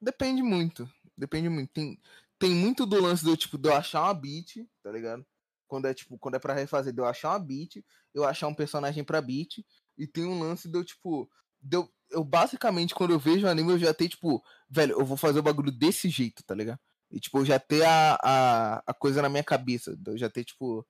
Depende 0.00 0.42
muito. 0.42 0.90
Depende 1.16 1.50
muito. 1.50 1.70
Tem, 1.70 2.00
tem 2.38 2.50
muito 2.50 2.86
do 2.86 2.98
lance 2.98 3.22
do 3.22 3.36
tipo, 3.36 3.58
de 3.58 3.68
eu 3.68 3.74
achar 3.74 4.04
uma 4.04 4.14
beat, 4.14 4.66
tá 4.82 4.90
ligado? 4.90 5.24
Quando 5.68 5.86
é 5.86 5.92
tipo, 5.92 6.16
quando 6.18 6.36
é 6.36 6.38
pra 6.38 6.54
refazer, 6.54 6.94
de 6.94 7.00
eu 7.00 7.04
achar 7.04 7.30
uma 7.30 7.38
beat, 7.38 7.84
eu 8.14 8.24
achar 8.24 8.48
um 8.48 8.54
personagem 8.54 9.04
pra 9.04 9.20
beat. 9.20 9.58
E 9.98 10.06
tem 10.06 10.24
um 10.24 10.40
lance 10.40 10.70
eu, 10.72 10.82
tipo. 10.82 11.30
De 11.60 11.76
eu, 11.76 11.88
eu 12.10 12.24
basicamente, 12.24 12.94
quando 12.94 13.12
eu 13.12 13.18
vejo 13.18 13.46
o 13.46 13.50
anime, 13.50 13.72
eu 13.72 13.78
já 13.78 13.92
tenho, 13.92 14.10
tipo, 14.10 14.42
velho, 14.70 14.92
eu 14.92 15.04
vou 15.04 15.16
fazer 15.16 15.40
o 15.40 15.42
bagulho 15.42 15.70
desse 15.70 16.08
jeito, 16.08 16.42
tá 16.42 16.54
ligado? 16.54 16.80
E 17.10 17.20
tipo, 17.20 17.38
eu 17.38 17.44
já 17.44 17.58
ter 17.58 17.84
a, 17.84 18.18
a, 18.22 18.82
a 18.86 18.94
coisa 18.94 19.20
na 19.20 19.28
minha 19.28 19.44
cabeça. 19.44 19.94
Eu 20.06 20.16
já 20.16 20.30
ter, 20.30 20.44
tipo, 20.44 20.86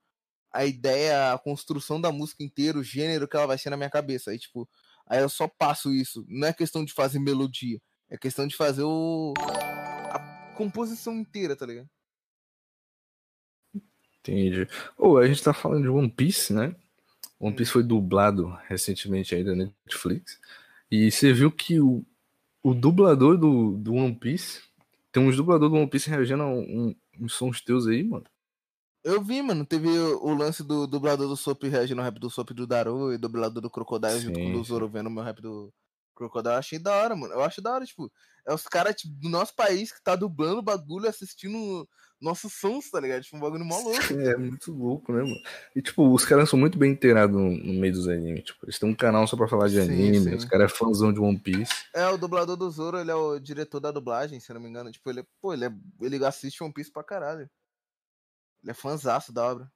a 0.57 0.65
ideia, 0.65 1.35
a 1.35 1.39
construção 1.39 2.01
da 2.01 2.11
música 2.11 2.43
inteira, 2.43 2.79
o 2.79 2.83
gênero 2.83 3.29
que 3.29 3.37
ela 3.37 3.47
vai 3.47 3.59
ser 3.59 3.69
na 3.69 3.77
minha 3.77 3.91
cabeça. 3.91 4.31
Aí, 4.31 4.39
tipo, 4.39 4.67
aí 5.07 5.21
eu 5.21 5.29
só 5.29 5.47
passo 5.47 5.93
isso. 5.93 6.25
Não 6.27 6.49
é 6.49 6.53
questão 6.53 6.83
de 6.83 6.95
fazer 6.95 7.19
melodia. 7.19 7.79
É 8.09 8.17
questão 8.17 8.47
de 8.47 8.57
fazer 8.57 8.83
o. 8.83 9.35
a 10.11 10.55
composição 10.57 11.15
inteira, 11.15 11.55
tá 11.55 11.67
ligado? 11.67 11.89
Entendi. 14.21 14.67
Ô, 14.97 15.19
a 15.19 15.27
gente 15.27 15.43
tá 15.43 15.53
falando 15.53 15.83
de 15.83 15.89
One 15.89 16.11
Piece, 16.11 16.53
né? 16.55 16.75
One 17.39 17.55
Piece 17.55 17.71
foi 17.71 17.83
dublado 17.83 18.49
recentemente 18.67 19.35
aí 19.35 19.45
da 19.45 19.55
Netflix. 19.55 20.41
E 20.91 21.11
você 21.11 21.35
viu 21.35 21.53
que 21.53 21.79
o, 21.81 22.03
o 22.63 22.73
dublador 22.73 23.37
do, 23.37 23.77
do 23.77 23.93
One 23.93 24.15
Piece. 24.15 24.63
Tem 25.13 25.23
uns 25.23 25.37
dubladores 25.37 25.73
do 25.73 25.79
One 25.79 25.91
Piece 25.91 26.09
reagindo 26.09 26.43
a 26.43 26.49
um, 26.49 26.95
uns 27.21 27.35
sons 27.35 27.61
teus 27.61 27.87
aí, 27.87 28.03
mano. 28.03 28.25
Eu 29.07 29.23
vi, 29.23 29.41
mano. 29.41 29.65
Teve 29.65 29.89
o, 29.89 30.35
lance 30.35 30.65
do 30.65 30.85
dublador 30.85 31.29
do 31.29 31.37
Sop 31.37 31.63
reagindo 31.63 31.99
no 31.99 32.03
rap 32.03 32.19
do 32.19 32.29
Sop 32.29 32.51
do 32.51 32.67
Daru 32.67 33.13
e 33.13 33.17
dublador 33.17 33.63
do 33.63 33.71
Crocodile 33.71 34.19
junto 34.19 34.41
com 34.41 34.53
o 34.55 34.65
Zoro 34.65 34.89
vendo 34.89 35.07
o 35.07 35.11
meu 35.11 35.23
rap 35.23 35.41
do 35.41 35.73
Crocodile. 36.13 36.55
Eu 36.55 36.59
achei 36.59 36.79
da 36.81 36.93
hora, 36.93 37.15
mano. 37.15 37.33
Eu 37.33 37.41
acho 37.41 37.63
da 37.63 37.73
hora, 37.73 37.85
tipo, 37.87 38.11
é 38.45 38.53
os 38.53 38.65
caras 38.65 38.97
tipo, 38.97 39.15
do 39.15 39.29
nosso 39.29 39.55
país 39.55 39.93
que 39.93 40.03
tá 40.03 40.17
dublando 40.17 40.59
o 40.59 40.63
bagulho 40.63 41.09
assistindo 41.09 41.89
nossos 42.21 42.55
sons, 42.55 42.91
tá 42.91 42.99
ligado? 42.99 43.23
Tipo, 43.23 43.37
um 43.37 43.41
bagulho 43.41 43.65
mó 43.65 43.79
louco. 43.79 44.13
É 44.13 44.37
muito 44.37 44.73
louco, 44.73 45.13
né, 45.13 45.23
mano? 45.23 45.41
E, 45.77 45.81
tipo, 45.81 46.13
os 46.13 46.25
caras 46.25 46.51
são 46.51 46.59
muito 46.59 46.77
bem 46.77 46.91
inteirados 46.91 47.37
no, 47.37 47.49
no 47.49 47.75
meio 47.75 47.93
dos 47.93 48.09
animes. 48.09 48.43
Tipo, 48.43 48.67
eles 48.67 48.77
têm 48.77 48.89
um 48.89 48.95
canal 48.95 49.25
só 49.29 49.37
pra 49.37 49.47
falar 49.47 49.69
de 49.69 49.77
Sim, 49.77 49.83
anime. 49.83 50.19
sim. 50.19 50.35
Os 50.35 50.45
caras 50.45 50.73
é 50.73 50.75
fãzão 50.75 51.13
de 51.13 51.21
One 51.21 51.39
Piece. 51.39 51.73
É, 51.95 52.09
o 52.09 52.19
dublador 52.19 52.57
do 52.57 52.69
Zoro, 52.71 52.99
ele 52.99 53.13
é 53.13 53.15
o 53.15 53.39
diretor 53.39 53.79
da 53.79 53.93
dublagem, 53.93 54.41
se 54.41 54.53
não 54.53 54.61
me 54.61 54.69
engano. 54.69 54.91
Tipo, 54.91 55.11
ele, 55.11 55.21
é- 55.21 55.27
pô, 55.41 55.53
ele, 55.53 55.67
é, 55.67 55.73
ele 56.01 56.25
assiste 56.25 56.65
One 56.65 56.73
Piece 56.73 56.91
pra 56.91 57.05
caralho. 57.05 57.49
Ele 58.67 58.73
é 58.73 58.75
fãzaço 58.75 59.33
da 59.33 59.45
obra. 59.53 59.71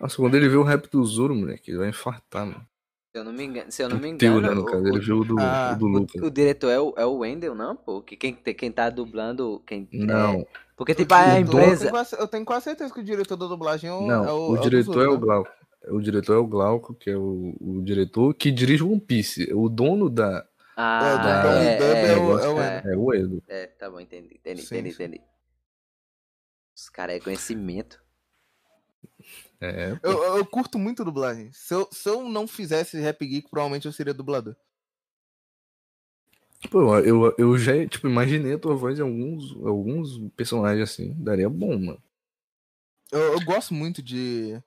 Nossa, 0.00 0.16
quando 0.16 0.34
ele 0.34 0.48
vê 0.48 0.56
o 0.56 0.64
rap 0.64 0.90
do 0.90 1.04
Zoro, 1.04 1.32
moleque, 1.32 1.70
ele 1.70 1.78
vai 1.78 1.88
infartar, 1.90 2.44
mano. 2.44 2.66
Se 3.12 3.20
eu 3.20 3.24
não 3.24 3.32
me 3.32 3.44
engano, 3.44 3.70
se 3.70 3.82
eu 3.84 3.88
não 3.88 3.98
me 4.00 4.12
O 4.12 4.18
teu, 4.18 4.38
engano, 4.38 4.54
né, 4.56 4.60
o- 4.60 4.64
caso. 4.66 4.82
o- 4.82 4.88
Ele 4.88 4.98
viu 4.98 5.18
o 5.20 5.24
do, 5.24 5.38
Ah, 5.38 5.72
o 5.72 5.78
do 5.78 5.86
Lucas. 5.86 6.22
O 6.22 6.28
diretor 6.30 6.68
é 6.70 6.80
o, 6.80 6.92
é 6.96 7.06
o 7.06 7.18
Wendel, 7.18 7.54
não, 7.54 7.76
pô? 7.76 8.02
Que 8.02 8.16
quem, 8.16 8.34
quem 8.34 8.72
tá 8.72 8.90
dublando. 8.90 9.62
Quem, 9.64 9.88
Não, 9.92 10.40
é- 10.40 10.46
porque, 10.76 10.90
O 10.90 10.94
tipo, 10.96 11.14
a 11.14 11.24
diretor- 11.40 11.54
Eu 11.54 11.62
empresa. 11.62 11.78
tenho, 11.82 11.90
quase, 11.92 12.16
eu 12.20 12.28
tenho 12.28 12.44
quase 12.44 12.64
certeza 12.64 12.92
que 12.92 13.00
o 13.00 13.04
diretor 13.04 13.36
da 13.36 13.46
dublagem 13.46 13.88
é 13.88 13.92
o. 13.94 14.00
não. 14.02 14.24
é 14.24 14.32
o, 14.32 14.56
do 14.56 14.60
diretor 14.60 15.04
é 15.04 15.08
o 15.08 15.12
né? 15.14 15.18
Glauco. 15.20 15.50
O 15.88 16.00
diretor 16.00 16.34
é 16.34 16.38
o 16.38 16.46
Glauco, 16.48 16.94
que 16.94 17.10
é 17.10 17.16
o, 17.16 17.56
o 17.60 17.80
diretor 17.84 18.34
que 18.34 18.50
dirige 18.50 18.82
One 18.82 19.00
Piece. 19.00 19.50
O 19.54 19.68
dono 19.68 20.10
da. 20.10 20.44
Ah, 20.76 21.00
É, 21.06 21.14
o 21.14 21.18
do 21.18 21.42
Donnie 21.54 21.68
é, 21.68 21.78
é, 21.78 22.12
é 22.12 22.16
o- 22.18 22.38
é, 22.38 22.44
é 22.44 22.48
o 22.48 22.60
é, 22.60 22.82
É 22.92 22.96
o 22.96 23.14
Edo. 23.14 23.42
é, 23.46 23.66
tá 23.68 23.88
bom, 23.88 24.00
entendi, 24.00 24.34
entendi, 24.34 24.62
Sim, 24.62 24.74
entendi, 24.78 24.94
sim. 24.94 25.04
entendi. 25.04 25.22
Os 26.76 26.88
caras 26.90 27.16
é 27.16 27.20
conhecimento. 27.20 28.04
É. 29.60 29.98
Eu, 30.02 30.12
eu, 30.12 30.36
eu 30.38 30.46
curto 30.46 30.78
muito 30.78 31.04
dublagem. 31.04 31.50
Se 31.52 31.74
eu, 31.74 31.88
se 31.90 32.08
eu 32.08 32.28
não 32.28 32.46
fizesse 32.46 32.98
Rap 33.00 33.24
Geek, 33.24 33.48
provavelmente 33.48 33.86
eu 33.86 33.92
seria 33.92 34.14
dublador. 34.14 34.56
Pô, 36.70 36.98
eu, 36.98 37.34
eu 37.38 37.58
já, 37.58 37.86
tipo, 37.86 38.08
imaginei 38.08 38.54
a 38.54 38.58
tua 38.58 38.74
voz 38.74 38.98
em 38.98 39.02
alguns, 39.02 39.52
alguns 39.64 40.18
personagens 40.36 40.90
assim. 40.90 41.14
Daria 41.18 41.48
bom, 41.48 41.78
mano. 41.78 42.02
Eu, 43.12 43.34
eu 43.34 43.40
gosto 43.44 43.72
muito 43.72 44.02
de. 44.02 44.60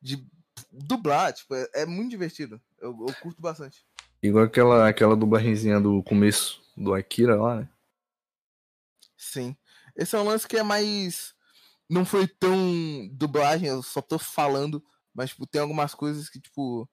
de 0.00 0.24
dublar, 0.70 1.32
tipo, 1.32 1.54
é, 1.54 1.68
é 1.74 1.86
muito 1.86 2.10
divertido. 2.10 2.60
Eu, 2.78 2.90
eu 3.08 3.14
curto 3.20 3.40
bastante. 3.40 3.84
Igual 4.22 4.44
aquela, 4.44 4.88
aquela 4.88 5.16
dublagenzinha 5.16 5.80
do 5.80 6.02
começo 6.02 6.62
do 6.76 6.94
Akira 6.94 7.36
lá, 7.36 7.60
né? 7.60 7.68
Sim. 9.16 9.56
Esse 9.96 10.14
é 10.14 10.18
um 10.18 10.24
lance 10.24 10.46
que 10.46 10.56
é 10.56 10.62
mais. 10.62 11.34
Não 11.88 12.04
foi 12.04 12.26
tão 12.26 13.08
dublagem, 13.12 13.68
eu 13.68 13.82
só 13.82 14.00
tô 14.02 14.18
falando. 14.18 14.82
Mas, 15.14 15.30
tipo, 15.30 15.46
tem 15.46 15.60
algumas 15.60 15.94
coisas 15.94 16.28
que, 16.28 16.40
tipo. 16.40 16.88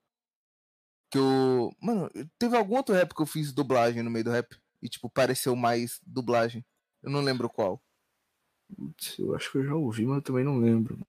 Que 1.11 1.17
eu. 1.17 1.71
Mano, 1.81 2.09
teve 2.39 2.55
algum 2.55 2.75
outro 2.75 2.93
rap 2.95 3.13
que 3.13 3.21
eu 3.21 3.25
fiz 3.25 3.51
dublagem 3.51 4.01
no 4.03 4.09
meio 4.11 4.25
do 4.25 4.31
rap. 4.31 4.55
E, 4.81 4.89
tipo, 4.89 5.09
pareceu 5.09 5.55
mais 5.55 5.99
dublagem. 6.05 6.65
Eu 7.01 7.09
não 7.11 7.21
lembro 7.21 7.49
qual. 7.49 7.81
Putz, 8.75 9.17
Eu 9.19 9.35
acho 9.35 9.51
que 9.51 9.57
eu 9.59 9.65
já 9.65 9.75
ouvi, 9.75 10.05
mas 10.05 10.17
eu 10.17 10.21
também 10.21 10.43
não 10.43 10.57
lembro. 10.59 10.99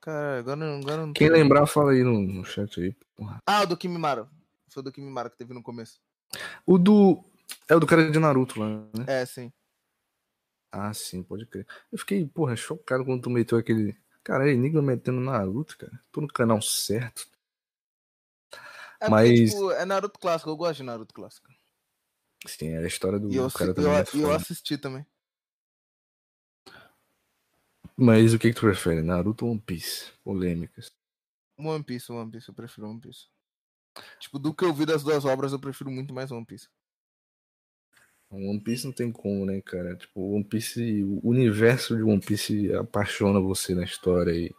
Cara, 0.00 0.38
agora, 0.38 0.78
agora 0.78 1.06
não 1.06 1.12
Quem 1.12 1.28
tô- 1.28 1.34
lembrar, 1.34 1.66
fala 1.66 1.92
aí 1.92 2.02
no, 2.02 2.20
no 2.20 2.44
chat 2.44 2.80
aí. 2.80 2.96
Porra. 3.14 3.38
Ah, 3.46 3.62
o 3.62 3.66
do 3.66 3.76
Kimimaro. 3.76 4.28
Foi 4.70 4.80
o 4.80 4.84
do 4.84 4.92
Kimimaro 4.92 5.30
que 5.30 5.36
teve 5.36 5.52
no 5.52 5.62
começo. 5.62 6.00
O 6.64 6.78
do. 6.78 7.22
É 7.68 7.74
o 7.74 7.80
do 7.80 7.86
cara 7.86 8.10
de 8.10 8.18
Naruto 8.18 8.58
lá, 8.60 8.68
né? 8.68 9.04
É, 9.06 9.26
sim. 9.26 9.52
Ah, 10.72 10.92
sim, 10.94 11.22
pode 11.22 11.46
crer. 11.46 11.66
Eu 11.90 11.98
fiquei, 11.98 12.26
porra, 12.26 12.54
chocado 12.56 13.04
quando 13.04 13.22
tu 13.22 13.30
meteu 13.30 13.58
aquele. 13.58 13.96
Cara, 14.22 14.50
Enigma 14.50 14.80
metendo 14.82 15.20
Naruto, 15.20 15.76
cara. 15.76 16.00
Tô 16.12 16.20
no 16.20 16.28
canal 16.28 16.60
certo. 16.62 17.26
É 19.00 19.08
porque, 19.08 19.10
Mas- 19.10 19.50
tipo, 19.50 19.70
é 19.72 19.84
Naruto 19.84 20.18
clássico. 20.18 20.50
Eu 20.50 20.56
gosto 20.56 20.76
de 20.76 20.82
Naruto 20.84 21.14
clássico. 21.14 21.48
Sim, 22.46 22.68
é 22.68 22.78
a 22.78 22.86
história 22.86 23.18
do 23.18 23.30
E 23.30 23.36
eu, 23.36 23.50
cara 23.50 23.70
eu, 23.70 23.74
também. 23.74 23.92
é 23.92 24.00
eu, 24.00 24.04
foda. 24.04 24.36
assisti 24.36 24.78
também. 24.78 25.04
Mas 27.96 28.32
o 28.32 28.38
que, 28.38 28.48
que 28.48 28.54
tu 28.54 28.62
prefere? 28.62 29.02
Naruto 29.02 29.44
ou 29.44 29.52
One 29.52 29.60
Piece? 29.60 30.12
Polêmicas. 30.24 30.90
One 31.58 31.84
Piece, 31.84 32.10
One 32.10 32.30
Piece, 32.30 32.48
eu 32.48 32.54
prefiro 32.54 32.88
One 32.88 33.00
Piece. 33.00 33.26
Tipo, 34.18 34.38
do 34.38 34.54
que 34.54 34.64
eu 34.64 34.72
vi 34.72 34.86
das 34.86 35.02
duas 35.02 35.24
obras, 35.24 35.52
eu 35.52 35.58
prefiro 35.60 35.90
muito 35.90 36.14
mais 36.14 36.30
One 36.30 36.46
Piece. 36.46 36.68
One 38.30 38.60
Piece 38.60 38.84
não 38.84 38.92
tem 38.92 39.10
como, 39.10 39.44
né, 39.44 39.60
cara? 39.60 39.96
Tipo, 39.96 40.20
One 40.34 40.44
Piece, 40.44 41.02
o 41.04 41.28
universo 41.28 41.96
de 41.96 42.02
One 42.02 42.20
Piece 42.20 42.72
apaixona 42.74 43.40
você 43.40 43.74
na 43.74 43.84
história 43.84 44.32
e 44.32 44.54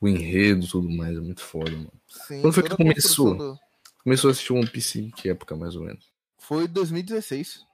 o 0.00 0.06
enredo 0.06 0.64
e 0.64 0.68
tudo 0.68 0.90
mais, 0.90 1.16
é 1.16 1.20
muito 1.20 1.40
foda, 1.42 1.70
mano. 1.70 1.92
Sim, 2.06 2.40
Quando 2.42 2.52
foi 2.52 2.62
que 2.62 2.76
começou? 2.76 3.36
do- 3.36 3.58
Começou 4.04 4.28
a 4.28 4.32
assistir 4.32 4.52
One 4.52 4.68
Piece 4.70 5.00
em 5.00 5.10
que 5.10 5.28
época, 5.28 5.56
mais 5.56 5.74
ou 5.74 5.82
menos? 5.84 6.12
Foi 6.38 6.68
2016. 6.68 7.64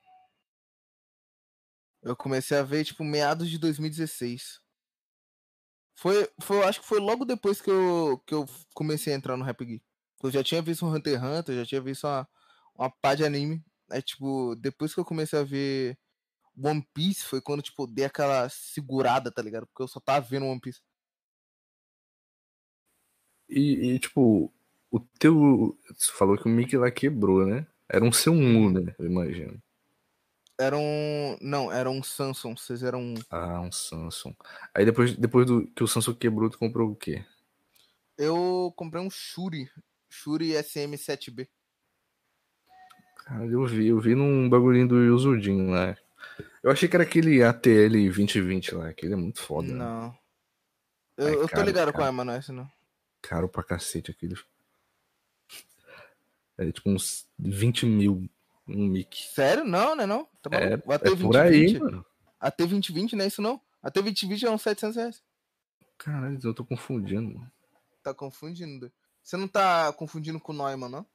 Eu 2.03 2.17
comecei 2.17 2.57
a 2.57 2.63
ver, 2.63 2.85
tipo, 2.85 3.05
meados 3.05 3.51
de 3.51 3.59
2016. 3.59 4.61
Foi, 5.95 6.29
foi, 6.41 6.63
acho 6.65 6.81
que 6.81 6.87
foi 6.87 6.99
logo 6.99 7.25
depois 7.25 7.61
que 7.61 7.71
eu, 7.71 8.21
que 8.27 8.35
eu 8.35 8.49
comecei 8.75 9.13
a 9.13 9.17
entrar 9.17 9.37
no 9.37 9.45
Rap 9.45 9.65
Geek. 9.65 9.85
Eu 10.23 10.31
já 10.31 10.43
tinha 10.43 10.63
visto 10.63 10.87
um 10.87 10.93
Hunter 10.95 11.15
x 11.15 11.23
Hunter, 11.23 11.57
já 11.57 11.67
tinha 11.67 11.81
visto 11.81 12.05
uma, 12.07 12.29
uma 12.75 12.91
pá 12.91 13.15
de 13.15 13.25
anime. 13.25 13.63
Aí, 13.93 14.01
tipo, 14.01 14.57
depois 14.57 14.95
que 14.95 15.01
eu 15.01 15.05
comecei 15.05 15.39
a 15.39 15.45
ver 15.45 15.99
One 16.57 16.83
Piece, 16.95 17.25
foi 17.25 17.43
quando, 17.43 17.61
tipo, 17.61 17.87
dei 17.87 18.07
aquela 18.07 18.49
segurada, 18.49 19.31
tá 19.31 19.43
ligado? 19.43 19.67
Porque 19.67 19.83
eu 19.83 19.89
só 19.89 20.01
tava 20.01 20.27
vendo 20.27 20.47
One 20.47 20.59
Piece. 20.59 20.81
E, 23.51 23.93
e, 23.93 23.99
tipo, 23.99 24.51
o 24.91 24.99
teu. 24.99 25.79
Você 25.95 26.11
falou 26.11 26.39
que 26.39 26.47
o 26.47 26.49
mic 26.49 26.75
lá 26.75 26.91
quebrou, 26.91 27.45
né? 27.47 27.67
Era 27.87 28.03
um 28.03 28.09
C1, 28.09 28.73
né? 28.73 28.95
Eu 28.99 29.05
imagino. 29.05 29.63
Era 30.59 30.79
um. 30.79 31.37
Não, 31.43 31.71
era 31.71 31.91
um 31.91 32.03
Samsung. 32.03 32.57
Vocês 32.57 32.83
eram 32.83 33.01
um. 33.01 33.15
Ah, 33.29 33.61
um 33.61 33.71
Samsung. 33.71 34.35
Aí 34.75 34.87
depois, 34.87 35.15
depois 35.19 35.47
do 35.47 35.67
que 35.67 35.85
o 35.85 35.87
Samsung 35.87 36.15
quebrou, 36.15 36.49
tu 36.49 36.59
comprou 36.59 36.91
o 36.91 36.97
quê? 36.97 37.23
Eu 38.17 38.73
comprei 38.75 39.03
um 39.03 39.11
Shuri. 39.11 39.71
Shuri 40.09 40.53
SM7B. 40.53 41.47
Cara, 43.25 43.47
eu 43.47 43.65
vi, 43.67 43.87
eu 43.89 44.01
vi 44.01 44.15
num 44.15 44.49
bagulhinho 44.49 44.89
do 44.89 45.03
Yuzudin 45.03 45.71
lá. 45.71 45.97
Eu 46.63 46.71
achei 46.71 46.89
que 46.89 46.97
era 46.97 47.03
aquele 47.05 47.43
ATL 47.43 47.89
2020 48.13 48.75
lá, 48.75 48.89
aquele 48.89 49.13
é 49.15 49.17
muito 49.17 49.41
foda. 49.41 49.69
né? 49.69 49.75
Não. 49.75 50.19
Eu, 51.17 51.27
Ai, 51.27 51.35
eu 51.35 51.43
tô 51.43 51.49
cara, 51.49 51.65
ligado 51.65 51.87
cara. 51.87 51.93
qual 51.93 52.09
é, 52.09 52.11
mas 52.11 52.27
não 52.27 52.33
é 52.35 52.39
esse 52.39 52.53
não. 52.53 52.71
Caro 53.21 53.49
pra 53.49 53.63
cacete 53.63 54.11
aquele. 54.11 54.35
É 56.59 56.71
tipo 56.71 56.91
uns 56.91 57.27
20 57.39 57.87
mil 57.87 58.29
um 58.69 58.87
mic. 58.87 59.17
Sério? 59.35 59.65
Não, 59.65 59.97
né? 59.97 60.07
Não. 60.07 60.27
Tá 60.43 60.51
É, 60.57 60.75
AT 60.75 60.85
é 60.85 61.17
por 61.17 61.37
aí, 61.37 61.73
2020. 61.73 61.79
mano. 61.81 62.07
AT 62.41 62.57
2020 62.59 63.17
não 63.17 63.25
é 63.25 63.29
isso 63.29 63.43
não. 63.43 63.61
AT 63.83 63.95
2020 64.01 64.47
é 64.47 64.51
uns 64.51 64.63
700 64.63 64.97
reais. 64.97 65.23
Caralho, 65.99 66.39
eu 66.43 66.55
tô 66.55 66.65
confundindo. 66.65 67.35
mano. 67.39 67.51
Tá 68.03 68.13
confundindo. 68.15 68.91
Você 69.23 69.37
não 69.37 69.47
tá 69.49 69.93
confundindo 69.93 70.41
com 70.41 70.53
o 70.53 70.57
Neumann, 70.57 70.91
não? 70.91 71.07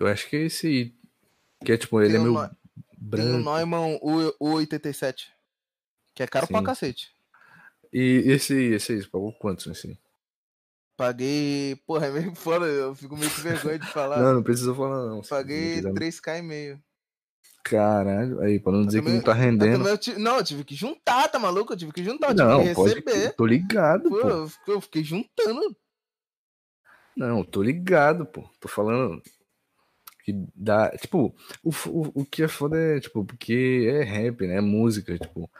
Eu 0.00 0.06
acho 0.06 0.28
que 0.28 0.36
é 0.36 0.40
esse. 0.46 0.94
Que 1.64 1.72
é 1.72 1.76
tipo, 1.76 2.00
ele 2.00 2.08
Tem 2.14 2.16
é 2.16 2.20
o 2.20 2.22
meio 2.24 2.34
Neu- 2.40 2.48
Tem 2.48 2.56
o 2.98 3.42
branco. 3.44 3.50
Neumann 3.56 3.98
U- 4.02 4.34
U87. 4.40 5.26
Que 6.14 6.22
é 6.22 6.26
caro 6.26 6.46
pra 6.48 6.58
Sim. 6.58 6.64
cacete. 6.64 7.10
E 7.92 8.22
esse 8.26 8.52
aí, 8.54 8.64
esse 8.74 8.92
aí, 8.92 9.02
você 9.02 9.08
pagou 9.08 9.32
quantos 9.34 9.66
nesse? 9.66 9.98
Paguei. 10.96 11.76
Porra, 11.86 12.06
é 12.06 12.10
meio 12.10 12.34
foda, 12.34 12.66
eu 12.66 12.94
fico 12.94 13.16
meio 13.16 13.30
com 13.30 13.40
vergonha 13.42 13.78
de 13.78 13.86
falar. 13.86 14.20
Não, 14.20 14.34
não 14.34 14.42
precisa 14.42 14.74
falar 14.74 15.06
não. 15.06 15.22
Paguei 15.22 15.76
quiser. 15.76 15.92
3k 15.92 16.38
e 16.38 16.42
meio. 16.42 16.82
Caralho, 17.62 18.40
aí, 18.40 18.58
pra 18.58 18.72
não 18.72 18.86
dizer 18.86 18.98
que 19.00 19.04
também- 19.04 19.16
não 19.18 19.24
tá 19.24 19.32
Eu 19.32 19.36
rendendo. 19.36 19.72
também 19.78 19.92
eu 19.92 19.98
ti- 19.98 20.18
Não, 20.18 20.36
eu 20.38 20.44
tive 20.44 20.64
que 20.64 20.74
juntar, 20.74 21.28
tá 21.28 21.38
maluco? 21.38 21.72
Eu 21.72 21.76
tive 21.76 21.92
que 21.92 22.02
juntar, 22.02 22.28
eu 22.30 22.34
tive 22.34 22.48
Não, 22.48 22.62
que 22.64 22.74
pode. 22.74 22.94
receber. 22.94 23.32
Tô 23.34 23.44
ligado, 23.44 24.08
Pô, 24.08 24.20
pô. 24.20 24.28
eu 24.28 24.48
fiquei- 24.48 24.74
eu 24.74 24.80
fiquei 24.80 25.04
juntando. 25.04 25.76
Não, 27.16 27.44
tô 27.44 27.62
ligado, 27.62 28.24
pô. 28.24 28.48
Tô 28.60 28.68
falando 28.68 29.22
que 30.32 30.46
dá. 30.54 30.90
Tipo, 30.90 31.34
o, 31.62 31.70
o, 31.88 32.20
o 32.22 32.24
que 32.24 32.42
é 32.42 32.48
foda 32.48 32.76
é, 32.76 33.00
tipo, 33.00 33.24
porque 33.24 33.88
é 33.88 34.02
rap, 34.02 34.46
né? 34.46 34.56
É 34.56 34.60
música, 34.60 35.18
tipo. 35.18 35.50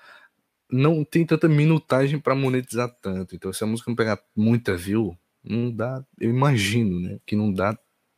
Não 0.71 1.05
tem 1.05 1.27
tanta 1.27 1.49
minutagem 1.49 2.21
pra 2.21 2.35
monetizar 2.35 2.89
tanto. 3.03 3.35
Então, 3.35 3.53
se 3.53 3.65
a 3.65 3.67
música 3.67 3.91
não 3.91 3.97
pegar 3.97 4.23
muita 4.37 4.77
view, 4.77 5.19
não 5.43 5.71
dá. 5.71 6.05
Eu 6.19 6.31
imagino, 6.31 7.01
né? 7.01 7.19
Que 7.27 7.35
não 7.35 7.53
dá 7.53 7.77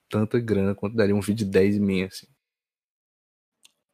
tanta 0.08 0.38
grana 0.38 0.74
quanto 0.74 0.94
daria 0.94 1.16
um 1.16 1.20
vídeo 1.20 1.46
de 1.46 1.50
10 1.50 1.78
mil, 1.78 2.06
assim. 2.06 2.26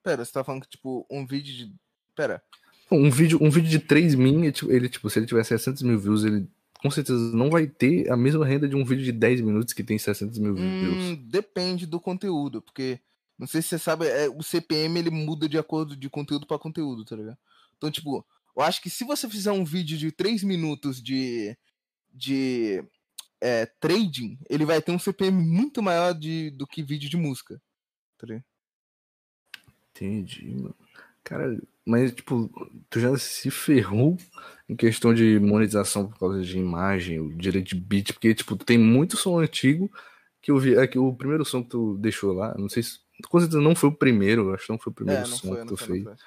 Pera, 0.03 0.25
você 0.25 0.33
tá 0.33 0.43
falando 0.43 0.63
que, 0.63 0.71
tipo, 0.71 1.07
um 1.11 1.25
vídeo 1.25 1.55
de. 1.55 1.75
Pera. 2.17 2.43
Um 2.91 3.11
vídeo, 3.11 3.39
um 3.41 3.51
vídeo 3.51 3.69
de 3.69 3.79
3 3.79 4.15
mil, 4.15 4.43
ele, 4.43 4.53
tipo, 4.53 4.73
ele, 4.73 4.89
tipo, 4.89 5.11
se 5.11 5.19
ele 5.19 5.27
tiver 5.27 5.45
600 5.45 5.83
mil 5.83 5.99
views, 5.99 6.25
ele 6.25 6.49
com 6.79 6.91
certeza 6.91 7.19
não 7.37 7.51
vai 7.51 7.67
ter 7.67 8.11
a 8.11 8.17
mesma 8.17 8.47
renda 8.47 8.69
de 8.69 8.77
um 8.77 8.85
vídeo 8.85 9.05
de 9.05 9.13
10 9.13 9.41
minutos 9.41 9.75
que 9.75 9.83
tem 9.85 9.99
600 9.99 10.39
mil 10.39 10.55
Hum, 10.55 10.81
views. 10.81 11.19
depende 11.29 11.87
do 11.87 12.01
conteúdo, 12.01 12.63
porque. 12.63 13.01
Não 13.39 13.47
sei 13.47 13.63
se 13.63 13.69
você 13.69 13.79
sabe, 13.79 14.05
é, 14.07 14.29
o 14.29 14.43
CPM 14.43 14.99
ele 14.99 15.11
muda 15.11 15.49
de 15.49 15.57
acordo 15.57 15.97
de 15.97 16.11
conteúdo 16.11 16.45
pra 16.45 16.59
conteúdo, 16.59 17.05
tá 17.05 17.15
ligado? 17.15 17.39
Então, 17.77 17.89
tipo, 17.89 18.27
eu 18.57 18.63
acho 18.63 18.83
que 18.83 18.91
se 18.91 19.05
você 19.05 19.29
fizer 19.31 19.53
um 19.53 19.65
vídeo 19.65 19.97
de 19.97 20.11
3 20.11 20.43
minutos 20.43 21.01
de. 21.01 21.57
de. 22.13 22.83
é, 23.41 23.65
trading, 23.81 24.37
ele 24.51 24.65
vai 24.65 24.83
ter 24.83 24.91
um 24.91 24.99
CPM 24.99 25.41
muito 25.41 25.81
maior 25.81 26.13
de, 26.15 26.51
do 26.51 26.67
que 26.67 26.83
vídeo 26.83 27.09
de 27.09 27.17
música. 27.17 27.63
Tá 28.19 28.27
ligado? 28.27 28.45
Entendi, 29.93 30.55
mano. 30.55 30.75
Cara, 31.25 31.61
mas 31.85 32.13
tipo, 32.15 32.51
tu 32.91 33.01
já 33.01 33.17
se 33.17 33.51
ferrou 33.51 34.17
em 34.69 34.77
questão 34.77 35.15
de 35.15 35.39
monetização 35.41 36.09
por 36.09 36.19
causa 36.19 36.43
de 36.43 36.59
imagem, 36.59 37.21
o 37.21 37.35
direito 37.35 37.69
de 37.69 37.81
beat, 37.81 38.13
porque, 38.13 38.35
tipo, 38.35 38.57
tem 38.57 38.79
muito 38.79 39.17
som 39.17 39.39
antigo 39.39 39.91
que 40.43 40.51
eu 40.51 40.59
vi. 40.59 40.77
É 40.77 40.87
que 40.87 40.99
o 40.99 41.15
primeiro 41.15 41.45
som 41.45 41.63
que 41.63 41.71
tu 41.71 41.97
deixou 41.99 42.33
lá, 42.33 42.55
não 42.57 42.69
sei 42.69 42.83
se. 42.83 42.99
Com 43.29 43.41
certeza 43.41 43.61
não 43.61 43.75
foi 43.75 43.89
o 43.89 43.95
primeiro, 43.95 44.55
acho 44.55 44.67
que 44.67 44.73
não 44.73 44.79
foi 44.79 44.91
o 44.93 44.95
primeiro 44.95 45.23
É, 45.23 45.25
som 45.25 45.49
foi, 45.49 45.61
que 45.61 45.67
tu 45.67 45.77
foi, 45.77 46.03
fez. 46.05 46.19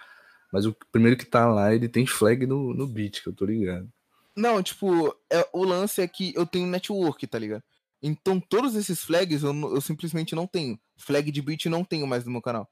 Mas 0.52 0.66
o 0.66 0.76
primeiro 0.92 1.18
que 1.18 1.26
tá 1.26 1.48
lá, 1.48 1.74
ele 1.74 1.88
tem 1.88 2.06
flag 2.06 2.46
no, 2.46 2.74
no 2.74 2.86
beat, 2.86 3.22
que 3.22 3.30
eu 3.30 3.34
tô 3.34 3.46
ligado. 3.46 3.90
Não, 4.36 4.62
tipo, 4.62 5.16
é, 5.32 5.48
o 5.54 5.64
lance 5.64 6.02
é 6.02 6.08
que 6.08 6.34
eu 6.36 6.46
tenho 6.46 6.68
network, 6.68 7.26
tá 7.28 7.40
ligado? 7.40 7.64
Então 8.02 8.40
todos 8.40 8.76
esses 8.76 9.04
flags 9.04 9.44
eu, 9.44 9.54
eu 9.54 9.80
simplesmente 9.82 10.36
não 10.36 10.48
tenho. 10.48 10.80
Flag 10.98 11.32
de 11.32 11.42
beat 11.42 11.66
não 11.68 11.84
tenho 11.84 12.08
mais 12.08 12.26
no 12.26 12.32
meu 12.32 12.42
canal. 12.42 12.68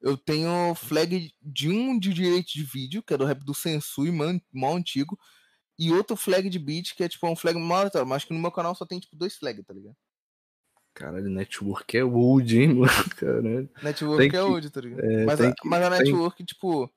Eu 0.00 0.16
tenho 0.16 0.74
flag 0.74 1.32
de 1.42 1.68
um 1.68 1.98
de 1.98 2.12
direito 2.14 2.52
de 2.52 2.62
vídeo, 2.62 3.02
que 3.02 3.12
é 3.14 3.16
do 3.16 3.24
rap 3.24 3.44
do 3.44 3.52
Sensui, 3.54 4.12
man, 4.12 4.40
mal 4.52 4.76
antigo, 4.76 5.18
e 5.78 5.92
outro 5.92 6.16
flag 6.16 6.48
de 6.48 6.58
beat, 6.58 6.94
que 6.94 7.02
é 7.02 7.08
tipo 7.08 7.26
um 7.28 7.34
flag 7.36 7.58
mal 7.58 7.78
aleatório, 7.78 8.06
mas 8.06 8.16
acho 8.16 8.26
que 8.28 8.34
no 8.34 8.40
meu 8.40 8.50
canal 8.52 8.74
só 8.74 8.84
tem 8.86 8.98
tipo 9.00 9.16
dois 9.16 9.36
flags, 9.36 9.64
tá 9.66 9.74
ligado? 9.74 9.96
Caralho, 10.94 11.28
network 11.30 11.96
é 11.96 12.04
old, 12.04 12.58
hein, 12.60 12.74
mano? 12.74 13.10
Caralho. 13.16 13.70
Network 13.82 14.18
Tem 14.18 14.26
é 14.28 14.30
que- 14.30 14.38
hoje, 14.38 14.70
tá 14.70 14.80
ligado? 14.80 15.00
é, 15.04 15.24
mas, 15.24 15.38
tem 15.38 15.48
a, 15.48 15.54
que- 15.54 15.68
mas 15.68 15.82
a 15.84 15.90
tem- 15.90 15.98
network, 16.12 16.44
tipo, 16.44 16.92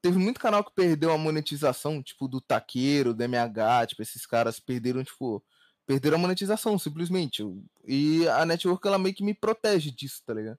teve 0.00 0.18
muito 0.18 0.40
canal 0.40 0.64
que 0.64 0.74
perdeu 0.74 1.12
a 1.12 1.18
monetização, 1.18 2.02
tipo, 2.02 2.28
do 2.28 2.40
Taqueiro, 2.40 3.12
do 3.12 3.22
MH, 3.22 3.86
tipo, 3.88 4.02
esses 4.02 4.24
caras 4.26 4.58
perderam, 4.60 5.02
tipo, 5.04 5.44
perderam 5.86 6.16
a 6.16 6.20
monetização, 6.20 6.78
simplesmente. 6.78 7.42
E 7.86 8.26
a 8.28 8.44
network, 8.46 8.86
ela 8.86 8.98
meio 8.98 9.14
que 9.14 9.24
me 9.24 9.34
protege 9.34 9.90
disso, 9.90 10.22
tá 10.24 10.32
ligado? 10.34 10.58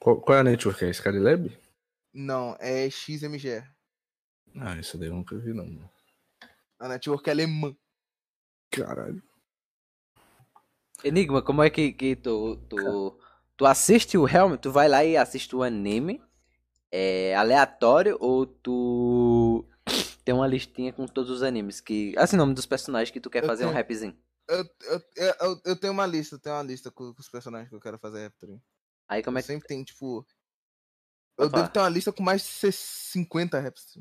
Qual, 0.00 0.20
qual 0.20 0.38
é 0.38 0.40
a 0.40 0.44
network? 0.44 0.84
É 0.84 0.90
Skylab? 0.90 1.56
Não, 2.12 2.56
é 2.58 2.88
XMG. 2.90 3.62
Ah, 4.58 4.76
isso 4.78 4.98
daí 4.98 5.08
eu 5.08 5.14
nunca 5.14 5.36
vi, 5.38 5.52
não. 5.52 5.66
mano. 5.66 5.90
A 6.78 6.88
network 6.88 7.28
é 7.28 7.32
alemã. 7.32 7.76
Caralho. 8.70 9.22
Enigma, 11.04 11.42
como 11.42 11.62
é 11.62 11.70
que, 11.70 11.92
que 11.92 12.16
tu, 12.16 12.56
tu, 12.68 13.18
tu 13.56 13.66
assiste 13.66 14.18
o 14.18 14.28
Helm, 14.28 14.56
tu 14.56 14.70
vai 14.72 14.88
lá 14.88 15.04
e 15.04 15.16
assiste 15.16 15.54
o 15.56 15.62
anime 15.62 16.22
é, 16.90 17.34
aleatório 17.36 18.16
ou 18.20 18.44
tu 18.46 19.64
tem 20.24 20.34
uma 20.34 20.46
listinha 20.46 20.92
com 20.92 21.06
todos 21.06 21.30
os 21.30 21.42
animes 21.42 21.80
que. 21.80 22.14
Assim, 22.18 22.36
o 22.36 22.38
nome 22.38 22.54
dos 22.54 22.66
personagens 22.66 23.10
que 23.10 23.20
tu 23.20 23.30
quer 23.30 23.42
Eu 23.44 23.46
fazer 23.46 23.64
um 23.64 23.68
tenho. 23.68 23.78
rapzinho. 23.78 24.16
Eu, 24.48 24.58
eu, 24.58 25.02
eu, 25.16 25.34
eu- 25.40 25.60
eu 25.64 25.76
tenho 25.80 25.92
uma 25.92 26.06
lista, 26.06 26.34
eu 26.34 26.40
tenho 26.40 26.56
uma 26.56 26.62
lista 26.64 26.90
com, 26.90 27.14
com 27.14 27.20
os 27.20 27.28
personagens 27.28 27.68
que 27.68 27.74
eu 27.74 27.80
quero 27.80 27.98
fazer 27.98 28.20
rap, 28.24 28.42
ligado? 28.44 28.62
Aí 29.10 29.22
como 29.24 29.38
é 29.38 29.42
que. 29.42 29.48
sempre 29.48 29.66
tem, 29.66 29.82
tipo. 29.82 30.24
Eu 31.36 31.50
falar. 31.50 31.62
devo 31.62 31.72
ter 31.72 31.80
uma 31.80 31.88
lista 31.88 32.12
com 32.12 32.22
mais 32.22 32.42
de 32.42 32.70
50 32.72 33.58
raps. 33.58 33.98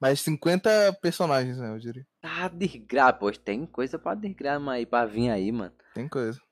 Mais 0.00 0.20
50 0.20 0.92
personagens, 1.00 1.56
né, 1.56 1.70
eu 1.70 1.78
diria. 1.78 2.06
Tá 2.20 2.48
desgraça, 2.48 3.14
pois 3.14 3.38
tem 3.38 3.64
coisa 3.64 3.98
pra 3.98 4.14
desgrama 4.14 4.72
aí, 4.74 4.84
pra 4.84 5.06
vir 5.06 5.30
aí, 5.30 5.50
mano. 5.50 5.74
Tem 5.94 6.08
coisa. 6.08 6.38
Tem 6.38 6.46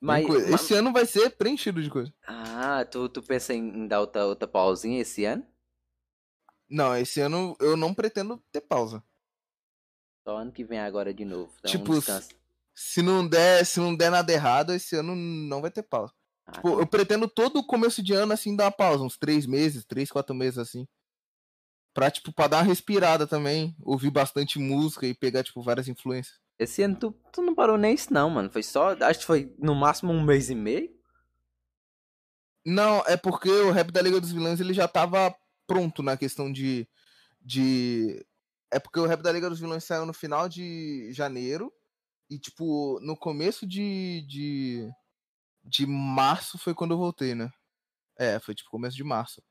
Mas. 0.00 0.26
coisa. 0.26 0.50
mas- 0.50 0.60
Esse 0.62 0.74
ano 0.74 0.92
vai 0.92 1.04
ser 1.04 1.30
preenchido 1.36 1.82
de 1.82 1.90
coisa. 1.90 2.12
Ah, 2.26 2.84
tu, 2.84 3.08
tu 3.08 3.22
pensa 3.22 3.52
em, 3.52 3.86
dar 3.86 4.00
outra, 4.00 4.24
outra 4.24 4.48
pausinha 4.48 5.00
esse 5.02 5.24
ano? 5.24 5.46
Não, 6.68 6.96
esse 6.96 7.20
ano 7.20 7.56
eu 7.60 7.76
não 7.76 7.92
pretendo 7.92 8.38
ter 8.50 8.60
pausa. 8.62 9.02
Só 10.26 10.38
ano 10.38 10.50
que 10.52 10.64
vem 10.64 10.78
agora 10.80 11.12
de 11.12 11.24
novo. 11.24 11.52
Dá 11.62 11.68
Tipo, 11.68 11.92
um. 11.92 12.00
Se 12.78 13.00
não 13.00 13.26
der, 13.26 13.64
se 13.64 13.80
não 13.80 13.96
der 13.96 14.10
nada 14.10 14.30
errado, 14.30 14.74
esse 14.74 14.94
ano 14.96 15.16
não 15.16 15.62
vai 15.62 15.70
ter 15.70 15.82
pausa. 15.82 16.12
Ah, 16.46 16.52
Tipo, 16.52 16.76
tá. 16.76 16.82
eu 16.82 16.86
pretendo 16.86 17.26
todo 17.26 17.64
começo 17.66 18.02
de 18.02 18.12
ano 18.12 18.34
assim 18.34 18.54
dar 18.54 18.64
uma 18.64 18.70
pausa, 18.70 19.02
uns 19.02 19.16
três 19.16 19.46
meses, 19.46 19.86
três, 19.86 20.10
quatro 20.10 20.34
meses 20.34 20.58
assim. 20.58 20.86
Pra, 21.94 22.10
tipo, 22.10 22.30
pra 22.30 22.46
dar 22.48 22.58
uma 22.58 22.64
respirada 22.64 23.26
também, 23.26 23.74
ouvir 23.82 24.10
bastante 24.10 24.58
música 24.58 25.06
e 25.06 25.14
pegar, 25.14 25.42
tipo, 25.42 25.62
várias 25.62 25.88
influências. 25.88 26.38
Esse 26.58 26.82
ano 26.82 26.96
tu, 26.96 27.12
tu 27.32 27.40
não 27.40 27.54
parou 27.54 27.78
nem 27.78 27.94
isso 27.94 28.12
não, 28.12 28.28
mano. 28.28 28.50
Foi 28.50 28.62
só. 28.62 28.90
Acho 29.00 29.20
que 29.20 29.24
foi 29.24 29.54
no 29.58 29.74
máximo 29.74 30.12
um 30.12 30.22
mês 30.22 30.50
e 30.50 30.54
meio. 30.54 30.94
Não, 32.64 33.02
é 33.06 33.16
porque 33.16 33.48
o 33.48 33.70
rap 33.70 33.90
da 33.90 34.02
Liga 34.02 34.20
dos 34.20 34.32
Vilões 34.32 34.60
ele 34.60 34.74
já 34.74 34.86
tava 34.86 35.34
pronto 35.66 36.02
na 36.02 36.16
questão 36.16 36.52
de. 36.52 36.86
de... 37.40 38.22
É 38.70 38.78
porque 38.78 39.00
o 39.00 39.06
rap 39.06 39.22
da 39.22 39.32
Liga 39.32 39.48
dos 39.48 39.60
Vilões 39.60 39.84
saiu 39.84 40.04
no 40.04 40.12
final 40.12 40.46
de 40.48 41.10
janeiro. 41.12 41.72
E, 42.30 42.38
tipo, 42.38 42.98
no 43.00 43.16
começo 43.16 43.66
de. 43.66 44.22
de, 44.26 44.90
de 45.64 45.86
março 45.86 46.58
foi 46.58 46.74
quando 46.74 46.92
eu 46.92 46.98
voltei, 46.98 47.34
né? 47.34 47.50
É, 48.18 48.38
foi 48.40 48.54
tipo 48.54 48.70
começo 48.70 48.96
de 48.96 49.04
março. 49.04 49.42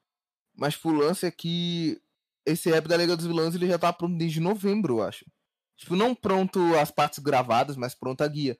Mas 0.55 0.75
tipo, 0.75 0.89
o 0.89 0.93
lance 0.93 1.25
é 1.25 1.31
que 1.31 2.01
esse 2.45 2.69
rap 2.71 2.87
da 2.87 2.97
Liga 2.97 3.17
dos 3.17 3.25
Vilões 3.27 3.55
ele 3.55 3.67
já 3.67 3.79
tava 3.79 3.93
pronto 3.97 4.17
desde 4.17 4.39
novembro, 4.39 4.99
eu 4.99 5.03
acho. 5.03 5.25
Tipo, 5.77 5.95
não 5.95 6.15
pronto 6.15 6.59
as 6.77 6.91
partes 6.91 7.19
gravadas, 7.19 7.75
mas 7.77 7.95
pronta 7.95 8.25
a 8.25 8.27
guia. 8.27 8.57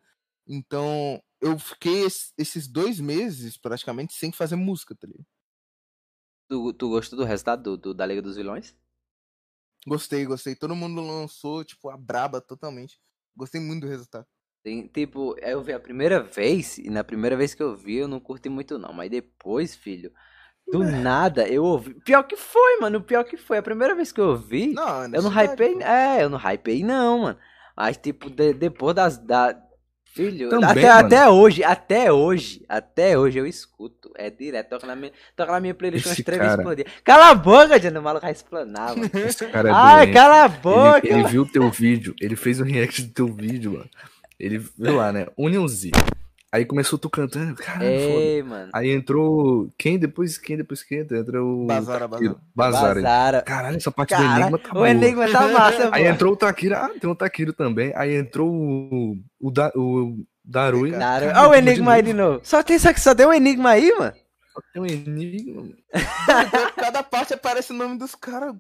Então, 0.48 1.22
eu 1.42 1.58
fiquei 1.60 2.06
es- 2.06 2.34
esses 2.38 2.68
dois 2.68 3.00
meses 3.00 3.58
praticamente 3.58 4.14
sem 4.14 4.32
fazer 4.32 4.56
música, 4.58 4.96
tá 4.96 5.08
ligado? 5.08 5.28
Tu, 6.48 6.74
tu 6.74 6.90
gostou 6.90 7.20
do 7.20 7.24
resultado 7.26 7.62
do, 7.64 7.78
do- 7.78 7.94
da 7.94 8.06
Liga 8.06 8.22
dos 8.22 8.36
Vilões? 8.36 8.76
Gostei, 9.88 10.26
gostei. 10.26 10.56
Todo 10.56 10.76
mundo 10.76 11.02
lançou, 11.02 11.64
tipo, 11.64 11.90
a 11.90 11.98
braba 11.98 12.42
totalmente. 12.42 13.00
Gostei 13.36 13.60
muito 13.62 13.82
do 13.82 13.88
resultado. 13.90 14.26
Tem, 14.64 14.88
tipo, 14.88 15.36
eu 15.40 15.62
vi 15.62 15.74
a 15.74 15.80
primeira 15.80 16.22
vez, 16.24 16.78
e 16.80 16.90
na 16.90 17.04
primeira 17.04 17.36
vez 17.38 17.54
que 17.54 17.62
eu 17.62 17.76
vi, 17.76 17.98
eu 17.98 18.08
não 18.08 18.20
curti 18.20 18.50
muito 18.50 18.80
não. 18.80 18.92
Mas 18.94 19.12
depois, 19.12 19.76
filho, 19.76 20.12
do 20.72 20.80
nada, 20.84 21.48
eu 21.48 21.64
ouvi. 21.64 21.94
Pior 22.04 22.24
que 22.24 22.36
foi, 22.36 22.80
mano. 22.80 23.00
Pior 23.02 23.24
que 23.24 23.38
foi. 23.38 23.60
A 23.60 23.64
primeira 23.64 23.94
vez 23.94 24.12
que 24.12 24.20
eu 24.20 24.30
ouvi, 24.30 24.74
Não, 24.74 25.04
eu 25.04 25.22
não 25.22 25.30
hypei. 25.32 25.84
É, 25.84 26.24
eu 26.24 26.30
não 26.30 26.40
hypei 26.40 26.84
não, 26.84 27.20
mano. 27.20 27.40
Mas, 27.78 27.98
tipo, 27.98 28.30
de- 28.30 28.54
depois 28.54 28.96
das. 28.96 29.18
Da... 29.20 29.56
Filho, 30.16 30.50
Também, 30.50 30.70
até, 30.70 30.82
mano. 30.88 31.06
até 31.08 31.30
hoje, 31.30 31.62
até 31.66 32.10
hoje, 32.14 32.66
até 32.70 33.20
hoje 33.20 33.38
eu 33.38 33.46
escuto. 33.46 34.14
É 34.16 34.30
direto, 34.30 34.70
toca 34.70 34.88
na 34.88 34.96
minha, 34.96 35.12
toca 35.36 35.52
na 35.52 35.60
minha 35.60 35.74
playlist 35.74 36.06
umas 36.06 36.16
três 36.18 36.42
vezes 36.42 36.56
por 36.64 36.74
dia. 36.74 36.86
Cala 37.04 37.32
a 37.32 37.36
boca, 37.36 37.78
Diana, 37.78 38.00
o 38.00 38.04
maluco 38.04 38.22
vai 38.26 38.32
explanar, 38.32 38.96
mano. 38.96 39.10
Esse 39.28 39.46
cara 39.48 39.68
é 39.68 39.72
Ai, 39.74 40.06
doente. 40.06 40.14
cala 40.14 40.44
a 40.46 40.48
boca! 40.48 41.02
Ele, 41.06 41.20
ele 41.20 41.28
viu 41.28 41.46
teu 41.46 41.70
vídeo, 41.70 42.16
ele 42.22 42.38
fez 42.38 42.62
um 42.62 42.64
react 42.64 43.02
do 43.02 43.14
teu 43.14 43.28
vídeo, 43.28 43.74
mano. 43.74 43.90
Ele 44.40 44.58
viu 44.58 44.96
lá, 44.96 45.12
né? 45.12 45.28
Union 45.38 45.68
Z. 45.68 45.92
Aí 46.56 46.64
começou 46.64 46.98
tu 46.98 47.10
cantando, 47.10 47.54
cara, 47.54 47.80
foda. 47.80 47.86
Ei, 47.86 48.42
mano. 48.42 48.70
Aí 48.74 48.90
entrou. 48.90 49.70
Quem 49.78 50.00
depois? 50.00 50.38
Quem 50.38 50.56
depois 50.56 50.82
que 50.82 50.96
entra? 50.96 51.18
Entra 51.18 51.44
o. 51.44 51.66
Bazara, 51.66 52.08
bazara. 52.08 52.36
Bazara. 52.56 53.02
Bazara. 53.02 53.42
Caralho, 53.42 53.76
essa 53.76 53.92
parte 53.92 54.16
do 54.16 54.24
Cara, 54.24 54.40
Enigma 54.40 54.58
tá 54.58 54.70
o 54.70 54.74
boa. 54.74 54.90
Enigma 54.90 55.30
tá 55.30 55.48
massa, 55.50 55.90
Aí 55.92 56.06
entrou 56.06 56.32
o 56.32 56.38
Takira. 56.38 56.78
Ah, 56.78 56.92
tem 56.98 57.10
um 57.10 57.16
Takiro 57.16 57.52
também. 57.52 57.92
Aí 57.94 58.16
entrou 58.16 58.50
o. 58.50 59.18
O, 59.38 59.52
da, 59.52 59.70
o 59.76 60.26
Darui. 60.46 60.92
Cara, 60.92 61.26
Olha 61.42 61.50
o 61.50 61.52
de 61.52 61.58
Enigma 61.58 61.92
aí 61.92 62.02
de 62.02 62.14
novo. 62.14 62.40
Só 62.42 62.64
tem 62.64 62.80
só 62.80 62.94
que 62.94 63.02
só 63.02 63.14
deu 63.14 63.28
um 63.28 63.34
Enigma 63.34 63.72
aí, 63.72 63.94
mano. 64.00 64.14
Tem 64.74 64.82
um 64.82 64.86
Enigma. 64.86 65.70
Cada 66.76 67.04
parte 67.04 67.34
aparece 67.34 67.72
o 67.72 67.76
nome 67.76 67.98
dos 67.98 68.16
caras. 68.16 68.54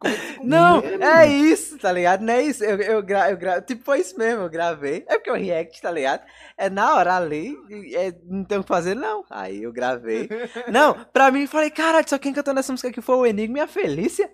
Não, 0.44 0.80
é 0.82 1.28
isso, 1.28 1.78
tá 1.78 1.92
ligado? 1.92 2.22
Não 2.22 2.34
é 2.34 2.42
isso. 2.42 2.64
Eu, 2.64 2.78
eu, 2.82 3.04
gra, 3.04 3.30
eu 3.32 3.38
gra, 3.38 3.62
Tipo, 3.62 3.84
foi 3.84 4.00
isso 4.00 4.18
mesmo, 4.18 4.44
eu 4.44 4.50
gravei. 4.50 5.06
É 5.08 5.16
porque 5.18 5.32
o 5.32 5.36
react, 5.36 5.82
tá 5.82 5.92
ligado? 5.92 6.24
É 6.58 6.70
na 6.70 6.96
hora 6.96 7.16
ali, 7.16 7.56
é, 7.96 8.14
não 8.24 8.44
tem 8.44 8.58
o 8.58 8.64
que 8.64 8.68
fazer, 8.68 8.96
não. 8.96 9.26
Aí 9.30 9.64
eu 9.64 9.72
gravei. 9.72 10.30
Não, 10.72 10.94
pra 11.14 11.32
mim, 11.32 11.48
falei, 11.48 11.70
caralho, 11.70 12.10
só 12.10 12.18
quem 12.18 12.34
cantou 12.34 12.54
nessa 12.54 12.72
música 12.72 12.90
aqui 12.90 13.02
foi 13.02 13.16
o 13.16 13.26
Enigma 13.26 13.60
e 13.60 13.62
a 13.62 13.68
Felícia. 13.68 14.30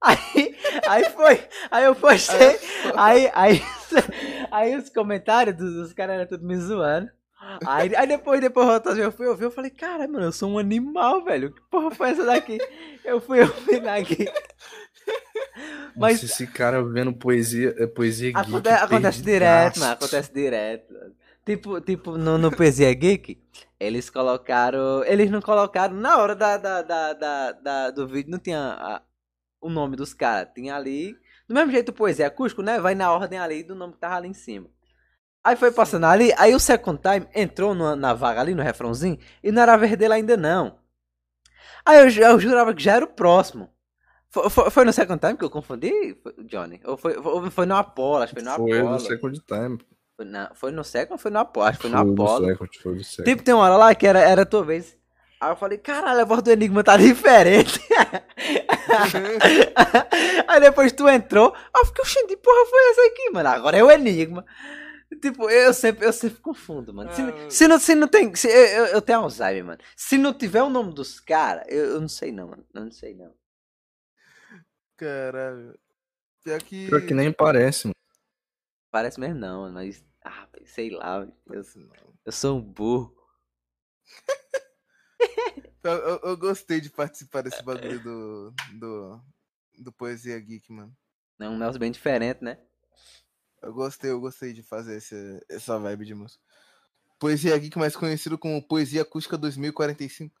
Aí, 0.00 0.56
aí 0.86 1.04
foi, 1.10 1.48
aí 1.70 1.84
eu 1.84 1.94
postei, 1.94 2.58
aí, 2.94 3.30
aí, 3.34 3.62
aí 4.52 4.76
os 4.76 4.90
comentários 4.90 5.56
dos, 5.56 5.74
dos 5.74 5.92
caras 5.94 6.16
eram 6.16 6.26
tudo 6.26 6.46
me 6.46 6.56
zoando. 6.56 7.10
Aí, 7.66 7.94
aí 7.96 8.06
depois, 8.06 8.40
depois 8.40 8.68
outras 8.68 8.96
vezes 8.96 9.10
eu 9.10 9.16
fui 9.16 9.26
ouvir, 9.26 9.44
eu 9.44 9.50
falei, 9.50 9.70
cara, 9.70 10.06
mano, 10.08 10.26
eu 10.26 10.32
sou 10.32 10.50
um 10.50 10.58
animal, 10.58 11.24
velho. 11.24 11.52
Que 11.52 11.60
porra 11.70 11.90
foi 11.94 12.10
essa 12.10 12.24
daqui? 12.24 12.58
Eu 13.04 13.20
fui 13.20 13.40
ouvir 13.40 13.86
aqui. 13.88 14.26
Mas- 15.96 16.20
Mas 16.20 16.22
esse 16.22 16.46
cara 16.46 16.82
vendo 16.84 17.12
poesia, 17.12 17.74
é 17.78 17.86
poesia 17.86 18.30
geek. 18.32 18.48
Aconte- 18.48 18.68
acontece 18.68 19.22
direto, 19.22 19.78
mano. 19.80 19.92
Acontece 19.92 20.32
direto. 20.32 20.94
Tipo, 21.44 21.80
tipo 21.80 22.18
no, 22.18 22.36
no 22.36 22.50
Poesia 22.50 22.92
Geek, 22.92 23.40
eles 23.78 24.10
colocaram. 24.10 25.04
Eles 25.04 25.30
não 25.30 25.40
colocaram 25.40 25.94
na 25.94 26.18
hora 26.18 26.34
da, 26.34 26.56
da, 26.56 26.82
da, 26.82 27.12
da- 27.12 27.52
da- 27.52 27.90
do 27.92 28.06
vídeo, 28.08 28.32
não 28.32 28.38
tinha 28.40 28.58
a- 28.58 29.02
o 29.60 29.70
nome 29.70 29.94
dos 29.94 30.12
caras. 30.12 30.50
Tinha 30.54 30.74
ali. 30.74 31.16
Do 31.48 31.54
mesmo 31.54 31.70
jeito, 31.70 31.92
Poesia 31.92 32.26
Acústico, 32.26 32.62
né? 32.62 32.80
Vai 32.80 32.96
na 32.96 33.12
ordem 33.12 33.38
ali 33.38 33.62
do 33.62 33.76
nome 33.76 33.92
que 33.92 34.00
tava 34.00 34.16
ali 34.16 34.26
em 34.28 34.34
cima. 34.34 34.68
Aí 35.46 35.54
foi 35.54 35.70
passando 35.70 36.06
ali, 36.06 36.32
aí 36.36 36.56
o 36.56 36.58
Second 36.58 37.00
Time 37.00 37.24
entrou 37.32 37.72
na, 37.72 37.94
na 37.94 38.12
vaga 38.12 38.40
ali, 38.40 38.52
no 38.52 38.64
refrãozinho, 38.64 39.16
e 39.44 39.52
não 39.52 39.62
era 39.62 39.74
a 39.74 39.76
vez 39.76 39.96
dele 39.96 40.14
ainda 40.14 40.36
não. 40.36 40.76
Aí 41.84 41.98
eu, 42.00 42.08
eu 42.30 42.40
jurava 42.40 42.74
que 42.74 42.82
já 42.82 42.96
era 42.96 43.04
o 43.04 43.08
próximo. 43.08 43.70
Foi, 44.28 44.50
foi, 44.50 44.70
foi 44.70 44.84
no 44.84 44.92
Second 44.92 45.20
Time 45.20 45.38
que 45.38 45.44
eu 45.44 45.50
confundi, 45.50 46.16
foi- 46.20 46.34
Johnny? 46.46 46.80
Ou 46.84 46.96
foi, 46.96 47.14
foi, 47.22 47.48
foi 47.50 47.64
no 47.64 47.76
Apollo, 47.76 48.24
acho 48.24 48.34
que 48.34 48.40
foi 48.42 48.50
no 48.50 48.56
Foi 48.56 48.72
Apollo. 48.76 48.92
no 48.94 48.98
Second 49.00 49.40
Time. 49.46 49.78
Foi, 50.16 50.24
na, 50.26 50.50
foi 50.52 50.72
no 50.72 50.82
Second 50.82 51.12
ou 51.12 51.18
foi 51.18 51.30
no 51.30 51.38
Apollo? 51.38 51.66
Acho 51.68 51.78
que 51.78 51.82
foi 51.82 51.90
no 51.92 51.96
Foi 51.98 52.06
no 52.06 52.12
Apollo. 52.24 52.46
Second, 52.48 52.78
foi 52.82 52.94
no 52.96 53.04
Second. 53.04 53.30
Tipo, 53.30 53.42
tem 53.44 53.54
uma 53.54 53.62
hora 53.64 53.76
lá 53.76 53.94
que 53.94 54.04
era, 54.04 54.18
era 54.18 54.42
a 54.42 54.46
tua 54.46 54.64
vez. 54.64 54.96
Aí 55.40 55.50
eu 55.52 55.56
falei, 55.56 55.78
caralho, 55.78 56.22
a 56.22 56.24
voz 56.24 56.42
do 56.42 56.50
Enigma 56.50 56.82
tá 56.82 56.96
diferente. 56.98 57.80
Aí 60.48 60.60
depois 60.60 60.92
tu 60.92 61.08
entrou, 61.08 61.52
aí 61.54 61.82
eu 61.82 61.86
fiquei, 61.86 62.02
oxente, 62.02 62.36
porra 62.36 62.66
foi 62.68 62.90
essa 62.90 63.00
aqui, 63.12 63.30
mano? 63.30 63.48
Agora 63.48 63.76
é 63.76 63.84
o 63.84 63.90
Enigma. 63.90 64.44
Tipo, 65.20 65.48
eu 65.48 65.72
sempre, 65.72 66.04
eu 66.06 66.12
sempre 66.12 66.40
confundo, 66.40 66.92
mano. 66.92 67.12
Se, 67.12 67.22
Ah, 67.22 67.50
se 67.50 67.68
não, 67.68 67.78
se 67.78 67.94
não 67.94 68.08
tem. 68.08 68.34
Se, 68.34 68.48
eu, 68.48 68.86
eu, 68.86 69.00
tenho 69.02 69.20
Alzheimer, 69.20 69.64
mano. 69.64 69.78
Se 69.96 70.18
não 70.18 70.34
tiver 70.34 70.62
o 70.62 70.68
nome 70.70 70.92
dos 70.92 71.20
caras, 71.20 71.64
eu, 71.68 71.92
eu 71.92 72.00
não 72.00 72.08
sei 72.08 72.32
não, 72.32 72.48
mano. 72.48 72.66
Eu 72.74 72.84
não 72.84 72.90
sei 72.92 73.14
não. 73.14 73.32
Caralho. 74.96 75.78
Pior 76.42 76.62
que. 76.62 76.86
Pior 76.88 77.02
que 77.06 77.14
nem 77.14 77.32
parece, 77.32 77.86
mano. 77.86 77.94
Parece 78.90 79.20
mesmo 79.20 79.38
não, 79.38 79.62
mano, 79.62 79.74
mas. 79.74 80.04
Ah, 80.24 80.48
sei 80.64 80.90
lá, 80.90 81.20
eu, 81.48 81.62
eu 82.24 82.32
sou 82.32 82.58
um 82.58 82.62
burro. 82.62 83.14
Eu, 85.84 85.92
eu- 85.92 86.20
eu 86.24 86.36
gostei 86.36 86.80
de 86.80 86.90
participar 86.90 87.42
desse 87.42 87.62
bagulho 87.62 88.02
do. 88.02 88.54
do. 88.76 89.20
do 89.78 89.92
Poesia 89.92 90.36
Geek, 90.40 90.72
mano. 90.72 90.92
É 91.38 91.48
um 91.48 91.56
negócio 91.56 91.78
bem 91.78 91.92
diferente, 91.92 92.42
né? 92.42 92.58
Eu 93.66 93.74
gostei, 93.74 94.10
eu 94.12 94.20
gostei 94.20 94.52
de 94.52 94.62
fazer 94.62 94.98
esse, 94.98 95.44
essa 95.48 95.76
vibe 95.76 96.04
de 96.04 96.14
música. 96.14 96.40
Poesia 97.18 97.58
Geek, 97.58 97.76
mais 97.76 97.96
conhecido 97.96 98.38
como 98.38 98.62
Poesia 98.62 99.02
Acústica 99.02 99.36
2045. 99.36 100.32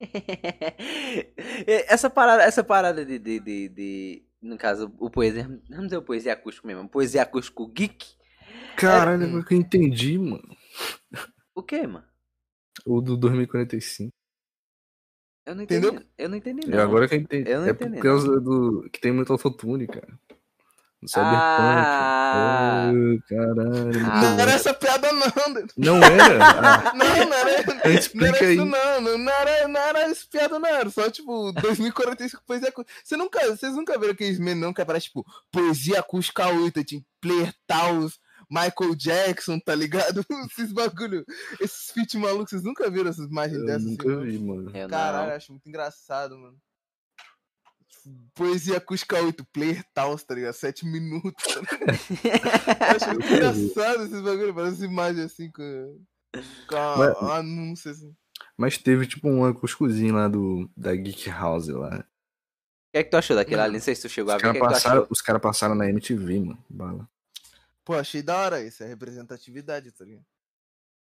essa 1.88 2.08
parada, 2.08 2.44
essa 2.44 2.62
parada 2.62 3.04
de, 3.04 3.18
de, 3.18 3.40
de, 3.40 3.68
de- 3.68 4.24
no 4.40 4.56
caso, 4.56 4.94
o 5.00 5.10
poesia, 5.10 5.48
vamos 5.68 5.86
dizer 5.86 5.96
o 5.96 6.02
poesia 6.02 6.32
acústico 6.34 6.66
mesmo, 6.68 6.88
poesia 6.88 7.22
acústico 7.22 7.66
geek. 7.66 8.14
Caralho, 8.76 9.24
É, 9.24 9.26
agora 9.26 9.44
que 9.44 9.54
eu 9.54 9.58
entendi, 9.58 10.16
mano. 10.16 10.56
O 11.56 11.62
que, 11.62 11.84
mano? 11.88 12.06
O 12.86 13.00
do 13.00 13.16
2045. 13.16 14.12
Eu 15.44 15.54
não 15.56 15.62
entendi. 15.64 15.86
Entendeu? 15.86 16.06
Eu 16.16 16.28
não 16.28 16.36
entendi 16.36 16.66
E 16.66 16.70
não. 16.70 16.78
agora 16.78 17.08
que 17.08 17.14
eu 17.16 17.18
entendi. 17.20 17.50
Eu 17.50 17.60
não 17.62 17.66
é 17.66 17.70
entendi, 17.70 17.96
por 17.96 18.02
causa 18.02 18.40
do. 18.40 18.88
que 18.92 19.00
tem 19.00 19.12
muito 19.12 19.32
autotune, 19.32 19.88
cara. 19.88 20.20
No 21.04 21.08
Cyberpunk. 21.08 21.34
Ah. 21.36 22.90
Oh, 22.90 23.28
caralho. 23.28 24.06
Ah. 24.10 24.20
Não 24.22 24.40
era 24.40 24.52
essa 24.52 24.72
piada, 24.72 25.12
não. 25.12 25.52
Dedo. 25.52 25.72
Não 25.76 25.96
era? 26.02 26.38
Ah, 26.42 26.92
Não, 26.96 27.04
não 27.04 27.34
era. 27.34 27.64
Não 27.66 28.26
era 28.26 28.50
isso, 28.50 28.64
não. 28.64 29.00
Não, 29.02 29.18
não 29.18 29.32
era, 29.32 29.68
não 29.68 29.80
era 29.80 30.00
essa 30.00 30.26
piada, 30.30 30.58
não. 30.58 30.66
Era 30.68 30.88
só, 30.88 31.10
tipo, 31.10 31.52
2045 31.52 32.42
poesia 32.46 32.70
acústica. 32.70 33.00
Você 33.04 33.16
nunca, 33.18 33.46
vocês 33.54 33.74
nunca 33.74 33.98
viram 33.98 34.12
aqueles 34.12 34.38
memes, 34.38 34.62
não, 34.62 34.72
que 34.72 34.80
aparece, 34.80 35.06
tipo, 35.06 35.26
poesia 35.52 36.00
acústica 36.00 36.48
8, 36.48 36.82
tipo, 36.84 37.06
Player 37.20 37.54
Taos, 37.66 38.18
Michael 38.50 38.94
Jackson, 38.96 39.58
tá 39.60 39.74
ligado? 39.74 40.24
Esses 40.50 40.72
bagulho, 40.72 41.24
esses 41.60 41.90
feat 41.90 42.16
malucos, 42.16 42.50
vocês 42.50 42.62
nunca 42.62 42.88
viram 42.90 43.10
essas 43.10 43.26
imagens 43.26 43.58
eu 43.60 43.66
dessas? 43.66 43.84
nunca 43.84 44.08
assim, 44.10 44.24
vi, 44.24 44.38
mano. 44.38 44.72
Caralho, 44.88 45.32
acho 45.34 45.52
muito 45.52 45.68
engraçado, 45.68 46.38
mano. 46.38 46.56
Poesia 48.34 48.76
acústica 48.76 49.16
8, 49.22 49.44
Player 49.52 49.84
Taos, 49.94 50.22
tá 50.24 50.34
ligado? 50.34 50.54
7 50.54 50.84
minutos. 50.86 51.44
Tá 51.54 51.60
ligado? 51.60 51.98
acho 52.96 53.10
engraçado 53.12 54.04
esses 54.04 54.20
bagulho, 54.20 54.54
parece 54.54 54.84
imagem 54.84 55.24
assim 55.24 55.50
com. 55.50 56.04
Com 56.68 56.76
a, 56.76 56.96
Mas- 56.98 57.16
a 57.16 57.36
anúncio 57.36 57.90
assim. 57.90 58.14
Mas 58.56 58.78
teve 58.78 59.06
tipo 59.06 59.28
um 59.28 59.44
acústicozinho 59.44 60.14
lá 60.14 60.28
do, 60.28 60.70
da 60.76 60.94
Geek 60.94 61.28
House 61.30 61.68
lá. 61.68 61.98
O 61.98 62.02
que 62.92 62.98
é 62.98 63.04
que 63.04 63.10
tu 63.10 63.16
achou 63.16 63.34
daquele 63.36 63.60
ali? 63.60 63.74
Não 63.74 63.80
sei 63.80 63.94
se 63.96 64.02
tu 64.02 64.08
chegou 64.08 64.32
a 64.32 64.36
Os 64.36 64.42
ver. 64.42 64.48
O 64.50 64.52
caras 64.52 64.58
que 64.60 64.64
é 64.64 64.68
que 64.68 64.68
tu 64.68 64.74
passaram, 64.74 65.02
achou? 65.02 65.08
os 65.12 65.20
cara 65.22 65.40
passaram 65.40 65.74
na 65.74 65.88
MTV, 65.88 66.40
mano. 66.40 66.64
Bala. 66.68 67.08
Pô, 67.84 67.94
achei 67.94 68.22
da 68.22 68.36
hora 68.38 68.62
isso, 68.62 68.82
é 68.82 68.86
representatividade, 68.86 69.90
tá 69.92 70.04
ligado? 70.04 70.24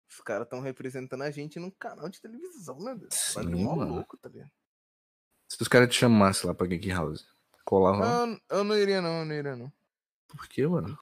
Os 0.10 0.18
caras 0.22 0.48
tão 0.50 0.60
representando 0.62 1.22
a 1.24 1.30
gente 1.32 1.60
num 1.60 1.70
canal 1.72 2.10
de 2.10 2.20
televisão, 2.20 2.80
né? 2.80 2.96
Deus? 2.96 3.14
Sim, 3.14 3.64
mano. 3.64 3.96
louco, 3.96 4.18
tá 4.18 4.30
ligado? 4.30 4.50
Se 5.48 5.62
os 5.62 5.68
caras 5.68 5.90
te 5.90 5.96
chamassem 5.96 6.48
lá 6.48 6.54
pra 6.54 6.68
Geek 6.68 6.90
House, 6.90 7.26
colava 7.66 7.98
lá. 8.00 8.28
Eu, 8.28 8.58
eu 8.58 8.64
não 8.64 8.78
iria 8.78 9.02
não, 9.02 9.20
eu 9.20 9.26
não 9.26 9.36
iria 9.36 9.56
não. 9.56 9.72
Por 10.28 10.48
quê, 10.48 10.68
mano? 10.68 10.98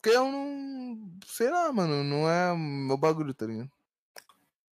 Porque 0.00 0.16
eu 0.16 0.30
não. 0.30 1.10
Sei 1.26 1.50
lá, 1.50 1.72
mano, 1.72 2.04
não 2.04 2.28
é 2.28 2.54
meu 2.56 2.96
bagulho, 2.96 3.34
tá 3.34 3.46
ligado? 3.46 3.70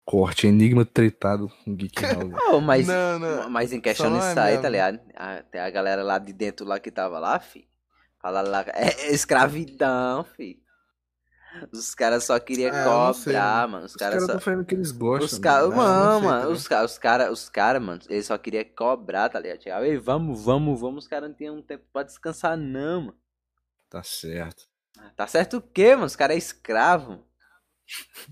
Corte, 0.06 0.46
Enigma 0.46 0.86
tretado 0.86 1.50
com 1.64 1.76
Geek 1.76 2.00
House. 2.06 2.32
Oh, 2.52 2.62
mas, 2.62 2.88
Não, 2.88 3.18
não. 3.18 3.50
mas 3.50 3.74
em 3.74 3.82
questão 3.82 4.10
não 4.10 4.22
é 4.22 4.40
aí, 4.40 4.62
tá 4.62 4.70
ligado? 4.70 5.00
A, 5.16 5.42
tem 5.42 5.60
a 5.60 5.70
galera 5.70 6.04
lá 6.04 6.20
de 6.20 6.32
dentro 6.32 6.66
lá 6.66 6.80
que 6.80 6.92
tava 6.92 7.18
lá, 7.18 7.40
fi. 7.40 7.68
Fala 8.22 8.42
lá. 8.42 8.64
É, 8.68 9.08
é 9.08 9.12
escravidão, 9.12 10.24
fi. 10.24 10.62
Os 11.72 11.96
caras 11.96 12.24
só 12.24 12.40
queriam 12.40 12.72
Ah, 12.74 12.84
eu 13.10 13.14
cobrar, 13.14 13.68
mano. 13.68 13.86
Os 13.86 13.92
Os 13.92 13.98
caras 13.98 14.14
caras 14.14 14.26
só. 14.26 14.26
estão 14.38 14.40
fazendo 14.42 14.62
o 14.62 14.66
que 14.66 14.76
eles 14.76 14.92
gostam. 14.92 15.26
Os 15.26 15.38
caras, 15.40 15.70
mano. 15.70 15.82
Ah, 15.82 16.14
não 16.14 16.22
mano, 16.22 16.50
os 16.52 16.68
caras, 16.68 16.92
os 16.92 16.98
caras, 16.98 17.32
os 17.32 17.50
caras, 17.50 17.82
mano, 17.82 18.02
eles 18.10 18.26
só 18.26 18.38
queriam 18.38 18.66
cobrar, 18.76 19.30
tá 19.30 19.40
ligado? 19.40 19.62
Chegava, 19.64 19.88
Ei, 19.88 19.98
vamos, 19.98 20.44
vamos, 20.44 20.80
vamos, 20.80 21.04
os 21.06 21.08
caras 21.08 21.30
não 21.30 21.36
tinham 21.36 21.62
tempo 21.62 21.84
pra 21.92 22.04
descansar, 22.04 22.58
não, 22.58 23.02
mano. 23.02 23.18
Tá 23.90 24.04
certo. 24.04 24.68
Tá 25.16 25.28
certo 25.28 25.58
o 25.58 25.62
quê, 25.62 25.94
mano? 25.96 26.06
Os 26.08 26.16
caras 26.16 26.36
é 26.36 26.38
escravo. 26.38 27.10
mano. 27.12 27.26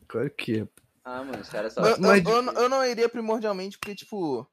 Claro 0.08 0.30
que 0.32 0.62
é. 0.62 0.68
Ah, 1.04 1.24
mano, 1.24 1.40
os 1.41 1.50
caras 1.50 1.74
só. 1.74 1.82
Eu, 1.82 1.88
eu- 1.95 2.00
Mas- 2.02 2.26
eu 2.26 2.41
não- 2.41 2.54
eu 2.54 2.70
não 2.70 2.86
iria 2.86 3.10
primordialmente 3.10 3.78
porque, 3.78 3.94
tipo, 3.95 4.48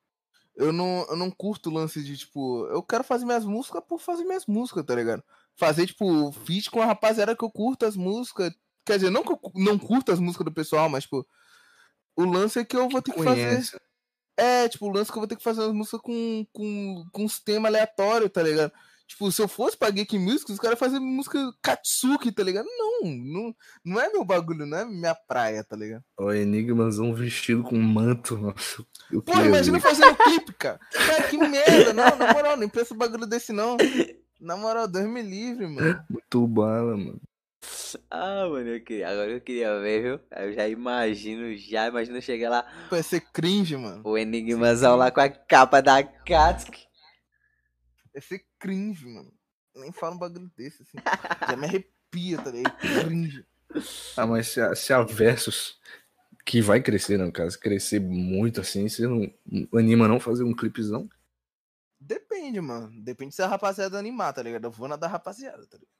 eu 0.56 0.72
não, 0.72 1.06
eu 1.08 1.16
não 1.16 1.30
curto 1.30 1.70
o 1.70 1.72
lance 1.72 2.02
de, 2.02 2.16
tipo, 2.16 2.66
eu 2.66 2.82
quero 2.82 3.04
fazer 3.04 3.24
minhas 3.24 3.44
músicas 3.44 3.82
por 3.88 3.98
fazer 4.00 4.24
minhas 4.24 4.46
músicas, 4.46 4.84
tá 4.84 4.94
ligado? 4.94 5.22
Fazer, 5.56 5.86
tipo, 5.86 6.32
feat 6.32 6.70
com 6.70 6.80
a 6.80 6.86
rapaziada 6.86 7.36
que 7.36 7.44
eu 7.44 7.50
curto 7.50 7.86
as 7.86 7.96
músicas. 7.96 8.52
Quer 8.84 8.96
dizer, 8.96 9.10
não 9.10 9.22
que 9.22 9.32
eu 9.32 9.40
não 9.54 9.78
curto 9.78 10.12
as 10.12 10.18
músicas 10.18 10.44
do 10.44 10.52
pessoal, 10.52 10.88
mas, 10.88 11.04
tipo, 11.04 11.26
o 12.16 12.24
lance 12.24 12.58
é 12.58 12.64
que 12.64 12.76
eu 12.76 12.88
vou 12.88 13.02
ter 13.02 13.12
que 13.12 13.22
fazer. 13.22 13.62
É, 14.36 14.68
tipo, 14.68 14.86
o 14.86 14.90
lance 14.90 15.10
é 15.10 15.12
que 15.12 15.18
eu 15.18 15.20
vou 15.20 15.28
ter 15.28 15.36
que 15.36 15.42
fazer 15.42 15.60
umas 15.60 15.74
músicas 15.74 16.00
com, 16.00 16.46
com, 16.52 17.04
com 17.12 17.24
uns 17.24 17.38
temas 17.38 17.68
aleatórios, 17.70 18.30
tá 18.30 18.42
ligado? 18.42 18.72
Tipo, 19.10 19.30
se 19.32 19.42
eu 19.42 19.48
fosse 19.48 19.76
pra 19.76 19.90
Geek 19.90 20.16
Music, 20.16 20.52
os 20.52 20.60
caras 20.60 20.78
faziam 20.78 21.02
música 21.02 21.36
Katsuki, 21.60 22.30
tá 22.30 22.44
ligado? 22.44 22.66
Não, 22.78 23.10
não, 23.10 23.56
não 23.84 24.00
é 24.00 24.08
meu 24.08 24.24
bagulho, 24.24 24.64
não 24.64 24.78
é 24.78 24.84
minha 24.84 25.16
praia, 25.26 25.64
tá 25.64 25.74
ligado? 25.74 26.04
Ó, 26.16 26.32
Enigmazão 26.32 27.12
vestido 27.12 27.64
com 27.64 27.76
manto. 27.76 28.38
Nossa, 28.38 28.84
queria 29.26 29.46
imagina 29.46 29.80
ver. 29.80 29.88
fazendo 29.88 30.14
clipe, 30.14 30.52
cara. 30.52 30.78
Cara, 30.92 31.24
que 31.24 31.36
merda. 31.36 31.92
Não, 31.92 32.16
na 32.16 32.32
moral, 32.32 32.56
nem 32.56 32.68
pensa 32.68 32.94
bagulho 32.94 33.26
desse, 33.26 33.52
não. 33.52 33.76
Na 34.40 34.56
moral, 34.56 34.88
Deus 34.88 35.06
me 35.06 35.22
livre, 35.22 35.66
mano. 35.66 36.04
Muito 36.08 36.46
bala, 36.46 36.96
mano. 36.96 37.20
Ah, 38.10 38.46
mano, 38.48 38.68
eu 38.68 38.82
queria, 38.82 39.08
agora 39.10 39.30
eu 39.32 39.40
queria 39.40 39.78
ver, 39.80 40.02
viu? 40.02 40.20
Eu 40.30 40.52
já 40.54 40.66
imagino, 40.68 41.54
já 41.58 41.88
imagino 41.88 42.20
chegar 42.22 42.48
lá, 42.48 42.66
Vai 42.90 43.02
ser 43.02 43.20
cringe, 43.20 43.76
mano. 43.76 44.00
o 44.02 44.16
Enigmazão 44.16 44.96
lá 44.96 45.10
com 45.10 45.20
a 45.20 45.28
capa 45.28 45.82
da 45.82 46.02
Katsuki. 46.02 46.86
Vai 48.12 48.22
ser 48.22 48.44
cringe, 48.58 49.06
mano. 49.06 49.32
Nem 49.76 49.92
fala 49.92 50.14
um 50.14 50.18
bagulho 50.18 50.50
desse, 50.56 50.82
assim. 50.82 50.98
Já 51.48 51.56
me 51.56 51.66
arrepia, 51.66 52.38
tá 52.38 52.50
ligado? 52.50 52.76
Cringe. 52.78 53.44
Ah, 54.16 54.26
mas 54.26 54.48
se 54.48 54.60
a, 54.60 54.74
se 54.74 54.92
a 54.92 55.02
Versus, 55.02 55.78
que 56.44 56.60
vai 56.62 56.80
crescer, 56.80 57.18
no 57.18 57.30
caso, 57.30 57.58
crescer 57.60 58.00
muito 58.00 58.60
assim, 58.60 58.88
você 58.88 59.06
não 59.06 59.32
anima 59.78 60.08
não 60.08 60.18
fazer 60.18 60.44
um 60.44 60.54
clipezão? 60.54 61.08
Depende, 62.00 62.60
mano. 62.60 62.90
Depende 63.02 63.34
se 63.34 63.42
a 63.42 63.46
rapaziada 63.46 63.98
animar, 63.98 64.32
tá 64.32 64.42
ligado? 64.42 64.64
Eu 64.64 64.70
vou 64.70 64.88
na 64.88 64.96
da 64.96 65.06
rapaziada, 65.06 65.66
tá 65.66 65.76
ligado? 65.76 65.90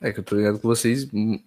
É 0.00 0.12
que 0.12 0.20
eu 0.20 0.24
tô 0.24 0.34
ligado 0.34 0.58
com 0.58 0.66
vocês. 0.66 1.06
hum, 1.12 1.38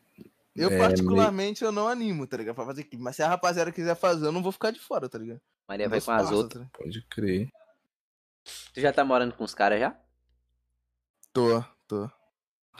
Eu, 0.55 0.69
É, 0.69 0.77
particularmente, 0.77 1.63
eu 1.63 1.71
não 1.71 1.87
animo, 1.87 2.27
tá 2.27 2.37
ligado? 2.37 2.55
Pra 2.55 2.65
fazer 2.65 2.83
clipe. 2.83 3.03
Mas 3.03 3.15
se 3.15 3.23
a 3.23 3.27
rapaziada 3.27 3.71
quiser 3.71 3.95
fazer, 3.95 4.27
eu 4.27 4.31
não 4.31 4.43
vou 4.43 4.51
ficar 4.51 4.69
de 4.71 4.79
fora, 4.79 5.09
tá 5.09 5.17
ligado? 5.17 5.41
Maria 5.67 5.89
vai 5.89 5.99
com 5.99 6.11
as 6.11 6.31
outras. 6.31 6.63
tá? 6.63 6.69
Pode 6.77 7.01
crer. 7.07 7.49
Tu 8.73 8.81
já 8.81 8.93
tá 8.93 9.03
morando 9.03 9.33
com 9.33 9.43
os 9.43 9.55
caras 9.55 9.79
já? 9.79 9.97
Tô, 11.31 11.63
tô. 11.87 12.09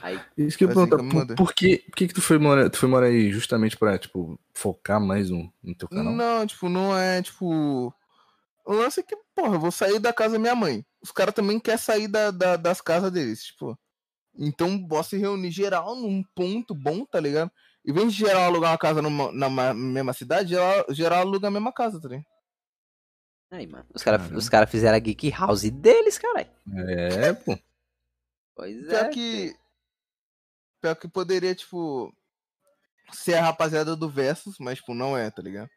Aí, 0.00 0.20
Isso 0.36 0.58
que 0.58 0.64
eu 0.64 0.68
perguntar, 0.68 0.98
que 0.98 1.08
por, 1.08 1.34
por 1.36 1.54
que, 1.54 1.78
por 1.78 1.96
que 1.96 2.08
que 2.08 2.14
tu 2.14 2.20
foi 2.22 2.38
morar, 2.38 2.68
tu 2.68 2.78
foi 2.78 2.88
morar 2.88 3.06
aí 3.06 3.30
justamente 3.32 3.76
pra, 3.76 3.96
tipo, 3.98 4.38
focar 4.52 5.00
mais 5.00 5.30
no, 5.30 5.52
no 5.62 5.74
teu 5.74 5.88
canal? 5.88 6.12
Não, 6.12 6.46
tipo, 6.46 6.68
não 6.68 6.96
é, 6.96 7.22
tipo. 7.22 7.94
O 8.64 8.72
lance 8.72 9.00
é 9.00 9.02
que, 9.02 9.16
porra, 9.34 9.54
eu 9.56 9.60
vou 9.60 9.70
sair 9.70 9.98
da 9.98 10.12
casa 10.12 10.34
da 10.34 10.38
minha 10.38 10.54
mãe. 10.54 10.84
Os 11.02 11.10
caras 11.12 11.34
também 11.34 11.60
querem 11.60 11.78
sair 11.78 12.08
da, 12.08 12.30
da- 12.30 12.56
das 12.56 12.80
casas 12.80 13.10
deles, 13.12 13.44
tipo. 13.44 13.78
Então, 14.36 14.86
posso 14.88 15.10
se 15.10 15.18
reunir 15.18 15.50
geral 15.50 15.94
num 15.94 16.22
ponto 16.34 16.74
bom, 16.74 17.04
tá 17.04 17.20
ligado? 17.20 17.50
Em 17.86 17.92
vez 17.92 18.12
de 18.12 18.18
geral 18.18 18.44
alugar 18.44 18.72
uma 18.72 18.78
casa 18.78 19.02
numa, 19.02 19.30
na 19.32 19.48
ma- 19.50 19.74
mesma 19.74 20.12
cidade, 20.12 20.48
geral, 20.50 20.86
geral 20.90 21.20
aluga 21.20 21.48
a 21.48 21.50
mesma 21.50 21.72
casa, 21.72 22.00
tá 22.00 22.08
ligado? 22.08 22.26
aí, 23.50 23.66
mano. 23.68 23.86
Os 23.94 24.02
caras 24.02 24.48
cara 24.48 24.66
fizeram 24.66 24.96
a 24.96 24.98
Geek 24.98 25.30
House 25.30 25.62
deles, 25.70 26.18
caralho. 26.18 26.50
É, 26.76 27.32
pô. 27.34 27.56
Pois 28.56 28.86
Pior 28.86 29.04
é. 29.04 29.08
que. 29.10 29.54
Pior 30.80 30.94
que 30.96 31.06
poderia, 31.08 31.54
tipo. 31.54 32.12
Ser 33.12 33.34
a 33.34 33.42
rapaziada 33.42 33.94
do 33.94 34.08
Versus, 34.08 34.56
mas, 34.58 34.78
tipo, 34.78 34.94
não 34.94 35.16
é, 35.16 35.30
tá 35.30 35.42
ligado? 35.42 35.68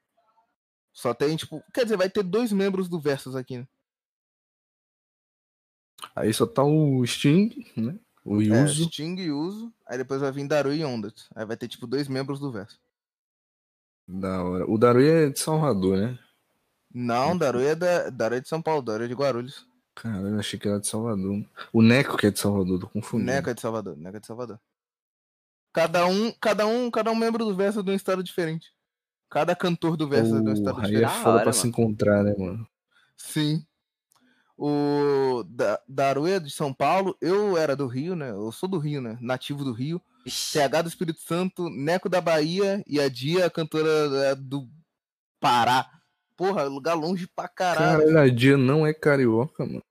Só 0.98 1.14
tem, 1.14 1.38
tipo. 1.38 1.64
Quer 1.72 1.84
dizer, 1.84 1.96
vai 1.96 2.10
ter 2.10 2.24
dois 2.24 2.52
membros 2.52 2.90
do 2.90 3.00
Versus 3.00 3.36
aqui, 3.36 3.60
né? 3.60 3.68
Aí 6.16 6.34
só 6.34 6.48
tá 6.48 6.64
o 6.64 7.06
Sting, 7.06 7.52
né? 7.78 8.00
O 8.26 8.42
É, 8.42 8.46
Yuzo. 8.46 8.86
Sting 8.86 9.16
e 9.20 9.32
Uso. 9.32 9.72
Aí 9.86 10.00
depois 10.00 10.22
vai 10.22 10.32
vir 10.32 10.48
Daru 10.48 10.74
e 10.74 10.84
Ondat. 10.84 11.28
Aí 11.36 11.46
vai 11.46 11.56
ter, 11.56 11.68
tipo, 11.68 11.86
dois 11.86 12.08
membros 12.08 12.40
do 12.40 12.52
Versus. 12.52 12.80
Da 14.08 14.44
hora. 14.44 14.66
O 14.68 14.76
Darui 14.76 15.08
é 15.08 15.30
de 15.30 15.38
Salvador, 15.40 15.98
né? 16.00 16.20
Não, 16.92 17.38
Daru 17.38 17.60
é, 17.60 17.76
da, 17.76 18.10
Daru 18.10 18.36
é 18.36 18.40
de 18.40 18.48
São 18.48 18.60
Paulo, 18.60 18.82
Daru 18.82 19.04
é 19.04 19.08
de 19.08 19.14
Guarulhos. 19.14 19.68
Caralho, 19.94 20.30
eu 20.30 20.40
achei 20.40 20.58
que 20.58 20.68
era 20.68 20.80
de 20.80 20.88
Salvador. 20.88 21.46
O 21.72 21.84
Neco 21.84 22.18
que 22.18 22.26
é 22.26 22.32
de 22.32 22.40
Salvador, 22.40 22.80
tô 22.80 22.90
confundindo. 22.90 23.32
Neca 23.32 23.52
é 23.52 23.54
de 23.54 23.62
Salvador, 23.62 23.96
Neca 23.98 24.18
é 24.18 24.20
de 24.20 24.26
Salvador. 24.26 24.60
Cada 25.74 26.08
um, 26.08 26.32
cada 26.42 26.66
um, 26.66 26.90
cada 26.90 27.12
um 27.12 27.16
membro 27.16 27.46
do 27.46 27.56
Versus 27.56 27.82
é 27.82 27.86
de 27.86 27.92
um 27.92 27.96
estado 27.96 28.24
diferente. 28.24 28.74
Cada 29.30 29.56
cantor 29.56 29.98
do 29.98 30.08
Versus 30.08 30.40
é 30.40 30.42
de 30.42 30.50
um 30.50 30.54
estado 30.54 30.80
aí 30.80 30.86
é 30.86 30.88
diferente. 30.88 31.02
Da 31.02 31.10
foda 31.10 31.30
hora, 31.36 31.44
pra 31.44 31.54
se 31.54 31.60
mano. 31.60 31.70
encontrar, 31.70 32.24
né, 32.24 32.36
mano? 32.38 32.68
Sim. 33.18 33.66
O 34.58 35.44
da, 35.48 35.80
Daru 35.88 36.26
é 36.26 36.40
de 36.40 36.50
São 36.50 36.74
Paulo, 36.74 37.16
eu 37.22 37.58
era 37.58 37.76
do 37.76 37.86
Rio, 37.86 38.16
né? 38.16 38.32
Eu 38.32 38.52
sou 38.52 38.68
do 38.68 38.80
Rio, 38.80 39.02
né? 39.02 39.18
Nativo 39.22 39.64
do 39.64 39.72
Rio. 39.72 40.02
TH 40.52 40.82
do 40.82 40.90
Espírito 40.90 41.22
Santo, 41.22 41.70
Neco 41.70 42.10
da 42.10 42.20
Bahia 42.20 42.84
e 42.88 43.00
a 43.00 43.08
Dia, 43.08 43.46
a 43.46 43.50
cantora 43.50 43.90
é, 44.26 44.36
do 44.36 44.68
Pará. 45.40 45.88
Porra, 46.36 46.64
lugar 46.64 46.96
longe 46.96 47.28
pra 47.28 47.48
caralho. 47.48 48.00
Caralho, 48.00 48.20
a 48.20 48.34
Dia 48.34 48.58
não 48.58 48.86
é 48.86 48.94
carioca, 48.94 49.66
mano. 49.66 49.84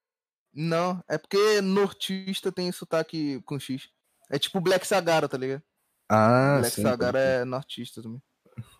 Não, 0.52 1.02
é 1.08 1.18
porque 1.18 1.60
nortista 1.60 2.50
tem 2.50 2.70
sotaque 2.72 3.40
com 3.44 3.58
X. 3.58 3.88
É 4.30 4.38
tipo 4.38 4.60
Black 4.60 4.86
Sagara, 4.86 5.28
tá 5.28 5.36
ligado? 5.36 5.62
Ah, 6.08 6.58
Black 6.60 6.74
sim. 6.74 6.82
Sagara 6.82 7.18
é 7.18 7.44
nortista 7.44 8.02
também. 8.02 8.22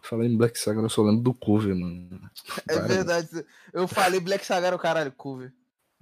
Falei 0.09 0.29
em 0.29 0.37
Black 0.37 0.59
Saga, 0.59 0.81
eu 0.81 0.89
só 0.89 1.03
lembro 1.03 1.23
do 1.23 1.35
cover, 1.35 1.75
mano. 1.75 2.09
É 2.69 2.79
verdade. 2.81 3.29
Eu 3.73 3.89
falei 3.89 4.21
Black 4.21 4.45
Sagara, 4.47 4.77
o 4.77 4.79
caralho, 4.79 5.13
cover. 5.13 5.53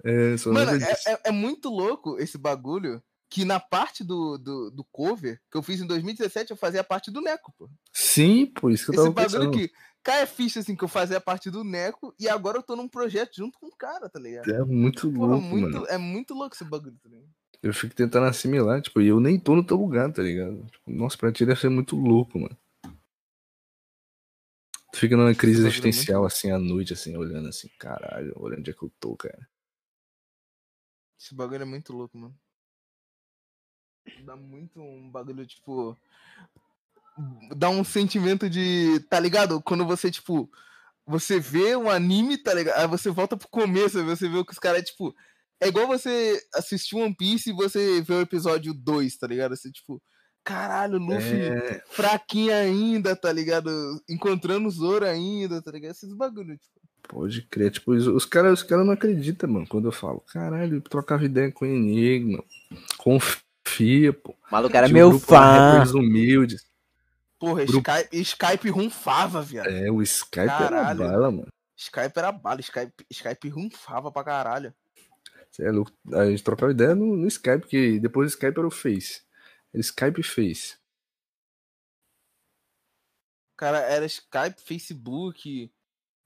É, 0.03 0.37
só 0.37 0.51
Mano, 0.51 0.71
é, 0.71 0.91
é- 1.07 1.19
é 1.25 1.31
muito 1.31 1.69
louco 1.69 2.19
esse 2.19 2.37
bagulho 2.37 3.01
que 3.29 3.43
na 3.43 3.59
parte 3.59 4.03
do, 4.03 4.37
do, 4.37 4.69
do 4.69 4.83
cover 4.91 5.41
que 5.49 5.57
eu 5.57 5.63
fiz 5.63 5.81
em 5.81 5.87
2017 5.87 6.51
eu 6.51 6.57
fazia 6.57 6.83
parte 6.83 7.09
do 7.09 7.21
Neco, 7.21 7.53
pô. 7.57 7.67
Sim, 7.91 8.45
por 8.45 8.71
isso 8.71 8.85
que 8.85 8.91
eu 8.91 9.03
Esse 9.03 9.13
tava 9.13 9.27
bagulho 9.27 9.51
pensando. 9.51 9.67
que 9.67 9.73
cai 10.03 10.21
a 10.21 10.27
ficha 10.27 10.59
assim 10.59 10.75
que 10.75 10.83
eu 10.83 10.87
fazia 10.87 11.19
parte 11.19 11.49
do 11.49 11.63
Neco 11.63 12.13
e 12.19 12.29
agora 12.29 12.59
eu 12.59 12.63
tô 12.63 12.75
num 12.75 12.87
projeto 12.87 13.35
junto 13.35 13.57
com 13.57 13.65
o 13.67 13.75
cara, 13.75 14.07
tá 14.07 14.19
ligado? 14.19 14.47
É 14.53 14.63
muito 14.63 15.11
Porra, 15.11 15.27
louco, 15.33 15.41
muito, 15.47 15.73
mano. 15.73 15.87
é 15.89 15.97
muito 15.97 16.33
louco 16.35 16.53
esse 16.55 16.63
bagulho, 16.63 16.95
tá 17.01 17.09
ligado? 17.09 17.27
Eu 17.63 17.73
fico 17.73 17.95
tentando 17.95 18.27
assimilar, 18.27 18.79
tipo, 18.81 19.01
e 19.01 19.07
eu 19.07 19.19
nem 19.19 19.39
tô 19.39 19.55
no 19.55 19.65
teu 19.65 19.77
lugar, 19.77 20.11
tá 20.13 20.21
ligado? 20.21 20.63
Tipo, 20.71 20.91
nossa, 20.91 21.17
pra 21.17 21.31
ti 21.31 21.43
deve 21.47 21.59
ser 21.59 21.69
muito 21.69 21.95
louco, 21.95 22.37
mano. 22.37 22.55
Tu 24.95 24.99
fica 25.01 25.17
numa 25.17 25.35
crise 25.35 25.59
é 25.59 25.63
muito 25.63 25.73
existencial, 25.73 26.23
assim, 26.23 26.51
à 26.51 26.57
noite, 26.57 26.93
assim, 26.93 27.17
olhando 27.17 27.49
assim, 27.49 27.67
caralho, 27.77 28.31
olha 28.37 28.57
onde 28.57 28.71
é 28.71 28.73
que 28.73 28.81
eu 28.81 28.89
tô, 28.97 29.13
cara. 29.17 29.45
Esse 31.19 31.35
bagulho 31.35 31.63
é 31.63 31.65
muito 31.65 31.91
louco, 31.91 32.17
mano. 32.17 32.33
Dá 34.23 34.37
muito 34.37 34.79
um 34.79 35.11
bagulho, 35.11 35.45
tipo. 35.45 35.97
Dá 37.57 37.69
um 37.69 37.83
sentimento 37.83 38.49
de. 38.49 39.01
Tá 39.09 39.19
ligado? 39.19 39.61
Quando 39.61 39.85
você, 39.85 40.09
tipo. 40.09 40.49
Você 41.05 41.41
vê 41.41 41.75
um 41.75 41.89
anime, 41.89 42.37
tá 42.37 42.53
ligado? 42.53 42.79
Aí 42.79 42.87
você 42.87 43.09
volta 43.09 43.35
pro 43.35 43.49
começo, 43.49 44.01
você 44.05 44.29
vê 44.29 44.45
que 44.45 44.53
os 44.53 44.59
caras, 44.59 44.81
tipo. 44.83 45.13
É 45.59 45.67
igual 45.67 45.87
você 45.87 46.41
assistir 46.53 46.95
One 46.95 47.13
Piece 47.13 47.49
e 47.49 47.53
você 47.53 48.01
vê 48.01 48.13
o 48.13 48.21
episódio 48.21 48.73
2, 48.73 49.17
tá 49.17 49.27
ligado? 49.27 49.57
Você, 49.57 49.69
tipo. 49.69 50.01
Caralho, 50.45 50.99
Luffy 50.99 51.41
É, 51.41 51.81
fraquinho 51.89 52.53
ainda, 52.53 53.15
tá 53.15 53.31
ligado? 53.31 53.69
Encontrando 54.07 54.67
o 54.67 54.71
Zoro 54.71 55.03
ainda, 55.05 55.59
tá 55.61 55.71
ligado? 55.71 55.91
Esses 55.91 56.13
bagulhos, 56.13 56.59
tipo. 56.59 56.79
pode 57.07 57.41
crer. 57.47 57.71
Tipo, 57.71 57.91
os, 57.93 58.25
caras 58.25 58.59
os 58.59 58.63
cara 58.63 58.83
não 58.83 58.93
acreditam, 58.93 59.49
mano, 59.49 59.67
quando 59.67 59.87
eu 59.87 59.91
falo, 59.91 60.21
caralho, 60.21 60.75
eu 60.77 60.81
trocava 60.81 61.25
ideia 61.25 61.51
com 61.51 61.65
o 61.65 61.67
Enigma. 61.67 62.43
Confia, 62.97 64.13
pô. 64.13 64.31
o 64.33 64.35
maluco 64.51 64.77
era 64.77 64.87
meu 64.87 65.19
fã. 65.19 65.83
humildes. 65.95 66.65
Porra, 67.39 67.65
Grupo- 67.65 67.91
Skype, 67.91 68.17
Skype 68.21 68.69
runfava, 68.69 69.41
viado. 69.41 69.67
É, 69.67 69.91
o 69.91 70.01
Skype 70.01 70.41
era 70.47 70.57
Caralho. 70.69 70.99
bala, 70.99 71.31
mano. 71.31 71.47
Skype 71.75 72.13
era 72.15 72.31
bala, 72.31 72.61
Skype, 72.61 72.93
Skype 73.11 73.49
runfava 73.49 74.11
pra 74.11 74.23
caralho. 74.23 74.73
Cê 75.51 75.63
é 75.65 75.71
louco. 75.71 75.91
A 76.13 76.25
gente 76.25 76.43
trocava 76.43 76.71
ideia 76.71 76.95
no, 76.95 77.15
no 77.17 77.27
Skype, 77.27 77.59
porque 77.61 77.99
depois 77.99 78.27
do 78.27 78.33
Skype 78.35 78.57
era 78.57 78.67
o 78.67 78.71
Face. 78.71 79.24
Skype 79.79 80.23
Face. 80.23 80.77
Cara, 83.57 83.79
era 83.79 84.05
Skype, 84.05 84.61
Facebook, 84.61 85.71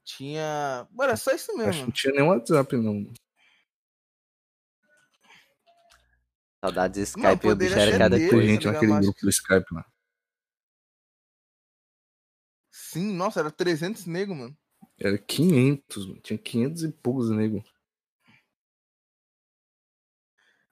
tinha. 0.04 0.88
Mano, 0.90 1.10
era 1.10 1.16
só 1.16 1.30
isso 1.32 1.52
Acho 1.52 1.60
que 1.60 1.66
mesmo. 1.66 1.82
não 1.84 1.92
tinha 1.92 2.12
nem 2.12 2.22
WhatsApp, 2.22 2.76
não. 2.76 3.12
Saudades 6.62 7.08
Skype 7.08 7.26
e 7.26 7.32
o 7.32 7.38
poderia 7.38 7.76
bicho 7.76 7.88
era 7.88 7.98
cada 7.98 8.16
coisa. 8.18 8.46
gente 8.46 8.66
naquele 8.66 9.00
grupo 9.00 9.20
do 9.20 9.30
Skype 9.30 9.72
lá. 9.72 9.90
Sim, 12.70 13.12
nossa, 13.14 13.40
era 13.40 13.50
300 13.50 14.06
nego, 14.06 14.34
mano. 14.34 14.56
Era 14.98 15.16
500, 15.16 16.06
mano. 16.06 16.20
Tinha 16.20 16.38
500 16.38 16.82
e 16.82 16.92
poucos 16.92 17.30
nego. 17.30 17.64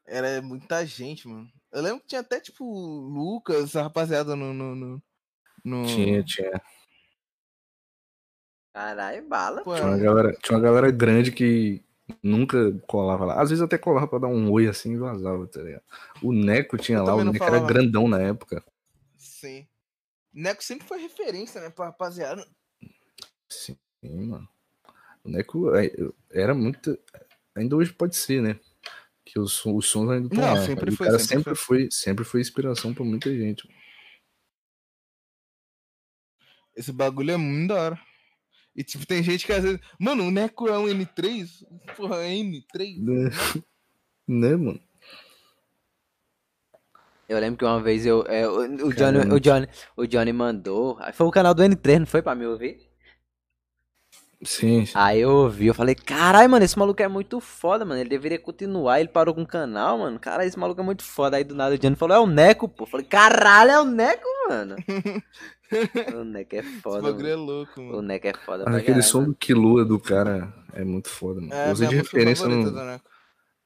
Era 0.05 0.43
muita 0.43 0.85
gente, 0.85 1.29
mano. 1.29 1.51
Eu 1.73 1.83
lembro 1.83 2.01
que 2.01 2.07
tinha 2.09 2.21
até, 2.21 2.41
tipo, 2.41 2.65
Lucas, 2.65 3.77
a 3.77 3.83
rapaziada 3.83 4.35
no. 4.35 4.53
no, 4.55 4.75
no, 4.75 5.03
no- 5.65 5.87
Tinha, 5.87 6.23
tinha. 6.25 6.61
Caralho, 8.73 9.27
bala. 9.29 9.63
Pô, 9.63 9.75
Tinha 9.75 9.87
uma 9.87 9.99
galera, 9.99 10.33
tinha 10.43 10.57
uma 10.57 10.63
galera 10.65 10.91
grande 10.91 11.33
que 11.33 11.83
Nunca 12.23 12.73
colava 12.87 13.25
lá. 13.27 13.43
Às 13.43 13.51
vezes 13.51 13.63
até 13.63 13.77
colava 13.77 14.09
pra 14.09 14.19
dar 14.19 14.29
um 14.29 14.51
oi 14.51 14.67
assim 14.67 14.95
e 14.95 14.97
vazava, 14.97 15.47
tá 15.47 15.61
ligado? 15.61 15.83
O 16.23 16.33
Neco 16.33 16.79
tinha 16.79 16.99
Eu 16.99 17.05
lá, 17.05 17.15
o 17.15 17.25
Neco 17.25 17.45
era 17.45 17.57
falava. 17.57 17.67
grandão 17.67 18.09
na 18.09 18.19
época. 18.21 18.65
Sim. 19.19 19.69
Neco 20.33 20.65
sempre 20.65 20.87
foi 20.87 21.01
referência, 21.03 21.61
né, 21.61 21.69
pra 21.69 21.87
rapaziada. 21.87 22.47
Sim, 23.49 23.77
mano. 24.03 24.49
O 25.23 25.29
Neco 25.29 25.75
é, 25.75 25.91
era 26.31 26.55
muito. 26.55 26.99
Ainda 27.55 27.77
hoje 27.77 27.93
pode 27.93 28.17
ser, 28.17 28.41
né? 28.41 28.59
Que 29.29 29.39
os, 29.39 29.63
os 29.67 29.87
sons 29.87 30.09
ainda 30.09 30.27
estão 30.27 30.41
Não, 30.41 30.55
lá. 30.55 30.65
sempre 30.65 30.91
foi, 30.91 31.07
o 31.07 31.11
cara 31.11 31.19
sempre 31.19 31.37
sempre 31.37 31.55
foi. 31.55 31.89
sempre 31.91 32.25
foi 32.25 32.41
inspiração 32.41 32.95
pra 32.95 33.05
muita 33.05 33.31
gente. 33.31 33.69
Esse 36.75 36.91
bagulho 36.93 37.33
é 37.33 37.37
muito 37.37 37.69
da 37.69 37.83
hora. 37.83 38.01
E 38.75 38.83
tipo, 38.83 39.07
tem 39.07 39.23
gente 39.23 39.45
que 39.45 39.53
às 39.53 39.63
vezes. 39.63 39.81
Mano, 39.99 40.25
o 40.25 40.31
Neco 40.31 40.67
é 40.67 40.79
um 40.79 40.87
N3? 40.87 41.47
Porra, 41.95 42.17
é 42.25 42.31
N3? 42.31 43.03
Né, 43.03 43.31
né 44.27 44.57
mano? 44.57 44.81
Eu 47.29 47.39
lembro 47.39 47.59
que 47.59 47.65
uma 47.67 47.83
vez 47.83 48.07
eu, 48.07 48.25
é, 48.27 48.49
o, 48.49 48.61
o 48.87 48.95
Johnny, 48.95 49.19
o, 49.31 49.39
Johnny, 49.39 49.69
o 49.95 50.07
Johnny 50.07 50.33
mandou. 50.33 50.99
Foi 51.13 51.27
o 51.27 51.31
canal 51.31 51.53
do 51.53 51.63
N3, 51.63 51.99
não 51.99 52.07
foi 52.07 52.23
pra 52.23 52.35
me 52.35 52.47
ouvir? 52.47 52.88
Sim, 54.45 54.87
sim. 54.87 54.93
Aí 54.95 55.21
eu 55.21 55.31
ouvi, 55.31 55.67
eu 55.67 55.75
falei, 55.75 55.97
caralho, 55.97 56.49
mano, 56.49 56.65
esse 56.65 56.79
maluco 56.79 57.03
é 57.03 57.09
muito 57.09 57.41
foda, 57.41 57.85
mano. 57.85 58.01
Ele 58.01 58.09
deveria 58.09 58.39
continuar, 58.39 59.01
ele 59.01 59.09
parou 59.09 59.35
com 59.35 59.43
o 59.43 59.47
canal, 59.47 59.99
mano. 59.99 60.19
Caralho, 60.21 60.47
esse 60.47 60.59
maluco 60.59 60.81
é 60.81 60.85
muito 60.85 61.03
foda. 61.03 61.37
Aí 61.37 61.43
do 61.43 61.57
nada 61.57 61.75
o 61.75 61.79
Johnny 61.79 61.97
falou, 61.97 62.17
é 62.17 62.21
o 62.21 62.27
Neco, 62.27 62.69
pô. 62.69 62.85
Eu 62.85 62.89
falei, 62.89 63.07
caralho, 63.07 63.71
é 63.73 63.81
o 63.81 63.85
Neco, 63.85 64.29
mano. 64.49 64.77
o 66.21 66.25
Neco 66.25 66.55
é 66.55 66.59
Esse 66.61 66.81
foda, 66.81 67.03
bagulho 67.03 67.29
mano. 67.29 67.29
é 67.29 67.35
louco, 67.37 67.81
O 67.81 67.85
mano. 67.85 68.03
Neco 68.03 68.27
é 68.29 68.33
foda 68.35 68.65
pra 68.65 68.77
aquele 68.77 69.03
som 69.03 69.21
mano. 69.23 69.33
do 69.33 69.39
Kilua 69.39 69.85
do 69.85 69.99
cara 69.99 70.55
é 70.73 70.85
muito 70.85 71.09
foda, 71.09 71.41
mano. 71.41 71.53
É, 71.53 71.69
Eu 71.69 71.73
usei 71.73 71.89
de 71.89 71.97
referência 71.97 72.47
no. 72.47 73.01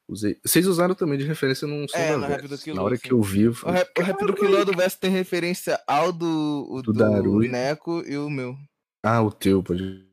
Usei... 0.09 0.37
Vocês 0.43 0.67
usaram 0.67 0.95
também 0.95 1.17
de 1.17 1.23
referência 1.25 1.65
num 1.67 1.87
som 1.87 1.97
É, 1.97 2.11
da 2.11 2.27
Na 2.73 2.83
hora 2.83 2.97
sim. 2.97 3.03
que 3.03 3.13
eu 3.13 3.21
vi, 3.21 3.43
eu 3.43 3.51
O 3.51 3.71
rap, 3.71 3.89
o 3.97 4.01
rap 4.03 4.25
do 4.25 4.33
Kilo 4.33 4.65
do 4.65 4.73
Verso 4.75 4.99
tem 4.99 5.09
referência 5.11 5.79
ao 5.87 6.11
do, 6.11 6.67
o 6.69 6.81
Do 6.81 6.91
do. 6.91 7.39
Neco 7.39 8.03
e 8.05 8.17
o 8.17 8.29
meu. 8.29 8.55
ah, 9.03 9.21
o 9.21 9.31
teu, 9.31 9.63
pode. 9.63 10.12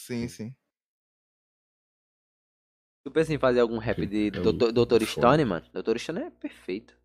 Sim, 0.00 0.28
sim. 0.28 0.56
Tu 3.04 3.10
pensa 3.10 3.34
em 3.34 3.38
fazer 3.38 3.60
algum 3.60 3.78
rap 3.78 4.06
de 4.06 4.28
É 4.28 4.30
Doutor 4.30 5.00
foda. 5.00 5.06
Stone, 5.06 5.44
mano? 5.44 5.66
Doutor 5.72 5.98
Stone 5.98 6.20
é 6.20 6.30
perfeito. 6.30 6.98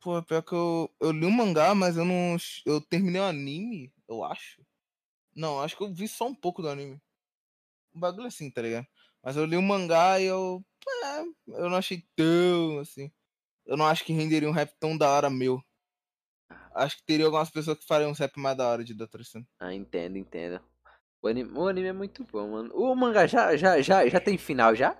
Pô, 0.00 0.22
pior 0.22 0.42
que 0.42 0.54
eu, 0.54 0.90
eu 1.00 1.10
li 1.10 1.26
um 1.26 1.30
mangá, 1.30 1.74
mas 1.74 1.96
eu 1.96 2.04
não. 2.04 2.36
Eu 2.64 2.80
terminei 2.80 3.20
o 3.20 3.24
anime, 3.24 3.92
eu 4.08 4.24
acho. 4.24 4.62
Não, 5.34 5.60
acho 5.60 5.76
que 5.76 5.82
eu 5.82 5.92
vi 5.92 6.08
só 6.08 6.26
um 6.26 6.34
pouco 6.34 6.62
do 6.62 6.68
anime. 6.68 7.00
Um 7.94 8.00
bagulho 8.00 8.26
assim, 8.26 8.50
tá 8.50 8.62
ligado? 8.62 8.86
Mas 9.22 9.36
eu 9.36 9.44
li 9.44 9.56
um 9.56 9.62
mangá 9.62 10.18
e 10.18 10.24
eu. 10.24 10.64
É, 11.04 11.20
eu 11.60 11.68
não 11.68 11.76
achei 11.76 12.02
tão 12.16 12.78
assim. 12.80 13.12
Eu 13.66 13.76
não 13.76 13.86
acho 13.86 14.04
que 14.04 14.14
renderia 14.14 14.48
um 14.48 14.52
rap 14.52 14.72
tão 14.80 14.96
da 14.96 15.10
hora 15.10 15.28
meu. 15.28 15.62
Acho 16.74 16.96
que 16.96 17.04
teria 17.04 17.26
algumas 17.26 17.50
pessoas 17.50 17.78
que 17.78 17.86
fariam 17.86 18.10
um 18.10 18.14
rap 18.14 18.38
mais 18.38 18.56
da 18.56 18.66
hora 18.66 18.84
de 18.84 18.94
Dr. 18.94 19.22
Stone. 19.22 19.46
Ah, 19.58 19.74
entendo, 19.74 20.16
entendo. 20.16 20.62
O 21.22 21.28
anime, 21.28 21.50
o 21.52 21.66
anime 21.68 21.88
é 21.88 21.92
muito 21.92 22.24
bom, 22.24 22.50
mano. 22.52 22.70
O 22.74 22.94
mangá 22.94 23.26
já, 23.26 23.56
já, 23.56 23.80
já, 23.80 24.08
já 24.08 24.20
tem 24.20 24.38
final 24.38 24.74
já? 24.74 24.96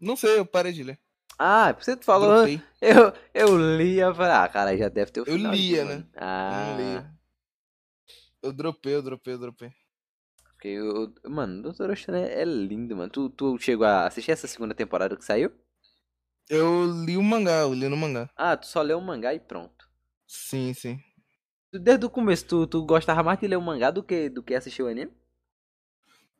Não 0.00 0.16
sei, 0.16 0.38
eu 0.38 0.46
parei 0.46 0.72
de 0.72 0.82
ler. 0.84 0.98
Ah, 1.38 1.72
você 1.72 1.96
tu 1.96 2.04
falou. 2.04 2.32
Dropei. 2.34 2.60
Eu, 2.80 3.12
eu 3.34 3.76
lia, 3.76 4.04
eu 4.04 4.14
falei, 4.14 4.32
ah, 4.32 4.48
cara, 4.48 4.76
já 4.76 4.88
deve 4.88 5.10
ter 5.10 5.20
o 5.20 5.24
Eu 5.26 5.36
final. 5.36 5.52
lia, 5.52 5.84
mano. 5.84 5.98
né? 5.98 6.06
Eu 6.14 6.22
Ah, 6.22 6.76
não 6.76 6.76
li. 6.76 7.20
Eu 8.42 8.52
dropei, 8.52 8.94
eu 8.94 9.02
dropei, 9.02 9.34
eu 9.34 9.38
dropei. 9.38 9.70
porque 10.52 10.68
eu, 10.68 11.12
mano, 11.28 11.62
Doutor 11.62 11.94
Stone 11.96 12.18
é, 12.18 12.40
é 12.40 12.44
lindo, 12.44 12.96
mano. 12.96 13.10
Tu, 13.10 13.28
tu 13.30 13.58
chegou 13.58 13.86
a 13.86 14.06
assistir 14.06 14.30
essa 14.32 14.46
segunda 14.46 14.74
temporada 14.74 15.16
que 15.16 15.24
saiu? 15.24 15.50
Eu 16.48 16.86
li 17.04 17.16
o 17.16 17.22
mangá, 17.22 17.60
eu 17.60 17.74
li 17.74 17.88
no 17.88 17.96
mangá. 17.96 18.28
Ah, 18.36 18.56
tu 18.56 18.66
só 18.66 18.82
leu 18.82 18.98
o 18.98 19.02
mangá 19.02 19.32
e 19.34 19.40
pronto. 19.40 19.88
Sim, 20.26 20.72
sim. 20.74 20.98
Desde 21.72 22.04
o 22.04 22.10
começo, 22.10 22.46
tu, 22.46 22.66
tu 22.66 22.84
gostava 22.84 23.22
mais 23.22 23.38
de 23.38 23.46
ler 23.46 23.56
o 23.56 23.62
mangá 23.62 23.90
do 23.90 24.02
que, 24.02 24.28
do 24.28 24.42
que 24.42 24.54
assistir 24.54 24.82
o 24.82 24.88
anime? 24.88 25.12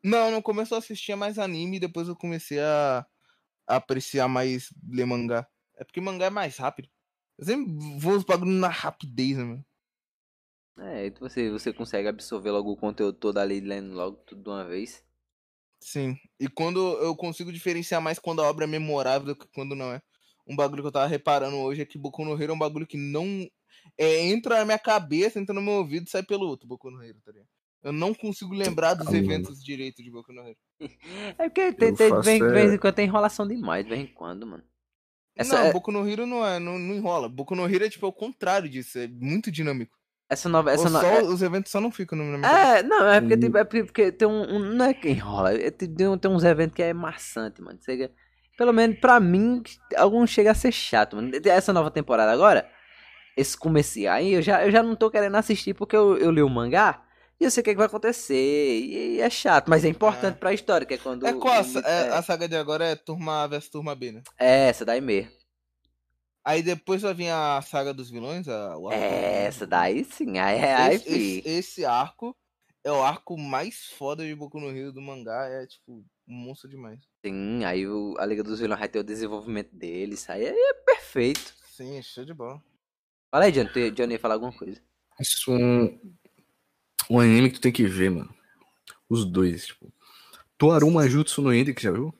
Não, 0.03 0.31
não 0.31 0.41
começou 0.41 0.75
a 0.75 0.79
assistir 0.79 1.15
mais 1.15 1.37
anime 1.37 1.77
e 1.77 1.79
depois 1.79 2.07
eu 2.07 2.15
comecei 2.15 2.59
a, 2.59 3.05
a 3.67 3.75
apreciar 3.75 4.27
mais 4.27 4.73
ler 4.89 5.05
mangá. 5.05 5.47
É 5.77 5.83
porque 5.83 6.01
mangá 6.01 6.25
é 6.25 6.29
mais 6.29 6.57
rápido. 6.57 6.89
Eu 7.37 7.45
sempre 7.45 7.71
vou 7.97 8.15
os 8.15 8.23
bagulhos 8.23 8.59
na 8.59 8.67
rapidez, 8.67 9.37
né, 9.37 9.43
mano? 9.43 9.65
É, 10.79 11.07
e 11.07 11.09
você, 11.11 11.49
você 11.49 11.71
consegue 11.71 12.07
absorver 12.07 12.51
logo 12.51 12.71
o 12.71 12.77
conteúdo 12.77 13.17
todo 13.17 13.37
ali, 13.37 13.59
lendo 13.59 13.93
logo 13.93 14.17
tudo 14.17 14.43
de 14.43 14.49
uma 14.49 14.65
vez. 14.65 15.03
Sim. 15.79 16.17
E 16.39 16.47
quando 16.47 16.79
eu 16.99 17.15
consigo 17.15 17.51
diferenciar 17.51 18.01
mais 18.01 18.19
quando 18.19 18.41
a 18.41 18.49
obra 18.49 18.65
é 18.65 18.67
memorável 18.67 19.27
do 19.27 19.35
que 19.35 19.47
quando 19.47 19.75
não 19.75 19.91
é. 19.91 20.01
Um 20.47 20.55
bagulho 20.55 20.83
que 20.83 20.87
eu 20.87 20.91
tava 20.91 21.07
reparando 21.07 21.57
hoje 21.57 21.81
é 21.81 21.85
que 21.85 21.97
Boku 21.97 22.23
no 22.25 22.41
Hero 22.41 22.51
é 22.51 22.55
um 22.55 22.59
bagulho 22.59 22.87
que 22.87 22.97
não. 22.97 23.47
É, 23.97 24.25
entra 24.27 24.59
na 24.59 24.65
minha 24.65 24.79
cabeça, 24.79 25.39
entra 25.39 25.53
no 25.53 25.61
meu 25.61 25.73
ouvido 25.75 26.07
e 26.07 26.09
sai 26.09 26.23
pelo 26.23 26.47
outro, 26.47 26.67
Boku 26.67 26.89
no 26.89 27.03
Hero, 27.03 27.19
tá 27.23 27.31
ligado? 27.31 27.47
Eu 27.83 27.91
não 27.91 28.13
consigo 28.13 28.53
lembrar 28.53 28.93
dos 28.93 29.11
eventos 29.13 29.63
direito 29.63 30.03
de 30.03 30.11
Boku 30.11 30.31
no 30.33 30.41
Hero. 30.41 30.57
É 31.37 31.49
porque 31.49 31.71
tem, 31.73 31.93
de 31.93 32.03
é- 32.03 32.21
vez 32.21 32.73
em 32.73 32.77
quando 32.77 32.93
tem 32.95 33.05
enrolação 33.05 33.47
demais, 33.47 33.83
de 33.83 33.89
vez 33.89 34.01
em 34.01 34.07
quando, 34.13 34.45
mano. 34.45 34.63
Essa, 35.35 35.55
não, 35.59 35.65
é- 35.67 35.71
Boku 35.73 35.91
no 35.91 36.07
Hero 36.07 36.25
não 36.25 36.45
é, 36.45 36.59
não, 36.59 36.77
não 36.77 36.93
enrola. 36.95 37.27
Boku 37.29 37.55
no 37.55 37.65
Hero 37.67 37.85
é 37.85 37.89
tipo 37.89 38.05
o 38.07 38.13
contrário 38.13 38.69
disso, 38.69 38.97
é 38.99 39.07
muito 39.07 39.51
dinâmico. 39.51 39.95
essa 40.29 40.47
nova. 40.47 40.71
Essa 40.71 40.89
no- 40.89 40.99
só- 40.99 41.05
é- 41.05 41.23
Os 41.23 41.41
eventos 41.41 41.71
só 41.71 41.81
não 41.81 41.91
ficam 41.91 42.17
no- 42.17 42.39
cabeça. 42.41 42.77
É, 42.79 42.83
não, 42.83 43.05
é 43.09 43.19
porque, 43.19 43.35
Hum. 43.35 43.39
tipo, 43.39 43.57
é 43.57 43.63
porque- 43.65 43.83
porque 43.83 44.11
tem 44.13 44.27
um, 44.27 44.55
um- 44.55 44.59
Não 44.75 44.85
é 44.85 44.93
que 44.93 45.09
enrola. 45.09 45.53
é 45.53 45.69
tem, 45.71 45.93
tem 45.93 46.07
uns 46.31 46.43
eventos 46.45 46.73
que 46.75 46.81
é 46.83 46.93
maçante, 46.93 47.61
mano. 47.61 47.77
Chega, 47.83 48.09
pelo 48.57 48.71
menos 48.71 48.97
pra 48.99 49.19
mim, 49.19 49.61
alguns 49.97 50.29
chega 50.29 50.51
a 50.51 50.55
ser 50.55 50.71
chato, 50.71 51.15
mano. 51.17 51.31
Essa 51.45 51.73
nova 51.73 51.91
temporada 51.91 52.31
agora, 52.31 52.69
esse 53.35 53.57
comercial 53.57 54.15
aí, 54.15 54.33
eu 54.33 54.41
já, 54.41 54.63
eu 54.65 54.71
já 54.71 54.83
não 54.83 54.95
tô 54.95 55.09
querendo 55.09 55.35
assistir 55.35 55.73
porque 55.73 55.95
eu, 55.95 56.17
eu 56.17 56.31
li 56.31 56.41
o 56.41 56.49
mangá 56.49 57.03
e 57.39 57.43
eu 57.43 57.51
sei 57.51 57.61
o 57.61 57.63
que, 57.63 57.69
é 57.71 57.73
que 57.73 57.77
vai 57.77 57.87
acontecer. 57.87 58.35
E, 58.35 59.19
é 59.19 59.29
chato, 59.29 59.67
mas 59.69 59.83
é 59.83 59.87
importante 59.89 60.35
É. 60.35 60.39
pra 60.39 60.53
história, 60.53 60.85
que 60.85 60.93
é 60.93 60.97
quando. 60.97 61.25
É 61.25 61.33
qual 61.33 61.55
a, 61.55 61.61
o- 61.61 61.63
sa- 61.63 61.79
é, 61.79 62.09
a 62.09 62.21
saga 62.21 62.47
de 62.47 62.55
agora 62.55 62.85
é 62.85 62.95
Turma 62.95 63.47
vs 63.47 63.69
Turma 63.69 63.95
B, 63.95 64.11
né? 64.11 64.21
É, 64.37 64.69
essa 64.69 64.85
daí 64.85 65.01
mesmo. 65.01 65.31
Aí 66.43 66.63
depois 66.63 67.01
vai 67.03 67.13
vir 67.13 67.29
a 67.29 67.61
saga 67.61 67.93
dos 67.93 68.09
vilões, 68.09 68.47
a, 68.47 68.75
o 68.77 68.89
arco 68.89 68.93
É, 69.03 69.45
essa 69.45 69.67
daí 69.67 70.03
sim. 70.03 70.39
Aí, 70.39 70.59
aí, 70.59 70.95
esse, 70.95 71.09
esse, 71.09 71.43
esse 71.49 71.85
arco 71.85 72.35
é 72.83 72.91
o 72.91 73.01
arco 73.03 73.37
mais 73.37 73.85
foda 73.97 74.25
de 74.25 74.33
Boku 74.33 74.59
no 74.59 74.75
Hero 74.75 74.91
do 74.91 75.01
mangá. 75.01 75.47
É 75.49 75.67
tipo, 75.67 76.03
monstro 76.25 76.67
demais. 76.69 76.99
Sim, 77.23 77.63
aí 77.63 77.87
o, 77.87 78.15
a 78.17 78.25
Liga 78.25 78.43
dos 78.43 78.59
Vilões 78.59 78.79
vai 78.79 78.89
ter 78.89 78.97
o 78.99 79.03
desenvolvimento 79.03 79.69
deles. 79.75 80.27
Aí 80.29 80.43
é 80.45 80.73
perfeito. 80.83 81.53
Sim, 81.75 82.01
show 82.01 82.25
de 82.25 82.33
bola. 82.33 82.59
Fala 83.31 83.45
aí, 83.45 83.51
Johnny. 83.51 83.91
Johnny 83.91 84.17
falar 84.17 84.33
alguma 84.35 84.51
coisa. 84.51 84.81
Isso 85.19 85.51
é 85.51 85.55
um, 85.55 85.99
um 87.09 87.19
anime 87.19 87.49
que 87.49 87.55
tu 87.59 87.61
tem 87.61 87.71
que 87.71 87.87
ver, 87.87 88.11
mano. 88.11 88.33
Os 89.09 89.23
dois, 89.23 89.67
tipo. 89.67 89.91
Toaruma 90.57 91.07
Jutsu 91.07 91.41
no 91.41 91.53
Ende, 91.53 91.73
que 91.73 91.81
já 91.81 91.91
viu? 91.91 92.13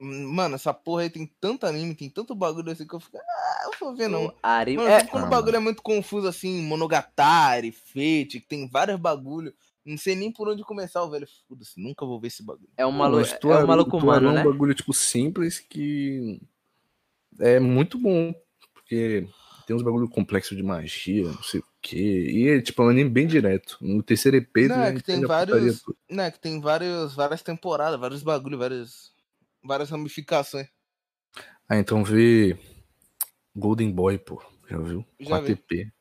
Mano, 0.00 0.54
essa 0.54 0.72
porra 0.72 1.02
aí 1.02 1.10
tem 1.10 1.26
tanto 1.40 1.66
anime, 1.66 1.94
tem 1.94 2.08
tanto 2.08 2.32
bagulho 2.32 2.70
assim 2.70 2.86
que 2.86 2.94
eu 2.94 3.00
fico. 3.00 3.18
Ah, 3.18 3.62
eu 3.64 3.72
vou 3.80 3.96
ver 3.96 4.08
não. 4.08 4.32
Ari... 4.40 4.76
Mano, 4.76 4.88
é, 4.88 5.04
quando 5.04 5.24
o 5.24 5.28
bagulho 5.28 5.56
é 5.56 5.60
muito 5.60 5.82
confuso 5.82 6.28
assim, 6.28 6.62
Monogatari, 6.62 7.72
Fate, 7.72 8.40
que 8.40 8.46
tem 8.46 8.68
vários 8.68 8.98
bagulho. 9.00 9.52
Não 9.84 9.98
sei 9.98 10.14
nem 10.14 10.30
por 10.30 10.48
onde 10.48 10.62
começar, 10.62 11.02
o 11.02 11.10
velho. 11.10 11.26
Foda-se, 11.48 11.80
nunca 11.80 12.06
vou 12.06 12.20
ver 12.20 12.28
esse 12.28 12.44
bagulho. 12.44 12.68
é 12.76 12.86
um, 12.86 12.92
Pô, 12.92 12.98
malu... 12.98 13.16
mas 13.16 13.32
é 13.32 13.36
um 13.36 13.38
Toaru- 13.40 13.66
maluco 13.66 13.90
Toaru 13.90 14.04
humano, 14.04 14.28
é 14.28 14.30
um 14.30 14.34
né? 14.34 14.44
bagulho, 14.44 14.74
tipo, 14.74 14.94
simples 14.94 15.58
que 15.58 16.40
é 17.40 17.58
muito 17.58 17.98
bom. 17.98 18.32
Porque 18.74 19.28
tem 19.68 19.76
uns 19.76 19.82
bagulho 19.82 20.08
complexo 20.08 20.56
de 20.56 20.62
magia, 20.62 21.24
não 21.24 21.42
sei 21.42 21.60
o 21.60 21.64
quê. 21.82 22.30
E 22.32 22.48
é, 22.48 22.62
tipo, 22.62 22.80
é 22.80 22.86
um 22.86 22.88
anime 22.88 23.10
bem 23.10 23.26
direto. 23.26 23.76
No 23.82 24.02
terceiro 24.02 24.38
EP, 24.38 24.50
tu 24.50 24.68
Não, 24.68 24.82
é 24.82 24.94
que 24.94 25.02
tem 25.02 25.20
vários-. 25.20 25.82
Né, 26.10 26.30
que 26.30 26.40
tem 26.40 26.58
vários, 26.58 27.14
várias 27.14 27.42
temporadas, 27.42 28.00
vários 28.00 28.22
bagulho, 28.22 28.56
várias, 28.56 29.12
várias 29.62 29.90
ramificações. 29.90 30.66
Ah, 31.68 31.76
então 31.76 32.02
vê 32.02 32.58
Golden 33.54 33.92
Boy, 33.92 34.16
pô. 34.16 34.42
Já 34.70 34.78
viu? 34.78 35.04
Já 35.20 35.38
Com 35.38 35.44
vi. 35.44 35.52
ATP. 35.52 35.92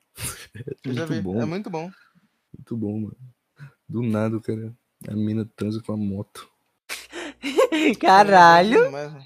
Eu 0.86 0.94
já 0.96 1.06
muito 1.06 1.14
vi. 1.14 1.22
bom. 1.22 1.42
É 1.42 1.46
muito 1.46 1.70
bom. 1.70 1.92
Muito 2.58 2.78
bom, 2.78 3.00
mano. 3.02 3.18
Do 3.86 4.02
nada, 4.02 4.38
o 4.38 4.42
cara. 4.42 4.74
A 5.10 5.14
mina 5.14 5.44
transa 5.58 5.82
com 5.86 5.92
a 5.92 5.98
moto. 5.98 6.50
Caralho! 8.00 8.86
Demais, 8.86 9.12
mano. 9.12 9.26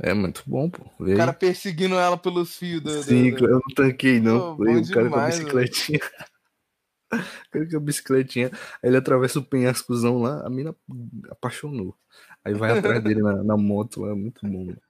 É 0.00 0.12
muito 0.12 0.42
bom, 0.46 0.68
pô. 0.68 0.84
Vê 0.98 1.10
O 1.10 1.12
aí. 1.12 1.16
cara 1.16 1.32
perseguindo 1.32 1.94
ela 1.94 2.16
pelos 2.16 2.56
fios 2.56 2.80
do- 2.82 3.02
Sim, 3.02 3.30
do- 3.34 3.44
eu 3.46 3.52
não 3.54 3.74
tanquei, 3.74 4.20
não. 4.20 4.56
Pô, 4.56 4.64
Foi 4.64 4.74
bom 4.74 4.80
o 4.80 4.88
cara 4.88 5.08
com 5.10 5.16
a 5.16 5.26
bicicletinha. 5.26 6.00
O 7.10 7.10
cara 7.52 7.68
com 7.70 7.76
a 7.76 7.80
bicicletinha. 7.80 8.50
Aí 8.82 8.90
ele 8.90 8.96
atravessa 8.96 9.38
o 9.38 9.44
penhascozão 9.44 10.18
lá, 10.20 10.44
a 10.44 10.50
mina 10.50 10.74
apaixonou. 11.30 11.96
Aí 12.44 12.54
vai 12.54 12.76
atrás 12.76 13.02
dele 13.02 13.22
na, 13.22 13.42
na 13.44 13.56
moto 13.56 14.00
lá, 14.02 14.14
muito 14.14 14.46
bom. 14.46 14.66
mano. 14.66 14.80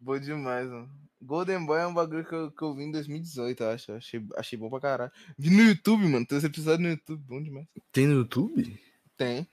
Bom 0.00 0.18
demais, 0.18 0.68
mano. 0.68 0.90
Golden 1.22 1.64
Boy 1.64 1.80
é 1.80 1.86
um 1.86 1.94
bagulho 1.94 2.24
que 2.26 2.34
eu, 2.34 2.50
que 2.50 2.62
eu 2.62 2.74
vi 2.74 2.82
em 2.82 2.90
2018, 2.90 3.62
eu 3.62 3.70
acho. 3.70 3.90
Eu 3.92 3.96
Achei, 3.96 4.26
achei 4.36 4.58
bom 4.58 4.68
pra 4.68 4.80
caralho. 4.80 5.12
Vi 5.38 5.48
no 5.48 5.62
YouTube, 5.62 6.06
mano. 6.06 6.26
Tem 6.26 6.36
esse 6.36 6.46
episódio 6.48 6.82
no 6.84 6.90
YouTube, 6.90 7.22
bom 7.26 7.42
demais. 7.42 7.66
Tem 7.92 8.06
no 8.06 8.14
YouTube? 8.16 8.78
Tem. 9.16 9.46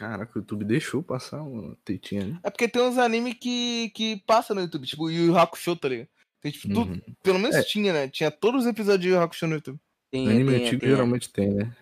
Caraca, 0.00 0.32
o 0.34 0.40
YouTube 0.40 0.64
deixou 0.64 1.02
passar 1.02 1.42
uma 1.42 1.76
tetinha 1.84 2.22
ali. 2.22 2.40
É 2.42 2.48
porque 2.50 2.66
tem 2.66 2.80
uns 2.80 2.96
animes 2.96 3.34
que, 3.34 3.90
que 3.94 4.16
passa 4.26 4.54
no 4.54 4.62
YouTube, 4.62 4.86
tipo 4.86 5.04
o 5.04 5.10
Yu 5.10 5.26
Yu 5.26 5.38
Hakusho, 5.38 5.76
tá 5.76 5.88
ligado? 5.88 6.08
Tem, 6.40 6.50
tipo, 6.50 6.68
tudo- 6.72 6.92
Uhum. 6.92 7.14
pelo 7.22 7.38
menos 7.38 7.54
É. 7.56 7.62
tinha, 7.62 7.92
né? 7.92 8.08
Tinha 8.08 8.30
todos 8.30 8.62
os 8.62 8.66
episódios 8.66 9.02
de 9.02 9.08
Yu 9.08 9.16
Yu 9.16 9.20
Hakusho 9.20 9.46
no 9.46 9.56
YouTube. 9.56 9.78
Tinha, 10.10 10.30
Anime 10.30 10.52
tinha, 10.54 10.62
antigo 10.66 10.80
tinha. 10.80 10.90
geralmente 10.92 11.28
tem, 11.30 11.50
né? 11.52 11.76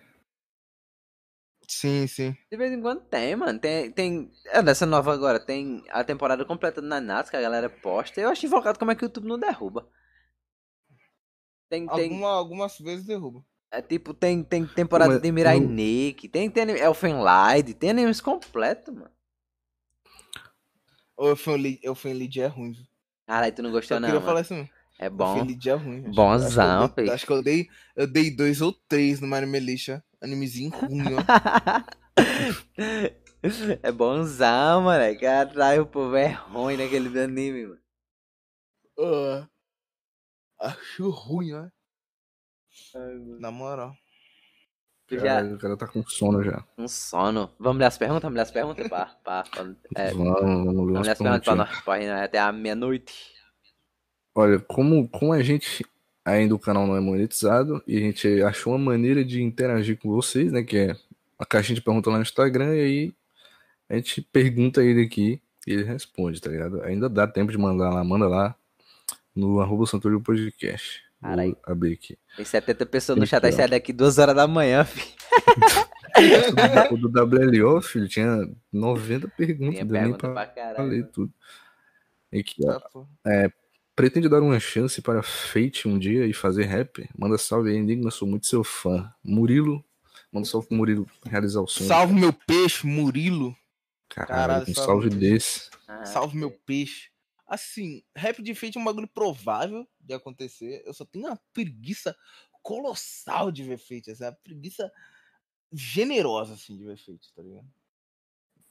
Sim, 1.65 2.07
sim. 2.07 2.35
De 2.51 2.57
vez 2.57 2.73
em 2.73 2.81
quando 2.81 3.01
tem, 3.05 3.35
mano. 3.37 3.57
Tem. 3.57 3.89
tem... 3.91 4.31
É 4.47 4.61
dessa 4.61 4.85
nova 4.85 5.13
agora. 5.13 5.39
Tem 5.39 5.83
a 5.91 6.03
temporada 6.03 6.43
completa 6.43 6.81
do 6.81 6.87
Nanatsu 6.87 7.31
que 7.31 7.37
a 7.37 7.41
galera 7.41 7.69
posta. 7.69 8.19
Eu 8.19 8.29
acho 8.29 8.45
invocado 8.45 8.77
como 8.79 8.91
é 8.91 8.95
que 8.95 9.03
o 9.03 9.05
YouTube 9.05 9.27
não 9.27 9.37
derruba. 9.39 9.87
Tem, 11.69 11.87
tem. 11.87 12.03
Alguma, 12.05 12.29
algumas 12.31 12.77
vezes 12.79 13.05
derruba. 13.05 13.45
É 13.71 13.81
tipo, 13.81 14.13
tem, 14.13 14.43
tem 14.43 14.65
temporada 14.65 15.13
Mas 15.13 15.21
de 15.21 15.31
Mirai 15.31 15.57
eu- 15.57 15.61
Nikki, 15.67 16.27
tem, 16.27 16.49
tem 16.49 16.63
anime- 16.63 16.79
Elfenlight, 16.79 17.73
tem 17.75 17.91
animes 17.91 18.19
completos, 18.19 18.93
mano. 18.93 19.11
O 21.15 21.27
Elfen 21.29 22.13
Lead 22.13 22.41
é 22.41 22.47
ruim. 22.47 22.71
viu? 22.71 22.85
Caralho, 23.27 23.53
tu 23.53 23.61
não 23.61 23.71
gostou 23.71 23.97
Eu 23.97 24.01
não, 24.01 24.07
queria 24.07 24.21
mano. 24.21 24.43
falar 24.43 24.57
mesmo. 24.57 24.69
É 24.97 25.05
Elfen 25.05 25.17
bom. 25.17 25.45
Lead 25.45 25.69
é 25.69 25.73
ruim. 25.73 25.99
acho. 26.05 26.15
Bonzão, 26.15 26.83
acho 26.83 26.93
que 26.95 26.99
eu 26.99 27.03
dei, 27.05 27.13
acho 27.13 27.25
que 27.27 27.31
eu 27.33 27.43
dei, 27.43 27.69
eu 27.95 28.07
dei 28.07 28.35
dois 28.35 28.61
ou 28.61 28.73
três 28.87 29.19
no 29.21 29.27
Mario 29.27 29.47
Melisha. 29.47 30.03
Animezinho 30.21 30.69
ruim, 30.71 31.01
ó. 31.13 31.19
é 33.83 33.91
bonzão, 33.91 34.81
mano. 34.81 35.19
Caralho, 35.19 35.83
o 35.83 35.87
povo 35.87 36.15
é 36.15 36.27
ruim 36.27 36.75
naquele 36.77 37.07
anime, 37.19 37.67
mano. 37.67 37.79
Ah, 38.99 39.47
acho 40.59 41.09
ruim, 41.09 41.53
ó. 41.53 41.67
Na 43.39 43.51
moral. 43.51 43.95
Já... 45.11 45.43
O 45.43 45.57
cara 45.57 45.75
tá 45.75 45.87
com 45.87 46.03
sono 46.05 46.43
já. 46.43 46.63
Um 46.77 46.87
sono. 46.87 47.49
Vamos 47.59 47.79
ler 47.79 47.85
as 47.85 47.97
perguntas? 47.97 48.23
Vamos 48.23 48.35
ler 48.35 48.41
as 48.41 48.51
perguntas? 48.51 48.87
pá, 48.87 49.15
pá. 49.23 49.43
É, 49.95 50.13
vamos, 50.13 50.65
vamos 50.65 50.93
ler 50.93 51.09
as 51.09 51.17
perguntas 51.17 51.43
pra 51.43 51.55
nós, 51.55 51.81
pra 51.81 52.01
ir 52.01 52.09
até 52.11 52.39
a 52.39 52.51
meia-noite. 52.51 53.13
Olha, 54.35 54.59
como, 54.59 55.07
como 55.09 55.33
a 55.33 55.41
gente 55.41 55.83
ainda 56.23 56.53
o 56.53 56.59
canal 56.59 56.85
não 56.85 56.95
é 56.95 56.99
monetizado 56.99 57.81
e 57.87 57.97
a 57.97 57.99
gente 57.99 58.43
achou 58.43 58.73
uma 58.73 58.91
maneira 58.91 59.25
de 59.25 59.41
interagir 59.41 59.97
com 59.97 60.09
vocês, 60.09 60.51
né? 60.51 60.63
Que 60.63 60.77
é 60.77 60.95
a 61.37 61.45
caixinha 61.45 61.75
de 61.75 61.81
pergunta 61.81 62.09
lá 62.09 62.17
no 62.17 62.21
Instagram 62.21 62.75
e 62.75 62.81
aí 62.81 63.13
a 63.89 63.95
gente 63.95 64.21
pergunta 64.21 64.83
ele 64.83 65.03
aqui 65.03 65.41
e 65.65 65.73
ele 65.73 65.83
responde, 65.83 66.39
tá 66.39 66.49
ligado? 66.49 66.83
Ainda 66.83 67.09
dá 67.09 67.27
tempo 67.27 67.51
de 67.51 67.57
mandar 67.57 67.89
lá, 67.89 68.03
manda 68.03 68.27
lá 68.27 68.55
no 69.35 69.59
arroba 69.59 69.85
Santorio 69.85 70.21
Podcast. 70.21 71.08
Caralho. 71.21 71.57
Vou 71.65 71.73
abrir 71.73 71.93
aqui. 71.93 72.17
Tem 72.35 72.45
70 72.45 72.85
pessoas 72.85 73.17
no 73.17 73.27
chat, 73.27 73.45
aí 73.45 73.51
sai 73.51 73.67
daqui 73.67 73.91
duas 73.91 74.17
horas 74.17 74.35
da 74.35 74.47
manhã, 74.47 74.85
filho. 74.85 75.07
O 76.91 76.97
do 76.97 77.09
WLO, 77.09 77.81
filho, 77.81 78.07
tinha 78.07 78.49
90 78.71 79.27
perguntas, 79.29 79.75
nem 79.75 79.87
pergunta 79.87 80.33
pra, 80.33 80.45
pra 80.47 80.83
ler 80.83 81.07
tudo. 81.07 81.33
E 82.31 82.43
ó. 82.63 82.73
Tá, 82.73 82.89
pô. 82.89 83.07
Pretende 83.95 84.29
dar 84.29 84.41
uma 84.41 84.59
chance 84.61 85.01
para 85.01 85.21
Fate 85.21 85.85
um 85.85 85.99
dia 85.99 86.25
e 86.25 86.33
fazer 86.33 86.63
rap? 86.63 87.05
Manda 87.17 87.37
salve 87.37 87.71
aí, 87.71 87.75
Enigma, 87.75 88.09
sou 88.09 88.25
muito 88.25 88.47
seu 88.47 88.63
fã. 88.63 89.13
Murilo, 89.21 89.83
manda 90.31 90.47
salve 90.47 90.69
pro 90.69 90.77
Murilo 90.77 91.05
realizar 91.25 91.59
o 91.59 91.67
sonho. 91.67 91.89
Salve 91.89 92.13
meu 92.13 92.31
peixe, 92.31 92.87
Murilo. 92.87 93.53
Caralho, 94.07 94.33
Caralho, 94.33 94.61
um 94.69 94.73
salve, 94.73 94.85
salve 94.85 95.09
desse. 95.09 95.69
Ah, 95.85 96.05
Salve 96.05 96.37
meu 96.37 96.49
peixe. 96.49 97.09
Assim, 97.45 98.01
rap 98.15 98.41
de 98.41 98.55
feito 98.55 98.79
é 98.79 98.81
um 98.81 98.85
bagulho 98.85 99.07
provável 99.07 99.85
de 100.09 100.13
acontecer. 100.15 100.81
Eu 100.85 100.93
só 100.93 101.05
tenho 101.05 101.27
uma 101.27 101.39
preguiça 101.53 102.15
colossal 102.61 103.51
de 103.51 103.63
ver 103.63 103.77
feito. 103.77 104.09
Essa 104.11 104.25
é 104.25 104.29
uma 104.29 104.37
preguiça 104.43 104.91
generosa, 105.71 106.53
assim, 106.55 106.75
de 106.75 106.83
ver 106.83 106.97
feito, 106.97 107.27
tá 107.33 107.41
ligado? 107.41 107.65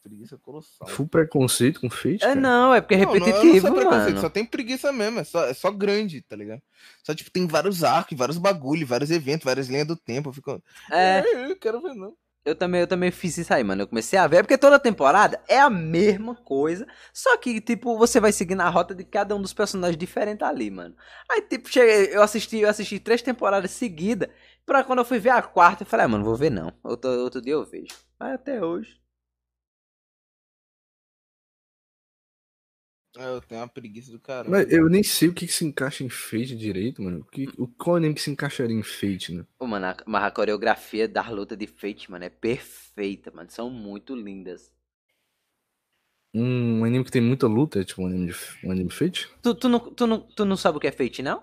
Preguiça 0.03 0.39
colossal. 0.39 0.89
Full 0.89 1.09
preconceito 1.09 1.81
com 1.81 1.91
Fate? 1.91 2.25
É 2.25 2.35
não, 2.35 2.73
é 2.73 2.81
porque 2.81 2.95
é 2.95 2.99
Não, 2.99 3.07
não, 3.07 3.13
eu 3.15 3.21
não 3.21 3.31
repetitivo, 3.35 3.75
mano. 3.85 4.21
Só 4.21 4.31
tem 4.31 4.45
preguiça 4.45 4.93
mesmo, 4.93 5.21
é 5.21 5.25
só, 5.25 5.45
é 5.45 5.55
só 5.55 5.71
grande, 5.71 6.23
tá 6.23 6.35
ligado? 6.35 6.63
Só, 7.03 7.15
tipo, 7.15 7.31
tem 7.31 7.47
vários 7.47 7.85
arcos, 7.85 8.17
vários 8.17 8.39
bagulho, 8.39 8.87
vários 8.87 9.11
eventos, 9.11 9.45
várias 9.45 9.69
linhas 9.69 9.87
do 9.87 9.97
tempo. 9.97 10.29
Eu 10.31 10.33
fico. 10.33 10.63
É, 10.91 11.19
"É, 11.19 11.51
eu 11.51 11.57
quero 11.59 11.81
ver, 11.83 11.95
não. 11.95 12.17
Eu 12.45 12.55
também, 12.55 12.81
eu 12.81 12.87
também 12.87 13.11
fiz 13.11 13.37
isso 13.37 13.53
aí, 13.53 13.63
mano. 13.63 13.83
Eu 13.83 13.87
comecei 13.89 14.19
a 14.19 14.27
ver, 14.27 14.39
é 14.39 14.43
porque 14.43 14.57
toda 14.59 14.79
temporada 14.79 15.41
é 15.49 15.61
a 15.61 15.69
mesma 15.69 16.35
coisa, 16.35 16.87
só 17.13 17.37
que, 17.37 17.61
tipo, 17.61 17.97
você 17.99 18.21
vai 18.21 18.33
seguindo 18.33 18.61
a 18.63 18.69
rota 18.69 18.95
de 18.95 19.05
cada 19.05 19.35
um 19.37 19.43
dos 19.43 19.53
personagens 19.53 19.99
diferentes 19.99 20.47
ali, 20.47 20.71
mano. 20.71 20.97
Aí, 21.31 21.43
tipo, 21.43 21.69
cheguei, 21.69 22.15
eu 22.15 22.23
assisti, 22.23 22.59
eu 22.59 22.69
assisti 22.69 22.99
três 22.99 23.21
temporadas 23.23 23.71
seguidas, 23.73 24.29
pra 24.65 24.83
quando 24.85 25.01
eu 25.01 25.05
fui 25.05 25.19
ver 25.19 25.31
a 25.31 25.43
quarta, 25.43 25.83
eu 25.83 25.87
falei, 25.87 26.07
ah, 26.07 26.09
mano, 26.09 26.25
vou 26.25 26.37
ver 26.37 26.51
não. 26.51 26.73
Outro, 26.83 27.11
outro 27.11 27.43
dia 27.43 27.53
eu 27.55 27.65
vejo. 27.65 27.95
Mas 28.19 28.35
até 28.35 28.65
hoje. 28.65 28.99
Eu 33.21 33.41
tenho 33.41 33.61
uma 33.61 33.69
preguiça 33.69 34.13
do 34.13 34.21
caramba. 34.21 34.51
Mas 34.59 34.73
eu 34.73 34.89
nem 34.89 35.03
sei 35.03 35.29
o 35.29 35.35
que, 35.35 35.47
que 35.47 35.53
se 35.53 35.65
encaixa 35.65 36.05
em 36.05 36.09
Fate 36.09 36.55
direito, 36.55 37.03
mano. 37.03 37.21
O, 37.21 37.25
que, 37.25 37.49
o 37.59 37.67
qual 37.67 37.97
anime 37.97 38.15
que 38.15 38.21
se 38.21 38.31
encaixaria 38.31 38.77
em 38.77 38.83
Fate, 38.83 39.35
né? 39.35 39.45
Pô, 39.59 39.67
mano, 39.67 39.87
a, 39.87 39.97
mas 40.07 40.23
a 40.23 40.31
coreografia 40.31 41.09
das 41.09 41.29
lutas 41.29 41.59
de 41.59 41.67
Fate, 41.67 42.11
mano, 42.11 42.25
é 42.25 42.31
perfeita, 42.31 43.33
mano. 43.35 43.51
São 43.51 43.69
muito 43.69 44.15
lindas. 44.15 44.73
Um 46.33 46.85
anime 46.85 47.05
que 47.05 47.11
tem 47.11 47.23
muita 47.23 47.49
luta, 47.49 47.81
é 47.81 47.85
tipo 47.85 48.03
um 48.03 48.07
anime, 48.07 48.27
de, 48.27 48.37
um 48.63 48.71
anime 48.71 48.91
Fate? 48.91 49.29
Tu, 49.43 49.55
tu, 49.55 49.69
não, 49.69 49.81
tu, 49.81 50.07
não, 50.07 50.21
tu 50.21 50.45
não 50.45 50.57
sabe 50.57 50.79
o 50.79 50.81
que 50.81 50.87
é 50.87 50.93
Fate, 50.93 51.21
não? 51.21 51.43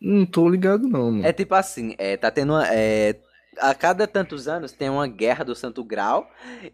Não 0.00 0.24
tô 0.24 0.48
ligado, 0.48 0.88
não, 0.88 1.10
mano. 1.10 1.26
É 1.26 1.32
tipo 1.32 1.54
assim, 1.54 1.94
é, 1.98 2.16
tá 2.16 2.30
tendo 2.30 2.52
uma, 2.52 2.66
é, 2.68 3.20
a 3.58 3.74
cada 3.74 4.06
tantos 4.06 4.48
anos 4.48 4.72
tem 4.72 4.88
uma 4.88 5.06
guerra 5.06 5.44
do 5.44 5.54
Santo 5.54 5.84
Grau 5.84 6.30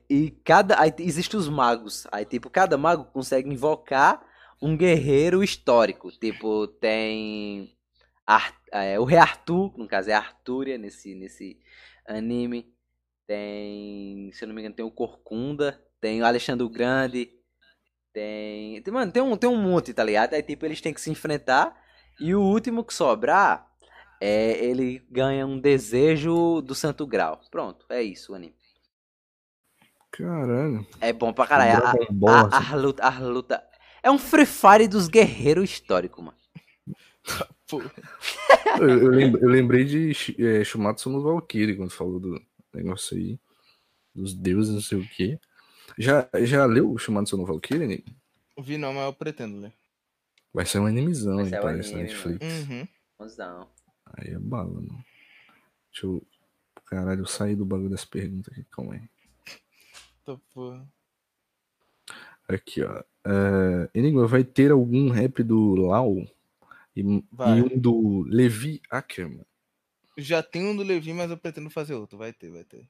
e 0.08 0.30
cada 0.44 0.80
aí 0.80 0.92
existem 0.98 1.38
os 1.38 1.48
magos. 1.48 2.06
Aí 2.12 2.24
tipo 2.24 2.50
cada 2.50 2.76
mago 2.76 3.04
consegue 3.06 3.48
invocar 3.50 4.24
um 4.60 4.76
guerreiro 4.76 5.42
histórico. 5.42 6.10
Tipo 6.12 6.66
tem 6.66 7.74
Ar- 8.26 8.56
é, 8.72 8.98
o 8.98 9.04
Rei 9.04 9.18
Arthur, 9.18 9.72
no 9.76 9.88
caso 9.88 10.10
é 10.10 10.14
Artúria 10.14 10.78
nesse 10.78 11.14
nesse 11.14 11.58
anime. 12.06 12.72
Tem, 13.26 14.30
se 14.32 14.44
eu 14.44 14.48
não 14.48 14.54
me 14.54 14.60
engano, 14.60 14.76
tem 14.76 14.84
o 14.84 14.90
Corcunda, 14.90 15.82
tem 16.00 16.22
o 16.22 16.26
Alexandre 16.26 16.64
o 16.64 16.68
Grande, 16.70 17.28
tem, 18.12 18.80
tem 18.82 18.94
mano, 18.94 19.12
tem 19.12 19.22
um 19.22 19.36
tem 19.36 19.50
um 19.50 19.60
monte, 19.60 19.92
tá 19.92 20.04
ligado? 20.04 20.34
Aí 20.34 20.42
tipo 20.42 20.64
eles 20.64 20.80
têm 20.80 20.94
que 20.94 21.00
se 21.00 21.10
enfrentar 21.10 21.76
e 22.20 22.34
o 22.34 22.42
último 22.42 22.84
que 22.84 22.94
sobrar 22.94 23.70
é, 24.20 24.64
ele 24.64 25.02
ganha 25.10 25.46
um 25.46 25.58
desejo 25.58 26.60
do 26.60 26.74
Santo 26.74 27.06
Grau. 27.06 27.40
Pronto, 27.50 27.84
é 27.88 28.02
isso 28.02 28.32
o 28.32 28.34
anime. 28.34 28.54
Caralho. 30.10 30.86
É 31.00 31.12
bom 31.12 31.32
pra 31.32 31.46
caralho. 31.46 31.84
A, 31.86 31.92
Dragon 31.92 32.14
Ball, 32.14 32.34
a, 32.34 32.58
assim. 32.58 32.72
a 32.72 32.76
luta, 32.76 33.02
a 33.04 33.18
luta. 33.18 33.64
É 34.02 34.10
um 34.10 34.18
Free 34.18 34.46
Fire 34.46 34.88
dos 34.88 35.08
guerreiros 35.08 35.64
históricos, 35.70 36.24
mano. 36.24 36.36
Eu, 38.78 38.88
eu 38.88 39.08
lem- 39.08 39.36
eu 39.40 39.48
lembrei 39.48 39.84
de 39.84 40.12
é, 40.38 40.62
Shumatsu 40.62 41.10
no 41.10 41.20
Valkyrie, 41.20 41.76
quando 41.76 41.90
falou 41.90 42.20
do 42.20 42.40
negócio 42.72 43.16
aí. 43.16 43.40
Dos 44.14 44.32
deuses, 44.34 44.72
não 44.72 44.80
sei 44.80 44.98
o 44.98 45.08
quê. 45.08 45.38
Já, 45.98 46.28
já 46.42 46.64
leu 46.64 46.92
o 46.92 46.98
Shumatsu 46.98 47.36
no 47.36 47.44
Valkyrie, 47.44 47.88
nego? 47.88 48.04
vi 48.60 48.78
não, 48.78 48.92
mas 48.92 49.04
eu 49.06 49.12
pretendo 49.12 49.58
ler. 49.60 49.72
Vai 50.54 50.64
ser 50.64 50.78
um 50.78 50.86
animezão, 50.86 51.36
Vai 51.36 51.46
ser 51.46 51.58
um 51.58 51.62
parece 51.62 51.92
na 51.92 51.98
anime, 51.98 52.12
Netflix. 52.12 52.68
Uhum. 52.68 52.88
Aí 54.06 54.32
é 54.32 54.38
bala, 54.38 54.80
mano. 54.80 55.04
Deixa 55.90 56.06
eu. 56.06 56.22
Caralho, 56.86 57.22
eu 57.22 57.26
saí 57.26 57.56
do 57.56 57.64
bagulho 57.64 57.90
das 57.90 58.04
perguntas 58.04 58.52
aqui, 58.52 58.64
calma 58.70 58.94
aí. 58.94 59.02
Tô, 60.24 60.38
porra. 60.52 60.86
Aqui, 62.48 62.82
ó. 62.82 63.02
É, 63.24 63.90
Enigma, 63.92 64.26
vai 64.26 64.44
ter 64.44 64.70
algum 64.70 65.10
rap 65.10 65.42
do 65.42 65.74
Lau 65.74 66.18
e, 66.94 67.00
e 67.00 67.02
um 67.02 67.78
do 67.78 68.22
Levi 68.28 68.80
Ackerman? 68.88 69.44
Já 70.16 70.42
tem 70.42 70.64
um 70.64 70.76
do 70.76 70.82
Levi, 70.82 71.12
mas 71.12 71.30
eu 71.30 71.36
pretendo 71.36 71.68
fazer 71.68 71.94
outro. 71.94 72.16
Vai 72.16 72.32
ter, 72.32 72.50
vai 72.50 72.64
ter. 72.64 72.88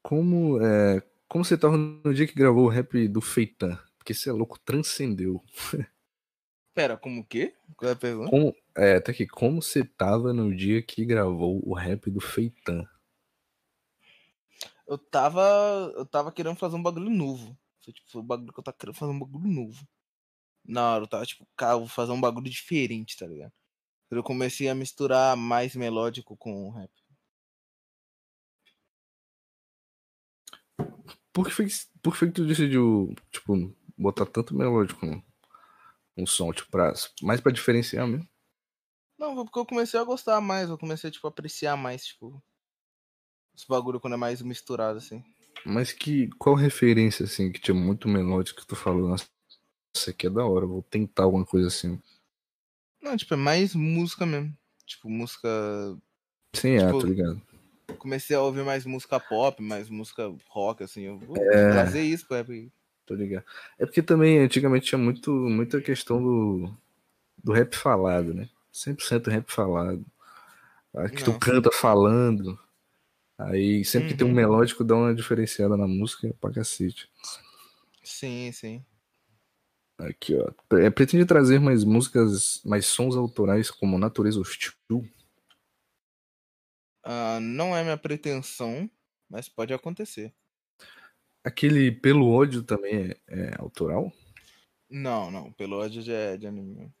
Como, 0.00 0.62
é, 0.62 1.02
como 1.26 1.44
você 1.44 1.58
tava 1.58 1.76
no 1.76 2.14
dia 2.14 2.26
que 2.26 2.34
gravou 2.34 2.66
o 2.66 2.68
rap 2.70 3.06
do 3.08 3.20
Feitan? 3.20 3.78
Porque 3.98 4.14
você 4.14 4.30
é 4.30 4.32
louco, 4.32 4.58
transcendeu. 4.58 5.42
Pera, 6.78 6.96
como 6.96 7.22
o 7.22 7.24
quê? 7.24 7.56
Qual 7.76 7.88
é 7.88 7.92
a 7.92 7.96
pergunta? 7.96 8.30
Como, 8.30 8.54
é, 8.76 8.94
até 8.94 9.10
aqui, 9.10 9.26
como 9.26 9.60
você 9.60 9.82
tava 9.84 10.32
no 10.32 10.54
dia 10.54 10.80
que 10.80 11.04
gravou 11.04 11.60
o 11.68 11.74
rap 11.74 12.08
do 12.08 12.20
Feitan? 12.20 12.88
Eu 14.86 14.96
tava. 14.96 15.42
Eu 15.96 16.06
tava 16.06 16.30
querendo 16.30 16.54
fazer 16.54 16.76
um 16.76 16.82
bagulho 16.82 17.10
novo. 17.10 17.58
Foi 17.82 17.92
tipo, 17.92 18.08
foi 18.08 18.20
o 18.20 18.24
bagulho 18.24 18.52
que 18.52 18.60
eu 18.60 18.62
tava 18.62 18.76
querendo 18.78 18.94
fazer 18.94 19.10
um 19.10 19.18
bagulho 19.18 19.48
novo. 19.48 19.84
Na 20.64 20.92
hora, 20.92 21.02
eu 21.02 21.08
tava 21.08 21.26
tipo, 21.26 21.44
cara, 21.56 21.76
vou 21.76 21.88
fazer 21.88 22.12
um 22.12 22.20
bagulho 22.20 22.48
diferente, 22.48 23.16
tá 23.16 23.26
ligado? 23.26 23.52
Eu 24.08 24.22
comecei 24.22 24.68
a 24.68 24.74
misturar 24.76 25.36
mais 25.36 25.74
melódico 25.74 26.36
com 26.36 26.68
o 26.68 26.70
rap. 26.70 26.92
Por 31.32 31.44
que, 31.44 31.52
foi, 31.52 31.66
que- 31.66 31.86
por 32.00 32.16
que 32.16 32.26
que 32.26 32.32
tu 32.34 32.46
decidiu, 32.46 33.16
tipo, 33.32 33.74
botar 33.96 34.26
tanto 34.26 34.54
melódico 34.54 35.04
no, 35.04 35.20
no 36.18 36.26
som, 36.26 36.52
tipo, 36.52 36.70
pra, 36.70 36.92
mais 37.22 37.40
pra 37.40 37.52
diferenciar 37.52 38.06
mesmo? 38.06 38.28
Não, 39.18 39.34
porque 39.44 39.58
eu 39.58 39.66
comecei 39.66 39.98
a 39.98 40.04
gostar 40.04 40.40
mais, 40.40 40.68
eu 40.68 40.78
comecei, 40.78 41.10
tipo, 41.10 41.26
a 41.26 41.30
apreciar 41.30 41.76
mais, 41.76 42.06
tipo, 42.06 42.42
Os 43.54 43.64
bagulho 43.64 43.98
quando 44.00 44.14
é 44.14 44.16
mais 44.16 44.40
misturado, 44.42 44.98
assim. 44.98 45.24
Mas 45.64 45.92
que. 45.92 46.28
Qual 46.38 46.54
referência, 46.54 47.24
assim, 47.24 47.50
que 47.50 47.60
tinha 47.60 47.74
muito 47.74 48.06
melódico 48.08 48.60
que 48.60 48.66
tu 48.66 48.76
falou? 48.76 49.08
Nossa, 49.08 49.26
isso 49.96 50.10
aqui 50.10 50.28
é 50.28 50.30
da 50.30 50.44
hora, 50.44 50.66
vou 50.66 50.82
tentar 50.82 51.24
alguma 51.24 51.44
coisa 51.44 51.66
assim. 51.66 52.00
Não, 53.02 53.16
tipo, 53.16 53.34
é 53.34 53.36
mais 53.36 53.74
música 53.74 54.24
mesmo. 54.24 54.56
Tipo, 54.86 55.08
música. 55.10 55.48
Sim, 56.54 56.76
é, 56.76 56.86
Tipo, 56.86 57.00
tô 57.00 57.06
ligado. 57.06 57.42
Comecei 57.98 58.36
a 58.36 58.42
ouvir 58.42 58.64
mais 58.64 58.84
música 58.86 59.18
pop, 59.18 59.60
mais 59.60 59.88
música 59.88 60.32
rock, 60.50 60.84
assim. 60.84 61.02
Eu 61.02 61.18
vou 61.18 61.36
É. 61.36 61.72
trazer 61.72 62.02
isso 62.02 62.26
pra 62.28 62.38
rap. 62.38 62.72
Tô 63.08 63.14
ligado. 63.14 63.44
É 63.78 63.86
porque 63.86 64.02
também 64.02 64.38
antigamente 64.40 64.86
tinha 64.86 64.98
muito, 64.98 65.32
muita 65.32 65.80
questão 65.80 66.22
do, 66.22 66.70
do 67.42 67.52
rap 67.52 67.74
falado, 67.76 68.34
né? 68.34 68.48
100% 68.72 69.28
rap 69.30 69.50
falado. 69.52 70.04
Ah, 70.94 71.08
Que 71.08 71.24
tu 71.24 71.38
canta 71.38 71.70
falando. 71.72 72.58
Aí 73.38 73.84
sempre 73.84 74.08
que 74.10 74.14
tem 74.16 74.26
um 74.26 74.30
Uhum. 74.30 74.36
melódico 74.36 74.84
dá 74.84 74.96
uma 74.96 75.14
diferenciada 75.14 75.76
na 75.76 75.86
música 75.88 76.34
pra 76.40 76.52
cacete. 76.52 77.10
Sim, 78.02 78.52
sim. 78.52 78.84
Aqui, 79.98 80.34
ó. 80.36 80.76
É, 80.76 80.90
pretende 80.90 81.24
trazer 81.24 81.58
mais 81.58 81.82
músicas, 81.84 82.60
mais 82.64 82.86
sons 82.86 83.16
autorais 83.16 83.70
como 83.70 83.98
Natureza 83.98 84.40
Hostil. 84.40 85.08
Ah, 87.02 87.38
não 87.40 87.76
é 87.76 87.82
minha 87.82 87.96
pretensão, 87.96 88.88
mas 89.28 89.48
pode 89.48 89.72
acontecer. 89.72 90.32
Aquele 91.44 91.90
Pelo 91.92 92.30
Ódio 92.30 92.62
também 92.62 93.10
é, 93.10 93.16
é 93.28 93.54
autoral? 93.58 94.12
Não, 94.90 95.30
não. 95.30 95.52
Pelo 95.52 95.76
ódio 95.78 96.02
já 96.02 96.14
é 96.14 96.36
de 96.36 96.46
anime. 96.46 96.92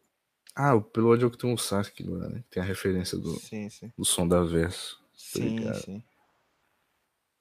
Ah, 0.54 0.74
o 0.74 0.82
Pelo 0.82 1.10
Ódio 1.10 1.24
é 1.24 1.28
o 1.28 1.30
que 1.30 1.38
tem 1.38 1.52
o 1.52 1.56
Sasuke 1.58 2.02
lá, 2.02 2.28
né? 2.28 2.44
Tem 2.50 2.62
a 2.62 2.66
referência 2.66 3.16
do, 3.18 3.38
Sim, 3.40 3.68
sim. 3.70 3.92
do 3.96 4.04
som 4.04 4.26
da 4.26 4.42
verso. 4.42 5.02
Sim, 5.16 5.58
ligado. 5.58 5.82
sim. 5.82 6.02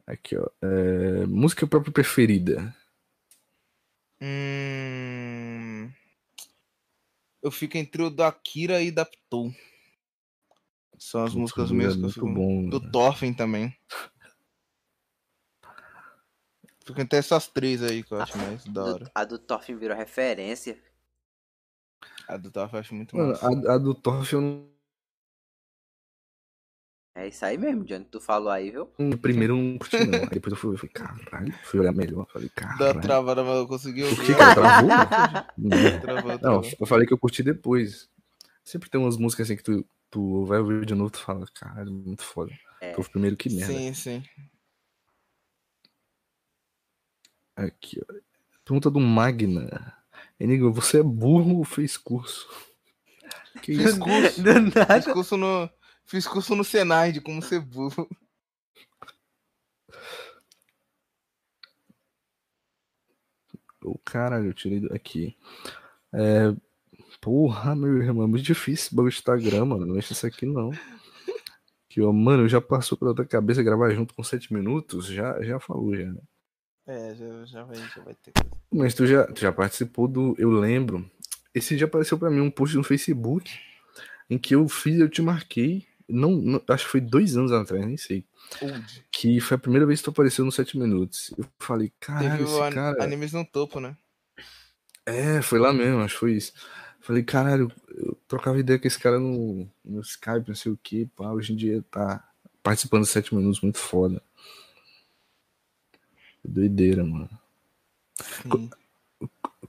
Aqui, 0.05 0.37
ó. 0.37 0.47
É, 0.61 1.25
música 1.25 1.67
própria 1.67 1.91
preferida. 1.91 2.73
Hum... 4.21 5.91
Eu 7.41 7.51
fico 7.51 7.77
entre 7.77 8.01
o 8.01 8.09
da 8.09 8.27
Akira 8.27 8.81
e 8.81 8.89
da 8.91 9.05
Ptou. 9.05 9.53
São 10.97 11.23
as 11.23 11.31
Putz, 11.31 11.39
músicas 11.41 11.71
é 11.71 11.73
mesmo 11.73 12.11
que 12.11 12.19
eu 12.19 12.25
muito 12.25 12.33
fico... 12.33 12.33
bom, 12.33 12.69
Do 12.69 12.79
né? 12.79 12.89
Thorfinn 12.91 13.33
também. 13.33 13.75
Fico 16.87 17.01
entre 17.01 17.19
essas 17.19 17.47
três 17.47 17.83
aí 17.83 18.01
que 18.01 18.13
eu 18.13 18.21
acho 18.21 18.37
mais 18.37 18.63
da 18.65 18.85
hora. 18.85 19.11
A 19.13 19.25
do 19.25 19.37
Thorfinn 19.37 19.75
virou 19.77 19.95
referência. 19.97 20.77
A 22.27 22.37
do 22.37 22.49
Thorfinn 22.49 22.75
eu 22.77 22.79
acho 22.79 22.95
muito 22.95 23.15
Mano, 23.17 23.33
a, 23.41 23.73
a 23.73 23.77
do 23.77 23.93
Torf 23.93 24.31
eu 24.33 24.39
não. 24.41 24.67
É 27.13 27.27
isso 27.27 27.43
aí 27.43 27.57
mesmo, 27.57 27.83
Johnny. 27.83 28.05
Tu 28.05 28.21
falou 28.21 28.49
aí, 28.49 28.69
viu? 28.69 28.85
Primeiro 29.21 29.53
eu 29.53 29.57
não 29.57 29.77
curti, 29.79 30.05
não. 30.05 30.19
Aí 30.19 30.29
depois 30.29 30.51
eu 30.53 30.55
fui, 30.57 30.75
eu 30.75 30.77
falei, 30.77 30.93
caralho, 30.93 31.51
fui 31.63 31.79
olhar 31.79 31.91
melhor. 31.91 32.27
Falei, 32.31 32.47
Dá 32.55 32.61
caralho. 32.77 33.01
travada, 33.01 33.43
mas 33.43 33.55
eu 33.57 33.67
consegui 33.67 34.01
Por 34.03 34.11
ouvir. 34.11 34.25
que, 34.27 34.35
cara? 34.35 34.53
Travou? 34.53 34.89
Não. 35.57 35.99
Travou, 35.99 36.31
Não, 36.31 36.39
travou. 36.39 36.71
eu 36.79 36.85
falei 36.85 37.07
que 37.07 37.13
eu 37.13 37.17
curti 37.17 37.41
depois. 37.41 38.07
Sempre 38.63 38.89
tem 38.89 39.01
umas 39.01 39.17
músicas 39.17 39.47
assim 39.47 39.57
que 39.57 39.63
tu, 39.63 39.83
tu 40.11 40.45
vai 40.45 40.59
ouvir 40.59 40.85
de 40.85 40.93
novo 40.93 41.09
e 41.09 41.11
tu 41.13 41.19
fala, 41.19 41.45
caralho, 41.53 41.91
muito 41.91 42.21
foda. 42.23 42.51
É. 42.79 42.93
Foi 42.93 43.03
o 43.03 43.09
primeiro 43.09 43.35
que 43.35 43.49
merda. 43.49 43.73
Sim, 43.73 43.93
sim. 43.95 44.23
Aqui, 47.57 47.99
ó. 48.07 48.13
Pergunta 48.63 48.89
do 48.91 48.99
Magna. 48.99 49.95
Enigma, 50.39 50.69
você 50.71 50.99
é 50.99 51.03
burro 51.03 51.57
ou 51.57 51.63
fez 51.65 51.97
curso? 51.97 52.47
Que 53.63 53.75
Fiz 53.75 53.85
isso? 53.85 53.99
curso. 53.99 54.41
Fiz 54.93 55.05
curso 55.11 55.35
no, 55.35 55.69
fiz 56.05 56.27
curso 56.27 56.55
no 56.55 56.63
Senai 56.63 57.11
de 57.11 57.19
como 57.19 57.41
ser 57.41 57.59
burro. 57.59 58.07
Ô, 63.83 63.97
caralho, 64.05 64.47
eu 64.49 64.53
tirei 64.53 64.87
aqui. 64.93 65.35
É. 66.13 66.53
Porra, 67.19 67.75
meu 67.75 67.97
irmão, 67.97 68.25
é 68.25 68.27
muito 68.27 68.43
difícil 68.43 68.97
o 68.97 69.07
Instagram, 69.07 69.65
mano. 69.65 69.85
Não 69.87 69.95
mexe 69.95 70.13
isso 70.13 70.27
aqui 70.27 70.45
não. 70.45 70.71
Que, 71.89 72.01
ó, 72.01 72.11
mano, 72.13 72.47
já 72.47 72.61
passou 72.61 72.97
pela 72.97 73.15
tua 73.15 73.25
cabeça 73.25 73.63
gravar 73.63 73.89
junto 73.91 74.13
com 74.13 74.23
7 74.23 74.53
minutos? 74.53 75.07
Já, 75.07 75.41
já 75.41 75.59
falou, 75.59 75.95
já. 75.95 76.05
né? 76.11 76.21
É, 76.87 77.13
já, 77.15 77.45
já, 77.45 77.63
vai, 77.63 77.75
já 77.75 78.01
vai 78.03 78.15
ter 78.15 78.31
coisa. 78.31 78.49
Mas 78.71 78.93
tu 78.93 79.05
já, 79.05 79.25
tu 79.27 79.39
já 79.41 79.51
participou 79.51 80.07
do. 80.07 80.35
Eu 80.37 80.49
lembro. 80.51 81.09
Esse 81.53 81.75
dia 81.75 81.85
apareceu 81.85 82.17
pra 82.17 82.29
mim 82.29 82.39
um 82.39 82.51
post 82.51 82.75
no 82.77 82.83
Facebook 82.83 83.51
em 84.29 84.37
que 84.37 84.55
eu 84.55 84.67
fiz, 84.69 84.99
eu 84.99 85.09
te 85.09 85.21
marquei. 85.21 85.85
Não, 86.07 86.31
não- 86.31 86.61
acho 86.69 86.85
que 86.85 86.91
foi 86.91 87.01
dois 87.01 87.35
anos 87.35 87.51
atrás, 87.51 87.85
nem 87.85 87.97
sei. 87.97 88.23
Old. 88.61 89.05
Que 89.11 89.39
foi 89.41 89.55
a 89.55 89.59
primeira 89.59 89.85
vez 89.85 89.99
que 89.99 90.05
tu 90.05 90.11
apareceu 90.11 90.45
no 90.45 90.51
7 90.51 90.77
minutos. 90.77 91.33
Eu 91.37 91.45
falei, 91.59 91.91
caralho, 91.99 92.45
esse 92.45 92.61
an- 92.61 92.71
cara. 92.71 93.03
animes 93.03 93.33
no 93.33 93.43
topo, 93.43 93.79
né? 93.81 93.97
É, 95.05 95.41
foi 95.41 95.59
lá 95.59 95.73
mesmo, 95.73 95.99
acho 96.01 96.13
que 96.13 96.19
foi 96.19 96.33
isso. 96.33 96.53
Falei, 97.01 97.23
caralho, 97.23 97.71
eu 97.89 98.17
trocava 98.27 98.59
ideia 98.59 98.77
com 98.79 98.87
esse 98.87 98.99
cara 98.99 99.19
no, 99.19 99.69
no 99.83 100.01
Skype, 100.01 100.47
não 100.47 100.55
sei 100.55 100.71
o 100.71 100.79
que, 100.81 101.05
pá, 101.07 101.31
hoje 101.31 101.53
em 101.53 101.55
dia 101.55 101.83
tá 101.89 102.23
participando 102.61 103.01
dos 103.01 103.09
7 103.09 103.33
minutos, 103.35 103.61
muito 103.61 103.77
foda. 103.77 104.21
Doideira, 106.47 107.03
mano. 107.03 107.29
Sim. 108.15 108.69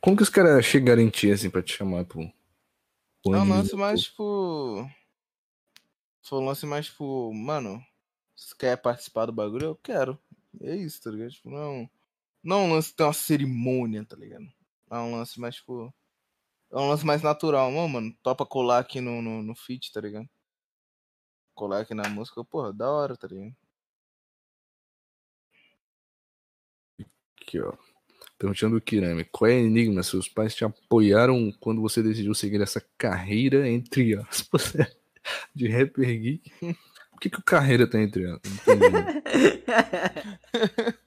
Como 0.00 0.16
que 0.16 0.22
os 0.22 0.28
caras 0.28 0.64
chegaram 0.64 1.02
em 1.02 1.10
ti, 1.10 1.30
assim, 1.30 1.50
pra 1.50 1.62
te 1.62 1.76
chamar, 1.76 2.04
pô? 2.04 2.22
É 2.22 3.38
um 3.38 3.48
lance 3.48 3.74
mais, 3.74 4.02
tipo. 4.02 4.88
Foi 6.22 6.38
um 6.38 6.44
lance 6.44 6.64
mais, 6.64 6.86
tipo, 6.86 7.32
mano, 7.34 7.84
você 8.36 8.54
quer 8.56 8.76
participar 8.76 9.26
do 9.26 9.32
bagulho? 9.32 9.66
Eu 9.66 9.76
quero. 9.76 10.18
É 10.60 10.76
isso, 10.76 11.02
tá 11.02 11.10
ligado? 11.10 11.30
Tipo, 11.30 11.50
não. 11.50 11.90
Não 12.42 12.60
é 12.60 12.62
um 12.62 12.72
lance 12.72 12.90
que 12.90 12.96
tem 12.96 13.06
uma 13.06 13.12
cerimônia, 13.12 14.04
tá 14.04 14.16
ligado? 14.16 14.46
É 14.90 14.96
um 14.98 15.16
lance 15.16 15.40
mais, 15.40 15.56
tipo. 15.56 15.92
É 16.70 16.76
um 16.76 16.88
lance 16.88 17.04
mais 17.04 17.22
natural. 17.22 17.72
Não, 17.72 17.88
mano, 17.88 18.14
topa 18.22 18.46
colar 18.46 18.78
aqui 18.78 19.00
no, 19.00 19.20
no, 19.20 19.42
no 19.42 19.54
feat, 19.54 19.90
tá 19.92 20.00
ligado? 20.00 20.28
Colar 21.54 21.80
aqui 21.80 21.94
na 21.94 22.08
música, 22.08 22.44
porra, 22.44 22.72
da 22.72 22.88
hora, 22.88 23.16
tá 23.16 23.26
ligado? 23.26 23.54
Aqui, 27.48 27.60
ó. 27.60 27.72
Perguntando 28.38 28.76
o 28.76 28.80
Kirami, 28.80 29.24
qual 29.24 29.50
é 29.50 29.54
a 29.54 29.58
enigma? 29.58 30.02
Seus 30.02 30.28
pais 30.28 30.54
te 30.54 30.64
apoiaram 30.64 31.50
quando 31.58 31.80
você 31.80 32.02
decidiu 32.02 32.34
seguir 32.34 32.60
essa 32.60 32.80
carreira, 32.98 33.66
entre 33.68 34.14
aspas, 34.16 34.74
de 35.54 35.66
rapper 35.66 36.06
geek? 36.20 36.50
Por 37.10 37.20
que, 37.20 37.30
que 37.30 37.38
o 37.38 37.42
carreira 37.42 37.88
tá 37.88 37.98
entre 38.00 38.26
aspas? 38.26 38.52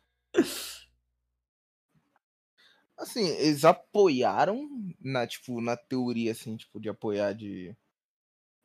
Assim, 2.97 3.25
eles 3.25 3.65
apoiaram 3.65 4.69
na, 4.99 5.25
tipo, 5.25 5.59
na 5.61 5.75
teoria, 5.75 6.31
assim, 6.31 6.55
tipo, 6.55 6.79
de 6.79 6.89
apoiar 6.89 7.33
de. 7.33 7.75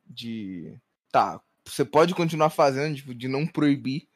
De. 0.05 0.77
Tá, 1.11 1.41
você 1.65 1.83
pode 1.83 2.13
continuar 2.13 2.49
fazendo, 2.51 2.95
tipo, 2.97 3.15
de 3.15 3.27
não 3.27 3.47
proibir. 3.47 4.07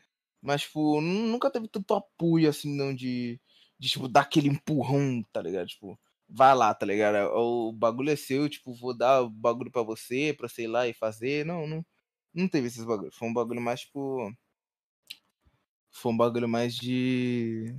Mas, 0.41 0.61
tipo, 0.63 1.01
nu- 1.01 1.27
nunca 1.27 1.49
teve 1.49 1.67
tanto 1.67 1.93
apoio, 1.95 2.49
assim, 2.49 2.75
não, 2.75 2.93
de. 2.93 3.39
De, 3.81 3.89
tipo, 3.89 4.07
dar 4.07 4.21
aquele 4.21 4.47
empurrão, 4.47 5.23
tá 5.33 5.41
ligado? 5.41 5.67
Tipo, 5.67 5.99
vai 6.29 6.55
lá, 6.55 6.71
tá 6.73 6.85
ligado? 6.85 7.15
O 7.35 7.73
bagulho 7.73 8.11
é 8.11 8.15
seu, 8.15 8.47
tipo, 8.47 8.75
vou 8.75 8.95
dar 8.95 9.23
o 9.23 9.29
bagulho 9.29 9.71
pra 9.71 9.81
você, 9.81 10.35
pra 10.37 10.47
sei 10.47 10.67
lá 10.67 10.87
e 10.87 10.93
fazer. 10.93 11.43
Não, 11.45 11.65
não. 11.67 11.83
Não 12.33 12.47
teve 12.47 12.67
esses 12.67 12.85
bagulhos. 12.85 13.15
Foi 13.15 13.27
um 13.27 13.33
bagulho 13.33 13.59
mais, 13.59 13.81
tipo. 13.81 14.31
Foi 15.89 16.11
um 16.11 16.17
bagulho 16.17 16.47
mais 16.47 16.75
de 16.75 17.75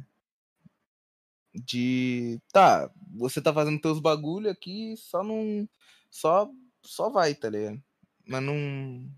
de 1.55 2.41
tá, 2.53 2.91
você 3.15 3.41
tá 3.41 3.53
fazendo 3.53 3.81
teus 3.81 4.01
bagulho 4.01 4.51
aqui, 4.51 4.95
só 4.97 5.23
não 5.23 5.69
só 6.11 6.51
só 6.83 7.11
vai, 7.11 7.35
tá 7.35 7.49
ligado? 7.49 7.83
Mas 8.27 8.43
não 8.43 9.09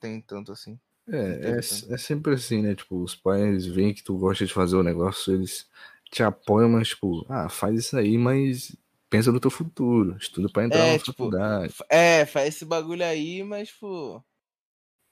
tem 0.00 0.20
tanto 0.20 0.52
assim. 0.52 0.78
É, 1.08 1.50
é, 1.50 1.58
é 1.58 1.98
sempre 1.98 2.34
assim, 2.34 2.62
né? 2.62 2.74
Tipo, 2.74 3.02
os 3.02 3.14
pais 3.14 3.66
veem 3.66 3.92
que 3.94 4.02
tu 4.02 4.16
gosta 4.16 4.46
de 4.46 4.52
fazer 4.52 4.76
o 4.76 4.82
negócio, 4.82 5.34
eles 5.34 5.68
te 6.12 6.22
apoiam, 6.22 6.68
mas, 6.68 6.88
tipo, 6.90 7.26
ah, 7.28 7.48
faz 7.48 7.74
isso 7.80 7.96
aí, 7.96 8.16
mas 8.18 8.76
pensa 9.10 9.32
no 9.32 9.40
teu 9.40 9.50
futuro, 9.50 10.16
estuda 10.18 10.48
pra 10.52 10.64
entrar 10.64 10.78
É, 10.86 10.92
na 10.92 10.98
tipo, 10.98 11.12
faculdade. 11.12 11.74
É, 11.88 12.24
faz 12.26 12.48
esse 12.54 12.64
bagulho 12.64 13.04
aí, 13.04 13.42
mas 13.42 13.68
tipo 13.70 14.22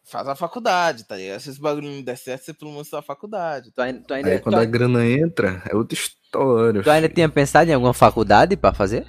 faz 0.02 0.26
a 0.28 0.34
faculdade, 0.34 1.04
tá 1.04 1.16
ligado? 1.16 1.40
Se 1.40 1.50
esse 1.50 1.60
bagulho 1.60 1.88
não 1.90 2.02
der 2.02 2.16
certo, 2.16 2.44
você 2.44 2.54
pelo 2.54 2.70
menos 2.72 2.88
faz 2.88 3.02
a 3.02 3.06
faculdade. 3.06 3.70
Tu 3.72 3.80
ainda, 3.80 4.00
tu 4.02 4.14
ainda, 4.14 4.30
Aí 4.30 4.38
tu 4.38 4.42
quando 4.42 4.54
a 4.56 4.60
ainda- 4.60 4.70
grana 4.70 5.06
entra, 5.06 5.62
é 5.70 5.74
outra 5.76 5.94
história. 5.96 6.82
tu 6.82 6.90
ainda 6.90 7.06
filho. 7.08 7.14
tinha 7.14 7.28
pensado 7.28 7.70
em 7.70 7.74
alguma 7.74 7.94
faculdade 7.94 8.56
pra 8.56 8.72
fazer? 8.74 9.06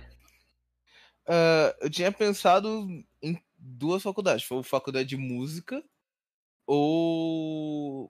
Ah, 1.27 1.75
eu 1.81 1.89
tinha 1.89 2.11
pensado 2.11 2.67
em 3.21 3.41
duas 3.57 4.01
faculdades, 4.03 4.43
foi 4.45 4.61
faculdade 4.63 5.09
de 5.09 5.17
música 5.17 5.81
ou 6.67 8.09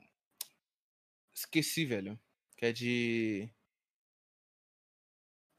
esqueci, 1.34 1.85
velho, 1.85 2.19
que 2.58 2.66
é 2.66 2.72
de 2.72 3.50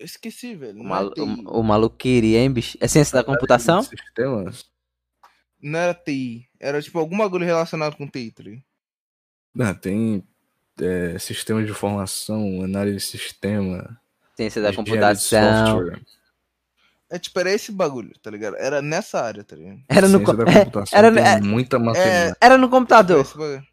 eu 0.03 0.07
esqueci, 0.07 0.55
velho. 0.55 0.75
O, 0.81 0.83
Não, 0.83 0.85
malu- 0.85 1.11
TI. 1.15 1.21
o, 1.21 1.61
o 1.61 1.63
maluco 1.63 1.97
queria, 1.97 2.39
hein, 2.41 2.51
bicho? 2.51 2.77
É 2.81 2.89
ciência 2.89 3.15
da 3.15 3.25
computação? 3.25 3.83
Sistemas? 3.83 4.65
não 5.61 5.79
era 5.79 5.95
TI. 5.95 6.49
Era 6.59 6.83
tipo 6.83 6.99
algum 6.99 7.17
bagulho 7.17 7.45
relacionado 7.47 7.97
com 7.97 8.07
TI, 8.09 8.33
tá 8.33 8.43
ligado? 8.43 8.65
Ah, 9.61 9.75
tem 9.75 10.25
é, 10.81 11.19
sistema 11.19 11.63
de 11.65 11.71
informação, 11.71 12.63
análise 12.63 12.97
de 12.97 13.03
sistema, 13.03 14.01
Ciência 14.37 14.61
da 14.63 14.75
computação. 14.75 15.91
É 17.11 17.19
tipo, 17.19 17.39
era 17.39 17.53
esse 17.53 17.71
bagulho, 17.71 18.19
tá 18.21 18.31
ligado? 18.31 18.57
Era 18.57 18.81
nessa 18.81 19.21
área, 19.21 19.45
tá 19.45 19.55
ligado? 19.55 19.81
Era 19.89 20.09
no, 20.09 20.23
co- 20.25 20.33
é, 20.33 20.65
computação, 20.65 20.99
era- 20.99 21.13
tem 21.13 21.23
é- 21.23 21.41
muita 21.43 21.79
matemática. 21.79 22.37
era 22.41 22.57
no 22.57 22.65
Era 22.65 22.71
computador. 22.71 23.21
esse 23.21 23.37
bagulho. 23.37 23.67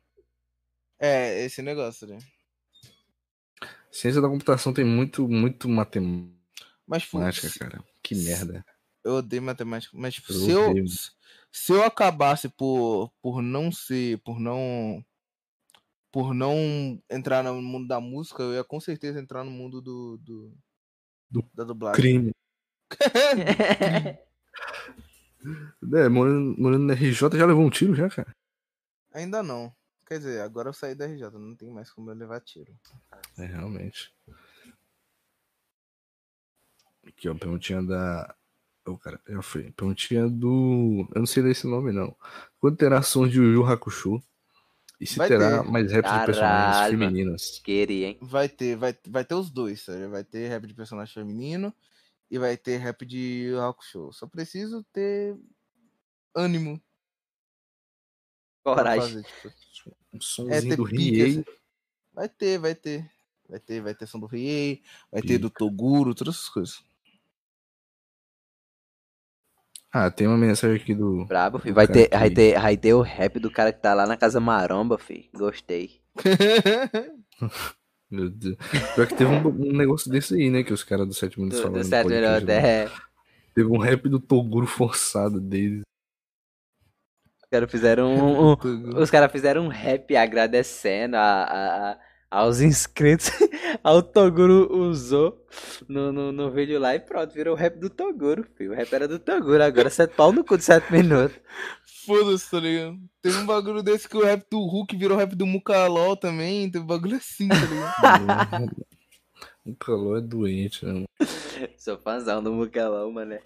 É, 0.99 1.45
esse 1.45 1.61
negócio, 1.61 2.05
né? 2.05 2.17
Ciência 3.91 4.21
da 4.21 4.27
computação 4.29 4.73
tem 4.73 4.85
muito, 4.85 5.27
muito 5.27 5.67
matemática, 5.67 6.37
Mas, 6.87 7.57
cara. 7.57 7.83
Que 8.03 8.15
merda. 8.15 8.63
eu 9.03 9.13
odeio 9.15 9.41
matemática. 9.41 9.95
Mas, 9.97 10.15
tipo, 10.15 10.31
Eu 10.31 10.39
se 10.39 10.51
eu, 10.51 10.73
se 11.51 11.71
eu 11.73 11.83
acabasse 11.83 12.47
por, 12.49 13.11
por 13.21 13.41
não 13.41 13.71
ser, 13.71 14.19
por 14.19 14.39
não. 14.39 15.03
Por 16.11 16.33
não 16.33 16.99
entrar 17.09 17.43
no 17.43 17.61
mundo 17.61 17.87
da 17.87 17.99
música, 17.99 18.41
eu 18.41 18.53
ia 18.55 18.63
com 18.63 18.79
certeza 18.79 19.19
entrar 19.19 19.43
no 19.43 19.51
mundo 19.51 19.79
do. 19.81 20.17
do, 20.17 20.57
Do 21.29 21.45
da 21.53 21.63
dublagem. 21.63 22.01
Crime. 22.01 22.31
É, 25.93 26.09
morando, 26.09 26.53
morando 26.59 26.83
na 26.83 26.93
RJ 26.93 27.37
já 27.37 27.45
levou 27.45 27.63
um 27.65 27.69
tiro 27.69 27.95
já, 27.95 28.09
cara. 28.09 28.35
Ainda 29.13 29.41
não. 29.41 29.73
Quer 30.05 30.17
dizer, 30.17 30.41
agora 30.41 30.67
eu 30.69 30.73
saí 30.73 30.93
da 30.95 31.05
RJ, 31.05 31.29
não 31.39 31.55
tem 31.55 31.71
mais 31.71 31.89
como 31.91 32.11
eu 32.11 32.15
levar 32.15 32.41
tiro. 32.41 32.75
É, 33.37 33.45
realmente. 33.45 34.13
Aqui, 37.07 37.29
ó, 37.29 37.35
perguntinha 37.35 37.81
da. 37.81 38.35
Ô, 38.85 38.97
cara, 38.97 39.19
já 39.27 39.41
foi. 39.41 39.71
Perguntinha 39.71 40.27
do. 40.27 41.07
Eu 41.13 41.19
não 41.19 41.25
sei 41.25 41.43
desse 41.43 41.67
nome, 41.67 41.91
não. 41.91 42.15
Quando 42.59 42.77
terá 42.77 43.01
sons 43.01 43.31
de 43.31 43.37
Yu 43.37 43.53
Yu 43.53 43.65
Hakusho? 43.65 44.21
E 44.99 45.07
se 45.07 45.15
Vai 45.17 45.29
terá 45.29 45.63
ter. 45.63 45.69
mais 45.71 45.91
raps 45.93 46.11
de 46.11 46.25
personagens 46.25 46.89
femininas? 46.89 47.59
Queria, 47.63 48.07
hein? 48.09 48.17
Vai 48.21 48.49
ter, 48.49 48.75
vai, 48.75 48.97
vai 49.07 49.23
ter 49.23 49.33
os 49.35 49.49
dois, 49.49 49.81
sabe? 49.81 50.07
Vai 50.07 50.25
ter 50.25 50.49
rap 50.49 50.67
de 50.67 50.73
personagem 50.73 51.13
feminino 51.13 51.73
e 52.29 52.37
vai 52.37 52.57
ter 52.57 52.77
rap 52.77 53.05
de 53.05 53.53
Hakusho. 53.61 54.11
Só 54.11 54.27
preciso 54.27 54.83
ter 54.91 55.37
ânimo 56.35 56.81
Coragem. 58.61 59.23
fazer, 59.23 59.23
tipo, 59.71 59.95
Um 60.13 60.17
É, 60.17 60.21
somzinho 60.21 60.69
ter 60.69 60.75
do 60.75 60.83
Riei. 60.83 61.29
assim. 61.29 61.45
Vai 62.13 62.27
ter, 62.27 62.59
vai 62.59 62.75
ter. 62.75 63.09
Vai 63.49 63.59
ter, 63.59 63.81
vai 63.81 63.95
ter 63.95 64.05
som 64.05 64.19
do 64.19 64.27
Riei, 64.27 64.81
vai 65.11 65.21
ter 65.21 65.27
Pica. 65.29 65.39
do 65.39 65.49
Toguro, 65.49 66.13
todas 66.13 66.35
essas 66.35 66.49
coisas. 66.49 66.83
Ah, 69.91 70.11
tem 70.11 70.27
uma 70.27 70.37
mensagem 70.37 70.75
aqui 70.79 70.93
do. 70.93 71.25
Brabo, 71.25 71.57
filho. 71.57 71.73
Vai 71.73 71.87
ter, 71.87 72.09
vai, 72.11 72.29
ter, 72.29 72.59
vai 72.59 72.77
ter 72.77 72.93
o 72.93 73.01
rap 73.01 73.39
do 73.39 73.49
cara 73.49 73.73
que 73.73 73.81
tá 73.81 73.93
lá 73.95 74.05
na 74.05 74.15
casa 74.15 74.39
maromba, 74.39 74.99
filho. 74.99 75.27
Gostei. 75.33 75.99
Meu 78.11 78.29
Deus. 78.29 78.55
Pior 78.95 79.07
que 79.07 79.15
teve 79.15 79.31
um, 79.31 79.47
um 79.47 79.75
negócio 79.75 80.11
desse 80.11 80.35
aí, 80.35 80.49
né? 80.51 80.63
Que 80.63 80.73
os 80.73 80.83
caras 80.83 81.07
do 81.07 81.13
7 81.13 81.39
Minutos 81.39 81.59
Do, 81.59 81.63
falaram 81.63 81.81
do 81.81 81.83
no 81.85 81.89
certo 81.89 82.07
podcast, 82.07 82.45
melhor, 82.45 82.61
né? 82.61 82.83
é. 82.85 82.91
Teve 83.55 83.69
um 83.69 83.77
rap 83.79 84.07
do 84.09 84.19
Toguro 84.19 84.67
forçado 84.67 85.39
deles. 85.39 85.81
Os 87.43 87.49
caras 87.49 87.71
fizeram 87.71 88.13
um, 88.13 88.51
um- 88.51 88.55
os 89.01 89.09
caras 89.09 89.31
fizeram 89.31 89.65
um 89.65 89.69
rap 89.69 90.15
agradecendo 90.15 91.15
a, 91.17 91.43
a- 91.43 91.91
a- 91.93 91.99
aos 92.29 92.61
inscritos. 92.61 93.29
Ao 93.83 94.01
Toguro 94.01 94.71
usou 94.75 95.45
no, 95.87 96.11
no, 96.11 96.31
no 96.31 96.51
vídeo 96.51 96.79
lá 96.79 96.95
e 96.95 96.99
pronto, 96.99 97.33
virou 97.33 97.53
o 97.55 97.57
rap 97.57 97.77
do 97.77 97.89
Toguro, 97.89 98.45
filho. 98.55 98.71
O 98.71 98.75
rap 98.75 98.91
era 98.93 99.07
do 99.07 99.19
Toguro, 99.19 99.63
agora 99.63 99.89
sete 99.89 100.15
pau 100.15 100.31
no 100.31 100.43
cu 100.43 100.57
de 100.57 100.63
7 100.63 100.91
minutos. 100.91 101.37
Foda-se, 102.05 102.49
tá 102.49 102.59
ligado? 102.59 102.97
Teve 103.21 103.37
um 103.37 103.45
bagulho 103.45 103.83
desse 103.83 104.09
que 104.09 104.17
o 104.17 104.23
rap 104.23 104.43
do 104.49 104.59
Hulk 104.59 104.95
virou 104.95 105.17
rap 105.17 105.35
do 105.35 105.45
Mukalol 105.45 106.15
também. 106.15 106.69
Teve 106.69 106.83
um 106.83 106.87
bagulho 106.87 107.17
assim, 107.17 107.47
tá 107.47 107.55
ligado? 107.55 108.75
o 109.65 109.75
calor 109.75 110.17
é 110.17 110.21
doente, 110.21 110.85
né? 110.85 111.05
Sou 111.77 111.97
fãzão 111.99 112.41
do 112.41 112.51
Mucalão, 112.51 113.11
mano. 113.11 113.37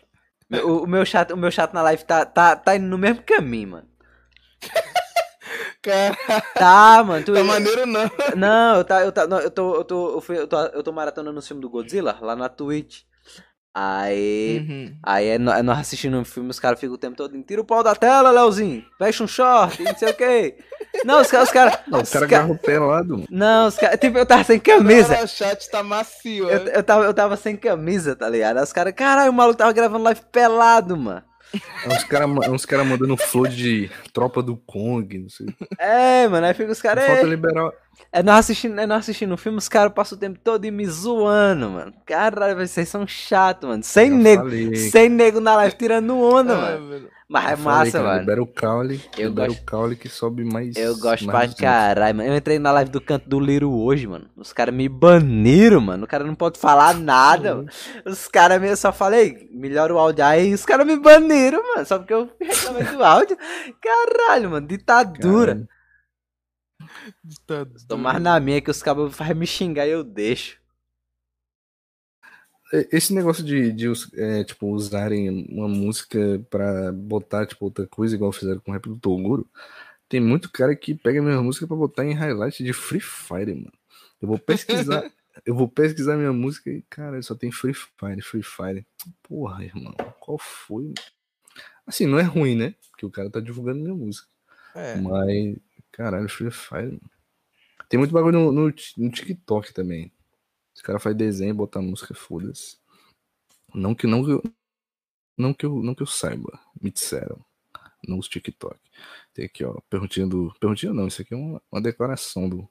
O, 0.63 0.83
o 0.83 0.87
meu 0.87 1.03
chato, 1.05 1.31
o 1.31 1.37
meu 1.37 1.51
chato 1.51 1.73
na 1.73 1.81
live 1.81 2.05
tá, 2.05 2.25
tá, 2.25 2.55
tá 2.55 2.75
indo 2.75 2.85
no 2.85 2.97
mesmo 2.97 3.23
caminho, 3.23 3.69
mano. 3.69 3.87
Cara, 5.83 6.15
Tá, 6.55 7.03
mano. 7.03 7.25
Tu, 7.25 7.33
tá 7.33 7.43
maneiro 7.43 7.85
não. 7.85 8.09
Não, 8.35 8.77
eu, 8.77 8.83
tá, 8.85 9.01
eu, 9.03 9.11
tá, 9.11 9.27
não, 9.27 9.39
eu 9.39 9.51
tô, 9.51 9.75
eu 9.75 9.83
tô, 9.83 10.11
eu 10.15 10.21
fui- 10.21 10.37
eu 10.37 10.47
tô, 10.47 10.57
eu 10.59 10.81
tô 10.83 10.91
maratonando 10.91 11.37
o 11.37 11.41
filme 11.41 11.61
do 11.61 11.69
Godzilla 11.69 12.17
lá 12.21 12.35
na 12.35 12.47
Twitch. 12.49 13.01
Aí, 13.75 14.59
Uhum. 14.69 14.95
aí 15.01 15.27
é, 15.29 15.33
é 15.35 15.37
nós 15.39 15.79
assistindo 15.79 16.15
um 16.17 16.23
filme, 16.23 16.51
os 16.51 16.59
caras 16.59 16.79
ficam 16.79 16.93
o 16.93 16.97
tempo 16.97 17.15
todo, 17.17 17.41
tira 17.43 17.59
o 17.59 17.65
pau 17.65 17.81
da 17.83 17.95
tela, 17.95 18.29
Leozinho, 18.29 18.85
fecha 18.99 19.23
um 19.23 19.27
short, 19.27 19.83
não 19.83 19.95
sei 19.97 20.09
o 20.09 20.13
que. 20.13 20.55
Não, 21.03 21.19
os 21.21 21.27
caras, 21.31 21.47
os 21.47 21.53
caras, 21.53 21.79
Não, 21.87 21.97
o 21.99 22.01
os 22.03 22.09
cara 22.11 22.27
ca- 22.27 22.37
agarra 22.37 22.51
o 22.53 22.57
pelado, 22.57 23.13
mano. 23.17 23.27
não, 23.31 23.67
os 23.67 23.75
caras, 23.75 23.99
tipo, 23.99 24.15
eu 24.17 24.25
tava 24.27 24.43
sem 24.43 24.59
camisa. 24.59 25.23
O 25.23 25.27
chat 25.27 25.69
tá 25.71 25.81
macio. 25.81 26.47
Eu, 26.47 26.67
eu, 26.67 26.83
tava, 26.83 27.03
eu 27.03 27.13
tava 27.15 27.35
sem 27.35 27.57
camisa, 27.57 28.15
tá 28.15 28.29
ligado? 28.29 28.57
Aí 28.57 28.63
os 28.63 28.71
caras, 28.71 28.93
caralho, 28.93 29.31
o 29.31 29.33
maluco 29.33 29.57
tava 29.57 29.73
gravando 29.73 30.03
live 30.03 30.21
pelado, 30.31 30.95
mano. 30.95 31.23
É 31.53 31.87
uns 31.87 32.03
caras 32.03 32.29
uns 32.49 32.65
cara 32.65 32.83
mandando 32.83 33.15
flow 33.17 33.47
de 33.47 33.89
tropa 34.11 34.41
do 34.41 34.55
Kong, 34.55 35.17
não 35.19 35.29
sei. 35.29 35.47
É, 35.77 36.27
mano, 36.27 36.47
aí 36.47 36.53
fica 36.53 36.71
os 36.71 36.81
caras. 36.81 37.05
Falta 37.05 37.21
É, 37.21 37.25
liberar. 37.25 37.71
É 38.11 38.21
nós 38.23 38.39
assistindo, 38.39 38.79
é 38.79 38.85
nós 38.85 38.99
assistindo 38.99 39.33
o 39.33 39.37
filme, 39.37 39.57
os 39.57 39.69
caras 39.69 39.93
passam 39.93 40.17
o 40.17 40.19
tempo 40.19 40.39
todo 40.43 40.63
me 40.71 40.85
zoando, 40.85 41.69
mano. 41.69 41.93
Caralho, 42.05 42.55
vocês 42.57 42.87
são 42.89 43.05
chatos, 43.07 43.67
mano. 43.69 43.83
Sem 43.83 44.11
Já 44.11 44.17
nego, 44.17 44.43
falei. 44.43 44.75
sem 44.75 45.09
nego 45.09 45.39
na 45.39 45.55
live 45.55 45.75
tirando 45.75 46.17
onda, 46.19 46.53
Ah, 46.53 46.77
mano. 46.79 47.07
Mas 47.29 47.51
é 47.51 47.55
massa, 47.55 48.03
mano. 48.03 48.19
Libera 48.19 48.43
o 48.43 48.45
caule. 48.45 49.01
Eu 49.17 49.29
libera 49.29 49.47
gosto- 49.47 49.61
o 49.61 49.65
caule 49.65 49.95
que 49.95 50.07
sobe 50.07 50.43
mais. 50.43 50.75
Eu 50.75 50.95
gosto 50.99 51.25
pra 51.25 51.33
mais 51.33 51.49
dos 51.51 51.59
caralho, 51.59 52.15
mano. 52.17 52.29
Eu 52.29 52.35
entrei 52.37 52.59
na 52.59 52.71
live 52.71 52.91
do 52.91 53.01
canto 53.01 53.27
do 53.27 53.39
Liro 53.39 53.71
hoje, 53.71 54.05
mano. 54.05 54.25
Os 54.37 54.53
caras 54.53 54.75
me 54.75 54.87
baniram, 54.87 55.81
mano. 55.81 56.03
O 56.03 56.07
cara 56.07 56.23
não 56.23 56.35
pode 56.35 56.59
falar 56.59 56.93
nada, 56.93 57.55
mano. 57.55 57.69
Os 58.05 58.27
caras 58.27 58.61
me. 58.61 58.67
Eu 58.69 58.77
só 58.77 58.91
falei, 58.93 59.49
melhora 59.51 59.91
o 59.91 59.97
áudio 59.97 60.23
aí. 60.23 60.53
Os 60.53 60.63
caras 60.63 60.85
me 60.85 60.95
baniram, 60.97 61.59
mano. 61.73 61.85
Só 61.87 61.97
porque 61.97 62.13
eu 62.13 62.29
reclamei 62.39 62.83
do 62.83 63.03
áudio. 63.03 63.37
Caralho, 63.81 64.51
mano. 64.51 64.67
Ditadura. 64.67 65.53
Caralho. 65.53 65.67
Tá 67.87 67.97
mais 67.97 68.21
na 68.21 68.39
minha 68.39 68.61
que 68.61 68.71
os 68.71 68.81
cabos 68.81 69.13
fazem 69.15 69.35
me 69.35 69.47
xingar 69.47 69.87
e 69.87 69.91
eu 69.91 70.03
deixo. 70.03 70.61
Esse 72.91 73.13
negócio 73.13 73.43
de, 73.43 73.71
de 73.71 73.85
é, 74.15 74.43
tipo, 74.43 74.67
usarem 74.67 75.45
uma 75.47 75.67
música 75.67 76.43
pra 76.49 76.91
botar, 76.91 77.45
tipo, 77.45 77.65
outra 77.65 77.85
coisa, 77.85 78.15
igual 78.15 78.31
fizeram 78.31 78.59
com 78.59 78.71
o 78.71 78.73
rap 78.73 78.89
do 78.89 78.97
Toguro, 78.97 79.47
tem 80.09 80.19
muito 80.19 80.51
cara 80.51 80.75
que 80.75 80.95
pega 80.95 81.19
a 81.19 81.23
minha 81.23 81.41
música 81.41 81.67
pra 81.67 81.77
botar 81.77 82.03
em 82.03 82.13
highlight 82.13 82.63
de 82.63 82.73
Free 82.73 82.99
Fire, 82.99 83.53
mano. 83.53 83.73
Eu 84.19 84.27
vou 84.27 84.39
pesquisar, 84.39 85.03
eu 85.45 85.53
vou 85.53 85.67
pesquisar 85.67 86.17
minha 86.17 86.33
música 86.33 86.71
e, 86.71 86.81
cara, 86.89 87.21
só 87.21 87.35
tem 87.35 87.51
Free 87.51 87.75
Fire, 87.75 88.21
Free 88.21 88.43
Fire. 88.43 88.87
Porra, 89.21 89.63
irmão, 89.63 89.93
qual 90.19 90.39
foi? 90.39 90.93
Assim, 91.85 92.07
não 92.07 92.17
é 92.17 92.23
ruim, 92.23 92.55
né? 92.55 92.73
Porque 92.89 93.05
o 93.05 93.11
cara 93.11 93.29
tá 93.29 93.39
divulgando 93.39 93.81
minha 93.81 93.93
música. 93.93 94.27
É. 94.73 94.95
Mas, 94.95 95.57
caralho, 95.93 96.27
Free 96.27 96.51
Fire. 96.51 96.87
mano. 96.87 97.11
Tem 97.87 97.97
muito 97.97 98.11
bagulho 98.11 98.39
no, 98.39 98.51
no, 98.51 98.73
no 98.97 99.11
TikTok 99.11 99.73
também. 99.73 100.11
Os 100.75 100.81
caras 100.81 101.01
fazem 101.01 101.17
desenho, 101.17 101.55
botam 101.55 101.81
música, 101.81 102.13
foda-se. 102.13 102.77
Não 103.73 103.95
que 103.95 104.07
não 104.07 104.25
que 104.25 104.31
eu, 104.31 104.43
não 105.37 105.53
que 105.53 105.65
eu, 105.65 105.81
não 105.81 105.95
que 105.95 106.01
eu 106.01 106.07
saiba, 106.07 106.59
me 106.81 106.91
disseram 106.91 107.43
nos 108.07 108.27
TikTok. 108.27 108.77
Tem 109.33 109.45
aqui, 109.45 109.63
ó, 109.63 109.79
perguntinha 109.89 110.27
do, 110.27 110.53
perguntinha 110.59 110.93
não, 110.93 111.07
isso 111.07 111.21
aqui 111.21 111.33
é 111.33 111.37
uma, 111.37 111.61
uma 111.71 111.81
declaração 111.81 112.49
do 112.49 112.67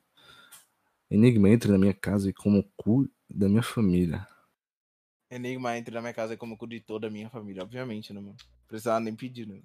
Enigma 1.10 1.50
entre 1.50 1.70
na 1.70 1.78
minha 1.78 1.94
casa 1.94 2.30
e 2.30 2.32
como 2.32 2.60
o 2.60 2.64
cu 2.76 3.08
da 3.28 3.48
minha 3.48 3.62
família. 3.62 4.26
Enigma 5.30 5.76
entra 5.76 5.94
na 5.94 6.00
minha 6.00 6.14
casa 6.14 6.36
como 6.36 6.56
cu 6.56 6.66
de 6.66 6.80
toda 6.80 7.06
a 7.06 7.10
minha 7.10 7.28
família, 7.30 7.62
obviamente, 7.62 8.12
né, 8.12 8.20
mano? 8.20 8.36
Precisava 8.66 9.00
nem 9.00 9.14
pedir, 9.14 9.46
né? 9.46 9.62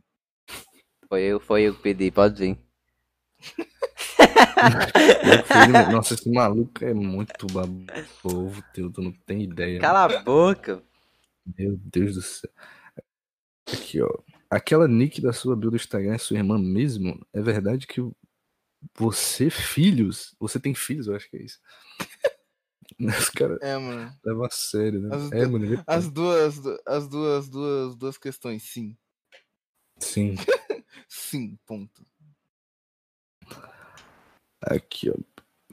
Foi 1.07 1.21
eu, 1.23 1.39
foi 1.39 1.63
eu 1.63 1.75
que 1.75 1.81
pedi, 1.81 2.11
pode 2.11 2.37
vir. 2.37 2.66
Nossa, 5.91 6.13
esse 6.13 6.29
maluco 6.29 6.83
é 6.83 6.93
muito 6.93 7.47
babovo, 7.47 8.61
teu, 8.73 8.91
tu 8.91 9.01
não 9.01 9.11
tem 9.11 9.43
ideia. 9.43 9.79
Cala 9.79 10.05
a 10.05 10.19
boca. 10.23 10.83
Meu 11.57 11.77
Deus 11.77 12.15
do 12.15 12.21
céu. 12.21 12.49
Aqui, 13.67 14.01
ó. 14.01 14.09
Aquela 14.49 14.87
nick 14.87 15.21
da 15.21 15.33
sua 15.33 15.55
build 15.55 15.71
do 15.77 15.81
Instagram 15.81 16.13
é 16.13 16.17
sua 16.17 16.37
irmã 16.37 16.57
mesmo? 16.57 17.25
É 17.33 17.41
verdade 17.41 17.85
que 17.85 18.01
você, 18.97 19.49
filhos, 19.49 20.35
você 20.39 20.59
tem 20.59 20.73
filhos, 20.73 21.07
eu 21.07 21.15
acho 21.15 21.29
que 21.29 21.37
é 21.37 21.43
isso. 21.43 21.59
Os 22.99 23.29
caras 23.29 23.59
É, 23.61 23.77
mano. 23.77 24.13
levam 24.23 24.45
a 24.45 24.49
sério, 24.49 25.01
né? 25.01 25.15
As 25.15 25.31
é, 25.31 25.45
du- 25.45 25.51
mano. 25.51 25.83
As 25.85 26.09
duas, 26.09 26.59
as 26.85 27.07
duas, 27.07 27.49
duas, 27.49 27.95
duas 27.95 28.17
questões, 28.17 28.63
sim. 28.63 28.97
Sim. 29.99 30.35
Sim, 31.09 31.57
ponto. 31.65 32.05
Aqui, 34.61 35.09
ó. 35.09 35.15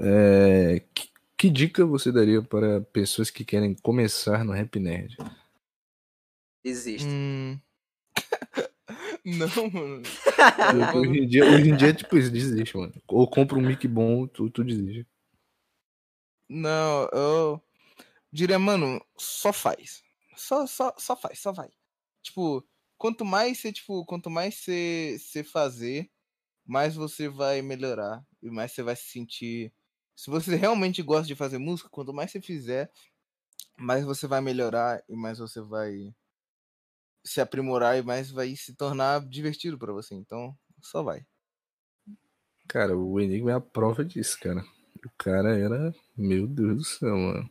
É, 0.01 0.81
que, 0.95 1.09
que 1.37 1.51
dica 1.51 1.87
você 1.87 2.11
daria 2.11 2.43
para 2.43 2.81
pessoas 2.81 3.31
que 3.31 3.45
querem 3.45 3.75
começar 3.75 4.45
no 4.45 4.53
Rap 4.53 4.79
Nerd? 4.79 5.17
Existe. 6.63 7.07
Hum. 7.07 7.59
Não, 9.25 9.71
mano. 9.71 10.03
hoje, 10.95 11.21
em 11.21 11.27
dia, 11.27 11.45
hoje 11.45 11.71
em 11.71 11.77
dia, 11.77 11.95
tipo, 11.95 12.19
isso 12.19 12.31
desiste, 12.31 12.77
mano. 12.77 12.93
Ou 13.09 13.29
compra 13.29 13.59
um 13.59 13.63
mic 13.63 13.87
bom, 13.89 14.27
tu, 14.27 14.51
tu 14.51 14.63
desiste. 14.63 15.07
Não, 16.49 17.09
eu 17.13 17.63
diria, 18.31 18.59
mano, 18.59 19.05
só 19.17 19.53
faz. 19.53 20.03
Só, 20.37 20.67
só, 20.67 20.95
só 20.99 21.17
faz, 21.17 21.39
só 21.39 21.53
vai. 21.53 21.71
Tipo, 22.23 22.67
quanto 22.99 23.25
mais 23.25 23.59
você, 23.59 23.73
tipo, 23.73 24.05
quanto 24.05 24.29
mais 24.29 24.57
você, 24.57 25.17
você 25.19 25.43
fazer, 25.45 26.11
mais 26.67 26.95
você 26.95 27.29
vai 27.29 27.63
melhorar. 27.63 28.23
E 28.45 28.51
mais 28.51 28.73
você 28.73 28.83
vai 28.83 28.95
se 28.95 29.05
sentir. 29.05 29.73
Se 30.15 30.31
você 30.31 30.55
realmente 30.55 31.03
gosta 31.03 31.27
de 31.27 31.35
fazer 31.35 31.57
música, 31.57 31.89
quanto 31.89 32.13
mais 32.13 32.31
você 32.31 32.41
fizer, 32.41 32.93
mais 33.79 34.05
você 34.05 34.27
vai 34.27 34.43
melhorar 34.43 35.03
e 35.09 35.17
mais 35.17 35.39
você 35.39 35.63
vai 35.63 36.15
se 37.25 37.41
aprimorar 37.41 37.99
e 37.99 38.03
mais 38.03 38.31
vai 38.31 38.55
se 38.55 38.75
tornar 38.75 39.27
divertido 39.27 39.79
para 39.79 39.95
você. 39.95 40.15
Então, 40.15 40.55
só 40.83 41.03
vai. 41.03 41.25
Cara, 42.69 42.97
o 42.97 43.19
Enigma 43.19 43.51
é 43.51 43.55
a 43.55 43.61
prova 43.61 44.05
disso, 44.05 44.39
cara. 44.39 44.63
O 45.05 45.11
cara 45.17 45.59
era. 45.59 45.95
Meu 46.17 46.47
Deus 46.47 46.77
do 46.77 46.85
céu, 46.85 47.17
mano. 47.17 47.51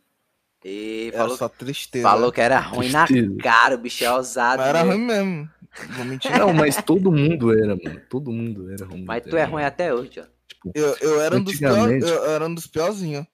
E 0.63 1.11
falou, 1.13 1.35
só 1.35 1.49
tristeza. 1.49 2.07
falou 2.07 2.31
que 2.31 2.39
era 2.39 2.59
ruim 2.59 2.89
na 2.89 3.05
Tristeza. 3.05 3.37
cara, 3.39 3.75
o 3.75 3.77
bicho 3.79 4.03
é 4.03 4.13
ousado. 4.13 4.59
Mas 4.59 4.69
era 4.69 4.83
né? 4.83 4.91
ruim 4.91 5.05
mesmo. 5.05 5.49
Não 5.87 5.95
vou 5.95 6.05
mentir. 6.05 6.31
Não, 6.37 6.53
mas 6.53 6.81
todo 6.83 7.11
mundo 7.11 7.51
era, 7.51 7.75
mano. 7.75 8.01
Todo 8.09 8.31
mundo 8.31 8.71
era 8.71 8.85
ruim. 8.85 9.03
Mas 9.03 9.23
tu 9.23 9.35
é 9.35 9.43
ruim 9.43 9.63
até 9.63 9.93
hoje, 9.93 10.21
ó. 10.21 10.32
Tipo, 10.47 10.71
Eu, 10.75 10.95
eu 11.01 11.21
era 11.21 11.35
um 11.37 11.43
dos. 11.43 11.53
Antigamente- 11.55 12.05
Eu 12.07 12.25
era 12.25 12.45
um 12.45 12.53
dos 12.53 12.67
piorzinhos. 12.67 13.25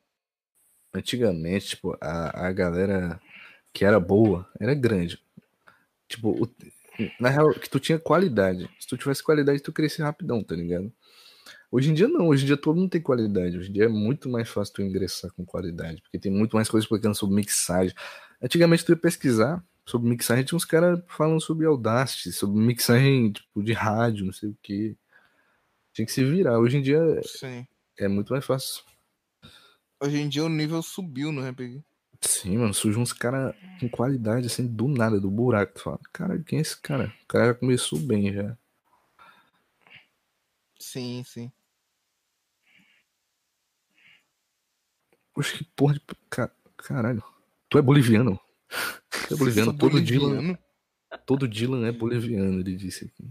antigamente, 0.94 1.68
tipo, 1.70 1.98
a, 2.02 2.48
a 2.48 2.52
galera 2.52 3.20
que 3.74 3.86
era 3.86 4.00
boa 4.00 4.48
era 4.60 4.74
grande. 4.74 5.20
Tipo, 6.08 6.32
o- 6.44 6.50
na 7.20 7.30
real, 7.30 7.54
que 7.54 7.70
tu 7.70 7.80
tinha 7.80 7.98
qualidade. 8.00 8.70
Se 8.80 8.88
tu 8.88 8.98
tivesse 8.98 9.24
qualidade, 9.24 9.62
tu 9.62 9.72
crescia 9.72 10.04
rapidão, 10.06 10.44
tá 10.44 10.56
ligado? 10.56 10.92
Hoje 11.72 11.92
em 11.92 11.94
dia 11.94 12.08
não, 12.08 12.28
hoje 12.30 12.44
em 12.44 12.48
dia 12.48 12.58
todo 12.58 12.78
mundo 12.78 12.90
tem 12.90 13.00
qualidade. 13.02 13.58
Hoje 13.58 13.70
em 13.70 13.74
dia 13.74 13.86
é 13.86 13.88
muito 13.88 14.28
mais 14.28 14.50
fácil 14.50 14.74
tu 14.74 14.82
ingressar 14.82 15.32
com 15.34 15.46
qualidade, 15.46 16.02
porque 16.02 16.18
tem 16.18 16.32
muito 16.32 16.56
mais 16.56 16.68
coisas 16.68 16.86
explicando 16.86 17.16
sobre 17.16 17.36
mixagem. 17.36 17.96
Antigamente 18.42 18.84
tu 18.84 18.92
ia 18.92 18.98
pesquisar 18.98 19.64
sobre 19.86 20.10
mixagem, 20.10 20.44
tinha 20.44 20.56
uns 20.58 20.66
caras 20.66 21.00
falando 21.08 21.40
sobre 21.40 21.66
Audacity, 21.68 22.32
sobre 22.32 22.60
mixagem 22.60 23.32
tipo, 23.32 23.62
de 23.64 23.72
rádio, 23.74 24.26
não 24.26 24.34
sei 24.34 24.50
o 24.50 24.58
que. 24.64 24.98
Tinha 25.94 26.06
que 26.06 26.12
se 26.12 26.24
virar. 26.24 26.60
Hoje 26.60 26.78
em 26.78 26.82
dia 26.82 27.00
Sim. 27.24 27.66
é 27.98 28.08
muito 28.08 28.32
mais 28.32 28.46
fácil. 28.46 28.84
Hoje 30.02 30.18
em 30.18 30.30
dia 30.30 30.44
o 30.46 30.50
nível 30.50 30.82
subiu 30.82 31.32
no 31.32 31.46
RPG. 31.46 31.84
Sim, 32.22 32.58
mano, 32.58 32.74
surgiu 32.74 33.02
uns 33.02 33.14
caras 33.14 33.56
com 33.80 33.90
qualidade, 33.90 34.48
assim, 34.48 34.68
do 34.68 34.88
nada, 34.88 35.20
do 35.20 35.30
buraco. 35.32 35.74
Tu 35.74 35.82
fala, 35.82 36.00
cara, 36.12 36.40
quem 36.44 36.60
é 36.60 36.62
esse 36.62 36.80
cara? 36.80 37.14
O 37.24 37.28
cara 37.28 37.46
já 37.48 37.54
começou 37.54 37.98
bem 38.00 38.34
já. 38.34 38.58
Sim, 40.80 41.24
sim. 41.26 41.52
Poxa, 45.34 45.58
que 45.58 45.64
porra 45.64 45.94
de. 45.94 46.02
ca- 46.30 46.52
Caralho. 46.78 47.24
Tu 47.70 47.78
é 47.78 47.82
boliviano? 47.82 48.40
Tu 49.28 49.34
é 49.34 49.38
boliviano? 49.38 49.78
Todo 49.78 50.02
Dylan, 50.02 50.28
boliviano. 50.30 50.60
todo 51.26 51.48
Dylan 51.48 51.88
é 51.88 51.92
boliviano, 51.92 52.60
ele 52.62 52.76
disse 52.76 53.06
aqui. 53.06 53.30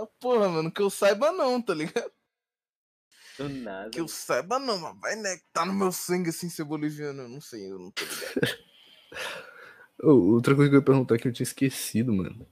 Tá 0.00 0.06
porra, 0.20 0.48
mano. 0.48 0.70
Que 0.70 0.82
eu 0.82 0.90
saiba 0.90 1.32
não, 1.32 1.60
tá 1.62 1.72
ligado? 1.74 2.10
Do 3.38 3.48
nada. 3.48 3.90
Que 3.90 4.00
eu 4.00 4.08
saiba 4.08 4.58
não, 4.58 4.78
mas 4.78 4.98
vai, 5.00 5.16
né? 5.16 5.38
Tá 5.52 5.64
no 5.64 5.72
meu 5.74 5.90
sangue 5.92 6.30
assim 6.30 6.48
ser 6.50 6.64
boliviano. 6.64 7.22
Eu 7.22 7.28
não 7.28 7.40
sei, 7.40 7.70
eu 7.70 7.78
não 7.78 7.90
tô 7.90 8.02
ligado. 8.04 8.58
Outra 10.02 10.54
coisa 10.54 10.68
que 10.70 10.76
eu 10.76 10.80
ia 10.80 10.84
perguntar 10.84 11.18
que 11.18 11.26
eu 11.28 11.32
tinha 11.32 11.44
esquecido, 11.44 12.12
mano. 12.12 12.46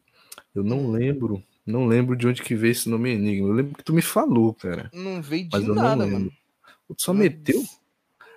Eu 0.55 0.63
não 0.65 0.91
lembro. 0.91 1.43
Não 1.67 1.87
lembro 1.87 2.17
de 2.17 2.27
onde 2.27 2.43
que 2.43 2.55
veio 2.55 2.73
esse 2.73 2.89
nome 2.89 3.11
Enigma. 3.13 3.49
Eu 3.49 3.53
lembro 3.55 3.77
que 3.77 3.85
tu 3.85 3.93
me 3.93 4.03
falou, 4.03 4.55
cara. 4.55 4.91
Não 4.93 5.21
veio 5.23 5.45
de 5.45 5.51
Mas 5.53 5.63
eu 5.67 5.75
não 5.75 5.83
nada, 5.83 6.05
lembro. 6.05 6.19
mano. 6.21 6.33
Tu 6.89 7.03
só 7.03 7.13
Mas- 7.13 7.23
meteu? 7.25 7.63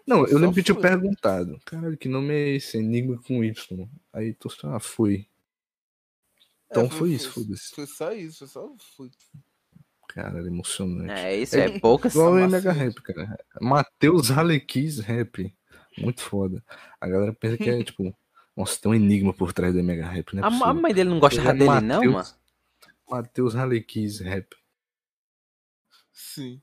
Não, 0.06 0.22
eu 0.22 0.30
Só 0.30 0.36
lembro 0.38 0.54
que 0.54 0.60
eu 0.62 0.64
tinha 0.64 0.80
perguntado. 0.80 1.60
Caralho, 1.66 1.98
que 1.98 2.08
nome 2.08 2.34
é 2.34 2.56
esse? 2.56 2.78
Enigma 2.78 3.22
com 3.28 3.44
Y. 3.44 3.90
Aí 4.14 4.34
tu 4.34 4.50
só, 4.50 4.74
ah, 4.74 4.80
foi. 4.80 5.28
Então 6.70 6.86
É, 6.86 6.90
foi 6.90 7.12
isso, 7.12 7.32
foda-se. 7.32 7.74
Foi 7.74 7.86
só 7.88 8.12
isso, 8.14 8.40
foi 8.40 8.48
só. 8.48 8.76
Foi. 8.96 9.10
Caralho, 10.10 10.48
emocionante. 10.48 11.12
É, 11.12 11.36
isso 11.36 11.58
é 11.58 11.80
poucas. 11.80 12.14
Igual 12.14 12.34
o 12.34 12.40
só 12.40 12.48
Mega 12.48 12.74
macete. 12.74 12.86
Rap, 12.86 13.02
cara. 13.04 13.38
Matheus 13.62 14.32
Alequis 14.32 15.00
Rap. 15.00 15.56
Muito 15.98 16.22
foda. 16.22 16.64
A 17.00 17.08
galera 17.08 17.34
pensa 17.34 17.58
que 17.58 17.70
é 17.70 17.82
tipo, 17.84 18.16
nossa, 18.56 18.80
tem 18.80 18.92
um 18.92 18.96
enigma 18.96 19.34
por 19.34 19.54
trás 19.54 19.74
da 19.74 19.84
Mega 19.84 20.08
Rap, 20.08 20.36
né? 20.36 20.42
A, 20.44 20.48
a 20.48 20.74
mãe 20.74 20.94
dele 20.94 21.10
não 21.10 21.20
gostava 21.20 21.54
dele, 21.54 21.82
não, 21.82 22.04
mano? 22.12 22.28
Matheus 23.10 23.56
Alequis 23.56 24.20
Rap. 24.20 24.56
Sim. 26.12 26.62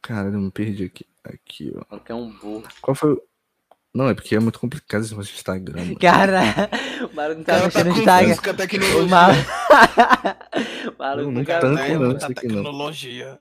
Caralho, 0.00 0.34
eu 0.34 0.40
me 0.40 0.50
perdi 0.50 0.84
aqui. 0.84 1.06
Aqui, 1.24 1.72
ó. 1.76 2.00
É 2.06 2.14
um 2.14 2.30
burro. 2.36 2.68
Qual 2.80 2.94
foi 2.94 3.12
o. 3.12 3.22
Não, 3.94 4.08
é 4.08 4.14
porque 4.14 4.34
é 4.34 4.40
muito 4.40 4.58
complicado 4.58 5.02
esse 5.02 5.10
negócio 5.10 5.32
de 5.32 5.36
Instagram. 5.38 5.84
mano. 5.84 5.98
Cara, 5.98 6.40
o 7.10 7.14
maluco 7.14 7.38
não 7.38 7.44
tá 7.44 7.52
Cara, 7.52 7.64
mexendo 7.66 7.88
no 7.88 7.94
com 7.94 8.00
Instagram. 8.00 8.32
O 8.42 8.56
tecnologia. 8.56 8.98
o 8.98 9.06
Não, 10.86 10.96
maluco 10.98 11.24
não 11.26 11.32
nunca 11.32 11.60
tanto, 11.60 11.82
viu, 11.82 12.00
não. 12.00 12.16
isso 12.16 12.24
aqui 12.26 12.48
não. 12.48 12.54
tecnologia. 12.62 13.40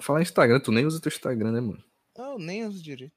Falar 0.00 0.20
em 0.20 0.22
Instagram, 0.22 0.60
tu 0.60 0.72
nem 0.72 0.86
usa 0.86 1.00
teu 1.00 1.10
Instagram, 1.10 1.52
né, 1.52 1.60
mano? 1.60 1.82
Eu 2.16 2.38
nem 2.38 2.64
uso 2.66 2.82
direito. 2.82 3.12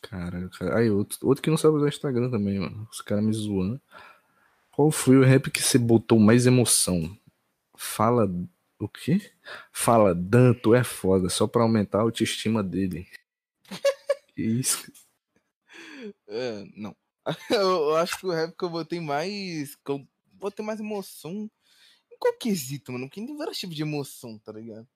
Caralho, 0.00 0.48
cara. 0.50 0.78
Aí, 0.78 0.90
outro, 0.90 1.18
outro 1.22 1.42
que 1.42 1.50
não 1.50 1.56
sabe 1.56 1.76
usar 1.76 1.88
Instagram 1.88 2.30
também, 2.30 2.58
mano. 2.60 2.86
Os 2.90 3.00
caras 3.00 3.24
me 3.24 3.32
zoando. 3.32 3.80
Qual 4.70 4.90
foi 4.90 5.16
o 5.16 5.24
rap 5.24 5.50
que 5.50 5.62
você 5.62 5.78
botou 5.78 6.18
mais 6.18 6.46
emoção? 6.46 7.16
Fala. 7.76 8.26
O 8.78 8.88
quê? 8.88 9.20
Fala, 9.72 10.14
Dan, 10.14 10.52
tu 10.54 10.74
é 10.74 10.84
foda, 10.84 11.28
só 11.30 11.46
pra 11.46 11.62
aumentar 11.62 11.98
a 11.98 12.02
autoestima 12.02 12.62
dele. 12.62 13.08
que 14.34 14.42
isso? 14.42 14.92
É, 16.28 16.64
não. 16.76 16.94
Eu, 17.50 17.96
acho 17.96 18.18
que 18.18 18.26
o 18.26 18.30
rap 18.30 18.54
que 18.56 18.64
eu 18.64 18.70
botei 18.70 19.00
mais. 19.00 19.74
Que 19.76 19.90
eu 19.90 20.06
botei 20.32 20.64
mais 20.64 20.78
emoção. 20.78 21.50
Em 22.12 22.18
qual 22.18 22.38
quesito, 22.38 22.92
mano? 22.92 23.06
Porque 23.08 23.24
tem 23.24 23.36
vários 23.36 23.58
tipos 23.58 23.74
de 23.74 23.82
emoção, 23.82 24.38
tá 24.38 24.52
ligado? 24.52 24.86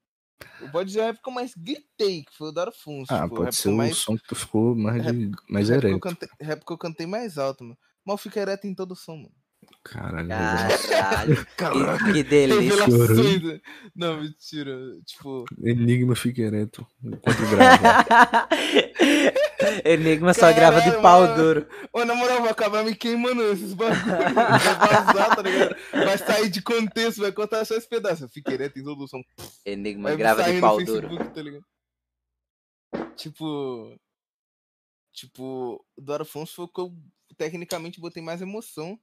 Eu 0.60 0.70
pode 0.70 0.88
dizer 0.88 1.00
o 1.00 1.04
rap 1.04 1.20
que 1.20 1.28
eu 1.28 1.32
mais 1.32 1.54
gritei, 1.54 2.24
que 2.24 2.34
foi 2.34 2.48
o 2.48 2.52
da 2.52 2.68
Afonso. 2.68 3.12
Ah, 3.12 3.24
tipo, 3.24 3.36
pode 3.36 3.46
rap 3.46 3.54
ser 3.54 3.62
que 3.62 3.68
o 3.68 3.76
mais, 3.76 3.96
som 3.96 4.16
que 4.16 4.28
tu 4.28 4.34
ficou 4.34 4.74
mais, 4.74 5.02
de, 5.02 5.30
mais 5.48 5.68
rap, 5.68 5.80
que 5.80 5.86
ereto. 5.86 6.00
cantei, 6.00 6.28
rap 6.40 6.64
que 6.64 6.72
eu 6.72 6.78
cantei 6.78 7.06
mais 7.06 7.36
alto, 7.36 7.64
mano. 7.64 7.78
Mal 8.04 8.16
fica 8.16 8.40
ereto 8.40 8.66
em 8.66 8.74
todo 8.74 8.94
som, 8.94 9.16
mano. 9.16 9.34
Caralho, 9.82 10.28
Caralho, 10.28 11.46
Caralho. 11.56 11.98
que, 12.04 12.12
que 12.12 12.22
delícia. 12.22 12.60
Revelações. 12.84 13.42
né? 13.42 13.60
Não, 13.96 14.20
mentira. 14.20 14.76
Tipo, 15.06 15.44
Enigma 15.62 16.14
fica 16.14 16.42
ereto 16.42 16.86
enquanto 17.02 17.38
grava. 17.50 18.48
Enigma 19.84 20.34
só 20.34 20.52
grava 20.52 20.78
de 20.80 20.84
Caralho, 20.86 21.02
pau 21.02 21.20
mano. 21.22 21.34
duro. 21.34 21.68
Ô, 21.92 22.04
na 22.04 22.14
moral, 22.14 22.42
vai 22.42 22.50
acabar 22.50 22.84
me 22.84 22.94
queimando 22.94 23.42
esses 23.44 23.72
bagulhos. 23.74 24.02
Vai 24.04 24.32
vazar, 24.32 25.36
tá 25.36 25.42
ligado? 25.42 25.76
Vai 25.92 26.18
sair 26.18 26.50
de 26.50 26.62
contexto, 26.62 27.20
vai 27.22 27.32
contar 27.32 27.64
só 27.64 27.74
esse 27.74 27.88
pedaço. 27.88 28.28
Fica 28.28 28.52
ereto 28.52 28.78
em 28.78 28.84
solução. 28.84 29.22
Enigma 29.64 30.10
Vai 30.10 30.16
grava 30.18 30.42
de 30.44 30.60
pau 30.60 30.76
Facebook, 30.78 31.08
duro. 31.08 31.30
Tá 31.30 31.42
ligado? 31.42 31.64
Tipo. 33.16 33.96
Tipo, 35.12 35.84
o 35.96 36.00
do 36.00 36.14
Afonso 36.14 36.54
foi 36.54 36.64
o 36.66 36.68
que 36.68 36.80
eu 36.80 36.92
tecnicamente 37.36 38.00
botei 38.00 38.22
mais 38.22 38.40
emoção. 38.40 38.98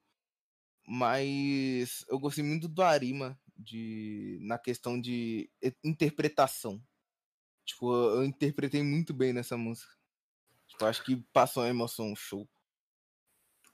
Mas 0.88 2.06
eu 2.08 2.18
gostei 2.18 2.44
muito 2.44 2.68
do 2.68 2.82
Arima 2.82 3.38
de, 3.58 4.40
na 4.42 4.58
questão 4.58 5.00
de 5.00 5.50
interpretação. 5.84 6.82
Tipo, 7.66 7.94
eu 7.94 8.24
interpretei 8.24 8.82
muito 8.82 9.14
bem 9.14 9.34
nessa 9.34 9.58
música. 9.58 9.94
Tipo, 10.68 10.86
acho 10.86 11.04
que 11.04 11.18
passou 11.34 11.64
uma 11.64 11.70
emoção 11.70 12.16
show. 12.16 12.48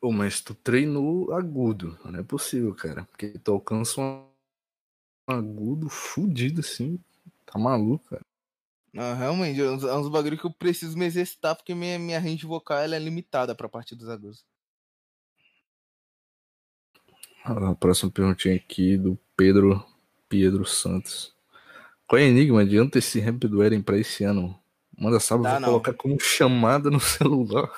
Ô, 0.02 0.12
mas 0.12 0.42
tu 0.42 0.56
treinou 0.56 1.32
agudo. 1.32 1.98
Não 2.04 2.20
é 2.20 2.24
possível, 2.24 2.74
cara. 2.74 3.06
Porque 3.06 3.38
tu 3.38 3.52
alcança 3.52 4.02
um 4.02 4.28
agudo 5.28 5.90
fudido 5.90 6.62
assim. 6.62 7.00
Tá 7.46 7.60
maluco, 7.60 8.10
cara. 8.10 8.24
Não, 8.92 9.16
realmente, 9.16 9.60
é 9.60 9.70
uns, 9.70 9.84
é 9.84 9.96
uns 9.96 10.10
bagulho 10.10 10.38
que 10.38 10.46
eu 10.46 10.54
preciso 10.54 10.98
me 10.98 11.06
exercitar 11.06 11.56
porque 11.56 11.74
minha, 11.74 11.98
minha 11.98 12.20
range 12.20 12.46
vocal 12.46 12.78
ela 12.78 12.96
é 12.96 13.00
limitada 13.00 13.56
pra 13.56 13.70
parte 13.70 13.96
dos 13.96 14.08
agudos. 14.08 14.46
A 17.44 17.76
próxima 17.76 18.10
perguntinha 18.10 18.56
aqui 18.56 18.98
do 18.98 19.20
Pedro 19.36 19.84
Pedro 20.30 20.66
Santos. 20.66 21.34
Qual 22.08 22.20
é 22.20 22.24
o 22.24 22.28
enigma? 22.28 22.62
Adianta 22.62 23.00
esse 23.00 23.20
rap 23.20 23.48
do 23.48 23.62
Eren 23.62 23.82
pra 23.82 23.98
esse 23.98 24.24
ano? 24.24 24.58
Manda 24.98 25.20
salve, 25.20 25.48
vou 25.48 25.60
não. 25.60 25.68
colocar 25.68 25.94
como 25.94 26.20
chamada 26.20 26.90
no 26.90 27.00
celular. 27.02 27.70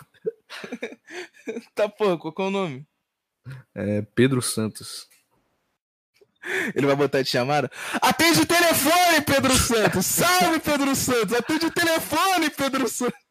Tá, 1.74 1.90
porra, 1.90 2.18
qual 2.18 2.34
é 2.38 2.42
o 2.42 2.52
nome? 2.52 2.88
É 3.74 4.02
Pedro 4.14 4.42
Santos. 4.42 5.08
Ele 6.76 6.86
vai 6.86 6.96
botar 6.96 7.22
de 7.24 7.30
chamada. 7.30 7.72
Atende 8.02 8.42
o 8.42 8.46
telefone, 8.46 9.22
Pedro 9.26 9.56
Santos! 9.56 10.06
Salve, 10.08 10.60
Pedro 10.60 10.96
Santos! 10.96 11.34
Atende 11.34 11.66
o 11.66 11.72
telefone, 11.72 12.50
Pedro 12.52 12.88
Santos! 12.88 13.25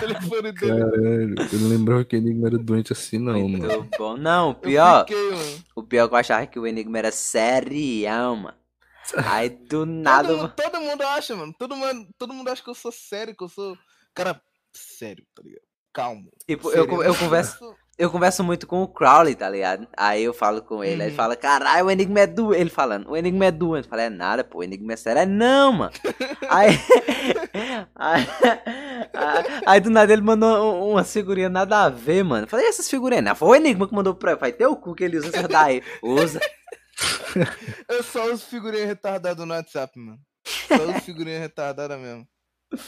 Telefone 0.00 0.52
dele. 0.52 0.80
Caralho, 0.80 1.34
eu 1.52 1.58
não 1.60 1.68
lembrava 1.68 2.04
que 2.04 2.16
o 2.16 2.18
Enigma 2.18 2.48
era 2.48 2.58
doente 2.58 2.92
assim, 2.92 3.18
não, 3.18 3.48
mano. 3.48 3.66
Muito 3.68 3.98
bom. 3.98 4.16
Não, 4.16 4.48
o 4.48 4.52
Eu 4.52 4.56
pior, 4.60 5.06
fiquei, 5.06 5.30
mano. 5.30 5.64
o 5.76 5.82
pior 5.82 6.04
é 6.04 6.08
que 6.08 6.14
eu 6.14 6.18
achava 6.18 6.46
que 6.46 6.58
o 6.58 6.66
Enigma 6.66 6.98
era 6.98 7.10
serião, 7.12 8.36
mano. 8.36 8.56
Aí 9.26 9.48
do 9.48 9.86
nada. 9.86 10.28
Todo, 10.28 10.38
mundo- 10.38 10.52
todo 10.54 10.80
mundo 10.80 11.02
acha, 11.02 11.36
mano. 11.36 11.54
Todo 11.58 11.76
mundo, 11.76 12.08
todo 12.18 12.34
mundo 12.34 12.48
acha 12.48 12.62
que 12.62 12.68
eu 12.70 12.74
sou 12.74 12.92
sério, 12.92 13.34
que 13.36 13.42
eu 13.44 13.48
sou. 13.48 13.76
Cara, 14.14 14.40
sério, 14.72 15.24
tá 15.34 15.42
ligado? 15.42 15.62
Calmo. 15.92 16.30
Tipo, 16.46 16.68
eu, 16.70 16.84
Sério, 16.84 17.02
eu 17.02 17.14
converso. 17.14 17.76
Eu 17.98 18.10
converso 18.10 18.44
muito 18.44 18.64
com 18.64 18.80
o 18.82 18.86
Crowley, 18.88 19.34
tá 19.34 19.50
ligado? 19.50 19.88
Aí 19.96 20.22
eu 20.22 20.32
falo 20.32 20.62
com 20.62 20.84
ele, 20.84 21.02
aí 21.02 21.08
ele 21.08 21.10
Uhum. 21.10 21.16
fala, 21.16 21.34
caralho, 21.34 21.86
o 21.86 21.90
Enigma 21.90 22.20
é 22.20 22.26
doente. 22.28 22.60
Ele 22.60 22.70
falando, 22.70 23.10
o 23.10 23.16
Enigma 23.16 23.46
é 23.46 23.50
doente. 23.50 23.84
Eu 23.86 23.90
falei, 23.90 24.06
é 24.06 24.10
nada, 24.10 24.44
pô, 24.44 24.58
o 24.58 24.62
Enigma 24.62 24.92
é 24.92 24.96
sério. 24.96 25.22
É 25.22 25.26
não, 25.26 25.72
mano. 25.72 25.92
aí, 26.48 26.68
aí, 27.96 28.26
aí, 29.12 29.44
aí 29.66 29.80
do 29.80 29.90
nada 29.90 30.12
ele 30.12 30.22
mandou 30.22 30.74
um- 30.80 30.92
uma 30.92 31.02
figurinha 31.02 31.48
nada 31.48 31.84
a 31.84 31.88
ver, 31.88 32.22
mano. 32.22 32.44
Eu 32.44 32.48
falei, 32.48 32.66
e 32.66 32.68
essas 32.68 32.88
figurinhas? 32.88 33.24
Não, 33.24 33.34
foi 33.34 33.48
o 33.48 33.54
Enigma 33.56 33.88
que 33.88 33.94
mandou 33.94 34.14
pra 34.14 34.30
ele. 34.32 34.40
Vai 34.40 34.52
ter 34.52 34.66
o 34.66 34.76
cu 34.76 34.94
que 34.94 35.02
ele 35.02 35.16
usa 35.18 35.28
essas 35.28 35.48
daí. 35.48 35.82
Usa. 36.00 36.40
Eu 37.88 38.02
só 38.04 38.32
uso 38.32 38.44
figurinha 38.46 38.86
retardada 38.86 39.44
no 39.44 39.52
WhatsApp, 39.54 39.98
mano. 39.98 40.18
Só 40.46 40.82
uso 40.84 41.00
figurinha 41.00 41.40
retardada 41.40 41.96
mesmo. 41.98 42.26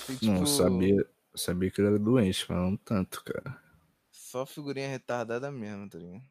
E, 0.09 0.27
Não, 0.27 0.35
eu 0.35 0.45
tipo, 0.45 0.47
sabia, 0.47 0.95
eu 0.97 1.39
sabia 1.39 1.71
que 1.71 1.81
ele 1.81 1.89
era 1.89 1.99
doente, 1.99 2.47
mas 2.49 2.59
não 2.59 2.77
tanto, 2.77 3.25
cara. 3.25 3.57
Só 4.31 4.47
figurinha 4.47 4.89
retardada 4.89 5.51
mesmo, 5.51 5.91
tá 5.91 5.99
ligado? 5.99 6.23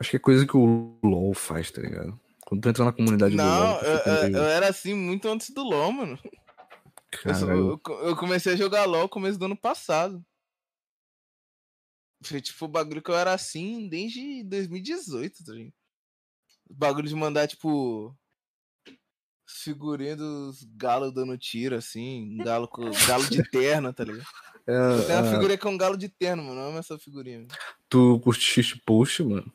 Acho 0.00 0.10
que 0.10 0.16
é 0.16 0.18
coisa 0.18 0.44
que 0.44 0.56
o 0.56 0.98
LoL 1.04 1.32
faz, 1.32 1.70
tá 1.70 1.80
ligado? 1.80 2.20
Quando 2.44 2.60
tu 2.60 2.68
entra 2.68 2.84
na 2.84 2.92
comunidade 2.92 3.36
do 3.36 3.40
Não, 3.40 3.70
LoL, 3.70 3.78
tu 3.78 3.86
eu, 3.86 4.32
eu- 4.32 4.44
era 4.46 4.68
assim 4.68 4.92
muito 4.92 5.28
antes 5.28 5.50
do 5.50 5.62
LoL, 5.62 5.92
mano. 5.92 6.18
Eu, 7.24 7.80
eu 8.08 8.16
comecei 8.16 8.54
a 8.54 8.56
jogar 8.56 8.84
LoL 8.84 9.02
no 9.02 9.08
começo 9.08 9.38
do 9.38 9.44
ano 9.44 9.56
passado. 9.56 10.26
Foi 12.24 12.40
tipo 12.40 12.64
o 12.64 12.68
bagulho 12.68 13.00
que 13.00 13.12
eu 13.12 13.16
era 13.16 13.32
assim 13.32 13.88
desde 13.88 14.42
2018, 14.42 15.44
tá 15.44 15.52
ligado? 15.52 15.74
O 16.68 16.74
bagulho 16.74 17.06
de 17.08 17.14
mandar, 17.14 17.46
tipo. 17.46 18.12
Figurinha 19.62 20.16
dos 20.16 20.64
galos 20.76 21.12
dando 21.14 21.36
tiro, 21.38 21.76
assim. 21.76 22.36
Galo, 22.44 22.68
com, 22.68 22.90
galo 23.06 23.24
de 23.28 23.42
terno, 23.50 23.92
tá 23.92 24.04
ligado? 24.04 24.26
É, 24.66 25.02
Tem 25.06 25.16
uma 25.16 25.28
ah, 25.28 25.32
figurinha 25.32 25.58
que 25.58 25.66
é 25.66 25.70
um 25.70 25.76
galo 25.78 25.96
de 25.96 26.08
terno, 26.08 26.42
mano. 26.44 26.60
Eu 26.60 26.68
amo 26.68 26.78
essa 26.78 26.98
figurinha. 26.98 27.38
mano. 27.38 27.50
tu 27.88 28.20
curte 28.20 28.42
shit 28.42 28.80
post, 28.84 29.22
mano? 29.22 29.52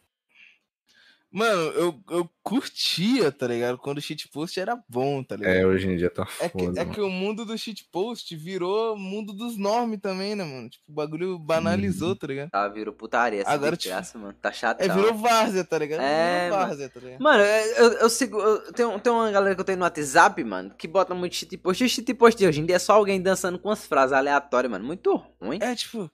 Mano, 1.30 1.62
eu, 1.72 2.00
eu 2.10 2.30
curtia, 2.42 3.32
tá 3.32 3.48
ligado? 3.48 3.78
Quando 3.78 3.98
o 3.98 4.02
shitpost 4.02 4.58
era 4.60 4.82
bom, 4.88 5.22
tá 5.22 5.36
ligado? 5.36 5.54
É, 5.54 5.66
hoje 5.66 5.88
em 5.90 5.98
dia 5.98 6.10
tá 6.10 6.26
É 6.40 6.48
que, 6.48 6.66
foda. 6.66 6.80
é 6.80 6.84
mano. 6.86 6.96
que 6.96 7.02
o 7.02 7.10
mundo 7.10 7.46
do 7.46 7.58
shitpost 7.58 8.34
virou 8.36 8.98
mundo 8.98 9.34
dos 9.34 9.58
normes 9.58 10.00
também, 10.00 10.36
né, 10.36 10.46
mano? 10.46 10.70
Tipo, 10.70 10.86
o 10.90 10.94
bagulho 10.96 11.38
banalizou, 11.38 12.16
tá 12.16 12.28
ligado? 12.28 12.50
Tá, 12.50 12.68
virou 12.70 12.94
putaria 12.94 13.42
essa 13.42 13.52
Agora, 13.52 13.76
de 13.76 13.84
tipo, 13.84 13.94
graça, 13.94 14.18
mano. 14.18 14.34
Tá 14.42 14.52
chato. 14.54 14.82
É, 14.82 14.88
virou 14.88 15.14
várzea, 15.16 15.64
tá 15.66 15.78
ligado? 15.78 16.02
É, 16.02 16.44
virou 16.46 16.58
mano. 16.58 16.68
várzea, 16.70 16.90
tá 16.90 17.00
ligado? 17.02 17.22
Mano, 17.22 17.44
eu, 17.44 17.92
eu 17.94 18.10
sigo. 18.10 18.40
Eu, 18.40 18.74
tem, 18.74 19.00
tem 19.00 19.14
uma 19.14 19.30
galera 19.30 19.54
que 19.54 19.62
eu 19.62 19.66
tenho 19.66 19.78
no 19.80 19.84
WhatsApp, 19.84 20.42
mano, 20.46 20.74
que 20.78 20.88
bota 20.88 21.14
muito 21.14 21.36
shitpost. 21.36 21.84
E 21.84 21.88
o 21.88 21.90
shitpost 21.90 22.38
de 22.40 22.48
hoje 22.48 22.62
em 22.62 22.66
dia 22.66 22.78
é 22.78 22.80
só 22.80 22.94
alguém 22.94 23.22
dançando 23.22 23.60
com 23.60 23.70
as 23.70 23.86
frases 23.86 24.14
aleatórias, 24.14 24.72
mano. 24.72 24.86
Muito 24.86 25.14
ruim. 25.42 25.60
É, 25.62 25.76
tipo, 25.76 26.10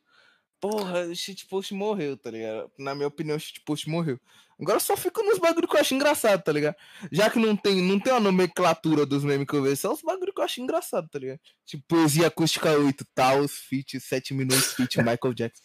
porra, 0.64 1.08
o 1.08 1.14
shitpost 1.14 1.74
morreu, 1.74 2.16
tá 2.16 2.32
ligado? 2.32 2.72
Na 2.80 2.96
minha 2.96 3.10
opinião, 3.10 3.36
o 3.36 3.40
shitpost 3.40 3.90
morreu. 3.90 4.18
Agora 4.58 4.78
eu 4.78 4.80
só 4.80 4.96
fico 4.96 5.22
nos 5.22 5.38
bagulho 5.38 5.68
que 5.68 5.76
eu 5.76 5.82
acho 5.82 5.94
engraçado, 5.94 6.42
tá 6.42 6.54
ligado? 6.54 6.78
Já 7.12 7.30
que 7.30 7.38
não 7.38 7.54
tem, 7.54 7.82
não 7.82 8.00
tem 8.00 8.14
uma 8.14 8.22
nomenclatura 8.22 9.06
dos 9.06 9.26
memes 9.26 9.46
que 9.46 9.54
eu 9.54 9.62
vejo, 9.62 9.76
só 9.76 9.92
os 9.92 10.02
bagulho 10.02 10.34
que 10.34 10.40
eu 10.40 10.46
acho 10.46 10.62
engraçado, 10.62 11.10
tá 11.10 11.20
ligado? 11.20 11.42
Tipo, 11.66 11.84
poesia 11.86 12.28
acústica 12.28 12.72
8, 12.72 13.06
Taos, 13.14 13.58
Fit, 13.58 14.00
7 14.00 14.34
minutos, 14.34 14.74
Fit, 14.74 15.00
Michael 15.00 15.34
Jackson. 15.34 15.64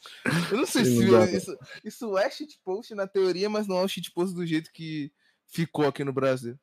Eu 0.51 0.57
não 0.57 0.67
sei 0.67 0.85
se 0.85 1.37
isso, 1.37 1.59
isso 1.85 2.19
é 2.19 2.29
shitpost 2.29 2.93
na 2.97 3.07
teoria, 3.07 3.49
mas 3.49 3.69
não 3.69 3.79
é 3.79 3.85
o 3.85 3.89
shitpost 3.89 4.35
do 4.35 4.45
jeito 4.45 4.73
que 4.73 5.13
ficou 5.47 5.87
aqui 5.87 6.03
no 6.03 6.13
Brasil. 6.13 6.59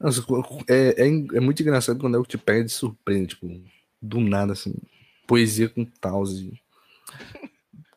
Nossa, 0.00 0.24
é, 0.66 0.94
é, 0.96 1.06
é 1.08 1.40
muito 1.40 1.60
engraçado 1.60 2.00
quando 2.00 2.16
é 2.16 2.18
o 2.18 2.22
que 2.22 2.30
te 2.30 2.38
pega 2.38 2.64
de 2.64 2.72
surpresa, 2.72 3.26
tipo, 3.26 3.62
do 4.00 4.18
nada, 4.18 4.54
assim. 4.54 4.72
Poesia 5.26 5.68
com 5.68 5.84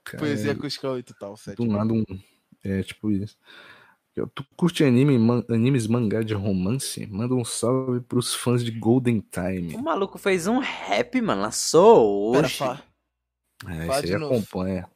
tause. 0.03 0.17
Poesia 0.17 0.51
acústica 0.51 0.90
8, 0.90 1.14
tal, 1.19 1.35
7 1.38 1.58
do 1.58 1.66
nada 1.66 1.93
um. 1.93 2.03
É, 2.64 2.82
tipo 2.83 3.11
isso. 3.11 3.38
Tu 4.35 4.45
curte 4.56 4.83
anime, 4.83 5.17
man- 5.17 5.43
animes 5.50 5.88
mangá 5.88 6.22
de 6.22 6.33
romance? 6.35 7.06
Manda 7.08 7.33
um 7.33 7.43
salve 7.43 8.00
pros 8.01 8.33
fãs 8.35 8.64
de 8.64 8.72
Golden 8.72 9.22
Time. 9.22 9.74
O 9.75 9.82
maluco 9.82 10.17
fez 10.19 10.45
um 10.45 10.59
rap, 10.59 11.19
mano. 11.19 11.42
Lançou 11.42 12.32
Pera, 12.32 12.45
hoje. 12.45 12.58
fala. 12.58 12.83
É, 13.66 13.85
Fala 13.88 14.00
isso 14.03 14.14
aí 14.14 14.19
novo. 14.19 14.35
acompanha. 14.35 14.90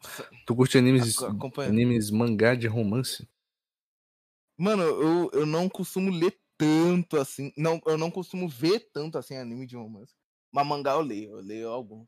Tu 0.46 0.56
curte 0.56 0.78
animes, 0.78 1.18
Aco- 1.18 1.38
acompanha. 1.38 1.70
animes 1.70 2.12
mangá 2.12 2.54
de 2.54 2.68
romance? 2.68 3.28
Mano, 4.58 4.84
eu, 4.84 5.30
eu 5.34 5.46
não 5.46 5.68
costumo 5.70 6.12
ler 6.12 6.38
tanto 6.58 7.18
assim. 7.18 7.52
Não, 7.58 7.82
eu 7.86 7.98
não 7.98 8.12
costumo 8.12 8.48
ver 8.48 8.90
tanto 8.94 9.18
assim 9.18 9.36
anime 9.36 9.66
de 9.66 9.76
romance. 9.76 10.14
Mas 10.52 10.66
mangá 10.68 10.92
eu 10.94 11.02
leio, 11.02 11.32
eu 11.32 11.42
leio 11.42 11.70
alguns. 11.70 12.08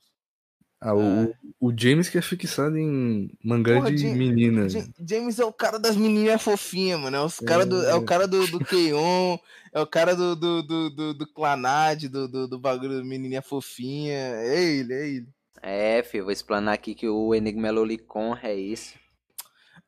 Ah, 0.81 0.95
o, 0.95 1.35
o 1.59 1.73
James 1.77 2.07
que 2.07 2.17
é 2.17 2.21
fixado 2.21 2.77
em 2.77 3.29
mangá 3.43 3.75
Porra, 3.75 3.91
de 3.91 4.05
menina. 4.07 4.69
Ja- 4.69 4.85
James 5.05 5.37
é 5.37 5.43
o 5.43 5.51
cara 5.51 5.77
das 5.77 5.97
menininhas 5.97 6.41
fofinhas, 6.41 6.99
mano. 7.01 7.17
É, 7.17 7.21
os 7.21 7.39
cara 7.39 7.65
do, 7.65 7.83
é 7.85 7.95
o 7.95 8.01
É. 8.01 8.05
cara 8.05 8.25
do, 8.27 8.47
do 8.47 8.63
Keion, 8.63 9.37
é 9.73 9.81
o 9.81 9.85
cara 9.85 10.15
do, 10.15 10.35
do, 10.37 10.63
do, 10.63 10.89
do, 10.89 11.13
do 11.13 11.27
Clanad, 11.33 12.03
do, 12.07 12.27
do, 12.29 12.47
do 12.47 12.57
bagulho 12.59 12.97
do 12.99 13.05
menininha 13.05 13.41
fofinha. 13.41 14.13
É 14.17 14.63
ele, 14.63 14.93
é 14.93 15.07
ele. 15.09 15.27
É, 15.61 16.01
filho, 16.01 16.23
vou 16.23 16.31
explanar 16.31 16.73
aqui 16.75 16.95
que 16.95 17.09
o 17.09 17.35
Enigma 17.35 17.67
é 17.67 17.71
Lolicon, 17.71 18.37
é 18.41 18.55
isso. 18.55 18.93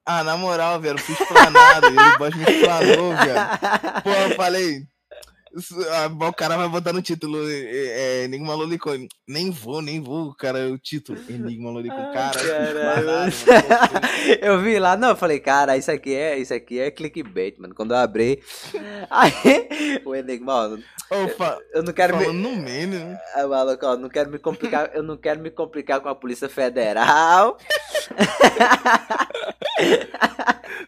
Ah, 0.05 0.23
na 0.25 0.35
moral, 0.35 0.81
velho, 0.81 0.95
eu 0.95 1.01
fui 1.01 1.13
explanado. 1.15 1.85
ele 1.87 2.17
boss 2.17 2.35
me 2.35 2.43
explanou, 2.43 3.15
velho. 3.15 4.03
Pô, 4.03 4.09
eu 4.09 4.35
falei. 4.35 4.83
Ah, 5.91 6.27
o 6.27 6.33
cara 6.33 6.55
vai 6.57 6.67
botar 6.69 6.93
no 6.93 7.01
título 7.01 7.49
é, 7.49 7.53
é, 7.61 8.23
Enigma 8.23 8.53
Lolicon. 8.53 9.07
Nem 9.27 9.51
vou, 9.51 9.81
nem 9.81 9.99
vou, 10.01 10.33
cara, 10.33 10.69
o 10.69 10.77
título. 10.77 11.19
Enigma 11.29 11.69
Lolicon. 11.71 12.11
Cara, 12.13 12.39
eu 12.41 12.45
fui 12.45 12.67
explanado, 12.69 13.05
mano. 13.05 14.07
eu 14.41 14.61
vi 14.61 14.79
lá, 14.79 14.95
não, 14.95 15.09
eu 15.09 15.15
falei, 15.15 15.39
cara, 15.39 15.77
isso 15.77 15.91
aqui 15.91 16.13
é, 16.15 16.37
isso 16.37 16.53
aqui 16.53 16.79
é 16.79 16.89
clickbait, 16.91 17.57
mano. 17.59 17.75
Quando 17.75 17.91
eu 17.91 17.97
abri, 17.97 18.41
aí 19.09 20.01
o 20.05 20.15
Enigma, 20.15 20.77
ó, 21.09 21.27
fa- 21.29 21.57
eu 21.73 21.83
não 21.83 21.93
quero 21.93 22.13
falando 22.13 22.33
me, 22.33 22.41
no 22.41 22.55
meme, 22.55 22.97
né? 22.97 23.19
Ah, 23.35 23.47
maluco, 23.47 23.85
ó, 23.85 23.97
não 23.97 24.09
quero 24.09 24.29
me 24.31 24.39
complicar, 24.39 24.91
eu 24.93 25.03
não 25.03 25.17
quero 25.17 25.41
me 25.41 25.51
complicar 25.51 25.99
com 25.99 26.09
a 26.09 26.15
Polícia 26.15 26.47
Federal. 26.49 27.57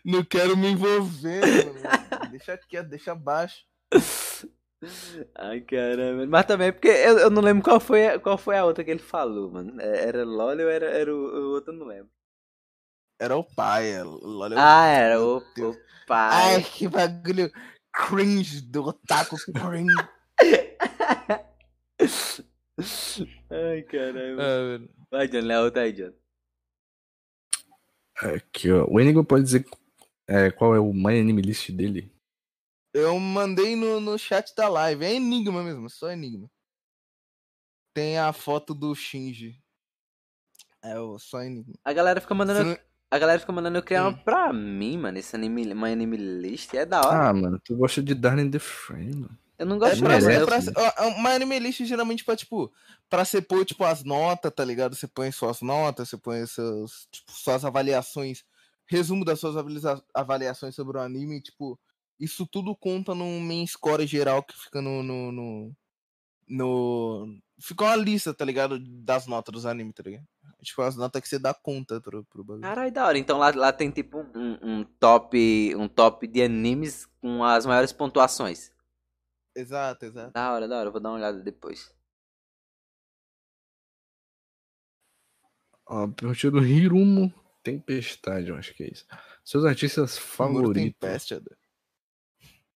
Não 0.04 0.24
quero 0.24 0.58
me 0.58 0.72
envolver, 0.72 1.42
mano. 1.42 2.30
Deixa 2.30 2.58
quieto, 2.58 2.90
deixa 2.90 3.12
abaixo. 3.14 3.64
Ai, 5.36 5.62
caramba. 5.62 6.26
Mas 6.28 6.46
também 6.46 6.72
porque 6.74 6.88
eu, 6.88 7.18
eu 7.20 7.30
não 7.30 7.42
lembro 7.42 7.64
qual 7.64 7.80
foi, 7.80 8.08
a- 8.08 8.20
qual 8.20 8.38
foi 8.38 8.58
a 8.58 8.66
outra 8.66 8.84
que 8.84 8.92
ele 8.92 9.00
falou, 9.00 9.52
mano. 9.52 9.80
É, 9.82 10.08
Era 10.08 10.24
LOL 10.24 10.50
ou 10.60 10.70
era, 10.70 10.86
era 10.88 11.14
o, 11.14 11.18
o 11.20 11.52
outro, 11.54 11.74
eu 11.74 11.78
não 11.78 11.86
lembro. 11.88 12.10
Era 13.20 13.38
o 13.38 13.44
pai, 13.44 13.92
é, 13.92 14.04
olha. 14.04 14.56
Ah, 14.60 14.86
era 14.88 15.22
o, 15.22 15.38
o 15.38 15.76
pai. 16.08 16.56
Ai, 16.56 16.64
que 16.64 16.88
bagulho 16.88 17.50
cringe 17.94 18.62
do 18.62 18.84
otaku 18.88 19.38
cringe. 19.54 19.96
Ai, 23.50 23.82
caramba. 23.84 24.44
Ah. 24.44 24.80
Vai, 25.12 25.28
John, 25.28 25.42
lê 25.42 25.54
a 25.54 25.62
outra 25.62 25.84
aí, 25.84 25.94
John. 25.94 26.12
Aqui, 28.16 28.72
ó. 28.72 28.86
O 28.90 29.00
Enigma 29.00 29.24
pode 29.24 29.44
dizer 29.44 29.66
é, 30.28 30.52
qual 30.52 30.76
é 30.76 30.80
o 30.80 30.94
My 30.94 31.20
Anime 31.20 31.42
List 31.44 31.72
dele? 31.72 32.13
Eu 32.94 33.20
mandei 33.20 33.76
no, 33.76 34.00
no 34.00 34.18
chat 34.20 34.54
da 34.56 34.68
live. 34.70 35.04
É 35.04 35.14
Enigma 35.16 35.64
mesmo, 35.64 35.90
só 35.90 36.12
Enigma. 36.12 36.50
Tem 37.96 38.18
a 38.18 38.32
foto 38.34 38.74
do 38.74 38.94
Shinji. 38.96 39.60
É 40.82 41.00
o 41.00 41.18
só 41.18 41.42
Enigma. 41.42 41.74
A 41.84 41.94
galera 41.94 42.20
fica 42.22 42.34
mandando. 42.36 42.64
Não- 42.72 42.78
A 43.12 43.20
galera 43.20 43.40
fica 43.40 43.52
mandando 43.54 43.78
eu 43.78 43.84
criar 43.84 44.06
Hum. 44.06 44.10
uma 44.10 44.18
pra 44.24 44.52
mim, 44.52 44.98
mano. 44.98 45.18
Esse 45.20 45.36
anime, 45.36 45.74
My 45.76 45.92
Anime 45.92 46.18
List 46.18 46.74
é 46.74 46.84
da 46.86 47.00
hora. 47.00 47.30
Ah, 47.30 47.34
mano, 47.34 47.60
tu 47.64 47.76
gosta 47.76 48.02
de 48.02 48.16
Darling 48.16 48.50
the 48.50 48.58
Frame, 48.60 49.14
mano. 49.16 49.38
eu 49.60 49.68
não 49.68 49.76
É 49.76 49.80
gosto 49.80 50.00
pra, 50.00 50.20
merece, 50.20 50.32
é 50.32 50.46
pra, 50.46 50.60
né? 50.60 50.94
é 50.98 51.02
uma 51.16 51.30
anime 51.30 51.60
list 51.60 51.86
geralmente 51.86 52.26
pra, 52.26 52.36
tipo, 52.36 52.74
pra 53.08 53.24
você 53.24 53.40
pôr, 53.40 53.64
tipo, 53.64 53.84
as 53.84 54.04
notas, 54.04 54.52
tá 54.52 54.66
ligado? 54.66 54.96
Você 54.96 55.08
põe 55.08 55.32
suas 55.32 55.62
notas, 55.62 56.10
você 56.10 56.18
põe 56.18 56.44
seus, 56.48 57.08
tipo, 57.12 57.32
suas 57.32 57.64
avaliações, 57.64 58.44
resumo 58.88 59.24
das 59.24 59.40
suas 59.40 59.56
avaliações 60.14 60.74
sobre 60.74 60.98
o 60.98 61.02
anime, 61.02 61.40
tipo, 61.40 61.80
isso 62.20 62.46
tudo 62.48 62.76
conta 62.76 63.14
num 63.16 63.40
main 63.40 63.66
score 63.68 64.06
geral 64.08 64.44
que 64.44 64.56
fica 64.58 64.82
no, 64.82 65.02
no, 65.04 65.32
no, 65.32 65.76
no- 66.48 67.42
fica 67.60 67.84
uma 67.86 67.96
lista, 67.96 68.34
tá 68.34 68.46
ligado? 68.46 68.80
Das 68.80 69.28
notas 69.28 69.52
dos 69.54 69.66
animes, 69.66 69.94
tá 69.94 70.04
ligado? 70.04 70.26
Tipo, 70.62 70.82
as 70.84 70.96
notas 70.96 71.22
que 71.22 71.28
você 71.28 71.38
dá 71.38 71.54
conta 71.54 72.00
pro, 72.00 72.24
pro 72.26 72.44
bagulho. 72.44 72.62
Caralho, 72.62 72.92
da 72.92 73.06
hora. 73.06 73.18
Então 73.18 73.38
lá, 73.38 73.52
lá 73.54 73.74
tem 73.74 73.92
tipo 73.92 74.20
um, 74.36 74.58
um 74.62 74.84
top 75.00 75.76
um 75.76 75.88
top 75.90 76.26
de 76.26 76.42
animes 76.42 77.06
com 77.20 77.44
as 77.44 77.66
maiores 77.66 77.92
pontuações. 77.92 78.72
Exato, 79.56 80.06
exato. 80.06 80.32
Da 80.34 80.54
hora, 80.54 80.68
da 80.68 80.80
hora. 80.80 80.90
Vou 80.90 81.02
dar 81.02 81.10
uma 81.10 81.18
olhada 81.18 81.40
depois. 81.40 81.94
Ó, 85.86 86.08
perguntinha 86.08 86.52
do 86.52 86.66
Hirumo 86.66 87.34
Tempestade, 87.62 88.50
eu 88.50 88.56
acho 88.56 88.74
que 88.74 88.84
é 88.84 88.92
isso. 88.92 89.06
Seus 89.44 89.66
artistas 89.66 90.18
favoritos. 90.18 91.00
Tempest, 91.00 91.34
Adão. 91.34 91.58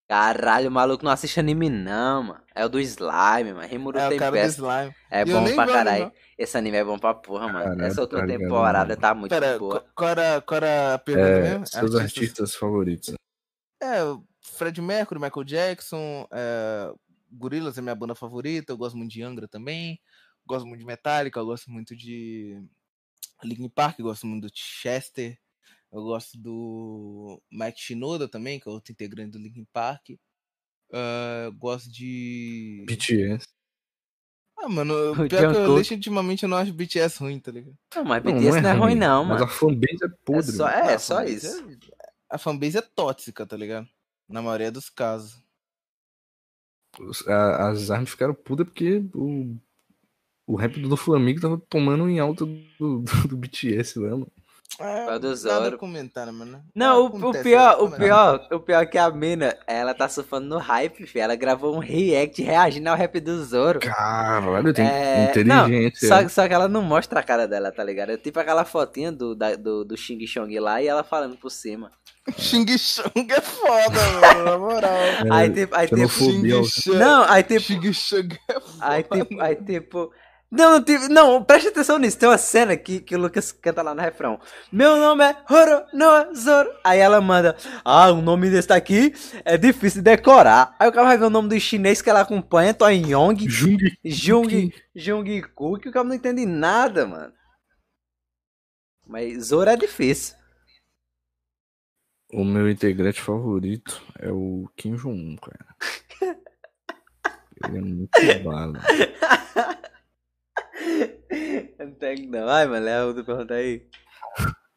Caralho, 0.08 0.70
o 0.70 0.72
maluco 0.72 1.04
não 1.04 1.12
assiste 1.12 1.38
anime 1.40 1.70
não, 1.70 2.24
mano. 2.24 2.42
É 2.56 2.66
o 2.66 2.70
do 2.70 2.80
Slime, 2.80 3.54
mano. 3.54 3.68
Rimuru 3.68 3.98
É 4.00 4.08
o 4.08 4.18
cara 4.18 4.32
do 4.32 4.36
Tempest. 4.38 4.58
slime. 4.62 4.96
É 5.12 5.22
E 5.22 5.26
bom 5.26 5.44
pra 5.56 5.68
caralho. 5.68 6.04
lembrar. 6.06 6.14
Esse 6.38 6.58
anime 6.58 6.78
é 6.78 6.84
bom 6.84 6.98
pra 6.98 7.14
porra, 7.14 7.48
mano. 7.48 7.66
Caralho, 7.66 7.82
Essa 7.84 8.02
outra 8.02 8.26
temporada 8.26 8.90
mano. 8.90 9.02
tá 9.02 9.14
muito 9.14 9.30
Pera, 9.32 9.60
boa. 9.60 9.82
qu- 9.82 9.88
qual 9.94 10.10
era, 10.10 10.42
qual 10.42 10.58
era 10.58 10.94
a 10.94 10.98
pergunta 10.98 11.28
É, 11.28 11.42
mesmo? 11.42 11.68
seus 11.68 11.96
artistas 11.96 12.56
favoritos. 12.56 13.14
É, 13.82 14.02
o 14.04 14.24
Fred 14.42 14.82
Mercury, 14.82 15.20
Michael 15.20 15.44
Jackson, 15.44 16.26
é, 16.32 16.94
Gorillaz 17.32 17.78
é 17.78 17.82
minha 17.82 17.94
banda 17.96 18.16
favorita, 18.16 18.72
eu 18.72 18.78
gosto 18.78 18.96
muito 18.98 19.12
de 19.12 19.22
Angra 19.22 19.48
também, 19.48 20.00
gosto 20.46 20.66
muito 20.66 20.80
de 20.80 20.86
Metallica, 20.86 21.38
eu 21.40 21.46
gosto 21.46 21.70
muito 21.70 21.94
de 21.96 22.64
Linkin 23.44 23.68
Park, 23.70 24.00
eu 24.00 24.06
gosto 24.06 24.26
muito 24.26 24.48
do 24.48 24.52
Chester, 24.56 25.38
eu 25.98 26.04
gosto 26.04 26.38
do 26.38 27.42
Mike 27.52 27.80
Shinoda 27.82 28.28
também, 28.28 28.60
que 28.60 28.68
é 28.68 28.72
outro 28.72 28.92
integrante 28.92 29.32
do 29.32 29.40
Linkin 29.40 29.66
Park. 29.74 30.10
é, 30.92 31.44
eu 31.48 31.54
gosto 31.54 31.92
de. 31.92 32.84
BTS. 32.88 33.48
Ah, 34.60 34.68
mano, 34.70 35.12
O 35.12 35.16
pior 35.16 35.28
que 35.28 35.36
eu 35.36 35.54
Jungkook. 35.54 35.78
legitimamente 35.78 36.44
eu 36.44 36.50
não 36.50 36.58
acho 36.58 36.74
BTS 36.74 37.20
ruim, 37.20 37.40
tá 37.40 37.52
ligado? 37.52 37.78
Não, 37.96 38.04
mas 38.04 38.24
BTS 38.24 38.60
não 38.62 38.70
é 38.70 38.74
ruim 38.74 38.96
não, 38.96 39.24
Mas 39.24 39.34
mano. 39.40 39.44
a 39.46 39.48
fanbase 39.48 39.98
é 40.04 40.08
podre. 40.26 40.52
só- 40.52 40.64
mano. 40.66 40.78
É, 40.78 40.94
Ah, 40.96 41.00
só 41.00 41.16
fanbase 41.18 41.36
isso. 41.36 41.70
é- 41.70 41.78
a 42.30 42.38
fanbase 42.38 42.78
é 42.78 42.82
tóxica, 42.82 43.46
tá 43.46 43.56
ligado? 43.56 43.88
Na 44.28 44.42
maioria 44.42 44.72
dos 44.72 44.90
casos. 44.90 45.42
Os- 47.00 47.28
a- 47.28 47.70
As 47.70 47.92
armas 47.92 48.10
ficaram 48.10 48.34
putas 48.34 48.66
porque 48.66 49.04
o, 49.14 49.56
o 50.48 50.56
rap 50.56 50.80
do 50.82 50.98
Flamengo 50.98 51.40
tava 51.40 51.58
tomando 51.70 52.10
em 52.10 52.20
alta 52.20 52.44
do, 52.46 52.60
do, 52.80 53.28
do 53.28 53.38
BTS 53.38 54.00
lá, 54.00 54.10
mano. 54.12 54.32
É, 54.80 55.06
Vai 55.06 55.18
do 55.20 55.28
nada 55.30 55.36
Zoro. 55.36 55.76
a 55.76 55.80
comentar, 55.80 56.26
né, 56.28 56.32
mano? 56.32 56.64
Não, 56.76 57.02
o, 57.02 57.04
o 57.06 57.18
Acontece, 57.18 57.44
pior, 57.44 57.78
né? 57.78 57.84
o 57.84 57.92
pior, 58.00 58.48
o 58.52 58.60
pior 58.60 58.84
é 58.84 58.86
que 58.86 58.98
a 59.00 59.10
mina, 59.10 59.58
ela 59.66 59.92
tá 59.96 60.08
surfando 60.08 60.46
no 60.48 60.60
hype, 60.60 61.08
filho. 61.08 61.24
Ela 61.24 61.36
gravou 61.36 61.76
um 61.76 61.80
react 61.80 62.44
reagindo 62.44 62.88
ao 62.90 62.96
rap 62.96 63.20
do 63.20 63.44
Zoro. 63.44 63.80
Caralho, 63.80 64.72
tem 64.74 64.86
É, 64.88 65.32
inteligência. 65.32 66.08
Só, 66.08 66.30
só 66.30 66.48
que 66.48 66.54
ela 66.54 66.68
não 66.68 66.84
mostra 66.84 67.22
a 67.22 67.24
cara 67.24 67.48
dela, 67.48 67.72
tá 67.72 67.84
ligado? 67.84 68.12
É 68.12 68.18
tipo 68.18 68.40
aquela 68.40 68.64
fotinha 68.66 69.12
do, 69.12 69.34
da- 69.34 69.56
do, 69.56 69.84
do 69.84 69.98
Xing 69.98 70.28
Chong 70.28 70.60
lá 70.60 70.80
e 70.80 70.88
ela 70.88 71.04
falando 71.04 71.38
por 71.38 71.50
cima. 71.50 71.92
Xing 72.38 72.78
Chong 72.78 73.32
é 73.32 73.42
foda, 73.42 74.00
mano, 74.22 74.44
na 74.44 74.58
moral. 74.60 74.92
É, 74.94 75.24
aí 75.32 75.50
tipo, 75.50 75.76
aí 75.76 75.88
tipo. 75.88 76.08
Xing 76.08 76.64
Chong. 76.64 76.98
Não, 77.00 77.24
aí 77.24 77.42
tipo. 77.42 77.62
Xing 77.62 77.94
Chong 77.94 78.38
é 78.48 78.54
foda. 78.60 78.76
Aí 78.82 79.02
tipo, 79.04 79.42
aí 79.42 79.56
tipo. 79.56 80.12
Não, 80.50 80.72
não, 80.72 80.84
tipo, 80.84 81.10
não, 81.10 81.44
preste 81.44 81.68
atenção 81.68 81.98
nisso. 82.00 82.18
Tem 82.18 82.30
uma 82.30 82.38
cena 82.38 82.78
que, 82.78 83.02
que 83.02 83.16
o 83.16 83.20
Lucas 83.20 83.52
canta 83.52 83.82
lá 83.82 83.94
no 83.94 84.02
refrão. 84.02 84.40
Meu 84.72 84.96
nome 84.96 85.26
é 85.26 85.36
Horo 85.50 85.86
no 85.94 86.34
Zoro. 86.34 86.74
Aí 86.86 87.00
ela 87.00 87.20
manda, 87.20 87.58
ah, 87.84 88.12
o 88.12 88.22
nome 88.22 88.50
desse 88.50 88.70
daqui 88.70 89.14
é 89.44 89.58
difícil 89.58 90.02
de 90.02 90.06
decorar. 90.06 90.74
Aí 90.80 90.88
o 90.88 90.92
cara 90.94 91.08
vai 91.08 91.18
ver 91.18 91.26
o 91.26 91.30
nome 91.30 91.50
do 91.50 91.60
chinês 91.60 92.02
que 92.02 92.10
ela 92.10 92.22
acompanha, 92.22 92.74
Toy 92.74 92.96
Yong, 92.96 93.50
Jung. 93.50 93.78
Jung, 94.06 94.74
Jungkook, 94.96 95.82
que 95.82 95.90
o 95.90 95.92
cara 95.92 96.08
não 96.08 96.16
entende 96.16 96.46
nada, 96.46 97.06
mano. 97.06 97.34
Mas 99.06 99.48
Zoro 99.48 99.70
é 99.70 99.76
difícil. 99.76 100.36
O 102.32 102.44
meu 102.46 102.70
integrante 102.70 103.22
favorito 103.22 104.02
é 104.20 104.32
o 104.32 104.70
Kim 104.78 104.96
Jong-un, 104.96 105.36
cara. 105.38 105.76
Ele 107.66 107.78
é 107.78 107.82
muito 107.82 108.44
bala. 108.44 108.80
Não 111.80 111.92
tem 111.96 112.28
não. 112.28 112.48
Ai, 112.48 112.68
mano, 112.68 112.88
é 112.88 113.04
outra 113.04 113.24
pergunta 113.24 113.54
aí. 113.56 113.88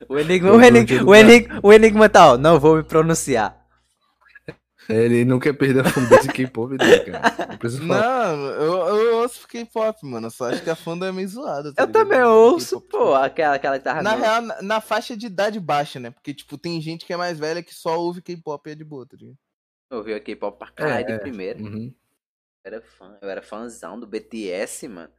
O 0.09 0.19
enigma, 0.19 0.53
o 0.53 0.63
enigma, 0.63 1.05
o 1.05 1.15
enigma, 1.15 1.61
o 1.63 1.73
enigma 1.73 2.09
tá, 2.09 2.33
ó, 2.33 2.39
não 2.39 2.59
vou 2.59 2.77
me 2.77 2.83
pronunciar. 2.83 3.59
Ele 4.89 5.25
não 5.25 5.39
quer 5.39 5.53
perder 5.53 5.87
a 5.87 5.91
fanbase 5.91 6.27
K-pop 6.33 6.77
dele, 6.77 7.01
cara. 7.05 7.23
Não 7.49 7.59
precisa 7.59 7.87
falar. 7.87 8.35
Não, 8.37 8.47
eu, 8.47 8.73
eu 8.97 9.17
ouço 9.19 9.47
K-pop, 9.47 10.05
mano. 10.05 10.27
Eu 10.27 10.31
só 10.31 10.51
acho 10.51 10.63
que 10.65 10.71
a 10.71 10.75
fanda 10.75 11.07
é 11.07 11.13
meio 11.13 11.29
zoada. 11.29 11.73
tá 11.73 11.83
Eu 11.83 11.87
ligado? 11.87 11.93
também 11.93 12.23
ouço, 12.25 12.81
pô, 12.81 13.15
aquela, 13.15 13.55
aquela 13.55 13.79
que 13.79 13.85
tava 13.85 14.03
Na 14.03 14.17
real, 14.17 14.43
na, 14.43 14.63
na 14.63 14.81
faixa 14.81 15.17
de 15.17 15.27
idade 15.27 15.61
baixa, 15.61 16.01
né? 16.01 16.11
Porque, 16.11 16.35
tipo, 16.35 16.59
tem 16.59 16.81
gente 16.81 17.07
que 17.07 17.13
é 17.13 17.17
mais 17.17 17.39
velha 17.39 17.63
que 17.63 17.73
só 17.75 18.01
ouve 18.01 18.21
K-pop 18.23 18.69
e 18.69 18.73
é 18.73 18.75
de 18.75 18.85
boa, 18.85 19.07
tá 19.07 19.17
ligado? 19.17 19.37
Eu 19.91 19.99
ouvi 19.99 20.15
o 20.15 20.21
K-pop 20.23 20.59
pra 20.59 20.71
caralho 20.73 21.07
de 21.07 21.13
É, 21.13 21.17
é. 21.17 21.19
primeira. 21.19 21.59
Uhum. 21.61 21.95
Eu 22.65 22.73
era 22.73 22.83
fã, 22.83 23.19
eu 23.23 23.31
era 23.31 23.43
fãzão 23.43 23.99
do 24.01 24.07
BTS, 24.07 24.89
mano. 24.89 25.11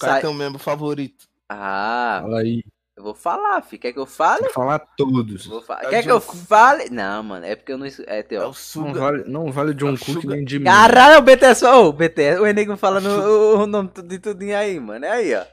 O 0.00 0.06
cara 0.06 0.12
Sai- 0.14 0.20
tem 0.22 0.30
um 0.30 0.34
membro 0.34 0.58
favorito. 0.58 1.28
Ah, 1.48 2.20
Fala 2.22 2.40
aí. 2.40 2.64
eu 2.96 3.02
vou 3.02 3.14
falar, 3.14 3.60
fi. 3.62 3.76
Quer 3.76 3.92
que 3.92 3.98
eu 3.98 4.06
fale? 4.06 4.46
Que 4.46 4.52
falar 4.52 4.78
todos. 4.96 5.44
Vou 5.46 5.60
fa- 5.60 5.80
É 5.82 5.90
Quer 5.90 6.02
que 6.04 6.10
eu 6.10 6.20
fale? 6.20 6.88
Não, 6.90 7.22
mano, 7.22 7.44
é 7.44 7.54
porque 7.54 7.72
eu 7.72 7.76
não. 7.78 7.86
É 7.86 8.24
É 8.30 8.38
o 8.38 8.42
Não 8.44 8.52
Suga. 8.54 8.98
vale, 9.00 9.24
não 9.28 9.52
vale 9.52 9.74
John 9.74 9.94
É 9.94 9.98
Cook 9.98 10.24
nem 10.24 10.44
de 10.44 10.58
mim. 10.58 10.64
Caralho, 10.64 11.18
o 11.18 11.22
BTS. 11.22 11.64
Ô, 11.66 11.88
o 11.88 11.92
BTS. 11.92 12.40
O 12.40 12.46
Enigma 12.46 12.76
falando 12.78 13.06
o, 13.08 13.62
o 13.62 13.66
nome 13.66 13.90
de 14.04 14.18
tudinho 14.18 14.56
aí, 14.56 14.78
mano. 14.80 15.04
É 15.04 15.10
aí, 15.10 15.34
ó. 15.34 15.44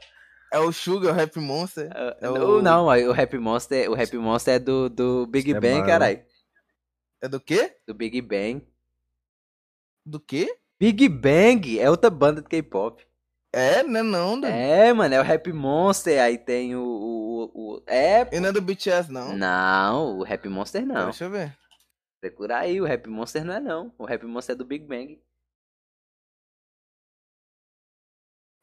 É 0.50 0.58
o 0.60 0.72
Suga, 0.72 1.10
o 1.10 1.12
Rap 1.12 1.36
Monster. 1.38 1.90
É 2.22 2.30
o... 2.30 2.56
o- 2.58 2.62
Não, 2.62 2.86
o 2.86 3.12
Rap 3.12 3.36
Monster, 3.36 3.90
o 3.90 3.94
Rap 3.94 4.16
Monster 4.16 4.54
é 4.54 4.58
do, 4.58 4.88
do 4.88 5.26
Big 5.26 5.52
É 5.52 5.60
Bang, 5.60 5.86
caralho. 5.86 6.22
É 7.20 7.28
do 7.28 7.38
quê? 7.40 7.74
Do 7.86 7.92
Big 7.92 8.18
Bang. 8.22 8.62
Do 10.06 10.18
quê? 10.20 10.48
Big 10.80 11.08
Bang 11.08 11.78
é 11.80 11.90
outra 11.90 12.08
banda 12.08 12.40
de 12.40 12.48
K-pop. 12.48 13.04
É, 13.52 13.82
né? 13.82 14.02
Não, 14.02 14.38
Dan. 14.40 14.48
É, 14.48 14.92
mano, 14.92 15.14
é 15.14 15.20
o 15.20 15.22
Rap 15.24 15.50
Monster, 15.52 16.22
aí 16.22 16.36
tem 16.36 16.76
o. 16.76 16.82
o, 16.82 17.76
o- 17.76 17.82
é. 17.86 18.28
E 18.34 18.40
não 18.40 18.50
é 18.50 18.52
do 18.52 18.60
BTS, 18.60 19.10
não. 19.10 19.34
Não, 19.36 20.18
o 20.18 20.22
Rap 20.22 20.46
Monster 20.48 20.84
não. 20.86 21.04
Deixa 21.06 21.24
eu 21.24 21.30
ver. 21.30 21.56
Procura 22.20 22.58
aí, 22.58 22.80
o 22.80 22.84
Rap 22.84 23.06
Monster 23.08 23.44
não 23.44 23.54
é 23.54 23.60
não. 23.60 23.94
O 23.96 24.04
Rap 24.04 24.24
Monster 24.24 24.54
é 24.54 24.56
do 24.58 24.64
Big 24.66 24.84
Bang. 24.84 25.18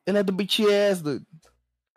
Ele 0.07 0.17
é 0.19 0.23
do 0.23 0.31
BTS, 0.31 1.01
doido. 1.01 1.25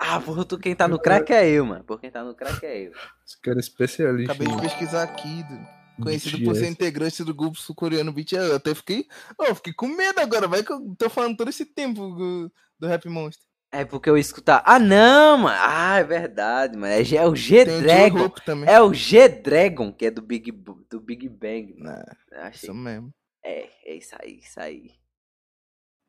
Ah, 0.00 0.20
por 0.20 0.44
tu 0.44 0.58
quem 0.58 0.75
tá 0.76 0.86
no 0.89 0.99
crack 0.99 1.31
é 1.33 1.47
eu, 1.50 1.67
mano. 1.67 1.84
Por 1.84 2.00
quem 2.00 2.10
tá 2.10 2.23
no 2.23 2.34
crack 2.34 2.65
é 2.65 2.86
eu. 2.86 2.92
Esse 3.26 3.39
cara 3.42 3.58
é 3.58 3.60
especialista. 3.60 4.33
Acabei 4.33 4.49
de 4.55 4.62
pesquisar 4.62 5.02
aqui, 5.02 5.42
doido. 5.42 5.77
Conhecido 6.02 6.38
por 6.38 6.52
BTS. 6.52 6.60
ser 6.60 6.70
integrante 6.70 7.24
do 7.24 7.34
grupo 7.34 7.58
sul-coreano 7.58 8.12
BTS. 8.12 8.48
Eu 8.50 8.56
até 8.56 8.74
fiquei. 8.74 9.06
Oh, 9.38 9.44
eu 9.44 9.54
fiquei 9.54 9.72
com 9.72 9.88
medo 9.88 10.20
agora. 10.20 10.46
Vai 10.48 10.62
que 10.62 10.72
eu 10.72 10.94
tô 10.96 11.08
falando 11.10 11.36
todo 11.36 11.48
esse 11.48 11.64
tempo 11.66 12.08
do, 12.14 12.52
do 12.78 12.86
Rap 12.86 13.08
Monster. 13.08 13.44
É 13.70 13.84
porque 13.84 14.08
eu 14.08 14.16
escutar. 14.16 14.62
Ah, 14.64 14.78
não, 14.78 15.36
mano. 15.38 15.56
Ah, 15.60 15.98
é 15.98 16.04
verdade, 16.04 16.76
mano. 16.76 16.92
É, 16.92 17.04
G- 17.04 17.16
é 17.18 17.26
o 17.26 17.36
G-Dragon. 17.36 18.16
J-Hope 18.18 18.44
também. 18.44 18.70
É 18.70 18.80
o 18.80 18.94
G-Dragon, 18.94 19.92
que 19.92 20.06
é 20.06 20.10
do 20.10 20.22
Big, 20.22 20.50
do 20.52 21.00
Big 21.00 21.28
Bang. 21.28 21.74
mano. 21.78 22.02
Achei. 22.32 22.68
isso 22.70 22.74
mesmo. 22.74 23.12
É, 23.44 23.68
é 23.84 23.94
isso 23.96 24.16
aí, 24.18 24.38
isso 24.38 24.58
aí. 24.58 24.92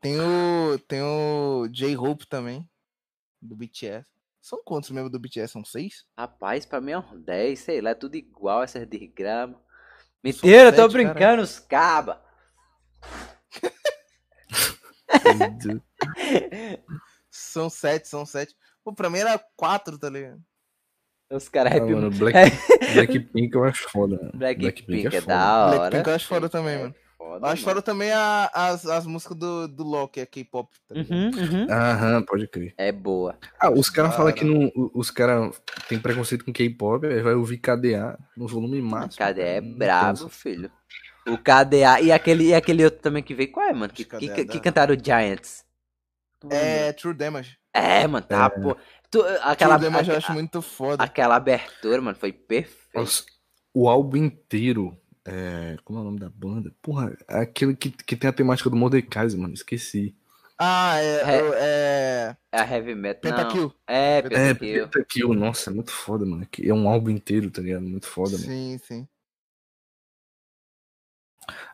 Tem 0.02 0.18
o. 0.20 0.80
Tem 0.88 1.02
o 1.02 1.68
J-Hope 1.70 2.28
também. 2.28 2.68
Do 3.42 3.56
BTS. 3.56 4.08
São 4.42 4.62
quantos 4.64 4.90
membros 4.92 5.12
do 5.12 5.20
BTS? 5.20 5.52
São 5.52 5.64
seis? 5.66 6.06
Rapaz, 6.18 6.66
pra 6.66 6.80
mim 6.80 6.92
é 6.92 6.98
uns 7.00 7.22
10, 7.24 7.60
sei 7.60 7.82
lá, 7.82 7.90
é 7.90 7.96
tudo 7.96 8.16
igual, 8.16 8.64
essas 8.64 8.88
desgramas. 8.88 9.58
Mentira, 10.24 10.64
eu 10.70 10.76
tô 10.76 10.88
brincando, 10.90 11.42
os 11.42 11.60
caba. 11.60 12.22
São 17.30 17.70
sete, 17.70 18.08
são 18.08 18.26
sete. 18.26 18.56
Pô, 18.84 18.94
pra 18.94 19.10
mim 19.10 19.20
era 19.20 19.40
quatro, 19.56 19.98
tá 19.98 20.10
ligado? 20.10 20.42
Os 21.32 21.48
caras 21.48 21.74
Ah, 21.74 21.80
mano, 21.86 22.10
Black, 22.10 22.34
Blackpink 22.94 23.54
eu 23.56 23.64
acho 23.64 23.88
foda. 23.90 24.32
Blackpink 24.34 25.08
é 25.08 25.22
foda. 25.22 25.28
da 25.28 25.66
hora. 25.68 25.78
Blackpink 25.78 26.08
eu 26.10 26.16
acho 26.16 26.28
foda 26.28 26.50
também, 26.50 26.74
É 26.76 26.78
mano. 26.80 26.96
Foda, 27.20 27.46
Eu 27.48 27.52
acho 27.52 27.62
mano. 27.64 27.76
foda 27.76 27.82
também 27.82 28.12
a- 28.12 28.50
as, 28.54 28.86
as 28.86 29.06
músicas 29.06 29.38
do, 29.38 29.68
do 29.68 30.08
que 30.08 30.22
é 30.22 30.26
K-pop, 30.26 30.70
tá? 30.88 30.96
Uhum, 30.96 31.30
uhum. 31.36 31.68
Aham, 31.70 32.24
pode 32.24 32.48
crer. 32.48 32.74
É 32.78 32.92
boa. 32.92 33.38
Ah, 33.60 33.70
os 33.70 33.90
caras 33.90 34.16
falam 34.16 34.32
que 34.34 34.46
não, 34.46 34.72
os 34.94 35.12
caras 35.12 35.62
têm 35.88 36.00
preconceito 36.00 36.46
com 36.46 36.54
K-pop, 36.54 37.06
aí 37.06 37.22
vai 37.22 37.34
ouvir 37.36 37.58
KDA 37.58 38.18
no 38.36 38.48
volume 38.48 38.82
máximo. 38.82 39.18
KDA 39.26 39.44
é 39.44 39.62
brabo, 39.62 40.18
pensa. 40.20 40.30
filho. 40.30 40.72
O 41.28 41.38
KDA 41.38 42.02
e 42.02 42.12
aquele, 42.12 42.46
e 42.46 42.54
aquele 42.56 42.84
outro 42.86 43.02
também 43.02 43.22
que 43.22 43.36
veio. 43.36 43.52
Qual 43.52 43.68
é, 43.68 43.74
mano? 43.74 43.92
Que, 43.94 44.06
que 44.06 44.18
que, 44.18 44.30
KDA 44.30 44.46
que 44.46 44.60
cantaram 44.60 44.96
o 44.96 44.98
Giants? 45.04 45.64
É 46.50 46.94
True 46.94 47.14
Damage. 47.14 47.58
É, 47.74 48.08
mano, 48.08 48.26
tá, 48.26 48.50
pô. 48.50 48.76
Tu- 49.12 49.22
aquela, 49.42 49.78
True 49.78 49.90
Damage 49.90 50.10
eu 50.10 50.16
aque- 50.18 50.26
acho 50.26 50.34
muito 50.34 50.62
foda. 50.62 51.04
aquela 51.04 51.36
abertura, 51.36 52.02
mano, 52.02 52.18
foi 52.18 52.32
perfeito. 52.32 52.96
Nossa, 52.96 53.24
o 53.74 53.90
álbum 53.90 54.18
inteiro. 54.18 54.98
É, 55.32 55.78
como 55.84 56.00
é 56.00 56.02
o 56.02 56.06
nome 56.06 56.20
da 56.20 56.30
banda? 56.30 56.74
Porra, 56.82 57.16
é 57.28 57.40
aquele 57.40 57.76
que, 57.76 57.92
que 57.92 58.16
tem 58.16 58.30
a 58.30 58.34
temática 58.34 58.70
do 58.70 58.76
Mordecai, 58.76 59.28
mano. 59.36 59.54
Esqueci. 59.54 60.16
Ah, 60.58 60.98
é. 60.98 61.22
É. 61.22 61.52
é... 61.56 62.38
É 62.52 62.62
a 62.62 62.68
Heavy 62.68 62.96
Metal. 62.96 63.22
Pentakill. 63.22 63.74
É, 63.88 64.18
É, 64.18 64.22
Pentakill. 64.24 64.90
Pentakill, 64.90 65.34
nossa, 65.34 65.70
é 65.70 65.74
muito 65.74 65.92
foda, 65.92 66.26
mano. 66.26 66.46
Que 66.48 66.68
É 66.68 66.74
um 66.74 66.90
álbum 66.90 67.12
inteiro, 67.12 67.52
tá 67.52 67.62
ligado? 67.62 67.84
Muito 67.84 68.08
foda, 68.08 68.32
mano. 68.32 68.44
Sim, 68.44 68.78
sim. 68.80 69.08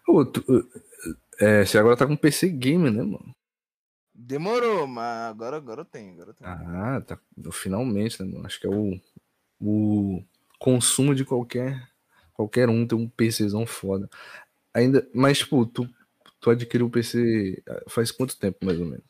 Ô, 0.07 0.25
tu, 0.25 0.43
é, 1.39 1.65
você 1.65 1.77
agora 1.77 1.97
tá 1.97 2.05
com 2.05 2.15
PC 2.15 2.49
Gamer, 2.49 2.91
né, 2.91 3.03
mano? 3.03 3.35
Demorou, 4.13 4.87
mas 4.87 5.29
agora, 5.29 5.57
agora 5.57 5.81
eu 5.81 5.85
tenho, 5.85 6.13
agora 6.13 6.29
eu 6.29 6.33
tenho. 6.33 6.49
Ah, 6.49 7.01
tá. 7.01 7.19
Finalmente, 7.51 8.21
né, 8.23 8.31
mano? 8.31 8.45
Acho 8.45 8.59
que 8.59 8.67
é 8.67 8.69
o, 8.69 8.99
o 9.59 10.23
consumo 10.59 11.13
de 11.13 11.25
qualquer 11.25 11.89
qualquer 12.35 12.69
um 12.69 12.85
ter 12.85 12.95
um 12.95 13.09
PCzão 13.09 13.65
foda. 13.65 14.07
Ainda, 14.73 15.09
mas, 15.13 15.39
tipo, 15.39 15.65
tu, 15.65 15.89
tu 16.39 16.51
adquiriu 16.51 16.85
o 16.85 16.91
PC 16.91 17.63
faz 17.87 18.11
quanto 18.11 18.37
tempo, 18.37 18.63
mais 18.63 18.79
ou 18.79 18.85
menos? 18.85 19.05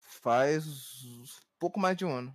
Faz 0.00 0.64
pouco 1.58 1.78
mais 1.78 1.96
de 1.96 2.04
um 2.04 2.12
ano. 2.12 2.34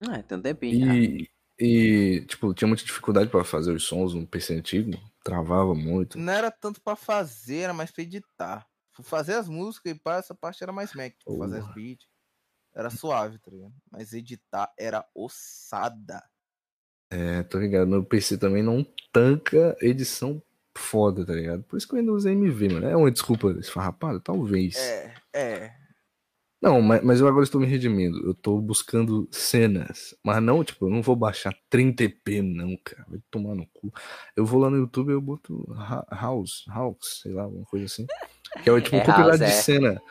Ah, 0.00 0.22
tem 0.22 0.38
um 0.38 0.42
tempinho. 0.42 0.94
E, 0.94 1.30
e, 1.58 2.24
tipo, 2.26 2.52
tinha 2.54 2.68
muita 2.68 2.84
dificuldade 2.84 3.30
pra 3.30 3.44
fazer 3.44 3.72
os 3.72 3.84
sons 3.84 4.14
no 4.14 4.26
PC 4.26 4.54
antigo? 4.54 4.92
Travava 5.24 5.74
muito? 5.74 6.18
Não 6.18 6.32
era 6.32 6.50
tanto 6.50 6.80
pra 6.80 6.94
fazer, 6.94 7.58
era 7.58 7.72
mais 7.72 7.90
pra 7.90 8.02
editar. 8.02 8.66
Fazer 9.02 9.34
as 9.34 9.48
músicas 9.48 9.92
e 9.92 9.98
pá, 9.98 10.16
essa 10.16 10.34
parte 10.34 10.62
era 10.62 10.72
mais 10.72 10.92
Mac. 10.92 11.14
Pra 11.24 11.36
fazer 11.36 11.58
as 11.58 11.74
beats. 11.74 12.06
Era 12.74 12.90
suave, 12.90 13.38
tá 13.38 13.50
ligado? 13.50 13.74
Mas 13.90 14.12
editar 14.12 14.72
era 14.78 15.06
ossada. 15.14 16.22
É, 17.12 17.42
tô 17.42 17.58
ligado. 17.58 17.86
Meu 17.86 18.02
PC 18.02 18.38
também 18.38 18.62
não 18.62 18.86
tanca 19.12 19.76
edição 19.82 20.42
foda, 20.74 21.26
tá 21.26 21.34
ligado? 21.34 21.62
Por 21.64 21.76
isso 21.76 21.86
que 21.86 21.94
eu 21.94 21.98
ainda 21.98 22.12
uso 22.12 22.26
MV, 22.26 22.68
mano. 22.72 22.86
É 22.86 22.96
uma 22.96 23.10
desculpa 23.10 23.50
esfarrapada? 23.60 24.18
Talvez. 24.18 24.76
É, 24.76 25.14
é. 25.34 25.72
Não, 26.62 26.80
mas, 26.80 27.02
mas 27.02 27.20
eu 27.20 27.28
agora 27.28 27.44
estou 27.44 27.60
me 27.60 27.66
redimindo. 27.66 28.24
Eu 28.24 28.32
tô 28.32 28.58
buscando 28.58 29.28
cenas. 29.30 30.16
Mas 30.24 30.42
não, 30.42 30.64
tipo, 30.64 30.86
eu 30.86 30.90
não 30.90 31.02
vou 31.02 31.14
baixar 31.14 31.54
30p, 31.70 32.40
não, 32.40 32.78
cara. 32.82 33.04
Vai 33.06 33.20
tomar 33.30 33.54
no 33.54 33.66
cu. 33.66 33.92
Eu 34.34 34.46
vou 34.46 34.60
lá 34.60 34.70
no 34.70 34.78
YouTube 34.78 35.10
e 35.10 35.12
eu 35.12 35.20
boto 35.20 35.66
House, 36.10 36.64
House, 36.68 37.20
sei 37.22 37.32
lá, 37.32 37.42
alguma 37.42 37.66
coisa 37.66 37.84
assim. 37.84 38.06
Que 38.62 38.70
é 38.70 38.80
tipo 38.80 38.96
um 38.96 39.00
É 39.00 39.04
compilado 39.04 39.28
House, 39.28 39.38
de 39.38 39.44
é. 39.44 39.50
cena. 39.50 40.02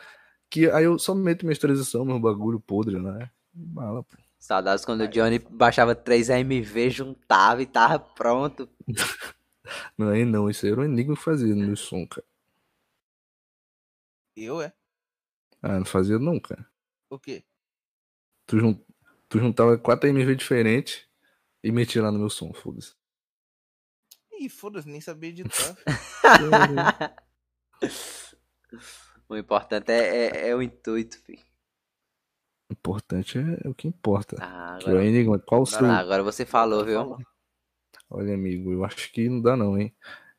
Que 0.48 0.70
aí 0.70 0.84
eu 0.84 0.98
só 1.00 1.14
meto 1.14 1.46
minha 1.46 1.58
transição, 1.58 2.04
meu 2.04 2.20
bagulho 2.20 2.60
podre, 2.60 3.00
né? 3.00 3.28
Bala, 3.52 4.04
pô. 4.04 4.16
Saudades 4.42 4.84
quando 4.84 5.02
o 5.02 5.08
Johnny 5.08 5.38
baixava 5.38 5.94
3 5.94 6.28
AMV, 6.28 6.90
juntava 6.90 7.62
e 7.62 7.66
tava 7.66 8.00
pronto. 8.00 8.68
Não, 9.96 10.08
aí 10.08 10.24
não, 10.24 10.50
isso 10.50 10.66
aí 10.66 10.72
era 10.72 10.80
um 10.80 10.84
enigma 10.84 11.14
que 11.14 11.22
fazia 11.22 11.54
no 11.54 11.64
meu 11.64 11.76
som, 11.76 12.04
cara. 12.04 12.26
Eu 14.36 14.60
é. 14.60 14.74
Ah, 15.62 15.78
não 15.78 15.84
fazia 15.84 16.18
não, 16.18 16.40
cara. 16.40 16.68
O 17.08 17.18
quê? 17.18 17.44
Tu, 18.44 18.58
jun... 18.58 18.74
tu 19.28 19.38
juntava 19.38 19.78
4 19.78 20.10
AMV 20.10 20.34
diferentes 20.34 21.08
e 21.62 21.70
metia 21.70 22.02
lá 22.02 22.10
no 22.10 22.18
meu 22.18 22.28
som, 22.28 22.52
foda-se. 22.52 22.96
Ih, 24.32 24.48
foda-se, 24.48 24.88
nem 24.88 25.00
sabia 25.00 25.30
editar. 25.30 25.76
O 29.28 29.36
importante 29.36 29.90
é, 29.90 30.26
é, 30.26 30.48
é 30.48 30.56
o 30.56 30.60
intuito, 30.60 31.18
filho. 31.22 31.51
O 32.72 32.78
importante 32.80 33.38
é 33.38 33.68
o 33.68 33.74
que 33.74 33.86
importa. 33.86 34.36
Ah, 34.40 34.78
Que 34.80 34.86
é 34.86 34.88
o 34.88 34.92
agora, 34.92 35.06
enigma, 35.06 35.38
qual 35.38 35.60
o 35.60 35.66
seu... 35.66 35.84
ah, 35.84 35.98
agora 35.98 36.22
você 36.22 36.46
falou, 36.46 36.82
viu? 36.82 37.18
Olha, 38.08 38.32
amigo, 38.32 38.72
eu 38.72 38.82
acho 38.82 39.12
que 39.12 39.28
não 39.28 39.42
dá 39.42 39.54
não, 39.54 39.78
hein? 39.78 39.94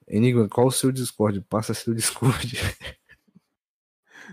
Enigma, 0.08 0.50
qual 0.50 0.66
o 0.66 0.72
seu 0.72 0.92
Discord? 0.92 1.42
Passa 1.42 1.76
seu 1.76 1.94
Discord. 1.94 2.58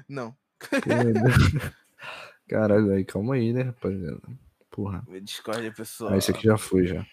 Não. 0.08 0.34
Caralho, 2.48 2.90
aí, 2.92 3.04
calma 3.04 3.34
aí, 3.34 3.52
né, 3.52 3.62
rapaziada? 3.64 4.22
Porra. 4.70 5.04
Meu 5.06 5.20
Discord 5.20 5.66
é 5.66 5.70
pessoal. 5.70 6.14
Ah, 6.14 6.16
esse 6.16 6.30
aqui 6.30 6.44
já 6.44 6.56
foi, 6.56 6.86
já. 6.86 7.06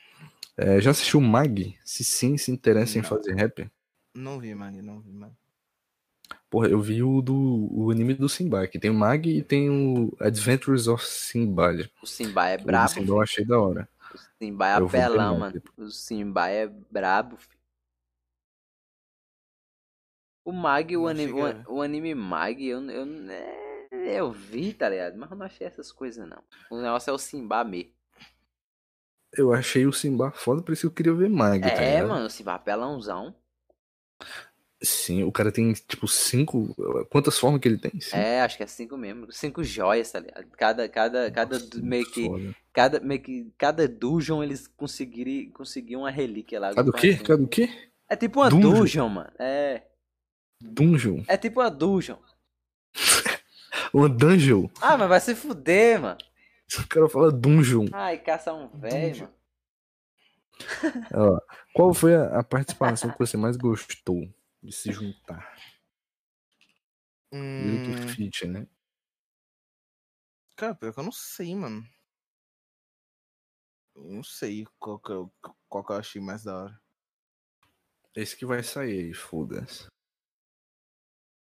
É, 0.56 0.80
já 0.80 0.91
assistiu 0.91 1.19
Mag? 1.19 1.77
Se 1.83 2.01
sim, 2.03 2.38
se 2.38 2.49
interessa 2.49 2.98
em 2.98 3.01
Não. 3.01 3.09
fazer 3.09 3.33
rap? 3.35 3.69
Não 4.16 4.40
vi, 4.40 4.56
Mag, 4.56 4.82
não 4.82 5.01
vi, 5.01 5.11
Mag. 5.11 5.33
Porra, 6.49 6.69
eu 6.69 6.80
vi 6.80 7.03
o 7.03 7.22
do 7.22 7.67
o 7.72 7.91
anime 7.91 8.14
do 8.14 8.30
Simba, 8.30 8.67
que 8.67 8.80
tem 8.80 8.89
o 8.89 8.93
Mag 8.93 9.30
e 9.30 9.41
tem 9.43 9.69
o 9.69 10.15
Adventures 10.19 10.88
of 10.88 11.06
Sinbad. 11.06 11.91
O 12.01 12.07
Simba 12.07 12.47
é 12.49 12.57
O 12.57 12.64
brabo. 12.64 12.89
Simba 12.89 13.14
eu 13.14 13.22
achei 13.22 13.45
da 13.45 13.59
hora. 13.59 13.89
O 14.14 14.17
Simba 14.17 14.67
é 14.67 14.80
Eu 14.80 14.85
apelão, 14.88 15.39
mano. 15.39 15.61
O 15.77 15.89
Simba 15.89 16.49
é 16.49 16.67
brabo, 16.67 17.38
filho. 17.38 17.57
O 20.45 20.51
Mag, 20.53 20.95
o 20.95 21.07
anime, 21.07 21.33
o, 21.33 21.75
o 21.75 21.81
anime 21.81 22.15
Mag, 22.15 22.65
eu, 22.65 22.81
eu, 22.89 23.06
é, 23.30 24.19
eu 24.19 24.31
vi, 24.31 24.73
tá 24.73 24.88
ligado? 24.88 25.17
Mas 25.17 25.30
eu 25.30 25.35
não 25.38 25.45
achei 25.45 25.67
essas 25.67 25.91
coisas, 25.91 26.27
não. 26.27 26.41
O 26.72 26.77
negócio 26.81 27.09
é 27.09 27.14
o 27.14 27.17
Simba 27.17 27.64
mesmo. 27.65 27.91
Eu 29.33 29.53
achei 29.53 29.85
o 29.85 29.91
Simba 29.93 30.31
foda, 30.31 30.61
por 30.61 30.72
isso 30.72 30.81
que 30.81 30.88
eu 30.88 30.91
queria 30.91 31.14
ver 31.14 31.30
Mag, 31.30 31.61
tá 31.61 31.67
É, 31.67 32.01
ligado? 32.01 32.09
mano, 32.09 32.25
o 32.25 32.30
Simba 32.30 32.53
é 32.53 32.56
apelãozão. 32.56 33.35
Sim, 34.81 35.23
o 35.23 35.31
cara 35.31 35.51
tem, 35.51 35.73
tipo, 35.73 36.07
cinco... 36.07 36.75
Quantas 37.09 37.39
formas 37.39 37.59
que 37.59 37.67
ele 37.67 37.80
tem? 37.80 37.99
Cinco? 37.99 38.15
É, 38.15 38.41
acho 38.41 38.57
que 38.57 38.64
é 38.64 38.67
cinco 38.67 38.95
mesmo. 38.95 39.31
Cinco 39.31 39.64
joias, 39.64 40.11
tá 40.11 40.19
ligado? 40.19 40.45
Cada, 40.56 40.88
cada, 40.88 41.31
cada, 41.31 41.57
Nossa, 41.59 41.81
meio 41.81 42.06
que, 42.11 42.25
foda. 42.25 42.56
cada, 42.72 42.99
meio 42.99 43.22
que, 43.22 43.51
cada 43.57 43.88
dungeon 43.88 44.43
eles 44.43 44.67
conseguiram, 44.67 45.51
conseguiram 45.51 46.01
uma 46.01 46.11
relíquia 46.11 46.59
lá. 46.59 46.75
Cada 46.75 46.89
o 46.91 46.93
quê? 46.93 47.09
assim. 47.09 47.23
Cada 47.23 47.43
o 47.43 47.47
quê? 47.47 47.69
É 48.07 48.15
tipo 48.15 48.39
uma 48.39 48.49
Dungeon? 48.49 48.72
dungeon, 48.73 49.09
mano. 49.09 49.31
É, 49.39 49.81
Dungeon? 50.61 51.23
é 51.27 51.38
tipo 51.38 51.59
uma 51.59 51.69
dungeon. 51.72 52.17
Uma 53.93 54.09
dungeon? 54.09 54.67
Ah, 54.81 54.97
mas 54.97 55.07
vai 55.07 55.19
se 55.19 55.33
fuder, 55.33 56.01
mano. 56.01 56.17
O 56.77 56.88
cara 56.88 57.07
fala 57.07 57.31
dungeon. 57.31 57.85
Ai, 57.93 58.17
caça 58.17 58.53
um 58.53 58.67
velho, 58.67 59.22
mano. 59.22 59.33
Ó, 61.14 61.39
qual 61.73 61.93
foi 61.93 62.15
a, 62.15 62.39
a 62.39 62.43
participação 62.43 63.11
que 63.11 63.19
você 63.19 63.38
mais 63.38 63.56
gostou 63.56 64.27
de 64.67 64.75
se 64.75 64.91
juntar? 64.91 65.55
Hum, 67.31 67.79
feat, 68.09 68.45
né? 68.47 68.67
cara, 70.57 70.75
pior 70.75 70.93
que 70.93 70.99
eu 70.99 71.03
não 71.03 71.11
sei, 71.11 71.55
mano. 71.55 71.87
Eu 73.95 74.03
não 74.03 74.23
sei 74.23 74.65
qual 74.77 74.99
que, 74.99 75.11
eu, 75.11 75.31
qual 75.69 75.85
que 75.85 75.91
eu 75.91 75.95
achei 75.95 76.21
mais 76.21 76.43
da 76.43 76.63
hora. 76.63 76.81
Esse 78.13 78.35
que 78.35 78.45
vai 78.45 78.61
sair 78.61 79.05
aí, 79.05 79.13
foda-se. 79.13 79.87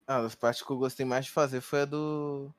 Ah, 0.06 0.22
das 0.22 0.34
partes 0.34 0.62
que 0.62 0.70
eu 0.70 0.76
gostei 0.78 1.06
mais 1.06 1.26
de 1.26 1.30
fazer 1.30 1.60
foi 1.60 1.82
a 1.82 1.84
do. 1.84 2.52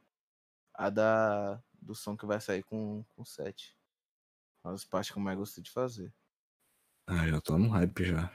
A 0.73 0.89
da. 0.89 1.61
Do 1.81 1.95
som 1.95 2.17
que 2.17 2.25
vai 2.25 2.41
sair 2.41 2.63
com, 2.63 3.03
com 3.15 3.23
7. 3.23 3.75
Uma 4.63 4.73
das 4.73 4.83
partes 4.83 5.11
que 5.11 5.17
eu 5.17 5.23
mais 5.23 5.37
gostei 5.37 5.63
de 5.63 5.71
fazer. 5.71 6.13
Ah, 7.07 7.27
já 7.27 7.39
tô 7.39 7.57
no 7.57 7.69
hype 7.69 8.05
já. 8.05 8.31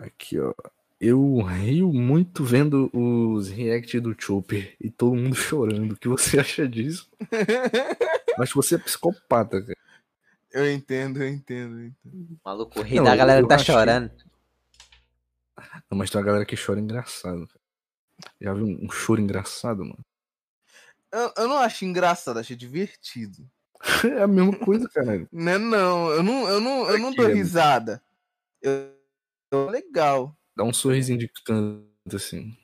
Aqui, 0.00 0.38
ó. 0.38 0.54
Eu 0.98 1.40
rio 1.42 1.92
muito 1.92 2.42
vendo 2.42 2.90
os 2.92 3.48
react 3.48 4.00
do 4.00 4.14
Chopper 4.18 4.76
e 4.80 4.90
todo 4.90 5.14
mundo 5.14 5.34
chorando. 5.36 5.92
O 5.92 5.96
que 5.96 6.08
você 6.08 6.40
acha 6.40 6.66
disso? 6.66 7.08
Acho 8.38 8.52
que 8.52 8.56
você 8.56 8.74
é 8.76 8.78
psicopata, 8.78 9.60
cara. 9.60 9.78
eu 10.52 10.70
entendo, 10.70 11.22
eu 11.22 11.28
entendo, 11.28 11.80
eu 11.80 11.86
entendo. 11.86 12.40
Maluco, 12.44 12.80
ri 12.80 13.02
da 13.02 13.14
galera 13.14 13.40
eu 13.40 13.44
que 13.44 13.48
tá 13.48 13.58
chorando. 13.58 14.10
Não, 15.90 15.98
mas 15.98 16.10
tem 16.10 16.18
uma 16.18 16.26
galera 16.26 16.46
que 16.46 16.56
chora 16.56 16.80
engraçado. 16.80 17.46
cara. 17.46 17.60
Já 18.40 18.54
viu 18.54 18.66
um, 18.66 18.86
um 18.86 18.90
choro 18.90 19.20
engraçado, 19.20 19.84
mano? 19.84 20.04
Eu, 21.12 21.32
eu 21.36 21.48
não 21.48 21.58
acho 21.58 21.84
engraçado, 21.84 22.38
achei 22.38 22.56
divertido. 22.56 23.46
É 24.04 24.22
a 24.22 24.26
mesma 24.26 24.56
coisa, 24.58 24.88
caralho. 24.88 25.26
Não 25.32 25.52
é 25.52 25.58
não, 25.58 26.10
eu 26.10 26.22
não, 26.22 26.48
eu 26.48 26.60
não, 26.60 26.90
eu 26.90 26.98
não 26.98 27.12
dou 27.12 27.26
risada. 27.26 28.02
Eu 28.60 28.99
legal. 29.52 30.36
Dá 30.56 30.64
um 30.64 30.72
sorrisinho 30.72 31.18
de 31.18 31.28
canto, 31.44 31.84
assim. 32.16 32.56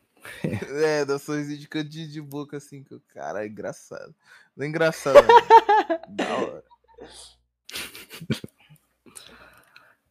É, 0.42 1.04
dá 1.04 1.18
sorrisinho 1.18 1.58
de 1.58 1.68
cantinho 1.68 2.08
de 2.08 2.20
boca 2.20 2.56
assim, 2.56 2.82
que 2.82 2.94
o 2.94 3.00
cara 3.14 3.44
é 3.44 3.48
engraçado. 3.48 4.14
Não 4.56 4.64
é 4.64 4.68
engraçado. 4.68 5.16
da 6.10 6.36
hora. 6.36 6.64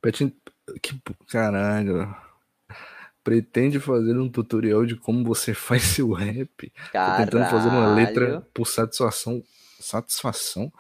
Petin... 0.02 0.36
Que 0.82 1.00
caralho. 1.28 2.16
Pretende 3.24 3.80
fazer 3.80 4.18
um 4.18 4.30
tutorial 4.30 4.86
de 4.86 4.96
como 4.96 5.24
você 5.24 5.54
faz 5.56 5.84
seu 5.84 6.12
rap? 6.12 6.70
Tô 6.70 6.92
Caralho. 6.92 7.26
tentando 7.26 7.50
fazer 7.50 7.70
uma 7.70 7.94
letra 7.94 8.42
por 8.54 8.66
satisfação, 8.68 9.44
satisfação 9.80 10.72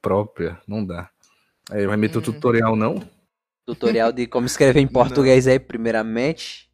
própria. 0.00 0.60
Não 0.66 0.84
dá. 0.84 1.10
Aí 1.70 1.86
vai 1.86 1.96
meter 1.96 2.18
o 2.18 2.20
Hum. 2.20 2.24
tutorial, 2.24 2.76
não? 2.76 3.06
Tutorial 3.64 4.12
de 4.12 4.26
como 4.26 4.46
escrever 4.46 4.80
em 4.80 4.88
português 4.92 5.46
aí, 5.46 5.58
primeiramente. 5.58 6.70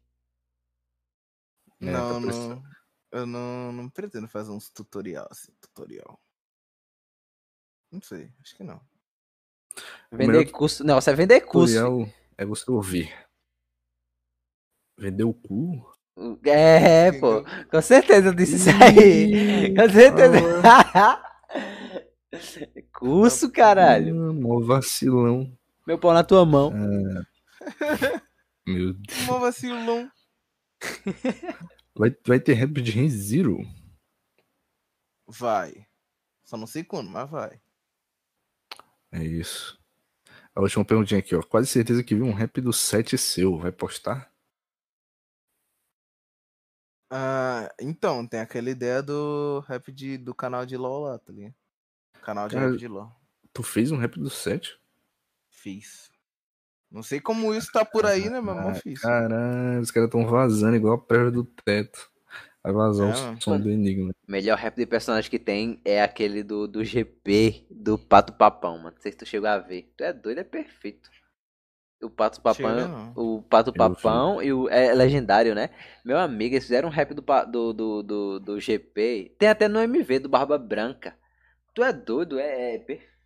É, 1.81 1.85
não, 1.85 2.21
tá 2.21 2.27
não. 2.27 2.63
Eu 3.11 3.25
não, 3.25 3.71
não 3.71 3.89
pretendo 3.89 4.27
fazer 4.27 4.51
uns 4.51 4.69
tutorial 4.69 5.27
assim, 5.31 5.51
tutorial. 5.59 6.19
Não 7.91 8.01
sei, 8.01 8.31
acho 8.41 8.55
que 8.55 8.63
não. 8.63 8.79
Vender 10.11 10.27
melhor 10.27 10.51
curso. 10.51 10.83
Não, 10.83 11.01
você 11.01 11.09
é 11.11 11.15
vender 11.15 11.41
curso. 11.41 11.73
Tutorial 11.73 12.13
é 12.37 12.45
você 12.45 12.69
ouvir. 12.69 13.11
Vender 14.97 15.23
o 15.23 15.33
cu? 15.33 15.91
É, 16.43 17.11
pô. 17.13 17.43
Com 17.71 17.81
certeza 17.81 18.27
eu 18.27 18.33
disse 18.33 18.55
isso 18.55 18.69
aí. 18.69 19.73
Com 19.73 19.89
certeza. 19.89 20.39
Curso, 22.93 23.51
caralho. 23.51 24.33
Mó 24.33 24.59
vacilão. 24.59 25.51
Meu 25.89 25.97
pau 25.97 26.13
na 26.13 26.23
tua 26.23 26.45
mão. 26.45 26.69
Meu 28.63 28.93
Deus. 28.93 29.25
Mó 29.25 29.39
vacilão. 29.39 30.11
Vai, 31.97 32.15
vai 32.27 32.39
ter 32.39 32.53
rap 32.53 32.79
de 32.79 32.91
Gen 32.91 33.09
Zero? 33.09 33.57
Vai. 35.27 35.87
Só 36.45 36.57
não 36.57 36.67
sei 36.67 36.83
quando, 36.83 37.09
mas 37.09 37.27
vai. 37.27 37.59
É 39.11 39.23
isso. 39.23 39.81
A 40.53 40.61
última 40.61 40.85
perguntinha 40.85 41.19
aqui, 41.19 41.35
ó. 41.35 41.41
Quase 41.41 41.65
certeza 41.65 42.03
que 42.03 42.13
viu 42.13 42.25
um 42.25 42.35
rap 42.35 42.61
do 42.61 42.71
7 42.71 43.17
seu. 43.17 43.57
Vai 43.57 43.71
postar? 43.71 44.31
Ah, 47.11 47.67
então, 47.81 48.27
tem 48.27 48.41
aquela 48.41 48.69
ideia 48.69 49.01
do 49.01 49.61
rap 49.61 49.91
de, 49.91 50.19
do 50.19 50.35
canal 50.35 50.67
de 50.67 50.77
LOL 50.77 51.05
lá, 51.05 51.17
tá 51.17 51.33
ligado? 51.33 51.55
Canal 52.21 52.47
de 52.47 52.53
Cara, 52.53 52.69
rap 52.69 52.77
de 52.77 52.87
LOL. 52.87 53.11
Tu 53.51 53.63
fez 53.63 53.91
um 53.91 53.97
rap 53.97 54.19
do 54.19 54.29
7? 54.29 54.79
Fiz. 55.61 56.09
Não 56.91 57.03
sei 57.03 57.19
como 57.19 57.53
isso 57.53 57.71
tá 57.71 57.85
por 57.85 58.05
aí, 58.05 58.29
né, 58.29 58.39
mas 58.41 58.65
eu 58.65 58.81
fiz. 58.81 58.99
Caralho, 59.01 59.79
os 59.81 59.91
caras 59.91 60.09
tão 60.09 60.25
vazando 60.25 60.75
igual 60.75 60.95
a 60.95 60.97
prévia 60.97 61.31
do 61.31 61.43
teto. 61.43 62.09
Vai 62.63 62.73
vazar 62.73 63.09
É, 63.09 63.13
o 63.13 63.23
mano. 63.25 63.41
som 63.41 63.59
do 63.59 63.69
Enigma. 63.69 64.11
Melhor 64.27 64.57
rap 64.57 64.75
de 64.75 64.85
personagem 64.85 65.29
que 65.29 65.39
tem 65.39 65.79
é 65.85 66.01
aquele 66.01 66.43
do, 66.43 66.67
do 66.67 66.83
GP 66.83 67.65
do 67.69 67.97
Pato 67.97 68.33
Papão, 68.33 68.77
mano. 68.77 68.95
Não 68.95 69.01
sei 69.01 69.11
se 69.11 69.17
tu 69.17 69.25
chegou 69.25 69.47
a 69.47 69.57
ver. 69.59 69.93
Tu 69.95 70.03
é 70.03 70.11
doido, 70.11 70.39
é 70.39 70.43
perfeito. 70.43 71.09
O 72.01 72.09
Pato 72.09 72.41
Papão, 72.41 72.87
não. 72.87 73.13
o 73.15 73.41
Pato. 73.43 73.73
Papão 73.73 74.41
e 74.41 74.51
o 74.53 74.69
é 74.69 74.93
legendário, 74.93 75.53
né? 75.53 75.69
Meu 76.03 76.17
amigo, 76.17 76.55
eles 76.55 76.63
fizeram 76.63 76.87
um 76.89 76.91
rap 76.91 77.13
do, 77.13 77.21
do, 77.21 77.73
do, 77.73 78.03
do, 78.03 78.39
do 78.39 78.59
GP. 78.59 79.35
Tem 79.37 79.49
até 79.49 79.67
no 79.67 79.79
MV 79.81 80.19
do 80.19 80.29
Barba 80.29 80.57
Branca. 80.57 81.15
Tu 81.73 81.83
é 81.83 81.91
doido, 81.93 82.39
é, 82.39 82.75
é. 82.75 82.77
Perfeito. 82.79 83.18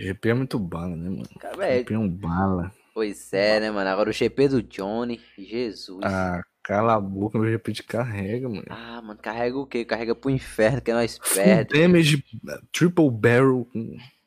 GP 0.00 0.28
é 0.30 0.34
muito 0.34 0.58
bala, 0.58 0.96
né, 0.96 1.08
mano? 1.10 1.28
Cara, 1.38 1.66
é, 1.66 1.78
GP 1.78 1.94
é 1.94 1.98
um 1.98 2.08
bala. 2.08 2.72
pois 2.94 3.32
é, 3.32 3.60
né, 3.60 3.70
mano? 3.70 3.88
Agora 3.90 4.10
o 4.10 4.12
GP 4.12 4.48
do 4.48 4.62
Johnny, 4.62 5.20
Jesus. 5.38 6.00
Ah, 6.02 6.42
cala 6.62 6.94
a 6.94 7.00
boca, 7.00 7.38
meu 7.38 7.50
GP 7.50 7.72
te 7.72 7.82
carrega, 7.82 8.48
mano. 8.48 8.64
Ah, 8.70 9.00
mano, 9.02 9.18
carrega 9.20 9.58
o 9.58 9.66
quê? 9.66 9.84
Carrega 9.84 10.14
pro 10.14 10.30
inferno 10.30 10.80
que 10.80 10.92
nós 10.92 11.18
perde. 11.34 11.78
damage, 11.78 12.24
triple 12.72 13.10
barrel. 13.10 13.66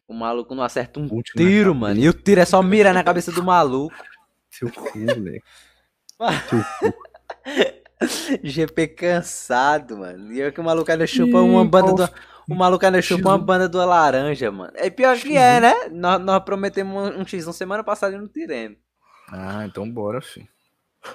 O 0.07 0.13
maluco 0.13 0.53
não 0.53 0.63
acerta 0.63 0.99
um 0.99 1.09
tiro, 1.21 1.73
mano. 1.73 1.99
E 1.99 2.07
o 2.07 2.13
tiro 2.13 2.41
é 2.41 2.45
só 2.45 2.61
mirar 2.61 2.93
na 2.93 3.03
cabeça 3.03 3.31
do 3.31 3.43
maluco. 3.43 3.95
Seu 4.51 4.71
cu, 4.71 4.99
moleque. 4.99 5.41
GP 8.43 8.87
cansado, 8.95 9.97
mano. 9.97 10.31
E 10.31 10.39
eu 10.39 10.51
que 10.51 10.59
o 10.59 10.63
maluco 10.63 10.91
ainda 10.91 11.07
chupa 11.07 11.39
uma 11.41 11.63
Ih, 11.63 11.67
banda 11.67 11.93
do. 11.93 12.13
O 12.49 12.55
maluco 12.55 12.85
ainda 12.85 13.01
chupa 13.01 13.29
uma 13.29 13.39
X1. 13.39 13.45
banda 13.45 13.69
do 13.69 13.77
laranja, 13.77 14.51
mano. 14.51 14.73
É 14.75 14.89
pior 14.89 15.17
que 15.17 15.37
é, 15.37 15.59
né? 15.59 15.73
Nós, 15.91 16.19
nós 16.21 16.43
prometemos 16.43 16.93
um 17.15 17.21
um 17.21 17.25
X1 17.25 17.53
semana 17.53 17.83
passada 17.83 18.15
e 18.15 18.19
não 18.19 18.27
tiremos. 18.27 18.77
Ah, 19.29 19.65
então 19.65 19.89
bora, 19.89 20.21
filho. 20.21 20.47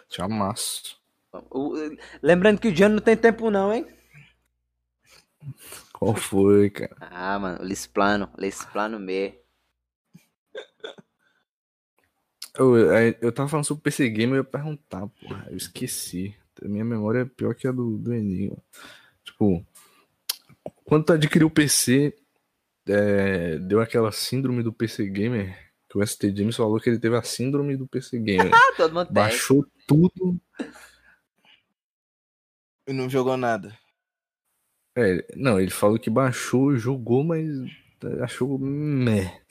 Te 0.08 0.20
amasso. 0.22 0.98
O- 1.50 1.74
lembrando 2.22 2.58
que 2.60 2.68
o 2.68 2.72
Johnny 2.72 2.94
não 2.94 3.02
tem 3.02 3.16
tempo, 3.16 3.50
não, 3.50 3.72
hein? 3.72 3.86
Qual 5.92 6.14
foi, 6.14 6.70
cara? 6.70 6.96
Ah, 7.00 7.38
mano, 7.38 7.64
Lisplano, 7.64 8.30
Lisplano 8.38 8.98
me. 8.98 9.34
Eu, 12.56 12.76
eu, 13.20 13.32
tava 13.32 13.48
falando 13.48 13.64
sobre 13.66 13.80
o 13.80 13.84
PC 13.84 14.08
Game, 14.10 14.32
eu 14.32 14.38
ia 14.38 14.44
perguntar, 14.44 15.06
porra. 15.06 15.46
Eu 15.50 15.56
esqueci. 15.56 16.34
Minha 16.62 16.84
memória 16.84 17.20
é 17.20 17.24
pior 17.24 17.54
que 17.54 17.68
a 17.68 17.72
do, 17.72 17.96
do 17.98 18.12
Enigma. 18.12 18.56
Tipo, 19.24 19.64
quando 20.88 21.04
tu 21.04 21.12
adquiriu 21.12 21.48
o 21.48 21.50
PC, 21.50 22.16
é, 22.88 23.58
deu 23.58 23.78
aquela 23.78 24.10
síndrome 24.10 24.62
do 24.62 24.72
PC 24.72 25.06
Gamer, 25.10 25.54
que 25.86 25.98
o 25.98 26.06
ST 26.06 26.34
James 26.34 26.56
falou 26.56 26.80
que 26.80 26.88
ele 26.88 26.98
teve 26.98 27.14
a 27.14 27.22
síndrome 27.22 27.76
do 27.76 27.86
PC 27.86 28.18
Gamer. 28.18 28.50
Ah, 28.54 28.72
todo 28.74 28.94
mundo 28.94 29.04
tem. 29.04 29.12
Baixou 29.12 29.66
tudo. 29.86 30.40
E 32.86 32.92
não 32.94 33.10
jogou 33.10 33.36
nada. 33.36 33.78
É, 34.96 35.26
não, 35.36 35.60
ele 35.60 35.70
falou 35.70 35.98
que 35.98 36.08
baixou, 36.08 36.74
jogou, 36.74 37.22
mas 37.22 37.46
achou 38.22 38.58
meh. 38.58 39.42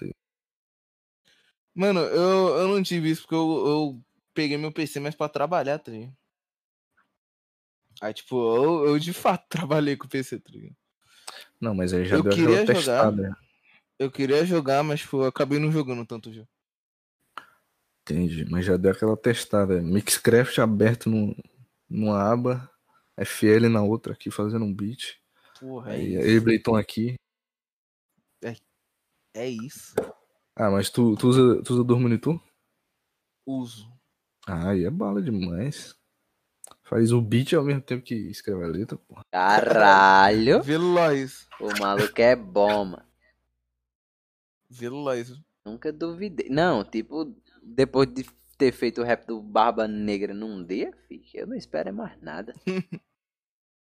Mano, 1.75 1.99
eu, 1.99 2.57
eu 2.57 2.67
não 2.67 2.82
tive 2.82 3.11
isso 3.11 3.22
porque 3.22 3.35
eu, 3.35 3.67
eu 3.67 4.01
peguei 4.33 4.57
meu 4.57 4.72
PC 4.72 4.99
mais 4.99 5.14
pra 5.14 5.30
trabalhar, 5.30 5.77
tá 5.77 5.91
ligado? 5.91 6.17
Aí, 8.01 8.11
tipo, 8.11 8.35
eu, 8.56 8.88
eu 8.88 8.99
de 8.99 9.14
fato 9.14 9.45
trabalhei 9.48 9.95
com 9.95 10.07
o 10.07 10.09
PC, 10.09 10.40
tá 10.40 10.49
ligado? 10.51 10.75
Não, 11.59 11.73
mas 11.73 11.93
aí 11.93 12.05
já 12.05 12.17
Eu 12.17 12.23
deu 12.23 12.31
queria 12.33 12.61
aquela 12.61 12.65
jogar. 12.65 12.75
testada. 12.75 13.37
Eu 13.99 14.11
queria 14.11 14.45
jogar, 14.45 14.83
mas, 14.83 15.07
eu 15.11 15.23
acabei 15.23 15.59
não 15.59 15.71
jogando 15.71 16.05
tanto 16.05 16.31
jogo. 16.31 16.47
Entendi, 18.01 18.45
mas 18.45 18.65
já 18.65 18.77
deu 18.77 18.91
aquela 18.91 19.17
testada. 19.17 19.81
Mixcraft 19.81 20.59
aberto 20.59 21.09
num, 21.09 21.35
numa 21.89 22.21
aba, 22.21 22.71
FL 23.17 23.67
na 23.69 23.81
outra 23.83 24.13
aqui 24.13 24.29
fazendo 24.31 24.63
um 24.63 24.73
beat. 24.73 25.19
Porra, 25.59 25.93
é 25.93 25.95
Aí. 25.95 26.37
Ableton 26.37 26.75
aqui. 26.75 27.15
É 29.37 29.47
isso. 29.47 29.93
Ah, 30.55 30.71
mas 30.71 30.89
tu, 30.89 31.15
tu 31.15 31.27
usa, 31.27 31.61
tu 31.61 31.73
usa 31.75 31.83
Dois 31.83 32.01
Monitor? 32.01 32.41
Uso. 33.45 33.87
Ah, 34.47 34.71
aí 34.71 34.83
é 34.83 34.89
bala 34.89 35.21
demais. 35.21 35.95
Faz 36.90 37.11
o 37.11 37.22
beat 37.22 37.53
ao 37.53 37.64
mesmo 37.64 37.82
tempo 37.82 38.03
que 38.03 38.16
escreve 38.16 38.64
a 38.64 38.67
letra, 38.67 38.98
porra. 38.98 39.22
Caralho. 39.32 40.64
Veloz. 40.64 41.48
O 41.59 41.67
maluco 41.80 42.22
é 42.22 42.35
bom, 42.35 42.85
mano. 42.85 43.03
Veloz. 44.69 45.33
Nunca 45.66 45.91
duvidei. 45.91 46.49
Não, 46.49 46.83
tipo, 46.83 47.35
depois 47.61 48.07
de 48.14 48.25
ter 48.57 48.72
feito 48.72 49.01
o 49.01 49.03
rap 49.03 49.25
do 49.27 49.41
Barba 49.41 49.88
Negra 49.88 50.33
num 50.33 50.64
dia, 50.66 50.91
filho, 51.07 51.24
eu 51.33 51.48
não 51.48 51.56
espero 51.56 51.90
é 51.90 51.91
mais 51.91 52.19
nada. 52.22 52.53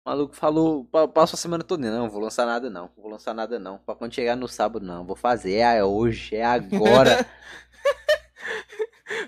O 0.07 0.11
maluco 0.11 0.37
falou, 0.37 0.85
pa- 0.85 1.09
passou 1.09 1.35
a 1.35 1.39
semana 1.41 1.65
toda, 1.65 1.91
não, 1.91 2.11
vou 2.11 2.21
lançar 2.21 2.45
nada 2.45 2.69
não, 2.69 2.91
vou 2.95 3.09
lançar 3.09 3.33
nada 3.33 3.59
não. 3.59 3.79
Pra 3.79 3.95
quando 3.95 4.13
chegar 4.15 4.37
no 4.37 4.47
sábado, 4.47 4.85
não, 4.85 5.03
vou 5.07 5.17
fazer, 5.17 5.55
é 5.55 5.83
hoje, 5.83 6.37
é 6.37 6.45
agora. 6.45 7.25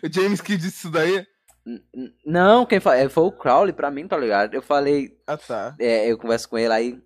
O 0.04 0.12
James 0.12 0.42
que 0.42 0.54
disse 0.54 0.76
isso 0.86 0.90
daí? 0.90 1.26
Não, 2.24 2.64
quem 2.64 2.78
fa- 2.80 2.96
é, 2.96 3.08
foi 3.08 3.24
o 3.24 3.32
Crowley 3.32 3.72
pra 3.72 3.90
mim, 3.90 4.06
tá 4.06 4.16
ligado? 4.16 4.54
Eu 4.54 4.62
falei, 4.62 5.10
Ah, 5.26 5.36
tá. 5.36 5.74
é, 5.80 6.10
eu 6.10 6.16
converso 6.18 6.48
com 6.48 6.56
ele 6.56 6.72
aí, 6.72 6.98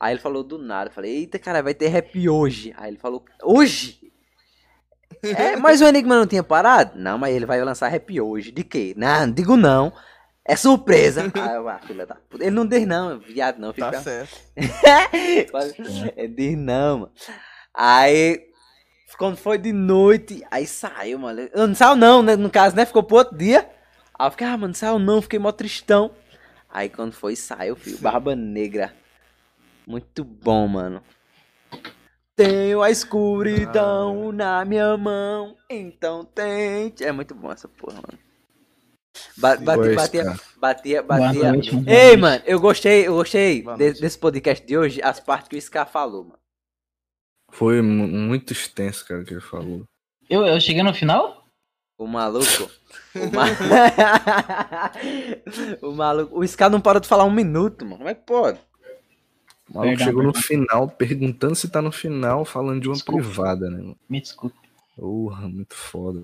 aí 0.00 0.12
ele 0.14 0.20
falou 0.20 0.42
do 0.42 0.58
nada, 0.58 0.90
eu 0.90 0.94
falei, 0.94 1.18
eita 1.18 1.38
cara, 1.38 1.62
vai 1.62 1.72
ter 1.74 1.88
rap 1.88 2.28
hoje. 2.28 2.74
Aí 2.76 2.90
ele 2.90 2.98
falou, 2.98 3.24
hoje? 3.42 4.00
É, 5.22 5.54
mas 5.56 5.80
o 5.80 5.84
Enigma 5.86 6.16
não 6.16 6.26
tinha 6.26 6.42
parado? 6.42 6.98
Não, 6.98 7.16
mas 7.16 7.34
ele 7.34 7.46
vai 7.46 7.62
lançar 7.62 7.88
rap 7.88 8.20
hoje. 8.20 8.50
De 8.50 8.64
quê? 8.64 8.92
Não, 8.96 9.26
não 9.26 9.32
digo 9.32 9.56
não. 9.56 9.92
É 10.44 10.56
surpresa. 10.56 11.30
Ah, 11.36 11.54
eu, 11.54 11.68
ah, 11.68 11.78
filha 11.78 12.06
da 12.06 12.14
puta. 12.14 12.42
Ele 12.42 12.50
não 12.50 12.66
diz 12.66 12.86
não, 12.86 13.20
viado 13.20 13.58
não. 13.58 13.72
Tá 13.72 13.92
Fica... 13.92 14.00
certo. 14.02 14.36
Ele 16.16 16.28
diz 16.28 16.56
não, 16.58 16.98
mano. 17.00 17.12
Aí, 17.74 18.40
quando 19.18 19.36
foi 19.36 19.58
de 19.58 19.72
noite, 19.72 20.42
aí 20.50 20.66
saiu, 20.66 21.18
mano. 21.18 21.48
Não 21.54 21.74
saiu 21.74 21.96
não, 21.96 22.22
né? 22.22 22.34
No 22.34 22.50
caso, 22.50 22.74
né? 22.74 22.84
Ficou 22.86 23.02
pro 23.02 23.16
outro 23.18 23.36
dia. 23.36 23.68
Aí 24.18 24.26
eu 24.26 24.30
fiquei, 24.32 24.46
ah, 24.46 24.56
mano, 24.56 24.74
saiu 24.74 24.98
não. 24.98 25.22
Fiquei 25.22 25.38
mó 25.38 25.52
tristão. 25.52 26.10
Aí 26.68 26.88
quando 26.88 27.12
foi, 27.12 27.36
saiu, 27.36 27.76
filho. 27.76 27.98
Barba 27.98 28.34
Negra. 28.34 28.94
Muito 29.86 30.24
bom, 30.24 30.66
mano. 30.68 31.02
Tenho 32.36 32.82
a 32.82 32.90
escuridão 32.90 34.30
na 34.32 34.64
minha 34.64 34.96
mão, 34.96 35.56
então 35.68 36.24
tente. 36.24 37.02
É 37.04 37.10
muito 37.10 37.34
bom 37.34 37.50
essa 37.50 37.66
porra, 37.66 37.94
mano. 37.96 38.18
Ba 39.36 39.56
bati, 39.56 39.80
Pois, 39.80 39.96
batia, 39.96 40.24
batia, 40.56 41.02
batia. 41.02 41.52
noite, 41.52 41.70
Ei, 41.88 42.16
noite. 42.16 42.16
mano, 42.18 42.42
eu 42.46 42.60
gostei, 42.60 43.08
eu 43.08 43.14
gostei 43.14 43.62
de- 43.76 43.92
desse 44.00 44.16
podcast 44.16 44.64
de 44.64 44.78
hoje, 44.78 45.02
as 45.02 45.18
partes 45.18 45.48
que 45.48 45.56
o 45.56 45.60
Scar 45.60 45.88
falou, 45.90 46.22
mano. 46.24 46.38
Foi 47.50 47.80
mu- 47.82 48.06
muito 48.06 48.52
extenso, 48.52 49.04
cara, 49.06 49.24
que 49.24 49.32
ele 49.34 49.40
falou. 49.40 49.82
Eu, 50.30 50.46
eu 50.46 50.60
cheguei 50.60 50.82
no 50.84 50.94
final? 50.94 51.44
O 51.98 52.06
maluco. 52.06 52.70
O, 53.14 53.30
ma... 53.34 53.46
o 55.88 55.92
maluco. 55.92 56.38
O 56.38 56.46
Scar 56.46 56.70
não 56.70 56.80
parou 56.80 57.00
de 57.00 57.08
falar 57.08 57.24
um 57.24 57.30
minuto, 57.32 57.84
mano. 57.84 57.98
Como 57.98 58.08
é 58.08 58.14
que 58.14 58.22
pode? 58.24 58.58
O 59.68 59.74
maluco 59.74 59.88
Perdão, 59.90 60.06
chegou 60.06 60.22
no 60.22 60.32
perdão. 60.32 60.48
final, 60.48 60.88
perguntando 60.88 61.54
se 61.54 61.68
tá 61.68 61.82
no 61.82 61.92
final, 61.92 62.44
falando 62.44 62.80
de 62.80 62.88
uma 62.88 62.94
Desculpa. 62.94 63.20
privada, 63.22 63.70
né? 63.70 63.76
mano? 63.78 63.98
Me 64.08 64.20
desculpe, 64.20 64.56
Porra, 64.96 65.48
muito 65.48 65.74
foda. 65.74 66.20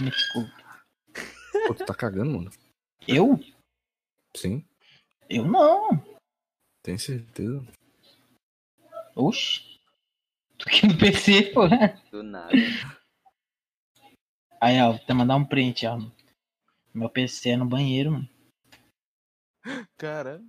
me 0.00 0.10
desculpe. 0.10 0.50
Pô, 1.66 1.74
tu 1.74 1.84
tá 1.84 1.94
cagando, 1.94 2.30
mano? 2.30 2.50
Eu? 3.06 3.38
Sim, 4.36 4.64
Eu 5.28 5.44
não. 5.44 6.02
tem 6.82 6.96
certeza. 6.98 7.62
Oxi. 9.14 9.78
Tô 10.58 10.64
aqui 10.68 10.86
no 10.86 10.96
PC, 10.98 11.42
pô. 11.54 11.62
Do 12.10 12.22
nada. 12.22 12.50
Aí, 14.60 14.80
ó, 14.80 14.92
vou 14.92 14.96
até 14.96 15.14
mandar 15.14 15.36
um 15.36 15.44
print, 15.44 15.86
ó. 15.86 15.98
Meu 16.92 17.08
PC 17.08 17.50
é 17.50 17.56
no 17.56 17.66
banheiro, 17.66 18.12
mano. 18.12 18.28
Cara, 19.96 20.42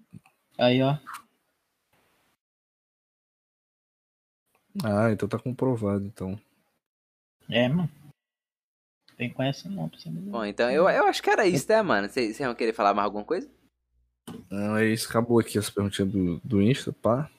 Aí, 0.57 0.81
ó. 0.81 0.97
Ah, 4.83 5.11
então 5.11 5.27
tá 5.27 5.39
comprovado, 5.39 6.05
então. 6.05 6.39
É, 7.49 7.67
mano. 7.67 7.89
Tem 9.17 9.31
com 9.31 9.43
essa 9.43 9.69
não, 9.69 9.89
pra 9.89 9.99
você 9.99 10.09
me 10.09 10.19
Bom, 10.21 10.45
então 10.45 10.69
eu, 10.71 10.89
eu 10.89 11.05
acho 11.05 11.21
que 11.21 11.29
era 11.29 11.45
isso, 11.47 11.67
né, 11.69 11.81
mano? 11.81 12.07
Vocês 12.07 12.35
vocês 12.35 12.47
vão 12.47 12.55
querer 12.55 12.73
falar 12.73 12.93
mais 12.93 13.05
alguma 13.05 13.23
coisa? 13.23 13.49
Não, 14.49 14.77
é 14.77 14.87
isso. 14.87 15.09
Acabou 15.09 15.39
aqui 15.39 15.57
as 15.57 15.69
perguntinhas 15.69 16.11
do, 16.11 16.39
do 16.39 16.61
Insta, 16.61 16.93
pá. 16.93 17.29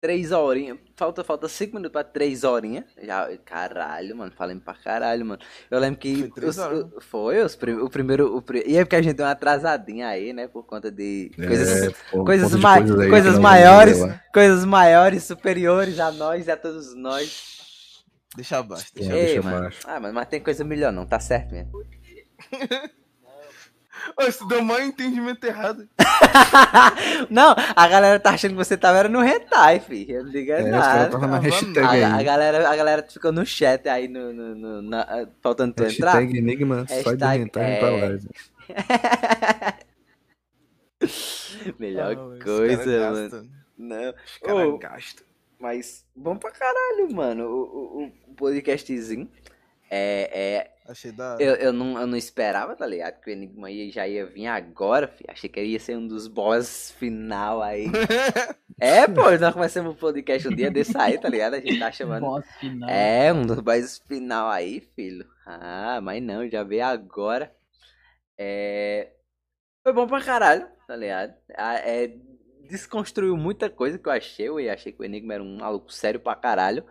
Três 0.00 0.32
horinhas. 0.32 0.78
Falta, 0.96 1.22
falta 1.22 1.46
cinco 1.46 1.74
minutos 1.74 1.92
pra 1.92 2.02
três 2.02 2.42
horinhas. 2.42 2.84
Já, 3.02 3.28
caralho, 3.44 4.16
mano. 4.16 4.32
Falei 4.34 4.58
pra 4.58 4.72
caralho, 4.72 5.26
mano. 5.26 5.42
Eu 5.70 5.78
lembro 5.78 6.00
que. 6.00 6.30
Foi 6.34 6.44
os- 6.46 6.58
o- 6.58 7.00
foi 7.02 7.42
os, 7.42 7.54
prim- 7.54 7.74
o 7.78 7.90
primeiro. 7.90 8.34
O, 8.38 8.42
e 8.66 8.78
é 8.78 8.84
porque 8.84 8.96
a 8.96 9.02
gente 9.02 9.16
deu 9.16 9.26
uma 9.26 9.32
atrasadinha 9.32 10.08
aí, 10.08 10.32
né? 10.32 10.48
Por 10.48 10.64
conta 10.64 10.90
de 10.90 11.30
coisas, 11.36 11.82
É, 11.82 11.94
pô, 12.10 12.24
coisas 12.24 12.54
ma- 12.54 12.76
aí 12.76 13.08
coisas 13.10 13.38
maiores. 13.38 13.98
lá. 14.00 14.18
coisas 14.32 14.64
maiores, 14.64 15.24
superiores 15.24 16.00
a 16.00 16.10
nós 16.10 16.46
e 16.46 16.50
a 16.50 16.56
todos 16.56 16.94
nós. 16.94 18.02
deixa 18.34 18.56
abaixo. 18.58 18.86
Deixa 18.94 19.12
Ei, 19.14 19.24
deixa 19.26 19.42
mano. 19.42 19.56
abaixo. 19.58 19.80
Ah, 19.86 20.00
mas, 20.00 20.14
mas 20.14 20.28
tem 20.28 20.40
coisa 20.40 20.64
melhor, 20.64 20.92
não. 20.92 21.04
Tá 21.04 21.20
certo 21.20 21.52
mesmo. 21.52 21.72
Isso 24.20 24.46
deu 24.46 24.62
mais 24.62 24.86
entendimento 24.86 25.42
errado. 25.44 25.88
não, 27.30 27.54
a 27.76 27.88
galera 27.88 28.18
tá 28.20 28.30
achando 28.30 28.50
que 28.52 28.56
você 28.56 28.76
tava 28.76 28.98
era 28.98 29.08
no 29.08 29.24
hentai, 29.24 29.80
filho. 29.80 30.16
Eu 30.16 30.24
não 30.24 30.30
digo 30.30 30.52
É, 30.52 30.62
os 30.64 30.70
nada. 30.70 31.18
na 31.18 31.38
hashtag 31.38 32.02
A, 32.04 32.16
a 32.16 32.22
galera, 32.22 32.68
a 32.68 32.76
galera 32.76 33.06
ficou 33.08 33.32
no 33.32 33.44
chat 33.46 33.88
aí, 33.88 34.06
no, 34.08 34.32
no, 34.32 34.54
no- 34.54 34.82
na- 34.82 35.26
faltando 35.42 35.74
tu 35.74 35.84
entrar. 35.84 36.12
Hashtag 36.12 36.38
Enigma 36.38 36.86
sai 36.86 37.16
do 37.16 37.24
hentai 37.24 37.72
é. 37.72 37.78
pra 37.78 37.90
live. 37.90 38.28
Melhor 41.78 42.16
os 42.16 42.42
coisa, 42.44 42.84
cara 42.84 43.10
mano. 43.10 43.30
gasta. 43.30 43.46
Não, 43.78 44.10
Os 44.10 44.38
caras 44.42 44.68
Ô. 44.68 44.78
gastam. 44.78 45.26
mas 45.58 46.04
bom 46.14 46.36
pra 46.36 46.50
caralho, 46.50 47.10
mano. 47.12 47.46
O, 47.46 48.02
o, 48.02 48.12
o 48.28 48.34
podcastzinho. 48.34 49.28
É, 49.90 50.30
é, 50.32 50.70
Achei 50.90 51.12
da 51.12 51.36
eu, 51.38 51.54
eu, 51.54 51.72
não, 51.72 52.00
eu 52.00 52.06
não 52.06 52.16
esperava, 52.16 52.74
tá 52.74 52.84
ligado? 52.84 53.20
Que 53.20 53.30
o 53.30 53.32
Enigma 53.32 53.70
ia, 53.70 53.92
já 53.92 54.08
ia 54.08 54.26
vir 54.26 54.46
agora, 54.46 55.06
fi. 55.06 55.24
Achei 55.28 55.48
que 55.48 55.60
ele 55.60 55.70
ia 55.70 55.78
ser 55.78 55.96
um 55.96 56.06
dos 56.06 56.26
boss 56.26 56.92
final 56.98 57.62
aí. 57.62 57.86
é, 58.80 59.06
pô, 59.06 59.30
nós 59.38 59.54
começamos 59.54 59.94
o 59.94 59.96
podcast 59.96 60.48
um 60.48 60.54
dia 60.54 60.68
desse 60.68 60.98
aí, 60.98 61.16
tá 61.16 61.28
ligado? 61.28 61.54
A 61.54 61.60
gente 61.60 61.78
tá 61.78 61.92
chamando. 61.92 62.22
Boss 62.22 62.44
final. 62.58 62.88
É, 62.90 63.32
um 63.32 63.42
dos 63.42 63.60
boss 63.60 64.02
final 64.08 64.48
aí, 64.48 64.80
filho. 64.96 65.24
Ah, 65.46 66.00
mas 66.02 66.20
não, 66.20 66.48
já 66.48 66.64
veio 66.64 66.84
agora. 66.84 67.54
É. 68.36 69.12
Foi 69.84 69.92
bom 69.92 70.08
pra 70.08 70.20
caralho, 70.20 70.66
tá 70.88 70.96
ligado? 70.96 71.34
É, 71.56 72.12
desconstruiu 72.68 73.36
muita 73.36 73.70
coisa 73.70 73.96
que 73.96 74.08
eu 74.08 74.12
achei. 74.12 74.48
Eu 74.48 74.72
achei 74.72 74.92
que 74.92 75.00
o 75.00 75.04
Enigma 75.04 75.34
era 75.34 75.42
um 75.42 75.58
maluco 75.58 75.92
sério 75.92 76.18
pra 76.18 76.34
caralho. 76.34 76.84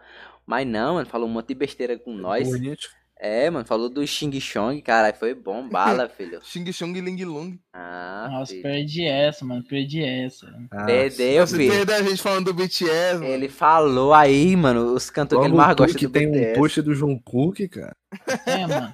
Mas 0.50 0.66
não, 0.66 0.96
mano, 0.96 1.06
falou 1.06 1.30
um 1.30 1.32
monte 1.32 1.50
de 1.50 1.54
besteira 1.54 1.96
com 2.00 2.12
nós. 2.12 2.50
Bonito. 2.50 2.90
É, 3.22 3.52
mano, 3.52 3.66
falou 3.68 3.88
do 3.88 4.06
Xing 4.08 4.32
Chong, 4.40 4.82
caralho, 4.82 5.16
foi 5.16 5.36
bom, 5.36 5.70
bala, 5.70 6.10
filho. 6.18 6.40
Xing 6.42 6.74
Chong 6.74 7.00
Ling 7.00 7.24
Long. 7.24 7.56
Ah, 7.72 8.28
Nossa, 8.32 8.54
filho. 8.54 8.64
perdi 8.64 9.06
essa, 9.06 9.46
mano. 9.46 9.64
Perdi 9.64 10.02
essa. 10.04 10.52
Ah, 10.72 10.86
Perdeu, 10.86 11.46
Você 11.46 11.56
filho. 11.56 11.72
perdeu 11.72 11.96
a 11.98 12.02
gente 12.02 12.20
falando 12.20 12.46
do 12.46 12.54
BTS, 12.56 13.20
mano. 13.20 13.26
Ele 13.26 13.48
falou 13.48 14.12
aí, 14.12 14.56
mano, 14.56 14.94
os 14.96 15.12
cantores 15.12 15.44
que 15.46 15.50
ele 15.52 15.56
mais 15.56 15.76
gosta 15.76 16.00
do 16.00 16.10
tem 16.10 16.28
um 16.28 16.54
post 16.56 16.82
do 16.82 16.96
João 16.96 17.20
Cook, 17.20 17.60
cara. 17.68 17.96
Tem, 18.44 18.66
mano. 18.68 18.92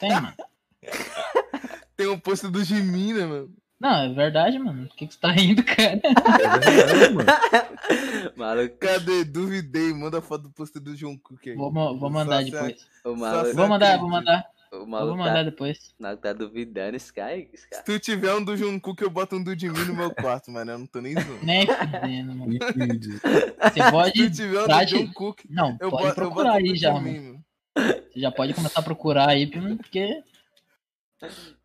Tem, 0.00 0.10
mano. 0.10 0.34
Tem 1.96 2.08
um 2.08 2.18
post 2.18 2.48
do 2.48 2.64
Jimin, 2.64 3.12
né, 3.14 3.24
mano? 3.24 3.50
Não, 3.78 3.94
é 4.04 4.08
verdade, 4.08 4.58
mano. 4.58 4.86
Por 4.88 4.96
que, 4.96 5.06
que 5.06 5.14
você 5.14 5.20
tá 5.20 5.30
rindo, 5.32 5.62
cara? 5.62 6.00
É 6.02 6.58
verdade, 6.58 7.14
mano. 7.14 7.28
Maluco, 8.36 8.76
Cadê? 8.78 9.24
Duvidei. 9.24 9.92
Manda 9.92 10.22
foto 10.22 10.42
do 10.44 10.50
post 10.50 10.78
do 10.80 10.96
Jungkook 10.96 11.50
aí. 11.50 11.56
Vou, 11.56 11.70
vou 11.72 12.10
mandar 12.10 12.40
Só 12.40 12.44
se- 12.44 12.50
depois. 12.50 12.86
Só 13.02 13.14
maluco, 13.14 13.46
se- 13.48 13.54
Vou 13.54 13.68
mandar, 13.68 13.98
vou 13.98 14.08
mandar. 14.08 14.44
o 14.72 14.78
vou 14.78 15.16
mandar 15.16 15.34
tá, 15.34 15.42
depois. 15.42 15.94
o 15.98 16.02
maluco 16.02 16.22
tá 16.22 16.32
duvidando, 16.32 16.96
esse 16.96 17.12
cara, 17.12 17.36
esse 17.36 17.66
Se 17.70 17.84
tu 17.84 17.98
tiver 18.00 18.34
um 18.34 18.42
do 18.42 18.56
Jungkook, 18.56 19.02
eu 19.02 19.10
boto 19.10 19.36
um 19.36 19.42
do 19.42 19.58
Jimin 19.58 19.84
no 19.84 19.94
meu 19.94 20.10
quarto, 20.14 20.50
mano. 20.50 20.70
Eu 20.72 20.78
não 20.78 20.86
tô 20.86 21.00
nem 21.02 21.12
zoando. 21.12 21.44
Nem 21.44 21.66
fudendo, 21.66 22.34
mano. 22.34 22.52
Você 23.62 23.82
Se 23.84 23.90
pode. 23.90 24.12
tu 24.30 24.30
tiver 24.36 24.62
um 24.62 24.66
do 24.66 24.88
Jungkook, 24.88 25.44
Não, 25.50 25.76
eu 25.80 25.90
pode 25.90 26.02
boto, 26.08 26.08
eu 26.08 26.14
procurar 26.14 26.52
boto 26.52 26.56
aí 26.64 26.68
do 26.72 26.76
já, 26.76 26.94
Jimin, 26.94 27.20
mano. 27.20 27.44
Você 27.76 28.20
já 28.20 28.30
pode 28.30 28.54
começar 28.54 28.80
a 28.80 28.82
procurar 28.82 29.28
aí, 29.28 29.46
porque. 29.46 30.22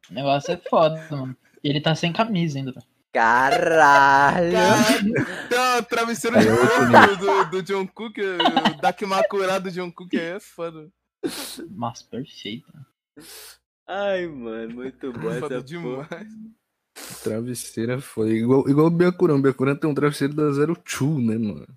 O 0.09 0.13
negócio 0.13 0.51
é 0.53 0.57
foda, 0.57 1.07
mano. 1.09 1.37
E 1.63 1.69
ele 1.69 1.81
tá 1.81 1.93
sem 1.95 2.11
camisa 2.11 2.57
ainda. 2.59 2.73
tá? 2.73 2.81
Caralho! 3.13 4.51
Cara, 4.53 5.03
tem 5.49 5.59
uma 5.59 5.83
travesseiro 5.83 6.39
de 6.39 6.47
é 6.47 6.55
couro 6.55 7.17
do, 7.17 7.61
do 7.61 7.67
Jungkook, 7.67 8.19
o 8.21 8.81
Dakimakura 8.81 9.59
do 9.59 9.69
Jungkook 9.69 10.17
é 10.17 10.39
foda. 10.39 10.89
Nossa, 11.69 12.05
perfeito. 12.05 12.71
Ai, 13.87 14.25
mano, 14.27 14.75
muito 14.75 15.11
bom 15.11 15.29
essa 15.29 15.41
Foda 15.41 15.55
porra. 15.55 15.63
demais. 15.63 16.27
Travesseira 17.23 17.99
foi 18.01 18.31
igual, 18.37 18.67
igual 18.69 18.87
o 18.87 18.91
Biacuran. 18.91 19.35
O 19.35 19.41
Biacuran 19.41 19.75
tem 19.75 19.89
um 19.89 19.93
travesseiro 19.93 20.33
da 20.33 20.51
Zero 20.51 20.75
Two, 20.75 21.19
né, 21.19 21.37
mano? 21.37 21.67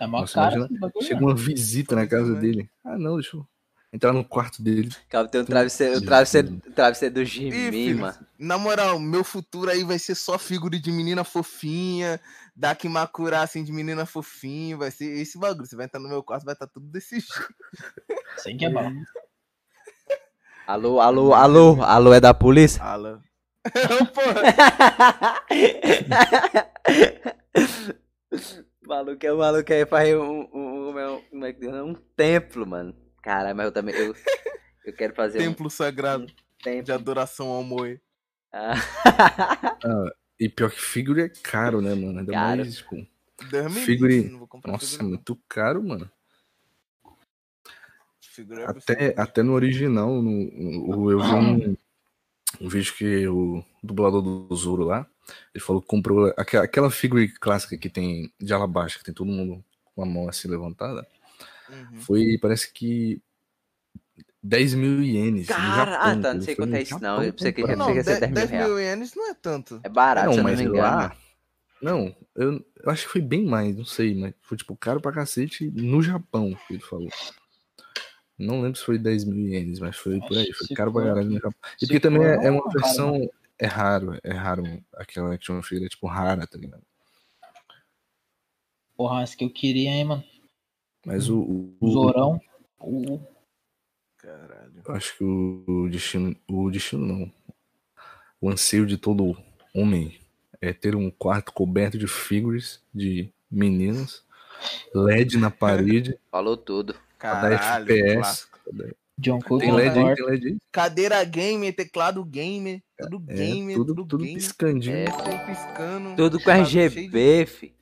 É 0.00 0.06
mó 0.06 0.20
Nossa, 0.20 0.34
cara 0.34 0.54
imagina-. 0.56 0.92
Chega 1.02 1.20
uma 1.20 1.34
visita 1.34 1.94
Foi 1.94 2.02
na 2.02 2.08
casa 2.08 2.34
dele. 2.34 2.70
Ah, 2.84 2.96
não, 2.98 3.16
deixa 3.16 3.36
eu 3.36 3.46
entrar 3.92 4.12
no 4.12 4.24
quarto 4.24 4.62
dele. 4.62 4.94
Calma, 5.08 5.28
tem 5.28 5.40
um 5.40 5.44
travesseiro, 5.44 6.00
travesseiro, 6.00 6.60
travesseiro 6.74 7.14
do 7.14 7.24
Jimmy, 7.24 7.94
mano. 7.94 8.18
na 8.38 8.58
moral, 8.58 8.98
meu 8.98 9.24
futuro 9.24 9.70
aí 9.70 9.82
vai 9.82 9.98
ser 9.98 10.14
só 10.14 10.38
figura 10.38 10.78
de 10.78 10.90
menina 10.92 11.24
fofinha, 11.24 12.20
Dakimakura 12.54 13.40
assim 13.40 13.64
de 13.64 13.72
menina 13.72 14.04
fofinha, 14.04 14.76
vai 14.76 14.90
ser 14.90 15.06
esse 15.18 15.38
bagulho. 15.38 15.66
Você 15.66 15.76
vai 15.76 15.86
entrar 15.86 16.00
no 16.00 16.08
meu 16.08 16.22
quarto, 16.22 16.44
vai 16.44 16.54
estar 16.54 16.66
tudo 16.66 16.86
desse 16.86 17.20
jeito. 17.20 17.54
Sei 18.36 18.56
que 18.56 18.64
é 18.64 18.70
bom. 18.70 18.92
Alô, 20.66 21.00
alô, 21.00 21.32
alô, 21.32 21.82
alô, 21.82 22.12
é 22.12 22.20
da 22.20 22.34
polícia? 22.34 22.82
Porra, 24.14 24.42
maluco, 28.86 29.26
é 29.26 29.32
o 29.32 29.38
maluco 29.38 29.72
aí 29.72 29.86
faz 29.86 30.14
um, 30.14 30.20
um, 30.20 30.48
um, 30.52 31.14
um, 31.14 31.20
como 31.30 31.44
é 31.44 31.52
que 31.52 31.60
diz? 31.60 31.72
um 31.72 31.94
templo, 32.16 32.66
mano. 32.66 32.94
Caralho, 33.22 33.56
mas 33.56 33.66
eu 33.66 33.72
também, 33.72 33.94
eu, 33.94 34.14
eu 34.84 34.92
quero 34.94 35.14
fazer 35.14 35.38
templo 35.38 35.68
sagrado 35.70 36.24
um 36.24 36.62
templo. 36.62 36.82
de 36.84 36.92
adoração 36.92 37.48
ao 37.48 37.62
Moe. 37.62 38.00
Ah. 39.84 40.10
E 40.40 40.48
pior 40.48 40.70
que 40.70 40.80
figure 40.80 41.20
é 41.22 41.28
caro, 41.28 41.80
né, 41.82 41.94
mano? 41.94 42.20
Ainda 42.20 42.32
Caro. 42.32 42.56
mais, 42.58 42.76
tipo, 42.76 42.96
Figure- 43.84 44.30
nossa, 44.64 44.84
é 44.84 44.88
figura, 44.88 45.02
não. 45.02 45.08
muito 45.10 45.36
caro, 45.48 45.82
mano. 45.82 46.10
Figura 48.20 48.62
é 48.62 48.64
Até, 48.66 48.92
absurdo. 48.94 49.20
até 49.20 49.42
no 49.42 49.52
original, 49.52 50.22
no, 50.22 50.22
no- 50.22 51.10
eu 51.10 51.20
vi 51.20 51.34
um, 51.34 51.76
um 52.60 52.68
vídeo 52.68 52.94
que 52.94 53.26
o 53.28 53.64
dublador 53.82 54.22
do 54.22 54.54
Zoro 54.54 54.84
lá, 54.84 55.06
ele 55.54 55.62
falou 55.62 55.82
que 55.82 55.88
comprou 55.88 56.32
aquela, 56.36 56.64
aquela 56.64 56.90
figure 56.90 57.28
clássica 57.34 57.76
que 57.76 57.90
tem 57.90 58.32
de 58.40 58.52
ala 58.54 58.66
baixa, 58.66 58.98
que 58.98 59.04
tem 59.04 59.14
todo 59.14 59.26
mundo 59.30 59.62
com 59.94 60.02
a 60.02 60.06
mão 60.06 60.28
assim 60.28 60.48
levantada. 60.48 61.06
Uhum. 61.68 62.00
Foi, 62.00 62.38
parece 62.40 62.72
que 62.72 63.20
10 64.42 64.74
mil 64.74 65.02
ienes. 65.02 65.48
Cara, 65.48 65.92
Japão, 65.92 66.10
ah, 66.12 66.22
tá, 66.22 66.34
não 66.34 66.40
sei 66.40 66.56
quanto 66.56 66.74
é 66.74 66.82
isso, 66.82 66.98
não. 67.00 67.22
Eu 67.22 67.32
pensei 67.32 67.52
que 67.52 67.60
comprar. 67.62 67.76
já 67.76 67.78
Não, 67.78 67.86
chega 67.86 68.00
a 68.00 68.04
ser 68.04 68.20
10 68.20 68.32
10 68.32 68.50
mil 68.50 68.58
reais. 68.76 68.80
ienes 68.80 69.14
não 69.14 69.30
é 69.30 69.34
tanto. 69.34 69.80
É 69.82 69.88
barato, 69.88 70.26
não, 70.26 70.32
se 70.34 70.38
eu 70.38 70.42
não 70.42 70.50
mas 70.50 70.58
me 70.60 70.64
engano. 70.66 70.82
lá. 70.82 71.16
Não, 71.80 72.16
eu, 72.34 72.52
eu 72.82 72.90
acho 72.90 73.04
que 73.06 73.12
foi 73.12 73.20
bem 73.20 73.44
mais, 73.44 73.76
não 73.76 73.84
sei, 73.84 74.14
mas 74.14 74.34
foi 74.42 74.56
tipo 74.56 74.76
caro 74.76 75.00
pra 75.00 75.12
cacete 75.12 75.70
no 75.70 76.02
Japão, 76.02 76.56
que 76.66 76.74
ele 76.74 76.82
falou. 76.82 77.08
Não 78.36 78.62
lembro 78.62 78.78
se 78.78 78.84
foi 78.84 78.98
10 78.98 79.24
mil 79.24 79.48
ienes, 79.48 79.78
mas 79.80 79.96
foi 79.96 80.20
por 80.20 80.36
aí, 80.36 80.52
foi 80.52 80.66
Se 80.68 80.74
caro 80.74 80.92
pra 80.92 81.04
caralho 81.04 81.28
no 81.30 81.34
Japão. 81.34 81.54
E 81.80 81.86
porque 81.86 82.00
também 82.00 82.22
for, 82.22 82.28
é, 82.42 82.46
é 82.46 82.50
uma 82.50 82.62
caro, 82.62 82.78
versão. 82.80 83.30
É 83.60 83.66
raro, 83.66 84.16
é 84.22 84.32
raro 84.32 84.62
aquela 84.94 85.34
action 85.34 85.60
figure, 85.62 85.86
é 85.86 85.88
tipo 85.88 86.06
rara, 86.06 86.46
tá 86.46 86.56
ligado? 86.56 86.82
Porra, 88.96 89.22
essa 89.22 89.36
que 89.36 89.44
eu 89.44 89.50
queria, 89.50 89.90
hein, 89.90 90.04
mano. 90.04 90.24
Mas 91.08 91.28
o. 91.28 91.38
o, 91.40 91.74
O 91.80 91.90
Zorão. 91.90 92.40
O... 92.80 93.18
Caralho. 94.18 94.82
eu 94.86 94.94
acho 94.94 95.16
que 95.16 95.24
o, 95.24 95.88
destino. 95.90 96.36
O 96.48 96.70
destino 96.70 97.06
não. 97.06 97.32
O 98.40 98.50
anseio 98.50 98.86
de 98.86 98.96
todo 98.96 99.36
homem 99.74 100.18
é 100.60 100.72
ter 100.72 100.94
um 100.94 101.10
quarto 101.10 101.52
coberto 101.52 101.98
de 101.98 102.06
figures 102.06 102.80
de 102.94 103.28
meninas, 103.50 104.22
LED 104.94 105.38
na 105.38 105.50
parede, 105.50 106.18
Falou 106.30 106.56
tudo. 106.56 106.94
Caralho, 107.18 107.54
FPS. 107.90 108.46
John 109.18 109.40
Cook. 109.40 109.60
Tem 109.60 109.72
LED 109.72 109.98
aí, 109.98 110.04
Lord. 110.04 110.16
tem 110.20 110.30
LED 110.30 110.46
aí. 110.48 110.56
Cadeira 110.70 111.24
gamer, 111.24 111.74
teclado 111.74 112.24
gamer, 112.24 112.80
tudo 113.00 113.20
É, 113.26 113.34
gamer, 113.34 113.76
tudo, 113.76 113.94
tudo, 113.94 114.06
tudo 114.06 114.24
gamer. 114.24 114.34
piscandinho. 114.36 114.94
É, 114.96 115.04
Tudo 115.06 115.46
piscando. 115.46 116.16
Tudo 116.16 116.38
com 116.40 116.62
de- 116.62 116.78
RGB, 116.80 117.46
fi. 117.46 117.74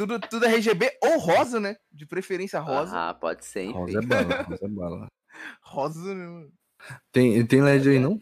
Tudo, 0.00 0.18
tudo 0.18 0.46
RGB 0.46 0.96
ou 1.02 1.18
rosa, 1.18 1.60
né? 1.60 1.76
De 1.92 2.06
preferência 2.06 2.58
rosa. 2.58 2.96
Ah, 2.96 3.12
pode 3.12 3.44
ser, 3.44 3.64
hein, 3.64 3.72
Rosa 3.76 3.98
é 3.98 4.00
bala, 4.00 4.42
rosa 4.44 4.64
é 4.64 4.68
bala. 4.68 5.06
Rosa, 5.62 6.14
mano? 6.14 6.50
Tem, 7.12 7.44
tem 7.44 7.60
LED 7.60 7.90
aí 7.90 7.98
não? 7.98 8.18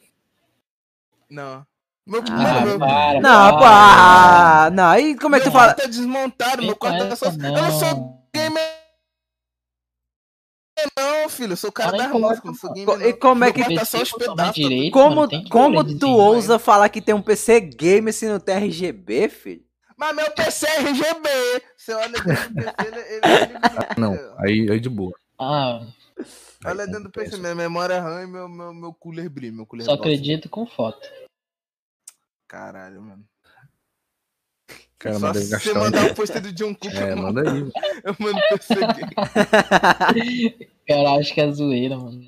Não. 1.30 1.64
Meu, 2.04 2.20
Ah, 2.20 2.30
mano, 2.30 2.66
meu, 2.66 2.78
para, 2.80 3.20
Não, 3.20 3.50
para. 3.52 3.60
pá! 3.60 4.70
Não, 4.72 4.88
aí 4.88 5.16
como 5.16 5.36
é 5.36 5.38
que 5.38 5.44
tu 5.44 5.52
meu 5.52 5.60
fala? 5.60 5.66
quarto 5.74 5.82
tá 5.82 5.86
desmontado, 5.86 6.62
meu 6.64 6.74
quarto 6.74 7.08
tá 7.10 7.14
só... 7.14 7.26
Eu 7.26 7.62
não 7.62 7.70
sou 7.70 8.28
gamer 8.34 8.78
não, 10.96 11.28
filho. 11.28 11.52
Eu 11.52 11.56
sou 11.56 11.70
o 11.70 11.72
cara 11.72 11.96
é 11.96 12.08
não 12.08 12.54
sou 12.54 12.72
gamer 12.72 12.86
Co- 12.86 13.00
E 13.02 13.12
como 13.12 13.44
é 13.44 13.46
Meu 13.48 13.54
que 13.54 13.60
quarto 13.60 13.74
tá 13.76 13.84
só 13.84 14.02
os 14.02 14.12
pedaços. 14.12 14.54
direito, 14.54 14.92
Como, 14.92 15.14
mano, 15.14 15.48
como 15.48 15.98
tu 15.98 16.08
ousa 16.10 16.58
falar 16.58 16.88
que 16.88 17.00
tem 17.00 17.14
um 17.14 17.22
PC 17.22 17.60
game 17.60 18.12
se 18.12 18.26
não 18.28 18.40
tem 18.40 18.56
RGB, 18.56 19.28
filho? 19.28 19.67
Mas 19.98 20.14
meu 20.14 20.30
PC 20.30 20.66
é 20.66 20.78
RGB. 20.78 21.28
Você 21.76 21.92
olha 21.92 22.08
dentro 22.22 22.48
do 22.50 22.54
PC, 22.54 22.74
ele, 22.86 23.00
ele, 23.00 23.20
ele 23.24 24.00
Não, 24.00 24.14
aí, 24.38 24.70
aí 24.70 24.80
de 24.80 24.88
boa. 24.88 25.12
Ah, 25.38 25.80
Olha 26.64 26.82
Aí 26.82 26.86
dentro 26.86 27.04
do 27.04 27.10
PC, 27.10 27.36
minha 27.38 27.54
memória 27.54 28.00
RAM 28.00 28.22
e 28.22 28.26
meu, 28.26 28.48
meu, 28.48 28.74
meu 28.74 28.92
cooler 28.94 29.28
brilha. 29.30 29.52
Meu 29.52 29.66
cooler 29.66 29.84
só 29.84 29.92
bosta. 29.92 30.08
acredito 30.08 30.48
com 30.48 30.66
foto. 30.66 31.08
Caralho, 32.48 33.02
mano. 33.02 33.24
Cara, 34.98 35.18
Só 35.20 35.32
se 35.34 35.48
você 35.48 35.72
um... 35.72 35.78
mandar 35.78 36.10
o 36.10 36.14
post 36.14 36.40
do 36.40 36.52
John 36.52 36.74
Cook, 36.74 36.92
É, 36.92 37.12
eu, 37.12 37.16
manda 37.16 37.40
aí. 37.42 37.62
velho. 37.62 37.72
eu 38.02 38.16
mando 38.18 38.40
PC 38.48 38.74
game. 38.74 40.70
Cara, 40.88 41.20
acho 41.20 41.32
que 41.34 41.40
é 41.40 41.52
zoeira, 41.52 41.96
mano. 41.96 42.20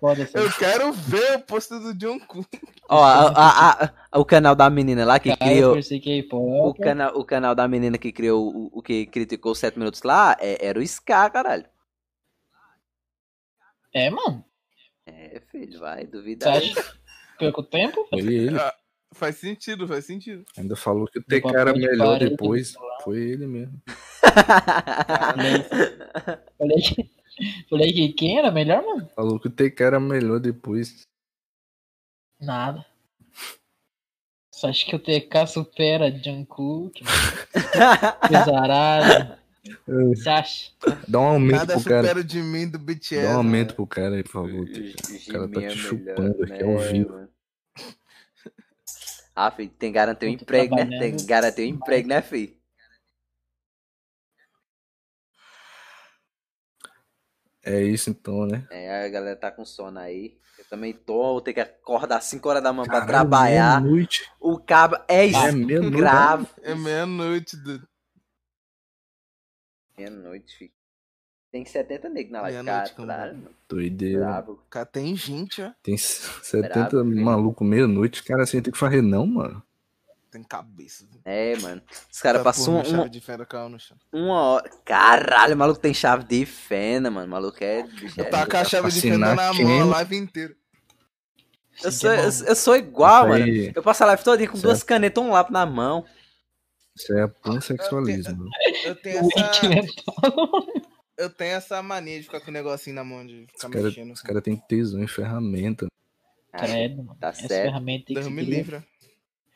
Foda-se. 0.00 0.36
Eu 0.38 0.50
quero 0.52 0.92
ver 0.92 1.36
o 1.36 1.40
post 1.40 1.70
do 1.78 1.92
John 1.94 2.20
Cook. 2.20 2.46
Ó, 2.88 3.02
a- 3.02 3.32
a- 3.34 3.92
a- 4.12 4.18
o 4.20 4.24
canal 4.24 4.54
da 4.54 4.70
menina 4.70 5.04
lá 5.04 5.18
que 5.18 5.36
Cara, 5.36 5.50
eu 5.50 5.56
criou. 5.56 5.74
pensei 5.74 5.98
que 6.00 6.28
O 6.32 6.72
canal, 6.74 7.16
o 7.18 7.24
canal 7.24 7.54
da 7.54 7.66
menina 7.66 7.98
que 7.98 8.12
criou 8.12 8.46
o, 8.46 8.78
o 8.78 8.82
que 8.82 9.06
criticou 9.06 9.52
os 9.52 9.58
7 9.58 9.78
minutos 9.78 10.02
lá 10.04 10.36
é- 10.38 10.64
era 10.66 10.78
o 10.78 10.82
Ska, 10.82 11.28
caralho. 11.30 11.64
É, 13.92 14.08
mano. 14.10 14.44
É, 15.06 15.40
filho, 15.50 15.80
vai 15.80 16.02
Você 16.02 16.06
duvidar. 16.06 16.56
acha 16.56 16.74
que 16.74 16.82
perco 17.38 17.62
tempo? 17.62 18.06
Foi 18.10 18.20
ele. 18.20 18.56
Faz 19.14 19.36
sentido, 19.36 19.88
faz 19.88 20.04
sentido. 20.04 20.44
Ainda 20.56 20.76
falou 20.76 21.06
que 21.06 21.18
o 21.18 21.22
TK 21.24 21.48
era 21.56 21.72
melhor 21.72 22.18
depois. 22.18 22.74
Foi 23.02 23.18
ele 23.18 23.46
mesmo. 23.46 23.80
Que, 26.58 27.10
falei 27.68 27.92
que 27.92 28.12
quem 28.12 28.38
era 28.38 28.50
melhor, 28.50 28.82
mano? 28.84 29.08
Falou 29.14 29.38
que 29.38 29.48
o 29.48 29.50
TK 29.50 29.80
era 29.82 30.00
melhor 30.00 30.40
depois. 30.40 31.02
Nada. 32.40 32.84
Só 34.54 34.68
acho 34.68 34.86
que 34.86 34.96
o 34.96 34.98
TK 34.98 35.46
supera 35.46 36.10
Jungkook, 36.10 37.02
Pesarado. 38.28 39.38
Você 39.86 40.28
acha? 40.28 40.70
Dá 41.06 41.20
um 41.20 41.24
aumento 41.24 41.56
Nada 41.56 41.74
pro 41.74 41.84
cara. 41.84 42.08
supera 42.08 42.24
de 42.24 42.42
mim 42.42 42.68
do 42.68 42.78
BTS. 42.78 43.22
Dá 43.22 43.34
um 43.34 43.36
aumento 43.36 43.70
né? 43.70 43.74
pro 43.74 43.86
cara 43.86 44.16
aí, 44.16 44.22
por 44.22 44.32
favor. 44.32 44.64
O 44.64 45.32
cara 45.32 45.48
tá 45.48 45.62
é 45.62 45.68
te 45.68 45.76
melhor, 45.76 45.76
chupando 45.76 46.42
aqui 46.44 46.64
né, 46.64 46.74
ao 46.74 46.78
vivo. 46.78 47.12
mano? 47.12 47.28
Ah, 49.34 49.50
filho, 49.52 49.70
tem 49.78 49.90
que 49.90 49.94
garantir 49.94 50.26
um 50.26 50.30
emprego, 50.30 50.74
né? 50.74 50.98
Tem 50.98 51.16
que 51.16 51.24
garantir 51.24 51.62
um 51.62 51.76
emprego, 51.76 52.08
né, 52.08 52.20
filho? 52.22 52.57
É 57.68 57.82
isso 57.82 58.10
então, 58.10 58.46
né? 58.46 58.66
É, 58.70 59.04
a 59.04 59.08
galera 59.08 59.36
tá 59.36 59.50
com 59.50 59.64
sono 59.64 59.98
aí. 59.98 60.36
Eu 60.58 60.64
também 60.68 60.92
tô, 60.92 61.14
vou 61.22 61.40
ter 61.40 61.52
que 61.54 61.60
acordar 61.60 62.20
5 62.20 62.48
horas 62.48 62.62
da 62.62 62.72
manhã 62.72 62.86
pra 62.88 63.06
trabalhar. 63.06 63.80
Meia-noite. 63.80 64.28
O 64.40 64.58
cabo 64.58 64.96
é 65.08 65.26
É 65.28 65.52
meia-noite. 65.52 65.86
escravo. 65.94 66.48
É 66.62 66.74
meia-noite. 66.74 67.56
Do... 67.56 67.88
Meia-noite, 69.96 70.56
filho. 70.56 70.70
Tem 71.50 71.64
70 71.64 72.08
negros 72.10 72.32
na 72.32 72.42
live, 72.42 72.62
Meia-noite, 72.62 72.94
caralho. 72.94 73.30
como 73.32 73.42
mano. 73.44 73.56
Doideira. 73.68 74.18
Brabo. 74.26 74.62
Cara, 74.68 74.84
tem 74.86 75.16
gente, 75.16 75.62
ó. 75.62 75.72
Tem 75.82 75.96
70 75.96 76.68
Brabo, 76.90 77.10
filho. 77.10 77.24
maluco 77.24 77.64
meia-noite. 77.64 78.22
Cara, 78.22 78.42
assim 78.42 78.60
tem 78.60 78.72
que 78.72 78.78
fazer 78.78 79.00
não, 79.02 79.26
mano. 79.26 79.62
Tem 80.30 80.42
cabeça. 80.42 81.06
viu? 81.10 81.20
É, 81.24 81.56
mano. 81.56 81.80
Os 82.12 82.20
caras 82.20 82.40
Essa 82.40 82.44
passam 82.44 82.74
uma, 82.74 82.84
chave 82.84 83.08
de 83.08 83.20
fenda 83.20 83.46
caiu 83.46 83.68
no 83.70 83.80
chão. 83.80 83.96
uma 84.12 84.40
hora. 84.42 84.70
Caralho, 84.84 85.54
o 85.54 85.58
maluco 85.58 85.80
tem 85.80 85.94
chave 85.94 86.24
de 86.24 86.44
fenda, 86.44 87.10
mano. 87.10 87.26
O 87.26 87.30
maluco 87.30 87.56
é. 87.64 87.80
é 87.80 87.84
Eu 88.16 88.28
tava 88.30 88.46
com 88.50 88.56
a 88.58 88.64
chave 88.64 88.90
de 88.90 89.00
fenda 89.00 89.34
na 89.34 89.52
quem? 89.54 89.64
mão 89.64 89.82
a 89.82 89.96
live 89.96 90.16
inteira. 90.16 90.54
Eu 91.82 91.88
Assim 91.88 91.98
sou, 92.00 92.10
é 92.10 92.18
eu, 92.18 92.24
eu 92.48 92.56
sou 92.56 92.76
igual, 92.76 93.22
Isso 93.22 93.28
mano. 93.30 93.44
aí- 93.44 93.72
Eu 93.74 93.82
passo 93.82 94.02
a 94.02 94.06
live 94.08 94.22
toda 94.24 94.46
com 94.46 94.52
Certo. 94.54 94.62
duas 94.64 94.82
canetas, 94.82 95.22
um 95.24 95.30
lápis 95.30 95.52
na 95.52 95.64
mão. 95.64 96.04
Isso 96.94 97.14
é 97.16 97.26
pansexualismo. 97.28 98.44
Eu 98.84 98.96
tenho 98.96 99.22
Wink, 99.22 99.38
essa, 99.40 99.68
né? 99.68 99.80
eu 101.16 101.30
tenho 101.30 101.52
essa 101.52 101.80
mania 101.82 102.18
de 102.18 102.24
ficar 102.24 102.40
com 102.40 102.50
o 102.50 102.52
negocinho 102.52 102.96
na 102.96 103.04
mão, 103.04 103.24
de 103.24 103.44
Os 103.44 103.52
ficar 103.52 103.70
caras 103.70 103.84
mexendo. 103.96 104.12
os 104.12 104.20
cara 104.20 104.42
têm 104.42 104.56
tesão 104.56 105.02
em 105.02 105.06
ferramenta. 105.08 105.86
Credo, 106.52 107.04
mano. 107.04 107.16
Tá 107.20 107.28
Essa 107.28 107.46
certo. 107.46 107.62
ferramenta 107.62 108.06
tem 108.06 108.14
que 108.16 108.20
Deus 108.20 108.26
ser 108.26 108.32
me 108.32 108.44
queria- 108.44 108.58
livre. 108.58 108.82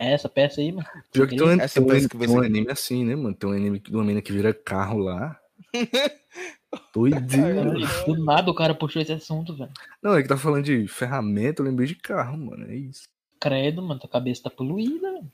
É 0.03 0.15
essa 0.15 0.29
peça 0.29 0.61
aí, 0.61 0.73
mano. 0.73 0.85
Pior 1.13 1.29
que 1.29 1.37
tem 1.37 1.47
um, 1.47 1.61
Essa 1.61 1.81
tem 1.81 2.05
um, 2.05 2.09
que 2.09 2.17
vai 2.17 2.27
tem 2.27 2.37
um 2.37 2.43
anime 2.43 2.73
assim, 2.73 3.05
né, 3.05 3.15
mano? 3.15 3.37
Tem 3.37 3.49
um 3.49 3.53
anime 3.53 3.79
de 3.79 3.95
uma 3.95 4.03
menina 4.03 4.21
que 4.21 4.33
vira 4.33 4.53
carro 4.53 4.99
lá. 4.99 5.41
Doideira. 6.93 7.73
Do 8.05 8.25
nada 8.25 8.51
o 8.51 8.55
cara 8.55 8.75
puxou 8.75 9.01
esse 9.01 9.13
assunto, 9.13 9.57
velho. 9.57 9.71
Não, 10.03 10.17
é 10.17 10.23
que 10.23 10.29
tá 10.29 10.37
falando 10.37 10.65
de 10.65 10.89
ferramenta, 10.89 11.63
eu 11.63 11.67
lembrei 11.67 11.87
de 11.87 11.95
carro, 11.95 12.37
mano. 12.37 12.69
É 12.69 12.75
isso. 12.75 13.09
Credo, 13.39 13.81
mano. 13.81 14.01
Tua 14.01 14.11
cabeça 14.11 14.43
tá 14.43 14.51
poluída, 14.51 15.13
velho. 15.13 15.31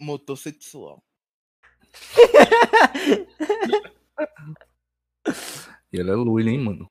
Motor 0.00 0.38
sexual. 0.38 1.02
E 5.90 5.98
ela 5.98 6.12
é 6.12 6.14
loira, 6.14 6.50
hein, 6.50 6.58
mano. 6.58 6.90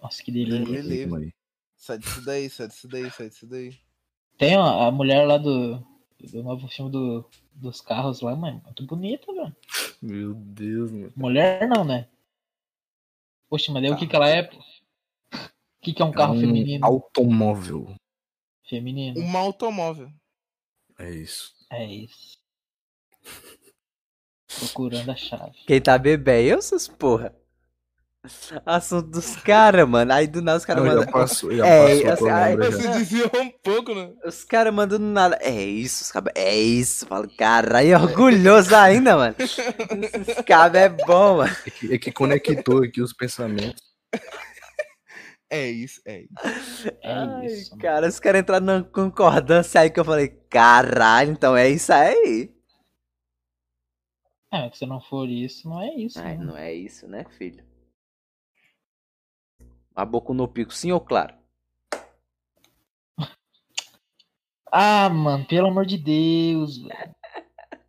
Nossa, 0.00 0.22
que 0.22 0.30
delícia. 0.30 1.08
Sai 1.76 1.98
disso 1.98 2.24
daí, 2.24 2.48
sai 2.48 2.68
disso 2.68 2.88
daí, 2.88 3.10
sai 3.10 3.28
disso 3.28 3.46
daí. 3.46 3.76
Tem 4.38 4.56
a, 4.56 4.86
a 4.86 4.90
mulher 4.90 5.26
lá 5.26 5.38
do, 5.38 5.78
do 6.20 6.42
novo 6.42 6.68
filme 6.68 6.90
do, 6.90 7.28
dos 7.54 7.80
carros 7.80 8.20
lá, 8.20 8.34
mano. 8.34 8.60
Muito 8.64 8.86
bonita, 8.86 9.32
velho. 9.32 9.56
Meu 10.02 10.34
Deus, 10.34 10.90
mano. 10.90 11.12
Mulher 11.16 11.68
não, 11.68 11.84
né? 11.84 12.08
Poxa, 13.48 13.72
mas 13.72 13.82
daí 13.82 13.92
o 13.92 13.96
que 13.96 14.06
que 14.06 14.16
ela 14.16 14.28
é? 14.28 14.42
pô? 14.42 14.56
O 14.56 15.84
que 15.84 15.92
que 15.92 16.02
é 16.02 16.04
um 16.04 16.12
carro 16.12 16.34
é 16.34 16.38
um 16.38 16.40
feminino? 16.40 16.84
automóvel. 16.84 17.94
Feminino. 18.66 19.20
Um 19.20 19.36
automóvel. 19.36 20.10
É 20.98 21.10
isso. 21.10 21.52
É 21.70 21.84
isso. 21.84 22.38
Procurando 24.58 25.10
a 25.10 25.16
chave. 25.16 25.58
Quem 25.66 25.80
tá 25.80 25.98
bebê 25.98 26.42
é 26.42 26.54
eu, 26.54 26.62
seus 26.62 26.88
porra. 26.88 27.34
Assunto 28.64 29.10
dos 29.10 29.36
caras, 29.36 29.86
mano. 29.88 30.12
Aí 30.12 30.26
do 30.26 30.40
nada 30.40 30.58
os 30.58 30.64
caras 30.64 30.82
já 30.84 30.94
mandam. 30.94 31.06
passou, 31.06 31.54
já 31.54 31.66
É, 31.66 32.00
passou 32.02 32.10
assim, 32.10 32.24
lembra 32.32 32.70
já. 32.70 32.78
Você 32.78 32.88
dizia 32.88 33.26
um 33.34 33.50
pouco, 33.62 33.94
né? 33.94 34.12
Os 34.24 34.44
caras 34.44 34.72
mandam 34.74 34.98
do 34.98 35.04
nada. 35.04 35.38
É 35.42 35.52
isso, 35.62 36.02
os 36.04 36.10
cabos. 36.12 36.32
É 36.34 36.54
isso. 36.56 37.06
Falo, 37.06 37.28
caralho, 37.36 37.92
é 37.92 37.98
orgulhoso 37.98 38.74
ainda, 38.74 39.16
mano. 39.16 39.36
Esse 39.38 40.42
cabo 40.44 40.76
é 40.76 40.88
bom, 40.88 41.38
mano. 41.38 41.56
É 41.66 41.70
que, 41.70 41.94
é 41.94 41.98
que 41.98 42.12
conectou 42.12 42.82
aqui 42.82 43.02
os 43.02 43.12
pensamentos. 43.12 43.82
É 45.50 45.68
isso, 45.70 46.00
é 46.06 46.22
isso. 46.22 46.30
É 47.02 47.12
Ai, 47.12 47.46
isso. 47.46 47.76
mano. 47.76 47.82
cara, 47.82 48.08
os 48.08 48.18
caras 48.18 48.40
entraram 48.40 48.64
na 48.66 48.82
concordância 48.82 49.80
aí 49.80 49.90
que 49.90 50.00
eu 50.00 50.04
falei, 50.04 50.28
caralho, 50.50 51.32
então 51.32 51.56
é 51.56 51.68
isso 51.68 51.92
aí. 51.92 52.52
É, 54.52 54.70
que 54.70 54.78
se 54.78 54.86
não 54.86 55.00
for 55.00 55.28
isso, 55.28 55.68
não 55.68 55.80
é 55.82 55.94
isso. 55.96 56.18
Ai, 56.18 56.38
né? 56.38 56.44
não 56.44 56.56
é 56.56 56.72
isso, 56.72 57.06
né, 57.08 57.24
filho? 57.36 57.62
A 59.94 60.04
boca 60.04 60.32
no 60.34 60.48
pico, 60.48 60.72
sim 60.72 60.92
ou 60.92 61.00
claro? 61.00 61.34
Ah, 64.76 65.08
mano, 65.08 65.46
pelo 65.46 65.68
amor 65.68 65.86
de 65.86 65.96
Deus, 65.96 66.78
velho. 66.78 67.14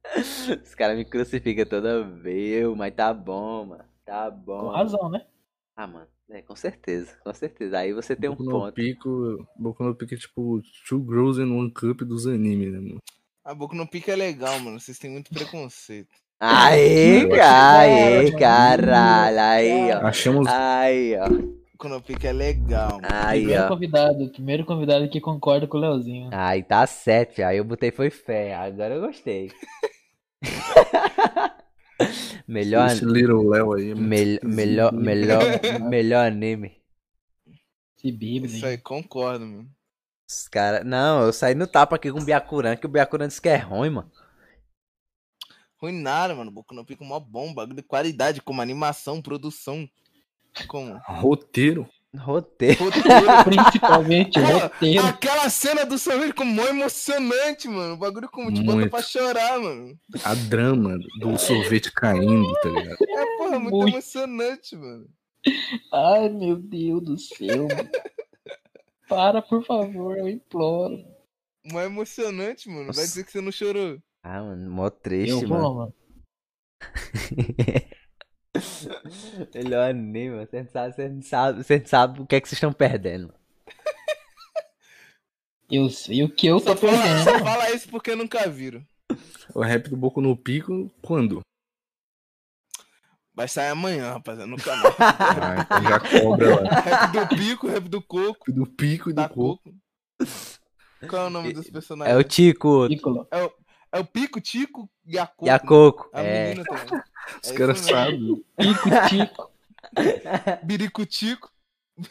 Os 0.64 0.76
caras 0.76 0.96
me 0.96 1.04
crucificam 1.04 1.66
toda 1.66 2.04
vez, 2.04 2.68
mas 2.78 2.94
tá 2.94 3.12
bom, 3.12 3.66
mano. 3.66 3.86
Tá 4.06 4.30
bom. 4.30 4.60
Com 4.66 4.70
razão, 4.70 5.10
né? 5.10 5.26
Ah, 5.76 5.88
mano, 5.88 6.08
é, 6.30 6.44
com 6.44 6.56
certeza, 6.56 7.18
com 7.24 7.34
certeza. 7.34 7.80
Aí 7.80 7.92
você 7.92 8.16
tem 8.16 8.30
um 8.30 8.34
Boku 8.36 8.44
no 8.44 8.52
ponto. 8.52 8.74
Pico, 8.76 9.48
Boku 9.58 9.84
no 9.84 9.96
Pico 9.96 10.14
é 10.14 10.18
tipo 10.18 10.62
Two 10.88 11.04
Girls 11.10 11.42
in 11.42 11.52
One 11.52 11.72
Cup 11.72 12.02
dos 12.04 12.28
animes, 12.28 12.72
né, 12.72 12.80
mano? 12.80 13.00
A 13.44 13.54
boca 13.56 13.76
no 13.76 13.88
pico 13.88 14.12
é 14.12 14.16
legal, 14.16 14.60
mano. 14.60 14.80
Vocês 14.80 15.00
têm 15.00 15.10
muito 15.10 15.32
preconceito. 15.32 16.10
Aí, 16.40 17.22
Eu 17.24 17.30
cara, 17.30 17.80
aí, 17.80 18.26
achei- 18.28 18.40
caralho, 18.40 19.40
aí, 19.40 19.92
ó. 19.92 20.06
Achamos 20.08 20.48
Aí, 20.48 21.16
ó. 21.18 21.65
Boca 21.86 21.90
no 21.90 22.02
pico 22.02 22.26
é 22.26 22.34
legal. 22.34 23.00
Aí, 23.04 23.42
primeiro 23.42 23.64
ó. 23.64 23.68
convidado, 23.68 24.30
primeiro 24.30 24.66
convidado 24.66 25.08
que 25.08 25.22
concorda 25.22 25.68
com 25.68 25.78
o 25.78 25.80
Leozinho. 25.80 26.32
Aí 26.34 26.64
tá 26.64 26.86
certo, 26.88 27.44
aí 27.44 27.58
eu 27.58 27.64
botei 27.64 27.92
foi 27.92 28.10
fé. 28.10 28.56
Agora 28.56 28.96
eu 28.96 29.02
gostei. 29.02 29.52
melhor, 32.48 32.88
esse 32.88 33.06
Little 33.06 33.48
Léo 33.48 33.74
aí. 33.74 33.92
é 33.92 33.96
mel- 33.96 34.40
melhor, 34.44 34.94
melhor, 34.94 35.44
melhor 35.88 36.26
anime. 36.26 36.82
Esse 37.98 38.12
bíblia. 38.12 38.56
Isso 38.56 38.66
aí, 38.66 38.80
concordo, 38.80 39.46
mano. 39.46 39.70
Os 40.28 40.48
cara... 40.48 40.84
Não, 40.84 41.24
eu 41.24 41.32
saí 41.32 41.54
no 41.54 41.68
tapa 41.68 41.98
aqui 41.98 42.12
com 42.12 42.20
o 42.20 42.26
Byakuran, 42.26 42.78
que 42.78 42.88
o 42.88 42.90
Byakuran 42.90 43.28
disse 43.28 43.42
que 43.42 43.50
é 43.50 43.58
ruim, 43.58 43.92
mano. 43.92 44.12
Ruim 45.78 46.02
nada, 46.02 46.34
mano. 46.34 46.50
Boku 46.50 46.74
no 46.74 46.84
pico 46.84 47.04
é 47.04 47.08
mó 47.08 47.20
bom. 47.20 47.54
Bagulho 47.54 47.76
de 47.76 47.84
qualidade, 47.84 48.42
como 48.42 48.60
animação, 48.60 49.22
produção. 49.22 49.88
Como? 50.68 51.00
Roteiro. 51.06 51.88
Roteiro. 52.18 52.86
Roteiro. 52.86 53.26
Principalmente 53.44 54.40
roteiro. 54.40 55.06
Aquela 55.06 55.50
cena 55.50 55.86
do 55.86 55.98
sorvete 55.98 56.28
ficou 56.30 56.46
mó 56.46 56.66
emocionante, 56.68 57.68
mano. 57.68 57.96
O 57.96 57.98
bagulho 57.98 58.30
como 58.30 58.54
te 58.54 58.62
bota 58.62 58.78
Muito. 58.78 58.90
pra 58.92 59.02
chorar, 59.02 59.60
mano. 59.60 60.00
A 60.24 60.34
drama 60.34 60.98
do 61.20 61.38
sorvete 61.38 61.92
caindo, 61.92 62.54
tá 62.62 62.70
ligado? 62.70 62.98
É, 63.02 63.38
porra, 63.38 63.60
muito 63.60 63.76
Muito. 63.78 63.94
emocionante, 63.94 64.76
mano. 64.78 65.08
Ai, 65.94 66.30
meu 66.30 66.56
Deus 66.56 67.04
do 67.04 67.18
céu. 67.20 67.68
mano. 67.68 67.90
Para, 69.10 69.42
por 69.42 69.64
favor, 69.66 70.18
eu 70.18 70.30
imploro. 70.30 70.98
Mó 71.72 71.82
emocionante, 71.82 72.70
mano. 72.70 72.94
Vai 72.94 73.04
dizer 73.06 73.26
que 73.26 73.32
você 73.32 73.42
não 73.42 73.52
chorou. 73.52 74.00
Ah, 74.24 74.42
mano, 74.42 74.72
mó 74.72 74.90
triste, 74.90 75.32
Eu 75.44 75.50
mano. 75.50 75.64
vou, 75.64 75.76
mano. 75.76 75.94
Melhor 79.54 79.94
nem, 79.94 80.30
mano. 80.32 80.46
Você 80.48 80.62
não 80.64 80.70
sabe, 80.70 80.94
você 80.96 81.10
não 81.10 81.22
sabe, 81.22 81.64
você 81.64 81.80
não 81.80 81.86
sabe 81.86 82.22
o 82.22 82.26
que 82.26 82.36
é 82.36 82.42
que 82.42 82.48
vocês 82.48 82.58
estão 82.58 82.74
perdendo. 82.74 83.34
Eu 85.70 85.90
sei 85.90 86.24
o 86.24 86.30
que 86.30 86.46
eu 86.48 86.60
tô 86.62 86.72
Só 86.72 86.76
fala, 86.78 86.92
perdendo. 87.02 87.24
só 87.24 87.32
mano. 87.34 87.46
fala 87.46 87.72
isso 87.72 87.90
porque 87.90 88.16
nunca 88.16 88.48
viram. 88.50 88.86
O 89.54 89.62
rap 89.62 89.90
do 89.90 89.98
Boco 89.98 90.22
no 90.22 90.36
Pico, 90.38 90.92
quando? 91.02 91.42
Vai 93.34 93.48
sair 93.48 93.70
amanhã, 93.70 94.14
rapaziada, 94.14 94.48
no 94.50 94.58
canal. 94.58 94.96
Ah, 94.98 95.62
então 95.62 95.84
já 95.84 96.00
cobra 96.00 96.62
lá. 96.62 96.70
rap 96.80 97.12
do 97.12 97.36
pico, 97.36 97.68
rap 97.68 97.90
do 97.90 98.02
coco, 98.02 98.52
Do 98.52 98.66
pico 98.66 99.10
e 99.10 99.14
do 99.14 99.28
coco. 99.28 99.60
coco. 99.64 99.76
Qual 101.10 101.24
é 101.24 101.28
o 101.28 101.30
nome 101.30 101.52
dos 101.52 101.68
É 101.68 101.72
personagens? 101.72 102.18
o 102.18 102.24
Tico 102.24 102.88
Piccolo. 102.88 103.28
É 103.30 103.44
o, 103.44 103.52
é 103.96 104.00
o 104.00 104.06
pico, 104.06 104.42
tico 104.42 104.90
e 105.06 105.18
a 105.18 105.26
coco. 105.28 105.46
e 105.46 105.50
a 105.50 105.60
Coco. 105.60 106.10
A 106.14 106.22
É. 106.22 106.48
menina 106.50 106.66
também. 106.66 107.02
Os 107.44 107.52
É 107.52 107.56
caras 107.56 107.80
sabem. 107.80 108.44
Pico, 108.58 108.90
tico. 109.10 109.52
Biricutico. 110.64 111.52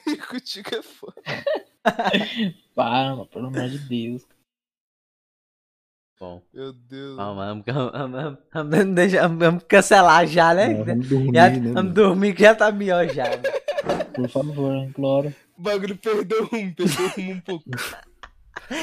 Biricutico 0.06 0.74
é 0.74 0.82
foda. 0.82 1.14
Para, 2.74 3.24
pelo 3.26 3.46
amor 3.48 3.68
de 3.68 3.78
Deus. 3.78 4.22
Bom, 6.18 6.40
Meu 6.52 6.72
Deus. 6.72 7.16
vamos, 7.16 7.64
vamos, 7.66 7.92
vamos, 7.92 8.38
vamos, 8.52 9.38
vamos, 9.38 9.64
cancelar 9.64 10.26
já, 10.26 10.54
né? 10.54 10.80
Ah, 10.80 10.84
vamos 10.84 11.08
dormir, 11.08 11.34
Já, 11.34 11.50
né, 11.50 11.72
vamos 11.72 11.92
dormir 11.94 12.34
que 12.34 12.42
já 12.42 12.54
tá 12.54 12.72
melhor 12.72 13.06
já. 13.08 13.24
mano. 13.24 13.42
Por 14.14 14.28
favor, 14.30 14.74
imploro. 14.76 15.34
O 15.58 15.62
bagulho 15.62 15.96
perdeu 15.98 16.44
um, 16.44 16.72
perdeu 16.72 16.86
um 17.18 17.30
um 17.32 17.40
pouco. 17.40 17.64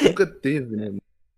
Nunca 0.04 0.28
teve, 0.28 0.76
né? 0.76 0.92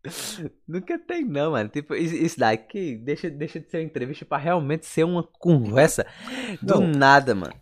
Nunca 0.67 0.99
tem 0.99 1.23
não, 1.23 1.51
mano. 1.51 1.69
Tipo, 1.69 1.95
isso 1.95 2.39
daqui 2.39 2.97
deixa, 2.97 3.29
deixa 3.29 3.59
de 3.59 3.69
ser 3.69 3.77
uma 3.77 3.83
entrevista 3.83 4.25
pra 4.25 4.37
realmente 4.37 4.85
ser 4.85 5.03
uma 5.03 5.23
conversa 5.23 6.05
do 6.61 6.81
Não. 6.81 6.87
nada, 6.87 7.33
mano. 7.33 7.53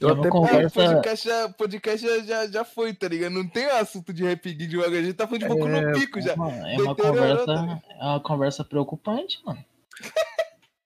Eu 0.00 0.08
É 0.08 0.12
até 0.12 0.28
É, 0.28 0.28
o 0.28 0.32
conversa. 0.32 0.70
podcast, 0.70 1.28
já, 1.28 1.48
podcast 1.50 2.06
já, 2.06 2.18
já, 2.20 2.46
já 2.46 2.64
foi, 2.64 2.94
tá 2.94 3.08
ligado? 3.08 3.32
Não 3.32 3.46
tem 3.48 3.64
assunto 3.66 4.12
de 4.12 4.24
rap 4.24 4.52
de 4.54 4.76
uma 4.76 4.86
a 4.86 4.90
gente 5.02 5.14
tá 5.14 5.26
falando 5.26 5.42
de 5.42 5.46
pouco 5.48 5.68
no 5.68 5.76
É, 5.76 5.92
pico 5.92 6.20
já. 6.20 6.36
Mano, 6.36 6.66
é 6.66 6.76
uma 6.78 6.94
conversa. 6.96 7.52
É 8.00 8.04
uma 8.04 8.20
conversa 8.20 8.64
preocupante, 8.64 9.40
mano. 9.44 9.64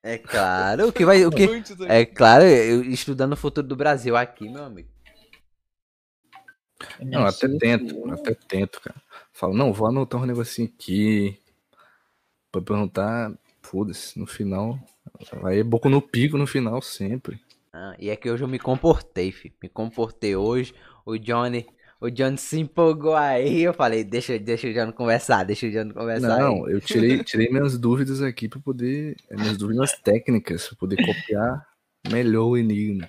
É 0.02 0.16
claro, 0.16 0.88
o 0.88 0.92
que 0.92 1.04
vai. 1.04 1.24
O 1.26 1.30
que, 1.30 1.48
é 1.88 2.06
claro, 2.06 2.44
eu 2.44 2.82
estudando 2.84 3.32
o 3.32 3.36
futuro 3.36 3.66
do 3.66 3.76
Brasil 3.76 4.16
aqui, 4.16 4.48
meu 4.48 4.64
amigo. 4.64 4.88
Eu 7.00 7.06
me 7.06 7.12
Não, 7.16 7.26
até 7.26 7.48
tento, 7.58 8.10
até 8.12 8.34
tento, 8.34 8.80
cara. 8.80 9.02
Falo, 9.38 9.54
não, 9.54 9.72
vou 9.72 9.86
anotar 9.86 10.20
um 10.20 10.26
negocinho 10.26 10.68
aqui. 10.68 11.38
Pra 12.50 12.60
perguntar, 12.60 13.32
foda-se, 13.62 14.18
no 14.18 14.26
final. 14.26 14.76
Vai 15.40 15.62
boco 15.62 15.88
no 15.88 16.02
pico 16.02 16.36
no 16.36 16.44
final 16.44 16.82
sempre. 16.82 17.40
Ah, 17.72 17.94
e 18.00 18.10
é 18.10 18.16
que 18.16 18.28
hoje 18.28 18.42
eu 18.42 18.48
me 18.48 18.58
comportei, 18.58 19.30
filho. 19.30 19.54
Me 19.62 19.68
comportei 19.68 20.34
hoje. 20.34 20.74
O 21.06 21.16
Johnny. 21.16 21.64
O 22.00 22.10
Johnny 22.10 22.36
se 22.36 22.58
empolgou 22.58 23.14
aí. 23.14 23.62
Eu 23.62 23.72
falei, 23.72 24.02
deixa, 24.02 24.36
deixa 24.40 24.66
o 24.66 24.72
Johnny 24.72 24.92
conversar, 24.92 25.44
deixa 25.44 25.68
o 25.68 25.70
Johnny 25.70 25.94
conversar. 25.94 26.34
aí. 26.34 26.40
Não, 26.40 26.68
eu 26.68 26.80
tirei, 26.80 27.22
tirei 27.22 27.48
minhas 27.48 27.78
dúvidas 27.78 28.20
aqui 28.20 28.48
pra 28.48 28.58
poder. 28.58 29.14
Minhas 29.30 29.56
dúvidas 29.56 29.92
técnicas, 30.02 30.66
pra 30.66 30.76
poder 30.78 30.96
copiar 30.96 31.64
melhor 32.10 32.46
o 32.46 32.56
enigma. 32.56 33.06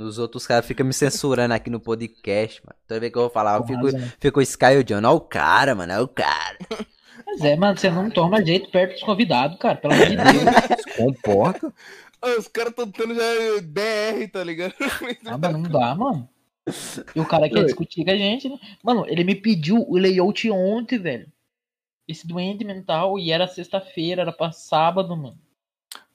Os 0.00 0.18
outros 0.18 0.46
caras 0.46 0.66
ficam 0.66 0.86
me 0.86 0.92
censurando 0.94 1.52
aqui 1.52 1.68
no 1.68 1.78
podcast, 1.78 2.62
mano. 2.64 2.76
Toda 2.88 3.00
vez 3.00 3.12
que 3.12 3.18
eu 3.18 3.22
vou 3.22 3.30
falar, 3.30 3.58
eu 3.58 3.66
fico, 3.66 3.84
razão. 3.84 4.12
fico 4.18 4.38
o 4.40 4.42
Sky 4.42 4.64
e 4.72 4.78
o 4.78 4.84
John. 4.84 5.02
Ó 5.04 5.14
o 5.14 5.20
cara, 5.20 5.74
mano, 5.74 5.92
ó 5.98 6.02
o 6.02 6.08
cara. 6.08 6.58
Mas 7.26 7.42
é, 7.42 7.54
mano, 7.54 7.76
você 7.76 7.90
não 7.90 8.10
toma 8.10 8.44
jeito 8.44 8.70
perto 8.70 8.92
dos 8.92 9.02
convidados, 9.02 9.58
cara. 9.58 9.76
Pelo 9.76 9.94
amor 9.94 10.06
de 10.06 10.16
Deus. 10.16 10.82
Se 10.82 10.96
comporta. 10.96 11.72
Ah, 12.22 12.38
os 12.38 12.48
caras 12.48 12.74
tão 12.74 12.90
tendo 12.90 13.14
já 13.14 13.22
DR, 13.62 14.28
tá 14.32 14.42
ligado? 14.42 14.74
Ah, 15.26 15.38
mas 15.38 15.52
não 15.52 15.62
dá, 15.62 15.94
mano. 15.94 16.28
E 17.14 17.20
o 17.20 17.26
cara 17.26 17.48
quer 17.48 17.64
discutir 17.64 18.04
com 18.04 18.10
a 18.10 18.16
gente, 18.16 18.48
né? 18.48 18.58
Mano, 18.82 19.06
ele 19.06 19.24
me 19.24 19.34
pediu 19.34 19.84
o 19.88 19.96
layout 19.96 20.50
ontem, 20.50 20.98
velho. 20.98 21.26
Esse 22.06 22.26
doente 22.26 22.64
mental, 22.64 23.18
e 23.18 23.30
era 23.30 23.46
sexta-feira, 23.46 24.22
era 24.22 24.32
pra 24.32 24.50
sábado, 24.52 25.16
mano. 25.16 25.38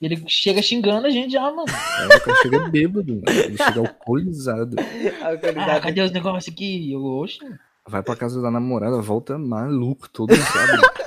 Ele 0.02 0.22
chega 0.28 0.62
xingando 0.62 1.08
a 1.08 1.10
gente 1.10 1.32
já, 1.32 1.42
mano. 1.42 1.66
Aí 2.00 2.18
o 2.18 2.22
cara 2.22 2.42
chega 2.42 2.70
bêbado, 2.70 3.14
mano. 3.14 3.24
ele 3.28 3.58
chega 3.58 3.80
alcoolizado. 3.80 4.76
Ah, 5.22 5.80
cadê 5.80 6.02
os 6.02 6.12
negócios 6.12 6.54
aqui? 6.54 6.92
Eu, 6.92 7.04
oxe, 7.04 7.40
Vai 7.88 8.02
pra 8.02 8.16
casa 8.16 8.42
da 8.42 8.50
namorada, 8.50 9.00
volta 9.00 9.38
maluco, 9.38 10.10
todo 10.10 10.36
sábado. 10.36 10.82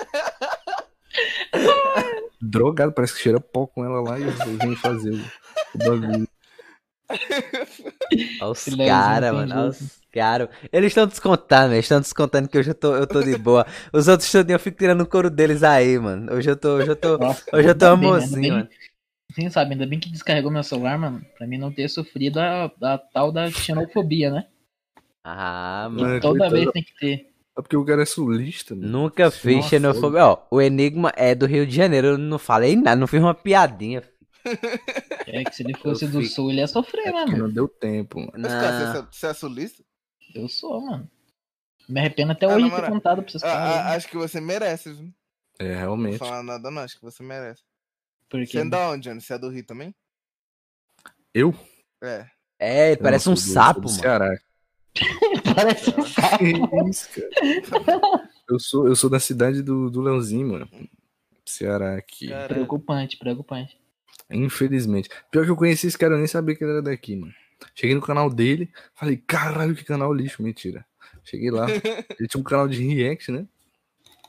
Drogado, 2.41 2.92
parece 2.92 3.15
que 3.15 3.20
cheira 3.20 3.41
pó 3.41 3.67
com 3.67 3.84
ela 3.84 4.00
lá 4.00 4.18
e 4.18 4.25
vem 4.58 4.76
fazer 4.76 5.10
o, 5.10 5.20
o 5.75 5.78
bagulho. 5.78 6.27
Olha 8.40 8.50
os 8.50 8.64
caras, 8.64 9.32
mano. 9.32 9.54
Olha 9.54 9.68
os 9.70 9.98
caras. 10.12 10.48
Eles 10.72 10.88
estão 10.88 11.06
descontando, 11.06 11.74
eles 11.74 11.84
estão 11.84 12.00
descontando 12.00 12.48
que 12.48 12.58
hoje 12.58 12.70
eu 12.70 12.74
tô, 12.74 12.94
eu 12.96 13.06
tô 13.06 13.22
de 13.22 13.36
boa. 13.36 13.66
Os 13.92 14.08
outros 14.08 14.30
tudinho 14.30 14.54
eu 14.56 14.60
fico 14.60 14.78
tirando 14.78 15.00
o 15.02 15.06
couro 15.06 15.30
deles 15.30 15.62
aí, 15.62 15.98
mano. 15.98 16.32
Hoje 16.34 16.50
eu 16.50 16.56
tô, 16.56 16.76
hoje 16.76 16.88
eu 16.88 16.96
tô, 16.96 17.18
nossa. 17.18 17.44
hoje 17.52 17.68
eu 17.68 17.74
tô 17.78 17.84
né? 17.86 17.92
Amorzinho, 17.92 18.40
bem- 18.40 18.52
mano. 18.52 18.68
Sim, 19.34 19.50
sabe, 19.50 19.72
ainda 19.72 19.86
bem 19.86 20.00
que 20.00 20.08
descarregou 20.10 20.50
meu 20.50 20.62
celular, 20.62 20.98
mano. 20.98 21.20
Pra 21.36 21.46
mim 21.46 21.58
não 21.58 21.70
ter 21.70 21.88
sofrido 21.88 22.38
a, 22.40 22.64
a 22.82 22.98
tal 22.98 23.30
da 23.30 23.50
xenofobia, 23.50 24.30
né? 24.30 24.46
Ah, 25.22 25.88
E 25.90 25.94
mano. 25.94 26.14
É, 26.14 26.20
toda 26.20 26.48
vez 26.50 26.70
tem 26.72 26.82
que 26.82 26.94
ter. 26.98 27.28
É 27.56 27.60
porque 27.62 27.76
o 27.76 27.84
cara 27.84 28.02
é 28.02 28.06
sulista, 28.06 28.74
mano. 28.74 28.88
Nunca 28.88 29.30
fiz 29.30 29.66
xenofobia. 29.66 30.24
Ó, 30.24 30.38
o 30.50 30.60
Enigma 30.62 31.12
é 31.16 31.34
do 31.34 31.44
Rio 31.44 31.66
de 31.66 31.74
Janeiro. 31.76 32.06
Eu 32.08 32.18
não 32.18 32.38
falei 32.38 32.74
nada, 32.74 32.96
não 32.96 33.06
fiz 33.06 33.20
uma 33.20 33.34
piadinha. 33.34 34.02
É 35.26 35.44
que 35.44 35.55
se 35.55 35.62
ele 35.62 35.75
fosse 35.76 36.05
Eu 36.07 36.10
do 36.10 36.20
fico- 36.23 36.34
sul, 36.34 36.50
ele 36.50 36.60
ia 36.60 36.67
sofrer, 36.67 37.08
É 37.08 37.12
né, 37.12 37.25
mano? 37.26 37.39
não 37.39 37.50
deu 37.52 37.68
tempo, 37.68 38.18
mano. 38.20 38.33
Mas, 38.36 38.52
cara, 38.52 38.70
Não. 38.81 38.92
você, 38.92 38.99
é- 38.99 39.07
você 39.10 39.26
é 39.26 39.34
sulista? 39.34 39.83
Eu 40.34 40.49
sou, 40.49 40.81
mano. 40.81 41.10
Me 41.89 42.00
arrependo 42.00 42.33
até 42.33 42.47
Ah, 42.47 42.55
hoje 42.55 42.68
de 42.68 42.76
ter 42.76 42.89
contado 42.89 43.23
pra 43.23 43.31
vocês 43.31 43.42
Ah, 43.42 43.47
caras. 43.47 43.76
ah, 43.76 43.84
né? 43.91 43.97
acho 43.97 44.08
que 44.08 44.17
você 44.17 44.41
merece, 44.41 44.92
viu? 44.92 45.12
É, 45.58 45.68
Não 45.73 45.78
realmente. 45.78 46.18
vou 46.18 46.28
falar 46.28 46.42
nada, 46.42 46.70
não. 46.70 46.83
Acho 46.83 46.97
que 46.97 47.02
você 47.05 47.23
merece. 47.23 47.62
Porque 48.28 48.47
Você 48.47 48.58
é 48.58 48.65
da 48.65 48.91
onde, 48.91 49.08
Johnny? 49.08 49.20
Você 49.20 49.33
é 49.33 49.39
do 49.39 49.49
Rio 49.49 49.65
também? 49.65 49.94
Eu? 51.33 51.55
É. 52.02 52.26
É, 52.58 52.89
ele 52.92 53.00
parece 53.00 53.26
Não, 53.26 53.33
um 53.33 53.34
do- 53.34 53.41
sapo, 53.41 53.81
do 53.81 53.89
mano. 53.89 54.00
Ceará. 54.00 54.39
parece 55.55 55.91
um 55.99 56.05
sapo. 56.07 56.39
Que 56.39 56.91
isso, 56.91 57.08
cara? 57.10 58.31
Eu 58.49 58.58
sou, 58.58 58.86
eu 58.86 58.97
sou 58.97 59.08
da 59.08 59.20
cidade 59.20 59.62
do, 59.62 59.91
do 59.91 60.00
Leãozinho, 60.00 60.49
mano. 60.49 60.68
Ceará 61.47 61.97
aqui. 61.97 62.28
Caralho. 62.28 62.49
Preocupante, 62.49 63.17
preocupante. 63.17 63.77
Infelizmente. 64.31 65.08
Pior 65.31 65.44
que 65.44 65.50
eu 65.50 65.57
conheci 65.57 65.86
esse 65.86 65.98
cara, 65.98 66.15
eu 66.15 66.18
nem 66.18 66.26
sabia 66.26 66.55
que 66.55 66.62
ele 66.62 66.73
era 66.73 66.82
daqui, 66.82 67.16
mano. 67.16 67.32
Cheguei 67.74 67.94
no 67.94 68.02
canal 68.02 68.31
dele, 68.31 68.70
falei, 68.94 69.16
caralho, 69.16 69.74
que 69.74 69.84
canal 69.84 70.12
lixo, 70.12 70.42
mentira. 70.42 70.84
Cheguei 71.24 71.50
lá, 71.50 71.66
ele 72.18 72.28
tinha 72.28 72.40
um 72.40 72.44
canal 72.44 72.68
de 72.68 72.82
react, 72.86 73.32
né? 73.32 73.47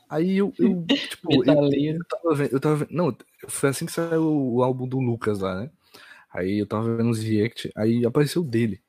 Aí 0.08 0.36
eu, 0.36 0.52
eu 0.58 0.84
tipo, 1.08 1.32
eu, 1.32 1.44
eu 1.44 2.04
tava 2.04 2.34
vendo, 2.34 2.52
eu 2.52 2.60
tava 2.60 2.76
vendo, 2.76 2.90
não, 2.90 3.16
foi 3.48 3.70
assim 3.70 3.86
que 3.86 3.92
saiu 3.92 4.24
o 4.24 4.62
álbum 4.62 4.88
do 4.88 4.98
Lucas 4.98 5.38
lá, 5.38 5.60
né? 5.60 5.70
Aí 6.32 6.58
eu 6.58 6.66
tava 6.66 6.96
vendo 6.96 7.10
os 7.10 7.22
react, 7.22 7.70
aí 7.76 8.04
apareceu 8.04 8.42
dele. 8.42 8.80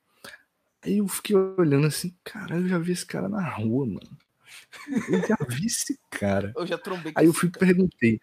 Aí 0.83 0.97
eu 0.97 1.07
fiquei 1.07 1.35
olhando 1.35 1.85
assim, 1.85 2.15
caralho, 2.23 2.65
eu 2.65 2.69
já 2.69 2.79
vi 2.79 2.91
esse 2.91 3.05
cara 3.05 3.29
na 3.29 3.47
rua, 3.49 3.85
mano. 3.85 4.17
Eu 5.09 5.27
já 5.27 5.37
vi 5.47 5.67
esse 5.67 5.99
cara. 6.09 6.53
Eu 6.55 6.65
já 6.65 6.77
trombei 6.77 7.13
com 7.13 7.19
Aí 7.19 7.27
eu 7.27 7.33
fui 7.33 7.49
e 7.49 7.51
perguntei, 7.51 8.19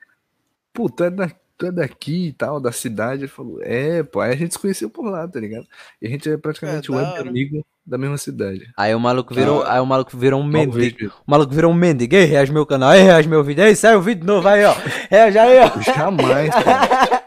pô, 0.73 0.91
tu 0.91 1.05
é, 1.05 1.11
da, 1.11 1.31
tu 1.59 1.67
é 1.67 1.73
daqui 1.73 2.29
e 2.29 2.33
tal, 2.33 2.61
da 2.61 2.71
cidade? 2.73 3.23
Ele 3.23 3.29
falou, 3.29 3.59
é, 3.63 4.03
pô, 4.05 4.21
aí 4.21 4.33
a 4.33 4.37
gente 4.37 4.53
se 4.53 4.59
conheceu 4.59 4.89
por 4.89 5.05
lá, 5.05 5.27
tá 5.27 5.41
ligado? 5.41 5.67
E 6.01 6.07
a 6.07 6.11
gente 6.11 6.31
é 6.31 6.37
praticamente 6.37 6.91
É, 6.91 6.95
web 6.95 7.29
amigo 7.29 7.67
da 7.85 7.99
mesma 7.99 8.17
cidade. 8.17 8.71
Aí 8.77 8.95
o 8.95 9.01
maluco 9.01 9.35
virou, 9.35 9.61
hora. 9.61 9.73
aí 9.73 9.81
o 9.81 9.87
maluco 9.87 10.17
virou 10.17 10.41
um 10.41 10.47
mendigo. 10.47 10.99
Talvez, 10.99 11.13
O 11.27 11.31
maluco 11.31 11.53
virou 11.55 11.73
um 11.73 11.75
mendigo. 11.75 12.15
Ei, 12.15 12.25
reage 12.27 12.53
meu 12.53 12.65
canal, 12.65 12.95
ei, 12.95 13.03
reage 13.03 13.29
meu 13.29 13.43
vídeo. 13.43 13.65
Ei, 13.65 13.75
sai 13.75 13.97
o 13.97 14.03
vídeo 14.03 14.25
novo 14.25 14.47
aí, 14.47 14.65
ó. 14.65 14.75
Reage 15.11 15.39
aí, 15.39 15.59
ó. 15.61 15.81
jamais, 15.81 16.51
cara. 16.51 17.25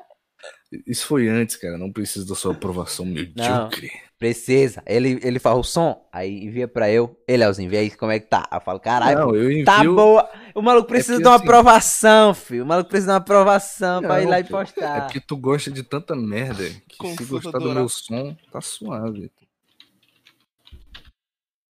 Isso 0.87 1.05
foi 1.05 1.27
antes, 1.27 1.57
cara, 1.57 1.77
não 1.77 1.91
preciso 1.91 2.25
da 2.27 2.33
sua 2.35 2.53
aprovação 2.53 3.05
medíocre. 3.05 3.91
Precisa. 4.17 4.81
Ele, 4.85 5.19
ele 5.23 5.39
faz 5.39 5.57
o 5.57 5.63
som, 5.63 6.07
aí 6.13 6.45
envia 6.45 6.67
pra 6.67 6.89
eu. 6.89 7.19
Ei, 7.27 7.35
Leozinho, 7.35 7.69
vê 7.69 7.79
aí 7.79 7.91
como 7.91 8.11
é 8.11 8.19
que 8.19 8.27
tá. 8.27 8.47
Aí 8.49 8.57
eu 8.57 8.61
falo, 8.61 8.79
caralho, 8.79 9.19
Não, 9.19 9.35
eu 9.35 9.51
envio... 9.51 9.65
tá 9.65 9.83
boa. 9.83 10.29
O 10.55 10.61
maluco 10.61 10.87
precisa 10.87 11.13
porque 11.15 11.23
de 11.23 11.27
uma 11.29 11.35
assim- 11.35 11.43
aprovação, 11.43 12.33
filho. 12.33 12.63
O 12.63 12.67
maluco 12.67 12.89
precisa 12.89 13.07
de 13.07 13.11
uma 13.13 13.17
aprovação 13.17 14.01
pra 14.01 14.21
ir 14.21 14.25
Não, 14.25 14.29
lá 14.31 14.39
e 14.39 14.43
postar. 14.43 14.97
É 14.97 15.01
porque 15.01 15.19
tu 15.19 15.35
gosta 15.35 15.71
de 15.71 15.83
tanta 15.83 16.15
merda 16.15 16.63
que 16.87 17.17
se 17.17 17.25
gostar 17.25 17.57
do 17.57 17.73
meu 17.73 17.89
som, 17.89 18.33
tá 18.51 18.61
suave. 18.61 19.29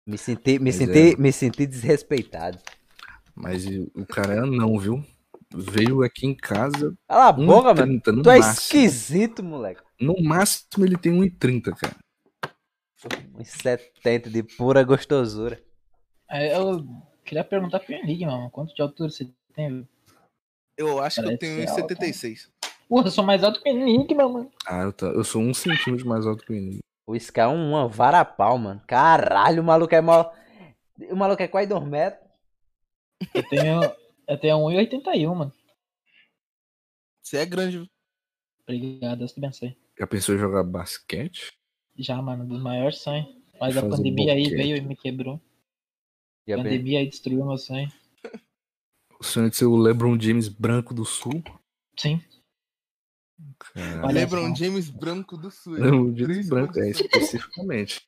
Me 0.05 0.17
senti, 0.17 0.59
me 0.59 0.65
Mas 0.65 0.75
senti, 0.75 1.15
me 1.19 1.31
senti 1.31 1.65
desrespeitado. 1.65 2.59
Mas 3.33 3.65
o 3.95 4.05
cara 4.05 4.33
é 4.35 4.39
anão, 4.39 4.77
viu? 4.77 5.03
Veio 5.53 6.01
aqui 6.03 6.25
em 6.27 6.35
casa 6.35 6.95
Cala 7.07 7.27
a 7.27 7.31
boca, 7.31 7.73
mano. 7.73 7.93
1,30 7.99 8.11
no 8.13 8.23
Tu 8.23 8.29
é 8.29 8.37
máximo. 8.39 8.53
esquisito, 8.81 9.43
moleque. 9.43 9.81
No 9.99 10.15
máximo 10.23 10.85
ele 10.85 10.97
tem 10.97 11.11
1,30, 11.11 11.75
cara. 11.75 11.95
Uns 13.37 13.49
70 13.49 14.29
de 14.29 14.43
pura 14.43 14.83
gostosura. 14.83 15.61
Eu 16.29 16.85
queria 17.25 17.43
perguntar 17.43 17.79
pro 17.79 17.93
Henrique, 17.93 18.25
mano. 18.25 18.49
Quanto 18.49 18.73
de 18.73 18.81
altura 18.81 19.09
você 19.09 19.29
tem? 19.53 19.69
velho? 19.69 19.87
Eu 20.77 20.99
acho 20.99 21.15
que 21.15 21.21
eu 21.21 21.37
Parece 21.37 21.39
tenho 21.39 21.67
ser 21.67 21.81
alto, 21.81 21.93
1,76. 21.95 22.49
Porra, 22.87 23.07
eu 23.07 23.11
sou 23.11 23.23
mais 23.23 23.43
alto 23.43 23.61
que 23.61 23.69
o 23.69 23.77
Henrique, 23.77 24.15
meu 24.15 24.29
mano. 24.29 24.51
Ah, 24.65 24.81
eu, 24.83 24.93
tá- 24.93 25.07
eu 25.07 25.23
sou 25.23 25.41
um 25.41 25.53
centímetro 25.53 26.07
mais 26.07 26.25
alto 26.25 26.45
que 26.45 26.53
ele. 26.53 26.79
O 27.07 27.15
Sky 27.15 27.41
é 27.41 27.47
uma 27.47 27.87
varapau, 27.87 28.57
mano. 28.57 28.81
Caralho, 28.87 29.61
o 29.61 29.65
maluco 29.65 29.93
é 29.93 30.01
mó. 30.01 30.31
O 31.09 31.15
maluco 31.15 31.41
é 31.43 31.47
quase 31.47 31.67
2 31.67 31.83
metros. 31.85 32.21
Eu 33.33 33.47
tenho, 33.49 33.81
eu 34.27 34.37
tenho 34.39 34.57
1,81, 34.57 35.35
mano. 35.35 35.53
Você 37.21 37.37
é 37.37 37.45
grande. 37.45 37.77
viu? 37.79 37.87
Obrigado, 38.63 39.19
Deus 39.19 39.33
te 39.33 39.39
abençoe. 39.39 39.77
Já 39.97 40.07
pensou 40.07 40.35
em 40.35 40.39
jogar 40.39 40.63
basquete? 40.63 41.53
Já, 41.97 42.21
mano, 42.21 42.45
dos 42.45 42.61
maiores 42.61 42.99
sonhos. 42.99 43.27
Mas 43.59 43.77
a 43.77 43.81
Fazer 43.81 43.95
pandemia 43.95 44.33
aí 44.33 44.43
boquete. 44.43 44.55
veio 44.61 44.77
e 44.77 44.81
me 44.81 44.95
quebrou. 44.95 45.39
Já 46.47 46.55
A 46.55 46.57
pandemia 46.57 46.99
aí 46.99 47.07
destruiu 47.07 47.45
meu 47.45 47.57
sonho. 47.57 47.91
O 49.19 49.23
sonho 49.23 49.49
de 49.51 49.55
ser 49.55 49.65
o 49.65 49.75
LeBron 49.77 50.19
James 50.19 50.47
branco 50.47 50.93
do 50.95 51.05
sul? 51.05 51.43
Sim. 51.97 52.19
Cara, 53.59 54.05
Olha 54.07 54.21
LeBron. 54.21 54.55
James 54.55 54.89
branco 54.89 55.37
do 55.37 55.51
sul. 55.51 55.73
LeBron 55.73 56.15
James 56.15 56.49
branco, 56.49 56.79
é 56.79 56.89
especificamente. 56.89 58.01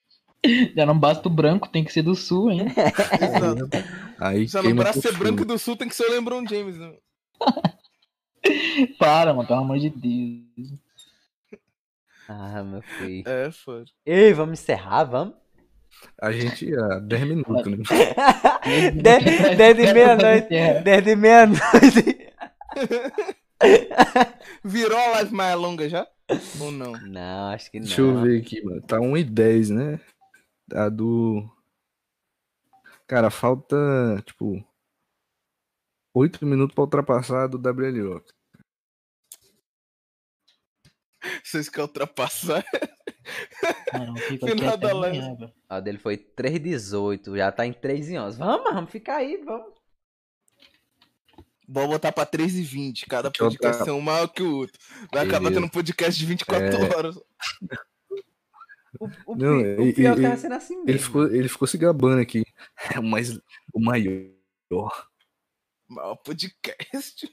Já 0.75 0.85
não 0.85 0.97
basta 0.97 1.27
o 1.27 1.31
branco, 1.31 1.69
tem 1.69 1.83
que 1.83 1.93
ser 1.93 2.01
do 2.01 2.15
sul, 2.15 2.51
hein? 2.51 2.67
Exato. 3.21 3.69
Aí 4.19 4.45
Já 4.47 4.61
não 4.61 4.75
teu 4.75 5.01
ser 5.01 5.17
branco 5.17 5.45
do 5.45 5.57
sul 5.57 5.75
tem 5.75 5.87
que 5.87 5.95
ser 5.95 6.05
o 6.05 6.11
LeBron 6.11 6.45
James. 6.47 6.77
Né? 6.77 6.93
Para, 8.99 9.33
mano, 9.33 9.47
pelo 9.47 9.59
amor 9.59 9.79
de 9.79 9.89
Deus. 9.89 10.73
Ah, 12.27 12.63
meu 12.63 12.81
filho. 12.81 13.23
É, 13.27 13.51
foda. 13.51 13.85
Ei, 14.05 14.33
vamos 14.33 14.59
encerrar, 14.59 15.05
vamos? 15.05 15.35
A 16.21 16.31
gente 16.31 16.65
ia 16.65 16.99
10 16.99 17.23
minutos, 17.23 17.65
né? 17.65 17.77
De- 18.93 19.55
Desde 19.55 19.93
meia-noite. 19.93 20.47
Desde 20.83 21.15
meia-noite. 21.15 22.29
Virou 24.63 24.97
a 24.97 25.07
live 25.11 25.33
mais 25.33 25.55
longa 25.57 25.87
já? 25.87 26.07
Ou 26.59 26.71
não? 26.71 26.93
Não, 26.93 27.49
acho 27.49 27.69
que 27.71 27.79
não. 27.79 27.85
Deixa 27.85 28.01
eu 28.01 28.21
ver 28.21 28.41
aqui, 28.41 28.61
mano. 28.63 28.81
Tá 28.81 28.99
1 28.99 29.17
e 29.17 29.23
10, 29.23 29.69
né? 29.69 29.99
A 30.71 30.89
do. 30.89 31.49
Cara, 33.07 33.29
falta, 33.29 33.75
tipo. 34.25 34.63
8 36.15 36.45
minutos 36.45 36.75
pra 36.75 36.83
ultrapassar 36.83 37.43
a 37.45 37.47
do 37.47 37.57
WLO. 37.57 38.23
Vocês 41.43 41.69
querem 41.69 41.85
ultrapassar? 41.87 42.63
Fico 44.27 44.47
Final 44.47 44.77
da 44.77 44.93
live. 44.93 45.53
A 45.67 45.79
dele 45.79 45.97
foi 45.97 46.17
3,18. 46.17 47.35
Já 47.37 47.51
tá 47.51 47.65
em 47.65 47.73
3 47.73 48.09
e 48.11 48.17
11. 48.19 48.37
Vamos, 48.37 48.73
vamos 48.73 48.91
ficar 48.91 49.17
aí, 49.17 49.37
vamos. 49.43 49.73
Vou 51.67 51.87
botar 51.87 52.11
pra 52.11 52.25
3 52.25 52.55
e 52.55 52.61
20. 52.61 53.05
Cada 53.07 53.31
podcast 53.31 53.87
é 53.89 53.91
um 53.93 54.01
maior 54.01 54.27
que 54.27 54.43
o 54.43 54.57
outro. 54.57 54.77
Vai 55.11 55.23
acabar 55.23 55.39
Beleza. 55.49 55.55
tendo 55.55 55.65
um 55.65 55.69
podcast 55.69 56.19
de 56.19 56.25
24 56.25 56.65
É. 56.67 56.95
horas. 56.95 57.15
O, 59.25 59.31
o, 59.33 59.35
Não, 59.35 59.57
o 59.57 59.87
e- 59.87 59.93
pior 59.93 60.17
e- 60.17 60.21
tava 60.21 60.37
sendo 60.37 60.55
assim 60.55 60.75
mesmo. 60.77 60.89
Ele 60.89 60.99
ficou, 60.99 61.27
ele 61.27 61.49
ficou 61.49 61.67
se 61.67 61.77
gabando 61.77 62.21
aqui. 62.21 62.43
É 62.95 62.99
o 62.99 63.03
mais. 63.03 63.37
O 63.73 63.79
maior. 63.79 64.31
Maior 65.89 66.15
podcast. 66.17 67.27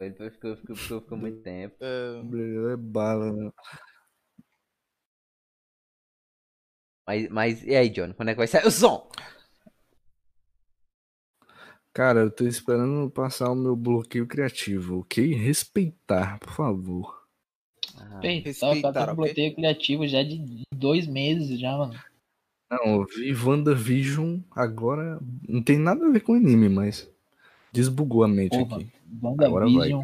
Ele 0.00 0.12
ficou, 0.12 0.30
ficou, 0.30 0.56
ficou, 0.56 0.76
ficou, 0.76 1.00
ficou 1.02 1.18
muito 1.18 1.40
tempo. 1.42 1.76
É, 1.80 2.72
É 2.72 2.76
bala, 2.76 3.32
né? 3.32 3.50
Mas, 7.06 7.28
mas 7.28 7.62
e 7.62 7.74
aí, 7.74 7.90
Johnny? 7.90 8.14
Quando 8.14 8.30
é 8.30 8.32
que 8.32 8.38
vai 8.38 8.46
sair 8.46 8.66
o 8.66 8.70
som? 8.70 9.10
Cara, 11.92 12.20
eu 12.20 12.30
tô 12.30 12.44
esperando 12.46 13.08
passar 13.10 13.50
o 13.50 13.54
meu 13.54 13.76
bloqueio 13.76 14.26
criativo, 14.26 15.00
ok? 15.00 15.32
Respeitar, 15.34 16.38
por 16.40 16.52
favor. 16.52 17.23
Ah, 17.98 18.02
o 18.02 18.10
cara 18.10 18.20
tá 18.20 18.28
Respeitar, 18.44 18.92
com 18.92 19.00
ok? 19.00 19.14
bloqueio 19.14 19.54
criativo 19.54 20.06
já 20.08 20.22
de 20.22 20.62
dois 20.74 21.06
meses 21.06 21.58
já, 21.58 21.76
mano. 21.76 21.94
Não, 22.70 23.00
eu 23.02 23.06
vi 23.16 23.34
WandaVision 23.34 24.38
agora. 24.50 25.18
Não 25.48 25.62
tem 25.62 25.78
nada 25.78 26.06
a 26.06 26.10
ver 26.10 26.20
com 26.20 26.34
anime, 26.34 26.68
mas. 26.68 27.08
Desbugou 27.72 28.24
a 28.24 28.28
mente 28.28 28.56
Porra, 28.56 28.76
aqui. 28.76 28.90
Agora 29.22 29.64
vai, 29.66 29.68
WandaVision. 29.92 30.02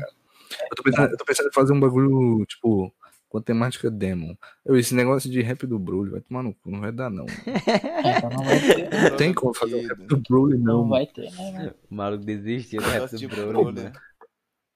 Eu 0.71 0.77
tô, 0.77 0.83
pensando, 0.83 1.11
eu 1.13 1.17
tô 1.17 1.25
pensando 1.25 1.49
em 1.49 1.53
fazer 1.53 1.73
um 1.73 1.81
bagulho, 1.81 2.45
tipo, 2.47 2.93
com 3.29 3.41
temática 3.41 3.89
demon. 3.91 4.35
Eu, 4.65 4.77
esse 4.77 4.95
negócio 4.95 5.31
de 5.31 5.41
rap 5.41 5.65
do 5.67 5.79
Broly 5.79 6.11
vai 6.11 6.21
tomar 6.21 6.43
no 6.43 6.53
cu, 6.53 6.71
não 6.71 6.81
vai 6.81 6.91
dar, 6.91 7.09
não. 7.09 7.25
Então 7.27 8.31
não 8.31 8.45
vai 8.45 8.59
ter, 8.61 9.11
Não 9.11 9.17
tem 9.17 9.33
como 9.33 9.55
fazer 9.55 9.77
um 9.77 9.87
rap 9.87 9.99
do 10.07 10.17
Broly, 10.17 10.59
não 10.59 10.79
não. 10.83 10.89
vai 10.89 11.07
ter, 11.07 11.31
né, 11.33 11.53
mano? 11.53 11.75
o 11.91 11.95
maluco 11.95 12.25
desistiu 12.25 12.83
do 12.83 12.89
rap 12.89 13.11
do 13.13 13.29
Broly, 13.29 13.49
Broly. 13.53 13.81
né? 13.83 13.93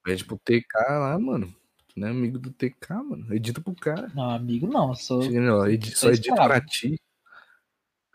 É 0.07 0.15
tipo 0.15 0.37
TK 0.45 0.63
lá, 0.91 1.19
mano. 1.19 1.53
Não 1.97 2.09
é 2.09 2.11
amigo 2.11 2.39
do 2.39 2.51
TK, 2.53 2.91
mano. 3.05 3.33
Edita 3.35 3.61
pro 3.61 3.75
cara. 3.75 4.11
Não, 4.15 4.31
amigo 4.31 4.67
não, 4.67 4.95
sou. 4.95 5.23
Edi- 5.69 5.91
só 5.93 5.97
sou 5.97 6.11
edita 6.11 6.29
escravo. 6.31 6.49
pra 6.49 6.61
ti. 6.61 7.01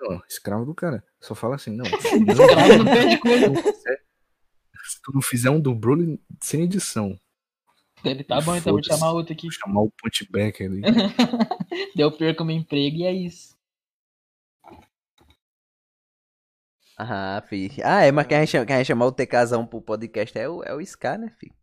Não, 0.02 0.22
escravo 0.28 0.66
do 0.66 0.76
cara. 0.76 1.04
Só 1.22 1.34
fala 1.36 1.56
assim, 1.56 1.76
não. 1.76 1.86
Escravo 1.88 2.78
não 2.78 2.86
perde 2.86 3.18
coisa. 3.20 3.46
Se 3.54 5.02
tu 5.04 5.12
não 5.14 5.22
fizer 5.22 5.50
um 5.50 5.60
do 5.62 5.74
Broly 5.76 6.20
sem 6.42 6.64
edição, 6.64 7.18
Ele 8.04 8.24
tá 8.24 8.42
bom, 8.42 8.56
então 8.56 8.74
vou 8.74 8.84
chamar 8.84 9.12
outro 9.12 9.34
aqui. 9.34 9.44
vou 9.44 9.52
chamar 9.52 9.82
o 9.82 9.92
punchback 9.92 10.64
ali. 10.64 10.82
Deu 11.96 12.12
perco 12.12 12.44
meu 12.46 12.56
emprego 12.56 12.98
e 12.98 13.04
é 13.04 13.14
isso. 13.14 13.58
Ah, 16.98 17.42
filho. 17.48 17.74
Ah, 17.84 18.04
é, 18.04 18.12
mas 18.12 18.28
quem 18.28 18.38
vai 18.38 18.48
chamar, 18.48 18.66
quem 18.66 18.76
vai 18.76 18.86
chamar 18.86 19.06
o 19.06 19.12
TKzão 19.12 19.66
pro 19.66 19.82
podcast 19.82 20.38
é 20.38 20.50
o, 20.50 20.64
é 20.64 20.74
o 20.74 20.86
Scar, 20.86 21.18
né, 21.18 21.34
filho? 21.40 21.54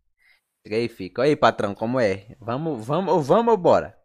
Chega 0.67 0.75
aí. 0.75 1.11
Olha 1.17 1.29
aí, 1.29 1.35
patrão, 1.35 1.73
como 1.73 1.97
é? 1.99 2.25
Vamos, 2.41 2.85
vamos, 2.85 3.13
ou 3.13 3.21
vamos 3.21 3.51
ou 3.51 3.57
bora? 3.57 3.97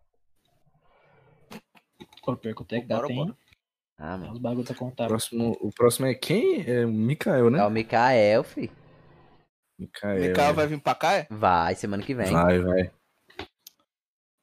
Pô, 2.24 2.36
que 2.36 2.52
Bora, 2.54 2.64
tem 2.66 2.86
bora. 2.86 3.36
Ah, 3.98 4.16
mano. 4.16 4.38
bagulho 4.38 4.64
pra 4.64 4.74
O 4.74 4.78
contar. 4.78 5.08
próximo, 5.08 5.56
o 5.60 5.70
próximo 5.72 6.06
é 6.06 6.14
quem? 6.14 6.64
É 6.68 6.86
o 6.86 6.88
Mikael, 6.92 7.48
É 7.48 7.50
né? 7.50 7.64
o 7.64 7.70
Mikael, 7.70 8.44
filho. 8.44 8.70
Mikael. 9.76 10.20
Mikael 10.20 10.54
vai 10.54 10.66
vir 10.68 10.80
pra 10.80 10.94
cá, 10.94 11.14
é? 11.14 11.26
Vai, 11.28 11.74
semana 11.74 12.02
que 12.02 12.14
vem. 12.14 12.30
Vai, 12.32 12.60
vai. 12.60 12.90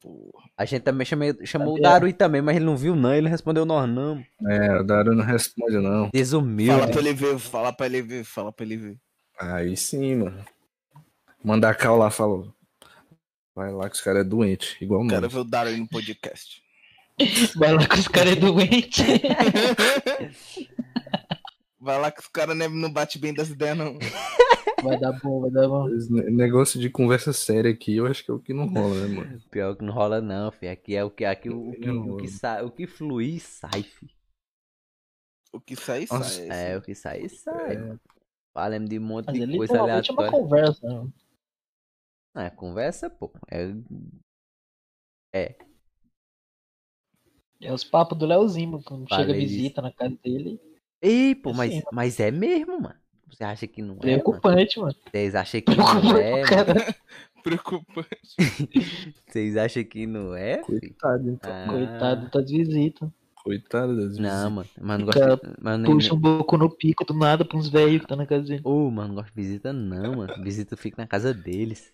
Porra. 0.02 0.50
A 0.58 0.64
gente 0.66 0.82
também 0.82 1.06
chamei, 1.06 1.34
chamou 1.46 1.76
o? 1.78 1.80
Darui 1.80 2.12
também, 2.12 2.42
mas 2.42 2.56
ele 2.56 2.66
não 2.66 2.76
viu 2.76 2.94
não, 2.94 3.14
ele 3.14 3.28
respondeu 3.30 3.64
nós 3.64 3.88
não. 3.88 4.22
É, 4.46 4.78
o 4.78 4.84
Daru 4.84 5.14
não 5.14 5.24
responde, 5.24 5.78
não. 5.78 6.10
Desumilde. 6.12 6.78
Fala 6.80 6.90
pra 6.92 7.00
ele 7.00 7.14
ver, 7.14 7.38
fala 7.38 7.72
pra 7.72 7.86
ele 7.86 8.02
ver, 8.02 8.24
fala 8.24 8.52
pra 8.52 8.64
ele 8.66 8.76
ver. 8.76 8.98
Aí 9.38 9.74
sim, 9.74 10.16
mano. 10.16 10.44
Manda 11.42 11.74
cal 11.74 11.96
lá, 11.96 12.10
falou. 12.10 12.52
Vai 13.54 13.72
lá 13.72 13.88
que 13.88 13.96
os 13.96 14.00
caras 14.00 14.24
é 14.24 14.28
doente, 14.28 14.76
igual 14.82 15.06
Quero 15.06 15.28
ver 15.28 15.38
o 15.38 15.44
Dario 15.44 15.76
no 15.76 15.88
podcast. 15.88 16.62
Vai 17.56 17.72
lá 17.74 17.86
que 17.86 17.98
os 17.98 18.08
caras 18.08 18.32
é 18.32 18.36
doente. 18.36 19.02
Vai 21.78 21.98
lá 22.00 22.10
que 22.10 22.20
os 22.20 22.28
caras 22.28 22.56
não 22.56 22.68
não 22.68 22.92
bate 22.92 23.18
bem 23.18 23.32
das 23.34 23.48
ideias, 23.48 23.76
não. 23.76 23.98
Vai 24.82 24.98
dar 24.98 25.12
bom, 25.12 25.40
vai 25.40 25.50
dar 25.50 25.68
bom. 25.68 25.88
Esse 25.94 26.12
ne- 26.12 26.30
negócio 26.30 26.78
de 26.80 26.88
conversa 26.90 27.32
séria 27.32 27.70
aqui, 27.70 27.96
eu 27.96 28.06
acho 28.06 28.24
que 28.24 28.30
é 28.30 28.34
o 28.34 28.38
que 28.38 28.52
não 28.54 28.66
rola, 28.66 29.06
né, 29.06 29.14
mano? 29.14 29.40
Pior 29.50 29.76
que 29.76 29.84
não 29.84 29.92
rola 29.92 30.20
não, 30.20 30.50
filho. 30.52 30.72
Aqui 30.72 30.94
é 30.96 31.04
o 31.04 31.10
que, 31.10 31.24
aqui 31.24 31.50
o, 31.50 31.70
o 31.70 31.72
que, 31.72 31.90
o 31.90 32.16
que, 32.18 32.28
sai, 32.28 32.62
o 32.64 32.70
que 32.70 32.86
flui 32.86 33.38
sai, 33.40 33.82
filho. 33.82 34.12
O 35.52 35.60
que 35.60 35.74
sai, 35.76 36.06
sai. 36.06 36.48
É, 36.50 36.76
o 36.78 36.82
que 36.82 36.94
sai, 36.94 37.28
sai. 37.28 37.76
mano. 37.76 38.00
Falamos 38.54 38.88
de 38.88 38.98
um 38.98 39.02
monte 39.02 39.26
Mas 39.26 39.34
de 39.34 39.56
coisa 39.56 39.72
literalmente 39.74 40.10
é 40.10 40.12
uma 40.12 40.22
aleatória. 40.22 40.48
conversa. 40.48 40.88
né? 40.88 41.08
Ah, 42.34 42.44
é 42.44 42.50
conversa, 42.50 43.10
pô. 43.10 43.30
É, 43.50 43.74
É 47.60 47.72
os 47.72 47.84
papos 47.84 48.16
do 48.18 48.26
Leozinho, 48.26 48.82
quando 48.82 49.08
chega 49.08 49.26
Falei 49.26 49.40
visita 49.40 49.82
na 49.82 49.92
casa 49.92 50.16
dele. 50.22 50.60
Ei, 51.02 51.34
pô, 51.34 51.50
Assim, 51.50 51.58
mas, 51.58 51.70
mano. 51.74 51.86
mas 51.92 52.20
é 52.20 52.30
mesmo, 52.30 52.80
mano. 52.80 52.98
Você 53.28 53.44
acha 53.44 53.66
que 53.66 53.80
não 53.80 53.94
é, 53.94 53.96
mano? 53.96 54.00
Preocupante, 54.00 54.78
mano. 54.80 54.94
Vocês 55.10 55.34
acham 55.34 55.60
que 55.60 55.76
não 55.76 56.16
é, 56.16 56.30
mano? 56.32 56.48
Cara, 56.48 56.74
Preocupante. 57.42 58.36
Vocês 59.26 59.56
acham 59.56 59.84
que 59.84 60.06
não 60.06 60.34
é? 60.34 60.58
Coitado, 60.58 61.30
então. 61.30 61.50
Ah, 61.52 61.66
Coitado 61.68 62.30
das 62.30 62.50
visitas. 62.50 63.08
Coitado 63.42 63.96
das 63.96 64.18
Não, 64.18 64.50
mano. 64.50 64.68
Mas 64.78 64.98
não 65.00 65.06
Cara. 65.06 65.40
Mas 65.60 65.80
nem, 65.80 65.90
Puxa 65.90 66.14
um 66.14 66.20
pouco 66.20 66.58
no 66.58 66.68
pico 66.68 67.04
do 67.04 67.14
nada 67.14 67.44
pra 67.44 67.56
uns 67.56 67.68
velhos 67.68 68.02
que 68.02 68.08
tá 68.08 68.16
na 68.16 68.26
casa 68.26 68.42
dele. 68.42 68.60
Ô, 68.64 68.90
mano, 68.90 69.08
não 69.08 69.14
gosto 69.16 69.28
de 69.34 69.40
visita 69.40 69.72
não, 69.72 70.16
mano. 70.16 70.42
Visita 70.42 70.76
fica 70.76 71.00
na 71.00 71.08
casa 71.08 71.32
deles. 71.32 71.92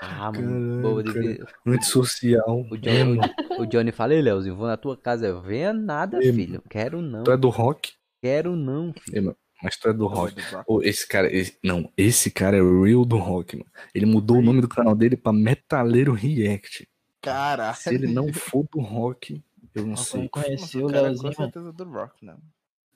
Ah, 0.00 0.30
mano. 0.32 0.82
Boa, 0.82 1.02
cara. 1.04 1.20
devia- 1.20 1.46
Antissocial. 1.66 2.60
O 2.70 2.76
Johnny, 2.76 3.18
o, 3.58 3.62
o 3.62 3.66
Johnny 3.66 3.92
fala, 3.92 4.14
"Ei, 4.14 4.20
Leozinho, 4.22 4.56
vou 4.56 4.66
na 4.66 4.76
tua 4.76 4.96
casa. 4.96 5.40
Venha 5.40 5.72
nada, 5.72 6.18
Ei, 6.22 6.32
filho. 6.32 6.62
Quero 6.68 7.00
não. 7.00 7.22
Tu 7.24 7.30
é 7.32 7.36
do 7.36 7.48
rock? 7.48 7.92
Quero 8.20 8.56
não, 8.56 8.92
filho. 8.92 9.16
Ei, 9.16 9.20
mano, 9.20 9.36
Mas 9.62 9.76
tu 9.76 9.88
é 9.88 9.92
do 9.92 10.06
rock. 10.06 10.34
Ô, 10.66 10.82
esse 10.82 11.06
cara, 11.08 11.34
esse- 11.34 11.58
não, 11.64 11.90
esse 11.96 12.30
cara 12.30 12.56
é 12.58 12.62
o 12.62 12.82
real 12.84 13.04
do 13.04 13.16
rock, 13.16 13.56
mano. 13.56 13.70
Ele 13.94 14.04
mudou 14.06 14.38
o 14.38 14.42
nome 14.42 14.60
do 14.60 14.68
canal 14.68 14.94
dele 14.94 15.16
pra 15.16 15.32
Metaleiro 15.32 16.12
React. 16.12 16.86
Caralho. 17.22 17.76
Se 17.76 17.94
ele 17.94 18.06
não 18.08 18.32
for 18.32 18.66
do 18.70 18.80
rock, 18.80 19.42
eu 19.74 19.86
não 19.86 19.94
Quando 19.94 20.04
sei. 20.04 20.24
eu 20.24 20.28
conheci 20.28 20.78
Nossa, 20.78 20.78
o 20.78 20.86
cara 20.88 20.98
é 20.98 21.02
Leozinho, 21.10 21.34
com 21.34 21.42
certeza 21.42 21.72
do 21.72 21.84
Rock, 21.84 22.24
né? 22.24 22.36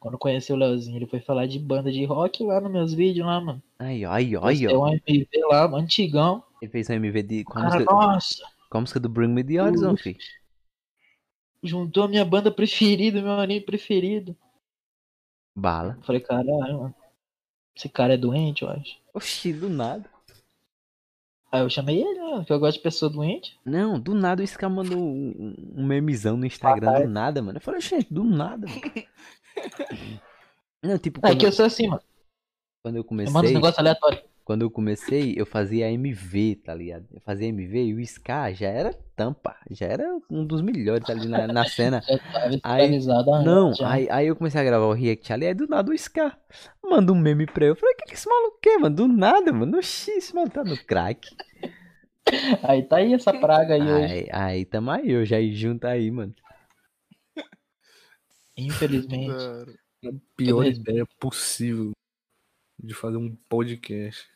Quando 0.01 0.15
eu 0.15 0.19
conheci 0.19 0.51
o 0.51 0.57
Leozinho, 0.57 0.97
ele 0.97 1.07
foi 1.07 1.21
falar 1.21 1.47
de 1.47 1.59
banda 1.59 1.93
de 1.93 2.03
rock 2.07 2.43
lá 2.43 2.59
nos 2.59 2.73
meus 2.73 2.95
vídeos 2.95 3.27
lá, 3.27 3.39
mano. 3.39 3.63
Aí, 3.79 4.07
ó, 4.07 4.13
aí, 4.13 4.35
ó, 4.35 4.41
Tem 4.49 4.67
aí, 4.67 4.67
ó. 4.67 4.87
um 4.87 4.95
MV 4.95 5.29
lá, 5.51 5.65
antigão. 5.77 6.43
Ele 6.61 6.71
fez 6.71 6.89
um 6.89 6.95
MV 6.95 7.23
de, 7.23 7.45
com, 7.45 7.59
a 7.59 7.63
Cara, 7.63 7.75
música, 7.75 7.93
nossa. 7.93 8.45
com 8.71 8.79
a 8.79 8.81
música 8.81 8.99
do 8.99 9.11
Bring 9.11 9.29
Me 9.29 9.45
The 9.45 9.63
Horizon, 9.63 9.97
filho. 9.99 10.17
Juntou 11.63 12.05
a 12.05 12.09
minha 12.09 12.25
banda 12.25 12.51
preferida, 12.51 13.21
meu 13.21 13.33
anime 13.33 13.61
preferido. 13.61 14.35
Bala. 15.55 15.97
Eu 15.99 16.03
falei, 16.05 16.23
caralho, 16.23 16.81
mano. 16.81 16.95
Esse 17.77 17.89
cara 17.91 18.15
é 18.15 18.17
doente, 18.17 18.63
eu 18.63 18.71
acho. 18.71 18.97
Oxi, 19.13 19.53
do 19.53 19.69
nada. 19.69 20.09
Aí 21.53 21.61
eu 21.61 21.69
chamei 21.69 22.01
ele, 22.01 22.21
mano, 22.21 22.45
que 22.45 22.53
eu 22.53 22.59
gosto 22.59 22.79
de 22.79 22.83
pessoa 22.83 23.11
doente. 23.11 23.59
Não, 23.67 24.01
do 24.01 24.15
nada 24.15 24.43
o 24.43 24.47
Scar 24.47 24.71
mandou 24.71 24.99
um, 24.99 25.55
um 25.77 25.85
memezão 25.85 26.37
no 26.37 26.47
Instagram, 26.47 27.03
do 27.03 27.09
nada, 27.09 27.43
mano. 27.43 27.59
Eu 27.59 27.63
falei, 27.63 27.81
gente, 27.81 28.13
do 28.13 28.25
nada, 28.25 28.67
mano. 28.67 28.81
Não, 30.83 30.99
tipo, 30.99 31.21
É 31.23 31.23
quando, 31.23 31.41
que 31.41 31.47
eu 31.47 31.53
sou 31.53 31.65
assim, 31.67 31.89
mano. 31.89 32.03
quando 32.83 32.97
eu 32.97 33.05
Eu 33.25 33.31
mando 33.31 33.49
uns 33.49 33.53
comecei, 33.53 33.55
negócios 33.55 33.79
aleatórios. 33.79 34.23
quando 34.45 34.63
eu 34.63 34.71
comecei, 34.71 35.35
eu 35.37 35.47
fazia 35.47 35.91
MV, 35.91 36.57
tá 36.65 36.75
ligado? 36.75 37.07
Eu 37.13 37.21
fazia 37.21 37.49
MV 37.49 37.85
e 37.87 37.95
o 37.95 38.07
Scar 38.07 38.55
já 38.55 38.69
era 38.69 38.93
tampa, 39.17 39.57
já 39.71 39.87
era 39.87 40.05
um 40.31 40.45
dos 40.47 40.63
melhores 40.63 41.09
ali 41.11 41.29
na, 41.29 41.49
na 41.49 41.65
cena. 41.67 42.05
Aí- 42.63 42.99
ah, 43.09 43.43
Não, 43.43 43.73
aí, 43.83 44.09
aí 44.11 44.27
eu 44.29 44.37
comecei 44.37 44.61
a 44.61 44.65
gravar 44.65 44.87
o 44.87 44.93
react 44.93 45.33
ali, 45.33 45.47
aí 45.47 45.55
do 45.55 45.67
nada 45.69 45.91
o 45.93 45.99
Scar 45.99 46.39
manda 46.83 47.13
um 47.13 47.17
meme 47.19 47.47
pra 47.47 47.65
eu. 47.67 47.71
Eu 47.71 47.77
falei, 47.77 47.95
que 47.97 48.07
que 48.07 48.15
esse 48.15 48.29
maluco 48.29 48.59
quer, 48.63 48.79
mano? 48.79 48.97
Do 48.97 49.09
nada, 49.09 49.53
mano. 49.53 49.79
Oxi, 49.79 50.11
esse 50.13 50.35
maluco 50.35 50.55
tá 50.55 50.65
no 50.65 50.77
crack. 50.79 51.29
Aí 52.63 52.83
tá 52.83 52.97
aí 52.97 53.13
essa 53.15 53.33
praga 53.33 53.75
aí. 53.75 53.89
Aí, 53.91 54.29
aí 54.33 54.65
tamo 54.65 54.91
aí, 54.91 55.11
eu 55.11 55.25
já 55.25 55.37
junto 55.53 55.87
aí, 55.87 56.11
mano. 56.11 56.35
Infelizmente. 58.67 59.29
Cara, 59.33 59.77
A 60.07 60.13
pior 60.37 60.67
ideia 60.67 61.07
possível 61.19 61.93
de 62.83 62.95
fazer 62.95 63.17
um 63.17 63.35
podcast. 63.49 64.29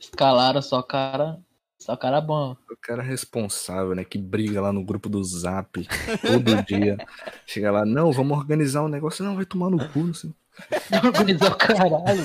Escalaram 0.00 0.62
só 0.62 0.82
cara. 0.82 1.40
Só 1.78 1.96
cara 1.96 2.20
bom. 2.20 2.56
O 2.70 2.76
cara 2.80 3.02
responsável, 3.02 3.94
né? 3.94 4.04
Que 4.04 4.16
briga 4.16 4.60
lá 4.60 4.72
no 4.72 4.84
grupo 4.84 5.08
do 5.08 5.22
Zap 5.24 5.84
todo 6.20 6.62
dia. 6.64 6.96
Chega 7.44 7.72
lá, 7.72 7.84
não, 7.84 8.12
vamos 8.12 8.38
organizar 8.38 8.82
um 8.82 8.88
negócio. 8.88 9.24
Não, 9.24 9.34
vai 9.34 9.44
tomar 9.44 9.68
no 9.68 9.88
cu, 9.88 9.98
não 9.98 10.14
sei. 10.14 10.32
Organizar 11.04 11.50
o 11.50 11.56
caralho. 11.56 12.22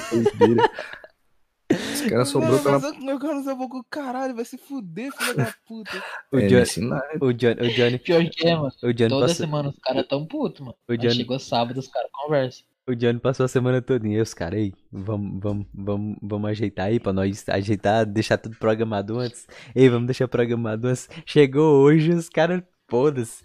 Esse 2.07 2.13
cara 2.15 2.25
sobrou 2.25 2.59
pela. 2.59 2.79
meu 2.99 3.19
cara 3.19 3.33
não 3.35 3.43
o 3.79 3.83
caralho, 3.89 4.35
vai 4.35 4.45
se 4.45 4.57
fuder, 4.57 5.11
filho 5.15 5.35
da 5.35 5.53
puta. 5.67 6.03
O 6.31 6.37
É, 6.39 6.47
Johnny, 6.47 6.89
o 7.21 7.33
Johnny, 7.33 7.61
o 7.61 7.73
Johnny, 7.73 7.99
Pior 7.99 8.29
que 8.29 8.47
é, 8.47 8.55
mano. 8.55 8.71
o 8.83 8.93
Johnny 8.93 9.09
Toda 9.09 9.27
passou, 9.27 9.45
semana 9.45 9.69
os 9.69 9.79
caras 9.79 10.07
tão 10.07 10.25
putos, 10.25 10.61
mano. 10.61 10.75
o 10.87 10.91
Aí 10.91 10.97
Johnny, 10.97 11.13
chegou 11.15 11.39
sábado, 11.39 11.77
os 11.79 11.87
caras 11.87 12.09
conversam. 12.11 12.65
o 12.87 12.95
Johnny 12.95 13.19
passou 13.19 13.43
a 13.45 13.47
semana 13.49 13.81
toda 13.81 14.07
e 14.07 14.19
os 14.21 14.33
caras, 14.33 14.59
ei, 14.59 14.73
vamos, 14.91 15.39
vamos, 15.41 15.67
vamos, 15.73 16.17
vamos 16.21 16.49
ajeitar 16.49 16.87
aí 16.87 16.99
pra 16.99 17.11
nós 17.13 17.43
ajeitar, 17.49 18.05
deixar 18.05 18.37
tudo 18.37 18.55
programado 18.57 19.19
antes. 19.19 19.45
Ei, 19.75 19.89
vamos 19.89 20.07
deixar 20.07 20.27
programado 20.27 20.87
antes. 20.87 21.09
Chegou 21.25 21.81
hoje, 21.83 22.11
os 22.11 22.29
caras, 22.29 22.61
foda-se. 22.89 23.43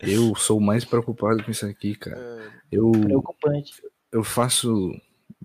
Eu 0.00 0.34
sou 0.34 0.58
o 0.58 0.60
mais 0.60 0.84
preocupado 0.84 1.42
com 1.44 1.50
isso 1.50 1.64
aqui, 1.64 1.94
cara. 1.94 2.18
É, 2.18 2.48
Eu, 2.72 2.90
Preocupante. 2.90 3.72
eu 4.10 4.24
faço 4.24 4.90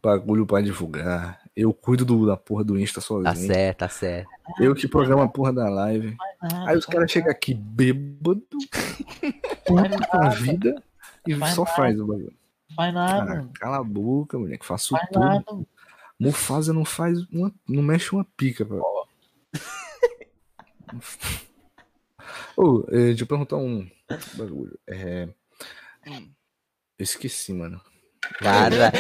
bagulho 0.01 0.45
pra 0.47 0.61
divulgar. 0.61 1.39
Eu 1.60 1.74
cuido 1.74 2.06
do- 2.06 2.27
da 2.27 2.38
porra 2.38 2.64
do 2.64 2.77
Insta 2.80 3.02
Tá 3.02 3.08
sozinho. 3.08 3.48
certo, 3.48 3.80
tá 3.80 3.90
certo. 3.90 4.30
Eu 4.60 4.76
que 4.76 4.88
programo 4.88 5.24
a 5.24 5.27
porra 5.27 5.52
da 5.52 5.68
live. 5.68 6.16
Ah, 6.40 6.69
Aí 6.69 6.77
os 6.77 6.86
caras 6.86 7.10
chegam 7.11 7.32
aqui 7.32 7.52
bêbado, 7.56 8.42
puto 8.42 8.68
com 9.66 9.80
a 9.80 9.88
nada, 9.90 10.30
vida 10.36 10.84
e 11.27 11.34
Faz 11.36 11.56
só 11.56 11.64
nada. 11.64 11.76
faz 11.76 12.00
o 12.00 12.06
bagulho. 12.06 12.34
faz 12.76 12.94
nada, 12.94 13.26
Cara, 13.26 13.36
mano. 13.40 13.52
cala 13.60 13.77
a 13.80 13.84
boca, 13.84 14.38
moleque. 14.38 14.64
Faço 14.66 14.90
Faz 14.95 15.10
tudo. 15.10 15.19
nada. 15.19 15.44
Mufasa 16.19 16.72
não 16.74 16.86
faz 16.86 17.24
uma. 17.32 17.52
não 17.68 17.82
mexe 17.82 18.11
uma 18.14 18.24
pica, 18.38 18.64
pô. 18.64 19.08
Ô, 22.56 22.84
eh, 22.90 23.08
deixa 23.08 23.24
eu 23.24 23.27
perguntar 23.27 23.58
um 23.58 23.88
bagulho. 24.36 24.77
É. 24.88 25.27
Eu 26.06 26.24
esqueci, 27.03 27.53
mano. 27.53 27.82
Cara, 28.39 28.91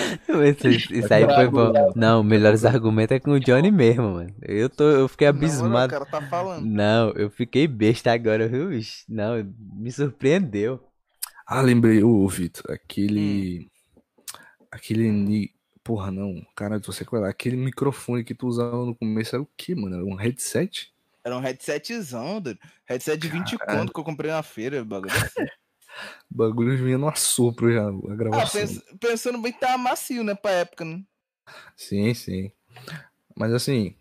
isso, 0.45 0.67
isso 0.93 1.13
aí 1.13 1.25
foi 1.25 1.47
bom. 1.49 1.71
Não, 1.95 2.23
melhores 2.23 2.65
argumentos 2.65 3.15
é 3.15 3.19
com 3.19 3.31
o 3.31 3.39
Johnny 3.39 3.71
mesmo, 3.71 4.13
mano. 4.13 4.33
Eu, 4.41 4.69
tô, 4.69 4.83
eu 4.83 5.07
fiquei 5.07 5.27
abismado. 5.27 5.95
O 5.95 5.99
cara 5.99 6.05
tá 6.05 6.21
falando. 6.21 6.65
Não, 6.65 7.11
eu 7.11 7.29
fiquei 7.29 7.67
besta 7.67 8.11
agora, 8.11 8.47
viu? 8.47 8.69
Não, 9.07 9.43
me 9.73 9.91
surpreendeu. 9.91 10.83
Ah, 11.45 11.61
lembrei, 11.61 12.03
ô, 12.03 12.27
Vitor, 12.27 12.71
aquele. 12.71 13.69
Aquele. 14.71 15.11
ni- 15.11 15.51
Porra, 15.83 16.11
não. 16.11 16.45
Cara, 16.53 16.79
você 16.79 17.05
qual 17.05 17.25
é? 17.25 17.29
Aquele 17.29 17.55
microfone 17.55 18.21
que 18.23 18.35
tu 18.35 18.45
usava 18.47 18.85
no 18.85 18.93
começo 18.93 19.35
era 19.35 19.41
o 19.41 19.47
que, 19.55 19.73
mano? 19.73 19.95
Era 19.95 20.05
um 20.05 20.15
headset? 20.15 20.91
Era 21.23 21.37
um 21.37 21.39
headsetzão, 21.39 22.41
doido. 22.41 22.59
Headset 22.85 23.17
de 23.17 23.29
20 23.29 23.57
Caralho. 23.57 23.79
conto 23.79 23.93
que 23.93 23.99
eu 23.99 24.03
comprei 24.03 24.29
na 24.31 24.43
feira, 24.43 24.83
bagulho. 24.83 25.11
O 26.31 26.35
bagulho 26.37 26.77
vinha 26.77 26.97
no 26.97 27.07
assopro 27.07 27.71
já, 27.71 27.85
a 27.85 27.89
Ah, 27.89 28.15
gravação. 28.15 28.61
pens- 28.61 28.81
pensando 28.99 29.37
bem 29.41 29.51
que 29.53 29.59
tava 29.59 29.77
macio, 29.77 30.23
né, 30.23 30.35
pra 30.35 30.51
época, 30.51 30.83
né? 30.85 31.03
Sim, 31.75 32.13
sim. 32.13 32.51
Mas 33.35 33.53
assim. 33.53 33.95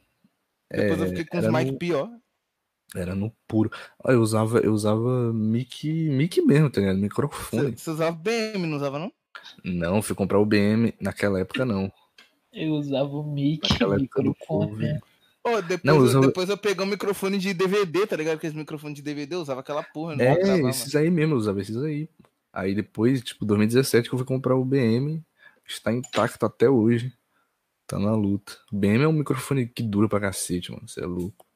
Depois 0.71 0.99
eu 1.01 1.07
é, 1.07 1.09
fiquei 1.11 1.25
com 1.27 1.39
os 1.39 1.47
mic 1.47 1.73
no- 1.73 1.79
pior. 1.79 2.11
Era 2.95 3.15
no 3.15 3.31
puro. 3.47 3.71
Ah, 4.05 4.13
eu 4.13 4.21
usava, 4.21 4.59
eu 4.61 4.73
usava 4.73 5.33
mic, 5.33 5.85
mic 6.09 6.41
mesmo, 6.43 6.71
tá 6.71 6.81
ligado? 6.81 6.99
Microfone. 6.99 7.77
Você, 7.77 7.91
usava 7.91 8.17
BM, 8.17 8.67
não 8.67 8.77
usava, 8.77 8.99
não? 8.99 9.13
Não, 9.65 10.03
fui 10.03 10.15
comprar 10.17 10.39
o 10.39 10.47
BM 10.47 10.95
naquela 11.01 11.41
época 11.41 11.65
não. 11.65 11.93
Eu 12.53 12.73
usava 12.73 13.09
o 13.09 13.23
mic, 13.23 13.63
Naquela 13.71 13.97
época 13.97 14.23
do 14.23 14.31
microfone, 14.31 14.71
Covid. 14.71 15.01
Ô, 15.47 15.63
depois, 15.63 15.81
Não, 15.85 16.05
eu 16.05 16.21
depois 16.23 16.49
eu 16.49 16.59
peguei 16.59 16.85
um 16.85 16.89
microfone 16.89 17.39
de 17.39 17.55
DVD, 17.55 18.05
tá 18.05 18.17
ligado? 18.17 18.35
Aqueles 18.35 18.57
microfones 18.57 18.97
de 18.97 19.03
DVD, 19.03 19.37
eu 19.37 19.41
usava 19.41 19.61
aquela 19.61 19.81
porra, 19.81 20.15
É, 20.21 20.45
mano. 20.57 20.69
esses 20.69 20.97
aí 20.97 21.09
mesmo, 21.09 21.35
eu 21.35 21.39
usava 21.39 21.61
esses 21.61 21.77
aí. 21.77 22.09
Aí 22.53 22.75
depois, 22.75 23.23
tipo, 23.23 23.45
2017 23.45 24.09
que 24.09 24.15
eu 24.17 24.19
fui 24.19 24.27
comprar 24.27 24.57
o 24.57 24.65
BM, 24.65 25.23
está 25.65 25.93
intacto 25.93 26.45
até 26.45 26.69
hoje. 26.69 27.13
Tá 27.87 27.97
na 27.97 28.13
luta. 28.13 28.59
O 28.73 28.77
BM 28.77 29.05
é 29.05 29.07
um 29.07 29.13
microfone 29.13 29.69
que 29.69 29.85
dura 29.85 30.09
pra 30.09 30.19
cacete, 30.19 30.73
mano. 30.73 30.89
Você 30.89 31.01
é 31.01 31.07
louco. 31.07 31.47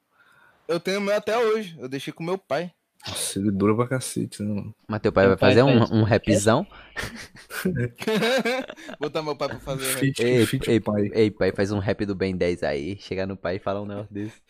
Eu 0.69 0.79
tenho 0.79 0.99
o 0.99 1.01
meu 1.01 1.13
até 1.13 1.37
hoje. 1.37 1.75
Eu 1.77 1.89
deixei 1.89 2.13
com 2.13 2.23
meu 2.23 2.37
pai. 2.37 2.71
Nossa, 3.07 3.39
ele 3.39 3.51
dura 3.51 3.75
pra 3.75 3.87
cacete, 3.87 4.43
né, 4.43 4.53
mano? 4.53 4.75
Mas 4.87 5.01
teu 5.01 5.11
pai 5.11 5.23
Meu 5.25 5.31
vai 5.31 5.37
pai 5.39 5.49
fazer 5.49 5.63
um, 5.63 5.79
faz- 5.79 5.91
um 5.91 6.03
rapzão? 6.03 6.67
Botar 8.99 9.21
meu 9.23 9.35
pai 9.35 9.49
pra 9.49 9.59
fazer. 9.59 9.85
rap. 9.87 9.99
Fit, 9.99 10.23
Ei, 10.23 10.45
fit 10.45 10.69
ei, 10.69 10.79
pai. 10.79 11.09
ei, 11.13 11.31
pai, 11.31 11.51
faz 11.51 11.71
um 11.71 11.79
rap 11.79 12.05
do 12.05 12.15
Ben 12.15 12.35
10 12.35 12.63
aí. 12.63 12.97
Chegar 12.99 13.25
no 13.25 13.35
pai 13.35 13.55
e 13.55 13.59
falar 13.59 13.81
um 13.81 13.85
negócio 13.85 14.13
desse. 14.13 14.41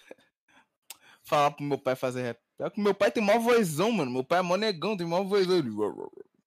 Falar 1.24 1.52
pro 1.52 1.64
meu 1.64 1.78
pai 1.78 1.96
fazer 1.96 2.24
rap. 2.24 2.40
Pior 2.58 2.70
que 2.72 2.82
meu 2.82 2.94
pai 2.94 3.12
tem 3.12 3.24
mó 3.24 3.40
vozão, 3.40 3.92
mano. 3.92 4.12
Meu 4.12 4.24
pai 4.24 4.40
é 4.40 4.42
mó 4.42 4.56
negão, 4.58 4.98
tem 4.98 5.08
mó 5.08 5.24
vozão. 5.24 5.62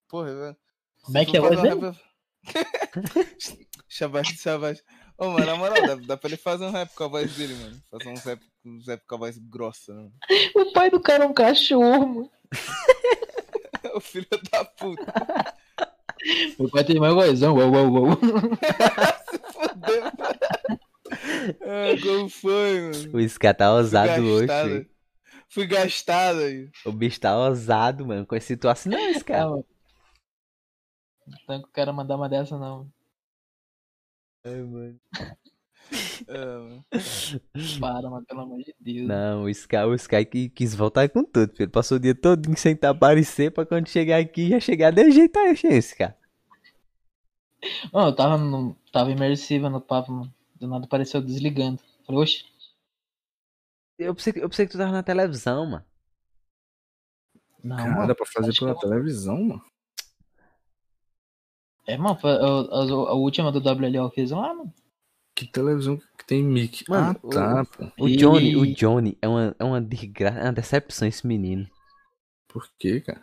Porra, 0.09 0.35
velho. 0.35 0.57
Como 1.03 1.19
é 1.19 1.25
que 1.25 1.37
é 1.37 1.41
a 1.41 1.43
Vou 1.43 1.51
voz 1.55 1.61
um 1.61 1.63
dele? 1.81 1.87
rap- 1.87 2.01
Chavaz, 3.89 4.27
chavaz. 4.29 4.83
Ô, 5.17 5.31
mano, 5.31 5.47
na 5.47 5.57
moral, 5.57 5.81
dá, 5.87 5.95
dá 5.95 6.17
pra 6.17 6.29
ele 6.29 6.37
fazer 6.37 6.65
um 6.65 6.71
rap 6.71 6.93
com 6.95 7.05
a 7.05 7.09
voz 7.09 7.35
dele, 7.37 7.55
mano. 7.55 7.81
Fazer 7.91 8.09
um 8.09 8.15
rap, 8.15 8.41
um 8.65 8.79
rap 8.87 9.03
com 9.07 9.15
a 9.15 9.19
voz 9.19 9.39
grossa, 9.39 9.95
né? 9.95 10.11
O 10.57 10.73
pai 10.73 10.91
do 10.91 11.01
cara 11.01 11.25
é 11.25 11.27
um 11.27 11.33
cachorro, 11.35 12.07
mano. 12.07 12.31
O 13.95 14.01
filho 14.01 14.27
da 14.51 14.65
puta. 14.65 15.05
Meu 16.59 16.69
pai 16.69 16.83
tem 16.83 16.99
mais 16.99 17.15
vozão, 17.15 17.55
uau, 17.55 17.71
uau, 17.71 17.93
uau. 17.93 18.17
Fudeu. 19.53 20.05
Ah, 21.61 22.03
como 22.03 22.29
foi, 22.29 22.81
mano? 22.81 23.17
O 23.19 23.29
Scar 23.29 23.55
tá 23.55 23.73
ousado 23.73 24.25
hoje. 24.25 24.49
filho. 24.49 24.91
Fui 25.49 25.67
gastado 25.67 26.41
aí. 26.41 26.69
O 26.85 26.91
bicho 26.91 27.21
tá 27.21 27.39
ousado, 27.39 28.05
mano. 28.07 28.27
Com 28.27 28.35
esse 28.35 28.49
situação. 28.49 28.91
Não, 28.91 28.99
esse 29.11 29.21
Ah, 29.21 29.25
cara. 29.25 29.51
mano. 29.51 29.65
Então 31.45 31.61
que 31.61 31.67
eu 31.69 31.73
quero 31.73 31.95
mandar 31.95 32.17
uma 32.17 32.29
dessa, 32.29 32.59
não. 32.59 32.89
Ah, 34.45 34.51
mano. 34.51 35.01
Para, 37.81 38.11
mano, 38.11 38.25
pelo 38.27 38.41
amor 38.41 38.59
de 38.59 38.75
Deus. 38.81 39.07
Não, 39.09 39.45
o 39.45 39.49
Sky, 39.49 39.77
o 39.77 39.95
Sky 39.95 40.25
que 40.25 40.49
quis 40.49 40.75
voltar 40.75 41.09
com 41.09 41.25
tudo, 41.25 41.55
filho. 41.55 41.71
Passou 41.71 41.97
o 41.97 42.01
dia 42.01 42.15
todo 42.15 42.55
sem 42.57 42.75
tá 42.77 42.91
aparecer 42.91 43.51
pra 43.53 43.65
quando 43.67 43.89
chegar 43.89 44.19
aqui 44.21 44.49
já 44.51 44.61
chegar 44.61 44.91
de 44.91 45.11
jeito 45.11 45.39
aí, 45.39 45.55
esse 45.65 45.97
cara. 45.97 46.17
Mano, 47.93 48.09
eu 48.09 48.17
tava, 48.17 48.37
no, 48.37 48.75
tava 48.93 49.11
imersiva 49.11 49.71
no 49.71 49.81
papo, 49.81 50.13
mano. 50.13 50.35
Do 50.57 50.67
nada 50.69 50.85
apareceu 50.85 51.21
desligando. 51.23 51.81
Falei, 52.07 52.23
oxe, 52.23 52.45
Eu 53.99 54.15
pensei, 54.15 54.33
que- 54.33 54.41
eu 54.41 54.49
pensei 54.49 54.67
que 54.67 54.73
tu 54.73 54.79
tava 54.79 54.93
na 54.93 55.03
televisão, 55.03 55.67
mano. 55.67 55.85
não, 57.63 57.77
Cara, 57.77 57.91
mano. 57.95 58.09
dá 58.09 58.15
pra 58.15 58.27
fazer 58.27 58.53
pela 58.59 58.79
televisão, 58.79 59.43
mano. 59.43 59.65
É, 61.87 61.97
mano, 61.99 62.17
foi 62.19 62.31
a, 62.31 62.37
a- 62.37 63.11
a 63.11 63.15
última 63.15 63.53
do 63.53 63.59
WLO 63.61 64.09
que 64.11 64.17
fiz 64.23 64.31
lá, 64.31 64.55
mano. 64.55 64.73
Que 65.37 65.47
televisão 65.47 65.99
que 66.17 66.25
tem 66.27 66.43
mic? 66.43 66.85
Mano, 66.89 67.11
ah, 67.11 67.15
tá, 67.15 67.65
pô. 67.65 68.05
O 68.05 68.09
Johnny, 68.09 68.51
E- 68.53 68.57
o 68.57 68.67
Johnny 68.75 69.19
é 69.21 69.29
uma, 69.29 69.57
é 69.59 69.65
uma 69.65 69.81
desgraça, 69.81 70.39
é 70.39 70.45
uma 70.45 70.53
decepção 70.53 71.09
esse 71.09 71.27
menino. 71.27 71.69
Por 72.49 72.69
quê, 72.79 73.01
cara? 73.01 73.23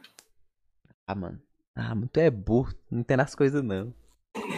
Ah, 1.07 1.15
mano. 1.15 1.41
Ah, 1.73 1.95
muito 1.95 2.17
é 2.19 2.29
burro. 2.29 2.73
Não 2.91 2.99
entende 2.99 3.21
as 3.21 3.33
coisas, 3.33 3.63
não. 3.63 3.93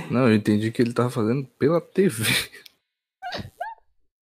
Não, 0.10 0.28
eu 0.28 0.36
entendi 0.36 0.72
que 0.72 0.82
ele 0.82 0.94
tava 0.94 1.10
fazendo 1.12 1.46
pela 1.60 1.80
TV. 1.80 2.24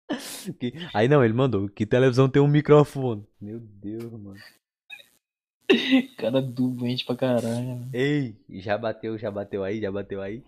Aí 0.93 1.07
não, 1.07 1.23
ele 1.23 1.33
mandou 1.33 1.69
que 1.69 1.85
televisão 1.85 2.27
tem 2.27 2.41
um 2.41 2.47
microfone. 2.47 3.25
Meu 3.39 3.59
Deus, 3.59 4.11
mano. 4.11 4.35
Cara 6.17 6.41
doente 6.41 7.05
pra 7.05 7.15
caralho. 7.15 7.65
mano. 7.67 7.89
Ei, 7.93 8.35
já 8.49 8.77
bateu, 8.77 9.17
já 9.17 9.29
bateu 9.31 9.63
aí, 9.63 9.79
já 9.81 9.91
bateu 9.91 10.21
aí. 10.21 10.43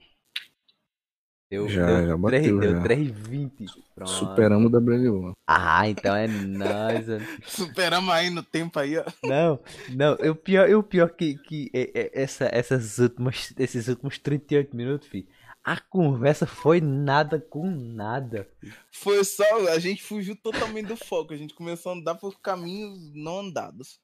Deu, 1.51 1.69
Já, 1.69 1.85
deu, 1.85 2.07
já 2.07 2.17
bateu, 2.17 2.29
três- 2.29 2.59
Deu 2.59 2.71
já. 2.71 2.83
3,20. 2.83 3.65
Pronto. 3.93 4.09
Superamos 4.11 4.73
o 4.73 4.75
WLO. 4.77 5.33
Ah, 5.47 5.87
então 5.87 6.15
é 6.15 6.27
nóis. 6.27 7.05
Superamos 7.45 8.11
aí 8.11 8.29
no 8.31 8.41
tempo 8.41 8.79
aí, 8.79 8.97
ó. 8.97 9.03
Não, 9.23 9.59
não, 9.89 10.13
o 10.31 10.35
pior, 10.35 10.67
o 10.73 10.81
pior 10.81 11.09
que, 11.11 11.35
que 11.37 11.69
é- 11.73 11.91
é 11.93 12.11
essa, 12.23 12.49
essas 12.51 12.97
últimas, 12.97 13.53
esses 13.59 13.87
últimos 13.87 14.17
38 14.17 14.75
minutos, 14.75 15.07
filho, 15.07 15.27
a 15.63 15.79
conversa 15.79 16.47
foi 16.47 16.81
nada 16.81 17.39
com 17.39 17.69
nada. 17.69 18.49
Foi 18.91 19.23
só. 19.23 19.43
A 19.69 19.77
gente 19.77 20.01
fugiu 20.01 20.35
totalmente 20.35 20.87
do 20.87 20.97
foco. 20.97 21.33
A 21.33 21.37
gente 21.37 21.53
começou 21.53 21.91
a 21.91 21.95
andar 21.95 22.15
por 22.15 22.39
caminhos 22.41 22.97
não 23.13 23.41
andados. 23.41 23.99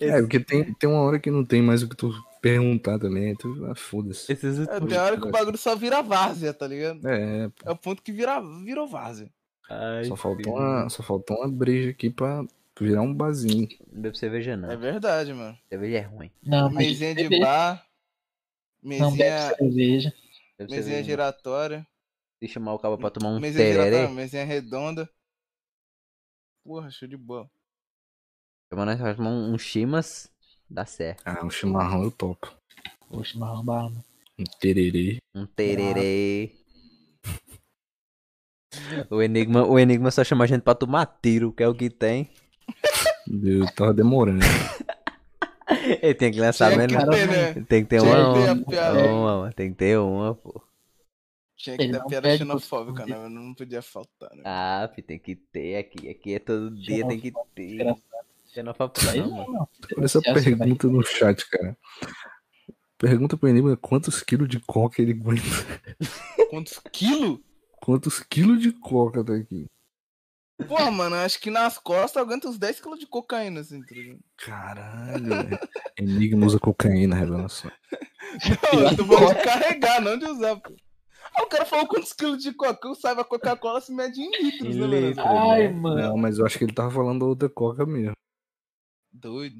É, 0.00 0.20
porque 0.20 0.38
tem, 0.40 0.72
tem 0.74 0.88
uma 0.88 1.00
hora 1.00 1.18
que 1.18 1.30
não 1.30 1.44
tem 1.44 1.60
mais 1.60 1.82
o 1.82 1.88
que 1.88 1.96
tu 1.96 2.12
perguntar 2.40 2.98
também. 2.98 3.30
Então, 3.30 3.70
ah, 3.70 3.74
foda-se. 3.74 4.32
É, 4.32 4.36
tem 4.36 4.98
hora 4.98 5.20
que 5.20 5.26
o 5.26 5.30
bagulho 5.30 5.58
só 5.58 5.74
vira 5.74 6.02
várzea, 6.02 6.54
tá 6.54 6.66
ligado? 6.66 7.06
É, 7.06 7.50
É 7.64 7.70
o 7.70 7.76
ponto 7.76 8.02
que 8.02 8.12
vira, 8.12 8.40
virou 8.64 8.86
várzea. 8.86 9.30
Ai, 9.68 10.04
só 10.04 10.16
faltou, 10.16 10.56
uma, 10.56 10.88
só 10.88 11.02
faltou 11.02 11.38
uma 11.38 11.48
breja 11.48 11.90
aqui 11.90 12.10
pra 12.10 12.44
virar 12.78 13.02
um 13.02 13.14
barzinho. 13.14 13.68
Não 13.92 14.02
bebe 14.02 14.18
cerveja, 14.18 14.56
não. 14.56 14.70
É 14.70 14.76
verdade, 14.76 15.32
mano. 15.32 15.56
Cerveja 15.68 15.98
é 15.98 16.02
ruim. 16.02 16.30
Não, 16.42 16.70
mas 16.70 16.86
Mesinha 16.88 17.14
de 17.14 17.40
bar. 17.40 17.86
Não 18.82 19.10
bebe 19.16 19.22
Mesinha, 19.22 19.54
cerveja. 19.56 20.14
Bebe 20.58 20.70
mesinha 20.70 20.82
cerveja, 20.82 20.96
não. 20.98 21.04
giratória. 21.04 21.86
Deixa 22.40 22.54
chamar 22.54 22.74
o 22.74 22.78
cabo 22.78 22.98
pra 22.98 23.08
tomar 23.10 23.30
um 23.30 23.40
mesinha 23.40 23.66
giratória, 23.72 24.08
mesinha 24.08 24.44
redonda. 24.44 25.08
Porra, 26.64 26.90
show 26.90 27.08
de 27.08 27.16
bola. 27.16 27.48
Chamar 28.72 28.86
nós 28.86 28.98
pra 28.98 29.14
tomar 29.14 29.28
um, 29.28 29.52
um 29.52 29.58
chimas, 29.58 30.30
dá 30.70 30.86
certo. 30.86 31.22
Ah, 31.26 31.44
um 31.44 31.50
chimarrão 31.50 32.04
eu 32.04 32.10
topo. 32.10 32.50
Marrom 33.34 33.62
bala, 33.62 33.90
mano. 33.90 34.04
Um 34.38 34.44
tererê. 34.58 35.18
Um 35.34 35.44
tererê. 35.44 36.52
O 39.10 39.20
Enigma, 39.20 39.66
o 39.66 39.78
Enigma 39.78 40.10
só 40.10 40.24
chama 40.24 40.44
a 40.44 40.46
gente 40.46 40.62
pra 40.62 40.74
tomar 40.74 41.04
tiro, 41.22 41.52
que 41.52 41.62
é 41.62 41.68
o 41.68 41.74
que 41.74 41.90
tem. 41.90 42.30
Eu 43.28 43.66
tava 43.74 43.92
demorando. 43.92 44.40
Ele 46.00 46.14
tem 46.14 46.32
que 46.32 46.40
lançar 46.40 46.72
Tinha 46.72 46.86
menos. 46.86 47.04
que 47.04 47.10
ter, 47.10 47.28
né? 47.28 47.66
Tem 47.68 47.82
que 47.82 47.90
ter 47.90 48.00
Tinha 48.00 48.10
uma, 48.10 48.56
que 48.56 48.70
ter 48.70 48.78
uma, 48.80 49.36
uma, 49.36 49.52
tem 49.52 49.70
que 49.70 49.76
ter 49.76 49.98
uma, 49.98 50.34
pô. 50.34 50.62
Tinha 51.58 51.76
que 51.76 51.82
Ele 51.82 51.92
ter 51.92 51.98
não 51.98 52.06
piada 52.06 52.38
xenofóbica, 52.38 53.04
né? 53.04 53.18
Mas 53.18 53.30
não 53.30 53.52
podia 53.52 53.82
faltar, 53.82 54.34
né? 54.34 54.42
Ah, 54.46 54.90
tem 55.06 55.18
que 55.18 55.36
ter 55.36 55.76
aqui. 55.76 56.08
Aqui 56.08 56.34
é 56.36 56.38
todo 56.38 56.70
dia, 56.74 57.06
tem 57.06 57.20
que 57.20 57.32
ter. 57.54 57.94
Aí 59.10 59.20
não, 59.20 59.30
mano. 59.30 59.68
Olha 59.96 60.04
essa 60.04 60.20
pergunta 60.20 60.86
no 60.88 61.02
chat, 61.02 61.48
cara. 61.48 61.76
Pergunta 62.98 63.36
pro 63.36 63.48
Enigma 63.48 63.76
quantos 63.76 64.22
quilos 64.22 64.48
de 64.48 64.60
coca 64.60 65.02
ele 65.02 65.12
aguenta. 65.12 65.42
Quantos 66.50 66.80
quilos? 66.92 67.40
Quantos 67.80 68.20
quilos 68.20 68.60
de 68.60 68.70
coca 68.72 69.24
tá 69.24 69.34
aqui? 69.34 69.66
Porra, 70.68 70.90
mano, 70.90 71.16
acho 71.16 71.40
que 71.40 71.50
nas 71.50 71.78
costas 71.78 72.22
aguenta 72.22 72.48
uns 72.48 72.58
10 72.58 72.80
quilos 72.80 73.00
de 73.00 73.06
cocaína, 73.06 73.60
assim, 73.60 73.80
tá 73.80 73.94
ligado? 73.94 74.20
Caralho, 74.36 75.24
velho. 75.24 75.58
Enigma 75.98 76.46
usa 76.46 76.58
cocaína, 76.58 77.16
revelação. 77.16 77.72
Não, 78.72 78.80
eu 78.80 78.96
tô 78.96 79.02
de 79.02 79.42
carregar, 79.42 80.00
não 80.00 80.16
de 80.16 80.26
usar, 80.26 80.56
pô. 80.56 80.74
Ah, 81.34 81.42
o 81.42 81.46
cara 81.46 81.64
falou 81.64 81.86
quantos 81.86 82.12
quilos 82.12 82.42
de 82.42 82.52
coca, 82.52 82.86
eu 82.86 82.94
saiba, 82.94 83.22
a 83.22 83.24
Coca-Cola 83.24 83.80
se 83.80 83.92
mede 83.92 84.20
em 84.20 84.30
litros, 84.42 84.76
né, 84.76 84.86
mano? 84.86 85.14
Ai, 85.18 85.68
né? 85.68 85.70
mano. 85.70 86.00
Não, 86.00 86.16
mas 86.16 86.38
eu 86.38 86.46
acho 86.46 86.58
que 86.58 86.64
ele 86.64 86.74
tava 86.74 86.90
falando 86.90 87.26
outra 87.26 87.48
coca 87.48 87.86
mesmo. 87.86 88.12
Doido. 89.12 89.56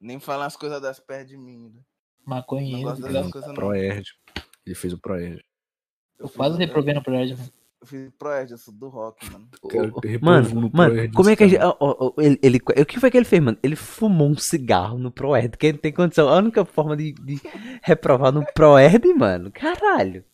Nem 0.00 0.20
falar 0.20 0.46
as 0.46 0.56
coisas 0.56 0.80
das 0.82 1.00
perto 1.00 1.28
de 1.28 1.36
mim, 1.36 1.72
né? 1.74 1.80
Maconheiro. 2.26 2.96
não. 2.98 3.54
Proerd. 3.54 4.12
Ele 4.66 4.74
fez 4.74 4.92
o 4.92 4.98
Proerd. 4.98 5.44
Eu 6.18 6.28
quase 6.28 6.58
reprovei 6.58 6.94
no 6.94 7.02
prédio, 7.02 7.36
mano. 7.36 7.50
Eu 7.80 7.86
fiz 7.86 8.10
Proerd, 8.18 8.50
eu 8.52 8.58
sou 8.58 8.72
do 8.72 8.88
rock, 8.88 9.30
mano. 9.30 9.48
Mano, 10.22 10.48
no 10.48 10.70
mano, 10.72 10.92
Proerd, 10.92 11.12
como 11.14 11.28
é 11.28 11.36
que 11.36 11.44
a 11.44 11.48
gente. 11.48 11.58
cara. 11.58 11.70
ó, 11.70 11.76
ó, 11.80 12.12
ó, 12.16 12.20
ele, 12.20 12.38
ele- 12.42 12.58
o 12.80 12.86
que 12.86 12.98
foi 12.98 13.10
que 13.10 13.16
ele 13.18 13.26
fez, 13.26 13.42
mano? 13.42 13.58
Ele 13.62 13.76
fumou 13.76 14.28
um 14.28 14.36
cigarro 14.38 14.98
no 14.98 15.10
Proerd, 15.10 15.50
porque 15.50 15.66
ele 15.66 15.72
não 15.74 15.80
tem 15.82 15.92
condição. 15.92 16.28
A 16.28 16.36
única 16.36 16.64
forma 16.64 16.96
de, 16.96 17.12
de 17.12 17.38
reprovar 17.82 18.32
no 18.32 18.44
Proerd, 18.54 19.06
mano, 19.14 19.50
caralho. 19.52 20.24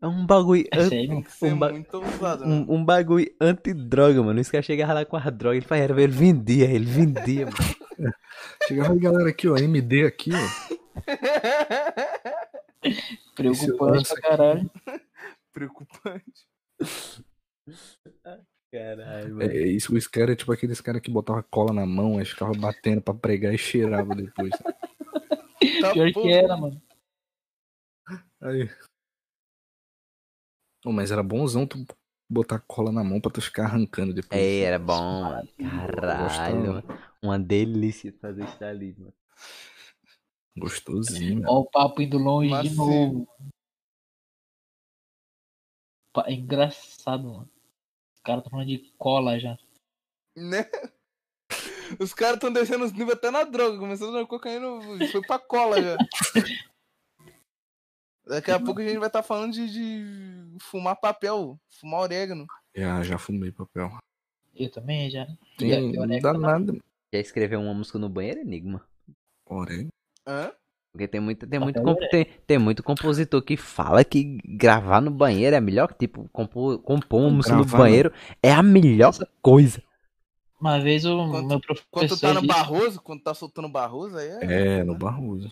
É 0.00 0.06
um 0.06 0.24
bagulho. 0.24 0.64
É 0.72 0.78
an- 0.80 0.88
ser 1.28 1.52
Um 1.52 1.58
ba- 1.58 1.72
muito 1.72 1.94
ousado, 1.96 2.46
né? 2.46 2.64
um, 2.68 2.74
um 2.76 2.84
bagulho 2.84 3.28
antidroga, 3.40 4.22
mano. 4.22 4.38
Esse 4.40 4.52
cara 4.52 4.62
chegava 4.62 4.92
lá 4.92 5.04
com 5.04 5.16
as 5.16 5.24
drogas, 5.36 5.56
ele 5.58 5.66
fazia, 5.66 5.84
ele 6.04 6.12
vendia, 6.12 6.70
ele 6.70 6.84
vendia, 6.84 7.46
mano. 7.46 7.56
Chegava 8.68 8.92
aí, 8.92 8.98
galera, 9.00 9.28
aqui, 9.28 9.48
ó. 9.48 9.56
MD 9.56 10.06
aqui, 10.06 10.30
ó. 10.32 10.98
Preocupante 13.34 14.08
pra 14.08 14.20
caralho. 14.20 14.70
Preocupante. 15.52 16.46
Caralho, 18.72 19.34
mano. 19.34 19.50
É, 19.50 19.66
isso, 19.66 19.96
esse 19.96 20.08
cara 20.08 20.32
é 20.32 20.36
tipo 20.36 20.52
aqueles 20.52 20.80
caras 20.80 21.02
que 21.02 21.10
botava 21.10 21.42
cola 21.42 21.72
na 21.72 21.84
mão, 21.86 22.18
aí 22.18 22.24
ficava 22.24 22.52
batendo 22.52 23.00
pra 23.02 23.14
pregar 23.14 23.52
e 23.52 23.58
cheirava 23.58 24.14
depois. 24.14 24.50
Tá, 25.80 25.92
Pior 25.92 26.12
que 26.12 26.32
era, 26.32 26.56
mano. 26.56 26.80
Aí. 28.40 28.70
Mas 30.92 31.10
era 31.10 31.22
bonzão 31.22 31.66
tu 31.66 31.84
botar 32.28 32.58
cola 32.60 32.92
na 32.92 33.02
mão 33.02 33.20
pra 33.20 33.30
tu 33.30 33.40
ficar 33.40 33.64
arrancando 33.64 34.12
depois. 34.12 34.40
É, 34.40 34.60
era 34.60 34.78
bom, 34.78 35.22
mano. 35.22 35.48
Caralho. 35.58 36.84
Uma 37.22 37.38
delícia 37.38 38.12
fazer 38.20 38.44
isso 38.44 38.64
ali, 38.64 38.94
mano. 38.98 39.14
Gostosinho. 40.56 41.42
Ó, 41.46 41.60
o 41.60 41.64
papo 41.70 42.02
indo 42.02 42.18
longe 42.18 42.48
de 42.48 42.70
Macio. 42.70 42.76
novo. 42.76 43.28
É 46.26 46.32
engraçado, 46.32 47.24
mano. 47.32 47.50
Os 48.14 48.20
caras 48.22 48.42
tá 48.42 48.50
falando 48.50 48.66
de 48.66 48.92
cola 48.98 49.38
já. 49.38 49.56
Né? 50.36 50.68
Os 51.98 52.12
caras 52.12 52.34
estão 52.34 52.52
descendo 52.52 52.84
os 52.84 52.92
níveis 52.92 53.16
até 53.16 53.30
na 53.30 53.44
droga. 53.44 53.78
Começando 53.78 54.12
na 54.12 54.26
cocaína, 54.26 54.66
foi 55.10 55.22
pra 55.22 55.38
cola 55.38 55.80
já. 55.80 55.96
Daqui 58.28 58.50
a 58.50 58.60
pouco 58.60 58.80
a 58.80 58.84
gente 58.84 58.98
vai 58.98 59.06
estar 59.08 59.22
falando 59.22 59.52
de, 59.52 59.68
de 59.68 60.58
fumar 60.60 60.96
papel, 60.96 61.58
fumar 61.80 62.00
orégano. 62.02 62.46
Já, 62.76 63.02
já 63.02 63.18
fumei 63.18 63.50
papel. 63.50 63.90
Eu 64.54 64.70
também 64.70 65.10
já. 65.10 65.26
Tem, 65.56 65.90
e 65.90 65.96
não 65.96 66.18
dá 66.20 66.32
nada. 66.34 66.72
Já 67.12 67.20
escreveu 67.20 67.60
uma 67.60 67.72
música 67.72 67.98
no 67.98 68.08
banheiro, 68.08 68.40
Enigma? 68.40 68.84
Orégano. 69.46 69.88
Hã? 70.26 70.52
Porque 70.92 71.06
tem 71.06 71.20
muito, 71.20 71.46
tem 71.46 71.60
Papel 71.60 71.82
muito, 71.82 72.08
tem, 72.08 72.24
tem 72.46 72.58
muito 72.58 72.82
compositor 72.82 73.40
que 73.42 73.56
fala 73.56 74.02
que 74.04 74.38
gravar 74.44 75.00
no 75.00 75.10
banheiro 75.10 75.54
é 75.54 75.58
a 75.58 75.60
melhor, 75.60 75.92
tipo, 75.94 76.28
compor, 76.32 76.78
compor 76.80 77.20
uma 77.20 77.30
música 77.30 77.54
no 77.54 77.64
no- 77.64 77.70
banheiro 77.70 78.12
é 78.42 78.50
a 78.52 78.62
melhor 78.62 79.12
coisa. 79.40 79.82
Uma 80.60 80.80
vez 80.80 81.04
o 81.04 81.14
Quando- 81.30 81.46
meu 81.46 81.60
Quando 81.60 81.82
professor 81.90 82.16
tu 82.16 82.20
tá 82.20 82.34
no 82.34 82.46
Barroso, 82.46 83.00
quando 83.00 83.22
tá 83.22 83.32
soltando 83.32 83.68
Barroso, 83.68 84.16
aí 84.16 84.28
é. 84.28 84.78
É, 84.80 84.84
no 84.84 84.96
Barroso. 84.96 85.48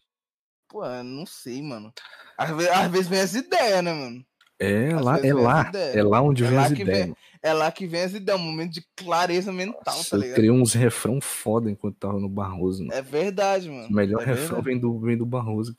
Pô, 0.76 0.84
eu 0.84 1.02
não 1.02 1.24
sei, 1.24 1.62
mano. 1.62 1.90
Às 2.36 2.50
vezes, 2.54 2.70
às 2.70 2.90
vezes 2.90 3.08
vem 3.08 3.20
as 3.20 3.34
ideias, 3.34 3.82
né, 3.82 3.94
mano? 3.94 4.26
É 4.58 4.92
Às 4.92 5.02
lá, 5.02 5.18
é 5.20 5.32
lá. 5.32 5.72
É 5.94 6.02
lá 6.02 6.20
onde 6.20 6.44
É 6.44 6.48
vem 6.48 6.56
lá 6.58 6.64
as 6.66 6.70
ideias. 6.72 7.06
vem. 7.06 7.16
É 7.42 7.52
lá 7.54 7.72
que 7.72 7.86
vem 7.86 8.02
as 8.02 8.12
ideias, 8.12 8.38
um 8.38 8.44
momento 8.44 8.72
de 8.74 8.86
clareza 8.94 9.50
mental, 9.54 9.80
Nossa, 9.86 10.10
tá 10.10 10.16
eu 10.16 10.20
ligado? 10.20 10.34
criei 10.36 10.50
uns 10.50 10.74
refrão 10.74 11.18
foda 11.18 11.70
enquanto 11.70 11.96
tava 11.96 12.20
no 12.20 12.28
Barroso. 12.28 12.82
Mano. 12.84 12.92
É 12.92 13.00
verdade, 13.00 13.70
mano. 13.70 13.88
O 13.88 13.92
melhor 13.92 14.20
é 14.20 14.26
refrão 14.26 14.56
verdade. 14.60 14.64
vem 14.66 14.78
do, 14.78 15.00
vem 15.00 15.16
do 15.16 15.24
Barroso. 15.24 15.74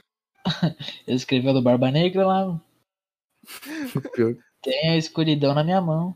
Ele 1.05 1.17
escreveu 1.17 1.53
do 1.53 1.61
Barba 1.61 1.91
Negra 1.91 2.25
lá. 2.25 2.59
Tem 4.63 4.89
a 4.89 4.97
escuridão 4.97 5.53
na 5.53 5.63
minha 5.63 5.79
mão. 5.79 6.15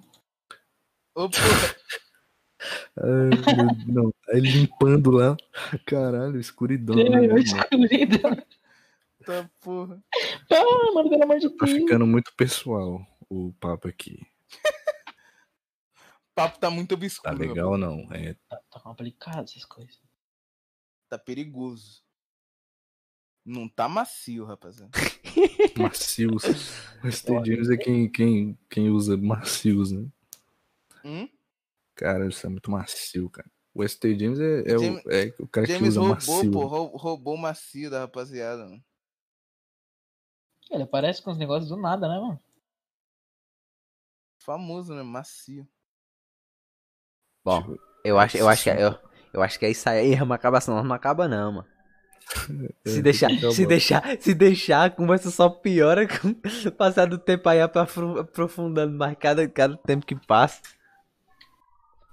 Pô, 1.14 1.30
Ai, 2.98 3.30
meu 3.30 3.74
Deus, 3.76 3.88
não, 3.88 4.14
aí 4.30 4.40
limpando 4.40 5.12
lá. 5.12 5.36
Caralho, 5.86 6.40
escuridão. 6.40 6.96
Tem 6.96 7.10
né, 7.10 7.18
a 7.18 7.22
mano? 7.22 7.38
escuridão. 7.40 8.38
Tá 9.32 9.50
porra. 9.62 10.04
Ah, 10.52 10.94
mano, 10.94 11.10
pelo 11.10 11.24
amor 11.24 11.40
de 11.40 11.50
Tá 11.58 11.66
Deus. 11.66 11.78
ficando 11.78 12.06
muito 12.08 12.34
pessoal. 12.36 13.06
o 13.30 13.54
papo 13.60 13.88
aqui. 13.88 14.20
O 16.32 16.34
papo 16.36 16.60
tá 16.60 16.70
muito 16.70 16.90
Tá 16.90 16.96
obscuro. 16.96 17.38
meu 17.38 17.48
legal 17.50 17.72
ou 17.72 17.78
não? 17.78 18.08
É, 18.12 18.34
Tá, 18.50 18.58
tá 18.70 18.80
complicado 18.80 19.44
essas 19.44 19.66
coisas. 19.66 20.00
Tá 21.10 21.18
perigoso. 21.18 22.02
Não 23.46 23.68
tá 23.68 23.88
macio, 23.90 24.46
rapaziada. 24.46 24.92
macios. 25.78 26.44
O 27.04 27.12
Stay 27.12 27.44
James 27.44 27.70
é 27.70 27.78
quem, 27.78 28.08
quem, 28.12 28.60
quem 28.70 28.90
usa 28.90 29.18
macios, 29.18 29.92
né? 29.92 30.08
Hum? 31.04 31.28
Cara, 31.96 32.28
isso 32.28 32.46
é 32.46 32.50
muito 32.50 32.70
macio, 32.70 33.28
cara. 33.30 33.50
O 33.74 33.88
ST 33.88 34.20
James 34.20 34.40
é, 34.40 34.62
é, 34.62 34.78
James- 34.78 35.06
o, 35.06 35.10
é 35.12 35.34
o 35.40 35.48
cara 35.48 35.66
que 35.66 35.74
James 35.74 35.90
usa 35.90 36.00
roubou, 36.02 36.16
macio. 36.16 36.52
pô. 36.52 36.66
rou- 36.68 36.98
Roubou 36.98 37.34
o 37.36 37.38
macio 37.38 37.90
da 37.90 38.02
rapaziada, 38.02 38.66
mano. 38.66 38.84
Ele 40.72 40.84
aparece 40.84 41.22
com 41.22 41.30
os 41.32 41.38
negócios 41.38 41.70
do 41.70 41.78
nada, 41.78 42.08
né, 42.08 42.20
mano? 42.20 42.40
Famoso, 44.40 44.94
né? 44.94 45.04
Macio. 45.04 45.66
Bom, 47.44 47.76
eu 48.04 48.20
acho, 48.20 48.38
eu 48.38 48.48
acho 48.48 48.64
que 48.64 48.70
eu, 48.70 48.96
eu 49.34 49.42
acho 49.42 49.58
que 49.60 49.66
é 49.66 49.72
isso 49.72 49.88
aí, 49.90 50.16
não 50.16 50.34
acaba 50.34 50.60
não, 50.68 50.84
não 50.84 50.96
acaba 50.96 51.28
não, 51.28 51.52
mano. 51.54 51.68
Se 52.86 53.00
É, 53.00 53.02
deixar, 53.02 53.30
então, 53.30 53.52
se 53.52 53.66
deixar, 53.66 54.04
se 54.20 54.34
deixar, 54.34 54.86
a 54.86 54.90
conversa 54.90 55.30
só 55.32 55.50
piora 55.50 56.08
com 56.08 56.30
o 56.30 56.72
passar 56.72 57.06
do 57.08 57.18
tempo 57.18 57.48
aí 57.50 57.62
aprofun- 57.62 58.20
aprofundando 58.20 58.98
mais 58.98 59.16
cada, 59.20 59.48
cada 59.48 59.78
tempo 59.78 60.06
que 60.06 60.16
passa. 60.16 60.62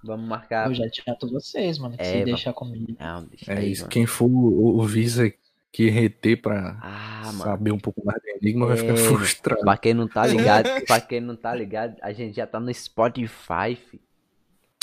Vamos 0.02 0.28
marcar. 0.28 0.68
Eu 0.68 0.74
já 0.74 0.88
tinha 0.88 1.16
todos 1.16 1.32
vocês, 1.32 1.78
mano. 1.78 1.96
Que 1.96 2.04
É, 2.04 2.20
se 2.20 2.24
deixar 2.24 2.52
comigo. 2.52 2.96
Não, 2.98 3.24
deixa 3.24 3.52
É 3.52 3.58
aí, 3.58 3.72
isso. 3.72 3.82
mano. 3.82 3.92
Quem 3.92 4.06
for 4.06 4.26
o, 4.26 4.78
o 4.78 4.82
Visa 4.86 5.30
que 5.72 5.88
reter 5.90 6.40
pra 6.40 6.78
Ah, 6.82 7.30
saber 7.42 7.72
um 7.72 7.78
pouco 7.78 8.04
mais 8.04 8.20
do 8.22 8.28
Enigma 8.28 8.66
vai 8.66 8.76
ficar 8.76 8.94
É, 8.94 8.96
frustrado. 8.96 9.60
Pra 9.62 9.76
quem 9.76 9.94
não 9.94 10.08
tá 10.08 10.26
ligado, 10.26 10.68
pra 10.86 11.00
quem 11.00 11.20
não 11.20 11.36
tá 11.36 11.54
ligado, 11.54 11.96
a 12.02 12.12
gente 12.12 12.34
já 12.36 12.46
tá 12.46 12.58
no 12.58 12.72
Spotify, 12.72 13.76
fi. 13.76 14.00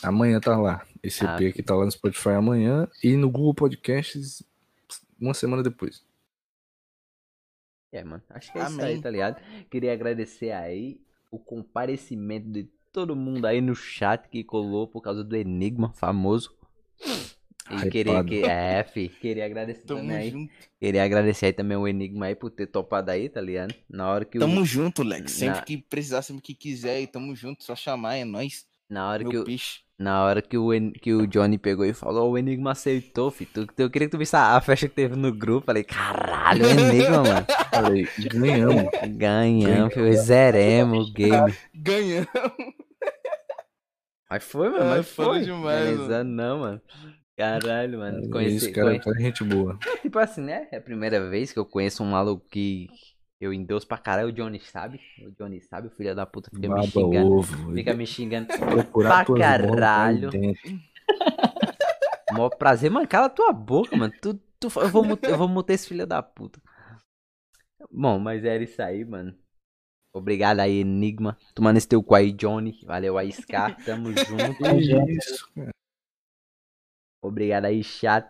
Amanhã 0.03 0.39
tá 0.39 0.55
lá. 0.57 0.85
Esse 1.01 1.25
Ah. 1.25 1.35
EP 1.39 1.49
aqui 1.49 1.63
tá 1.63 1.75
lá 1.75 1.85
no 1.85 1.91
Spotify 1.91 2.29
amanhã 2.29 2.87
e 3.03 3.15
no 3.17 3.29
Google 3.29 3.53
Podcasts 3.55 4.43
uma 5.19 5.33
semana 5.33 5.63
depois. 5.63 6.03
É, 7.91 8.03
mano, 8.03 8.21
acho 8.29 8.51
que 8.51 8.59
é 8.59 8.63
isso 8.63 8.73
Amém. 8.73 8.85
aí, 8.95 9.01
tá 9.01 9.09
ligado? 9.09 9.41
Queria 9.71 9.93
agradecer 9.93 10.51
aí 10.51 10.99
o 11.31 11.39
comparecimento 11.39 12.49
de 12.49 12.69
todo 12.91 13.15
mundo 13.15 13.45
aí 13.45 13.61
no 13.61 13.73
chat 13.75 14.27
que 14.29 14.43
colou 14.43 14.87
por 14.87 15.01
causa 15.01 15.23
do 15.23 15.35
Enigma 15.35 15.91
famoso. 15.93 16.53
E 17.69 17.89
queria, 17.89 18.23
que, 18.23 18.43
é, 18.43 18.83
fi, 18.83 19.09
queria 19.09 19.45
agradecer 19.45 19.81
Tamo 19.85 20.01
também 20.01 20.17
aí. 20.17 20.29
junto. 20.29 20.53
Queria 20.79 21.03
agradecer 21.03 21.47
aí 21.47 21.53
também 21.53 21.75
o 21.75 21.87
Enigma 21.87 22.27
aí 22.27 22.35
por 22.35 22.51
ter 22.51 22.67
topado 22.67 23.09
aí, 23.09 23.27
tá 23.27 23.41
ligado? 23.41 23.73
Na 23.89 24.07
hora 24.09 24.23
que 24.23 24.37
o, 24.37 24.41
Tamo 24.41 24.63
junto, 24.63 25.01
Lex. 25.01 25.31
Sempre 25.31 25.55
Na- 25.59 25.61
que 25.65 25.77
precisar, 25.77 26.21
sempre 26.21 26.43
que 26.43 26.53
quiser, 26.53 27.01
e 27.01 27.07
tamo 27.07 27.35
junto. 27.35 27.63
Só 27.63 27.75
chamar, 27.75 28.17
é 28.17 28.23
nóis. 28.23 28.65
na 28.87 29.09
hora 29.09 29.23
que 29.23 29.31
Meu 29.31 29.41
o, 29.41 29.45
peixe. 29.45 29.79
na 29.97 30.23
hora 30.23 30.43
que 30.43 30.55
o, 30.55 30.71
En- 30.71 30.91
que 30.91 31.11
o 31.11 31.25
Johnny 31.25 31.57
pegou 31.57 31.83
e 31.85 31.91
falou, 31.93 32.31
o 32.31 32.37
Enigma 32.37 32.73
aceitou, 32.73 33.31
fi. 33.31 33.47
Tu, 33.47 33.65
eu 33.79 33.89
queria 33.89 34.07
que 34.07 34.11
tu 34.11 34.19
visse 34.19 34.35
a, 34.35 34.61
festa 34.61 34.87
que 34.87 34.93
teve 34.93 35.15
no 35.15 35.33
grupo. 35.33 35.65
Falei, 35.65 35.83
caralho, 35.83 36.65
o 36.65 36.69
Enigma, 36.69 37.23
mano. 37.23 37.45
Falei, 37.73 38.07
ganhamos. 38.31 38.83
Ganhamos, 39.17 39.91
fi, 39.91 40.17
zeremos 40.17 41.09
o 41.09 41.13
game. 41.13 41.51
Ganha. 41.73 42.27
Mas 44.29 44.43
foi, 44.43 44.69
mano, 44.69 44.83
Ah, 44.83 44.95
mas 44.97 45.07
foi. 45.09 45.41
demais, 45.41 45.87
Organizando 45.89 46.29
não, 46.31 46.59
mano. 46.59 46.81
Caralho, 47.37 47.99
mano. 47.99 48.25
É 48.25 48.29
Conheci, 48.29 48.55
isso, 48.57 48.71
cara, 48.73 48.87
conhe- 48.87 48.99
cara, 48.99 49.19
gente 49.19 49.43
boa. 49.43 49.77
Tipo 50.01 50.19
assim, 50.19 50.41
né? 50.41 50.67
É 50.71 50.77
a 50.77 50.81
primeira 50.81 51.29
vez 51.29 51.51
que 51.51 51.59
eu 51.59 51.65
conheço 51.65 52.03
um 52.03 52.11
maluco 52.11 52.45
que 52.49 52.87
eu 53.41 53.53
endosso 53.53 53.87
pra 53.87 53.97
caralho. 53.97 54.29
O 54.29 54.31
Johnny 54.31 54.59
sabe. 54.59 54.99
O 55.21 55.31
Johnny 55.31 55.61
sabe, 55.61 55.87
o 55.87 55.91
filho 55.91 56.15
da 56.15 56.25
puta 56.25 56.49
fica 56.49 56.61
me 56.61 56.67
Baba 56.69 56.83
xingando. 56.87 57.31
ovo. 57.33 57.73
Fica 57.73 57.93
me 57.93 58.07
xingando. 58.07 58.47
procurar 58.47 59.25
pra 59.25 59.35
aí 59.35 59.39
caralho. 59.41 60.29
Mó 62.31 62.49
prazer, 62.49 62.89
mano. 62.89 63.07
Cala 63.07 63.29
tua 63.29 63.51
boca, 63.51 63.95
mano. 63.95 64.13
Tu, 64.21 64.33
tu, 64.59 64.67
eu, 64.79 64.89
vou 64.89 65.03
mutar, 65.03 65.29
eu 65.31 65.37
vou 65.37 65.47
mutar 65.47 65.73
esse 65.73 65.87
filho 65.87 66.07
da 66.07 66.23
puta. 66.23 66.59
Bom, 67.91 68.17
mas 68.19 68.43
era 68.43 68.63
isso 68.63 68.81
aí, 68.81 69.05
mano. 69.05 69.35
Obrigado 70.13 70.59
aí, 70.61 70.79
Enigma. 70.79 71.37
Tomando 71.53 71.77
esse 71.77 71.87
teu 71.87 72.01
cu 72.01 72.15
aí, 72.15 72.31
Johnny. 72.31 72.79
Valeu 72.85 73.17
aí, 73.17 73.31
Scar. 73.31 73.75
Tamo 73.83 74.11
junto. 74.15 74.63
Que 74.63 75.11
isso, 75.17 75.47
cara. 75.53 75.69
Obrigado 77.27 77.65
aí, 77.65 77.83
chat. 77.83 78.27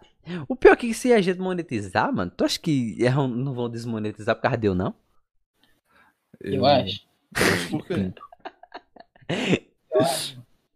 O 0.47 0.55
pior 0.55 0.73
é 0.73 0.75
que 0.75 0.93
se 0.93 1.13
a 1.13 1.21
gente 1.21 1.39
monetizar, 1.39 2.11
mano, 2.13 2.31
tu 2.35 2.43
acha 2.43 2.59
que 2.59 2.97
não 3.29 3.53
vão 3.53 3.69
desmonetizar 3.69 4.35
por 4.35 4.41
causa 4.43 4.57
de 4.57 4.67
eu, 4.67 4.75
não? 4.75 4.93
Eu 6.41 6.65
acho. 6.65 7.01
Por 7.69 7.85
quê? 7.87 8.13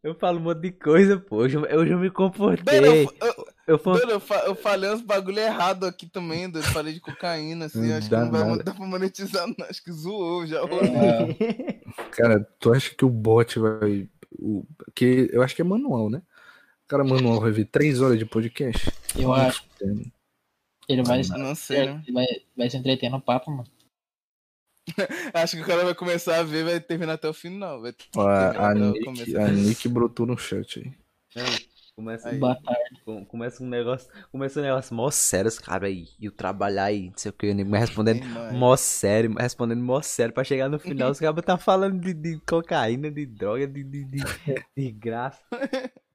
Eu 0.01 0.15
falo 0.15 0.39
um 0.39 0.43
monte 0.43 0.61
de 0.61 0.72
coisa, 0.72 1.17
pô. 1.17 1.38
Hoje, 1.38 1.57
eu- 1.57 1.65
eu 1.65 1.99
me 1.99 2.09
comportei. 2.09 2.80
Mano, 2.80 2.88
eu, 2.88 3.14
eu, 3.22 3.45
Eu 3.67 4.09
eu, 4.09 4.19
fa- 4.22 4.43
eu 4.45 4.56
falei 4.56 4.89
uns 4.91 5.01
bagulho 5.01 5.39
errado 5.39 5.85
aqui 5.85 6.07
também, 6.07 6.49
doido. 6.49 6.65
Falei 6.72 6.93
de 6.93 7.01
cocaína, 7.01 7.65
assim. 7.65 7.85
Não 7.89 7.98
acho 7.98 8.07
que 8.07 8.15
não 8.15 8.31
vai 8.31 8.48
nada. 8.48 8.64
dar 8.64 8.73
pra 8.73 8.85
monetizar, 8.85 9.45
não. 9.45 9.67
Acho 9.67 9.83
que 9.83 9.91
zoou 9.91 10.48
já. 10.48 10.59
É, 10.61 11.81
Cara, 12.15 12.48
tu 12.61 12.72
acha 12.72 12.95
que 12.95 13.03
o 13.03 13.09
bot 13.09 13.59
vai. 13.59 14.07
O, 14.39 14.64
que 14.95 15.30
eu 15.33 15.41
acho 15.43 15.53
que 15.53 15.61
é 15.61 15.65
manual, 15.65 16.09
né? 16.09 16.22
O 16.90 16.98
cara 16.98 17.03
manual 17.03 17.40
vai 17.40 17.51
ver 17.51 17.66
três 17.66 18.01
horas 18.01 18.18
de 18.18 18.26
podcast? 18.26 18.90
eu 19.16 19.32
acho. 19.32 19.64
Ele 20.88 21.03
vai, 21.03 21.22
Não 21.38 21.53
sei, 21.53 21.85
né? 21.85 22.03
vai, 22.11 22.26
vai 22.58 22.68
se 22.68 22.77
entreter 22.77 23.11
no 23.11 23.22
papo, 23.22 23.51
mano. 23.51 23.69
Acho 25.35 25.56
que 25.56 25.61
o 25.61 25.68
cara 25.68 25.85
vai 25.85 25.93
começar 25.93 26.40
a 26.40 26.43
ver 26.43 26.66
vai 26.66 26.80
terminar 26.80 27.14
até 27.14 27.30
o 27.30 27.34
final. 27.34 27.80
Vai 27.80 27.93
A, 28.18 28.69
a, 28.69 28.74
Nick, 28.74 29.38
a 29.38 29.48
Nick 29.50 29.88
brotou 29.88 30.26
no 30.26 30.35
chat 30.35 30.80
aí. 30.80 31.45
Começa, 31.95 32.30
Aí. 32.30 32.40
Com- 33.06 33.24
começa 33.24 33.64
um 33.64 33.68
negócio. 33.68 34.09
Começa 34.32 34.59
um 34.59 34.64
negócio 34.64 34.95
mó 34.95 35.11
sério, 35.11 35.48
os 35.48 35.59
caras 35.59 35.90
aí. 35.90 36.08
E 36.19 36.27
o 36.27 36.32
trabalhar 36.32 36.85
aí, 36.85 37.11
não 37.11 37.18
sei 37.18 37.30
o 37.30 37.34
que, 37.34 37.53
nego 37.53 37.69
me 37.69 37.77
respondendo 37.77 38.26
mó 38.53 38.76
sério, 38.76 39.35
respondendo 39.38 39.84
mó 39.84 40.01
sério 40.01 40.34
pra 40.34 40.43
chegar 40.43 40.69
no 40.69 40.80
final. 40.80 41.11
Os 41.11 41.19
caras 41.22 41.45
tá 41.45 41.56
falando 41.56 42.01
de, 42.01 42.16
de 42.16 42.40
cocaína, 42.48 43.11
de 43.11 43.27
droga, 43.27 43.68
de, 43.68 43.84
de, 43.84 44.06
de, 44.06 44.24
de 44.76 44.92
graça. 44.92 45.40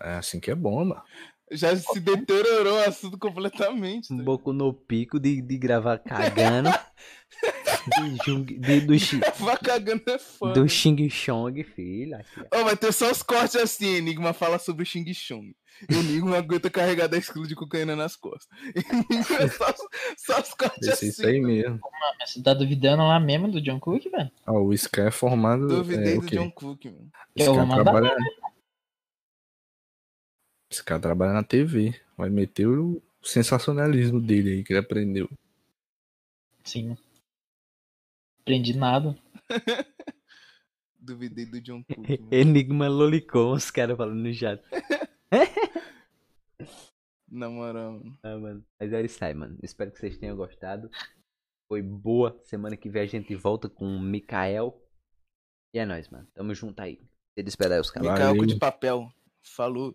É 0.00 0.14
assim 0.14 0.40
que 0.40 0.50
é 0.50 0.54
bom, 0.54 0.84
mano. 0.84 1.02
Já 1.50 1.76
se 1.76 2.00
deteriorou 2.00 2.78
o 2.78 2.88
assunto 2.88 3.18
completamente. 3.18 4.10
Um 4.12 4.16
doido. 4.16 4.26
boco 4.26 4.52
no 4.54 4.72
pico 4.72 5.20
de, 5.20 5.42
de 5.42 5.58
gravar 5.58 5.98
cagando. 5.98 6.70
de, 8.24 8.58
de- 8.58 8.80
do, 8.80 8.94
Vai 9.44 9.58
cagando 9.58 10.02
é 10.06 10.18
foda. 10.18 10.54
do 10.54 10.68
Xing 10.68 11.10
Chong, 11.10 11.62
filho. 11.62 12.16
Ó. 12.52 12.60
Ó, 12.60 12.64
vai 12.64 12.76
ter 12.76 12.92
só 12.92 13.10
os 13.10 13.22
cortes 13.22 13.56
assim, 13.56 13.96
Enigma 13.96 14.32
fala 14.32 14.58
sobre 14.58 14.82
o 14.82 14.86
Xing 14.86 15.12
Chong. 15.12 15.54
E 15.90 15.94
o 15.94 15.98
Enigma 16.00 16.38
aguenta 16.38 16.70
carregar 16.70 17.08
10 17.08 17.28
kg 17.28 17.46
de 17.46 17.54
cocaína 17.54 17.94
nas 17.96 18.16
costas. 18.16 18.48
Enigma 18.74 19.36
é 19.38 19.48
só, 19.48 19.74
só 20.16 20.40
os 20.40 20.54
cortes 20.54 20.88
Esse, 20.88 20.92
assim. 20.92 21.08
isso 21.08 21.26
aí 21.26 21.40
mesmo. 21.40 21.80
Você 22.24 22.42
tá 22.42 22.54
duvidando 22.54 23.02
lá 23.02 23.20
mesmo 23.20 23.50
do 23.50 23.60
John 23.60 23.78
Cook, 23.78 24.04
velho? 24.10 24.30
Ó, 24.46 24.58
o 24.58 24.72
Sky 24.72 25.00
é 25.02 25.10
formado. 25.10 25.66
Duvidei 25.66 26.14
é, 26.14 26.18
do? 26.18 26.26
John 26.26 26.50
Cook, 26.50 26.86
mano. 26.86 27.10
Eu 27.36 27.54
vou 27.54 27.66
mandar 27.66 27.82
trabalha. 27.82 28.16
Esse 30.72 30.82
cara 30.82 30.98
trabalha 30.98 31.34
na 31.34 31.44
TV. 31.44 31.94
Vai 32.16 32.30
meter 32.30 32.66
o 32.66 33.02
sensacionalismo 33.22 34.18
dele 34.18 34.52
aí 34.52 34.64
que 34.64 34.72
ele 34.72 34.80
aprendeu. 34.80 35.28
Sim. 36.64 36.96
Aprendi 38.40 38.74
nada. 38.74 39.14
Duvidei 40.98 41.44
do 41.44 41.60
John 41.60 41.84
Cook. 41.84 42.08
Enigma 42.32 42.88
Lolicon, 42.88 43.52
os 43.52 43.70
caras 43.70 43.98
falando 43.98 44.22
no 44.22 44.32
chat. 44.32 44.62
Na 47.28 47.50
moral, 47.50 47.92
mano. 47.92 48.18
Ah, 48.22 48.38
mano. 48.38 48.64
Mas 48.80 48.92
é 48.94 49.02
isso 49.02 49.22
aí, 49.22 49.34
mano. 49.34 49.58
Espero 49.62 49.92
que 49.92 49.98
vocês 49.98 50.16
tenham 50.16 50.34
gostado. 50.36 50.90
Foi 51.68 51.82
boa. 51.82 52.40
Semana 52.44 52.78
que 52.78 52.88
vem 52.88 53.02
a 53.02 53.06
gente 53.06 53.34
volta 53.34 53.68
com 53.68 53.84
o 53.84 54.00
Mikael. 54.00 54.82
E 55.74 55.78
é 55.78 55.84
nóis, 55.84 56.08
mano. 56.08 56.26
Tamo 56.32 56.54
junto 56.54 56.80
aí. 56.80 56.98
Se 57.34 57.42
despede 57.42 57.74
aí 57.74 57.80
os 57.80 57.90
caras. 57.90 58.10
Micael 58.10 58.46
de 58.46 58.58
papel. 58.58 59.12
Falou. 59.42 59.94